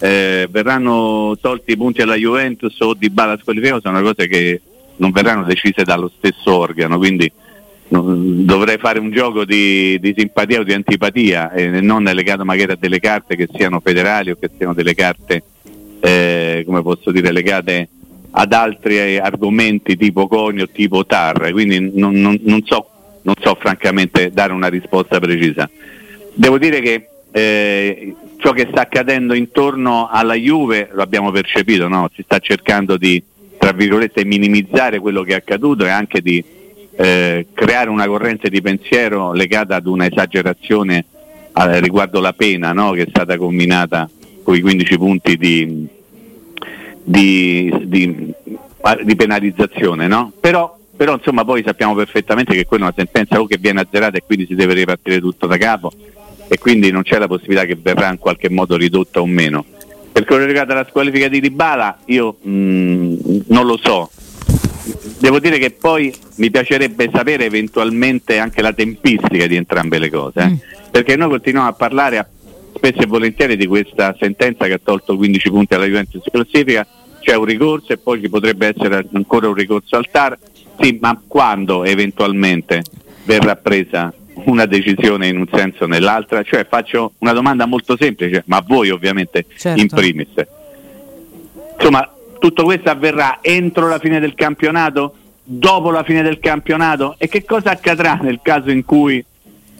eh, 0.00 0.48
verranno 0.50 1.36
tolti 1.40 1.72
i 1.72 1.76
punti 1.76 2.02
alla 2.02 2.16
Juventus 2.16 2.78
o 2.80 2.94
di 2.94 3.10
Bala 3.10 3.38
squalificato 3.38 3.82
sono 3.82 4.00
cose 4.02 4.26
che 4.26 4.60
non 4.96 5.10
verranno 5.12 5.44
decise 5.44 5.84
dallo 5.84 6.10
stesso 6.16 6.56
organo, 6.56 6.98
quindi 6.98 7.30
dovrei 7.88 8.78
fare 8.78 8.98
un 9.00 9.10
gioco 9.10 9.44
di, 9.44 9.98
di 10.00 10.14
simpatia 10.16 10.60
o 10.60 10.62
di 10.62 10.72
antipatia 10.72 11.50
e 11.52 11.80
non 11.80 12.04
legato 12.04 12.44
magari 12.44 12.72
a 12.72 12.76
delle 12.78 13.00
carte 13.00 13.34
che 13.34 13.48
siano 13.52 13.80
federali 13.80 14.30
o 14.30 14.36
che 14.38 14.48
siano 14.56 14.74
delle 14.74 14.94
carte 14.94 15.42
eh, 16.00 16.62
come 16.64 16.82
posso 16.82 17.10
dire 17.10 17.32
legate 17.32 17.88
ad 18.32 18.52
altri 18.52 18.96
eh, 18.96 19.18
argomenti 19.18 19.96
tipo 19.96 20.28
Conio, 20.28 20.68
tipo 20.68 21.04
TAR, 21.04 21.50
quindi 21.50 21.90
non, 21.98 22.14
non- 22.14 22.38
non 22.42 22.62
so, 22.64 22.88
non 23.22 23.34
so 23.40 23.56
francamente 23.58 24.30
dare 24.30 24.52
una 24.52 24.68
risposta 24.68 25.18
precisa. 25.18 25.68
Devo 26.32 26.58
dire 26.58 26.80
che 26.80 27.09
eh, 27.32 28.14
ciò 28.38 28.52
che 28.52 28.68
sta 28.70 28.82
accadendo 28.82 29.34
intorno 29.34 30.08
alla 30.10 30.34
Juve 30.34 30.90
lo 30.92 31.02
abbiamo 31.02 31.30
percepito, 31.30 31.88
no? 31.88 32.10
si 32.14 32.22
sta 32.22 32.38
cercando 32.38 32.96
di 32.96 33.22
tra 33.58 33.72
virgolette 33.72 34.24
minimizzare 34.24 34.98
quello 34.98 35.22
che 35.22 35.32
è 35.32 35.36
accaduto 35.36 35.84
e 35.84 35.90
anche 35.90 36.22
di 36.22 36.42
eh, 36.96 37.46
creare 37.52 37.90
una 37.90 38.06
corrente 38.06 38.48
di 38.48 38.60
pensiero 38.62 39.32
legata 39.32 39.76
ad 39.76 39.86
una 39.86 40.06
esagerazione 40.06 41.04
eh, 41.54 41.80
riguardo 41.80 42.20
la 42.20 42.32
pena 42.32 42.72
no? 42.72 42.92
che 42.92 43.02
è 43.02 43.06
stata 43.08 43.36
combinata 43.36 44.08
con 44.42 44.56
i 44.56 44.60
15 44.60 44.96
punti 44.98 45.36
di, 45.36 45.86
di, 47.04 47.72
di- 47.84 48.32
di 49.04 49.14
penalizzazione, 49.14 50.08
no? 50.08 50.32
però, 50.40 50.76
però 50.96 51.14
insomma 51.14 51.44
poi 51.44 51.62
sappiamo 51.62 51.94
perfettamente 51.94 52.54
che 52.54 52.64
quella 52.64 52.84
è 52.84 52.86
una 52.86 52.96
sentenza 52.96 53.38
o 53.38 53.46
che 53.46 53.58
viene 53.58 53.80
azzerata 53.82 54.16
e 54.16 54.22
quindi 54.24 54.46
si 54.46 54.54
deve 54.54 54.72
ripartire 54.72 55.20
tutto 55.20 55.46
da 55.46 55.58
capo 55.58 55.92
e 56.52 56.58
quindi 56.58 56.90
non 56.90 57.02
c'è 57.02 57.16
la 57.16 57.28
possibilità 57.28 57.64
che 57.64 57.78
verrà 57.80 58.10
in 58.10 58.18
qualche 58.18 58.50
modo 58.50 58.76
ridotta 58.76 59.20
o 59.20 59.26
meno. 59.26 59.64
Per 60.10 60.24
quello 60.24 60.40
che 60.40 60.48
riguarda 60.48 60.74
la 60.74 60.86
squalifica 60.88 61.28
di 61.28 61.40
Dybala 61.40 61.98
io 62.06 62.38
mh, 62.42 63.44
non 63.46 63.66
lo 63.66 63.78
so, 63.80 64.10
devo 65.20 65.38
dire 65.38 65.58
che 65.58 65.70
poi 65.70 66.12
mi 66.38 66.50
piacerebbe 66.50 67.08
sapere 67.12 67.44
eventualmente 67.44 68.38
anche 68.38 68.62
la 68.62 68.72
tempistica 68.72 69.46
di 69.46 69.54
entrambe 69.54 70.00
le 70.00 70.10
cose, 70.10 70.40
eh. 70.40 70.56
perché 70.90 71.14
noi 71.14 71.28
continuiamo 71.28 71.68
a 71.68 71.72
parlare 71.72 72.18
a- 72.18 72.26
spesso 72.74 72.98
e 72.98 73.06
volentieri 73.06 73.56
di 73.56 73.68
questa 73.68 74.16
sentenza 74.18 74.66
che 74.66 74.72
ha 74.72 74.80
tolto 74.82 75.16
15 75.16 75.50
punti 75.50 75.74
alla 75.74 75.86
Juventus 75.86 76.24
in 76.24 76.32
classifica, 76.32 76.84
c'è 77.20 77.36
un 77.36 77.44
ricorso 77.44 77.92
e 77.92 77.98
poi 77.98 78.20
ci 78.20 78.28
potrebbe 78.28 78.74
essere 78.74 79.06
ancora 79.12 79.46
un 79.46 79.54
ricorso 79.54 79.94
al 79.94 80.08
TAR, 80.10 80.36
sì, 80.80 80.98
ma 81.00 81.20
quando 81.24 81.84
eventualmente 81.84 82.82
verrà 83.24 83.54
presa 83.54 84.12
una 84.46 84.66
decisione 84.66 85.28
in 85.28 85.38
un 85.38 85.46
senso 85.52 85.84
o 85.84 85.86
nell'altra? 85.86 86.42
Cioè 86.42 86.66
faccio 86.68 87.12
una 87.18 87.32
domanda 87.32 87.66
molto 87.66 87.96
semplice, 87.98 88.42
ma 88.46 88.58
a 88.58 88.64
voi 88.66 88.90
ovviamente 88.90 89.44
Certo. 89.56 89.80
in 89.80 89.88
primis. 89.88 90.28
Insomma, 91.76 92.10
tutto 92.38 92.64
questo 92.64 92.90
avverrà 92.90 93.38
entro 93.40 93.88
la 93.88 93.98
fine 93.98 94.20
del 94.20 94.34
campionato, 94.34 95.14
dopo 95.42 95.90
la 95.90 96.02
fine 96.04 96.22
del 96.22 96.38
campionato 96.38 97.16
e 97.18 97.28
che 97.28 97.44
cosa 97.44 97.70
accadrà 97.70 98.18
nel 98.22 98.40
caso 98.42 98.70
in 98.70 98.84
cui 98.84 99.24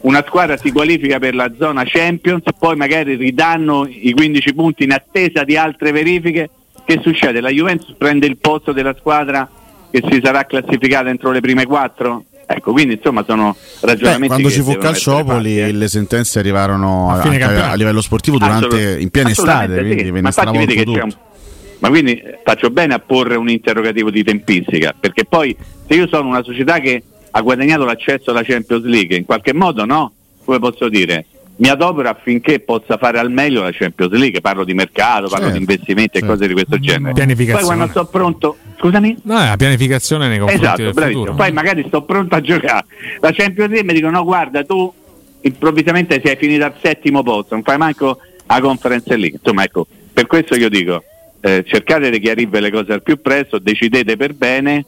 una 0.01 0.23
squadra 0.27 0.57
si 0.57 0.71
qualifica 0.71 1.19
per 1.19 1.35
la 1.35 1.51
zona 1.57 1.83
Champions, 1.85 2.43
poi 2.57 2.75
magari 2.75 3.15
ridanno 3.15 3.87
i 3.87 4.13
15 4.13 4.53
punti 4.53 4.83
in 4.83 4.91
attesa 4.91 5.43
di 5.43 5.55
altre 5.55 5.91
verifiche? 5.91 6.49
Che 6.83 6.99
succede? 7.03 7.39
La 7.39 7.49
Juventus 7.49 7.93
prende 7.97 8.25
il 8.25 8.37
posto 8.37 8.71
della 8.71 8.95
squadra 8.97 9.47
che 9.91 10.01
si 10.09 10.19
sarà 10.23 10.45
classificata 10.45 11.09
entro 11.09 11.31
le 11.31 11.41
prime 11.41 11.65
quattro? 11.65 12.25
Ecco, 12.53 12.71
quindi 12.71 12.95
insomma 12.95 13.23
sono 13.25 13.55
Beh, 13.57 13.87
ragionamenti 13.87 14.27
quando 14.27 14.47
che 14.49 14.53
ci 14.53 14.61
fu 14.61 14.75
Calciopoli 14.77 15.55
fatti, 15.57 15.69
eh. 15.69 15.71
le 15.71 15.87
sentenze 15.87 16.39
arrivarono 16.39 17.09
A 17.11 17.15
a, 17.15 17.19
campionato. 17.21 17.75
livello 17.75 18.01
sportivo 18.01 18.37
durante, 18.37 18.65
Assolut- 18.67 18.99
in 19.01 19.09
piena 19.09 19.29
estate, 19.29 19.79
quindi 19.79 19.97
sì. 19.97 20.11
ve 20.11 20.11
Ma 20.11 20.19
ne 20.21 20.27
infatti 20.27 20.57
vedi 20.57 20.71
stravolto 20.73 20.91
tutto. 20.91 21.03
un- 21.05 21.29
Ma 21.79 21.89
quindi 21.89 22.11
eh, 22.13 22.39
faccio 22.43 22.69
bene 22.69 22.93
a 22.93 22.99
porre 22.99 23.35
un 23.35 23.49
interrogativo 23.49 24.09
di 24.11 24.23
tempistica, 24.23 24.93
perché 24.99 25.25
poi 25.25 25.55
se 25.87 25.95
io 25.95 26.07
sono 26.07 26.27
una 26.27 26.43
società 26.43 26.79
che 26.79 27.01
ha 27.31 27.41
guadagnato 27.41 27.85
l'accesso 27.85 28.31
alla 28.31 28.43
Champions 28.43 28.83
League, 28.83 29.15
in 29.17 29.25
qualche 29.25 29.53
modo 29.53 29.85
no, 29.85 30.11
come 30.43 30.59
posso 30.59 30.89
dire, 30.89 31.25
mi 31.61 31.69
adopero 31.69 32.09
affinché 32.09 32.59
possa 32.59 32.97
fare 32.97 33.19
al 33.19 33.29
meglio 33.29 33.61
la 33.61 33.69
Champions 33.71 34.11
League, 34.13 34.41
parlo 34.41 34.63
di 34.63 34.73
mercato, 34.73 35.27
parlo 35.27 35.45
Certo, 35.45 35.51
di 35.51 35.57
investimenti 35.59 36.17
e 36.17 36.25
cose 36.25 36.47
di 36.47 36.53
questo 36.53 36.79
genere. 36.79 37.13
Pianificazione. 37.13 37.67
Poi 37.67 37.75
quando 37.75 37.91
sto 37.91 38.05
pronto, 38.05 38.57
scusami? 38.79 39.17
No, 39.23 39.39
è 39.39 39.45
la 39.49 39.57
pianificazione 39.57 40.27
nei 40.27 40.39
confronti 40.39 40.65
Esatto, 40.65 40.81
del 40.81 40.93
bravissimo. 40.93 41.25
futuro. 41.25 41.43
Poi 41.43 41.53
magari 41.53 41.83
sto 41.85 42.01
pronto 42.01 42.33
a 42.33 42.41
giocare. 42.41 42.85
La 43.19 43.31
Champions 43.31 43.69
League 43.69 43.83
mi 43.83 43.93
dicono: 43.93 44.17
no, 44.17 44.23
guarda, 44.23 44.63
tu 44.63 44.91
improvvisamente 45.41 46.19
sei 46.25 46.35
finito 46.35 46.65
al 46.65 46.73
settimo 46.81 47.21
posto, 47.21 47.53
non 47.53 47.63
fai 47.63 47.77
manco 47.77 48.17
la 48.47 48.59
Conference 48.59 49.15
League. 49.15 49.37
Insomma, 49.37 49.63
ecco, 49.63 49.85
per 50.11 50.25
questo 50.25 50.55
io 50.55 50.67
dico: 50.67 51.03
eh, 51.41 51.63
cercate 51.67 52.09
di 52.09 52.19
chiarirvi 52.19 52.59
le 52.59 52.71
cose 52.71 52.93
al 52.93 53.03
più 53.03 53.21
presto, 53.21 53.59
decidete 53.59 54.17
per 54.17 54.33
bene 54.33 54.83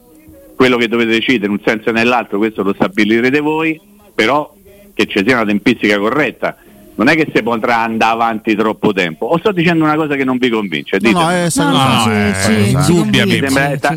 quello 0.56 0.78
che 0.78 0.88
dovete 0.88 1.12
decidere 1.12 1.46
in 1.46 1.52
un 1.52 1.62
senso 1.64 1.90
o 1.90 1.92
nell'altro, 1.92 2.40
questo 2.40 2.64
lo 2.64 2.74
stabilirete 2.74 3.42
voi, 3.42 3.80
però 4.16 4.52
che 4.94 5.08
ci 5.08 5.24
sia 5.26 5.36
una 5.36 5.46
tempistica 5.46 5.98
corretta. 5.98 6.56
Non 6.96 7.08
è 7.08 7.16
che 7.16 7.28
si 7.34 7.42
potrà 7.42 7.80
andare 7.80 8.12
avanti 8.14 8.56
troppo 8.56 8.94
tempo. 8.94 9.26
O 9.26 9.38
sto 9.40 9.52
dicendo 9.52 9.84
una 9.84 9.96
cosa 9.96 10.16
che 10.16 10.24
non 10.24 10.38
vi 10.38 10.50
convince? 10.50 10.98
No, 11.02 11.10
no, 11.12 11.18
Ditemelo. 11.20 11.46
è 11.46 11.50
sta- 11.50 11.70
No, 11.70 11.72
no, 11.72 12.04
ci- 12.04 12.54
ci- 12.54 12.84
ci 12.86 12.94
Dubbia, 12.94 13.26
mi 13.26 13.32
sembra- 13.40 13.78
ta- 13.78 13.96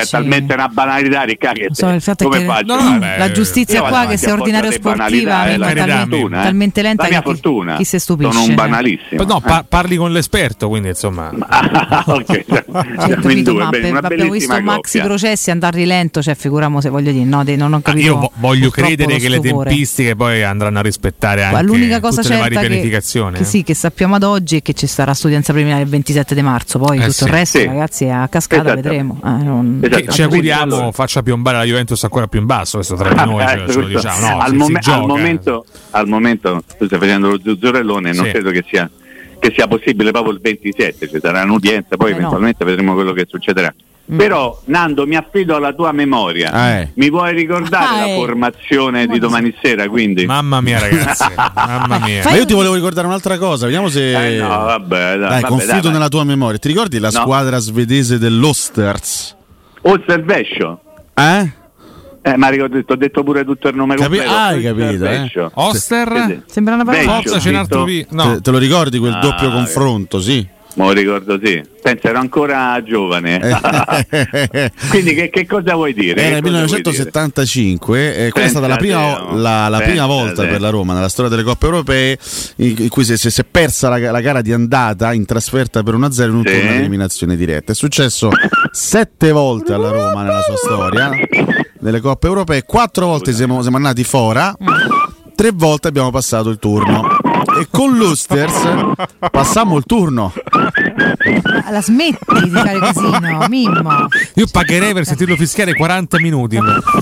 è 0.00 0.06
talmente 0.06 0.54
una 0.54 0.68
banalità, 0.68 1.22
Ricca, 1.24 1.52
che 1.52 1.68
So, 1.72 1.88
il 1.90 2.00
fatto 2.00 2.24
come 2.24 2.38
che 2.38 2.44
faccio? 2.46 2.74
no, 2.74 2.90
Vabbè, 2.90 3.18
la 3.18 3.32
giustizia 3.32 3.80
io 3.82 3.86
qua 3.88 4.06
che 4.06 4.16
sia 4.16 4.32
ordinaria 4.32 4.70
di 4.70 4.76
sportiva 4.76 5.04
banalità, 5.34 5.44
è 5.46 5.56
la 5.58 5.66
talmente- 5.74 6.16
fortuna, 6.16 6.40
eh. 6.40 6.44
talmente 6.44 6.82
lenta 6.82 7.02
la 7.02 7.08
mia 7.10 7.18
che 7.18 7.24
chi- 7.24 7.30
fortuna. 7.32 7.76
chi 7.76 7.84
si 7.84 7.98
stupisce, 7.98 8.32
Sono 8.32 8.44
un 8.44 8.50
eh. 8.50 8.54
banalissimo. 8.54 9.22
No, 9.24 9.40
pa- 9.40 9.64
parli 9.68 9.96
con 9.96 10.12
l'esperto, 10.12 10.68
quindi 10.68 10.88
insomma. 10.88 11.30
Ah, 11.48 12.04
ok, 12.06 12.44
siamo 12.48 12.80
in 12.96 13.20
Capito, 13.20 13.52
due, 13.52 13.62
ma 13.62 13.68
bene, 13.68 13.82
per- 13.82 13.90
una 13.90 14.06
abbiamo 14.06 14.32
visto 14.32 14.60
maxi 14.62 15.00
processi 15.00 15.50
andare 15.50 15.76
rilento, 15.78 16.22
cioè 16.22 16.34
figuriamo 16.34 16.80
se 16.80 16.88
voglio 16.88 17.12
dire, 17.12 17.24
no, 17.24 17.44
dei- 17.44 17.56
non 17.58 17.74
ho 17.74 17.80
capito. 17.82 18.06
Io 18.06 18.16
vo- 18.16 18.32
voglio 18.36 18.70
credere 18.70 19.18
che 19.18 19.28
le 19.28 19.40
tempistiche 19.40 20.16
poi 20.16 20.42
andranno 20.42 20.78
a 20.78 20.82
rispettare 20.82 21.42
Ma 21.42 21.58
anche 21.58 21.62
l'unica 21.66 22.00
cosa 22.00 22.22
tutte 22.22 22.34
certa 22.42 22.60
che, 22.60 22.66
pianificazioni. 22.66 23.36
che 23.38 23.44
sì, 23.44 23.62
che 23.62 23.74
sappiamo 23.74 24.14
ad 24.16 24.22
oggi 24.22 24.56
è 24.56 24.62
che 24.62 24.72
ci 24.72 24.86
sarà 24.86 25.14
studianza 25.14 25.52
preliminare 25.52 25.84
il 25.84 25.88
27 25.90 26.34
di 26.34 26.42
marzo, 26.42 26.78
poi 26.78 26.96
Eh 26.98 27.00
tutto 27.00 27.12
sì. 27.12 27.24
il 27.24 27.30
resto 27.30 27.58
Sì. 27.58 27.64
ragazzi 27.66 28.04
è 28.04 28.10
a 28.10 28.28
cascata 28.28 28.62
Esattamente. 28.78 28.88
vedremo. 28.88 29.20
Eh, 29.24 29.42
non- 29.44 29.80
Che 29.88 30.08
ci 30.12 30.22
auguriamo 30.22 30.92
faccia 30.92 31.22
piombare 31.22 31.56
la 31.58 31.64
Juventus 31.64 32.02
ancora 32.04 32.26
più 32.26 32.40
in 32.40 32.46
basso, 32.46 32.76
questo 32.78 32.94
tra 32.96 33.08
di 33.10 33.14
noi 33.30 33.42
Ah, 33.42 33.48
ce, 33.48 33.52
ce 33.54 33.58
lo 33.58 33.64
questo- 33.64 33.86
diciamo. 33.86 34.20
No, 34.28 34.38
al, 34.38 34.44
si- 34.46 34.50
si 34.52 34.56
mom- 34.56 34.78
gioca. 34.78 34.96
al 34.98 35.06
momento, 35.06 35.64
al 35.90 36.06
momento 36.08 36.62
tu 36.78 36.86
stai 36.86 36.98
facendo 36.98 37.28
lo 37.30 37.38
zuzzurellone, 37.42 38.12
non 38.12 38.24
Sì. 38.24 38.30
credo 38.30 38.50
che 38.50 38.64
sia, 38.68 38.90
che 39.38 39.52
sia 39.54 39.66
possibile 39.66 40.10
proprio 40.10 40.32
il 40.32 40.40
27, 40.40 41.08
ci 41.08 41.18
sarà 41.20 41.42
un'udienza, 41.42 41.96
poi 41.96 42.08
Eh 42.08 42.12
no. 42.12 42.18
eventualmente 42.18 42.64
vedremo 42.64 42.94
quello 42.94 43.12
che 43.12 43.24
succederà. 43.28 43.72
Però 44.16 44.58
Nando 44.64 45.06
mi 45.06 45.16
affido 45.16 45.54
alla 45.56 45.74
tua 45.74 45.92
memoria, 45.92 46.50
Ah, 46.50 46.68
eh. 46.70 46.92
mi 46.94 47.10
vuoi 47.10 47.34
ricordare 47.34 47.86
Ah, 47.86 47.96
la 48.00 48.06
eh. 48.06 48.14
formazione 48.14 49.06
di 49.06 49.18
domani 49.18 49.54
sera? 49.62 49.86
Quindi? 49.88 50.24
Mamma 50.24 50.62
mia 50.62 50.78
ragazzi, 50.80 51.26
mamma 51.54 51.98
mia. 51.98 52.22
Ma 52.24 52.34
io 52.34 52.46
ti 52.46 52.54
volevo 52.54 52.74
ricordare 52.74 53.06
un'altra 53.06 53.36
cosa, 53.36 53.66
vediamo 53.66 53.88
se. 53.88 54.36
Eh, 54.36 54.38
no, 54.40 54.48
vabbè, 54.48 54.96
dai, 54.96 55.18
Dai, 55.18 55.28
vabbè, 55.28 55.46
confido 55.46 55.80
dai, 55.80 55.92
nella 55.92 56.08
tua 56.08 56.24
memoria. 56.24 56.58
Ti 56.58 56.68
ricordi 56.68 56.98
la 56.98 57.10
No. 57.12 57.20
squadra 57.20 57.58
svedese 57.58 58.18
dell'Osters? 58.18 59.36
Osservescio. 59.82 60.80
Eh? 61.14 61.52
Eh, 62.22 62.36
ma 62.36 62.48
ricordo, 62.48 62.82
ti 62.82 62.92
ho 62.92 62.96
detto 62.96 63.22
pure 63.22 63.44
tutto 63.44 63.68
il 63.68 63.76
nome 63.76 63.94
Capi- 63.94 64.16
completo. 64.16 64.30
ah, 64.34 64.46
hai 64.46 64.62
capito, 64.62 65.04
eh? 65.04 65.50
Oster? 65.54 66.42
Sembra 66.46 66.74
una 66.74 66.84
parola. 66.84 67.02
Forza 67.20 67.34
n'è 67.36 67.40
scritto- 67.40 67.58
altro 67.58 67.86
No. 68.10 68.34
Te, 68.34 68.40
te 68.40 68.50
lo 68.50 68.58
ricordi 68.58 68.98
quel 68.98 69.12
Ah, 69.14 69.18
doppio 69.20 69.48
che- 69.48 69.54
confronto, 69.54 70.20
sì? 70.20 70.46
Me 70.74 70.84
lo 70.84 70.92
ricordo 70.92 71.38
sì. 71.42 71.60
Pensa, 71.82 72.08
ero 72.08 72.18
ancora 72.18 72.80
giovane. 72.84 73.40
Quindi 74.90 75.14
che, 75.14 75.28
che 75.30 75.46
cosa 75.46 75.74
vuoi 75.74 75.92
dire? 75.92 76.20
Era 76.22 76.40
cosa 76.40 76.50
vuoi 76.50 76.66
dire? 76.66 76.82
1975, 76.82 78.26
eh, 78.26 78.30
quella 78.30 78.46
è 78.46 78.50
stata 78.50 78.66
la 78.68 78.76
prima, 78.76 79.32
la- 79.34 79.68
la 79.68 79.80
prima 79.80 80.06
volta 80.06 80.44
per 80.44 80.60
la 80.60 80.70
Roma 80.70 80.94
nella 80.94 81.08
storia 81.08 81.30
delle 81.30 81.42
coppe 81.42 81.66
europee 81.66 82.18
in, 82.56 82.74
in 82.78 82.88
cui 82.88 83.04
si, 83.04 83.16
si- 83.16 83.30
si 83.30 83.40
è 83.40 83.44
persa 83.50 83.88
la, 83.88 84.10
la 84.10 84.20
gara 84.20 84.40
di 84.40 84.52
andata 84.52 85.12
in 85.12 85.24
trasferta 85.24 85.82
per 85.82 85.94
1-0 85.94 86.24
in 86.28 86.34
un 86.34 86.42
Sì. 86.46 86.52
turno 86.54 86.70
di 86.70 86.76
eliminazione 86.78 87.36
diretta. 87.36 87.72
È 87.72 87.74
successo 87.74 88.30
sette 88.70 89.32
volte 89.32 89.72
alla 89.72 89.90
Roma 89.90 90.22
nella 90.22 90.42
sua 90.42 90.56
storia 90.56 91.10
nelle 91.80 92.00
coppe 92.00 92.26
europee, 92.26 92.62
quattro 92.64 93.06
volte 93.06 93.32
siamo, 93.32 93.62
siamo 93.62 93.76
andati 93.76 94.04
fora, 94.04 94.54
tre 95.34 95.50
volte 95.54 95.88
abbiamo 95.88 96.10
passato 96.10 96.50
il 96.50 96.58
turno. 96.58 97.06
E 97.60 97.66
con 97.70 97.96
l'Usters 97.96 98.54
passammo 99.30 99.76
il 99.76 99.84
turno. 99.86 100.32
La 101.70 101.82
smetti 101.82 102.18
di 102.44 102.50
fare 102.50 102.78
casino, 102.78 103.46
Mimmo. 103.48 104.08
Io 104.34 104.46
pagherei 104.50 104.92
per 104.94 105.04
sentirlo 105.04 105.36
fischiare 105.36 105.74
40 105.74 106.18
minuti. 106.20 106.58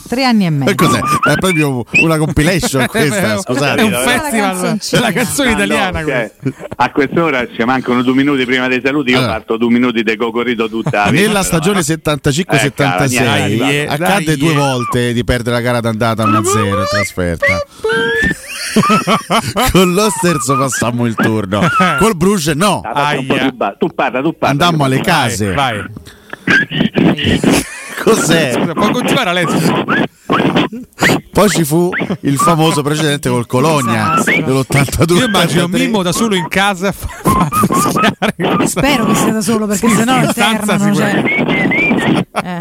Tre 0.08 0.24
anni 0.24 0.46
e 0.46 0.50
mezzo. 0.50 0.70
E 0.70 0.74
cos'è? 0.74 0.98
È 0.98 1.34
proprio 1.36 1.84
una 2.02 2.16
compilation 2.18 2.86
questa, 2.88 3.38
scusate. 3.38 3.80
È 3.80 3.84
un 3.84 3.92
festival 3.92 4.78
della 4.90 5.12
canzone 5.12 5.50
Ah, 5.50 5.54
no, 5.56 5.62
italiana. 5.64 6.04
cioè, 6.04 6.32
a 6.76 6.90
quest'ora 6.90 7.46
ci 7.54 7.62
mancano 7.64 8.02
due 8.02 8.14
minuti 8.14 8.44
prima 8.44 8.66
dei 8.68 8.80
saluti. 8.84 9.10
Io 9.10 9.18
Allora. 9.18 9.32
parto 9.34 9.56
due 9.56 9.70
minuti 9.70 10.02
di 10.02 10.16
cocorito 10.16 10.68
tutta 10.68 11.04
la 11.04 11.10
vita, 11.10 11.26
Nella 11.26 11.42
stagione 11.42 11.80
eh. 11.80 11.82
75-76 11.82 13.68
Eh, 13.68 13.86
accadde 13.88 14.36
due 14.36 14.52
eh. 14.52 14.54
volte 14.54 15.12
di 15.12 15.24
perdere 15.24 15.56
la 15.56 15.62
gara 15.62 15.80
d'andata 15.80 16.24
1-0 16.24 16.66
in 16.66 16.84
trasferta. 16.88 17.46
Con 19.72 19.92
lo 19.94 20.10
sterzo 20.10 20.56
passammo 20.56 21.06
il 21.06 21.14
turno. 21.14 21.60
Col 21.98 22.16
Bruges 22.16 22.54
no. 22.54 22.80
Ah, 22.84 23.14
Tu 23.78 23.88
parla, 23.94 24.20
tu 24.22 24.32
parla. 24.36 24.48
Andammo 24.48 24.84
alle 24.84 25.00
case. 25.00 25.52
Vai. 25.52 25.82
Cos'è? 28.02 28.52
Scusa, 28.52 28.72
può 28.72 28.90
continuare 28.90 29.30
Alessio? 29.30 29.84
Poi 31.32 31.48
ci 31.50 31.64
fu 31.64 31.90
il 32.20 32.38
famoso 32.38 32.82
precedente 32.82 33.28
col 33.28 33.46
Colonia 33.46 34.14
dell'82. 34.24 35.16
Io 35.16 35.26
immagino 35.26 35.66
Mimmo 35.68 36.02
da 36.02 36.12
solo 36.12 36.34
in 36.34 36.48
casa 36.48 36.88
a 36.88 36.92
fa- 36.92 37.08
fa. 37.22 38.66
Spero 38.66 39.06
che 39.06 39.14
sia 39.14 39.32
da 39.32 39.40
solo 39.42 39.66
perché 39.66 39.88
sennò 39.88 40.16
in 40.18 40.28
stanza 40.30 40.72
alternano. 40.74 40.94
Cioè. 40.94 41.65
Eh. 42.06 42.58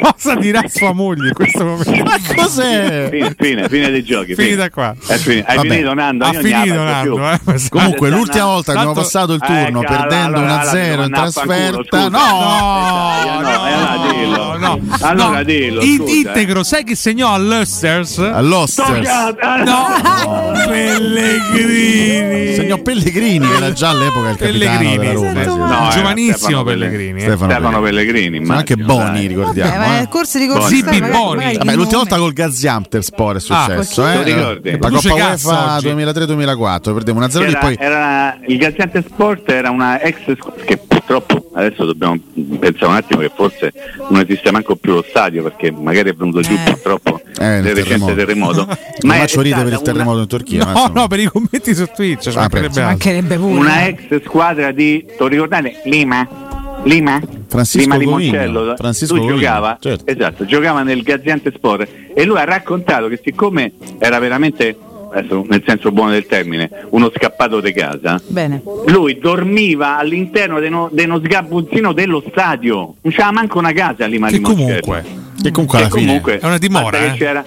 Cosa 0.00 0.34
dirà 0.36 0.62
sua 0.68 0.92
moglie 0.92 1.28
in 1.28 1.34
questo 1.34 1.64
momento? 1.64 2.02
Ma 2.04 2.16
cos'è? 2.34 3.08
Fine, 3.10 3.34
fine, 3.38 3.68
fine 3.68 3.90
dei 3.90 4.04
giochi. 4.04 4.34
Finita 4.34 4.54
fine. 4.54 4.70
qua. 4.70 4.94
È 5.06 5.16
fini- 5.16 5.42
Hai 5.46 5.56
Vabbè. 5.56 5.68
finito 5.68 5.94
Nando? 5.94 6.24
Ha 6.24 6.32
finito. 6.32 6.82
Nando, 6.82 7.30
eh. 7.30 7.40
Comunque 7.68 8.06
Adesso 8.08 8.16
l'ultima 8.16 8.44
Nando- 8.44 8.52
volta 8.52 8.72
che 8.72 8.78
abbiamo 8.78 8.94
passato 8.94 9.32
il 9.34 9.40
Eh, 9.42 9.46
turno 9.46 9.80
cala, 9.82 9.96
perdendo 10.06 10.36
allora, 10.38 10.62
1-0 10.62 11.02
in 11.04 11.12
trasferta. 11.12 12.08
No! 12.08 12.18
No, 13.32 13.40
no, 13.40 14.76
eh, 14.76 14.80
allora 15.00 15.42
dillo. 15.42 15.82
integro, 15.82 16.62
sai 16.62 16.84
chi 16.84 16.94
segnò 16.94 17.32
all'Usters? 17.34 18.18
All'Osters. 18.18 19.08
No, 19.64 20.52
Pellegrini. 20.66 22.54
Segnò 22.54 22.78
Pellegrini 22.78 23.46
che 23.48 23.54
era 23.56 23.72
già 23.72 23.90
all'epoca 23.90 24.30
il 24.30 24.36
capitano 24.36 24.58
Pellegrini. 24.78 24.96
della 24.98 25.12
Roma. 25.12 25.42
eh. 25.42 25.46
No, 25.46 25.88
Giovanissimo 25.92 26.62
Pellegrini. 26.62 27.18
eh. 27.18 27.22
Stefano 27.22 27.50
Stefano 27.52 27.80
Pellegrini. 28.12 28.44
Sono 28.46 28.58
anche 28.58 28.76
Boni, 28.76 29.10
dai. 29.12 29.26
ricordiamo. 29.26 29.72
Eh, 29.74 29.78
ma 29.78 29.86
eh. 29.86 29.98
nel 29.98 30.08
corso 30.08 30.38
di 30.38 30.46
magari- 30.46 31.00
Bibboni. 31.12 31.36
magari 31.36 31.56
Vabbè, 31.56 31.70
il 31.70 31.76
l'ultima 31.76 31.98
volta 31.98 32.16
col 32.18 32.32
Gaziantepspor 32.32 33.36
è 33.36 33.40
successo, 33.40 34.02
Ah, 34.02 34.12
eh? 34.12 34.78
La 34.78 34.90
Coppa 34.90 35.14
UEFA 35.14 35.74
oggi. 35.76 35.86
2003-2004, 35.86 36.92
perdiamo 36.92 37.20
1-0 37.20 37.44
e 37.44 37.48
Era, 37.48 37.58
poi 37.58 37.76
era- 37.78 38.38
il 38.46 38.56
Gaziante 38.58 39.02
Sport 39.06 39.50
era 39.50 39.70
una 39.70 40.00
ex 40.00 40.16
che 40.64 40.76
purtroppo 40.76 41.50
adesso 41.54 41.84
dobbiamo 41.84 42.18
pensare 42.58 42.86
un 42.86 42.94
attimo 42.94 43.20
che 43.20 43.30
forse 43.34 43.72
non 44.08 44.20
esiste 44.20 44.50
manco 44.50 44.76
più 44.76 44.94
lo 44.94 45.04
stadio 45.08 45.42
perché 45.42 45.70
magari 45.70 46.10
è 46.10 46.14
venuto 46.14 46.40
giù 46.40 46.56
purtroppo 46.64 47.20
Eh, 47.38 47.44
nel 47.46 47.62
nel 47.62 47.74
recente 47.74 48.14
terremoto. 48.14 48.66
Ma 49.02 49.14
è 49.16 49.18
faccio 49.18 49.40
ridere 49.40 49.64
per 49.64 49.72
il 49.72 49.78
una- 49.78 49.92
terremoto 49.92 50.20
in 50.20 50.26
Turchia. 50.26 50.64
ma 50.64 50.72
No, 50.72 50.90
no, 50.94 51.08
per 51.08 51.20
i 51.20 51.26
commenti 51.26 51.74
su 51.74 51.86
Twitch. 51.94 52.30
ci 52.30 52.36
Ah, 52.36 52.40
mancherebbe. 52.42 52.82
Mancherebbe 52.82 53.36
pure. 53.36 53.58
una 53.58 53.86
ex 53.86 54.22
squadra 54.24 54.70
di 54.72 55.04
lo 55.18 55.26
ricordate? 55.26 55.80
Lima? 55.84 56.26
Lima? 56.84 57.20
Francisco 57.48 57.96
Lima. 57.96 57.96
Limoncello 57.96 58.74
Francisco 58.76 59.14
lui 59.16 59.28
giocava 59.28 59.76
certo. 59.80 60.04
esatto, 60.10 60.44
giocava 60.44 60.82
nel 60.82 61.02
Gaziante 61.02 61.52
Sport 61.54 61.88
e 62.14 62.24
lui 62.24 62.38
ha 62.38 62.44
raccontato 62.44 63.08
che 63.08 63.20
siccome 63.22 63.72
era 63.98 64.18
veramente 64.18 64.76
nel 65.12 65.62
senso 65.66 65.92
buono 65.92 66.10
del 66.12 66.24
termine 66.26 66.70
uno 66.90 67.10
scappato 67.14 67.60
di 67.60 67.72
casa 67.72 68.18
Bene. 68.26 68.62
lui 68.86 69.18
dormiva 69.18 69.98
all'interno 69.98 70.58
di 70.58 70.66
uno, 70.68 70.88
di 70.90 71.02
uno 71.04 71.18
sgabuzzino 71.22 71.92
dello 71.92 72.24
stadio 72.30 72.94
non 73.02 73.12
c'era 73.12 73.30
manco 73.30 73.58
una 73.58 73.72
casa 73.72 74.04
a 74.04 74.06
Lima 74.08 74.28
Che 74.28 74.36
Limoncello 74.36 74.80
comunque 74.80 75.04
Che 75.42 75.50
comunque 75.50 75.78
alla 75.78 75.86
che 75.88 75.92
fine. 75.92 76.06
comunque 76.06 76.38
È 76.38 76.46
una 76.46 76.56
dimora, 76.58 76.98
eh. 76.98 77.10
che 77.10 77.16
c'era 77.18 77.44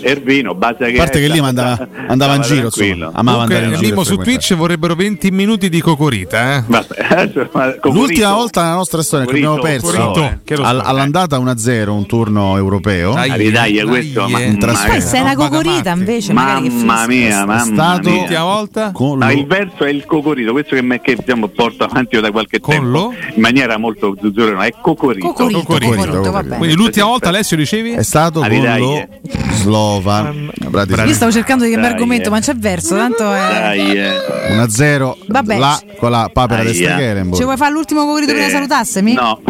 Ervino 0.00 0.54
basta 0.54 0.86
che 0.86 0.94
A 0.94 0.98
parte 1.04 1.20
che 1.20 1.28
lì 1.28 1.38
andava, 1.38 1.86
andava 2.08 2.34
in 2.36 2.42
giro, 2.42 2.64
insomma, 2.66 3.10
amava 3.12 3.44
Comunque, 3.44 3.54
andare 3.56 3.64
in 3.66 3.72
giro. 3.74 3.86
Mimmo 3.88 4.00
e 4.00 4.04
su. 4.04 4.16
Twitch 4.16 4.54
vorrebbero 4.54 4.94
20 4.94 5.30
minuti 5.30 5.68
di 5.68 5.80
cocorita, 5.80 6.56
eh. 6.56 6.62
Vabbè, 6.66 6.94
Cocorito- 7.34 7.90
L'ultima 7.90 8.32
volta 8.34 8.62
nella 8.62 8.74
nostra 8.74 9.02
storia 9.02 9.26
che 9.26 9.32
abbiamo 9.32 9.56
Cocorito, 9.56 9.80
perso 9.86 10.02
Cocorito, 10.06 10.40
che 10.44 10.56
lo 10.56 10.62
al- 10.64 10.80
so. 10.82 10.88
all'andata 10.88 11.38
1-0 11.38 11.88
un 11.88 12.06
turno 12.06 12.56
europeo. 12.56 13.12
Dai, 13.14 13.50
Dai, 13.50 13.80
questo, 13.82 14.28
ma- 14.28 14.38
eh. 14.40 14.44
in 14.44 14.58
trasferta. 14.58 15.16
Eh, 15.16 15.20
Roba 15.20 15.34
da 15.34 15.48
cocorita 15.48 15.90
invece, 15.90 16.32
Mamma 16.32 17.06
mia, 17.06 17.42
È 17.42 17.44
mamma 17.44 17.58
stato- 17.60 18.08
mia. 18.10 18.18
L'ultima 18.18 18.42
volta? 18.42 18.90
Con 18.92 19.18
lo- 19.18 19.30
il 19.30 19.46
verso 19.46 19.84
è 19.84 19.90
il 19.90 20.04
cocorito, 20.06 20.52
questo 20.52 20.74
che, 20.74 20.82
me- 20.82 21.00
che 21.00 21.16
diciamo, 21.16 21.48
porto 21.48 21.84
avanti 21.84 22.14
io 22.16 22.20
da 22.20 22.30
qualche 22.30 22.60
Con 22.60 22.74
tempo 22.74 22.88
lo? 22.88 23.12
in 23.34 23.40
maniera 23.40 23.76
molto 23.78 24.14
zuzzurona, 24.20 24.64
è 24.64 24.74
cocorito. 24.80 25.26
Cocorito, 25.28 25.58
Cocorito, 25.60 25.90
cocorito, 25.94 26.20
cocorito. 26.30 26.54
Quindi 26.56 26.74
l'ultima 26.76 27.06
volta 27.06 27.28
Alessio 27.28 27.56
ricevi? 27.56 27.92
È 27.92 28.02
stato 28.02 28.40
con 28.40 28.48
Dai, 28.48 28.78
lo. 28.80 29.06
Slovan. 29.64 30.50
Brati- 30.68 30.92
Io 30.92 31.14
stavo 31.14 31.32
cercando 31.32 31.64
di 31.64 31.70
cambiare 31.70 31.94
argomento, 31.94 32.28
eh. 32.28 32.30
ma 32.30 32.40
c'è 32.40 32.54
verso, 32.54 32.96
tanto 32.96 33.32
è... 33.32 33.48
Dai, 33.48 33.96
eh. 33.96 34.56
1-0 34.58 35.14
Vabbè. 35.28 35.58
là 35.58 35.80
con 35.98 36.10
la 36.10 36.28
papera 36.32 36.62
di 36.62 36.68
Aia. 36.68 36.90
Stekelenburg. 36.96 37.36
Ci 37.38 37.44
vuoi 37.44 37.56
fare 37.56 37.72
l'ultimo 37.72 38.04
cocorito 38.04 38.32
prima 38.32 38.44
di 38.44 38.50
Sì. 38.50 38.56
salutassemi? 38.56 39.12
No. 39.14 39.40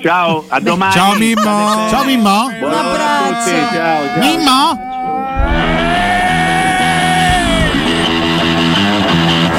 Ciao, 0.00 0.44
a 0.48 0.60
domani. 0.60 0.92
Ciao, 0.92 1.14
Mimmo. 1.16 1.88
Ciao 1.90 2.04
Mimmo. 2.04 2.50
Buonanotte 2.58 3.02
a 3.02 3.26
tutti, 3.26 3.50
ciao, 3.50 4.06
ciao. 4.06 4.18
Mimmo. 4.18 4.86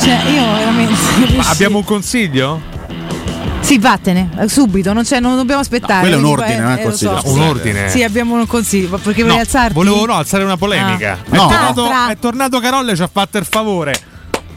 Cioè, 0.02 0.18
io 0.32 0.52
veramente. 0.54 0.94
Abbiamo 1.50 1.78
un 1.80 1.84
consiglio? 1.84 2.62
Sì, 3.62 3.78
vattene, 3.78 4.30
eh, 4.40 4.48
subito, 4.48 4.94
non, 4.94 5.04
c'è- 5.04 5.20
non 5.20 5.36
dobbiamo 5.36 5.62
aspettare. 5.62 6.00
quello 6.00 6.16
è 6.16 6.18
un 6.18 6.24
Dico, 6.26 6.42
ordine, 6.42 6.56
eh, 6.58 6.60
non 6.62 6.72
è 6.72 6.74
eh, 6.74 6.78
lo 6.78 6.88
consiglio. 6.90 7.22
Un 7.26 7.42
ordine. 7.42 7.90
Sì, 7.90 8.04
abbiamo 8.04 8.34
un 8.36 8.48
consiglio, 8.48 8.98
perché 8.98 9.22
vuoi 9.22 9.36
No, 9.36 9.42
alzarti? 9.42 9.74
volevo 9.74 10.06
no, 10.06 10.14
alzare 10.16 10.44
una 10.44 10.58
polemica. 10.58 11.20
Ah. 11.22 11.26
È, 11.30 11.36
No. 11.36 11.48
tornato, 11.48 12.10
è 12.10 12.18
tornato 12.20 12.60
Carolle, 12.60 12.96
ci 12.96 13.02
ha 13.04 13.10
fatto 13.12 13.38
il 13.38 13.46
favore. 13.48 13.94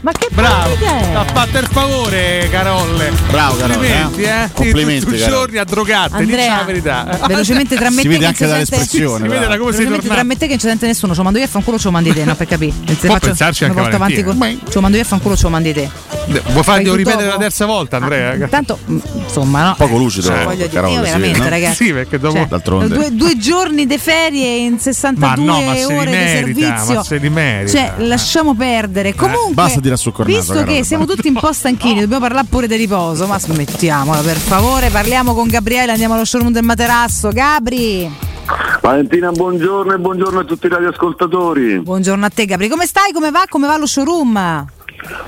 Ma 0.03 0.11
che 0.11 0.27
Bravo, 0.33 0.75
ha 1.13 1.23
fatto 1.33 1.57
il 1.59 1.67
favore, 1.71 2.49
Carolle. 2.51 3.09
Bravo, 3.31 3.55
Carolle, 3.55 3.73
Complimenti, 3.77 4.21
eh. 4.23 4.43
eh. 4.43 4.49
Complimenti, 4.51 5.05
Tutti 5.05 5.15
i 5.15 5.19
giorni 5.25 5.57
a 5.59 5.63
drogate, 5.63 6.17
dici 6.17 6.29
Andrea, 6.31 6.57
la 6.57 6.63
verità. 6.63 7.19
velocemente 7.27 7.75
tra 7.77 7.89
me 7.89 8.01
Si 8.01 8.07
vede 8.09 8.19
che 8.19 8.25
anche 8.25 8.45
dall'espressione. 8.45 9.23
Si 9.23 9.31
vede 9.33 9.47
da 9.47 9.57
come 9.57 9.71
sei 9.71 9.85
Velocemente 9.85 9.99
tra 9.99 10.07
tornato. 10.15 10.27
me 10.27 10.33
e 10.33 10.37
te 10.37 10.43
che 10.45 10.49
non 10.51 10.59
ci 10.59 10.67
sente 10.67 10.87
nessuno, 10.87 11.11
ce 11.13 11.17
lo 11.19 11.23
mando 11.23 11.39
io 11.39 11.45
a 11.45 11.47
fanculo, 11.47 11.77
ce 11.77 11.83
lo 11.85 11.91
mandi 11.91 12.11
te, 12.13 12.25
no? 12.25 12.35
Per 12.35 12.47
capire. 12.47 12.73
Se 12.99 13.07
Può 13.07 13.17
pensarci 13.17 13.63
anche 13.63 13.79
porto 13.79 13.95
avanti 13.95 14.23
con- 14.23 14.37
Ce 14.41 14.73
lo 14.73 14.81
mando 14.81 14.97
io 14.97 15.03
a 15.03 15.05
fanculo, 15.05 15.37
ce 15.37 15.43
lo 15.43 15.49
mandi 15.49 15.71
te. 15.73 15.89
Vuoi 16.51 16.83
tu 16.83 16.93
ripetere 16.95 17.23
dopo? 17.23 17.35
la 17.37 17.41
terza 17.41 17.65
volta, 17.65 17.97
Andrea? 17.97 18.31
Ah, 18.31 18.35
Intanto, 18.35 18.79
mm, 18.89 18.99
insomma, 19.25 19.63
no? 19.67 19.75
Poco 19.77 19.97
lucido, 19.97 20.33
Eh, 20.35 20.43
voglio 20.43 20.67
dire, 20.67 20.89
io 20.91 21.01
veramente, 21.01 21.37
no? 21.39 21.49
ragazzi. 21.49 21.85
Sì, 21.85 21.93
perché 21.93 22.19
dopo- 22.19 22.35
Cioè, 22.35 22.45
D'altronde. 22.47 22.93
Due, 22.93 23.11
due 23.15 23.37
giorni 23.37 23.85
di 23.85 23.97
ferie 23.97 24.57
in 24.57 24.79
62 24.79 25.45
Ma 25.45 25.53
no, 25.53 25.61
ma 25.61 25.71
ore 25.85 26.11
merita, 26.11 26.43
di 26.43 26.53
servizio. 26.67 26.93
ma 26.95 27.03
se 27.03 27.17
li 27.17 27.29
merita. 27.29 27.71
Cioè, 27.77 27.93
lasciamo 28.05 28.53
perdere. 28.53 29.13
Comunque, 29.15 29.53
Basta 29.53 29.79
tirare 29.93 29.97
sul 29.97 30.11
cornato, 30.11 30.37
visto 30.37 30.53
Carolle, 30.53 30.77
che 30.77 30.83
siamo 30.83 31.05
tutti 31.05 31.27
un 31.27 31.33
po' 31.35 31.53
stanchini, 31.53 32.01
dobbiamo 32.01 32.21
parlare 32.25 32.47
pure 32.49 32.67
di 32.67 32.75
riposo. 32.75 33.27
Ma 33.27 33.39
smettiamola, 33.39 34.21
per 34.21 34.37
favore. 34.37 34.89
Parliamo 34.89 35.33
con 35.33 35.47
Gabriele, 35.47 35.91
andiamo 35.91 36.15
allo 36.15 36.25
showroom 36.25 36.51
del 36.51 36.63
materasso. 36.63 37.29
Gabri, 37.29 38.09
Valentina, 38.81 39.31
buongiorno 39.31 39.93
e 39.93 39.97
buongiorno 39.97 40.39
a 40.39 40.43
tutti 40.43 40.65
i 40.65 40.69
radioascoltatori. 40.69 41.79
buongiorno 41.79 42.25
a 42.25 42.29
te, 42.29 42.45
Gabri. 42.45 42.67
Come 42.67 42.85
stai? 42.85 43.11
Come 43.11 43.31
va? 43.31 43.43
Come 43.47 43.67
va 43.67 43.77
lo 43.77 43.85
showroom? 43.85 44.65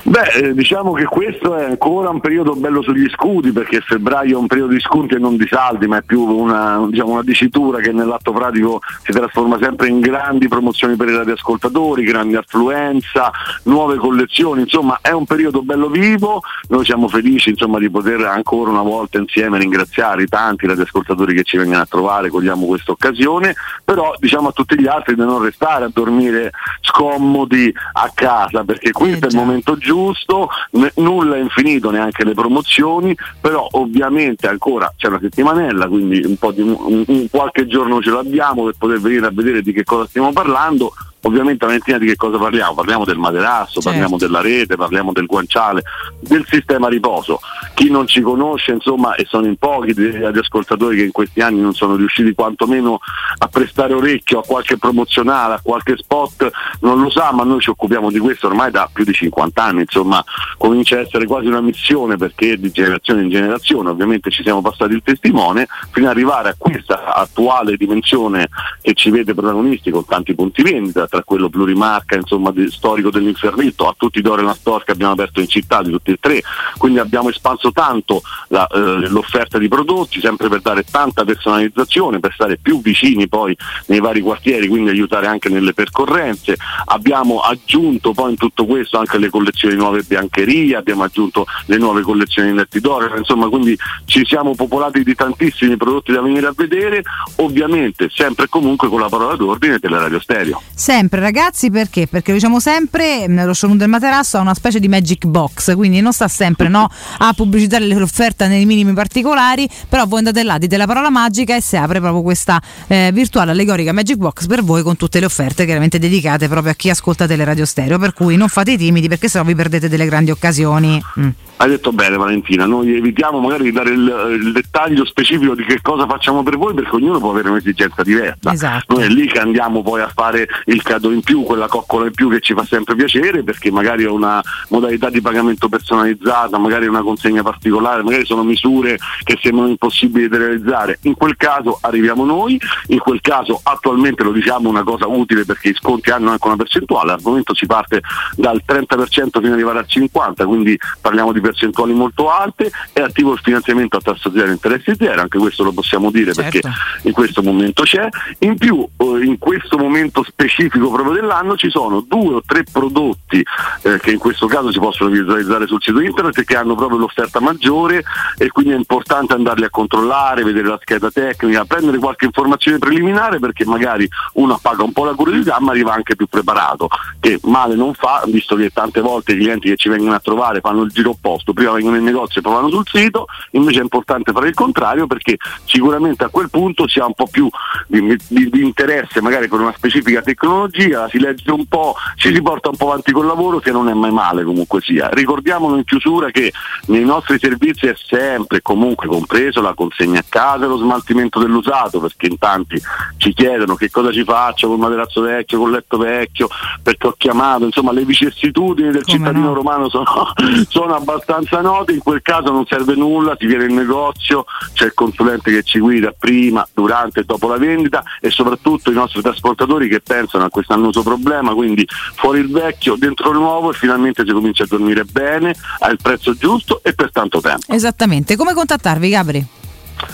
Beh, 0.02 0.28
eh, 0.34 0.54
diciamo 0.54 0.92
che 0.92 1.04
questo 1.04 1.56
è 1.56 1.64
ancora 1.64 2.10
un 2.10 2.20
periodo 2.20 2.54
bello 2.54 2.82
sugli 2.82 3.08
scudi 3.10 3.52
perché 3.52 3.80
febbraio 3.80 4.36
è 4.36 4.40
un 4.40 4.46
periodo 4.46 4.72
di 4.72 4.80
sconti 4.80 5.14
e 5.14 5.18
non 5.18 5.36
di 5.36 5.46
saldi, 5.48 5.86
ma 5.86 5.98
è 5.98 6.02
più 6.02 6.22
una, 6.22 6.86
diciamo, 6.88 7.12
una 7.12 7.22
dicitura 7.22 7.78
che 7.80 7.92
nell'atto 7.92 8.32
pratico 8.32 8.80
si 9.02 9.12
trasforma 9.12 9.58
sempre 9.60 9.88
in 9.88 10.00
grandi 10.00 10.48
promozioni 10.48 10.96
per 10.96 11.08
i 11.08 11.16
radioascoltatori, 11.16 12.04
grande 12.04 12.38
affluenza, 12.38 13.30
nuove 13.64 13.96
collezioni, 13.96 14.62
insomma 14.62 14.98
è 15.02 15.10
un 15.10 15.26
periodo 15.26 15.62
bello 15.62 15.88
vivo, 15.88 16.42
noi 16.68 16.84
siamo 16.84 17.08
felici 17.08 17.50
insomma, 17.50 17.78
di 17.78 17.90
poter 17.90 18.20
ancora 18.22 18.70
una 18.70 18.82
volta 18.82 19.18
insieme 19.18 19.58
ringraziare 19.58 20.22
i 20.22 20.26
tanti 20.26 20.66
radioascoltatori 20.66 21.34
che 21.34 21.42
ci 21.42 21.56
vengono 21.56 21.82
a 21.82 21.86
trovare, 21.86 22.30
cogliamo 22.30 22.66
questa 22.66 22.92
occasione, 22.92 23.54
però 23.84 24.14
diciamo 24.18 24.48
a 24.48 24.52
tutti 24.52 24.78
gli 24.80 24.86
altri 24.86 25.14
di 25.14 25.20
non 25.20 25.42
restare 25.42 25.84
a 25.84 25.90
dormire 25.92 26.52
scomodi 26.80 27.72
a 27.92 28.10
casa 28.14 28.64
perché 28.64 28.92
questo 28.92 29.26
è 29.26 29.28
il 29.28 29.36
momento 29.36 29.65
momento 29.66 29.76
giusto, 29.76 30.48
n- 30.72 30.90
nulla 30.96 31.36
è 31.36 31.40
infinito, 31.40 31.90
neanche 31.90 32.24
le 32.24 32.34
promozioni, 32.34 33.16
però 33.40 33.66
ovviamente 33.72 34.46
ancora 34.48 34.92
c'è 34.96 35.08
una 35.08 35.18
settimanella, 35.20 35.88
quindi 35.88 36.22
un 36.24 36.36
di 36.52 36.60
un- 36.62 37.04
un- 37.06 37.26
qualche 37.30 37.66
giorno 37.66 38.00
ce 38.00 38.10
l'abbiamo 38.10 38.64
per 38.64 38.74
poter 38.78 39.00
venire 39.00 39.26
a 39.26 39.30
vedere 39.32 39.62
di 39.62 39.72
che 39.72 39.84
cosa 39.84 40.06
stiamo 40.06 40.32
parlando. 40.32 40.92
Ovviamente 41.26 41.66
Valentina 41.66 41.98
di 41.98 42.06
che 42.06 42.14
cosa 42.14 42.38
parliamo? 42.38 42.74
Parliamo 42.74 43.04
del 43.04 43.18
materasso, 43.18 43.80
Certo. 43.80 43.88
parliamo 43.90 44.16
della 44.16 44.40
rete, 44.40 44.76
parliamo 44.76 45.12
del 45.12 45.26
guanciale, 45.26 45.82
del 46.20 46.46
sistema 46.48 46.86
riposo. 46.88 47.40
Chi 47.74 47.90
non 47.90 48.06
ci 48.06 48.20
conosce, 48.20 48.70
insomma, 48.70 49.16
e 49.16 49.24
sono 49.28 49.46
in 49.46 49.56
pochi 49.56 49.92
degli 49.92 50.24
ascoltatori 50.24 50.96
che 50.98 51.02
in 51.02 51.10
questi 51.10 51.40
anni 51.40 51.60
non 51.60 51.74
sono 51.74 51.96
riusciti 51.96 52.32
quantomeno 52.32 53.00
a 53.38 53.48
prestare 53.48 53.92
orecchio 53.92 54.38
a 54.38 54.44
qualche 54.44 54.78
promozionale, 54.78 55.54
a 55.54 55.60
qualche 55.60 55.96
spot, 55.96 56.48
non 56.82 57.00
lo 57.02 57.10
sa, 57.10 57.32
ma 57.32 57.42
noi 57.42 57.60
ci 57.60 57.70
occupiamo 57.70 58.12
di 58.12 58.20
questo 58.20 58.46
ormai 58.46 58.70
da 58.70 58.88
più 58.92 59.02
di 59.02 59.12
50 59.12 59.62
anni, 59.62 59.80
insomma, 59.80 60.24
comincia 60.58 60.96
a 60.96 61.00
essere 61.00 61.26
quasi 61.26 61.48
una 61.48 61.60
missione 61.60 62.16
perché 62.16 62.56
di 62.56 62.70
generazione 62.70 63.22
in 63.22 63.30
generazione, 63.30 63.90
ovviamente 63.90 64.30
ci 64.30 64.44
siamo 64.44 64.62
passati 64.62 64.92
il 64.92 65.02
testimone, 65.02 65.66
fino 65.90 66.06
ad 66.06 66.12
arrivare 66.12 66.50
a 66.50 66.54
questa 66.56 67.14
attuale 67.14 67.76
dimensione 67.76 68.48
che 68.80 68.94
ci 68.94 69.10
vede 69.10 69.34
protagonisti 69.34 69.90
con 69.90 70.04
tanti 70.04 70.32
punti 70.36 70.62
vendita, 70.62 71.08
tra 71.16 71.22
quello 71.24 71.48
plurimarca, 71.48 72.16
insomma, 72.16 72.50
di- 72.50 72.70
storico 72.70 73.10
dell'Infernetto, 73.10 73.88
a 73.88 73.94
tutti 73.96 74.18
i 74.18 74.22
Dorelan 74.22 74.54
Store 74.54 74.84
che 74.84 74.92
abbiamo 74.92 75.12
aperto 75.12 75.40
in 75.40 75.48
città, 75.48 75.82
di 75.82 75.90
tutti 75.90 76.10
e 76.10 76.18
tre, 76.20 76.42
quindi 76.76 76.98
abbiamo 76.98 77.30
espanso 77.30 77.72
tanto 77.72 78.20
la, 78.48 78.66
eh, 78.66 79.08
l'offerta 79.08 79.58
di 79.58 79.68
prodotti, 79.68 80.20
sempre 80.20 80.48
per 80.48 80.60
dare 80.60 80.84
tanta 80.84 81.24
personalizzazione, 81.24 82.20
per 82.20 82.32
stare 82.34 82.58
più 82.58 82.82
vicini 82.82 83.28
poi 83.28 83.56
nei 83.86 84.00
vari 84.00 84.20
quartieri, 84.20 84.68
quindi 84.68 84.90
aiutare 84.90 85.26
anche 85.26 85.48
nelle 85.48 85.72
percorrenze. 85.72 86.56
Abbiamo 86.86 87.40
aggiunto 87.40 88.12
poi 88.12 88.32
in 88.32 88.36
tutto 88.36 88.66
questo 88.66 88.98
anche 88.98 89.18
le 89.18 89.30
collezioni 89.30 89.74
nuove 89.74 90.02
biancherie, 90.02 90.76
abbiamo 90.76 91.04
aggiunto 91.04 91.46
le 91.66 91.78
nuove 91.78 92.02
collezioni 92.02 92.50
di 92.50 92.56
letti 92.56 92.80
d'oro, 92.80 93.16
insomma 93.16 93.48
quindi 93.48 93.76
ci 94.04 94.24
siamo 94.26 94.54
popolati 94.54 95.02
di 95.02 95.14
tantissimi 95.14 95.76
prodotti 95.76 96.12
da 96.12 96.20
venire 96.20 96.46
a 96.46 96.52
vedere, 96.54 97.02
ovviamente 97.36 98.08
sempre 98.12 98.44
e 98.44 98.48
comunque 98.48 98.88
con 98.88 99.00
la 99.00 99.08
parola 99.08 99.36
d'ordine 99.36 99.78
della 99.78 100.00
radio 100.00 100.20
stereo. 100.20 100.62
Sempre 100.96 101.20
ragazzi, 101.20 101.70
perché? 101.70 102.06
Perché 102.06 102.30
lo 102.30 102.38
diciamo 102.38 102.58
sempre, 102.58 103.28
mh, 103.28 103.44
lo 103.44 103.52
showroom 103.52 103.78
del 103.78 103.90
materasso 103.90 104.38
ha 104.38 104.40
una 104.40 104.54
specie 104.54 104.80
di 104.80 104.88
magic 104.88 105.26
box, 105.26 105.74
quindi 105.74 106.00
non 106.00 106.14
sta 106.14 106.26
sempre 106.26 106.68
no, 106.68 106.88
a 107.18 107.34
pubblicizzare 107.34 107.86
l'offerta 107.86 108.46
nei 108.46 108.64
minimi 108.64 108.94
particolari, 108.94 109.68
però 109.90 110.06
voi 110.06 110.20
andate 110.20 110.42
là, 110.42 110.56
dite 110.56 110.78
la 110.78 110.86
parola 110.86 111.10
magica 111.10 111.54
e 111.54 111.60
si 111.60 111.76
apre 111.76 112.00
proprio 112.00 112.22
questa 112.22 112.62
eh, 112.86 113.10
virtuale 113.12 113.50
allegorica 113.50 113.92
magic 113.92 114.16
box 114.16 114.46
per 114.46 114.64
voi 114.64 114.82
con 114.82 114.96
tutte 114.96 115.20
le 115.20 115.26
offerte 115.26 115.66
chiaramente 115.66 115.98
dedicate 115.98 116.48
proprio 116.48 116.72
a 116.72 116.74
chi 116.74 116.88
ascolta 116.88 117.26
le 117.26 117.44
radio 117.44 117.66
stereo, 117.66 117.98
per 117.98 118.14
cui 118.14 118.36
non 118.36 118.48
fate 118.48 118.72
i 118.72 118.78
timidi 118.78 119.06
perché 119.06 119.28
sennò 119.28 119.44
vi 119.44 119.54
perdete 119.54 119.90
delle 119.90 120.06
grandi 120.06 120.30
occasioni. 120.30 120.98
Mm. 121.20 121.28
Hai 121.58 121.70
detto 121.70 121.90
bene 121.90 122.18
Valentina, 122.18 122.66
noi 122.66 122.94
evitiamo 122.94 123.40
magari 123.40 123.64
di 123.64 123.72
dare 123.72 123.88
il, 123.88 124.40
il 124.42 124.52
dettaglio 124.52 125.06
specifico 125.06 125.54
di 125.54 125.64
che 125.64 125.80
cosa 125.80 126.04
facciamo 126.04 126.42
per 126.42 126.58
voi 126.58 126.74
perché 126.74 126.94
ognuno 126.94 127.18
può 127.18 127.30
avere 127.30 127.48
un'esigenza 127.48 128.02
diversa. 128.02 128.52
Esatto. 128.52 128.94
Noi 128.94 129.04
è 129.04 129.08
lì 129.08 129.26
che 129.26 129.38
andiamo 129.38 129.82
poi 129.82 130.02
a 130.02 130.10
fare 130.14 130.46
il 130.66 130.82
cadeau 130.82 131.14
in 131.14 131.22
più, 131.22 131.44
quella 131.44 131.66
coccola 131.66 132.06
in 132.06 132.12
più 132.12 132.28
che 132.28 132.40
ci 132.40 132.52
fa 132.52 132.62
sempre 132.66 132.94
piacere 132.94 133.42
perché 133.42 133.70
magari 133.70 134.04
è 134.04 134.08
una 134.08 134.42
modalità 134.68 135.08
di 135.08 135.22
pagamento 135.22 135.70
personalizzata, 135.70 136.58
magari 136.58 136.84
è 136.84 136.88
una 136.90 137.00
consegna 137.00 137.42
particolare, 137.42 138.02
magari 138.02 138.26
sono 138.26 138.44
misure 138.44 138.98
che 139.22 139.38
sembrano 139.40 139.70
impossibili 139.70 140.28
da 140.28 140.36
realizzare. 140.36 140.98
In 141.02 141.14
quel 141.14 141.38
caso 141.38 141.78
arriviamo 141.80 142.26
noi, 142.26 142.60
in 142.88 142.98
quel 142.98 143.22
caso 143.22 143.58
attualmente 143.62 144.22
lo 144.22 144.32
diciamo 144.32 144.68
una 144.68 144.82
cosa 144.82 145.06
utile 145.06 145.46
perché 145.46 145.70
i 145.70 145.74
sconti 145.74 146.10
hanno 146.10 146.32
anche 146.32 146.46
una 146.46 146.56
percentuale, 146.56 147.12
al 147.12 147.20
momento 147.22 147.54
si 147.54 147.64
parte 147.64 148.02
dal 148.34 148.60
30% 148.66 149.06
fino 149.06 149.46
ad 149.46 149.52
arrivare 149.52 149.78
al 149.78 149.86
50%, 149.88 150.44
quindi 150.44 150.78
parliamo 151.00 151.32
di 151.32 151.44
percentuali 151.46 151.92
molto 151.92 152.28
alte, 152.30 152.70
è 152.92 153.00
attivo 153.00 153.32
il 153.32 153.38
finanziamento 153.38 153.96
a 153.96 154.00
tasso 154.00 154.32
zero, 154.32 154.50
interessi 154.50 154.94
zero, 154.96 155.20
anche 155.20 155.38
questo 155.38 155.62
lo 155.62 155.72
possiamo 155.72 156.10
dire 156.10 156.32
perché 156.32 156.60
in 157.02 157.12
questo 157.12 157.42
momento 157.42 157.82
c'è. 157.82 158.08
In 158.40 158.56
più 158.56 158.86
eh, 158.96 159.24
in 159.24 159.38
questo 159.38 159.78
momento 159.78 160.24
specifico 160.24 160.90
proprio 160.90 161.14
dell'anno 161.14 161.56
ci 161.56 161.70
sono 161.70 162.00
due 162.00 162.34
o 162.34 162.42
tre 162.44 162.64
prodotti 162.64 163.44
eh, 163.82 163.98
che 164.00 164.10
in 164.10 164.18
questo 164.18 164.46
caso 164.46 164.72
si 164.72 164.78
possono 164.78 165.10
visualizzare 165.10 165.66
sul 165.66 165.80
sito 165.80 166.00
internet 166.00 166.38
e 166.38 166.44
che 166.44 166.56
hanno 166.56 166.74
proprio 166.74 166.98
l'offerta 166.98 167.40
maggiore 167.40 168.02
e 168.36 168.48
quindi 168.48 168.72
è 168.72 168.76
importante 168.76 169.34
andarli 169.34 169.64
a 169.64 169.70
controllare, 169.70 170.42
vedere 170.42 170.66
la 170.66 170.78
scheda 170.80 171.10
tecnica, 171.10 171.64
prendere 171.64 171.98
qualche 171.98 172.24
informazione 172.24 172.78
preliminare 172.78 173.38
perché 173.38 173.64
magari 173.64 174.08
uno 174.34 174.58
paga 174.60 174.82
un 174.82 174.92
po' 174.92 175.04
la 175.04 175.14
curiosità 175.14 175.58
ma 175.60 175.70
arriva 175.70 175.92
anche 175.92 176.16
più 176.16 176.26
preparato, 176.26 176.88
che 177.20 177.38
male 177.44 177.76
non 177.76 177.94
fa, 177.94 178.24
visto 178.26 178.56
che 178.56 178.70
tante 178.70 179.00
volte 179.00 179.32
i 179.32 179.36
clienti 179.36 179.68
che 179.68 179.76
ci 179.76 179.88
vengono 179.88 180.14
a 180.14 180.20
trovare 180.20 180.60
fanno 180.60 180.82
il 180.82 180.90
giro 180.90 181.16
opposto, 181.36 181.52
prima 181.52 181.72
vengono 181.72 181.96
in 181.96 182.04
negozio 182.04 182.40
e 182.40 182.42
poi 182.42 182.54
vanno 182.54 182.70
sul 182.70 182.86
sito, 182.86 183.26
invece 183.52 183.80
è 183.80 183.82
importante 183.82 184.32
fare 184.32 184.48
il 184.48 184.54
contrario 184.54 185.06
perché 185.06 185.36
sicuramente 185.64 186.24
a 186.24 186.28
quel 186.28 186.50
punto 186.50 186.88
si 186.88 186.98
ha 186.98 187.06
un 187.06 187.14
po' 187.14 187.26
più 187.26 187.48
di, 187.86 188.16
di- 188.28 188.48
di 188.48 188.62
interesse 188.62 189.20
magari 189.20 189.48
per 189.48 189.60
una 189.60 189.74
specifica 189.76 190.22
tecnologia, 190.22 191.08
si 191.08 191.18
legge 191.18 191.50
un 191.50 191.66
po', 191.66 191.94
ci 192.16 192.32
si 192.34 192.42
porta 192.42 192.70
un 192.70 192.76
po' 192.76 192.86
avanti 192.86 193.12
col 193.12 193.26
lavoro 193.26 193.58
che 193.58 193.70
non 193.70 193.88
è 193.88 193.94
mai 193.94 194.10
male 194.10 194.44
comunque 194.44 194.80
sia. 194.80 195.08
Ricordiamolo 195.10 195.76
in 195.76 195.84
chiusura 195.84 196.30
che 196.30 196.52
nei 196.86 197.04
nostri 197.04 197.38
servizi 197.38 197.86
è 197.86 197.94
sempre 197.96 198.62
comunque 198.62 199.06
compreso 199.06 199.60
la 199.60 199.74
consegna 199.74 200.20
a 200.20 200.24
casa 200.28 200.64
e 200.64 200.68
lo 200.68 200.78
smaltimento 200.78 201.38
dell'usato 201.38 202.00
perché 202.00 202.26
in 202.26 202.38
tanti 202.38 202.80
ci 203.18 203.32
chiedono 203.32 203.74
che 203.74 203.90
cosa 203.90 204.10
ci 204.12 204.24
faccio 204.24 204.68
col 204.68 204.78
materasso 204.78 205.20
vecchio, 205.20 205.58
col 205.58 205.72
letto 205.72 205.98
vecchio, 205.98 206.48
perché 206.82 207.06
ho 207.06 207.14
chiamato, 207.16 207.64
insomma 207.64 207.92
le 207.92 208.04
vicissitudini 208.04 208.90
del 208.90 209.04
cittadino 209.04 209.52
romano 209.52 209.88
sono, 209.88 210.04
sono 210.68 210.94
abbastanza 210.94 211.25
note, 211.60 211.92
in 211.92 212.00
quel 212.00 212.22
caso 212.22 212.50
non 212.52 212.66
serve 212.66 212.94
nulla, 212.94 213.36
si 213.38 213.46
viene 213.46 213.64
in 213.64 213.74
negozio, 213.74 214.44
c'è 214.72 214.86
il 214.86 214.94
consulente 214.94 215.50
che 215.50 215.62
ci 215.62 215.78
guida 215.78 216.12
prima, 216.18 216.66
durante 216.72 217.20
e 217.20 217.24
dopo 217.24 217.48
la 217.48 217.58
vendita 217.58 218.02
e 218.20 218.30
soprattutto 218.30 218.90
i 218.90 218.94
nostri 218.94 219.22
trasportatori 219.22 219.88
che 219.88 220.00
pensano 220.00 220.44
a 220.44 220.50
questo 220.50 220.72
annoso 220.72 221.02
problema, 221.02 221.54
quindi 221.54 221.86
fuori 222.14 222.40
il 222.40 222.50
vecchio, 222.50 222.96
dentro 222.96 223.30
il 223.30 223.38
nuovo 223.38 223.70
e 223.70 223.74
finalmente 223.74 224.24
si 224.24 224.32
comincia 224.32 224.64
a 224.64 224.66
dormire 224.66 225.04
bene, 225.04 225.54
al 225.80 225.98
prezzo 226.00 226.34
giusto 226.34 226.80
e 226.82 226.94
per 226.94 227.10
tanto 227.10 227.40
tempo. 227.40 227.72
Esattamente, 227.72 228.36
come 228.36 228.54
contattarvi 228.54 229.08
Gabri? 229.08 229.46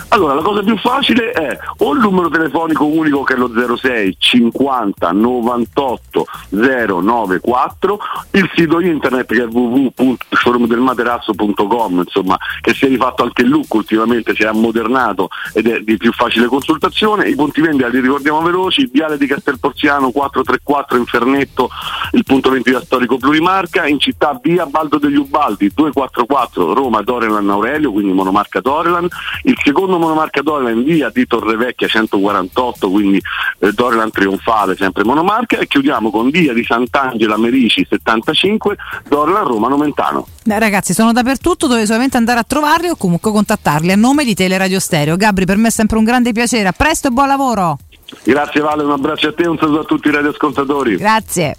Allora, 0.09 0.35
la 0.35 0.43
cosa 0.43 0.63
più 0.63 0.77
facile 0.77 1.31
è 1.33 1.57
o 1.79 1.95
il 1.95 2.01
numero 2.01 2.29
telefonico 2.29 2.85
unico 2.85 3.23
che 3.23 3.33
è 3.35 3.37
lo 3.37 3.51
06 3.77 4.17
50 4.19 5.11
98 5.11 6.27
094, 6.51 7.99
il 8.33 8.51
sito 8.55 8.79
internet 8.81 9.33
che 9.33 9.43
è 9.43 9.47
www.showroomdelmaterasso.com, 9.47 12.03
insomma, 12.05 12.37
che 12.61 12.75
si 12.75 12.85
è 12.85 12.89
rifatto 12.89 13.23
anche 13.23 13.41
il 13.43 13.49
look 13.49 13.73
ultimamente, 13.75 14.35
si 14.35 14.43
è 14.43 14.47
ammodernato 14.47 15.29
ed 15.55 15.67
è 15.67 15.81
di 15.81 15.97
più 15.97 16.13
facile 16.13 16.47
consultazione. 16.47 17.29
I 17.29 17.35
punti 17.35 17.63
vendita 17.63 17.89
li 17.89 18.01
ricordiamo 18.01 18.43
veloci, 18.43 18.91
Viale 18.93 19.17
di 19.17 19.27
Castelporziano 19.27 20.11
434 20.11 20.99
Infernetto, 20.99 21.71
il 22.13 22.25
punto 22.25 22.51
vendita 22.51 22.83
storico 22.83 23.17
plurimarca, 23.17 23.87
in 23.87 23.99
città 23.99 24.39
via 24.43 24.67
Baldo 24.67 24.99
degli 24.99 25.17
Ubaldi 25.17 25.71
244 25.75 26.75
Roma 26.75 27.01
Dorelan 27.03 27.49
Aurelio, 27.49 27.93
quindi 27.93 28.13
monomarca 28.13 28.61
Dorelan, 28.61 29.09
il 29.45 29.57
secondo 29.73 29.99
monomarca 29.99 30.43
Dorelan 30.43 30.77
in 30.77 30.85
via 30.85 31.11
di 31.13 31.27
Torrevecchia 31.27 31.89
148, 31.89 32.91
quindi 32.91 33.21
eh, 33.59 33.73
Dorelan 33.73 34.11
Trionfale, 34.11 34.77
sempre 34.77 35.03
monomarca, 35.03 35.59
e 35.59 35.67
chiudiamo 35.67 36.11
con 36.11 36.29
via 36.29 36.53
di 36.53 36.63
Sant'Angela 36.63 37.39
Merici 37.39 37.87
75, 37.89 38.77
Dorelan 39.09 39.45
Roma 39.45 39.69
Nomentano. 39.69 40.27
Beh, 40.45 40.59
ragazzi, 40.59 40.93
sono 40.93 41.13
dappertutto, 41.13 41.67
dove 41.67 41.87
solamente 41.87 42.19
andare 42.19 42.41
a 42.41 42.45
trovarli 42.45 42.89
o 42.89 42.97
comunque 42.97 43.33
contattarli 43.33 43.91
a 43.91 43.97
nome 43.97 44.25
di 44.25 44.35
Teleradio 44.35 44.79
Stereo. 44.79 45.17
Gabri, 45.17 45.47
per 45.47 45.57
me 45.57 45.69
è 45.69 45.71
sempre 45.71 45.97
un 45.97 46.05
grande 46.05 46.33
piacere. 46.33 46.69
A 46.69 46.73
presto 46.73 47.09
e 47.09 47.11
buon 47.11 47.29
lavoro. 47.29 47.79
Grazie 48.25 48.61
Vale, 48.61 48.83
un 48.83 48.91
abbraccio 48.91 49.29
a 49.29 49.33
te 49.33 49.45
e 49.45 49.49
un 49.49 49.57
saluto 49.57 49.81
a 49.81 49.85
tutti 49.85 50.09
i 50.09 50.11
radioascoltatori. 50.11 50.97
Grazie. 50.97 51.57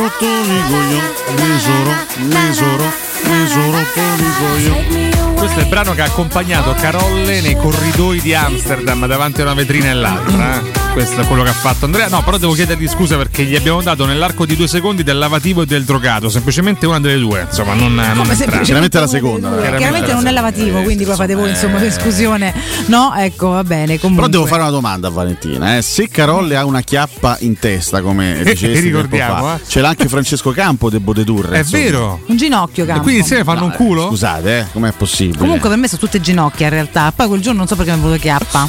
rotto 0.00 0.24
i 0.24 0.62
coglioni, 0.70 1.00
mi 1.36 1.60
sono, 1.60 2.06
mi 2.16 2.54
sono, 2.54 2.92
mi 3.24 3.48
sono 3.48 3.70
rotto 3.70 4.00
i 4.00 4.32
coglioni. 4.38 5.19
Questo 5.40 5.58
è 5.58 5.62
il 5.62 5.68
brano 5.70 5.94
che 5.94 6.02
ha 6.02 6.04
accompagnato 6.04 6.74
Carolle 6.74 7.40
nei 7.40 7.56
corridoi 7.56 8.20
di 8.20 8.34
Amsterdam 8.34 9.06
davanti 9.06 9.40
a 9.40 9.44
una 9.44 9.54
vetrina 9.54 9.88
e 9.88 9.94
l'altra. 9.94 10.60
Eh. 10.60 10.80
Questo 10.92 11.20
è 11.20 11.26
quello 11.26 11.44
che 11.44 11.50
ha 11.50 11.54
fatto 11.54 11.84
Andrea. 11.84 12.08
No, 12.08 12.22
però 12.24 12.36
devo 12.36 12.52
chiedergli 12.52 12.88
scusa 12.88 13.16
perché 13.16 13.44
gli 13.44 13.54
abbiamo 13.54 13.80
dato 13.80 14.06
nell'arco 14.06 14.44
di 14.44 14.56
due 14.56 14.66
secondi 14.66 15.04
del 15.04 15.18
lavativo 15.18 15.62
e 15.62 15.66
del 15.66 15.84
drogato. 15.84 16.28
Semplicemente 16.28 16.84
una 16.84 16.98
delle 16.98 17.18
due, 17.18 17.46
insomma, 17.48 17.74
non, 17.74 17.94
no, 17.94 18.12
non 18.12 18.30
è 18.30 18.34
Chiaramente 18.34 18.98
la 18.98 19.06
seconda. 19.06 19.48
Chiaramente, 19.48 19.76
chiaramente 19.76 20.12
non 20.12 20.26
è 20.26 20.30
lavativo, 20.32 20.80
eh, 20.80 20.82
quindi 20.82 21.04
poi 21.04 21.14
fate 21.14 21.34
voi, 21.34 21.50
insomma, 21.50 21.78
eh. 21.78 21.84
per. 21.84 22.52
No, 22.86 23.14
ecco, 23.16 23.50
va 23.50 23.62
bene. 23.62 24.00
Comunque. 24.00 24.26
Però 24.26 24.38
devo 24.38 24.46
fare 24.46 24.62
una 24.62 24.72
domanda 24.72 25.08
a 25.08 25.10
Valentina. 25.10 25.76
Eh. 25.76 25.82
Se 25.82 26.08
Carolle 26.08 26.56
ha 26.56 26.64
una 26.64 26.82
chiappa 26.82 27.36
in 27.40 27.56
testa, 27.58 28.02
come 28.02 28.40
dicesti 28.44 28.80
ricordiamo, 28.80 29.44
fa, 29.44 29.56
eh. 29.56 29.60
ce 29.66 29.80
l'ha 29.80 29.88
anche 29.88 30.08
Francesco 30.08 30.50
Campo, 30.50 30.90
devo 30.90 31.14
dedurre. 31.14 31.56
È 31.56 31.58
insomma. 31.60 31.82
vero. 31.82 32.20
Un 32.26 32.36
ginocchio, 32.36 32.84
Campo. 32.84 33.00
E 33.00 33.02
quindi 33.04 33.20
insieme 33.20 33.44
fanno 33.44 33.60
no, 33.60 33.66
un 33.66 33.72
culo? 33.72 34.08
Scusate, 34.08 34.58
eh, 34.58 34.66
com'è 34.72 34.90
possibile? 34.92 35.29
Incredibile. 35.30 35.38
Comunque 35.38 35.68
per 35.68 35.78
me 35.78 35.88
sono 35.88 36.00
tutte 36.00 36.20
ginocchia 36.20 36.66
in 36.66 36.72
realtà. 36.72 37.12
Poi 37.14 37.28
quel 37.28 37.40
giorno 37.40 37.58
non 37.58 37.68
so 37.68 37.76
perché 37.76 37.92
mi 37.92 37.98
è 37.98 38.00
venuto 38.00 38.20
chiappa. 38.20 38.68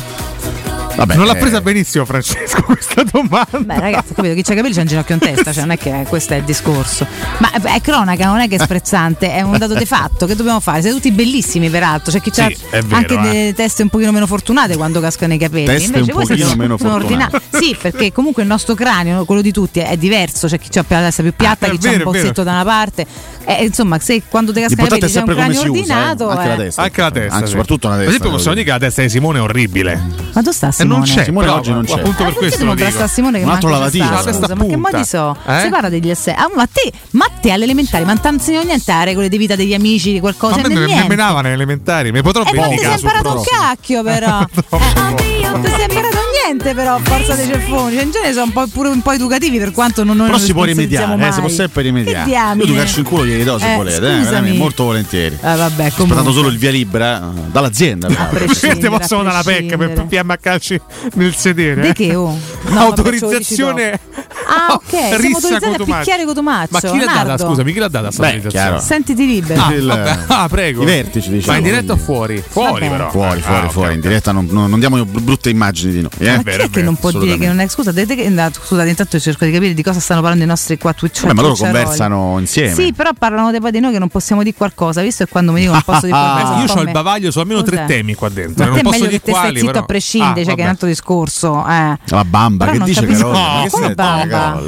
Vabbè, 0.95 1.15
non 1.15 1.25
l'ha 1.25 1.35
eh. 1.35 1.39
presa 1.39 1.57
eh... 1.57 1.61
benissimo 1.61 2.05
Francesco 2.05 2.63
questa 2.63 3.03
domanda. 3.03 3.59
Beh 3.59 3.79
ragazzi, 3.79 4.13
capito, 4.13 4.33
chi 4.33 4.43
c'ha 4.43 4.55
capelli 4.55 4.73
c'ha 4.73 4.81
un 4.81 4.87
ginocchio 4.87 5.15
in 5.15 5.21
testa, 5.21 5.51
cioè 5.51 5.63
non 5.63 5.71
è 5.71 5.77
che 5.77 6.05
questo 6.07 6.33
è 6.33 6.37
il 6.37 6.43
discorso. 6.43 7.05
Ma 7.39 7.51
eh, 7.51 7.75
è 7.75 7.81
cronaca, 7.81 8.25
non 8.25 8.39
è 8.39 8.47
che 8.47 8.55
è 8.55 8.59
sprezzante, 8.59 9.31
è 9.33 9.41
un 9.41 9.57
dato 9.57 9.73
di 9.73 9.85
fatto, 9.85 10.25
che 10.25 10.35
dobbiamo 10.35 10.59
fare? 10.59 10.81
Siete 10.81 10.95
tutti 10.95 11.11
bellissimi 11.11 11.69
peraltro, 11.69 12.11
c'è 12.11 12.21
cioè, 12.21 12.47
chi 12.47 12.55
sì, 12.55 12.75
ha 12.75 12.83
anche 12.89 13.13
eh. 13.13 13.21
delle 13.21 13.53
teste 13.53 13.83
un 13.83 13.89
pochino 13.89 14.11
meno 14.11 14.27
fortunate 14.27 14.75
quando 14.75 14.99
cascano 14.99 15.33
i 15.33 15.37
capelli. 15.37 15.65
Teste 15.65 15.85
Invece 15.85 16.11
un 16.11 16.17
voi 16.17 16.25
siete 16.25 16.55
meno 16.55 16.77
ordinati. 16.81 17.37
Sì, 17.51 17.75
perché 17.79 18.11
comunque 18.11 18.43
il 18.43 18.47
nostro 18.47 18.75
cranio, 18.75 19.25
quello 19.25 19.41
di 19.41 19.51
tutti, 19.51 19.79
è 19.79 19.97
diverso, 19.97 20.47
c'è 20.47 20.57
chi 20.57 20.77
ha 20.77 20.85
la 20.87 21.01
testa 21.01 21.21
più 21.21 21.33
piatta, 21.35 21.67
ah, 21.67 21.69
chi 21.69 21.87
ha 21.87 21.91
un 21.91 22.03
bozzetto 22.03 22.43
da 22.43 22.51
una 22.51 22.63
parte. 22.63 23.05
Eh, 23.43 23.65
insomma, 23.65 23.99
se 23.99 24.21
quando 24.27 24.53
te 24.53 24.61
cascano 24.61 24.87
i 24.87 24.89
capelli 24.89 25.11
c'è 25.11 25.19
un 25.19 25.25
cranio 25.25 25.61
ordinato... 25.61 26.25
Usa, 26.27 26.33
eh. 26.33 26.37
Anche 26.37 26.47
la 26.47 26.53
eh. 26.53 26.57
testa. 26.57 26.81
Anche 26.81 27.01
la 27.01 27.11
testa. 27.11 27.35
Anche 27.35 27.47
soprattutto 27.47 27.87
la 27.87 27.95
testa. 27.95 28.09
Per 28.09 28.15
esempio 28.15 28.31
possiamo 28.31 28.53
dire 28.55 28.65
che 28.65 28.71
la 28.71 28.79
testa 28.79 29.01
di 29.01 29.09
Simone 29.09 29.39
è 29.39 29.41
orribile. 29.41 30.01
Ma 30.33 30.41
dove 30.41 30.55
sta 30.55 30.71
eh, 30.81 30.87
Simone. 30.87 30.97
non 30.97 31.01
c'è, 31.01 31.23
Simone 31.23 31.45
però, 31.45 31.57
oggi 31.57 31.71
non 31.71 31.85
c'è. 31.85 31.93
Appunto 31.93 32.23
per 32.23 32.33
eh, 32.33 32.35
questo 32.35 32.65
lo 32.65 32.73
dico. 32.73 33.07
Simone 33.07 33.39
che 33.39 33.45
un 33.45 33.51
altro 33.51 33.69
lavatino. 33.69 34.21
Scusa, 34.21 34.55
ma 34.55 34.65
che 34.65 34.77
mo 34.77 35.03
so? 35.03 35.37
Eh? 35.45 35.59
Si 35.61 35.69
parla 35.69 35.89
degli 35.89 36.09
essere. 36.09 36.35
Ah, 36.35 36.49
ma 36.53 36.67
te, 36.67 36.91
ma 37.11 37.27
te 37.39 37.51
all'elementare, 37.51 38.03
ma 38.05 38.17
non 38.21 38.37
ti 38.37 38.51
niente 38.51 38.91
a 38.91 39.03
regole 39.03 39.29
di 39.29 39.37
vita 39.37 39.55
degli 39.55 39.73
amici, 39.73 40.11
di 40.11 40.19
qualcosa. 40.19 40.57
Ma 40.61 40.67
me, 40.67 40.73
me, 40.73 40.85
me 40.87 41.07
menavano 41.07 41.47
elementari, 41.47 42.11
mi 42.11 42.21
potrò 42.21 42.43
eh, 42.43 42.51
vendicare. 42.51 42.75
Ma 42.75 42.75
eh, 42.75 42.77
ti 42.77 42.83
sei 42.83 42.99
imparato 42.99 43.37
un 43.37 43.43
cacchio 43.43 44.03
però. 44.03 44.41
Eh, 44.41 45.15
ti 45.15 45.69
sei 45.69 45.83
imparato 45.89 46.10
niente 46.51 46.73
però 46.73 46.99
forza 47.01 47.35
dei 47.35 47.47
ceffoni 47.47 47.95
cioè, 47.95 48.03
in 48.03 48.11
genere 48.11 48.33
sono 48.33 48.45
un 48.45 48.51
po', 48.51 48.67
pure 48.67 48.89
un 48.89 49.01
po' 49.01 49.11
educativi 49.11 49.57
per 49.57 49.71
quanto 49.71 50.03
non 50.03 50.17
noi 50.17 50.25
però 50.27 50.37
non 50.37 50.45
si 50.45 50.53
può 50.53 50.63
rimediare 50.63 51.27
eh, 51.27 51.31
si 51.31 51.39
può 51.39 51.49
sempre 51.49 51.81
rimediare. 51.81 52.29
Io 52.29 52.65
tu 52.65 52.73
calcio 52.73 52.99
in 52.99 53.05
culo 53.05 53.25
glieli 53.25 53.43
do 53.43 53.57
se 53.57 53.73
eh, 53.73 53.75
volete 53.75 54.37
eh, 54.37 54.53
molto 54.53 54.83
volentieri. 54.83 55.35
Eh, 55.35 55.55
vabbè, 55.55 55.85
aspettando 55.85 56.31
solo 56.31 56.49
il 56.49 56.57
via 56.57 56.71
libera 56.71 57.19
eh, 57.19 57.41
dall'azienda 57.51 58.07
perché 58.07 58.77
ti 58.77 58.87
possono 58.87 59.23
dare 59.23 59.35
la 59.35 59.43
pecca 59.43 59.77
per 59.77 60.05
PM 60.05 60.29
a 60.31 60.37
calci 60.37 60.79
nel 61.13 61.33
sedere 61.33 61.81
di 61.81 61.87
eh? 61.87 61.93
che 61.93 62.15
oh? 62.15 62.37
no, 62.69 62.79
autorizzazione. 62.79 63.99
ah 64.47 64.73
ok 64.73 64.89
siamo 64.89 65.35
autorizzati 65.35 65.65
a 65.65 65.97
picchiare 65.97 66.25
Cotomaccio 66.25 66.69
ma 66.71 66.79
chi 66.79 66.99
l'ha 66.99 67.23
data? 67.23 67.37
Scusami 67.37 67.73
chi 67.73 67.79
l'ha 67.79 67.87
data 67.87 68.09
Beh, 68.09 68.79
sentiti 68.79 69.25
libero 69.25 69.61
ah, 69.61 69.73
eh, 69.73 70.17
ah, 70.27 70.47
prego. 70.49 70.81
i 70.81 70.85
vertici 70.85 71.29
diciamo. 71.29 71.53
Ma 71.53 71.57
in 71.57 71.63
diretta 71.63 71.93
o 71.93 71.97
fuori? 71.97 72.43
fuori 72.45 72.87
però. 72.87 73.09
Fuori 73.09 73.41
fuori 73.41 73.65
ah, 73.65 73.69
fuori 73.69 73.93
in 73.93 74.01
diretta 74.01 74.31
non 74.31 74.79
diamo 74.79 75.03
brutte 75.05 75.49
immagini 75.49 75.93
di 75.93 76.01
noi 76.01 76.11
eh? 76.17 76.40
è 76.41 76.43
vero, 76.43 76.57
chi 76.57 76.63
è, 76.63 76.67
è 76.67 76.69
che 76.69 76.81
non 76.81 76.95
può 76.95 77.11
dire 77.11 77.37
che 77.37 77.47
non 77.47 77.59
è? 77.59 77.67
Scusa 77.67 77.91
de, 77.91 78.05
de, 78.05 78.29
na, 78.29 78.51
scusate 78.51 78.89
intanto 78.89 79.19
cerco 79.19 79.45
di 79.45 79.51
capire 79.51 79.73
di 79.73 79.83
cosa 79.83 79.99
stanno 79.99 80.21
parlando 80.21 80.43
i 80.43 80.47
nostri 80.47 80.77
qua 80.77 80.93
Twitch 80.93 81.23
ma 81.23 81.33
loro 81.33 81.55
conversano 81.55 82.37
insieme. 82.39 82.73
Sì 82.73 82.93
però 82.93 83.11
parlano 83.17 83.51
poi 83.59 83.71
di 83.71 83.79
noi 83.79 83.91
che 83.91 83.99
non 83.99 84.09
possiamo 84.09 84.43
dire 84.43 84.55
qualcosa 84.55 85.01
visto 85.01 85.23
che 85.25 85.31
quando 85.31 85.51
mi 85.51 85.59
dicono 85.61 85.75
non 85.75 85.83
posso 85.85 86.05
dire 86.05 86.17
qualcosa 86.17 86.73
io 86.73 86.79
ho 86.79 86.81
il 86.81 86.91
bavaglio 86.91 87.31
su 87.31 87.39
almeno 87.39 87.61
tre 87.63 87.85
temi 87.85 88.15
qua 88.15 88.29
dentro 88.29 88.65
ma 88.65 88.71
non 88.71 88.81
posso 88.81 89.05
dire 89.05 89.21
che 89.21 89.33
stai 89.33 89.57
zitto 89.57 89.79
a 89.79 89.83
prescindere 89.83 90.43
cioè 90.43 90.55
che 90.55 90.61
è 90.61 90.63
un 90.63 90.69
altro 90.69 90.87
discorso 90.87 91.65
eh. 91.67 91.97
la 92.03 92.25
bamba 92.25 92.67
che 92.67 92.79
dice 92.79 93.05
Carola? 93.05 93.69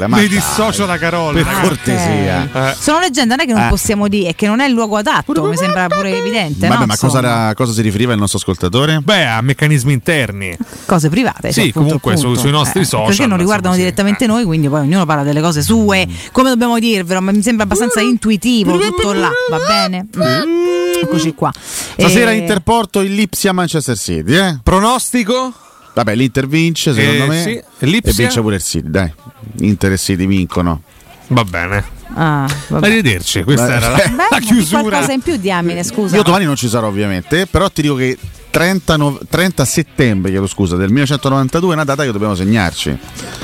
mi 0.08 0.28
dissocio 0.28 0.86
da 0.86 0.98
Carola. 0.98 1.42
Per 1.42 1.46
ah, 1.46 1.60
cortesia. 1.60 2.70
Eh. 2.70 2.76
sono 2.78 3.00
leggenda 3.00 3.34
non 3.34 3.44
è 3.44 3.46
che 3.46 3.54
non 3.54 3.66
eh. 3.66 3.68
possiamo 3.68 4.08
dire 4.08 4.30
è 4.30 4.34
che 4.34 4.46
non 4.46 4.60
è 4.60 4.66
il 4.66 4.72
luogo 4.72 4.96
adatto 4.96 5.44
mi 5.44 5.56
sembra 5.56 5.86
pure 5.88 6.16
evidente 6.16 6.68
ma 6.68 6.96
cosa 6.96 7.72
si 7.72 7.82
riferiva 7.82 8.12
il 8.12 8.18
nostro 8.18 8.38
ascoltatore? 8.38 9.00
beh 9.00 9.26
a 9.26 9.40
meccanismi 9.40 9.92
interni. 9.92 10.56
Cose 10.86 11.08
private 11.08 11.52
sì 11.52 11.63
sì, 11.64 11.68
appunto, 11.70 11.98
comunque 11.98 12.12
appunto. 12.12 12.34
Su, 12.34 12.40
sui 12.40 12.50
nostri 12.50 12.80
eh, 12.80 12.82
eh 12.82 12.86
social. 12.86 13.06
Perché 13.08 13.26
non 13.26 13.38
riguardano 13.38 13.76
direttamente 13.76 14.24
sì. 14.24 14.30
noi, 14.30 14.44
quindi 14.44 14.68
poi 14.68 14.80
ognuno 14.80 15.04
parla 15.04 15.22
delle 15.22 15.40
cose 15.40 15.62
sue. 15.62 16.06
Mm. 16.06 16.12
Come 16.32 16.48
dobbiamo 16.50 16.78
dirvelo? 16.78 17.20
Ma 17.20 17.32
mi 17.32 17.42
sembra 17.42 17.64
abbastanza 17.64 18.00
intuitivo 18.00 18.78
tutto 18.78 19.12
là, 19.12 19.30
va 19.50 19.58
bene? 19.66 20.06
Mm. 20.16 21.02
Eccoci 21.02 21.34
qua. 21.34 21.52
Stasera 21.54 22.30
e... 22.30 22.36
Interporto 22.36 23.00
Lipsia 23.00 23.52
Manchester 23.52 23.96
City, 23.96 24.34
eh? 24.34 24.58
Pronostico? 24.62 25.52
Vabbè, 25.94 26.14
l'Inter 26.14 26.46
vince, 26.46 26.92
secondo 26.92 27.24
eh, 27.24 27.28
me. 27.28 27.42
Sì. 27.42 27.86
Lipsia? 27.86 28.12
E 28.12 28.14
vince 28.14 28.40
pure 28.40 28.56
il 28.56 28.62
City, 28.62 28.90
dai. 28.90 29.12
Inter 29.60 29.92
e 29.92 29.98
City 29.98 30.26
vincono. 30.26 30.82
Va 31.28 31.44
bene. 31.44 32.02
Ah. 32.14 32.46
Arrivederci, 32.68 33.42
questa 33.42 33.66
Beh, 33.66 33.74
era 33.74 33.88
la, 33.88 33.96
beh, 33.96 34.12
la 34.30 34.38
chiusura. 34.38 34.82
Qualcosa 34.82 35.12
in 35.12 35.20
più 35.20 35.36
diamine, 35.36 35.82
scusa. 35.82 36.16
Io 36.16 36.22
domani 36.22 36.44
non 36.44 36.56
ci 36.56 36.68
sarò 36.68 36.88
ovviamente, 36.88 37.46
però 37.46 37.68
ti 37.70 37.82
dico 37.82 37.94
che 37.94 38.16
30, 38.54 38.96
no, 38.96 39.18
30 39.28 39.64
settembre, 39.64 40.30
chiedo 40.30 40.46
scusa, 40.46 40.76
del 40.76 40.90
1992 40.90 41.72
è 41.72 41.74
una 41.74 41.84
data 41.84 42.04
che 42.04 42.12
dobbiamo 42.12 42.36
segnarci. 42.36 42.96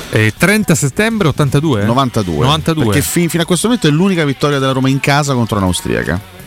Eh, 0.09 0.33
30 0.37 0.73
settembre 0.73 1.27
82? 1.27 1.83
92. 1.83 2.45
92. 2.45 2.85
Perché 2.85 3.01
fin, 3.01 3.27
fino 3.27 3.43
a 3.43 3.45
questo 3.45 3.67
momento 3.67 3.89
è 3.89 3.91
l'unica 3.91 4.23
vittoria 4.23 4.57
della 4.57 4.71
Roma 4.71 4.87
in 4.87 5.01
casa 5.01 5.33
contro 5.33 5.57
un'austriaca. 5.57 6.40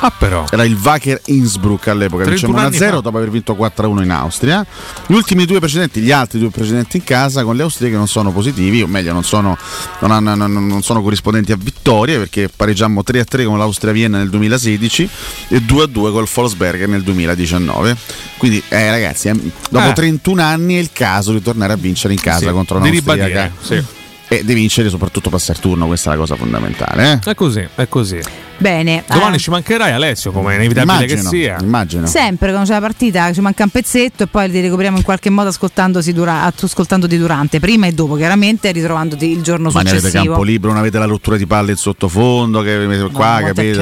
Ah, 0.00 0.10
però. 0.10 0.44
Era 0.50 0.64
il 0.64 0.78
Wacker 0.80 1.20
Innsbruck 1.26 1.88
all'epoca, 1.88 2.24
vincemmo 2.24 2.58
1-0 2.58 3.00
dopo 3.00 3.16
aver 3.16 3.30
vinto 3.30 3.54
4-1 3.54 4.02
in 4.02 4.10
Austria. 4.10 4.64
Gli 5.06 5.14
ultimi 5.14 5.44
due 5.44 5.60
precedenti, 5.60 6.00
gli 6.00 6.10
altri 6.10 6.38
due 6.38 6.50
precedenti 6.50 6.98
in 6.98 7.04
casa 7.04 7.42
con 7.44 7.56
le 7.56 7.62
Austrie 7.62 7.90
che 7.90 7.96
non 7.96 8.08
sono 8.08 8.32
positivi, 8.32 8.82
o 8.82 8.86
meglio, 8.86 9.12
non 9.12 9.24
sono, 9.24 9.56
non 10.00 10.10
hanno, 10.10 10.34
non, 10.34 10.66
non 10.66 10.82
sono 10.82 11.02
corrispondenti 11.02 11.52
a 11.52 11.56
vittorie 11.56 12.18
perché 12.18 12.48
pareggiamo 12.54 13.02
3-3 13.06 13.44
con 13.44 13.58
l'Austria 13.58 13.92
Vienna 13.92 14.18
nel 14.18 14.30
2016 14.30 15.08
e 15.48 15.58
2-2 15.58 16.12
col 16.12 16.28
Volksberger 16.32 16.88
nel 16.88 17.02
2019. 17.02 17.96
Quindi, 18.36 18.62
eh, 18.68 18.90
ragazzi, 18.90 19.28
eh, 19.28 19.34
dopo 19.70 19.88
eh. 19.88 19.92
31 19.92 20.42
anni 20.42 20.74
è 20.76 20.78
il 20.78 20.90
caso 20.92 21.32
di 21.32 21.40
tornare 21.40 21.72
a 21.72 21.76
vincere 21.76 22.12
in 22.12 22.20
casa 22.20 22.46
sì, 22.46 22.52
contro 22.52 22.78
l'Austria. 22.78 23.50
Sì. 23.60 23.82
E 24.26 24.42
di 24.42 24.54
vincere 24.54 24.88
soprattutto 24.88 25.30
passare 25.30 25.58
turno, 25.60 25.86
questa 25.86 26.10
è 26.10 26.14
la 26.14 26.18
cosa 26.18 26.34
fondamentale. 26.34 27.12
Eh. 27.22 27.30
È 27.30 27.34
così, 27.34 27.66
è 27.74 27.88
così 27.88 28.20
bene. 28.64 29.04
Eh. 29.06 29.12
Domani 29.12 29.36
eh. 29.36 29.38
ci 29.38 29.50
mancherai 29.50 29.92
Alessio, 29.92 30.32
come 30.32 30.52
è 30.52 30.54
inevitabile 30.56 30.94
immagino, 30.94 31.22
che 31.22 31.36
sia. 31.36 31.58
Immagino. 31.60 32.06
Sempre 32.06 32.48
quando 32.48 32.66
c'è 32.66 32.74
la 32.74 32.80
partita 32.80 33.32
ci 33.32 33.40
manca 33.42 33.64
un 33.64 33.68
pezzetto 33.68 34.22
e 34.22 34.26
poi 34.26 34.48
li 34.48 34.60
recuperiamo 34.62 34.96
in 34.96 35.02
qualche 35.02 35.28
modo 35.28 35.50
ascoltandosi 35.50 36.12
dura- 36.14 36.50
ascoltandoti 36.58 37.18
durante, 37.18 37.60
prima 37.60 37.86
e 37.86 37.92
dopo, 37.92 38.14
chiaramente 38.14 38.72
ritrovandoti 38.72 39.30
il 39.30 39.42
giorno 39.42 39.70
Ma 39.70 39.80
successivo. 39.80 40.00
Ma 40.00 40.08
avete 40.08 40.24
campo 40.26 40.42
libero, 40.42 40.72
non 40.72 40.80
avete 40.80 40.98
la 40.98 41.04
rottura 41.04 41.36
di 41.36 41.46
palle 41.46 41.72
in 41.72 41.76
sottofondo, 41.76 42.62
che 42.62 42.76
no, 42.76 43.10
qua, 43.10 43.42
capito? 43.44 43.80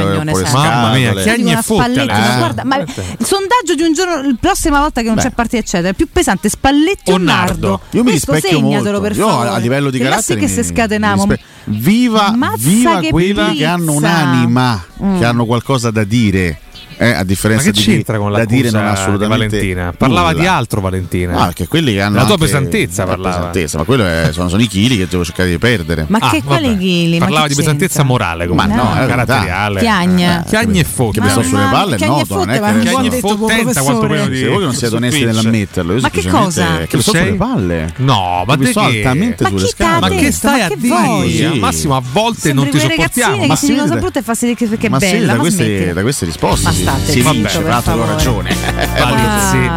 Mamma 0.53 0.93
mia, 0.93 1.15
che 1.15 1.31
agni 1.31 1.53
è. 1.53 1.61
Guarda, 1.63 2.65
ma 2.65 2.79
eh. 2.79 2.83
il 2.83 3.27
sondaggio 3.27 3.75
di 3.77 3.83
un 3.83 3.93
giorno, 3.93 4.21
la 4.21 4.37
prossima 4.41 4.81
volta 4.81 5.01
che 5.01 5.07
non 5.07 5.17
Beh. 5.17 5.23
c'è 5.23 5.31
partita, 5.31 5.59
eccetera, 5.59 5.91
è 5.91 5.95
più 5.95 6.09
pesante 6.11 6.49
Spalletti 6.49 7.13
o, 7.13 7.15
o 7.15 7.19
Nardo. 7.19 7.69
Nardo. 7.69 7.81
Io 7.91 8.03
mi 8.03 8.11
Questo 8.11 8.61
molto. 8.61 9.01
per. 9.01 9.17
Io 9.17 9.29
a 9.29 9.57
livello 9.59 9.91
di 9.91 9.99
che 9.99 10.05
carattere. 10.05 10.41
Sì 10.41 10.47
che 10.47 10.63
se 10.63 10.65
scatenavo. 10.65 11.27
Viva, 11.65 12.35
viva 12.59 13.01
quelli 13.09 13.57
che 13.57 13.65
hanno 13.65 13.93
un'anima 13.93 14.72
mm. 15.03 15.19
che 15.19 15.25
hanno 15.25 15.47
qualcosa 15.47 15.91
da 15.91 16.05
dire 16.05 16.59
eh, 16.97 17.13
a 17.13 17.25
differenza 17.25 17.71
di 17.71 17.81
chi 17.81 18.05
con 18.05 18.33
da 18.33 18.45
dire 18.45 18.71
non 18.71 18.87
assolutamente 18.87 19.57
Valentina. 19.57 19.93
Parlava 19.97 20.31
nulla. 20.31 20.41
di 20.41 20.47
altro 20.47 20.81
Valentina. 20.81 21.37
Ah, 21.37 21.53
che 21.53 21.67
quelli 21.67 21.93
che 21.93 22.01
hanno 22.01 22.17
la 22.17 22.25
tua 22.25 22.39
pesantezza 22.39 23.05
parlava. 23.05 23.37
Pesantezza, 23.37 23.79
ma 23.79 23.85
quello 23.85 24.07
è, 24.07 24.29
sono, 24.33 24.49
sono, 24.49 24.63
i 24.63 24.67
chili 24.67 24.97
che 24.97 25.07
devo 25.09 25.25
cercare 25.25 25.51
di 25.51 25.59
perdere. 25.59 26.05
Ma 26.09 26.19
ah, 26.21 26.31
che 26.31 26.43
quali 26.43 26.77
chili? 26.77 27.19
Parlava 27.19 27.49
di 27.49 27.55
pesantezza 27.55 28.03
morale 28.03 28.47
comunque, 28.47 28.75
ma 28.75 28.83
no, 28.83 29.01
no 29.01 29.07
caratteriale. 29.07 29.81
Chiagna. 29.81 30.45
Eh, 30.45 30.49
Chiagna 30.49 30.81
e 30.81 30.85
Fotte. 30.85 31.21
Che 31.21 31.29
sono 31.29 31.43
sulle 31.43 31.69
palle, 31.71 31.97
no, 31.99 32.25
non 32.29 32.51
è 32.51 32.61
che 32.61 32.81
Chiagna 32.81 33.11
e 33.11 33.21
Fotte 33.21 33.63
quanto 33.83 34.07
quello 34.07 34.27
di 34.27 34.39
Se 34.39 34.49
voi 34.49 34.63
non 34.63 34.75
siete 34.75 34.95
onesti 34.97 35.25
nell'ammetterlo, 35.25 36.01
ma 36.01 36.11
che 36.11 36.29
cosa? 36.29 36.79
Che 36.87 36.97
lo 36.97 37.03
so 37.03 37.11
sulle 37.15 37.35
palle. 37.35 37.93
No, 37.97 38.45
ma 38.47 38.57
mi 38.57 38.67
sono 38.67 38.87
altamente 38.87 39.47
sulle 39.47 39.67
scale. 39.69 40.01
Ma 40.01 40.09
che 40.09 40.33
stai 40.33 40.63
a 40.63 40.71
dire? 40.77 41.59
Massimo 41.59 41.97
a 41.97 42.03
volte 42.13 42.53
non 42.53 42.69
ti 42.69 42.79
sopportiamo, 42.79 43.47
ma 43.47 43.57
si 43.57 43.77
soprattutto 43.77 44.19
e 44.19 44.23
fa 44.23 44.35
che 44.35 44.67
è 44.79 44.89
bella, 44.89 45.35
ma 45.37 45.43
da 45.43 46.03
queste 46.03 46.25
risposte 46.25 46.82
state 46.83 47.13
sì, 47.13 47.23
zitto, 47.23 47.63
vabbè, 47.63 47.83
per 47.83 47.95
loro 47.95 48.07
ragione. 48.07 48.55
Palizzi, 49.03 49.69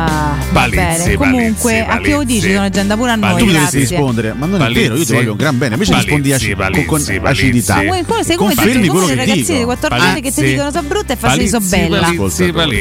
palizzi, 0.51 1.15
Comunque, 1.15 1.85
a 1.85 1.97
che 1.99 2.11
lo 2.11 2.23
dici? 2.23 2.51
Sono 2.51 2.65
agenda 2.65 2.95
pure 2.95 3.11
a 3.11 3.15
noi. 3.15 3.37
Tu 3.39 3.51
devi 3.51 3.67
rispondere, 3.71 4.33
ma 4.33 4.45
non 4.45 4.61
è 4.61 4.71
vero, 4.71 4.95
io 4.95 5.05
ti 5.05 5.13
voglio 5.13 5.31
un 5.31 5.37
gran 5.37 5.57
bene. 5.57 5.73
Invece 5.73 5.93
rispondi 5.95 6.33
aci- 6.33 6.55
con, 6.55 6.85
con 6.85 7.03
acidità. 7.23 7.75
Sei 7.75 8.35
come, 8.35 8.55
Confermi 8.55 8.87
come 8.87 9.05
le 9.07 9.15
ragazzine 9.15 9.57
di 9.59 9.63
14 9.63 10.07
anni 10.07 10.21
che 10.21 10.31
ti 10.31 10.43
dicono 10.43 10.71
so 10.71 10.81
brutta 10.83 11.13
e 11.13 11.15
farsi 11.15 11.47
so 11.47 11.59
bella. 11.59 12.13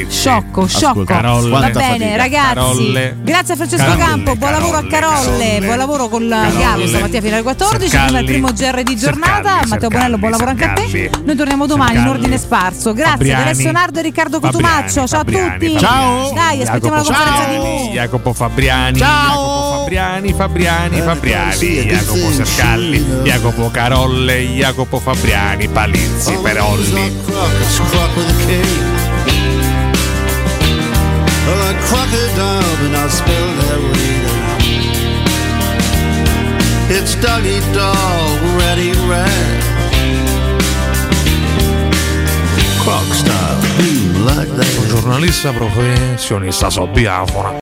Sciocco, 0.09 0.67
sciocco. 0.67 1.03
Va 1.03 1.69
bene, 1.69 2.17
ragazzi. 2.17 2.93
Grazie 3.21 3.53
a 3.53 3.57
Francesco 3.57 3.95
Campo, 3.97 4.35
buon 4.35 4.51
lavoro 4.51 4.77
a 4.77 4.85
Carolle, 4.87 5.59
buon 5.61 5.77
lavoro 5.77 6.07
con 6.07 6.27
la 6.27 6.49
Gabri 6.57 6.87
stamattina 6.87 7.21
fino 7.21 7.33
alle 7.33 7.43
14. 7.43 7.95
Il 8.19 8.25
primo 8.25 8.51
GR 8.53 8.83
di 8.83 8.95
giornata. 8.95 9.61
Matteo 9.67 9.89
Bonello, 9.89 10.17
buon 10.17 10.31
lavoro 10.31 10.49
anche 10.49 10.63
a 10.65 10.73
te. 10.73 11.09
Noi 11.23 11.35
torniamo 11.35 11.65
domani 11.67 11.99
in 11.99 12.07
ordine 12.07 12.37
sparso. 12.37 12.93
Grazie, 12.93 13.33
Alessio 13.33 13.71
Nardo 13.71 13.99
e 13.99 14.01
Riccardo. 14.01 14.14
Riccardo 14.15 14.39
Fabriani, 14.39 14.63
Cotumaccio. 14.63 15.07
Ciao 15.07 15.17
Fabriani, 15.19 15.45
a 15.45 15.51
tutti. 15.51 15.71
Fabriani. 15.73 16.33
Dai, 16.33 16.61
aspettiamo 16.61 16.95
la 16.95 17.01
Jacopo 17.01 17.13
conferenza 17.13 17.43
Fabriani, 17.43 17.85
TV. 17.85 17.93
Jacopo 17.93 18.33
Fabriani, 18.33 18.97
Ciao. 18.97 19.27
Jacopo 19.27 19.77
Fabriani, 19.77 20.33
Fabriani, 20.33 21.01
Fabriani, 21.01 21.85
Jacopo 21.85 22.31
Sercalli, 22.31 23.05
Jacopo 23.23 23.69
Carolle, 23.71 24.39
Jacopo 24.39 24.99
Fabriani, 24.99 25.67
Palizzi, 25.67 26.33
Perolli. 26.37 27.13
Like 31.45 31.79
crocodile, 31.87 32.77
but 32.79 32.91
not 32.91 33.11
spelled 33.11 33.57
that 33.59 33.79
way. 33.79 34.23
It's 36.89 37.15
Dougie 37.15 37.61
Dog, 37.73 38.41
Ready 38.57 38.93
Rat. 39.09 39.64
That. 44.25 44.47
Giornalista 44.89 45.53
professionista 45.53 46.71
so 46.71 46.87
biafora. 46.87 47.53